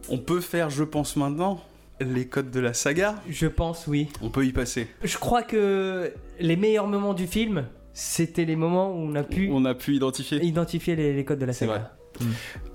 On 0.07 0.19
peut 0.19 0.39
faire, 0.39 0.69
je 0.69 0.83
pense 0.83 1.15
maintenant, 1.15 1.61
les 1.99 2.27
codes 2.27 2.51
de 2.51 2.59
la 2.59 2.73
saga? 2.73 3.15
Je 3.29 3.47
pense, 3.47 3.87
oui. 3.87 4.09
On 4.21 4.29
peut 4.29 4.45
y 4.45 4.51
passer. 4.51 4.87
Je 5.03 5.17
crois 5.17 5.43
que 5.43 6.13
les 6.39 6.55
meilleurs 6.55 6.87
moments 6.87 7.13
du 7.13 7.27
film, 7.27 7.65
c'était 7.95 8.45
les 8.45 8.55
moments 8.55 8.91
où 8.91 8.97
on 8.99 9.15
a 9.15 9.23
pu 9.23 9.49
On 9.51 9.65
a 9.65 9.73
pu 9.73 9.95
identifier. 9.95 10.43
identifier 10.45 10.95
les, 10.95 11.13
les 11.13 11.25
codes 11.25 11.39
de 11.39 11.45
la 11.45 11.53
saga. 11.53 11.97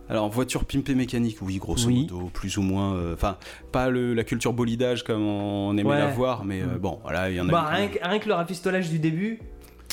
Alors, 0.08 0.28
voiture 0.28 0.64
pimpée 0.64 0.94
mécanique, 0.94 1.38
oui, 1.40 1.58
grosso 1.58 1.86
Oui. 1.86 2.02
modo, 2.10 2.30
plus 2.32 2.56
ou 2.58 2.62
moins. 2.62 2.94
euh, 2.96 3.14
Enfin, 3.14 3.36
pas 3.72 3.88
le- 3.88 4.12
la 4.14 4.24
culture 4.24 4.52
bolidage 4.52 5.04
comme 5.04 5.24
on 5.24 5.72
aimait 5.78 5.88
Ouais. 5.88 5.98
la 5.98 6.08
voir, 6.08 6.44
mais 6.44 6.60
euh, 6.62 6.74
Mm. 6.76 6.78
bon, 6.78 6.98
voilà, 7.02 7.30
il 7.30 7.36
y 7.36 7.40
en 7.40 7.48
a. 7.48 7.52
Bah, 7.52 7.66
rien, 7.70 7.88
que, 7.88 7.98
rien 8.02 8.18
que 8.18 8.28
le 8.28 8.34
rafistolage 8.34 8.90
du 8.90 8.98
début, 8.98 9.38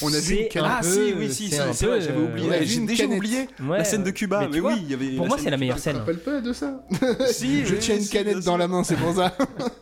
On 0.03 0.13
a 0.13 0.19
vu 0.19 0.35
une 0.35 0.47
Ah 0.63 0.79
peu- 0.81 0.87
si, 0.87 1.13
oui, 1.17 1.31
si, 1.33 1.49
c'est 1.49 1.85
vrai, 1.85 2.01
j'avais 2.01 2.19
oublié. 2.21 2.49
J'ai 2.65 2.85
déjà 2.85 3.03
canette. 3.05 3.17
oublié 3.17 3.39
Ouais, 3.67 3.77
la 3.79 3.83
scène 3.83 4.03
de 4.03 4.11
Cuba. 4.11 4.41
mais 4.41 4.45
Mais, 4.47 4.53
tu 4.53 4.59
vois, 4.59 4.73
oui, 4.73 4.79
il 4.83 4.91
y 4.91 4.93
avait. 4.93 5.07
Pour 5.15 5.25
moi, 5.27 5.37
scène 5.37 5.45
c'est 5.45 5.49
la 5.51 5.57
meilleure 5.57 5.75
Tu 5.77 5.81
te 5.81 5.83
scène. 5.85 5.97
rappelles 5.97 6.19
pas 6.19 6.39
de 6.41 6.53
ça 6.53 6.83
Si, 7.31 7.65
Je 7.65 7.73
oui, 7.73 7.79
tiens 7.79 7.95
une 7.95 8.01
si, 8.01 8.09
canette 8.11 8.43
dans 8.45 8.57
la 8.57 8.67
main, 8.67 8.83
c'est 8.83 8.95
pour 8.95 9.13
ça. 9.15 9.35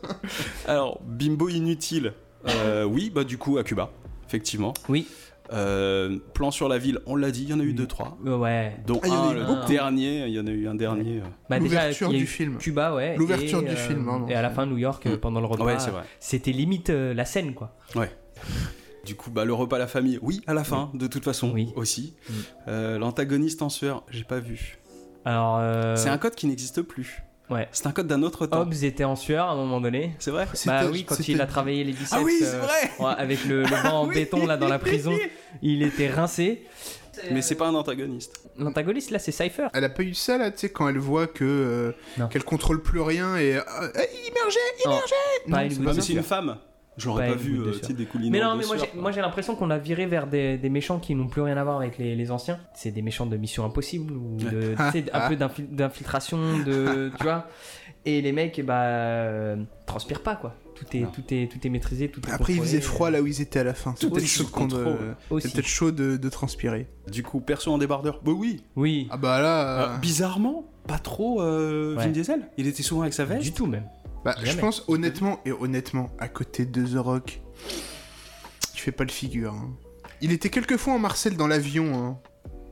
Alors, 0.67 1.01
bimbo 1.05 1.49
inutile. 1.49 2.13
Euh, 2.47 2.83
oui, 2.85 3.09
bah 3.13 3.23
du 3.23 3.37
coup 3.37 3.57
à 3.57 3.63
Cuba, 3.63 3.91
effectivement. 4.27 4.73
Oui. 4.87 5.07
Euh, 5.53 6.17
plan 6.33 6.49
sur 6.51 6.67
la 6.67 6.77
ville, 6.77 6.99
on 7.05 7.15
l'a 7.15 7.31
dit, 7.31 7.43
il 7.43 7.49
y 7.49 7.53
en 7.53 7.59
a 7.59 7.63
eu 7.63 7.73
deux, 7.73 7.85
trois. 7.87 8.17
Ouais. 8.25 8.75
Dont 8.87 8.99
Ah, 9.03 9.07
il 9.07 9.13
y 9.13 9.15
en 9.15 9.23
a 9.23 9.27
un, 9.27 9.31
eu 9.31 9.35
le 9.35 9.45
beaucoup. 9.45 9.67
dernier, 9.67 10.25
il 10.27 10.33
y 10.33 10.39
en 10.39 10.47
a 10.47 10.51
eu 10.51 10.67
un 10.67 10.75
dernier. 10.75 11.19
euh. 11.19 11.25
Bah, 11.49 11.59
L'ouverture 11.59 12.09
du 12.09 12.25
film. 12.25 12.57
Cuba, 12.57 12.93
ouais. 12.95 13.15
L'ouverture 13.15 13.59
et, 13.61 13.65
du 13.65 13.71
euh, 13.71 13.75
film, 13.75 14.05
pardon. 14.05 14.27
Et 14.27 14.33
à 14.35 14.41
la 14.41 14.49
fin, 14.49 14.65
New 14.65 14.77
York, 14.77 15.05
Mm. 15.05 15.17
pendant 15.17 15.39
le 15.39 15.45
repas. 15.45 15.63
Ouais, 15.65 15.79
c'est 15.79 15.91
vrai. 15.91 16.03
C'était 16.19 16.51
limite 16.51 16.89
euh, 16.89 17.13
la 17.13 17.25
scène, 17.25 17.53
quoi. 17.53 17.75
Ouais. 17.95 18.09
Du 19.05 19.15
coup, 19.15 19.29
bah, 19.29 19.45
le 19.45 19.53
repas 19.53 19.75
à 19.75 19.79
la 19.79 19.87
famille, 19.87 20.17
oui, 20.23 20.41
à 20.47 20.53
la 20.55 20.63
fin, 20.63 20.89
de 20.95 21.05
toute 21.05 21.23
façon, 21.23 21.51
Oui. 21.53 21.71
aussi. 21.75 22.15
Mm. 22.27 22.33
Euh, 22.69 22.97
L'antagoniste 22.97 23.61
en 23.61 23.69
sueur, 23.69 24.03
j'ai 24.09 24.23
pas 24.23 24.39
vu. 24.39 24.79
Alors, 25.25 25.57
euh, 25.59 25.95
C'est 25.95 26.09
un 26.09 26.17
code 26.17 26.33
qui 26.35 26.47
n'existe 26.47 26.81
plus. 26.81 27.23
Ouais. 27.49 27.67
C'est 27.71 27.85
un 27.87 27.91
code 27.91 28.07
d'un 28.07 28.23
autre 28.23 28.47
temps. 28.47 28.61
Hobbes 28.61 28.73
était 28.83 29.03
en 29.03 29.15
sueur 29.15 29.47
à 29.47 29.51
un 29.51 29.55
moment 29.55 29.79
donné. 29.79 30.15
C'est 30.19 30.31
vrai 30.31 30.47
Bah 30.65 30.83
oui, 30.91 31.03
quand 31.03 31.27
il 31.27 31.39
a 31.41 31.45
travaillé 31.45 31.83
les 31.83 31.91
biceps. 31.93 32.13
Ah 32.13 32.21
oui, 32.23 32.37
c'est 32.39 32.55
euh, 32.55 32.59
vrai 32.61 32.91
ouais, 32.99 33.13
avec 33.17 33.45
le, 33.45 33.63
le 33.63 33.83
banc 33.83 34.01
en 34.01 34.07
Oui. 34.07 34.15
béton 34.15 34.45
là 34.47 34.57
dans 34.57 34.67
la 34.67 34.79
prison, 34.79 35.13
il 35.61 35.83
était 35.83 36.09
rincé. 36.09 36.63
Mais 37.31 37.41
c'est 37.41 37.55
pas 37.55 37.67
un 37.67 37.75
antagoniste. 37.75 38.41
L'antagoniste 38.57 39.11
là, 39.11 39.19
c'est 39.19 39.31
Cypher. 39.31 39.67
Elle 39.73 39.83
a 39.85 39.89
pas 39.89 40.03
eu 40.03 40.13
ça 40.13 40.37
là, 40.37 40.51
tu 40.51 40.59
sais, 40.59 40.69
quand 40.69 40.89
elle 40.89 40.97
voit 40.97 41.27
que 41.27 41.43
euh, 41.45 41.91
Non. 42.17 42.27
qu'elle 42.27 42.43
contrôle 42.43 42.81
plus 42.81 42.99
rien 43.01 43.37
et 43.37 43.55
euh, 43.55 43.61
eh, 43.95 44.27
immergé, 44.29 44.59
Non, 44.85 44.91
immergé. 44.91 45.15
pas 45.49 45.63
Non, 45.83 45.93
une 45.93 46.01
c'est 46.01 46.13
une 46.13 46.23
femme. 46.23 46.57
J'aurais 46.97 47.27
Pas 47.29 47.35
vu 47.35 47.59
euh, 47.59 47.73
des 47.93 48.05
coulinons 48.05 48.31
Mais 48.31 48.39
non, 48.41 48.55
mais 48.55 48.65
moi 48.65 48.77
j'ai, 48.77 48.99
moi 48.99 49.11
j'ai 49.11 49.21
l'impression 49.21 49.55
qu'on 49.55 49.69
a 49.69 49.77
viré 49.77 50.05
vers 50.05 50.27
des, 50.27 50.57
des 50.57 50.69
méchants 50.69 50.99
qui 50.99 51.13
n'ont 51.15 51.27
plus 51.27 51.41
rien 51.41 51.57
à 51.57 51.63
voir 51.63 51.77
avec 51.77 51.97
les, 51.97 52.15
les 52.15 52.31
anciens. 52.31 52.57
C'est 52.73 52.91
des 52.91 53.01
méchants 53.01 53.25
de 53.25 53.35
Mission 53.35 53.65
Impossible 53.65 54.13
ou 54.13 54.37
de, 54.37 54.75
un 55.13 55.27
peu 55.29 55.35
d'infil- 55.35 55.67
d'infiltration, 55.75 56.59
de, 56.65 57.11
tu 57.17 57.23
vois. 57.23 57.47
Et 58.05 58.21
les 58.21 58.31
mecs, 58.31 58.63
bah, 58.65 58.83
euh, 58.83 59.55
transpirent 59.85 60.21
pas 60.23 60.35
quoi. 60.35 60.55
Tout 60.75 60.85
est, 60.95 61.05
tout 61.13 61.23
est, 61.33 61.49
tout 61.51 61.65
est 61.65 61.69
maîtrisé, 61.69 62.09
tout 62.09 62.19
est 62.27 62.31
Après, 62.31 62.51
il 62.53 62.59
faisait 62.59 62.81
froid 62.81 63.09
là 63.09 63.21
où 63.21 63.27
ils 63.27 63.41
étaient 63.41 63.59
à 63.59 63.63
la 63.63 63.73
fin. 63.73 63.93
C'est 63.97 64.09
peut-être 64.09 64.25
chaud, 64.27 64.45
euh, 64.73 65.13
peut-être 65.29 65.65
chaud 65.65 65.91
de, 65.91 66.17
de 66.17 66.29
transpirer. 66.29 66.87
Du 67.09 67.23
coup, 67.23 67.39
perso 67.39 67.71
en 67.71 67.77
débardeur. 67.77 68.19
Bah 68.23 68.33
oui. 68.35 68.61
Oui, 68.75 69.07
Ah 69.09 69.15
bah 69.17 69.41
là, 69.41 69.61
euh, 69.91 69.95
Euh, 69.95 69.97
bizarrement, 69.99 70.65
pas 70.85 70.99
trop 70.99 71.41
euh, 71.41 71.95
Vin. 71.97 72.07
Diesel. 72.07 72.49
Il 72.57 72.67
était 72.67 72.83
souvent 72.83 73.01
avec 73.03 73.13
sa 73.13 73.23
veste. 73.23 73.41
du 73.43 73.53
tout 73.53 73.65
même. 73.67 73.85
Bah, 74.25 74.35
je 74.43 74.57
pense 74.57 74.83
honnêtement 74.89 75.39
et 75.45 75.51
honnêtement, 75.53 76.09
à 76.19 76.27
côté 76.27 76.65
de 76.65 76.85
The 76.85 76.97
Rock, 76.97 77.41
tu 78.73 78.83
fais 78.83 78.91
pas 78.91 79.03
le 79.05 79.11
figure. 79.11 79.53
hein. 79.53 79.73
Il 80.21 80.31
était 80.31 80.49
quelques 80.49 80.77
fois 80.77 80.93
en 80.95 80.99
Marcel 80.99 81.37
dans 81.37 81.47
l'avion. 81.47 81.93
hein. 81.95 82.19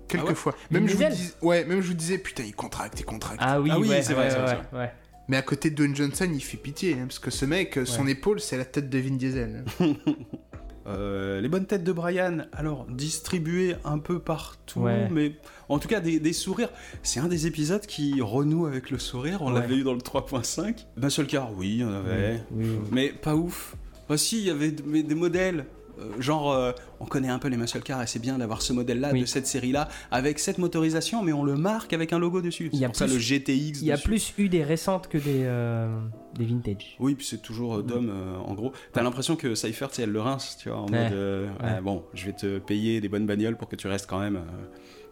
Quelques 0.09 0.23
Ah 0.45 0.48
ouais 0.48 0.53
Même 0.72 0.88
je, 0.88 0.93
vous 0.93 0.98
Diesel 0.99 1.14
dis- 1.15 1.32
ouais, 1.41 1.64
même 1.65 1.82
je 1.82 1.88
vous 1.88 1.93
disais, 1.93 2.17
putain, 2.17 2.43
il 2.43 2.53
contracte, 2.53 2.99
il 2.99 3.06
contracte. 3.06 3.40
Ah 3.41 3.61
oui, 3.61 3.69
Ah 3.72 3.80
oui, 3.80 3.88
ouais, 3.90 4.01
c'est 4.01 4.14
vrai, 4.14 4.25
ouais, 4.25 4.30
c'est 4.32 4.38
vrai, 4.40 4.56
ouais, 4.56 4.61
c'est 4.72 4.77
ouais. 4.77 4.91
Mais 5.30 5.38
à 5.38 5.41
côté 5.41 5.69
de 5.69 5.75
Dwayne 5.75 5.95
Johnson, 5.95 6.27
il 6.33 6.43
fait 6.43 6.57
pitié, 6.57 6.93
hein, 6.99 7.06
parce 7.07 7.19
que 7.19 7.32
ce 7.32 7.45
mec, 7.45 7.77
euh, 7.77 7.85
son 7.85 8.03
Ouais. 8.06 8.11
épaule, 8.11 8.40
c'est 8.41 8.57
la 8.57 8.65
tête 8.65 8.90
de 8.90 8.99
Vin 8.99 9.15
Diesel. 9.15 9.64
Euh, 10.85 11.39
les 11.39 11.47
bonnes 11.47 11.65
têtes 11.65 11.83
de 11.83 11.91
Brian, 11.93 12.39
alors 12.51 12.85
distribuées 12.89 13.75
un 13.85 13.99
peu 13.99 14.19
partout, 14.19 14.81
Ouais. 14.81 15.07
mais 15.09 15.33
en 15.69 15.79
tout 15.79 15.87
cas 15.87 15.99
des, 16.01 16.19
des 16.19 16.33
sourires. 16.33 16.69
C'est 17.03 17.19
un 17.21 17.27
des 17.27 17.47
épisodes 17.47 17.85
qui 17.85 18.21
renoue 18.21 18.65
avec 18.65 18.91
le 18.91 18.99
sourire. 18.99 19.41
On 19.41 19.53
Ouais. 19.53 19.61
l'avait 19.61 19.75
eu 19.77 19.83
dans 19.83 19.93
le 19.93 20.01
3.5. 20.01 20.85
Muscle 20.97 21.25
Car, 21.25 21.53
oui, 21.57 21.83
en 21.83 21.93
avait. 21.93 22.41
Oui, 22.51 22.65
oui. 22.69 22.77
Mais 22.91 23.09
pas 23.09 23.35
ouf. 23.35 23.75
Bah 24.09 24.17
si, 24.17 24.39
il 24.39 24.45
y 24.45 24.49
avait 24.49 24.71
des 24.71 25.15
modèles. 25.15 25.65
Euh, 25.99 26.19
genre, 26.22 26.51
euh, 26.51 26.72
on 26.99 27.05
connaît 27.05 27.30
un 27.30 27.39
peu 27.39 27.47
les 27.47 27.57
muscle 27.57 27.81
cars 27.81 28.01
et 28.01 28.07
c'est 28.07 28.19
bien 28.19 28.38
d'avoir 28.38 28.61
ce 28.61 28.73
modèle-là, 28.73 29.09
Oui. 29.13 29.22
de 29.22 29.25
cette 29.25 29.47
série-là, 29.47 29.88
avec 30.11 30.39
cette 30.39 30.57
motorisation, 30.57 31.22
mais 31.23 31.33
on 31.33 31.43
le 31.43 31.55
marque 31.55 31.93
avec 31.93 32.13
un 32.13 32.19
logo 32.19 32.41
dessus. 32.41 32.69
Il 32.72 32.77
y 32.77 32.80
C'est 32.80 32.85
a 32.85 32.88
pour 32.89 32.95
ça 32.97 33.05
plus- 33.05 33.13
le 33.15 33.19
GTX 33.19 33.81
Il 33.81 33.85
y 33.88 33.91
a 33.91 33.95
dessus. 33.95 34.07
plus 34.07 34.33
eu 34.38 34.49
des 34.49 34.63
récentes 34.63 35.07
que 35.07 35.17
des, 35.17 35.43
euh, 35.43 35.88
des 36.35 36.45
vintage. 36.45 36.95
Oui, 36.99 37.15
puis 37.15 37.25
c'est 37.25 37.41
toujours 37.41 37.77
euh, 37.77 37.81
Dom, 37.83 38.11
en 38.45 38.53
gros. 38.53 38.73
T'as 38.91 39.03
l'impression 39.03 39.35
que 39.35 39.55
Cypher, 39.55 39.88
elle 39.99 40.11
le 40.11 40.22
rince, 40.22 40.57
tu 40.59 40.69
vois, 40.69 40.80
en 40.80 40.88
Ouais. 40.88 41.09
mode, 41.09 41.13
Ouais. 41.61 41.65
ouais, 41.75 41.81
bon, 41.81 42.03
je 42.13 42.25
vais 42.25 42.33
te 42.33 42.59
payer 42.59 42.99
des 43.01 43.09
bonnes 43.09 43.25
bagnoles 43.25 43.57
pour 43.57 43.67
que 43.69 43.75
tu 43.75 43.88
restes 43.88 44.07
quand 44.09 44.19
même, 44.19 44.41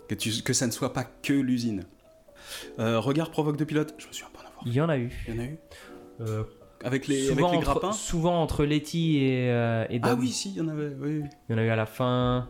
que, 0.07 0.15
tu, 0.15 0.31
que 0.43 0.53
ça 0.53 0.65
ne 0.67 0.71
soit 0.71 0.93
pas 0.93 1.03
que 1.03 1.33
l'usine. 1.33 1.83
Euh, 2.79 2.99
regard 2.99 3.31
provoque 3.31 3.55
de 3.57 3.63
pilote, 3.63 3.93
je 3.97 4.07
me 4.07 4.11
souviens 4.13 4.29
pas 4.33 4.39
en 4.39 4.47
avoir. 4.49 4.63
Il 4.65 4.73
y 4.73 4.81
en 4.81 4.89
a 4.89 4.97
eu. 4.97 5.11
Il 5.27 5.35
y 5.35 5.37
en 5.37 5.41
a 5.41 5.45
eu? 5.45 5.57
Euh, 6.21 6.43
Avec 6.83 7.07
les, 7.07 7.27
souvent, 7.27 7.49
avec 7.49 7.61
les 7.61 7.67
entre, 7.67 7.79
grappins 7.79 7.91
souvent 7.93 8.41
entre 8.41 8.65
Letty 8.65 9.17
et, 9.17 9.49
euh, 9.51 9.85
et 9.89 9.99
Ah 10.03 10.15
oui, 10.17 10.29
si, 10.29 10.51
il 10.51 10.57
y 10.57 10.61
en 10.61 10.67
avait, 10.67 10.91
oui. 10.99 11.23
Il 11.49 11.53
y 11.53 11.55
en 11.55 11.57
a 11.57 11.63
eu 11.63 11.69
à 11.69 11.75
la 11.75 11.85
fin. 11.85 12.47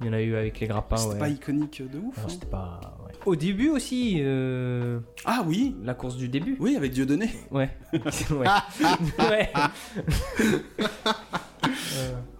Il 0.00 0.06
y 0.06 0.08
en 0.08 0.12
a 0.14 0.20
eu 0.20 0.34
avec 0.34 0.58
les 0.60 0.66
grappins. 0.66 0.96
C'était 0.96 1.14
ouais. 1.14 1.18
pas 1.20 1.28
iconique 1.28 1.82
de 1.90 1.98
ouf. 1.98 2.16
Non, 2.16 2.24
hein. 2.24 2.28
c'était 2.28 2.46
pas. 2.46 2.80
ouais. 3.06 3.12
Au 3.24 3.36
début 3.36 3.68
aussi, 3.68 4.16
euh, 4.20 4.98
Ah 5.24 5.44
oui, 5.46 5.76
la 5.84 5.94
course 5.94 6.16
du 6.16 6.28
début. 6.28 6.56
oui, 6.58 6.76
avec 6.76 6.92
Dieudonné. 6.92 7.30
Ouais. 7.50 7.70
ouais. 7.92 8.48
ouais. 9.18 9.52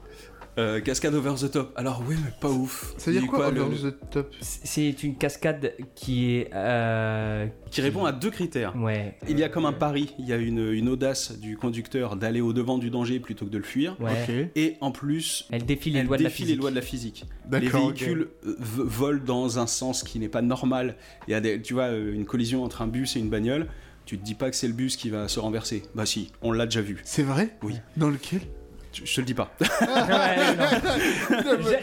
Euh, 0.59 0.81
cascade 0.81 1.15
over 1.15 1.33
the 1.41 1.51
top. 1.51 1.73
Alors 1.77 2.03
oui, 2.07 2.15
mais 2.23 2.31
pas 2.39 2.51
ouf. 2.51 2.93
Ça 2.99 3.11
veut 3.11 3.19
dire 3.19 3.27
quoi, 3.31 3.51
le- 3.51 3.63
over 3.63 3.75
le- 3.85 3.93
the 3.93 4.11
top? 4.11 4.35
C'est 4.43 5.03
une 5.03 5.17
cascade 5.17 5.73
qui 5.95 6.35
est. 6.35 6.51
euh, 6.55 7.47
Qui 7.71 7.81
répond 7.81 8.05
à 8.05 8.13
deux 8.13 8.31
critères. 8.31 8.77
Ouais. 8.77 9.17
Il 9.31 9.39
y 9.39 9.45
a 9.45 9.49
comme 9.49 9.65
un 9.65 9.73
pari, 9.73 10.15
il 10.19 10.27
y 10.29 10.33
a 10.35 10.37
une, 10.37 10.71
une 10.73 10.91
audace 10.91 11.39
du 11.39 11.57
conducteur 11.57 12.17
d'aller 12.17 12.43
au 12.43 12.53
devant 12.53 12.77
du 12.77 12.91
danger 12.91 13.19
plutôt 13.19 13.47
que 13.47 13.51
de 13.51 13.57
le 13.57 13.65
fuir. 13.65 13.97
Ouais. 13.99 14.51
Et 14.55 14.77
en 14.83 14.91
plus, 14.91 15.47
Elle 15.51 15.65
défie 15.65 15.89
les 15.91 16.01
elle 16.01 16.07
lois 16.07 16.19
de 16.19 16.23
la 16.23 16.29
les 16.29 16.35
physique. 16.35 16.59
lois 16.61 16.71
de 16.71 16.77
la 16.77 16.83
physique. 16.83 17.25
Les 17.51 17.69
véhicules 17.69 18.29
euh, 18.47 18.55
volent 18.59 19.23
dans 19.25 19.59
un 19.59 19.67
sens 19.67 20.03
qui 20.03 20.19
n'est 20.19 20.29
pas 20.29 20.43
normal. 20.43 20.97
Il 21.29 21.31
y 21.31 21.35
a 21.35 21.41
des, 21.41 21.63
tu 21.63 21.73
vois, 21.73 21.89
une 21.93 22.27
collision 22.27 22.63
entre 22.63 22.83
un 22.83 22.89
bus 22.89 23.17
et 23.17 23.21
une 23.21 23.31
bagnole. 23.31 23.69
Tu 24.05 24.19
te 24.19 24.25
dis 24.25 24.35
pas 24.35 24.51
que 24.51 24.57
c'est 24.57 24.67
le 24.67 24.75
bus 24.75 24.97
qui 24.97 25.09
va 25.09 25.29
se 25.29 25.41
renverser. 25.41 25.85
Bah 25.95 26.05
si, 26.05 26.31
on 26.43 26.53
l'a 26.53 26.67
déjà 26.67 26.83
vu. 26.83 26.99
C'est 27.05 27.23
vrai? 27.23 27.57
Oui. 27.63 27.77
Dans 27.97 28.11
lequel? 28.11 28.41
Je, 28.93 29.15
te 29.15 29.21
le 29.21 29.27
dis 29.27 29.35
pas. 29.35 29.51
Ouais, 29.61 30.37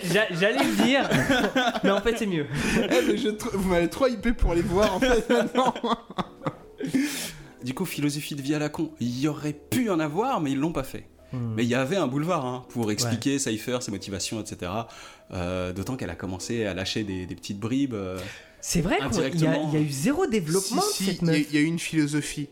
J'allais 0.31 0.63
le 0.63 0.83
dire, 0.83 1.09
mais 1.83 1.91
en 1.91 2.01
fait 2.01 2.17
c'est 2.17 2.25
mieux. 2.27 2.45
Eh, 2.77 3.01
mais 3.07 3.17
je 3.17 3.29
tr- 3.29 3.49
Vous 3.53 3.69
m'avez 3.69 3.89
trop 3.89 4.07
hypé 4.07 4.33
pour 4.33 4.53
les 4.53 4.61
voir 4.61 4.95
en 4.95 4.99
fait. 4.99 5.25
Du 7.63 7.73
coup, 7.73 7.83
philosophie 7.85 8.35
de 8.35 8.41
vie 8.41 8.55
à 8.55 8.59
la 8.59 8.69
con. 8.69 8.91
Il 9.01 9.19
y 9.19 9.27
aurait 9.27 9.51
pu 9.53 9.89
en 9.89 9.99
avoir, 9.99 10.39
mais 10.39 10.51
ils 10.53 10.57
l'ont 10.57 10.71
pas 10.71 10.83
fait. 10.83 11.05
Hmm. 11.33 11.53
Mais 11.55 11.63
il 11.63 11.69
y 11.69 11.75
avait 11.75 11.97
un 11.97 12.07
boulevard 12.07 12.45
hein, 12.45 12.65
pour 12.69 12.89
expliquer 12.89 13.37
Cypher, 13.37 13.79
ses 13.81 13.91
motivations, 13.91 14.39
etc. 14.39 14.71
Euh, 15.31 15.73
D'autant 15.73 15.97
qu'elle 15.97 16.09
a 16.09 16.15
commencé 16.15 16.65
à 16.65 16.73
lâcher 16.73 17.03
des, 17.03 17.25
des 17.25 17.35
petites 17.35 17.59
bribes. 17.59 17.93
euh. 17.93 18.17
C'est 18.61 18.79
vrai 18.81 18.95
qu'il 18.95 19.03
y, 19.03 19.07
a- 19.07 19.07
Indirectement. 19.09 19.69
il 19.73 19.79
y 19.79 19.83
a 19.83 19.85
eu 19.85 19.89
zéro 19.89 20.25
développement 20.25 20.81
Si, 20.81 21.03
de 21.03 21.09
si, 21.09 21.17
cette 21.17 21.21
il 21.21 21.27
y, 21.27 21.29
a- 21.29 21.33
meuf. 21.33 21.47
il 21.51 21.55
y 21.55 21.57
a 21.57 21.65
une 21.67 21.79
philosophie. 21.79 22.47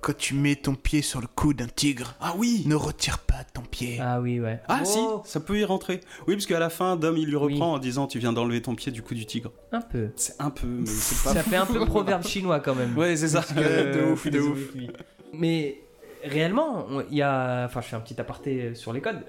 Quand 0.00 0.16
tu 0.16 0.34
mets 0.34 0.54
ton 0.56 0.74
pied 0.74 1.02
sur 1.02 1.20
le 1.20 1.26
cou 1.26 1.52
d'un 1.54 1.66
tigre, 1.66 2.14
Ah 2.20 2.34
oui 2.36 2.62
ne 2.66 2.74
retire 2.76 3.18
pas 3.18 3.42
ton 3.52 3.62
pied. 3.62 3.98
Ah 4.00 4.20
oui, 4.20 4.38
ouais. 4.40 4.60
Ah 4.68 4.80
Oh, 4.82 5.22
si, 5.24 5.30
ça 5.30 5.40
peut 5.40 5.58
y 5.58 5.64
rentrer. 5.64 6.00
Oui, 6.26 6.34
parce 6.34 6.46
qu'à 6.46 6.58
la 6.60 6.70
fin, 6.70 6.96
Dom, 6.96 7.16
il 7.16 7.26
lui 7.26 7.36
Oui. 7.36 7.54
reprend 7.54 7.74
en 7.74 7.78
disant 7.78 8.06
Tu 8.06 8.18
viens 8.18 8.32
d'enlever 8.32 8.62
ton 8.62 8.74
pied 8.74 8.92
du 8.92 9.02
cou 9.02 9.14
du 9.14 9.26
tigre. 9.26 9.50
Un 9.72 9.80
peu. 9.80 10.10
C'est 10.16 10.40
un 10.40 10.50
peu, 10.50 10.66
mais 10.66 10.86
c'est 10.86 11.24
pas 11.28 11.34
Ça 11.34 11.42
fait 11.42 11.56
un 11.56 11.66
peu 11.66 11.84
proverbe 11.84 12.22
chinois 12.24 12.60
quand 12.60 12.74
même. 12.74 12.96
Ouais, 12.96 13.16
c'est 13.16 13.28
ça. 13.28 13.44
Euh, 13.56 14.06
de 14.06 14.12
ouf, 14.12 14.26
de 14.28 14.38
ouf. 14.40 14.58
Mais 15.32 15.82
réellement, 16.24 16.86
il 17.10 17.16
y 17.16 17.22
a. 17.22 17.64
Enfin, 17.66 17.80
je 17.80 17.88
fais 17.88 17.96
un 17.96 18.00
petit 18.00 18.20
aparté 18.20 18.74
sur 18.74 18.92
les 18.92 19.00
codes. 19.00 19.24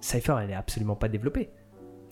Cypher, 0.00 0.36
elle 0.42 0.50
est 0.50 0.54
absolument 0.54 0.96
pas 0.96 1.08
développée. 1.08 1.50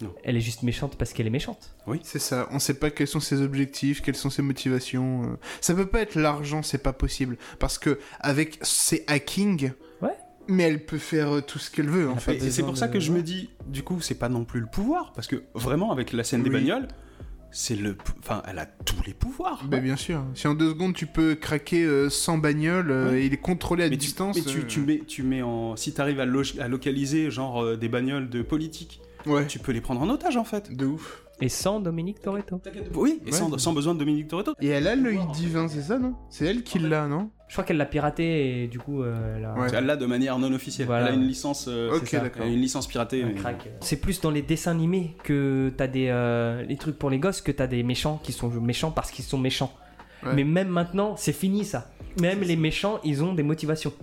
Non. 0.03 0.15
Elle 0.25 0.37
est 0.37 0.41
juste 0.41 0.63
méchante 0.63 0.97
parce 0.97 1.13
qu'elle 1.13 1.27
est 1.27 1.31
méchante. 1.31 1.75
C'est 2.03 2.19
ça, 2.19 2.49
on 2.53 2.59
sait 2.59 2.75
pas 2.75 2.91
quels 2.91 3.07
sont 3.07 3.21
ses 3.21 3.43
objectifs, 3.43 4.01
quelles 4.01 4.17
sont 4.17 4.31
ses 4.31 4.43
motivations. 4.43 5.25
euh. 5.25 5.37
Ça 5.61 5.75
peut 5.75 5.87
pas 5.87 6.01
être 6.01 6.15
l'argent, 6.15 6.63
c'est 6.63 6.83
pas 6.83 6.93
possible. 6.93 7.37
Parce 7.59 7.77
que 7.79 7.99
avec 8.21 8.59
ses 8.63 9.05
hacking, 9.09 9.73
Ouais. 10.01 10.15
mais 10.49 10.63
elle 10.65 10.85
peut 10.87 10.99
faire 10.99 11.37
euh, 11.37 11.41
tout 11.43 11.59
ce 11.59 11.71
qu'elle 11.71 11.91
veut 11.91 12.09
en 12.09 12.17
fait. 12.17 12.37
Et 12.37 12.51
c'est 12.51 12.63
pour 12.63 12.77
ça 12.79 12.89
de- 12.89 12.95
que 12.95 13.01
je 13.01 13.13
me 13.13 13.23
dis, 13.23 13.51
du 13.67 13.83
coup, 13.83 14.01
c'est 14.01 14.15
pas 14.19 14.29
non 14.31 14.45
plus 14.45 14.61
le 14.61 14.67
pouvoir. 14.67 15.13
Parce 15.13 15.27
que 15.27 15.43
vraiment, 15.55 15.93
avec 15.93 16.13
la 16.13 16.25
scène 16.25 16.43
des 16.43 16.49
Oui. 16.51 16.57
bagnoles, 16.57 16.89
c'est 17.53 17.75
le. 17.77 17.97
Enfin, 18.21 18.43
elle 18.49 18.59
a 18.61 18.65
tous 18.67 19.03
les 19.07 19.13
pouvoirs. 19.13 19.65
Bah, 19.67 19.81
bien 19.81 19.97
sûr. 19.97 20.25
Si 20.35 20.47
en 20.47 20.55
deux 20.55 20.71
secondes 20.71 20.95
tu 20.95 21.07
peux 21.07 21.35
craquer 21.35 21.83
euh, 21.85 22.09
100 22.09 22.39
bagnoles 22.39 22.91
euh, 22.91 23.11
Ouais. 23.11 23.25
et 23.25 23.29
les 23.29 23.37
contrôler 23.37 23.85
à 23.85 23.89
mais 23.91 23.97
tu, 23.97 24.07
distance. 24.07 24.37
mais 24.37 24.43
tu, 24.51 24.61
euh, 24.61 24.67
tu 24.67 24.81
mets, 24.81 24.99
tu 25.07 25.23
mets 25.25 25.43
en. 25.43 25.75
Si 25.77 25.93
t'arrives 25.93 26.21
à, 26.21 26.27
lo- 26.27 26.59
à 26.61 26.69
localiser, 26.69 27.31
genre, 27.31 27.63
euh, 27.63 27.77
des 27.77 27.89
bagnoles 27.89 28.31
de 28.31 28.41
politique, 28.43 29.01
Ouais. 29.27 29.47
tu 29.47 29.59
peux 29.59 29.73
les 29.73 29.81
prendre 29.81 30.01
en 30.01 30.09
otage, 30.11 30.37
en 30.37 30.45
fait. 30.45 30.75
De 30.77 30.87
ouf. 30.87 31.23
Et 31.43 31.49
sans 31.49 31.81
Dominique 31.81 32.21
Toretto. 32.21 32.61
Oui, 32.95 33.19
et 33.23 33.27
Ouais. 33.27 33.33
sans, 33.33 33.57
sans 33.57 33.73
besoin 33.73 33.95
de 33.95 33.99
Dominique 34.01 34.29
Toretto. 34.29 34.53
Et 34.61 34.69
elle 34.69 34.87
a 34.87 34.95
l'œil 34.95 35.21
divin, 35.33 35.69
c'est 35.69 35.81
ça, 35.81 35.99
non? 35.99 36.15
C'est 36.29 36.45
elle 36.45 36.63
qui 36.63 36.79
l'a, 36.79 37.07
non? 37.07 37.31
Je 37.49 37.55
crois 37.55 37.65
qu'elle 37.65 37.79
l'a 37.79 37.87
piraté 37.87 38.63
et 38.65 38.69
du 38.69 38.79
coup, 38.79 39.03
euh, 39.03 39.37
elle 39.39 39.45
a 39.47 39.55
Ouais. 39.55 39.69
Elle 39.73 39.87
l'a 39.87 39.97
de 39.97 40.05
manière 40.07 40.39
non 40.39 40.53
officielle. 40.53 40.87
Voilà. 40.87 41.07
Elle 41.07 41.13
a 41.13 41.17
une 41.17 41.27
licence. 41.27 41.65
euh, 41.67 41.93
Ok, 41.97 42.03
c'est 42.05 42.17
ça. 42.19 42.23
d'accord. 42.25 42.43
Elle 42.45 42.51
a 42.51 42.53
Une 42.55 42.61
licence 42.61 42.87
piratée. 42.87 43.23
un 43.23 43.29
mais- 43.29 43.35
crack. 43.35 43.71
C'est 43.81 43.97
plus 44.01 44.21
dans 44.21 44.31
les 44.31 44.43
dessins 44.43 44.71
animés 44.73 45.17
que 45.25 45.73
t'as 45.77 45.87
des 45.87 46.09
euh, 46.11 46.63
les 46.63 46.77
trucs 46.77 46.99
pour 46.99 47.09
les 47.11 47.19
gosses 47.19 47.41
que 47.41 47.51
t'as 47.53 47.67
des 47.67 47.83
méchants 47.83 48.21
qui 48.23 48.33
sont 48.33 48.49
méchants 48.51 48.91
parce 48.91 49.11
qu'ils 49.11 49.25
sont 49.25 49.39
méchants. 49.39 49.73
Ouais. 50.23 50.35
Mais 50.35 50.45
même 50.45 50.69
maintenant, 50.69 51.17
c'est 51.17 51.33
fini 51.33 51.65
ça. 51.65 51.91
Même 52.21 52.43
les 52.43 52.57
méchants, 52.57 53.01
ils 53.03 53.25
ont 53.25 53.33
des 53.35 53.43
motivations. 53.43 53.95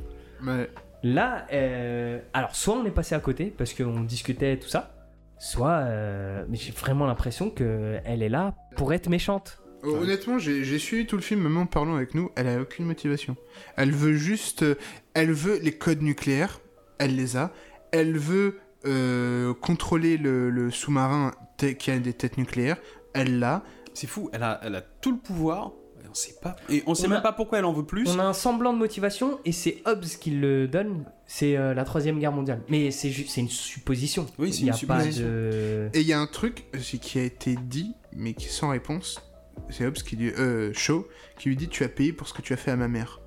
Ouais. 0.45 0.69
Là, 1.03 1.45
euh, 1.53 2.19
alors 2.33 2.55
soit 2.55 2.73
on 2.75 2.83
est 2.85 2.91
passé 2.91 3.13
à 3.13 3.19
côté 3.19 3.53
parce 3.55 3.73
qu'on 3.75 4.01
discutait 4.01 4.57
tout 4.57 4.67
ça, 4.67 4.96
soit. 5.39 5.69
euh, 5.69 6.45
mais 6.49 6.57
j'ai 6.57 6.71
vraiment 6.71 7.05
l'impression 7.05 7.49
que 7.49 7.99
elle 8.05 8.21
est 8.23 8.29
là 8.29 8.55
pour 8.75 8.93
être 8.93 9.09
méchante. 9.09 9.61
Euh, 9.83 10.01
Honnêtement, 10.01 10.39
j'ai 10.39 10.79
suivi 10.79 11.05
tout 11.05 11.15
le 11.17 11.21
film, 11.21 11.41
même 11.43 11.57
en 11.57 11.65
parlant 11.67 11.95
avec 11.95 12.15
nous, 12.15 12.31
elle 12.35 12.47
a 12.47 12.59
aucune 12.61 12.85
motivation. 12.85 13.35
Elle 13.75 13.91
veut 13.91 14.15
juste... 14.15 14.63
euh, 14.63 14.75
Elle 15.13 15.31
veut 15.31 15.59
les 15.61 15.71
codes 15.77 16.01
nucléaires, 16.01 16.59
elle 16.97 17.15
les 17.15 17.37
a. 17.37 17.51
Elle 17.91 18.17
veut 18.17 18.59
euh, 18.85 19.53
contrôler 19.53 20.17
le, 20.17 20.49
le 20.49 20.71
sous-marin 20.71 21.31
qui 21.79 21.91
a 21.91 21.99
des 21.99 22.13
têtes 22.13 22.37
nucléaires, 22.37 22.77
elle 23.13 23.39
l'a. 23.39 23.63
C'est 23.93 24.07
fou, 24.07 24.29
elle 24.33 24.43
a, 24.43 24.59
elle 24.63 24.75
a 24.75 24.81
tout 24.81 25.11
le 25.11 25.17
pouvoir, 25.17 25.71
sait 26.17 26.35
pas, 26.41 26.55
et 26.69 26.83
on 26.87 26.95
sait 26.95 27.05
On 27.07 27.09
même 27.09 27.19
a- 27.19 27.21
pas 27.21 27.31
pourquoi 27.33 27.59
elle 27.59 27.65
en 27.65 27.73
veut 27.73 27.85
plus. 27.85 28.07
On 28.09 28.19
a 28.19 28.23
un 28.23 28.33
semblant 28.33 28.73
de 28.73 28.77
motivation 28.77 29.39
et 29.45 29.51
c'est 29.51 29.77
Hobbes 29.85 30.03
qui 30.19 30.31
le 30.31 30.67
donne. 30.67 31.05
C'est 31.25 31.55
euh, 31.57 31.73
la 31.73 31.83
troisième 31.83 32.19
guerre 32.19 32.31
mondiale. 32.31 32.61
Mais 32.69 32.91
c'est 32.91 33.11
c'est 33.11 33.41
une 33.41 33.49
supposition. 33.49 34.27
Oui, 34.39 34.53
c'est 34.53 34.61
une 34.61 34.69
a 34.69 34.71
pas 34.71 34.77
supposition. 34.77 35.25
de. 35.25 35.89
Et 35.93 36.01
il 36.01 36.07
y 36.07 36.13
a 36.13 36.19
un 36.19 36.27
truc 36.27 36.65
qui 36.81 37.19
a 37.19 37.23
été 37.23 37.55
dit, 37.61 37.93
mais 38.13 38.33
qui 38.33 38.45
est 38.45 38.49
sans 38.49 38.69
réponse. 38.69 39.21
C'est 39.69 39.85
Hobbes 39.85 39.95
qui 39.95 40.15
lui... 40.15 40.29
Euh, 40.37 40.71
Shaw, 40.73 41.07
qui 41.39 41.49
lui 41.49 41.55
dit 41.55 41.67
«Tu 41.69 41.83
as 41.83 41.89
payé 41.89 42.13
pour 42.13 42.27
ce 42.27 42.33
que 42.33 42.41
tu 42.41 42.53
as 42.53 42.57
fait 42.57 42.71
à 42.71 42.75
ma 42.75 42.87
mère 42.87 43.19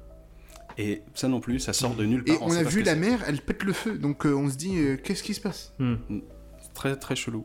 Et 0.78 1.02
ça 1.15 1.27
non 1.28 1.41
plus, 1.41 1.59
ça 1.59 1.73
sort 1.73 1.94
de 1.94 2.05
nulle». 2.07 2.25
part. 2.25 2.36
Et 2.36 2.39
on 2.41 2.52
a 2.52 2.62
vu 2.62 2.83
la 2.83 2.94
mère, 2.94 3.19
elle 3.27 3.41
pète 3.43 3.65
le 3.65 3.73
feu. 3.73 3.99
Donc 3.99 4.25
euh, 4.25 4.33
on 4.35 4.49
se 4.49 4.57
dit 4.57 4.78
euh, 4.78 4.97
Qu'est-ce 4.97 5.23
qui 5.25 5.35
se 5.35 5.41
passe? 5.41 5.75
Hmm. 5.78 5.97
Très 6.73 6.97
très 6.97 7.17
chelou. 7.17 7.44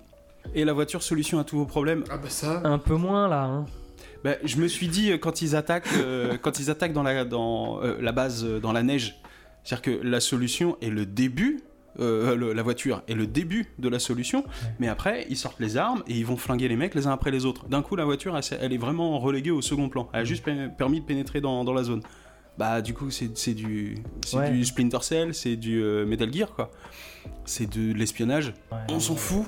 Et 0.53 0.64
la 0.64 0.74
voiture 0.74 1.01
solution 1.03 1.40
à 1.40 1.43
tous 1.43 1.57
vos 1.57 1.65
problèmes? 1.65 2.03
Ah 2.09 2.17
bah 2.17 2.30
ça... 2.30 2.61
Un 2.64 2.77
peu 2.77 2.95
moins 2.95 3.27
là. 3.27 3.43
hein. 3.43 3.65
Bah, 4.25 4.35
je 4.43 4.57
me 4.57 4.67
suis 4.67 4.87
dit 4.89 5.11
euh, 5.11 5.17
quand 5.17 5.41
ils 5.41 5.55
attaquent, 5.55 5.87
euh, 5.97 6.35
quand 6.41 6.59
ils 6.59 6.69
attaquent 6.69 6.91
dans 6.93 7.03
la 7.03 7.23
dans 7.23 7.81
euh, 7.81 7.95
la 8.01 8.11
base 8.11 8.43
dans 8.61 8.73
la 8.73 8.83
neige, 8.83 9.21
c'est-à-dire 9.63 9.81
que 9.83 10.03
la 10.05 10.19
solution 10.19 10.75
est 10.81 10.89
le 10.89 11.05
début. 11.05 11.61
euh, 12.01 12.35
le- 12.35 12.51
la 12.51 12.61
voiture 12.61 13.03
est 13.07 13.13
le 13.13 13.25
début 13.25 13.67
de 13.79 13.87
la 13.87 13.99
solution, 13.99 14.43
mais 14.79 14.89
après 14.89 15.25
ils 15.29 15.37
sortent 15.37 15.61
les 15.61 15.77
armes 15.77 16.03
et 16.09 16.13
ils 16.15 16.25
vont 16.25 16.35
flinguer 16.35 16.67
les 16.67 16.75
mecs 16.75 16.93
les 16.93 17.07
uns 17.07 17.11
après 17.13 17.31
les 17.31 17.45
autres. 17.45 17.67
D'un 17.69 17.81
coup, 17.81 17.95
la 17.95 18.03
voiture 18.03 18.37
elle, 18.59 18.73
est 18.73 18.77
vraiment 18.77 19.17
reléguée 19.19 19.51
au 19.51 19.61
second 19.61 19.87
plan. 19.87 20.09
Elle 20.11 20.19
a 20.19 20.23
juste 20.25 20.43
pe- 20.43 20.69
permis 20.77 20.99
de 20.99 21.05
pénétrer 21.05 21.39
dans, 21.39 21.63
dans 21.63 21.71
la 21.73 21.83
zone. 21.83 22.01
Bah, 22.57 22.81
du 22.81 22.93
coup, 22.93 23.09
c'est 23.11 23.53
du, 23.53 23.95
c'est 24.25 24.37
Ouais. 24.37 24.51
du 24.51 24.65
Splinter 24.65 25.01
Cell, 25.03 25.33
c'est 25.33 25.55
du 25.55 25.81
Metal 26.05 26.33
Gear, 26.33 26.53
quoi. 26.53 26.69
C'est 27.45 27.69
de 27.69 27.93
l'espionnage. 27.93 28.53
Ouais. 28.71 28.77
On 28.89 28.99
s'en 28.99 29.15
fout. 29.15 29.45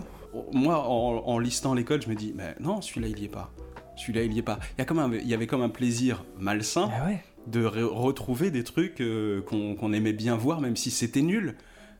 Moi, 0.53 0.77
en, 0.77 1.23
en 1.25 1.39
listant 1.39 1.73
l'école, 1.73 2.01
je 2.01 2.09
me 2.09 2.15
dis, 2.15 2.33
mais 2.35 2.55
non, 2.61 2.81
celui-là, 2.81 3.07
il 3.07 3.19
y 3.19 3.25
est 3.25 3.29
pas. 3.29 3.51
Celui-là, 3.97 4.23
il 4.23 4.33
y 4.33 4.39
est 4.39 4.43
pas. 4.43 4.59
Il 4.77 4.79
y, 4.79 4.81
a 4.81 4.85
comme 4.85 4.99
un- 4.99 5.13
il 5.13 5.27
y 5.27 5.33
avait 5.33 5.47
comme 5.47 5.61
un 5.61 5.69
plaisir 5.69 6.23
malsain 6.39 6.89
Ah 6.93 7.05
ouais. 7.07 7.23
de 7.47 7.65
re- 7.65 7.83
retrouver 7.83 8.51
des 8.51 8.63
trucs 8.63 9.01
euh, 9.01 9.41
qu'on 9.41 9.91
aimait 9.93 10.13
bien 10.13 10.35
voir, 10.37 10.61
même 10.61 10.75
si 10.75 10.91
c'était 10.91 11.21
nul. 11.21 11.55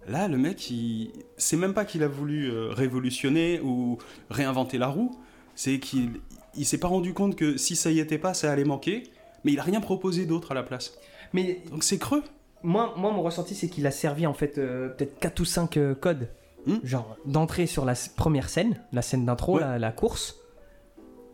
Là, 0.08 0.28
le 0.30 0.38
mec, 0.38 0.70
il... 0.72 1.12
c'est 1.38 1.58
même 1.58 1.74
pas 1.74 1.84
qu'il 1.84 2.02
a 2.04 2.08
voulu 2.08 2.50
euh, 2.50 2.70
révolutionner 2.70 3.60
ou 3.62 3.98
réinventer 4.30 4.78
la 4.78 4.88
roue, 4.88 5.18
c'est 5.56 5.80
qu'il 5.80 6.12
il 6.56 6.66
s'est 6.66 6.78
pas 6.80 6.88
rendu 6.88 7.14
compte 7.14 7.36
que 7.36 7.58
si 7.58 7.76
ça 7.76 7.92
y 7.92 8.00
était 8.00 8.18
pas, 8.18 8.34
ça 8.34 8.52
allait 8.52 8.64
manquer, 8.64 9.04
mais 9.44 9.52
il 9.52 9.60
a 9.60 9.64
rien 9.64 9.82
proposé 9.82 10.26
d'autre 10.26 10.52
à 10.52 10.56
la 10.56 10.64
place. 10.64 10.94
Mais 11.34 11.62
Donc 11.72 11.84
c'est 11.84 11.98
creux. 11.98 12.24
moi, 12.64 12.94
moi, 12.98 13.12
mon 13.12 13.22
ressenti, 13.22 13.54
c'est 13.54 13.68
qu'il 13.70 13.86
a 13.86 13.92
servi 13.92 14.26
en 14.26 14.34
fait 14.34 14.58
euh, 14.58 14.90
peut-être 14.90 15.20
4 15.20 15.40
ou 15.42 15.46
5 15.46 15.78
codes. 16.00 16.30
Hmm. 16.66 16.78
Genre 16.84 17.16
d'entrée 17.26 17.66
sur 17.68 17.86
la 17.86 17.94
première 18.16 18.50
scène, 18.50 18.82
la 18.94 19.02
scène 19.02 19.26
d'intro, 19.26 19.56
Ouais. 19.56 19.62
la, 19.62 19.78
la 19.80 19.92
course. 19.92 20.36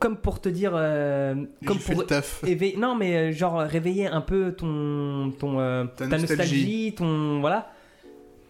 Comme 0.04 0.18
pour 0.18 0.42
te 0.42 0.50
dire. 0.50 0.74
euh, 0.76 1.34
comme 1.66 1.78
J'ai 1.78 1.84
fait 1.84 1.94
pour 1.94 2.02
le 2.02 2.08
taf. 2.08 2.44
éveiller- 2.46 2.76
non, 2.78 2.94
mais 2.96 3.16
euh, 3.16 3.32
genre 3.32 3.60
réveiller 3.62 4.08
un 4.08 4.20
peu 4.20 4.52
ton, 4.52 5.32
ton 5.40 5.60
euh, 5.62 5.86
Ta 5.96 6.08
ta, 6.08 6.18
nostalgie. 6.18 6.28
nostalgie. 6.38 6.94
ton 6.96 7.40
voilà. 7.40 7.72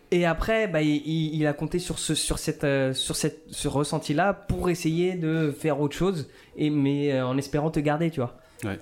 Et 0.10 0.26
après, 0.26 0.68
bah, 0.68 0.82
il, 0.82 1.46
a 1.48 1.54
compté 1.54 1.78
sur 1.80 1.98
ce, 2.00 2.16
sur 2.16 2.38
cette, 2.40 2.64
euh, 2.64 2.94
sur 2.94 3.16
cette, 3.16 3.42
ce 3.52 3.68
ressenti-là 3.68 4.34
pour 4.34 4.70
essayer 4.72 5.14
de 5.16 5.52
faire 5.56 5.80
autre 5.80 5.96
chose, 5.96 6.28
et 6.58 6.70
mais 6.72 7.12
euh, 7.14 7.26
en 7.26 7.38
espérant 7.38 7.70
te 7.72 7.80
garder, 7.80 8.10
tu 8.12 8.20
vois. 8.20 8.36
Ouais, 8.64 8.80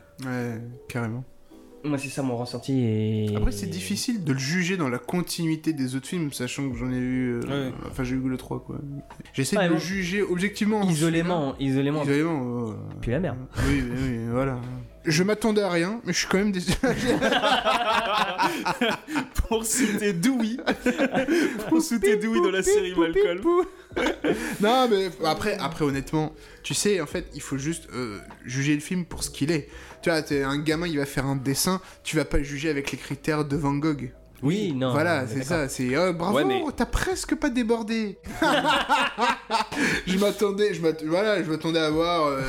carrément. 0.88 1.24
Moi, 1.84 1.98
c'est 1.98 2.10
ça 2.10 2.22
mon 2.22 2.38
ressenti. 2.38 2.74
Et... 2.80 3.36
Après, 3.36 3.52
c'est 3.52 3.68
difficile 3.68 4.24
de 4.24 4.34
le 4.34 4.40
juger 4.40 4.78
dans 4.78 4.90
la 4.90 5.00
continuité 5.00 5.74
des 5.74 5.96
autres 5.96 6.08
films, 6.08 6.32
sachant 6.32 6.70
que 6.70 6.78
j'en 6.78 6.92
ai 6.92 7.00
vu. 7.00 7.40
euh, 7.44 7.70
Ouais. 7.70 7.74
Enfin, 7.90 8.04
j'ai 8.04 8.16
eu 8.16 8.20
le 8.30 8.38
3, 8.38 8.60
quoi. 8.64 8.78
J'essaie 9.34 9.58
Ouais, 9.58 9.64
de 9.64 9.70
le 9.70 9.76
bon. 9.76 9.80
juger 9.82 10.22
objectivement. 10.22 10.84
Isolément, 10.90 11.56
isolément. 11.60 12.04
celui-là. 12.06 12.18
Isolément. 12.30 12.66
oh. 12.68 12.74
Puis 13.02 13.12
la 13.12 13.20
merde. 13.20 13.38
Oui, 13.68 13.82
oui, 13.84 13.98
oui, 14.04 14.18
voilà. 14.32 14.60
Je 15.04 15.24
m'attendais 15.24 15.62
à 15.62 15.70
rien, 15.70 16.00
mais 16.06 16.14
je 16.14 16.20
suis 16.20 16.28
quand 16.28 16.38
même 16.38 16.52
déçu. 16.52 16.74
Pour 19.48 19.66
citer 19.66 20.14
Dewey. 20.14 20.58
Pour 21.70 21.82
citer 21.82 22.18
Dewey 22.18 22.40
de 22.42 22.50
la 22.50 22.62
série 22.62 22.94
Malcolm. 22.96 23.42
non, 24.62 24.88
mais 24.90 25.10
après, 25.26 25.58
après, 25.60 25.86
honnêtement, 25.86 26.34
tu 26.64 26.74
sais, 26.74 27.02
en 27.02 27.08
fait, 27.08 27.26
il 27.34 27.42
faut 27.42 27.58
juste 27.58 27.90
euh, 27.94 28.20
juger 28.46 28.76
le 28.76 28.80
film 28.80 29.06
pour 29.06 29.24
ce 29.24 29.30
qu'il 29.30 29.52
est. 29.52 29.70
Tu 30.02 30.10
vois, 30.10 30.22
t'es 30.22 30.44
un 30.44 30.58
gamin, 30.60 30.88
il 30.88 30.98
va 30.98 31.06
faire 31.06 31.26
un 31.26 31.36
dessin, 31.36 31.82
tu 32.04 32.16
vas 32.16 32.26
pas 32.26 32.38
le 32.38 32.44
juger 32.44 32.70
avec 32.70 32.92
les 32.92 32.98
critères 32.98 33.44
de 33.44 33.58
Van 33.58 33.74
Gogh. 33.74 34.12
Oui, 34.44 34.74
non. 34.74 34.92
voilà, 34.92 35.28
c'est 35.28 35.44
ça, 35.44 35.70
c'est 35.70 35.96
oh, 35.98 36.14
bravo, 36.14 36.36
Ouais, 36.38 36.44
mais- 36.46 36.62
t'as 36.76 36.86
presque 36.86 37.36
pas 37.36 37.50
débordé. 37.50 38.18
je 40.08 40.18
m'attendais, 40.18 40.74
je 40.74 40.82
m'att- 40.82 41.04
voilà, 41.06 41.44
je 41.44 41.50
m'attendais 41.50 41.80
à 41.80 41.90
voir. 41.90 42.26
Euh, 42.28 42.42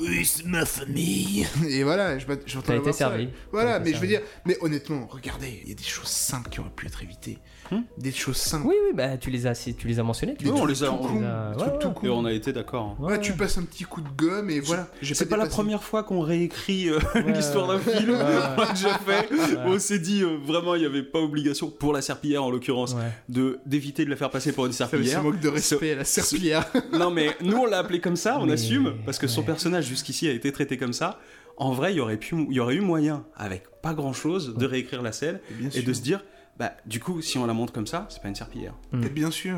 oui, 0.00 0.24
c'est 0.24 0.44
ma 0.46 0.64
famille. 0.64 1.46
Et 1.68 1.82
voilà, 1.82 2.18
je 2.18 2.26
m'att- 2.26 2.40
je 2.46 2.52
T'as 2.52 2.58
m'attendais 2.58 2.72
à 2.72 2.76
été 2.76 2.82
voir 2.84 2.94
ça. 2.94 2.98
servi. 3.10 3.28
Voilà, 3.52 3.72
T'as 3.72 3.80
été 3.80 3.90
mais 3.90 3.96
je 3.96 4.00
veux 4.00 4.06
dire, 4.06 4.22
mais 4.44 4.56
honnêtement, 4.60 5.06
regardez, 5.10 5.60
il 5.64 5.68
y 5.68 5.72
a 5.72 5.74
des 5.76 5.82
choses 5.84 6.08
simples 6.08 6.48
qui 6.50 6.60
auraient 6.60 6.70
pu 6.74 6.86
être 6.86 7.02
évitées. 7.02 7.38
Hmm 7.70 7.80
des 7.98 8.12
choses 8.12 8.36
simples. 8.36 8.66
Oui, 8.68 8.74
oui, 8.86 8.92
bah 8.94 9.16
tu 9.16 9.30
les 9.30 9.46
as, 9.46 9.54
tu 9.76 9.88
les 9.88 9.98
as 9.98 10.02
mentionnés. 10.02 10.36
Tu 10.38 10.44
Des 10.44 10.50
Oui, 10.50 10.58
on 10.62 10.66
les 10.66 10.82
a- 10.84 10.86
tout 10.88 10.92
on 11.00 11.18
les 11.18 11.24
a- 11.26 11.52
ouais, 11.56 11.78
tout. 11.80 11.92
Et 12.04 12.08
on 12.08 12.24
a 12.24 12.32
été 12.32 12.52
d'accord. 12.52 12.96
hein. 13.00 13.04
Ouais, 13.04 13.20
tu 13.20 13.32
passes 13.32 13.58
un 13.58 13.62
petit 13.64 13.84
coup 13.84 14.00
de 14.00 14.08
gomme 14.16 14.50
et 14.50 14.60
voilà. 14.60 14.86
C'est 15.02 15.28
pas 15.28 15.36
la 15.36 15.44
dépassé. 15.44 15.56
première 15.60 15.82
fois 15.82 16.02
qu'on 16.04 16.20
réécrit 16.20 16.88
euh, 16.88 16.98
Ouais, 17.14 17.32
l'histoire 17.32 17.66
d'un 17.68 17.78
film. 17.78 18.10
Ouais, 18.10 18.16
ouais. 18.16 18.22
On 18.56 18.60
l'a 18.60 18.66
déjà 18.74 18.98
fait. 18.98 19.30
Ouais. 19.32 19.58
On 19.66 19.78
s'est 19.78 19.98
dit 19.98 20.22
euh, 20.22 20.36
vraiment, 20.44 20.74
il 20.74 20.80
n'y 20.80 20.86
avait 20.86 21.02
pas 21.02 21.18
obligation, 21.18 21.70
pour 21.70 21.92
la 21.92 22.02
serpillière 22.02 22.44
en 22.44 22.50
l'occurrence, 22.50 22.94
Ouais. 22.94 23.10
de 23.28 23.58
d'éviter 23.66 24.04
de 24.04 24.10
la 24.10 24.16
faire 24.16 24.30
passer 24.30 24.52
pour 24.52 24.66
une 24.66 24.72
Ça, 24.72 24.84
mais 24.92 24.98
C'est 24.98 25.04
serpillière. 25.10 25.22
manque 25.24 25.40
de 25.40 25.48
respect 25.48 25.92
à 25.92 25.96
la 25.96 26.04
serpillière. 26.04 26.66
Non, 26.92 27.10
mais 27.10 27.30
nous 27.42 27.56
on 27.56 27.66
l'a 27.66 27.78
appelé 27.78 28.00
comme 28.00 28.16
ça, 28.16 28.38
on 28.38 28.46
Mais- 28.46 28.52
assume, 28.52 28.94
parce 29.04 29.18
que 29.18 29.26
son 29.26 29.42
personnage 29.42 29.86
jusqu'ici 29.86 30.28
a 30.28 30.32
été 30.32 30.52
traité 30.52 30.76
comme 30.76 30.92
ça. 30.92 31.18
En 31.58 31.72
vrai, 31.72 31.94
il 31.94 31.96
y 31.96 32.00
aurait, 32.00 32.18
pu, 32.18 32.34
il 32.50 32.54
y 32.54 32.60
aurait 32.60 32.74
eu 32.74 32.80
moyen, 32.82 33.24
avec 33.34 33.62
pas 33.82 33.94
grand 33.94 34.12
chose, 34.12 34.54
de 34.56 34.66
réécrire 34.66 35.00
la 35.02 35.12
scène 35.12 35.40
et 35.74 35.80
de 35.82 35.92
se 35.94 36.02
dire, 36.02 36.22
bah 36.58 36.72
du 36.86 37.00
coup, 37.00 37.20
si 37.22 37.38
on 37.38 37.46
la 37.46 37.52
montre 37.52 37.72
comme 37.72 37.86
ça, 37.86 38.06
c'est 38.08 38.20
pas 38.22 38.28
une 38.28 38.34
serpillière. 38.34 38.74
Mais 38.92 39.08
Bien 39.08 39.30
sûr. 39.30 39.56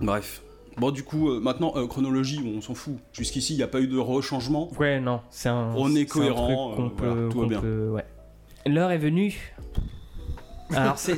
Bref. 0.00 0.42
Bon, 0.76 0.90
du 0.92 1.02
coup, 1.02 1.30
euh, 1.30 1.40
maintenant, 1.40 1.72
euh, 1.76 1.86
chronologie, 1.88 2.40
on 2.56 2.60
s'en 2.60 2.74
fout. 2.74 2.94
Jusqu'ici, 3.12 3.54
il 3.54 3.56
n'y 3.56 3.62
a 3.64 3.68
pas 3.68 3.80
eu 3.80 3.88
de 3.88 3.98
rechangement. 3.98 4.70
Ouais, 4.78 5.00
non, 5.00 5.20
c'est 5.30 5.48
un. 5.48 5.72
On 5.76 5.92
est 5.96 6.06
cohérent, 6.06 6.72
truc 6.74 6.84
euh, 6.84 6.88
peut- 6.90 7.06
voilà, 7.08 7.28
tout 7.30 7.40
va 7.40 7.46
bien. 7.46 7.60
peut- 7.60 7.88
ouais. 7.90 8.04
L'heure 8.64 8.90
est 8.92 8.98
venue. 8.98 9.54
Alors, 10.74 10.98
c'est- 10.98 11.16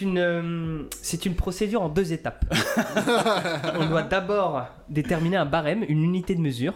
une, 0.00 0.18
euh, 0.18 0.82
c'est 1.02 1.26
une 1.26 1.34
procédure 1.34 1.82
en 1.82 1.88
deux 1.88 2.12
étapes. 2.12 2.44
On 3.78 3.86
doit 3.88 4.02
d'abord 4.04 4.64
déterminer 4.88 5.36
un 5.36 5.44
barème, 5.46 5.84
une 5.88 6.02
unité 6.04 6.34
de 6.36 6.40
mesure, 6.40 6.74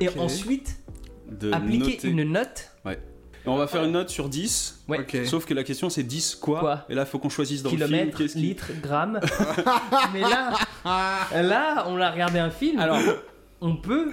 et 0.00 0.08
ensuite 0.18 0.78
De 1.28 1.52
appliquer 1.52 1.94
noter. 1.96 2.08
une 2.08 2.22
note. 2.32 2.70
On 3.48 3.56
va 3.56 3.66
faire 3.66 3.84
une 3.84 3.92
note 3.92 4.10
sur 4.10 4.28
10. 4.28 4.84
Ouais. 4.88 5.00
Ok. 5.00 5.16
Sauf 5.26 5.44
que 5.44 5.54
la 5.54 5.64
question 5.64 5.90
c'est 5.90 6.02
10 6.02 6.36
quoi, 6.36 6.60
Quoi 6.60 6.84
Et 6.88 6.94
là, 6.94 7.04
faut 7.06 7.18
qu'on 7.18 7.28
choisisse 7.28 7.62
dans 7.62 7.70
le 7.70 7.76
film. 7.86 8.10
Qui- 8.10 8.38
litres, 8.38 8.70
grammes. 8.82 9.20
Mais 10.12 10.20
là, 10.20 10.52
là, 10.84 11.84
on 11.88 12.00
a 12.00 12.10
regardé 12.10 12.38
un 12.38 12.50
film. 12.50 12.78
Alors, 12.78 12.98
on 13.60 13.76
peut, 13.76 14.10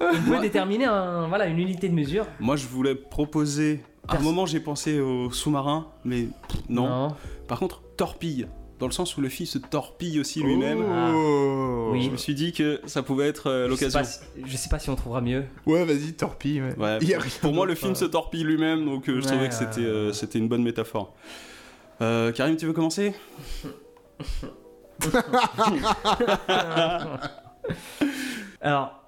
on 0.00 0.30
peut 0.30 0.40
déterminer 0.40 0.84
un, 0.86 1.28
voilà, 1.28 1.46
une 1.46 1.58
unité 1.58 1.88
de 1.88 1.94
mesure. 1.94 2.26
moi, 2.40 2.56
je 2.56 2.66
voulais 2.66 2.94
proposer. 2.94 3.82
À 4.08 4.16
un 4.16 4.20
moment, 4.20 4.44
j'ai 4.44 4.60
pensé 4.60 5.00
au 5.00 5.30
sous-marin, 5.30 5.86
mais 6.04 6.28
non. 6.68 7.14
Par 7.48 7.58
contre, 7.58 7.82
torpille. 7.96 8.46
Dans 8.80 8.86
le 8.86 8.92
sens 8.92 9.16
où 9.16 9.20
le 9.20 9.28
film 9.28 9.46
se 9.46 9.58
torpille 9.58 10.18
aussi 10.18 10.42
lui-même. 10.42 10.82
Oh. 10.82 11.90
Oui. 11.92 12.02
Je 12.02 12.10
me 12.10 12.16
suis 12.16 12.34
dit 12.34 12.52
que 12.52 12.80
ça 12.86 13.02
pouvait 13.04 13.28
être 13.28 13.48
euh, 13.48 13.68
Je 13.70 13.74
sais, 13.76 13.84
l'occasion. 13.86 14.00
pas 14.00 14.04
si, 14.04 14.20
je 14.44 14.56
sais 14.56 14.68
pas 14.68 14.78
si 14.80 14.90
on 14.90 14.96
trouvera 14.96 15.20
mieux. 15.20 15.44
Ouais, 15.64 15.84
vas-y, 15.84 16.12
torpille. 16.14 16.60
Ouais. 16.60 16.74
Ouais, 16.76 16.98
pour- 17.40 17.54
moi, 17.54 17.66
le 17.66 17.74
film 17.76 17.94
se 17.94 18.04
torpille 18.04 18.42
lui-même, 18.44 18.84
donc 18.84 19.08
euh, 19.08 19.20
je 19.20 19.26
Ouais, 19.26 19.30
trouvais 19.32 19.48
que 19.48 19.54
c'était 19.54 19.80
euh, 19.82 20.12
c'était 20.12 20.38
une 20.40 20.48
bonne 20.48 20.62
métaphore. 20.64 21.14
Euh, 22.00 22.32
Karim, 22.32 22.56
tu 22.56 22.66
veux 22.66 22.72
commencer? 22.72 23.14
Alors, 28.60 29.02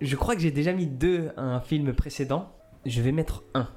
je 0.00 0.16
crois 0.16 0.34
que 0.34 0.42
j'ai 0.42 0.50
déjà 0.50 0.72
mis 0.72 0.86
deux 0.86 1.30
à 1.36 1.42
un 1.42 1.60
film 1.60 1.92
précédent. 1.94 2.52
Je 2.84 3.00
vais 3.02 3.12
mettre 3.12 3.42
un. 3.54 3.68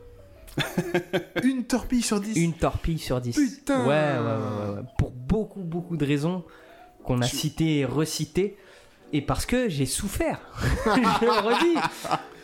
Une 1.43 1.63
torpille 1.65 2.01
sur 2.01 2.19
10. 2.19 2.35
Une 2.37 2.53
torpille 2.53 2.99
sur 2.99 3.21
10. 3.21 3.35
Putain. 3.35 3.81
ouais, 3.81 3.87
ouais, 3.87 4.17
ouais, 4.19 4.69
ouais, 4.69 4.75
ouais. 4.77 4.81
Pour 4.97 5.11
beaucoup, 5.11 5.61
beaucoup 5.61 5.97
de 5.97 6.05
raisons 6.05 6.43
qu'on 7.03 7.21
a 7.21 7.27
Tu- 7.27 7.35
citées 7.37 7.79
et 7.79 7.85
recitées. 7.85 8.57
et 9.13 9.21
parce 9.21 9.45
que 9.45 9.69
j'ai 9.69 9.85
souffert. 9.85 10.39
je 10.85 11.25
le 11.25 11.31
redis. 11.31 11.79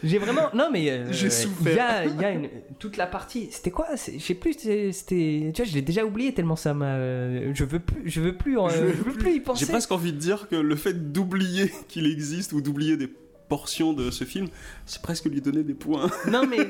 J'ai 0.03 0.17
vraiment. 0.19 0.49
Non, 0.53 0.69
mais. 0.71 0.89
euh, 0.89 1.11
J'ai 1.11 1.29
souffert. 1.29 1.71
Il 1.71 1.75
y 1.75 1.79
a, 1.79 2.05
il 2.05 2.21
y 2.21 2.25
a 2.25 2.31
une... 2.31 2.49
toute 2.79 2.95
la 2.97 3.07
partie. 3.07 3.47
C'était 3.51 3.71
quoi? 3.71 3.87
Je 3.95 4.19
sais 4.19 4.35
plus. 4.35 4.53
c'était-. 4.53 5.51
Tu 5.53 5.61
vois, 5.61 5.65
je 5.69 5.73
l'ai 5.73 5.81
déjà 5.81 6.05
oublié 6.05 6.33
tellement 6.33 6.55
ça 6.55 6.73
m'a. 6.73 6.97
Je 7.53 7.63
veux 7.63 7.79
plus. 7.79 8.09
Je 8.09 8.21
veux 8.21 8.35
plus. 8.35 8.57
Je 8.69 8.75
Je 8.75 8.81
veux 8.83 9.11
veux, 9.11 9.13
plus 9.17 9.35
y 9.35 9.39
penser. 9.39 9.65
J'ai 9.65 9.71
presque 9.71 9.91
envie 9.91 10.13
de 10.13 10.17
dire 10.19 10.47
que 10.47 10.55
le 10.55 10.75
fait 10.75 11.11
d'oublier 11.11 11.71
qu'il 11.87 12.05
existe 12.11 12.53
ou 12.53 12.61
d'oublier 12.61 12.97
des 12.97 13.09
portions 13.47 13.93
de 13.93 14.09
ce 14.11 14.23
film, 14.23 14.47
c'est 14.85 15.01
presque 15.01 15.25
lui 15.25 15.41
donner 15.41 15.63
des 15.63 15.73
points. 15.75 16.09
Non, 16.31 16.45
mais. 16.47 16.67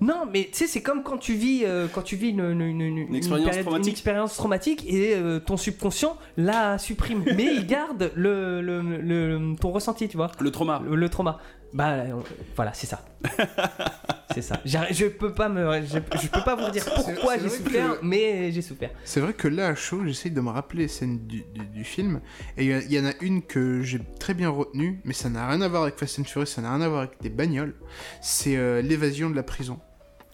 Non, 0.00 0.24
mais 0.32 0.44
tu 0.50 0.58
sais, 0.58 0.66
c'est 0.66 0.80
comme 0.82 1.02
quand 1.02 1.18
tu 1.18 1.34
vis, 1.34 1.62
euh, 1.64 1.86
quand 1.92 2.02
tu 2.02 2.16
vis 2.16 2.30
une, 2.30 2.40
une, 2.40 2.60
une- 2.80 2.80
une- 2.98 3.14
expérience 3.14 3.46
période- 3.48 3.64
traumatique. 3.64 3.86
une 3.86 3.92
expérience 3.92 4.34
traumatique 4.36 4.84
et 4.88 5.14
euh, 5.14 5.40
ton 5.40 5.56
subconscient 5.56 6.16
la 6.36 6.78
supprime. 6.78 7.22
mais 7.36 7.54
il 7.54 7.66
garde 7.66 8.10
le, 8.14 8.62
le, 8.62 8.80
le- 8.80 9.56
ton 9.60 9.70
ressenti, 9.70 10.08
tu 10.08 10.16
vois. 10.16 10.30
Le 10.40 10.50
trauma. 10.50 10.82
Le, 10.88 10.96
le 10.96 11.08
trauma. 11.08 11.38
Bah 11.72 11.96
on- 12.12 12.22
voilà, 12.56 12.72
c'est 12.74 12.86
ça. 12.86 13.04
c'est 14.34 14.42
ça. 14.42 14.60
Je 14.64 15.06
peux 15.06 15.32
pas 15.32 15.48
me, 15.48 15.82
je, 15.82 15.98
je 16.20 16.28
peux 16.28 16.42
pas 16.44 16.56
vous 16.56 16.70
dire 16.70 16.84
pourquoi 16.94 17.34
j'ai 17.36 17.46
vrai 17.46 17.56
souffert, 17.58 18.00
que- 18.00 18.04
mais 18.06 18.50
j'ai 18.52 18.62
souffert. 18.62 18.90
C'est 19.04 19.20
vrai 19.20 19.34
que 19.34 19.48
là, 19.48 19.68
à 19.68 19.74
chaud, 19.74 20.00
j'essaye 20.06 20.32
de 20.32 20.40
me 20.40 20.50
rappeler 20.50 20.82
les 20.82 20.88
scènes 20.88 21.26
du, 21.26 21.44
du- 21.54 21.66
du 21.66 21.84
film. 21.84 22.20
Et 22.56 22.64
il 22.66 22.92
y 22.92 22.98
en 22.98 23.06
a 23.06 23.12
une 23.20 23.42
que 23.42 23.82
j'ai 23.82 24.00
très 24.18 24.34
bien 24.34 24.48
retenue, 24.48 25.00
mais 25.04 25.12
ça 25.12 25.28
n'a 25.28 25.46
rien 25.48 25.60
à 25.60 25.68
voir 25.68 25.82
avec 25.82 25.96
Fast 25.96 26.18
and 26.18 26.24
Furious, 26.24 26.46
ça 26.46 26.62
n'a 26.62 26.70
rien 26.74 26.80
à 26.80 26.88
voir 26.88 27.00
avec 27.02 27.20
des 27.20 27.30
bagnoles. 27.30 27.74
C'est 28.20 28.56
euh, 28.56 28.82
l'évasion 28.82 29.30
de 29.30 29.36
la 29.36 29.42
prison. 29.42 29.78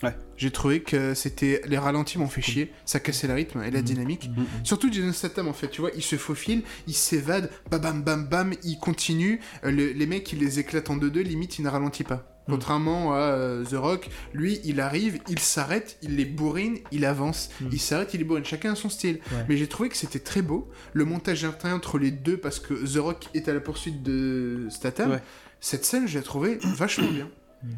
Ouais. 0.02 0.14
J'ai 0.36 0.50
trouvé 0.50 0.82
que 0.82 1.14
c'était. 1.14 1.62
Les 1.66 1.78
ralentis 1.78 2.18
m'ont 2.18 2.28
fait 2.28 2.42
chier, 2.42 2.70
ça 2.84 3.00
cassait 3.00 3.26
le 3.26 3.34
rythme 3.34 3.62
et 3.62 3.70
la 3.70 3.80
dynamique. 3.80 4.30
Surtout 4.62 4.92
Jason 4.92 5.12
Statham 5.12 5.48
en 5.48 5.54
fait, 5.54 5.68
tu 5.68 5.80
vois, 5.80 5.90
il 5.96 6.02
se 6.02 6.16
faufile, 6.16 6.62
il 6.86 6.92
s'évade, 6.94 7.50
bam 7.70 7.80
bam 7.80 8.02
bam 8.02 8.26
bam, 8.28 8.52
il 8.62 8.78
continue. 8.78 9.40
Euh, 9.64 9.70
le- 9.70 9.92
les 9.92 10.06
mecs, 10.06 10.30
il 10.32 10.40
les 10.40 10.58
éclate 10.58 10.90
en 10.90 10.96
deux-deux, 10.96 11.22
limite, 11.22 11.58
il 11.58 11.62
ne 11.64 11.70
ralentit 11.70 12.04
pas. 12.04 12.30
Contrairement 12.48 13.14
à 13.14 13.16
euh, 13.16 13.64
The 13.64 13.74
Rock, 13.74 14.08
lui, 14.32 14.60
il 14.64 14.80
arrive, 14.80 15.18
il 15.28 15.40
s'arrête, 15.40 15.96
il 16.02 16.14
les 16.14 16.24
bourrine, 16.26 16.78
il 16.92 17.04
avance. 17.04 17.48
Il 17.72 17.80
s'arrête, 17.80 18.14
il 18.14 18.18
les 18.18 18.24
bourrine. 18.24 18.44
Chacun 18.44 18.72
a 18.72 18.74
son 18.76 18.88
style. 18.88 19.16
Ouais. 19.32 19.44
Mais 19.48 19.56
j'ai 19.56 19.66
trouvé 19.66 19.88
que 19.88 19.96
c'était 19.96 20.20
très 20.20 20.42
beau. 20.42 20.70
Le 20.92 21.04
montage 21.04 21.44
interne 21.44 21.74
entre 21.74 21.98
les 21.98 22.12
deux, 22.12 22.36
parce 22.36 22.60
que 22.60 22.74
The 22.74 22.98
Rock 22.98 23.24
est 23.34 23.48
à 23.48 23.54
la 23.54 23.58
poursuite 23.60 24.02
de 24.04 24.68
Statham. 24.70 25.10
Ouais. 25.12 25.22
Cette 25.60 25.84
scène, 25.84 26.06
je 26.06 26.18
l'ai 26.18 26.22
trouvée 26.24 26.58
vachement 26.62 27.10
bien. 27.10 27.28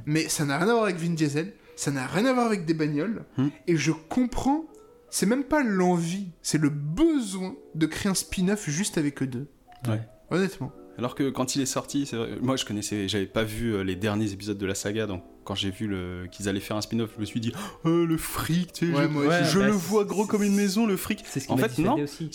Mais 0.05 0.29
ça 0.29 0.45
n'a 0.45 0.59
rien 0.59 0.69
à 0.69 0.73
voir 0.73 0.85
avec 0.85 0.97
Vin 0.97 1.15
Diesel, 1.15 1.55
ça 1.79 1.93
n'a 1.93 2.09
rien 2.09 2.27
à 2.27 2.33
voir 2.33 2.47
avec 2.47 2.65
des 2.65 2.75
bagnoles. 2.75 3.25
Hmm. 3.37 3.49
Et 3.69 3.77
je 3.77 3.93
comprends, 3.93 4.65
c'est 5.11 5.27
même 5.27 5.45
pas 5.45 5.63
l'envie, 5.63 6.27
c'est 6.43 6.59
le 6.59 6.71
besoin 6.71 7.55
de 7.77 7.87
créer 7.87 8.11
un 8.11 8.15
spin-off 8.15 8.69
juste 8.69 8.99
avec 8.99 9.23
eux 9.23 9.29
deux. 9.29 9.47
Ouais. 9.87 10.01
Honnêtement. 10.31 10.73
Alors 10.99 11.15
que 11.15 11.31
quand 11.31 11.55
il 11.55 11.63
est 11.63 11.67
sorti, 11.67 12.05
c'est 12.05 12.17
vrai- 12.17 12.37
moi 12.43 12.57
je 12.57 12.65
connaissais, 12.65 13.07
j'avais 13.07 13.27
pas 13.27 13.45
vu 13.45 13.75
euh, 13.77 13.83
les 13.85 13.95
derniers 13.95 14.33
épisodes 14.33 14.59
de 14.59 14.67
la 14.67 14.75
saga, 14.75 15.07
donc 15.07 15.23
quand 15.49 15.55
j'ai 15.55 15.70
vu 15.70 15.86
le... 15.86 16.27
qu'ils 16.31 16.47
allaient 16.47 16.60
faire 16.60 16.77
un 16.77 16.83
spin-off, 16.83 17.09
je 17.17 17.20
me 17.23 17.25
suis 17.25 17.41
dit, 17.41 17.55
oh, 17.85 17.89
le 18.05 18.18
fric, 18.18 18.70
tu 18.75 18.93
sais, 18.93 18.93
Ouais, 18.93 19.44
je, 19.44 19.59
le 19.59 19.70
vois 19.70 20.05
gros 20.05 20.27
comme 20.27 20.43
une 20.43 20.55
maison, 20.55 20.86
le 20.86 20.99
fric. 20.99 21.25
C'est 21.27 21.41
ce 21.41 21.47
qui 21.47 21.52
En 21.52 21.57
fait, 21.57 21.78
non. 21.78 21.94
aussi. 22.02 22.28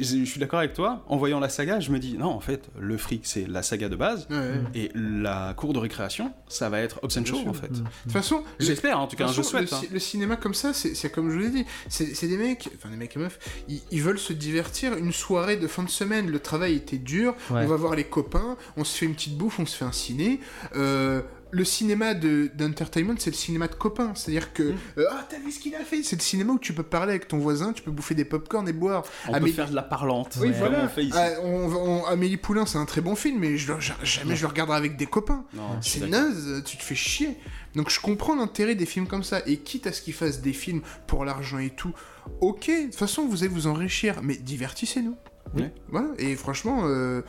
Je 0.00 0.24
suis 0.24 0.40
d'accord 0.40 0.58
avec 0.58 0.72
toi. 0.74 1.04
En 1.06 1.16
voyant 1.16 1.38
la 1.38 1.48
saga, 1.48 1.78
je 1.78 1.92
me 1.92 2.00
dis 2.00 2.16
non, 2.18 2.26
en 2.30 2.40
fait, 2.40 2.68
le 2.76 2.96
fric 2.96 3.20
c'est 3.24 3.46
la 3.46 3.62
saga 3.62 3.88
de 3.88 3.94
base 3.94 4.26
Ouais, 4.30 4.60
et 4.74 4.90
la 4.94 5.54
cour 5.56 5.72
de 5.74 5.78
récréation, 5.78 6.32
ça 6.48 6.68
va 6.68 6.80
être 6.80 6.98
Hobbs 7.04 7.16
and 7.18 7.24
sûr. 7.24 7.46
en 7.46 7.52
fait. 7.52 7.70
De 7.72 7.78
toute 7.78 8.12
façon, 8.12 8.42
J'espère 8.58 8.98
en 8.98 9.06
tout 9.06 9.14
cas, 9.16 9.28
je 9.28 9.42
souhaite. 9.42 9.70
Le, 9.70 9.76
hein. 9.76 9.82
le 9.92 9.98
cinéma 10.00 10.34
comme 10.36 10.54
ça, 10.54 10.72
c'est 10.72 11.08
comme 11.10 11.30
je 11.30 11.36
vous 11.36 11.42
l'ai 11.42 11.50
dit, 11.50 11.64
c'est 11.88 12.16
c'est 12.16 12.26
des 12.26 12.36
mecs, 12.36 12.68
enfin 12.76 12.88
des 12.90 12.96
mecs 12.96 13.14
et 13.14 13.20
meufs, 13.20 13.38
ils, 13.68 13.80
ils 13.92 14.02
veulent 14.02 14.18
se 14.18 14.32
divertir 14.32 14.96
une 14.96 15.12
soirée 15.12 15.56
de 15.56 15.68
fin 15.68 15.84
de 15.84 15.88
semaine. 15.90 16.28
Le 16.30 16.40
travail 16.40 16.74
était 16.74 16.98
dur, 16.98 17.34
Ouais. 17.50 17.62
on 17.62 17.66
va 17.68 17.76
voir 17.76 17.94
les 17.94 18.04
copains, 18.04 18.56
on 18.76 18.82
se 18.82 18.98
fait 18.98 19.06
une 19.06 19.14
petite 19.14 19.36
bouffe, 19.38 19.60
on 19.60 19.66
se 19.66 19.76
fait 19.76 19.84
un 19.84 19.92
ciné. 19.92 20.40
Euh, 20.74 21.22
le 21.56 21.64
cinéma 21.64 22.14
de- 22.14 22.50
d'entertainment, 22.54 23.14
c'est 23.18 23.30
le 23.30 23.36
cinéma 23.36 23.66
de 23.68 23.74
copains. 23.74 24.12
C'est-à-dire 24.14 24.52
que, 24.52 24.62
Mm. 24.62 24.76
euh, 24.98 25.04
ah, 25.10 25.26
t'as 25.28 25.38
vu 25.38 25.50
ce 25.50 25.58
qu'il 25.60 25.74
a 25.74 25.80
fait? 25.80 26.02
C'est 26.02 26.16
le 26.16 26.22
cinéma 26.22 26.52
où 26.52 26.58
tu 26.58 26.72
peux 26.72 26.82
parler 26.82 27.10
avec 27.12 27.28
ton 27.28 27.38
voisin, 27.38 27.72
tu 27.72 27.82
peux 27.82 27.90
bouffer 27.90 28.14
des 28.14 28.24
popcorn 28.24 28.68
et 28.68 28.72
boire. 28.72 29.04
On 29.28 29.34
Amélie- 29.34 29.52
peut 29.52 29.56
faire 29.62 29.70
de 29.70 29.74
la 29.74 29.82
parlante. 29.82 30.36
Oui, 30.40 30.52
voilà. 30.58 30.84
on 30.84 30.88
fait 30.88 31.04
ici. 31.04 31.12
Ah, 31.16 31.30
on- 31.42 31.72
on- 31.74 32.04
Amélie 32.06 32.36
Poulain, 32.36 32.66
c'est 32.66 32.78
un 32.78 32.84
très 32.84 33.00
bon 33.00 33.14
film, 33.16 33.38
mais 33.38 33.56
je, 33.56 33.72
jamais 34.02 34.36
je 34.36 34.42
le 34.42 34.46
regarderai 34.48 34.76
avec 34.76 34.96
des 34.96 35.06
copains. 35.06 35.44
C'est 35.80 36.06
naze, 36.06 36.62
tu 36.64 36.76
te 36.76 36.82
fais 36.82 36.94
chier. 36.94 37.36
Donc 37.74 37.90
je 37.90 38.00
comprends 38.00 38.34
l'intérêt 38.36 38.74
des 38.74 38.86
films 38.86 39.06
comme 39.06 39.22
ça. 39.22 39.40
Et 39.46 39.58
quitte 39.58 39.86
à 39.86 39.92
ce 39.92 40.00
qu'ils 40.02 40.14
fassent 40.14 40.40
des 40.40 40.52
films 40.54 40.80
pour 41.06 41.24
l'argent 41.24 41.58
et 41.58 41.70
tout, 41.70 41.92
ok, 42.40 42.66
de 42.68 42.84
toute 42.86 42.94
façon 42.94 43.26
vous 43.26 43.42
allez 43.44 43.52
vous 43.52 43.66
enrichir, 43.66 44.20
mais 44.22 44.36
divertissez-nous. 44.36 45.16
Oui. 45.54 45.64
Voilà, 45.90 46.08
et 46.18 46.34
franchement, 46.34 46.82
euh, 46.86 47.22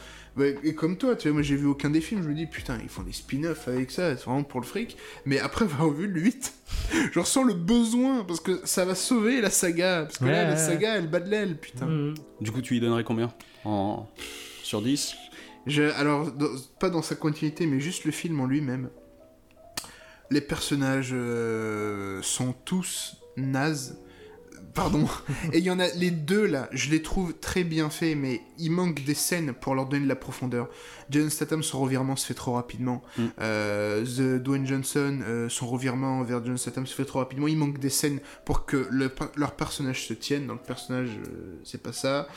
et 0.63 0.75
comme 0.75 0.97
toi, 0.97 1.15
tu 1.15 1.27
vois, 1.27 1.33
moi 1.35 1.41
j'ai 1.41 1.55
vu 1.55 1.65
aucun 1.65 1.89
des 1.89 2.01
films, 2.01 2.21
je 2.23 2.29
me 2.29 2.33
dis 2.33 2.45
putain, 2.45 2.77
ils 2.83 2.89
font 2.89 3.03
des 3.03 3.11
spin-offs 3.13 3.67
avec 3.67 3.91
ça, 3.91 4.15
c'est 4.15 4.25
vraiment 4.25 4.43
pour 4.43 4.59
le 4.61 4.65
fric. 4.65 4.97
Mais 5.25 5.39
après 5.39 5.65
avoir 5.65 5.89
vu 5.89 6.07
le 6.07 6.21
8, 6.21 6.53
je 7.11 7.19
ressens 7.19 7.43
le 7.43 7.53
besoin, 7.53 8.23
parce 8.23 8.39
que 8.39 8.61
ça 8.65 8.85
va 8.85 8.95
sauver 8.95 9.41
la 9.41 9.49
saga. 9.49 10.03
Parce 10.03 10.17
que 10.19 10.25
là, 10.25 10.43
Ouais, 10.43 10.49
la 10.49 10.57
saga, 10.57 10.95
elle 10.95 11.07
bat 11.09 11.19
de 11.19 11.29
l'aile, 11.29 11.57
putain. 11.57 11.85
Mhm. 11.85 12.13
Du 12.41 12.51
coup, 12.51 12.61
tu 12.61 12.73
lui 12.73 12.79
donnerais 12.79 13.03
combien 13.03 13.33
en... 13.65 14.07
Sur 14.63 14.81
10 14.81 15.15
Je, 15.65 15.83
alors, 15.83 16.31
dans- 16.31 16.47
pas 16.79 16.89
dans 16.89 17.01
sa 17.01 17.15
continuité, 17.15 17.65
mais 17.65 17.79
juste 17.79 18.03
le 18.05 18.11
film 18.11 18.39
en 18.41 18.45
lui-même. 18.45 18.89
Les 20.29 20.41
personnages 20.41 21.11
euh, 21.13 22.21
sont 22.21 22.53
tous 22.65 23.15
nazes. 23.37 23.97
Pardon. 24.77 25.07
Et 25.53 25.57
il 25.57 25.63
y 25.63 25.71
en 25.71 25.79
a 25.79 25.87
les 25.95 26.11
deux 26.11 26.45
là, 26.45 26.69
je 26.71 26.91
les 26.91 27.01
trouve 27.01 27.33
très 27.33 27.63
bien 27.63 27.89
faits, 27.89 28.15
mais 28.15 28.41
il 28.59 28.71
manque 28.71 29.03
des 29.03 29.15
scènes 29.15 29.53
pour 29.53 29.73
leur 29.73 29.87
donner 29.87 30.03
de 30.03 30.07
la 30.07 30.15
profondeur. 30.15 30.69
Jason 31.09 31.31
Statham, 31.31 31.63
son 31.63 31.81
revirement 31.81 32.15
se 32.15 32.27
fait 32.27 32.35
trop 32.35 32.53
rapidement. 32.53 33.01
Mm. 33.17 33.23
Euh, 33.41 34.05
The 34.05 34.39
Dwayne 34.39 34.67
Johnson, 34.67 35.19
euh, 35.27 35.49
son 35.49 35.65
revirement 35.65 36.21
vers 36.21 36.45
Jason 36.45 36.57
Statham 36.57 36.85
se 36.85 36.93
fait 36.93 37.05
trop 37.05 37.17
rapidement. 37.17 37.47
Il 37.47 37.57
manque 37.57 37.79
des 37.79 37.89
scènes 37.89 38.19
pour 38.45 38.67
que 38.67 38.87
le, 38.91 39.11
leur 39.35 39.55
personnage 39.55 40.05
se 40.05 40.13
tienne. 40.13 40.45
Dans 40.45 40.53
le 40.53 40.59
personnage, 40.59 41.09
euh, 41.09 41.59
c'est 41.63 41.81
pas 41.81 41.93
ça. 41.93 42.27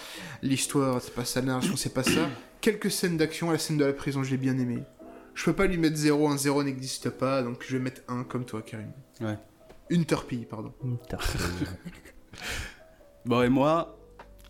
L'histoire, 0.40 1.02
c'est 1.02 1.14
pas 1.14 1.26
ça. 1.26 1.40
La 1.40 1.46
narration, 1.46 1.76
c'est 1.76 1.92
pas 1.92 2.04
ça. 2.04 2.30
Quelques 2.62 2.90
scènes 2.90 3.18
d'action. 3.18 3.50
La 3.50 3.58
scène 3.58 3.76
de 3.76 3.84
la 3.84 3.92
prison, 3.92 4.22
je 4.22 4.30
l'ai 4.30 4.38
bien 4.38 4.58
aimée. 4.58 4.82
Je 5.34 5.44
peux 5.44 5.52
pas 5.52 5.66
lui 5.66 5.76
mettre 5.76 5.96
0, 5.96 6.28
un 6.28 6.38
0 6.38 6.64
n'existe 6.64 7.10
pas, 7.10 7.42
donc 7.42 7.64
je 7.66 7.76
vais 7.76 7.82
mettre 7.82 8.00
1 8.08 8.24
comme 8.24 8.46
toi, 8.46 8.62
Karim. 8.62 8.92
Ouais. 9.20 9.38
Une 9.90 10.04
torpille, 10.04 10.46
pardon. 10.46 10.72
Putain. 11.02 11.18
Bon, 13.26 13.42
et 13.42 13.48
moi, 13.48 13.98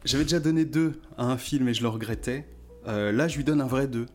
j'avais 0.05 0.25
déjà 0.25 0.41
donné 0.41 0.65
2 0.65 1.01
à 1.19 1.25
un 1.25 1.37
film 1.37 1.69
et 1.69 1.75
je 1.75 1.83
le 1.83 1.89
regrettais. 1.89 2.47
Euh, 2.87 3.13
là, 3.13 3.29
je 3.29 3.37
lui 3.37 3.45
donne 3.45 3.61
un 3.61 3.67
vrai 3.67 3.87
2. 3.87 4.07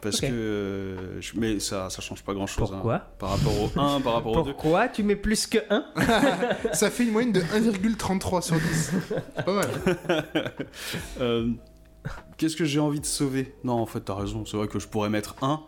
Parce 0.00 0.20
que. 0.20 0.26
euh, 0.30 1.20
je- 1.20 1.32
Mais 1.36 1.58
ça, 1.58 1.90
ça 1.90 2.00
change 2.00 2.22
pas 2.22 2.32
grand 2.32 2.46
chose. 2.46 2.70
Pourquoi 2.70 3.00
Par 3.18 3.30
rapport 3.30 3.52
au 3.60 3.66
1, 3.80 4.00
par 4.00 4.12
rapport 4.14 4.32
au 4.36 4.42
2. 4.44 4.52
Pourquoi 4.52 4.86
tu 4.88 5.02
mets 5.02 5.16
plus 5.16 5.46
que 5.48 5.58
1 5.70 5.84
Ça 6.72 6.88
fait 6.90 7.02
une 7.04 7.10
moyenne 7.10 7.32
de 7.32 7.40
1,33 7.40 8.40
sur 8.42 8.56
10. 8.56 8.92
C'est 9.36 9.44
pas 9.44 9.52
mal. 9.52 9.68
Euh, 11.20 11.48
Qu'est-ce 12.36 12.54
que 12.56 12.64
j'ai 12.64 12.78
envie 12.78 13.00
de 13.00 13.06
sauver? 13.06 13.54
Non, 13.64 13.74
en 13.74 13.86
fait, 13.86 14.00
t'as 14.00 14.14
raison. 14.14 14.44
C'est 14.46 14.56
vrai 14.56 14.68
que 14.68 14.78
je 14.78 14.86
pourrais 14.86 15.10
mettre 15.10 15.34
1. 15.42 15.60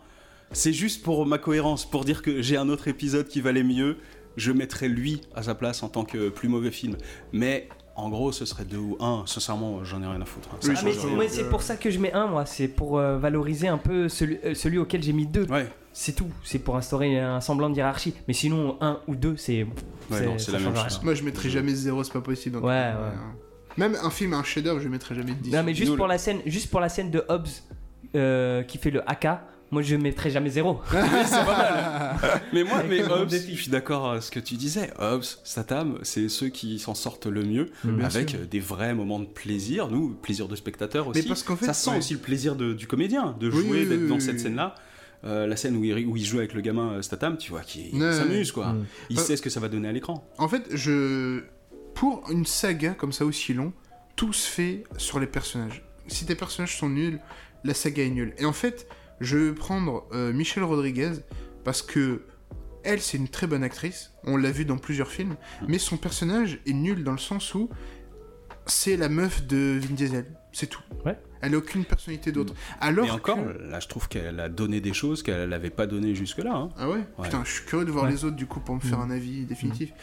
C'est 0.53 0.73
juste 0.73 1.03
pour 1.03 1.25
ma 1.25 1.37
cohérence, 1.37 1.85
pour 1.89 2.03
dire 2.05 2.21
que 2.21 2.41
j'ai 2.41 2.55
un 2.57 2.69
autre 2.69 2.87
épisode 2.87 3.27
qui 3.27 3.41
valait 3.41 3.63
mieux. 3.63 3.97
Je 4.37 4.51
mettrais 4.51 4.87
lui 4.87 5.21
à 5.35 5.43
sa 5.43 5.55
place 5.55 5.83
en 5.83 5.89
tant 5.89 6.05
que 6.05 6.29
plus 6.29 6.47
mauvais 6.49 6.71
film. 6.71 6.95
Mais 7.33 7.67
en 7.95 8.09
gros, 8.09 8.31
ce 8.31 8.45
serait 8.45 8.63
2 8.65 8.77
ou 8.77 8.97
1. 8.99 9.23
Sincèrement, 9.27 9.83
j'en 9.83 10.01
ai 10.01 10.07
rien 10.07 10.21
à 10.21 10.25
foutre. 10.25 10.49
hein. 10.53 10.57
Ah, 10.63 10.81
mais 11.17 11.27
c'est- 11.27 11.49
pour 11.49 11.61
ça 11.61 11.75
que 11.75 11.89
je 11.91 11.99
mets 11.99 12.13
1, 12.13 12.27
moi. 12.27 12.45
C'est 12.45 12.67
pour 12.69 12.97
euh, 12.97 13.17
valoriser 13.17 13.67
un 13.67 13.77
peu 13.77 14.07
celui, 14.09 14.37
euh, 14.45 14.53
celui 14.55 14.77
auquel 14.77 15.03
j'ai 15.03 15.13
mis 15.13 15.25
2. 15.27 15.45
Ouais, 15.51 15.67
C'est 15.93 16.13
tout. 16.15 16.29
C'est 16.45 16.59
pour 16.59 16.77
instaurer 16.77 17.19
un 17.19 17.41
semblant 17.41 17.69
de 17.69 17.75
hiérarchie. 17.75 18.13
Mais 18.29 18.33
sinon, 18.33 18.77
1 18.79 19.01
ou 19.07 19.15
2, 19.15 19.35
c'est. 19.35 19.63
Ouais, 20.09 20.25
non, 20.25 20.37
c'est 20.37 20.53
la 20.53 20.59
même 20.59 20.73
chose. 20.73 20.85
rien. 20.85 20.99
Moi, 21.03 21.13
je 21.15 21.23
mettrais 21.23 21.49
jamais 21.49 21.73
0, 21.75 22.03
c'est 22.05 22.13
pas 22.13 22.21
possible. 22.21 22.55
donc, 22.55 22.63
Ouais, 22.65 22.71
euh, 22.95 23.09
ouais. 23.09 23.15
Même 23.77 23.97
un 24.01 24.09
film, 24.09 24.33
un 24.33 24.43
chef-d'œuvre, 24.43 24.79
je 24.79 24.87
mettrais 24.87 25.15
jamais 25.15 25.31
de 25.33 25.39
10. 25.41 25.51
Non, 25.51 25.63
mais 25.63 25.73
juste 25.73 25.91
Nous, 25.91 25.97
pour, 25.97 26.07
le- 26.07 26.13
la 26.13 26.17
scène, 26.17 26.39
juste 26.45 26.69
pour 26.71 26.79
la 26.79 26.87
scène 26.89 27.11
de 27.11 27.23
Hobbs 27.27 27.47
euh, 28.15 28.63
qui 28.63 28.77
fait 28.77 28.91
le 28.91 29.01
AK, 29.09 29.27
moi 29.71 29.81
je 29.81 29.95
mettrais 29.95 30.29
jamais 30.29 30.49
0. 30.49 30.79
Mais 32.53 32.63
moi, 32.63 32.83
mais 32.87 32.99
de 32.99 33.29
je 33.29 33.37
suis 33.55 33.71
d'accord 33.71 34.11
avec 34.11 34.23
ce 34.23 34.31
que 34.31 34.39
tu 34.39 34.55
disais. 34.55 34.91
Hobbs, 34.99 35.23
Statham, 35.43 35.97
c'est 36.03 36.27
ceux 36.29 36.49
qui 36.49 36.79
s'en 36.79 36.93
sortent 36.95 37.27
le 37.27 37.43
mieux, 37.43 37.71
avec 38.03 38.29
sûr. 38.31 38.39
des 38.49 38.59
vrais 38.59 38.93
moments 38.93 39.19
de 39.19 39.25
plaisir. 39.25 39.87
Nous, 39.89 40.09
plaisir 40.21 40.47
de 40.47 40.55
spectateur 40.55 41.07
aussi. 41.07 41.21
Mais 41.21 41.27
parce 41.27 41.43
qu'en 41.43 41.55
fait, 41.55 41.65
ça 41.65 41.73
sent 41.73 41.91
ouais. 41.91 41.97
aussi 41.97 42.13
le 42.13 42.19
plaisir 42.19 42.55
de- 42.55 42.73
du 42.73 42.87
comédien, 42.87 43.35
de 43.39 43.49
jouer, 43.49 43.63
oui, 43.69 43.85
d'être 43.87 44.01
oui, 44.01 44.07
dans 44.09 44.15
oui, 44.15 44.21
cette 44.21 44.35
oui. 44.35 44.41
scène-là. 44.41 44.75
Euh, 45.23 45.45
la 45.45 45.55
scène 45.55 45.77
où 45.77 45.83
il, 45.83 46.07
où 46.07 46.17
il 46.17 46.25
joue 46.25 46.39
avec 46.39 46.53
le 46.53 46.61
gamin 46.61 46.93
euh, 46.93 47.01
Statham, 47.03 47.37
tu 47.37 47.51
vois, 47.51 47.61
qui 47.61 47.91
Ouais, 47.93 48.11
s'amuse, 48.11 48.51
quoi. 48.51 48.73
Mm. 48.73 48.85
Il 49.11 49.19
Euh, 49.19 49.21
sait 49.21 49.37
ce 49.37 49.41
que 49.43 49.51
ça 49.51 49.59
va 49.59 49.67
donner 49.69 49.87
à 49.87 49.91
l'écran. 49.91 50.27
En 50.37 50.47
fait, 50.47 50.63
je. 50.73 51.43
Pour 51.93 52.23
une 52.31 52.45
saga 52.45 52.91
comme 52.91 53.11
ça 53.11 53.23
aussi 53.25 53.53
long, 53.53 53.71
tout 54.15 54.33
se 54.33 54.47
fait 54.49 54.83
sur 54.97 55.19
les 55.19 55.27
personnages. 55.27 55.83
Si 56.07 56.25
tes 56.25 56.35
personnages 56.35 56.75
sont 56.77 56.89
nuls, 56.89 57.19
la 57.63 57.73
saga 57.75 58.03
est 58.03 58.09
nulle. 58.09 58.33
Et 58.39 58.45
en 58.45 58.53
fait, 58.53 58.87
je 59.21 59.37
vais 59.37 59.53
prendre 59.53 60.05
euh, 60.13 60.33
Michelle 60.33 60.63
Rodriguez 60.65 61.11
parce 61.63 61.81
que 61.81 62.23
elle, 62.83 62.99
c'est 62.99 63.17
une 63.17 63.27
très 63.29 63.45
bonne 63.47 63.63
actrice. 63.63 64.11
On 64.23 64.35
l'a 64.37 64.51
vu 64.51 64.65
dans 64.65 64.77
plusieurs 64.77 65.09
films, 65.09 65.35
mais 65.67 65.77
son 65.77 65.97
personnage 65.97 66.59
est 66.65 66.73
nul 66.73 67.03
dans 67.03 67.11
le 67.13 67.17
sens 67.19 67.53
où 67.55 67.69
c'est 68.65 68.97
la 68.97 69.07
meuf 69.09 69.45
de 69.47 69.79
Vin 69.81 69.93
Diesel. 69.95 70.25
C'est 70.51 70.67
tout. 70.67 70.81
Ouais. 71.05 71.17
Elle 71.41 71.55
a 71.55 71.57
aucune 71.57 71.85
personnalité 71.85 72.31
d'autre. 72.31 72.53
Alors 72.81 73.05
Et 73.07 73.11
encore, 73.11 73.37
que- 73.37 73.57
là, 73.69 73.79
je 73.79 73.87
trouve 73.87 74.07
qu'elle 74.09 74.39
a 74.39 74.49
donné 74.49 74.81
des 74.81 74.93
choses 74.93 75.23
qu'elle 75.23 75.49
n'avait 75.49 75.69
pas 75.69 75.87
données 75.87 76.13
jusque-là. 76.13 76.53
hein. 76.53 76.69
Ah 76.77 76.89
ouais, 76.89 76.97
Ouais. 77.17 77.25
Putain, 77.25 77.43
je 77.45 77.51
suis 77.51 77.65
curieux 77.65 77.85
de 77.85 77.91
voir 77.91 78.05
Ouais. 78.05 78.11
les 78.11 78.25
autres 78.25 78.35
du 78.35 78.45
coup 78.47 78.59
pour 78.59 78.75
me 78.75 78.79
faire 78.81 78.99
Mm. 78.99 79.11
un 79.11 79.11
avis 79.11 79.45
définitif. 79.45 79.93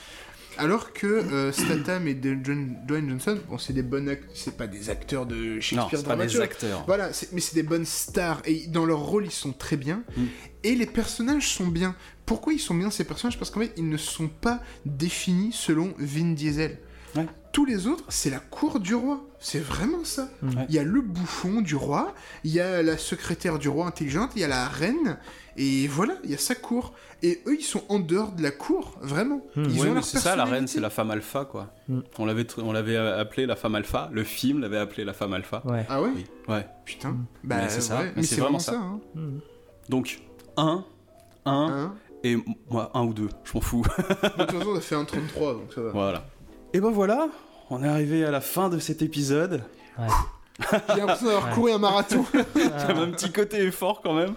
Alors 0.59 0.93
que 0.93 1.07
euh, 1.07 1.53
Statham 1.53 2.07
et 2.09 2.15
Dwayne 2.15 2.77
Johnson, 3.09 3.39
bon, 3.49 3.59
c'est 3.59 3.73
des 3.73 3.83
bonnes 3.83 4.15
c'est 4.35 4.57
pas 4.57 4.67
des 4.67 4.91
acteurs 4.91 5.25
de 5.27 5.55
Non, 5.55 5.61
Shakespeare 5.61 6.01
c'est 6.01 6.05
pas 6.07 6.17
des 6.17 6.41
acteurs. 6.41 6.85
Voilà, 6.87 7.11
mais 7.33 7.41
c'est 7.41 7.55
des 7.55 7.63
bonnes 7.63 7.85
stars 7.87 8.43
et 8.45 8.67
dans 8.67 8.85
leur 8.85 8.99
rôle 9.01 9.25
ils 9.25 9.31
sont 9.31 9.53
très 9.53 9.77
bien 9.77 10.03
Mm. 10.17 10.25
et 10.65 10.75
les 10.75 10.87
personnages 10.87 11.49
sont 11.49 11.67
bien. 11.69 11.95
Pourquoi 12.27 12.53
ils 12.53 12.59
sont 12.59 12.75
bien 12.75 12.91
ces 12.91 13.05
personnages? 13.05 13.39
Parce 13.39 13.51
qu'en 13.51 13.61
fait 13.61 13.73
ils 13.77 13.89
ne 13.89 13.97
sont 13.97 14.29
pas 14.29 14.61
définis 14.85 15.53
selon 15.53 15.95
Vin 15.99 16.33
Diesel. 16.33 16.79
Ouais. 17.17 17.27
Tous 17.53 17.65
les 17.65 17.87
autres, 17.87 18.05
c'est 18.09 18.31
la 18.31 18.41
cour 18.41 18.79
du 18.79 18.95
roi. 18.95 19.25
C'est 19.41 19.59
vraiment 19.61 20.05
ça. 20.05 20.29
Mm. 20.43 20.49
Ouais. 20.57 20.67
Il 20.69 20.75
y 20.75 20.79
a 20.79 20.85
le 20.85 21.01
bouffon 21.01 21.61
du 21.63 21.75
roi, 21.75 22.15
il 22.45 22.53
y 22.53 22.61
a 22.61 22.83
la 22.83 22.99
secrétaire 22.99 23.59
du 23.59 23.69
roi 23.69 23.87
intelligente, 23.87 24.31
il 24.37 24.41
y 24.43 24.45
a 24.45 24.49
la 24.49 24.67
reine, 24.69 25.19
et 25.57 25.87
voilà, 25.89 26.15
il 26.25 26.31
y 26.31 26.35
a 26.35 26.39
sa 26.39 26.55
cour. 26.55 26.93
Et 27.23 27.41
eux, 27.47 27.57
ils 27.59 27.65
sont 27.65 27.83
en 27.89 27.99
dehors 27.99 28.33
de 28.33 28.43
la 28.43 28.51
cour, 28.53 28.97
vraiment. 29.01 29.41
Mm. 29.57 29.63
Ils 29.65 29.73
Ouais, 29.73 29.81
ont 29.81 29.89
mais 29.89 29.95
leur 29.95 30.05
c'est 30.05 30.19
ça, 30.19 30.37
la 30.37 30.45
reine, 30.45 30.67
c'est 30.69 30.79
la 30.81 30.91
femme 30.91 31.11
alpha, 31.11 31.45
quoi. 31.47 31.73
Mm. 31.89 32.01
On 32.19 32.27
l'avait, 32.27 32.47
on 32.59 32.73
l'avait 32.73 32.97
appelé 32.97 33.47
la 33.47 33.57
femme 33.57 33.75
alpha. 33.75 34.09
Le 34.13 34.25
film 34.25 34.61
l'avait 34.61 34.79
appelé 34.79 35.05
la 35.05 35.13
femme 35.15 35.33
alpha. 35.33 35.63
Ouais. 35.65 35.85
Ah 35.89 36.01
ouais 36.03 36.11
Oui. 36.15 36.27
Ouais. 36.49 36.67
Putain. 36.85 37.17
Bah, 37.45 37.57
Mais 37.63 37.69
c'est 37.71 37.81
ça, 37.81 37.99
ouais, 37.99 38.05
mais 38.05 38.13
mais 38.17 38.23
c'est 38.23 38.35
c'est 38.37 38.41
vraiment 38.41 38.59
vraiment 38.59 38.59
ça. 38.59 38.73
ça. 38.73 39.21
hein. 39.21 39.31
Donc, 39.89 40.21
un, 40.57 40.85
un, 41.47 41.69
Hein 41.71 41.95
et 42.25 42.33
m- 42.33 42.43
moi, 42.69 42.91
un 42.95 43.05
ou 43.05 43.15
deux, 43.15 43.29
je 43.45 43.53
m'en 43.55 43.61
fous. 43.61 43.83
de 43.83 44.45
toute 44.45 44.51
façon, 44.53 44.69
on 44.71 44.77
a 44.77 44.81
fait 44.81 44.95
un 44.97 45.05
33, 45.05 45.55
donc 45.55 45.73
ça 45.75 45.81
va. 45.81 45.91
voilà. 45.91 46.27
Et 46.75 46.81
ben 46.81 46.91
voilà, 46.91 47.29
on 47.71 47.83
est 47.83 47.89
arrivé 47.89 48.25
à 48.25 48.31
la 48.31 48.41
fin 48.41 48.69
de 48.69 48.79
cet 48.79 49.03
épisode. 49.03 49.63
J'ai 49.99 50.97
l'impression 51.01 51.27
d'avoir 51.27 51.47
Ouais. 51.49 51.55
couru 51.55 51.71
un 51.73 51.79
marathon. 51.79 52.25
J'avais 52.57 53.01
un 53.01 53.11
petit 53.13 53.31
côté 53.31 53.63
effort 53.63 54.01
quand 54.03 54.13
même. 54.15 54.35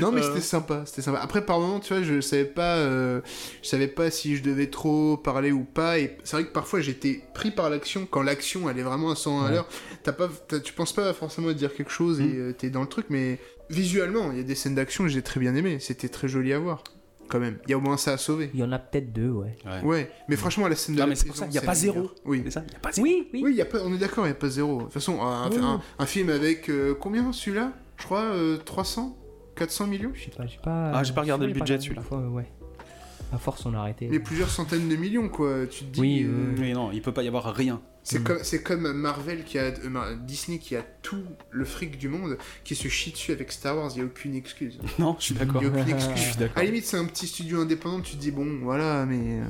non, 0.00 0.10
mais 0.10 0.20
Euh. 0.20 0.24
c'était 0.28 0.40
sympa, 0.40 0.82
c'était 0.84 1.00
sympa. 1.02 1.20
Après, 1.20 1.44
par 1.46 1.60
moment, 1.60 1.78
tu 1.80 1.94
vois, 1.94 2.02
je 2.02 2.20
savais 2.20 2.44
pas, 2.44 2.76
euh, 2.76 3.20
je 3.62 3.68
savais 3.68 3.86
pas 3.86 4.10
si 4.10 4.36
je 4.36 4.42
devais 4.42 4.66
trop 4.68 5.16
parler 5.16 5.52
ou 5.52 5.62
pas. 5.64 5.98
Et 6.00 6.18
c'est 6.24 6.36
vrai 6.36 6.44
que 6.46 6.52
parfois, 6.52 6.80
j'étais 6.80 7.22
pris 7.34 7.52
par 7.52 7.70
l'action 7.70 8.06
quand 8.10 8.22
l'action, 8.22 8.68
elle 8.68 8.78
est 8.78 8.82
vraiment 8.82 9.10
à 9.12 9.16
100 9.16 9.40
à 9.42 9.44
Ouais. 9.46 9.50
l'heure. 9.52 9.68
T'as 10.02 10.12
pas, 10.12 10.28
t'as- 10.48 10.60
tu 10.60 10.72
penses 10.72 10.92
pas 10.92 11.12
forcément 11.12 11.48
à 11.48 11.54
dire 11.54 11.72
quelque 11.74 11.92
chose 11.92 12.20
et 12.20 12.24
Mm. 12.24 12.38
euh, 12.40 12.52
t'es 12.52 12.68
dans 12.70 12.80
le 12.82 12.88
truc, 12.88 13.06
mais 13.08 13.38
visuellement, 13.70 14.32
il 14.32 14.38
y 14.38 14.40
a 14.40 14.44
des 14.44 14.56
scènes 14.56 14.74
d'action 14.74 15.04
que 15.04 15.10
j'ai 15.10 15.22
très 15.22 15.38
bien 15.38 15.54
aimé. 15.54 15.78
C'était 15.80 16.08
très 16.08 16.26
joli 16.28 16.52
à 16.52 16.58
voir, 16.58 16.82
quand 17.30 17.40
même. 17.40 17.58
Il 17.66 17.70
y 17.70 17.74
a 17.74 17.78
au 17.78 17.80
moins 17.80 17.96
ça 17.96 18.12
à 18.12 18.16
sauver. 18.18 18.50
Il 18.52 18.60
y 18.60 18.62
en 18.62 18.72
a 18.72 18.78
peut-être 18.78 19.12
deux, 19.12 19.30
ouais. 19.30 19.56
Ouais. 19.64 19.82
Ouais, 19.82 20.10
mais 20.28 20.36
franchement, 20.36 20.68
la 20.68 20.76
scène 20.76 20.94
de 20.96 21.00
Non, 21.00 21.06
la 21.06 21.10
mais 21.10 21.14
c'est 21.16 21.26
pour 21.26 21.34
prison, 21.36 21.46
ça, 21.46 21.50
il 21.50 21.54
y 21.54 21.58
a 21.58 21.62
pas 21.62 21.74
zéro. 21.74 22.10
Oui. 22.24 22.42
C'est 22.44 22.50
ça, 22.50 22.64
y 22.70 22.76
a 22.76 22.78
pas 22.80 22.90
Oui, 22.98 23.28
oui. 23.32 23.40
Oui, 23.44 23.54
y 23.54 23.62
a 23.62 23.64
pas, 23.64 23.78
on 23.84 23.92
est 23.94 23.98
d'accord, 23.98 24.24
il 24.24 24.28
n'y 24.30 24.32
a 24.32 24.38
pas 24.38 24.48
zéro. 24.50 24.78
De 24.78 24.82
toute 24.84 24.92
façon, 24.92 25.20
un, 25.22 25.48
Oui. 25.50 25.56
un- 25.62 25.80
un 25.98 26.06
film 26.06 26.28
avec 26.30 26.68
euh, 26.68 26.94
combien 26.98 27.32
celui-là? 27.32 27.72
Je 27.96 28.04
crois 28.04 28.22
euh, 28.24 28.56
300 28.58 29.16
400 29.56 29.86
millions? 29.86 30.12
Je 30.14 30.24
sais 30.24 30.30
pas, 30.30 30.46
j'ai 30.46 30.58
pas. 30.62 30.90
Ah, 30.94 31.02
j'ai 31.04 31.12
pas 31.12 31.20
regardé 31.20 31.46
le 31.46 31.52
budget, 31.52 31.78
celui-là. 31.80 32.02
Ouais. 32.30 32.46
À 33.32 33.38
force, 33.38 33.64
on 33.66 33.74
a 33.74 33.78
arrêté. 33.78 34.08
Mais 34.10 34.18
plusieurs 34.18 34.48
centaines 34.50 34.88
de 34.88 34.96
millions, 34.96 35.28
quoi. 35.28 35.66
Tu 35.70 35.84
te 35.84 35.90
dis. 35.92 36.00
Oui, 36.00 36.22
euh, 36.24 36.52
oui, 36.54 36.60
Mais 36.60 36.72
non, 36.72 36.90
il 36.92 37.00
peut 37.00 37.12
pas 37.12 37.22
y 37.22 37.28
avoir 37.28 37.54
rien. 37.54 37.80
C'est 38.02 38.20
Mm. 38.20 38.24
comme, 38.24 38.38
c'est 38.42 38.62
comme 38.62 38.92
Marvel 38.92 39.44
qui 39.44 39.58
a. 39.58 39.64
euh, 39.64 40.16
Disney 40.26 40.58
qui 40.58 40.74
a 40.74 40.82
tout 41.02 41.22
le 41.50 41.64
fric 41.64 41.98
du 41.98 42.08
monde 42.08 42.38
qui 42.64 42.74
se 42.74 42.88
chie 42.88 43.12
dessus 43.12 43.32
avec 43.32 43.52
Star 43.52 43.76
Wars. 43.76 43.90
Il 43.94 43.98
n'y 43.98 44.02
a 44.02 44.06
aucune 44.06 44.34
excuse. 44.34 44.78
Non, 44.98 45.16
je 45.18 45.24
suis 45.26 45.34
Il 45.34 45.38
d'accord. 45.38 45.62
n'y 45.62 45.68
a 45.68 45.70
aucune 45.70 45.86
Je 45.88 45.94
excuse. 45.94 46.16
suis 46.18 46.36
d'accord. 46.36 46.56
À 46.56 46.60
la 46.60 46.66
limite, 46.66 46.84
c'est 46.86 46.96
un 46.96 47.04
petit 47.04 47.26
studio 47.26 47.60
indépendant. 47.60 48.00
Tu 48.00 48.16
te 48.16 48.20
dis, 48.20 48.30
bon, 48.30 48.60
voilà, 48.62 49.04
mais. 49.06 49.40
euh, 49.40 49.44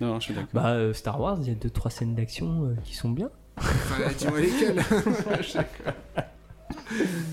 Non, 0.00 0.06
non, 0.08 0.20
je 0.20 0.24
suis 0.26 0.34
d'accord. 0.34 0.50
Bah, 0.54 0.70
euh, 0.74 0.92
Star 0.94 1.20
Wars, 1.20 1.38
il 1.42 1.48
y 1.48 1.50
a 1.50 1.54
deux, 1.54 1.70
trois 1.70 1.90
scènes 1.90 2.14
d'action 2.14 2.66
euh, 2.66 2.74
qui 2.84 2.94
sont 2.94 3.10
bien. 3.10 3.30
Enfin, 3.58 3.96
dis-moi 4.16 4.40
déconne. 4.40 4.80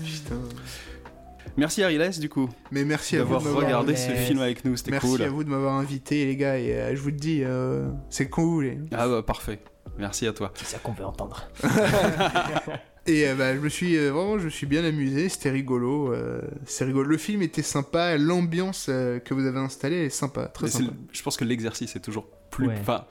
Putain. 0.04 0.40
Merci 1.56 1.82
Ariles 1.82 2.10
du 2.20 2.28
coup 2.28 2.50
Mais 2.70 2.84
merci 2.84 3.16
à 3.16 3.20
vous 3.24 3.32
d'avoir 3.34 3.40
de 3.40 3.46
m'avoir 3.46 3.64
regardé 3.64 3.96
ce 3.96 4.10
film 4.10 4.40
avec 4.40 4.64
nous, 4.64 4.76
c'était 4.76 4.90
Merci 4.90 5.06
cool. 5.08 5.22
à 5.22 5.28
vous 5.30 5.42
de 5.44 5.48
m'avoir 5.48 5.74
invité, 5.76 6.26
les 6.26 6.36
gars. 6.36 6.58
Et 6.58 6.74
euh, 6.74 6.94
je 6.96 7.00
vous 7.00 7.08
le 7.08 7.14
dis, 7.16 7.42
euh, 7.44 7.88
c'est 8.10 8.28
quand 8.28 8.42
vous 8.42 8.52
voulez. 8.52 8.78
Ah 8.92 9.08
bah 9.08 9.22
parfait. 9.22 9.60
Merci 9.98 10.26
à 10.26 10.32
toi. 10.32 10.52
C'est 10.54 10.66
ça 10.66 10.78
qu'on 10.78 10.92
veut 10.92 11.04
entendre. 11.04 11.48
Et 13.08 13.28
euh, 13.28 13.34
bah, 13.36 13.54
je 13.54 13.60
me 13.60 13.68
suis 13.68 13.96
euh, 13.96 14.10
vraiment, 14.10 14.36
je 14.38 14.46
me 14.46 14.50
suis 14.50 14.66
bien 14.66 14.84
amusé. 14.84 15.28
C'était 15.28 15.50
rigolo. 15.50 16.12
euh, 16.12 16.40
c'est 16.64 16.84
rigolo. 16.84 17.08
Le 17.08 17.16
film 17.18 17.40
était 17.42 17.62
sympa. 17.62 18.16
L'ambiance 18.18 18.86
euh, 18.88 19.20
que 19.20 19.32
vous 19.32 19.46
avez 19.46 19.58
installée 19.60 20.06
est 20.06 20.10
sympa, 20.10 20.46
très 20.46 20.66
Mais 20.66 20.72
sympa. 20.72 20.92
Je 21.12 21.22
pense 21.22 21.36
que 21.36 21.44
l'exercice 21.44 21.94
est 21.94 22.00
toujours 22.00 22.26
plus. 22.50 22.66
Ouais. 22.66 22.74
Enfin, 22.80 23.04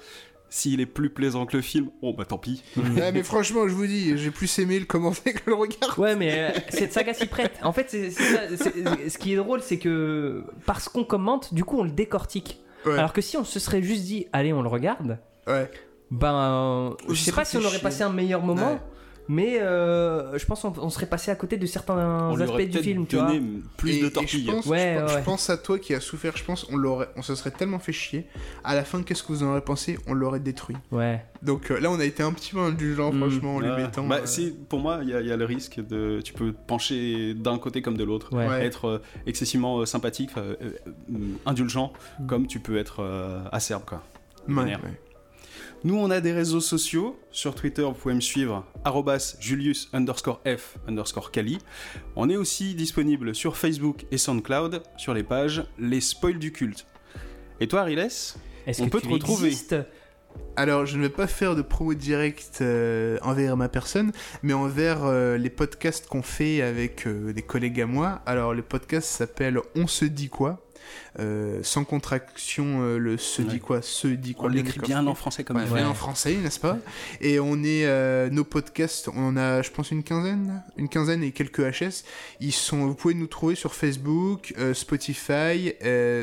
s'il 0.49 0.81
est 0.81 0.85
plus 0.85 1.09
plaisant 1.09 1.45
que 1.45 1.55
le 1.55 1.61
film, 1.64 1.89
oh 2.01 2.14
bah 2.14 2.25
tant 2.25 2.38
pis. 2.38 2.61
Ouais, 2.75 3.11
mais 3.14 3.23
franchement, 3.23 3.67
je 3.69 3.73
vous 3.73 3.88
dis, 3.88 4.17
j'ai 4.17 4.31
plus 4.31 4.59
aimé 4.59 4.80
le 4.80 4.85
commenter 4.85 5.31
que 5.33 5.49
le 5.49 5.55
regard. 5.55 5.97
Ouais, 5.97 6.15
mais 6.17 6.51
euh, 6.51 6.59
cette 6.69 6.91
saga 6.91 7.14
s'y 7.14 7.25
prête. 7.27 7.53
En 7.64 7.72
fait, 7.72 7.85
c'est, 7.89 8.11
c'est 8.11 8.23
ça, 8.23 8.41
c'est- 8.57 9.09
ce 9.09 9.17
qui 9.17 9.31
est 9.33 9.38
drôle, 9.38 9.61
c'est 9.61 9.80
que 9.80 10.43
parce 10.65 10.89
qu'on 10.89 11.05
commente, 11.05 11.53
du 11.53 11.64
coup, 11.64 11.80
on 11.80 11.83
le 11.85 11.89
décortique. 11.91 12.59
Ouais. 12.85 12.97
Alors 12.97 13.14
que 13.14 13.22
si 13.22 13.38
on 13.38 13.45
se 13.45 13.59
serait 13.59 13.81
juste 13.81 14.03
dit, 14.03 14.27
allez, 14.33 14.51
on 14.51 14.61
le 14.61 14.69
regarde, 14.69 15.17
Ouais. 15.47 15.69
Ben, 16.11 16.34
euh, 16.34 16.90
je 17.09 17.16
sais 17.16 17.32
pas 17.32 17.45
si 17.45 17.58
on 17.58 17.64
aurait 17.66 17.80
passé 17.80 18.03
un 18.03 18.09
meilleur 18.11 18.42
moment. 18.42 18.74
Ouais. 18.74 18.80
Mais 19.27 19.59
euh, 19.59 20.38
je 20.38 20.45
pense 20.45 20.61
qu'on 20.61 20.72
on 20.77 20.92
serait 20.92 21.08
passé 21.08 21.32
à 21.32 21.35
côté 21.35 21.58
de 21.58 21.66
certains 21.66 22.30
On 22.30 22.35
lui 22.35 22.43
aspects 22.43 22.61
du 22.69 22.77
film, 22.77 23.08
tu 23.08 23.16
vois. 23.16 23.25
donné 23.25 23.42
plus 23.75 23.93
Et- 23.95 24.03
de 24.03 24.09
torpilles. 24.09 24.45
je 24.45 24.51
pense, 24.51 24.66
Ouais, 24.67 24.93
je, 24.98 25.01
pense- 25.01 25.09
je 25.11 25.16
ouais. 25.16 25.22
pense 25.24 25.50
à 25.50 25.58
toi 25.58 25.80
qui 25.80 25.95
a 25.95 26.00
souffert. 26.00 26.38
Je 26.38 26.43
pense 26.43 26.67
on 26.72 26.75
l'aurait, 26.77 27.09
on 27.16 27.24
se 27.24 27.34
serait 27.34 27.50
tellement 27.50 27.80
fait 27.80 27.92
chier. 27.92 28.27
À 28.64 28.75
la 28.75 28.84
fin, 28.84 29.01
qu'est-ce 29.01 29.24
que 29.24 29.30
vous 29.30 29.42
en 29.42 29.48
aurez 29.48 29.61
pensé? 29.61 29.98
On 30.06 30.14
l'aurait 30.14 30.40
détruit. 30.42 30.77
Ouais. 30.92 31.25
Donc 31.42 31.72
euh, 31.72 31.80
là, 31.80 31.90
on 31.90 32.00
a 32.00 32.06
été 32.06 32.22
un 32.22 32.34
petit 32.34 32.51
peu 32.51 32.59
indulgent, 32.59 33.11
Mm. 33.11 33.17
franchement, 33.19 33.56
en 33.56 33.59
lui 33.61 33.69
Ouais. 33.72 33.77
mettant. 33.77 34.06
Bah, 34.06 34.17
euh, 34.22 34.25
si, 34.27 34.56
pour 34.69 34.77
moi, 34.80 35.00
il 35.01 35.09
y, 35.09 35.14
a- 35.16 35.22
il 35.22 35.27
y 35.27 35.32
a 35.32 35.38
le 35.38 35.45
risque 35.45 35.80
de. 35.84 36.22
Tu 36.24 36.32
peux 36.34 36.51
te 36.51 36.67
pencher 36.67 37.34
d'un 37.34 37.58
côté 37.58 37.82
comme 37.82 37.98
de 37.98 38.03
l'autre. 38.03 38.32
Ouais. 38.32 38.48
Ouais. 38.48 38.64
Être 38.64 38.85
euh, 38.85 39.01
excessivement 39.25 39.80
euh, 39.80 39.85
sympathique, 39.88 40.30
euh, 40.38 40.56
euh, 40.61 40.69
euh, 41.11 41.17
indulgent, 41.48 41.93
Mm. 42.19 42.27
comme 42.27 42.45
tu 42.45 42.59
peux 42.59 42.77
être 42.77 42.98
euh, 43.00 43.40
acerbe, 43.51 43.85
quoi. 43.85 44.03
ouais. 44.48 44.75
Nous, 45.85 45.95
on 45.95 46.09
a 46.09 46.19
des 46.19 46.33
réseaux 46.33 46.61
sociaux. 46.61 47.15
Sur 47.30 47.53
Twitter, 47.53 47.83
vous 47.83 47.91
pouvez 47.91 48.15
me 48.15 48.19
suivre, 48.19 48.65
arrobas 48.83 49.35
Julius 49.39 49.88
underscore 49.93 50.41
F 50.43 50.80
underscore 50.88 51.30
Kali. 51.30 51.59
On 52.15 52.27
est 52.27 52.38
aussi 52.38 52.73
disponible 52.73 53.35
sur 53.35 53.55
Facebook 53.55 54.07
et 54.09 54.17
SoundCloud, 54.17 54.81
sur 54.97 55.14
les 55.14 55.22
pages 55.22 55.64
Les 55.77 56.01
Spoils 56.01 56.39
du 56.39 56.51
Culte. 56.51 56.88
Et 57.59 57.67
toi, 57.67 57.81
Ariles 57.81 57.99
Est-ce 57.99 58.81
On 58.81 58.85
que 58.88 58.93
peut 58.93 59.01
tu 59.01 59.09
te 59.09 59.14
retrouver. 59.14 59.53
Alors, 60.55 60.88
je 60.88 60.97
ne 60.97 61.03
vais 61.03 61.09
pas 61.09 61.27
faire 61.27 61.55
de 61.55 61.61
promo 61.61 61.93
directe 61.93 62.61
euh, 62.61 63.19
envers 63.22 63.55
ma 63.55 63.69
personne, 63.69 64.11
mais 64.41 64.53
envers 64.53 65.03
euh, 65.03 65.38
les 65.38 65.51
podcasts 65.51 66.07
qu'on 66.07 66.23
fait 66.23 66.64
avec 66.64 67.05
euh, 67.05 67.31
des 67.31 67.43
collègues 67.43 67.81
à 67.81 67.85
moi. 67.85 68.23
Alors, 68.25 68.55
le 68.55 68.64
podcast 68.64 69.07
s'appelle 69.07 69.59
On 69.75 69.85
se 69.85 70.05
dit 70.05 70.30
quoi? 70.30 70.65
Euh, 71.19 71.59
sans 71.64 71.83
contraction, 71.85 72.81
euh, 72.81 72.97
le 72.97 73.17
se 73.17 73.41
Ouais. 73.41 73.47
dit 73.47 73.59
quoi, 73.59 73.81
se 73.81 74.07
dit 74.07 74.33
quoi. 74.33 74.45
On 74.45 74.47
l'écrit 74.49 74.80
bien 74.80 75.05
en 75.07 75.15
français 75.15 75.43
comme 75.43 75.57
Ouais, 75.57 75.65
bien 75.65 75.88
en 75.89 75.93
français, 75.93 76.35
n'est-ce 76.35 76.59
pas 76.59 76.77
Et 77.22 77.39
on 77.39 77.64
est 77.64 77.85
euh, 77.85 78.30
nos 78.30 78.43
podcasts, 78.43 79.07
on 79.07 79.27
en 79.27 79.38
a, 79.38 79.61
je 79.61 79.72
pense, 79.72 79.91
une 79.91 80.03
quinzaine, 80.03 80.64
une 80.77 80.89
quinzaine 80.89 81.23
et 81.23 81.31
quelques 81.31 81.61
HS. 81.61 82.03
Ils 82.39 82.51
sont, 82.51 82.85
vous 82.88 82.95
pouvez 82.95 83.14
nous 83.14 83.27
trouver 83.27 83.55
sur 83.55 83.73
Facebook, 83.73 84.53
Spotify, 84.73 85.73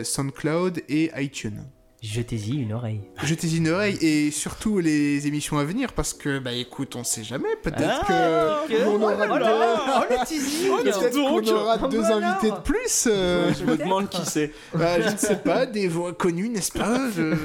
SoundCloud 0.05 0.83
et 0.89 1.11
iTunes. 1.17 1.65
Jetez-y 2.03 2.57
une 2.61 2.73
oreille. 2.73 3.01
Jetez-y 3.23 3.59
une 3.59 3.69
oreille 3.69 3.97
et 4.01 4.33
surtout 4.33 4.81
les 4.81 5.29
émissions 5.29 5.59
à 5.59 5.65
venir 5.65 5.93
parce 5.93 6.13
que 6.13 6.41
bah 6.41 6.53
écoute, 6.53 6.97
on 6.97 7.05
sait 7.05 7.23
jamais, 7.23 7.55
peut-être 7.63 8.07
Ah, 8.11 8.65
que 8.69 8.75
on 8.89 9.01
aura 9.01 9.15
oh 9.15 9.19
là 9.19 9.27
deux, 9.39 9.45
là, 9.45 10.01
oh 10.01 10.05
le 10.11 10.27
teasing 10.27 10.77
peut-être 10.83 11.15
donc. 11.15 11.45
qu'on 11.45 11.53
aura 11.53 11.79
Oh, 11.81 11.87
deux 11.87 12.03
invités 12.05 12.51
de 12.51 12.61
plus. 12.65 13.07
euh, 13.07 13.53
Je 13.57 13.65
me 13.65 13.77
demande 13.77 14.09
qui 14.09 14.23
c'est. 14.27 14.51
bah, 14.75 15.01
je 15.01 15.11
ne 15.11 15.17
sais 15.17 15.37
pas, 15.37 15.65
des 15.65 15.87
voix 15.87 16.13
connues, 16.13 16.49
n'est-ce 16.49 16.73
pas? 16.73 17.09
Je... 17.17 17.37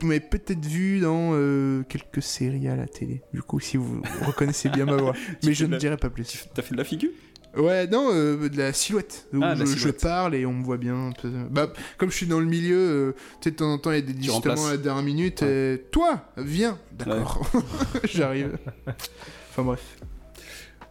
Vous 0.00 0.08
m'avez 0.08 0.20
peut-être 0.20 0.64
vu 0.66 0.98
dans 1.00 1.32
euh, 1.34 1.82
quelques 1.88 2.22
séries 2.22 2.66
à 2.66 2.74
la 2.74 2.86
télé. 2.86 3.22
Du 3.32 3.42
coup, 3.42 3.60
si 3.60 3.76
vous 3.76 4.02
reconnaissez 4.26 4.68
bien 4.70 4.84
ma 4.84 4.96
voix, 4.96 5.12
mais 5.44 5.54
je 5.54 5.64
ne 5.66 5.76
dirai 5.76 5.96
pas 5.96 6.10
plus. 6.10 6.46
T'as 6.54 6.62
fait 6.62 6.72
de 6.72 6.78
la 6.78 6.84
figure? 6.84 7.10
Ouais, 7.56 7.86
non, 7.86 8.08
euh, 8.12 8.48
de 8.48 8.56
la 8.56 8.72
silhouette. 8.72 9.26
Où 9.34 9.40
Ah, 9.42 9.54
de 9.54 9.60
la 9.60 9.64
je, 9.66 9.72
silhouette. 9.76 10.00
parle 10.00 10.34
et 10.34 10.46
on 10.46 10.54
me 10.54 10.64
voit 10.64 10.78
bien. 10.78 11.12
Bah, 11.50 11.70
comme 11.98 12.10
je 12.10 12.16
suis 12.16 12.26
dans 12.26 12.40
le 12.40 12.46
milieu, 12.46 12.78
euh, 12.78 13.12
tu 13.40 13.44
sais, 13.44 13.50
de 13.50 13.56
temps 13.56 13.72
en 13.72 13.78
temps, 13.78 13.90
il 13.92 13.96
y 13.96 13.98
a 13.98 14.00
des 14.00 14.14
justement 14.14 14.34
remplaces. 14.36 14.66
à 14.66 14.70
la 14.72 14.76
dernière 14.78 15.04
minute. 15.04 15.44
toi, 15.90 16.24
viens. 16.38 16.78
D'accord. 16.92 17.46
J'arrive. 18.04 18.58
Enfin 19.50 19.64
bref. 19.64 19.98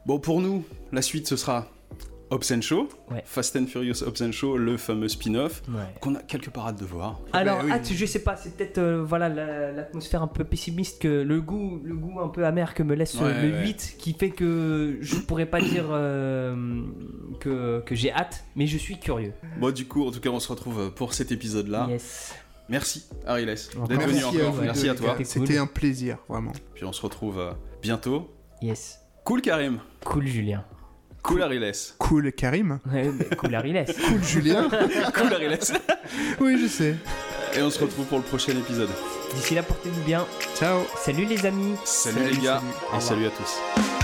Bon, 0.06 0.20
pour 0.20 0.40
nous, 0.40 0.64
la 0.92 1.02
suite, 1.02 1.28
ce 1.28 1.36
sera 1.36 1.68
Hobbs 2.32 2.62
Show, 2.62 2.88
Ouais. 3.12 3.22
Fast 3.26 3.56
and 3.58 3.68
Furious 3.68 4.02
Hobbs 4.04 4.32
Show, 4.32 4.58
le 4.58 4.78
fameux 4.78 5.08
spin-off, 5.10 5.62
Ouais. 5.70 5.82
qu'on 6.00 6.16
a 6.16 6.20
quelque 6.24 6.50
part 6.50 6.68
hâte 6.70 6.80
de 6.80 6.86
voir. 6.86 7.20
Alors, 7.34 7.58
Bah 7.60 7.64
oui. 7.66 7.72
ah, 7.76 7.80
tu- 7.80 7.94
je 7.94 8.06
sais 8.06 8.24
pas, 8.24 8.36
c'est 8.38 8.56
peut-être 8.56 8.78
euh, 8.78 9.04
voilà 9.04 9.28
la- 9.30 9.72
l'atmosphère 9.72 10.22
un 10.24 10.28
peu 10.28 10.44
pessimiste 10.44 11.02
que 11.02 11.08
le 11.22 11.42
goût, 11.42 11.82
le 11.84 11.96
goût 11.96 12.20
un 12.22 12.30
peu 12.30 12.46
amer 12.46 12.74
que 12.74 12.84
me 12.84 12.96
laisse 12.96 13.16
euh, 13.18 13.26
Ouais, 13.26 13.48
le 13.50 13.54
ouais. 13.58 13.64
8 13.68 13.96
qui 14.00 14.14
fait 14.14 14.30
que 14.32 14.98
je 15.02 15.16
pourrais 15.18 15.46
pas 15.46 15.60
dire 15.62 15.86
euh, 15.90 16.56
que, 17.40 17.82
que 17.86 17.96
j'ai 17.96 18.12
hâte, 18.12 18.44
mais 18.56 18.66
je 18.68 18.78
suis 18.78 18.98
curieux. 19.00 19.34
Bon, 19.60 19.72
du 19.72 19.86
coup, 19.86 20.08
en 20.08 20.12
tout 20.12 20.20
cas, 20.22 20.30
on 20.30 20.40
se 20.40 20.48
retrouve 20.48 20.92
pour 20.94 21.14
cet 21.14 21.32
épisode-là. 21.32 21.88
Yes. 21.90 22.34
Merci, 22.70 23.06
Ariles, 23.28 23.48
d'être 23.48 23.68
venu 24.08 24.24
à 24.24 24.28
encore. 24.30 24.52
vous 24.54 24.62
Merci 24.62 24.88
à 24.88 24.96
toi. 24.96 25.10
C'était 25.18 25.26
C'était 25.26 25.46
cool. 25.56 25.58
un 25.64 25.68
plaisir, 25.68 26.18
vraiment. 26.30 26.54
Puis 26.74 26.86
on 26.86 26.94
se 26.94 27.02
retrouve 27.02 27.38
euh, 27.40 27.52
bientôt. 27.82 28.30
Yes. 28.62 29.00
Cool, 29.26 29.42
Karim. 29.42 29.80
Cool, 30.06 30.26
Julien. 30.26 30.64
Cool, 31.24 31.44
Ariles. 31.44 31.72
Cool, 31.98 32.32
Karim. 32.32 32.80
Ouais, 32.92 33.12
mais 33.12 33.36
cool, 33.38 33.54
Ariles. 33.56 33.86
Cool, 34.08 34.24
Julien. 34.24 34.68
cool, 35.14 35.34
Ariles. 35.34 35.58
oui, 36.40 36.58
je 36.62 36.68
sais. 36.68 36.96
Et 37.56 37.62
on 37.62 37.70
se 37.70 37.80
retrouve 37.80 38.06
pour 38.06 38.18
le 38.18 38.24
prochain 38.24 38.54
épisode. 38.54 38.90
D'ici 39.36 39.56
là, 39.56 39.64
portez-vous 39.64 40.02
bien. 40.04 40.26
Ciao. 40.58 40.80
Salut 40.98 41.26
les 41.26 41.46
amis. 41.46 41.76
Salut, 41.86 42.18
Salut, 42.18 42.30
les 42.36 42.42
gars. 42.42 42.62
salut. 42.62 42.98
Et 42.98 43.02
salut 43.02 43.26
à 43.28 43.30
tous. 43.30 44.01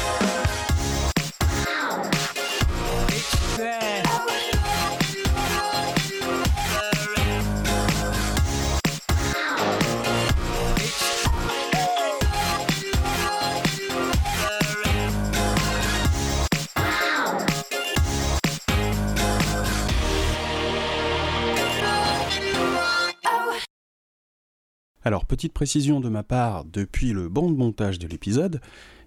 Alors, 25.08 25.24
petite 25.24 25.54
précision 25.54 26.02
de 26.02 26.10
ma 26.10 26.22
part, 26.22 26.66
depuis 26.66 27.14
le 27.14 27.30
bon 27.30 27.50
de 27.50 27.56
montage 27.56 27.98
de 27.98 28.10
l'épisode, 28.10 28.60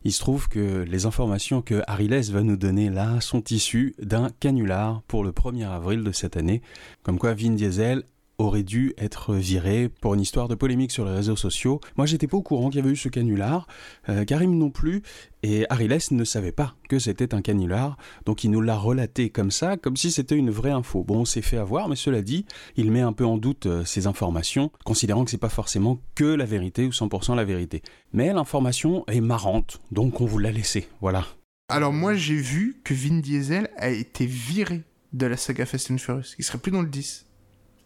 il 0.03 0.13
se 0.13 0.21
trouve 0.21 0.49
que 0.49 0.83
les 0.89 1.05
informations 1.05 1.61
que 1.61 1.83
Ariles 1.87 2.33
va 2.33 2.43
nous 2.43 2.57
donner 2.57 2.89
là 2.89 3.21
sont 3.21 3.45
issues 3.51 3.95
d'un 4.01 4.31
canular 4.41 5.03
pour 5.09 5.25
le 5.25 5.33
1er 5.33 5.69
avril 5.69 6.03
de 6.03 6.11
cette 6.11 6.39
année, 6.39 6.63
comme 7.03 7.19
quoi 7.19 7.35
Vin 7.35 7.51
Diesel 7.51 8.05
aurait 8.41 8.63
dû 8.63 8.95
être 8.99 9.35
viré 9.35 9.89
pour 9.89 10.15
une 10.15 10.21
histoire 10.21 10.49
de 10.49 10.55
polémique 10.55 10.91
sur 10.91 11.05
les 11.05 11.13
réseaux 11.13 11.37
sociaux. 11.37 11.81
Moi, 11.97 12.07
j'étais 12.07 12.27
pas 12.27 12.37
au 12.37 12.43
courant 12.43 12.71
qu'il 12.71 12.81
y 12.81 12.83
avait 12.83 12.93
eu 12.93 12.97
ce 12.97 13.09
canular, 13.09 13.67
euh, 14.09 14.25
Karim 14.25 14.57
non 14.57 14.71
plus, 14.71 15.03
et 15.43 15.67
Ariles 15.71 15.99
ne 16.11 16.25
savait 16.25 16.53
pas 16.53 16.75
que 16.89 16.99
c'était 16.99 17.35
un 17.35 17.43
canular, 17.43 17.97
donc 18.27 18.45
il 18.45 18.51
nous 18.51 18.61
l'a 18.61 18.77
relaté 18.77 19.31
comme 19.31 19.51
ça, 19.51 19.77
comme 19.77 19.97
si 19.97 20.11
c'était 20.11 20.37
une 20.37 20.51
vraie 20.51 20.71
info. 20.71 21.05
Bon, 21.05 21.21
on 21.21 21.25
s'est 21.25 21.43
fait 21.43 21.57
avoir, 21.57 21.89
mais 21.89 21.97
cela 21.97 22.23
dit, 22.23 22.47
il 22.77 22.91
met 22.91 23.01
un 23.01 23.13
peu 23.13 23.25
en 23.25 23.37
doute 23.37 23.67
euh, 23.67 23.85
ces 23.85 24.07
informations, 24.07 24.71
considérant 24.85 25.25
que 25.25 25.31
c'est 25.31 25.39
pas 25.39 25.49
forcément 25.49 26.01
que 26.15 26.25
la 26.25 26.45
vérité 26.45 26.87
ou 26.87 26.91
100% 26.91 27.37
la 27.37 27.45
vérité. 27.45 27.83
Mais 28.13 28.33
l'information 28.33 29.05
est 29.07 29.21
marrante, 29.21 29.81
donc 29.93 30.21
on 30.21 30.27
vous 30.27 30.39
l'a 30.39 30.53
laissé, 30.53 30.89
voilà. 31.01 31.27
Alors, 31.69 31.93
moi, 31.93 32.15
j'ai 32.15 32.35
vu 32.35 32.81
que 32.83 32.95
Vin 32.95 33.21
Diesel 33.21 33.71
a 33.77 33.91
été 33.91 34.27
viré 34.27 34.83
de 35.13 35.27
la 35.27 35.37
saga 35.37 35.67
Fast 35.67 35.91
and 35.93 35.99
Furious. 35.99 36.35
Il 36.39 36.45
serait 36.45 36.59
plus 36.59 36.73
dans 36.73 36.83
le 36.83 36.89
10. 36.89 37.27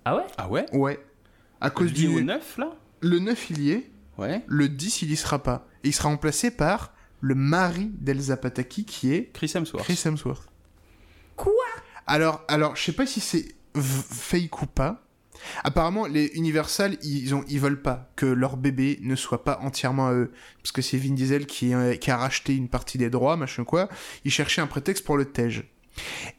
Ah 0.04 0.16
ouais 0.16 0.22
Ah 0.36 0.48
ouais 0.48 0.66
Ouais. 0.72 1.04
À 1.60 1.70
cause 1.70 1.92
du. 1.92 2.08
au 2.08 2.20
9 2.20 2.58
là 2.58 2.72
Le 3.00 3.18
9, 3.18 3.50
il 3.50 3.62
y 3.62 3.70
est. 3.72 3.90
Ouais. 4.18 4.42
Le 4.46 4.68
10, 4.68 5.02
il 5.02 5.10
y 5.12 5.16
sera 5.16 5.42
pas. 5.42 5.66
Et 5.82 5.88
il 5.88 5.92
sera 5.92 6.08
remplacé 6.08 6.50
par 6.50 6.92
le 7.20 7.34
mari 7.34 7.90
d'Elsa 7.98 8.36
Pataki, 8.36 8.84
qui 8.84 9.12
est 9.14 9.30
Chris 9.32 9.50
Hemsworth. 9.54 9.84
Chris 9.84 10.00
Hemsworth. 10.04 10.46
Quoi 11.36 11.52
Alors, 12.06 12.44
alors, 12.48 12.76
je 12.76 12.82
sais 12.82 12.92
pas 12.92 13.06
si 13.06 13.20
c'est 13.20 13.54
v- 13.74 14.02
fake 14.10 14.62
ou 14.62 14.66
pas. 14.66 15.00
Apparemment, 15.64 16.06
les 16.06 16.26
Universal, 16.34 16.96
ils, 17.02 17.34
ont, 17.34 17.44
ils 17.48 17.58
veulent 17.60 17.82
pas 17.82 18.10
que 18.16 18.24
leur 18.26 18.56
bébé 18.56 18.98
ne 19.02 19.16
soit 19.16 19.42
pas 19.44 19.58
entièrement 19.62 20.08
à 20.08 20.12
eux. 20.12 20.32
Parce 20.62 20.72
que 20.72 20.80
c'est 20.82 20.96
Vin 20.96 21.12
Diesel 21.14 21.46
qui, 21.46 21.74
euh, 21.74 21.96
qui 21.96 22.10
a 22.10 22.16
racheté 22.16 22.54
une 22.54 22.68
partie 22.68 22.98
des 22.98 23.10
droits, 23.10 23.36
machin 23.36 23.64
quoi. 23.64 23.88
Ils 24.24 24.30
cherchaient 24.30 24.60
un 24.62 24.66
prétexte 24.66 25.04
pour 25.04 25.16
le 25.16 25.24
tège. 25.24 25.64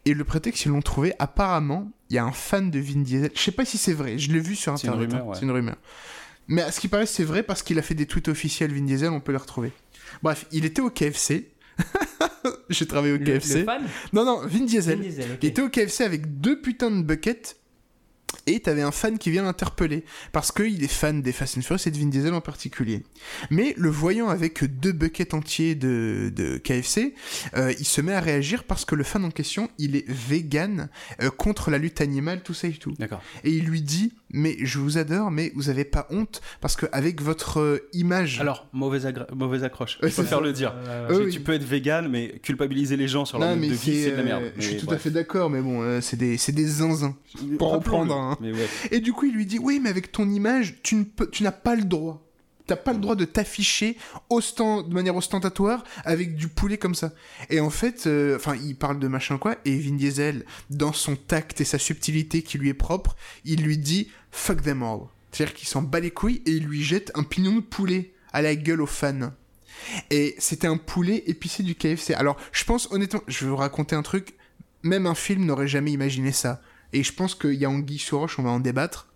Et 0.06 0.14
le 0.14 0.24
prétexte, 0.24 0.66
ils 0.66 0.70
l'ont 0.70 0.82
trouvé. 0.82 1.14
Apparemment, 1.20 1.92
il 2.10 2.16
y 2.16 2.20
a 2.20 2.24
un 2.26 2.32
fan 2.32 2.70
de 2.72 2.80
Vin 2.80 3.02
Diesel. 3.02 3.32
Je 3.34 3.40
sais 3.40 3.52
pas 3.52 3.66
si 3.66 3.78
c'est 3.78 3.94
vrai. 3.94 4.18
Je 4.18 4.32
l'ai 4.32 4.40
vu 4.40 4.56
sur 4.56 4.78
C'est 4.78 4.88
une 4.88 4.94
Internet. 4.94 5.12
rumeur, 5.12 5.26
hein. 5.26 5.30
ouais. 5.30 5.36
C'est 5.40 5.46
une 5.46 5.52
rumeur. 5.52 5.76
Mais 6.48 6.62
à 6.62 6.72
ce 6.72 6.80
qui 6.80 6.88
paraît, 6.88 7.06
c'est 7.08 7.24
vrai 7.24 7.42
parce 7.44 7.64
qu'il 7.64 7.80
a 7.80 7.82
fait 7.82 7.96
des 7.96 8.06
tweets 8.06 8.28
officiels 8.28 8.72
Vin 8.74 8.82
Diesel. 8.84 9.10
On 9.10 9.20
peut 9.20 9.32
les 9.32 9.38
retrouver. 9.40 9.72
Bref, 10.22 10.46
il 10.52 10.66
était 10.66 10.82
au 10.82 10.90
KFC. 10.90 11.50
J'ai 12.70 12.86
travaillé 12.86 13.14
au 13.14 13.18
le, 13.18 13.26
KFC. 13.26 13.60
le 13.60 13.64
fan 13.66 13.82
Non, 14.14 14.24
non, 14.26 14.42
Vin 14.46 14.66
Diesel. 14.66 14.98
Vin 14.98 15.04
Diesel, 15.04 15.32
ok. 15.34 15.38
Il 15.42 15.50
était 15.50 15.62
au 15.62 15.70
KFC 15.70 16.04
avec 16.04 16.40
deux 16.40 16.62
putains 16.62 16.92
de 16.92 17.02
buckets. 17.02 17.58
Et 18.48 18.60
t'avais 18.60 18.82
un 18.82 18.92
fan 18.92 19.18
qui 19.18 19.32
vient 19.32 19.44
l'interpeller. 19.44 20.04
Parce 20.32 20.52
qu'il 20.52 20.84
est 20.84 20.88
fan 20.88 21.22
des 21.22 21.32
Fast 21.32 21.58
and 21.58 21.62
Furious 21.62 21.88
et 21.88 21.92
de 21.92 21.98
Vin 21.98 22.08
Diesel 22.08 22.34
en 22.34 22.42
particulier. 22.42 23.04
Mais 23.50 23.74
le 23.78 23.90
voyant 23.90 24.30
avec 24.30 24.64
deux 24.64 24.92
buckets 24.92 25.34
entiers 25.34 25.76
de, 25.76 26.32
de 26.36 26.58
KFC, 26.58 27.14
euh, 27.56 27.74
il 27.80 27.86
se 27.86 28.02
met 28.02 28.14
à 28.14 28.20
réagir 28.20 28.64
parce 28.64 28.86
que 28.86 28.96
le 28.96 29.04
fan 29.04 29.24
en 29.26 29.32
question, 29.32 29.70
il 29.78 29.96
est 29.96 30.06
vegan 30.08 30.90
euh, 31.22 31.30
contre 31.30 31.72
la 31.72 31.78
lutte 31.78 32.02
animale, 32.02 32.44
tout 32.44 32.54
ça 32.54 32.68
et 32.68 32.74
tout. 32.74 32.94
D'accord. 33.00 33.22
Et 33.44 33.52
il 33.52 33.66
lui 33.66 33.82
dit, 33.82 34.14
mais 34.32 34.56
je 34.60 34.80
vous 34.80 34.98
adore, 34.98 35.32
mais 35.32 35.52
vous 35.56 35.70
avez 35.70 35.86
pas 35.86 36.08
honte 36.10 36.42
parce 36.62 36.76
que 36.76 36.86
avec 36.92 37.22
votre 37.22 37.60
euh, 37.60 37.90
image... 37.94 38.40
Alors, 38.42 38.68
mauvaise, 38.74 39.06
agra- 39.06 39.34
mauvaise 39.34 39.64
accroche. 39.64 39.98
Ouais, 40.02 40.10
je 40.10 40.14
préfère 40.16 40.42
le 40.42 40.52
dire. 40.54 40.74
Euh, 40.88 41.08
Euh, 41.10 41.18
Tu- 41.20 41.26
oui. 41.26 41.32
Tu 41.32 41.40
peux 41.42 41.54
être 41.54 41.64
vegan, 41.64 42.08
mais 42.10 42.40
culpabiliser 42.42 42.98
les 42.98 43.08
gens 43.08 43.26
sur 43.26 43.38
leur 43.40 43.50
Non, 43.50 43.56
mode 43.56 43.62
mais 43.62 43.70
de 43.70 43.74
vie, 43.74 44.04
c'est 44.04 44.12
de 44.12 44.16
la 44.16 44.22
euh, 44.22 44.26
merde. 44.26 44.44
Je 44.58 44.62
suis 44.68 44.78
tout 44.78 44.92
à 44.92 44.98
fait 44.98 45.12
d'accord, 45.12 45.50
mais 45.50 45.62
bon, 45.62 45.82
euh, 45.82 46.02
c'est 46.02 46.18
des, 46.18 46.38
c'est 46.38 46.52
des 46.52 46.66
zinzins. 46.66 47.16
pour 47.60 47.72
reprendre 47.72 48.38
ouais. 48.42 48.52
Et 48.92 49.00
du 49.00 49.14
coup, 49.14 49.26
il 49.26 49.34
lui 49.34 49.46
dit 49.46 49.60
Oui, 49.60 49.80
mais 49.82 49.90
avec 49.90 50.12
ton 50.12 50.30
image, 50.30 50.76
tu, 50.84 50.96
ne 50.96 51.04
peux- 51.04 51.30
tu 51.30 51.44
n'as 51.44 51.52
pas 51.52 51.76
le 51.76 51.84
droit. 51.84 52.25
T'as 52.68 52.76
pas 52.76 52.94
le 52.94 53.00
droit 53.00 53.16
de 53.16 53.26
t'afficher 53.26 53.96
ostent- 54.30 54.88
de 54.88 54.94
manière 54.94 55.16
ostentatoire 55.16 55.84
avec 56.04 56.36
du 56.36 56.48
poulet 56.48 56.78
comme 56.78 56.96
ça. 56.96 57.12
Et 57.50 57.60
en 57.60 57.70
fait, 57.70 58.08
euh, 58.08 58.36
enfin, 58.38 58.56
il 58.56 58.76
parle 58.76 59.00
de 59.00 59.08
machin 59.08 59.38
quoi, 59.38 59.56
et 59.66 59.78
Vin 59.78 59.96
Diesel, 59.96 60.46
dans 60.72 60.94
son 60.94 61.16
tact 61.16 61.62
et 61.62 61.66
sa 61.66 61.78
subtilité 61.78 62.42
qui 62.42 62.58
lui 62.58 62.70
est 62.70 62.74
propre, 62.74 63.16
il 63.44 63.62
lui 63.64 63.78
dit 63.78 64.10
Fuck 64.32 64.64
them 64.64 64.82
all. 64.84 65.02
C'est-à-dire 65.32 65.54
qu'il 65.56 65.68
s'en 65.68 65.82
bat 65.82 66.00
les 66.00 66.12
couilles 66.12 66.42
et 66.46 66.52
il 66.52 66.64
lui 66.66 66.84
jette 66.84 67.12
un 67.14 67.24
pignon 67.24 67.56
de 67.56 67.62
poulet 67.62 68.14
à 68.34 68.42
la 68.42 68.56
gueule 68.56 68.82
aux 68.82 68.86
fans. 68.88 69.32
Et 70.10 70.36
c'était 70.40 70.68
un 70.68 70.78
poulet 70.78 71.24
épicé 71.28 71.62
du 71.62 71.76
KFC. 71.76 72.14
Alors, 72.14 72.38
je 72.52 72.64
pense 72.64 72.92
honnêtement, 72.92 73.22
je 73.28 73.46
vais 73.46 73.50
vous 73.52 73.58
raconter 73.58 73.96
un 73.96 74.02
truc, 74.02 74.34
même 74.84 75.06
un 75.06 75.16
film 75.16 75.46
n'aurait 75.46 75.68
jamais 75.68 75.92
imaginé 75.92 76.32
ça. 76.32 76.62
Et 76.94 77.04
je 77.04 77.14
pense 77.14 77.36
qu'il 77.36 77.54
y 77.56 77.66
a 77.66 77.70
Anguille 77.70 78.02
on 78.12 78.42
va 78.44 78.50
en 78.50 78.60
débattre. 78.60 79.10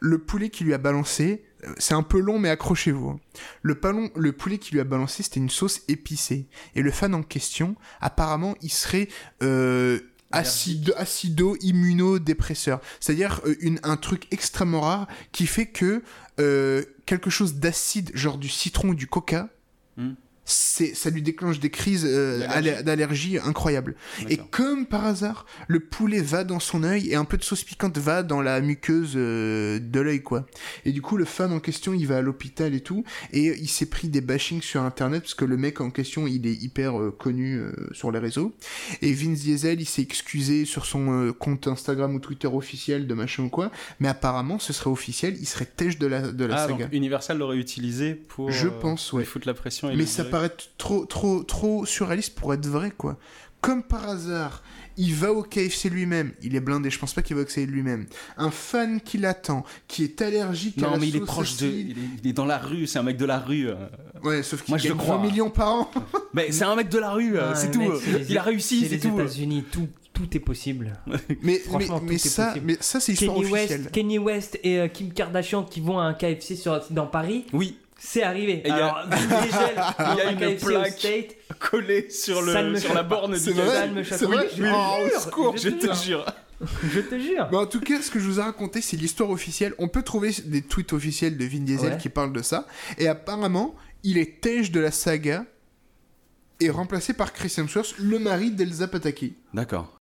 Le 0.00 0.18
poulet 0.18 0.50
qui 0.50 0.64
lui 0.64 0.74
a 0.74 0.78
balancé, 0.78 1.44
c'est 1.78 1.94
un 1.94 2.02
peu 2.02 2.18
long, 2.18 2.38
mais 2.38 2.48
accrochez-vous. 2.48 3.10
hein. 3.10 3.20
Le, 3.62 3.74
palon- 3.74 4.10
le 4.16 4.32
poulet 4.32 4.58
qui 4.58 4.72
lui 4.72 4.80
a 4.80 4.84
balancé, 4.84 5.22
c'était 5.22 5.40
une 5.40 5.50
sauce 5.50 5.82
épicée. 5.88 6.46
Et 6.74 6.82
le 6.82 6.90
fan 6.90 7.14
en 7.14 7.22
question, 7.22 7.76
apparemment, 8.00 8.54
il 8.62 8.70
serait 8.72 9.08
euh, 9.42 10.00
acide, 10.32 10.92
acido 10.96 11.56
immunodépresseur. 11.60 12.80
C'est-à-dire 13.00 13.40
euh, 13.46 13.76
un 13.82 13.96
truc 13.96 14.26
extrêmement 14.30 14.80
rare 14.80 15.06
qui 15.32 15.46
fait 15.46 15.66
que 15.66 16.02
euh, 16.40 16.82
quelque 17.06 17.30
chose 17.30 17.54
d'acide, 17.56 18.10
genre 18.14 18.38
du 18.38 18.48
citron 18.48 18.88
ou 18.90 18.94
du 18.94 19.06
coca, 19.06 19.48
Hmm. 19.98 20.14
C'est, 20.44 20.94
ça 20.94 21.10
lui 21.10 21.22
déclenche 21.22 21.60
des 21.60 21.70
crises 21.70 22.04
euh, 22.06 22.40
D'allergie. 22.40 22.68
aller- 22.70 22.82
d'allergie 22.82 23.38
incroyables. 23.38 23.94
Et 24.28 24.36
comme 24.50 24.86
par 24.86 25.06
hasard, 25.06 25.46
le 25.68 25.80
poulet 25.80 26.20
va 26.20 26.44
dans 26.44 26.58
son 26.60 26.82
œil 26.82 27.08
et 27.10 27.14
un 27.14 27.24
peu 27.24 27.36
de 27.36 27.44
sauce 27.44 27.62
piquante 27.62 27.96
va 27.98 28.22
dans 28.22 28.42
la 28.42 28.60
muqueuse 28.60 29.12
euh, 29.16 29.78
de 29.78 30.00
l'œil, 30.00 30.22
quoi. 30.22 30.46
Et 30.84 30.92
du 30.92 31.00
coup, 31.02 31.16
le 31.16 31.24
fan 31.24 31.52
en 31.52 31.60
question, 31.60 31.94
il 31.94 32.06
va 32.06 32.18
à 32.18 32.22
l'hôpital 32.22 32.74
et 32.74 32.80
tout, 32.80 33.04
et 33.32 33.56
il 33.58 33.68
s'est 33.68 33.86
pris 33.86 34.08
des 34.08 34.20
bashings 34.20 34.62
sur 34.62 34.82
Internet 34.82 35.22
parce 35.22 35.34
que 35.34 35.44
le 35.44 35.56
mec 35.56 35.80
en 35.80 35.90
question, 35.90 36.26
il 36.26 36.46
est 36.46 36.54
hyper 36.54 36.98
euh, 37.00 37.10
connu 37.16 37.56
euh, 37.58 37.72
sur 37.92 38.10
les 38.10 38.18
réseaux. 38.18 38.54
Et 39.00 39.12
Vince 39.12 39.40
Diesel, 39.40 39.80
il 39.80 39.86
s'est 39.86 40.02
excusé 40.02 40.64
sur 40.64 40.86
son 40.86 41.12
euh, 41.12 41.32
compte 41.32 41.68
Instagram 41.68 42.14
ou 42.14 42.18
Twitter 42.18 42.48
officiel 42.48 43.06
de 43.06 43.14
machin 43.14 43.44
ou 43.44 43.48
quoi, 43.48 43.70
mais 44.00 44.08
apparemment, 44.08 44.58
ce 44.58 44.72
serait 44.72 44.90
officiel, 44.90 45.36
il 45.40 45.46
serait 45.46 45.66
têche 45.66 45.98
de 45.98 46.06
la, 46.06 46.20
de 46.32 46.44
la 46.44 46.56
Ah, 46.56 46.66
saga. 46.68 46.84
donc 46.84 46.92
Universal 46.92 47.38
l'aurait 47.38 47.58
utilisé 47.58 48.14
pour 48.14 48.50
Je 48.50 48.66
euh, 48.66 48.70
pense, 48.70 49.10
lui 49.12 49.18
ouais. 49.18 49.24
foutre 49.24 49.46
la 49.46 49.54
pression. 49.54 49.90
Et 49.90 49.96
Mais 49.96 50.06
ça 50.06 50.24
virer. 50.32 50.48
paraît 50.48 50.56
t- 50.56 50.64
trop, 50.78 51.04
trop, 51.04 51.42
trop 51.42 51.86
surréaliste 51.86 52.34
pour 52.34 52.52
être 52.54 52.66
vrai, 52.66 52.90
quoi. 52.90 53.16
Comme 53.60 53.82
par 53.84 54.08
hasard, 54.08 54.62
il 54.96 55.14
va 55.14 55.32
au 55.32 55.44
KFC 55.44 55.88
lui-même. 55.88 56.32
Il 56.42 56.56
est 56.56 56.60
blindé, 56.60 56.90
je 56.90 56.98
pense 56.98 57.14
pas 57.14 57.22
qu'il 57.22 57.36
va 57.36 57.42
au 57.42 57.44
KFC 57.44 57.64
lui-même. 57.66 58.06
Un 58.36 58.50
fan 58.50 59.00
qui 59.00 59.18
l'attend, 59.18 59.64
qui 59.86 60.02
est 60.02 60.20
allergique 60.20 60.78
à 60.78 60.82
Non, 60.82 60.90
la 60.92 60.98
mais 60.98 61.08
il 61.08 61.16
est 61.16 61.20
proche 61.20 61.56
de. 61.58 61.66
Il 61.68 61.90
est, 61.92 61.94
il 62.24 62.30
est 62.30 62.32
dans 62.32 62.44
la 62.44 62.58
rue, 62.58 62.86
c'est 62.88 62.98
un 62.98 63.04
mec 63.04 63.16
de 63.16 63.24
la 63.24 63.38
rue. 63.38 63.68
euh. 63.68 63.76
Ouais, 64.24 64.42
sauf 64.42 64.62
qu'il 64.62 64.72
Moi, 64.72 64.78
je 64.78 64.84
gagne 64.88 64.92
le 64.94 64.98
crois. 64.98 65.16
20 65.18 65.22
millions 65.22 65.50
par 65.50 65.68
an. 65.72 65.90
Mais 66.34 66.50
c'est 66.50 66.64
un 66.64 66.74
mec 66.74 66.88
de 66.88 66.98
la 66.98 67.10
rue, 67.12 67.36
euh, 67.38 67.50
Ah, 67.52 67.54
c'est 67.54 67.70
tout. 67.70 67.78
mec, 67.78 67.90
euh. 67.92 68.18
les- 68.18 68.30
Il 68.30 68.38
a 68.38 68.42
réussi, 68.42 68.80
c'est 68.80 68.86
c'est 68.88 68.94
les 68.96 69.00
tout. 69.00 69.16
euh. 69.16 69.22
États-Unis, 69.22 69.64
tout, 69.70 69.88
tout 70.12 70.36
est 70.36 70.40
possible. 70.40 70.92
Mais, 71.06 71.16
mais, 71.42 71.58
Franchement, 71.60 72.00
mais 72.04 72.14
est 72.16 72.18
ça, 72.18 72.46
possible. 72.48 72.66
mais 72.66 72.76
ça, 72.80 72.98
c'est 73.00 73.12
histoire 73.12 73.36
Kenny 73.36 73.52
officielle. 73.52 73.80
West, 73.82 73.92
Kenny 73.92 74.18
West 74.18 74.58
et 74.64 74.78
euh, 74.80 74.88
Kim 74.88 75.12
Kardashian 75.12 75.62
qui 75.62 75.80
vont 75.80 76.00
à 76.00 76.02
un 76.04 76.14
KFC 76.14 76.56
sur, 76.56 76.80
dans 76.90 77.06
Paris, 77.06 77.46
Oui, 77.52 77.76
c'est 78.04 78.22
arrivé. 78.22 78.62
Il 78.64 78.68
y 78.68 78.72
a- 78.72 79.06
il 80.36 80.40
y 80.40 80.44
une 80.50 80.56
plaque. 80.58 80.98
State, 80.98 81.36
collé 81.60 82.10
sur, 82.10 82.42
le, 82.42 82.76
sur 82.78 82.94
la 82.94 83.02
borne 83.04 83.36
C'est 83.36 83.52
du 83.52 83.60
vrai 83.60 84.04
Ça 84.04 84.26
me 84.26 84.36
Oh, 84.36 85.08
jure, 85.08 85.20
secours, 85.20 85.56
Je 85.56 85.68
te 85.70 85.94
jure. 85.94 86.26
Je 86.92 87.00
te 87.00 87.18
jure. 87.18 87.48
Bah, 87.50 87.58
en 87.58 87.66
tout 87.66 87.80
cas, 87.80 88.00
ce 88.02 88.10
que 88.10 88.18
je 88.20 88.24
vous 88.28 88.38
ai 88.38 88.42
raconté, 88.42 88.80
c'est 88.80 88.96
l'histoire 88.96 89.30
officielle. 89.30 89.74
On 89.78 89.88
peut 89.88 90.02
trouver 90.02 90.30
des 90.46 90.62
tweets 90.62 90.92
officiels 90.92 91.36
de 91.36 91.44
Vin 91.44 91.60
Diesel 91.60 91.92
Ouais. 91.92 91.98
qui 91.98 92.08
parlent 92.08 92.32
de 92.32 92.42
ça. 92.42 92.66
Et 92.98 93.08
apparemment, 93.08 93.74
il 94.04 94.18
est 94.18 94.40
tèche 94.40 94.70
de 94.70 94.80
la 94.80 94.90
saga 94.90 95.44
et 96.60 96.70
remplacé 96.70 97.14
par 97.14 97.32
Chris 97.32 97.52
Hemsworth, 97.58 97.94
le 97.98 98.18
mari 98.20 98.50
d'Elsa 98.52 98.86
Pataki. 98.88 99.34
D'accord. 99.54 99.98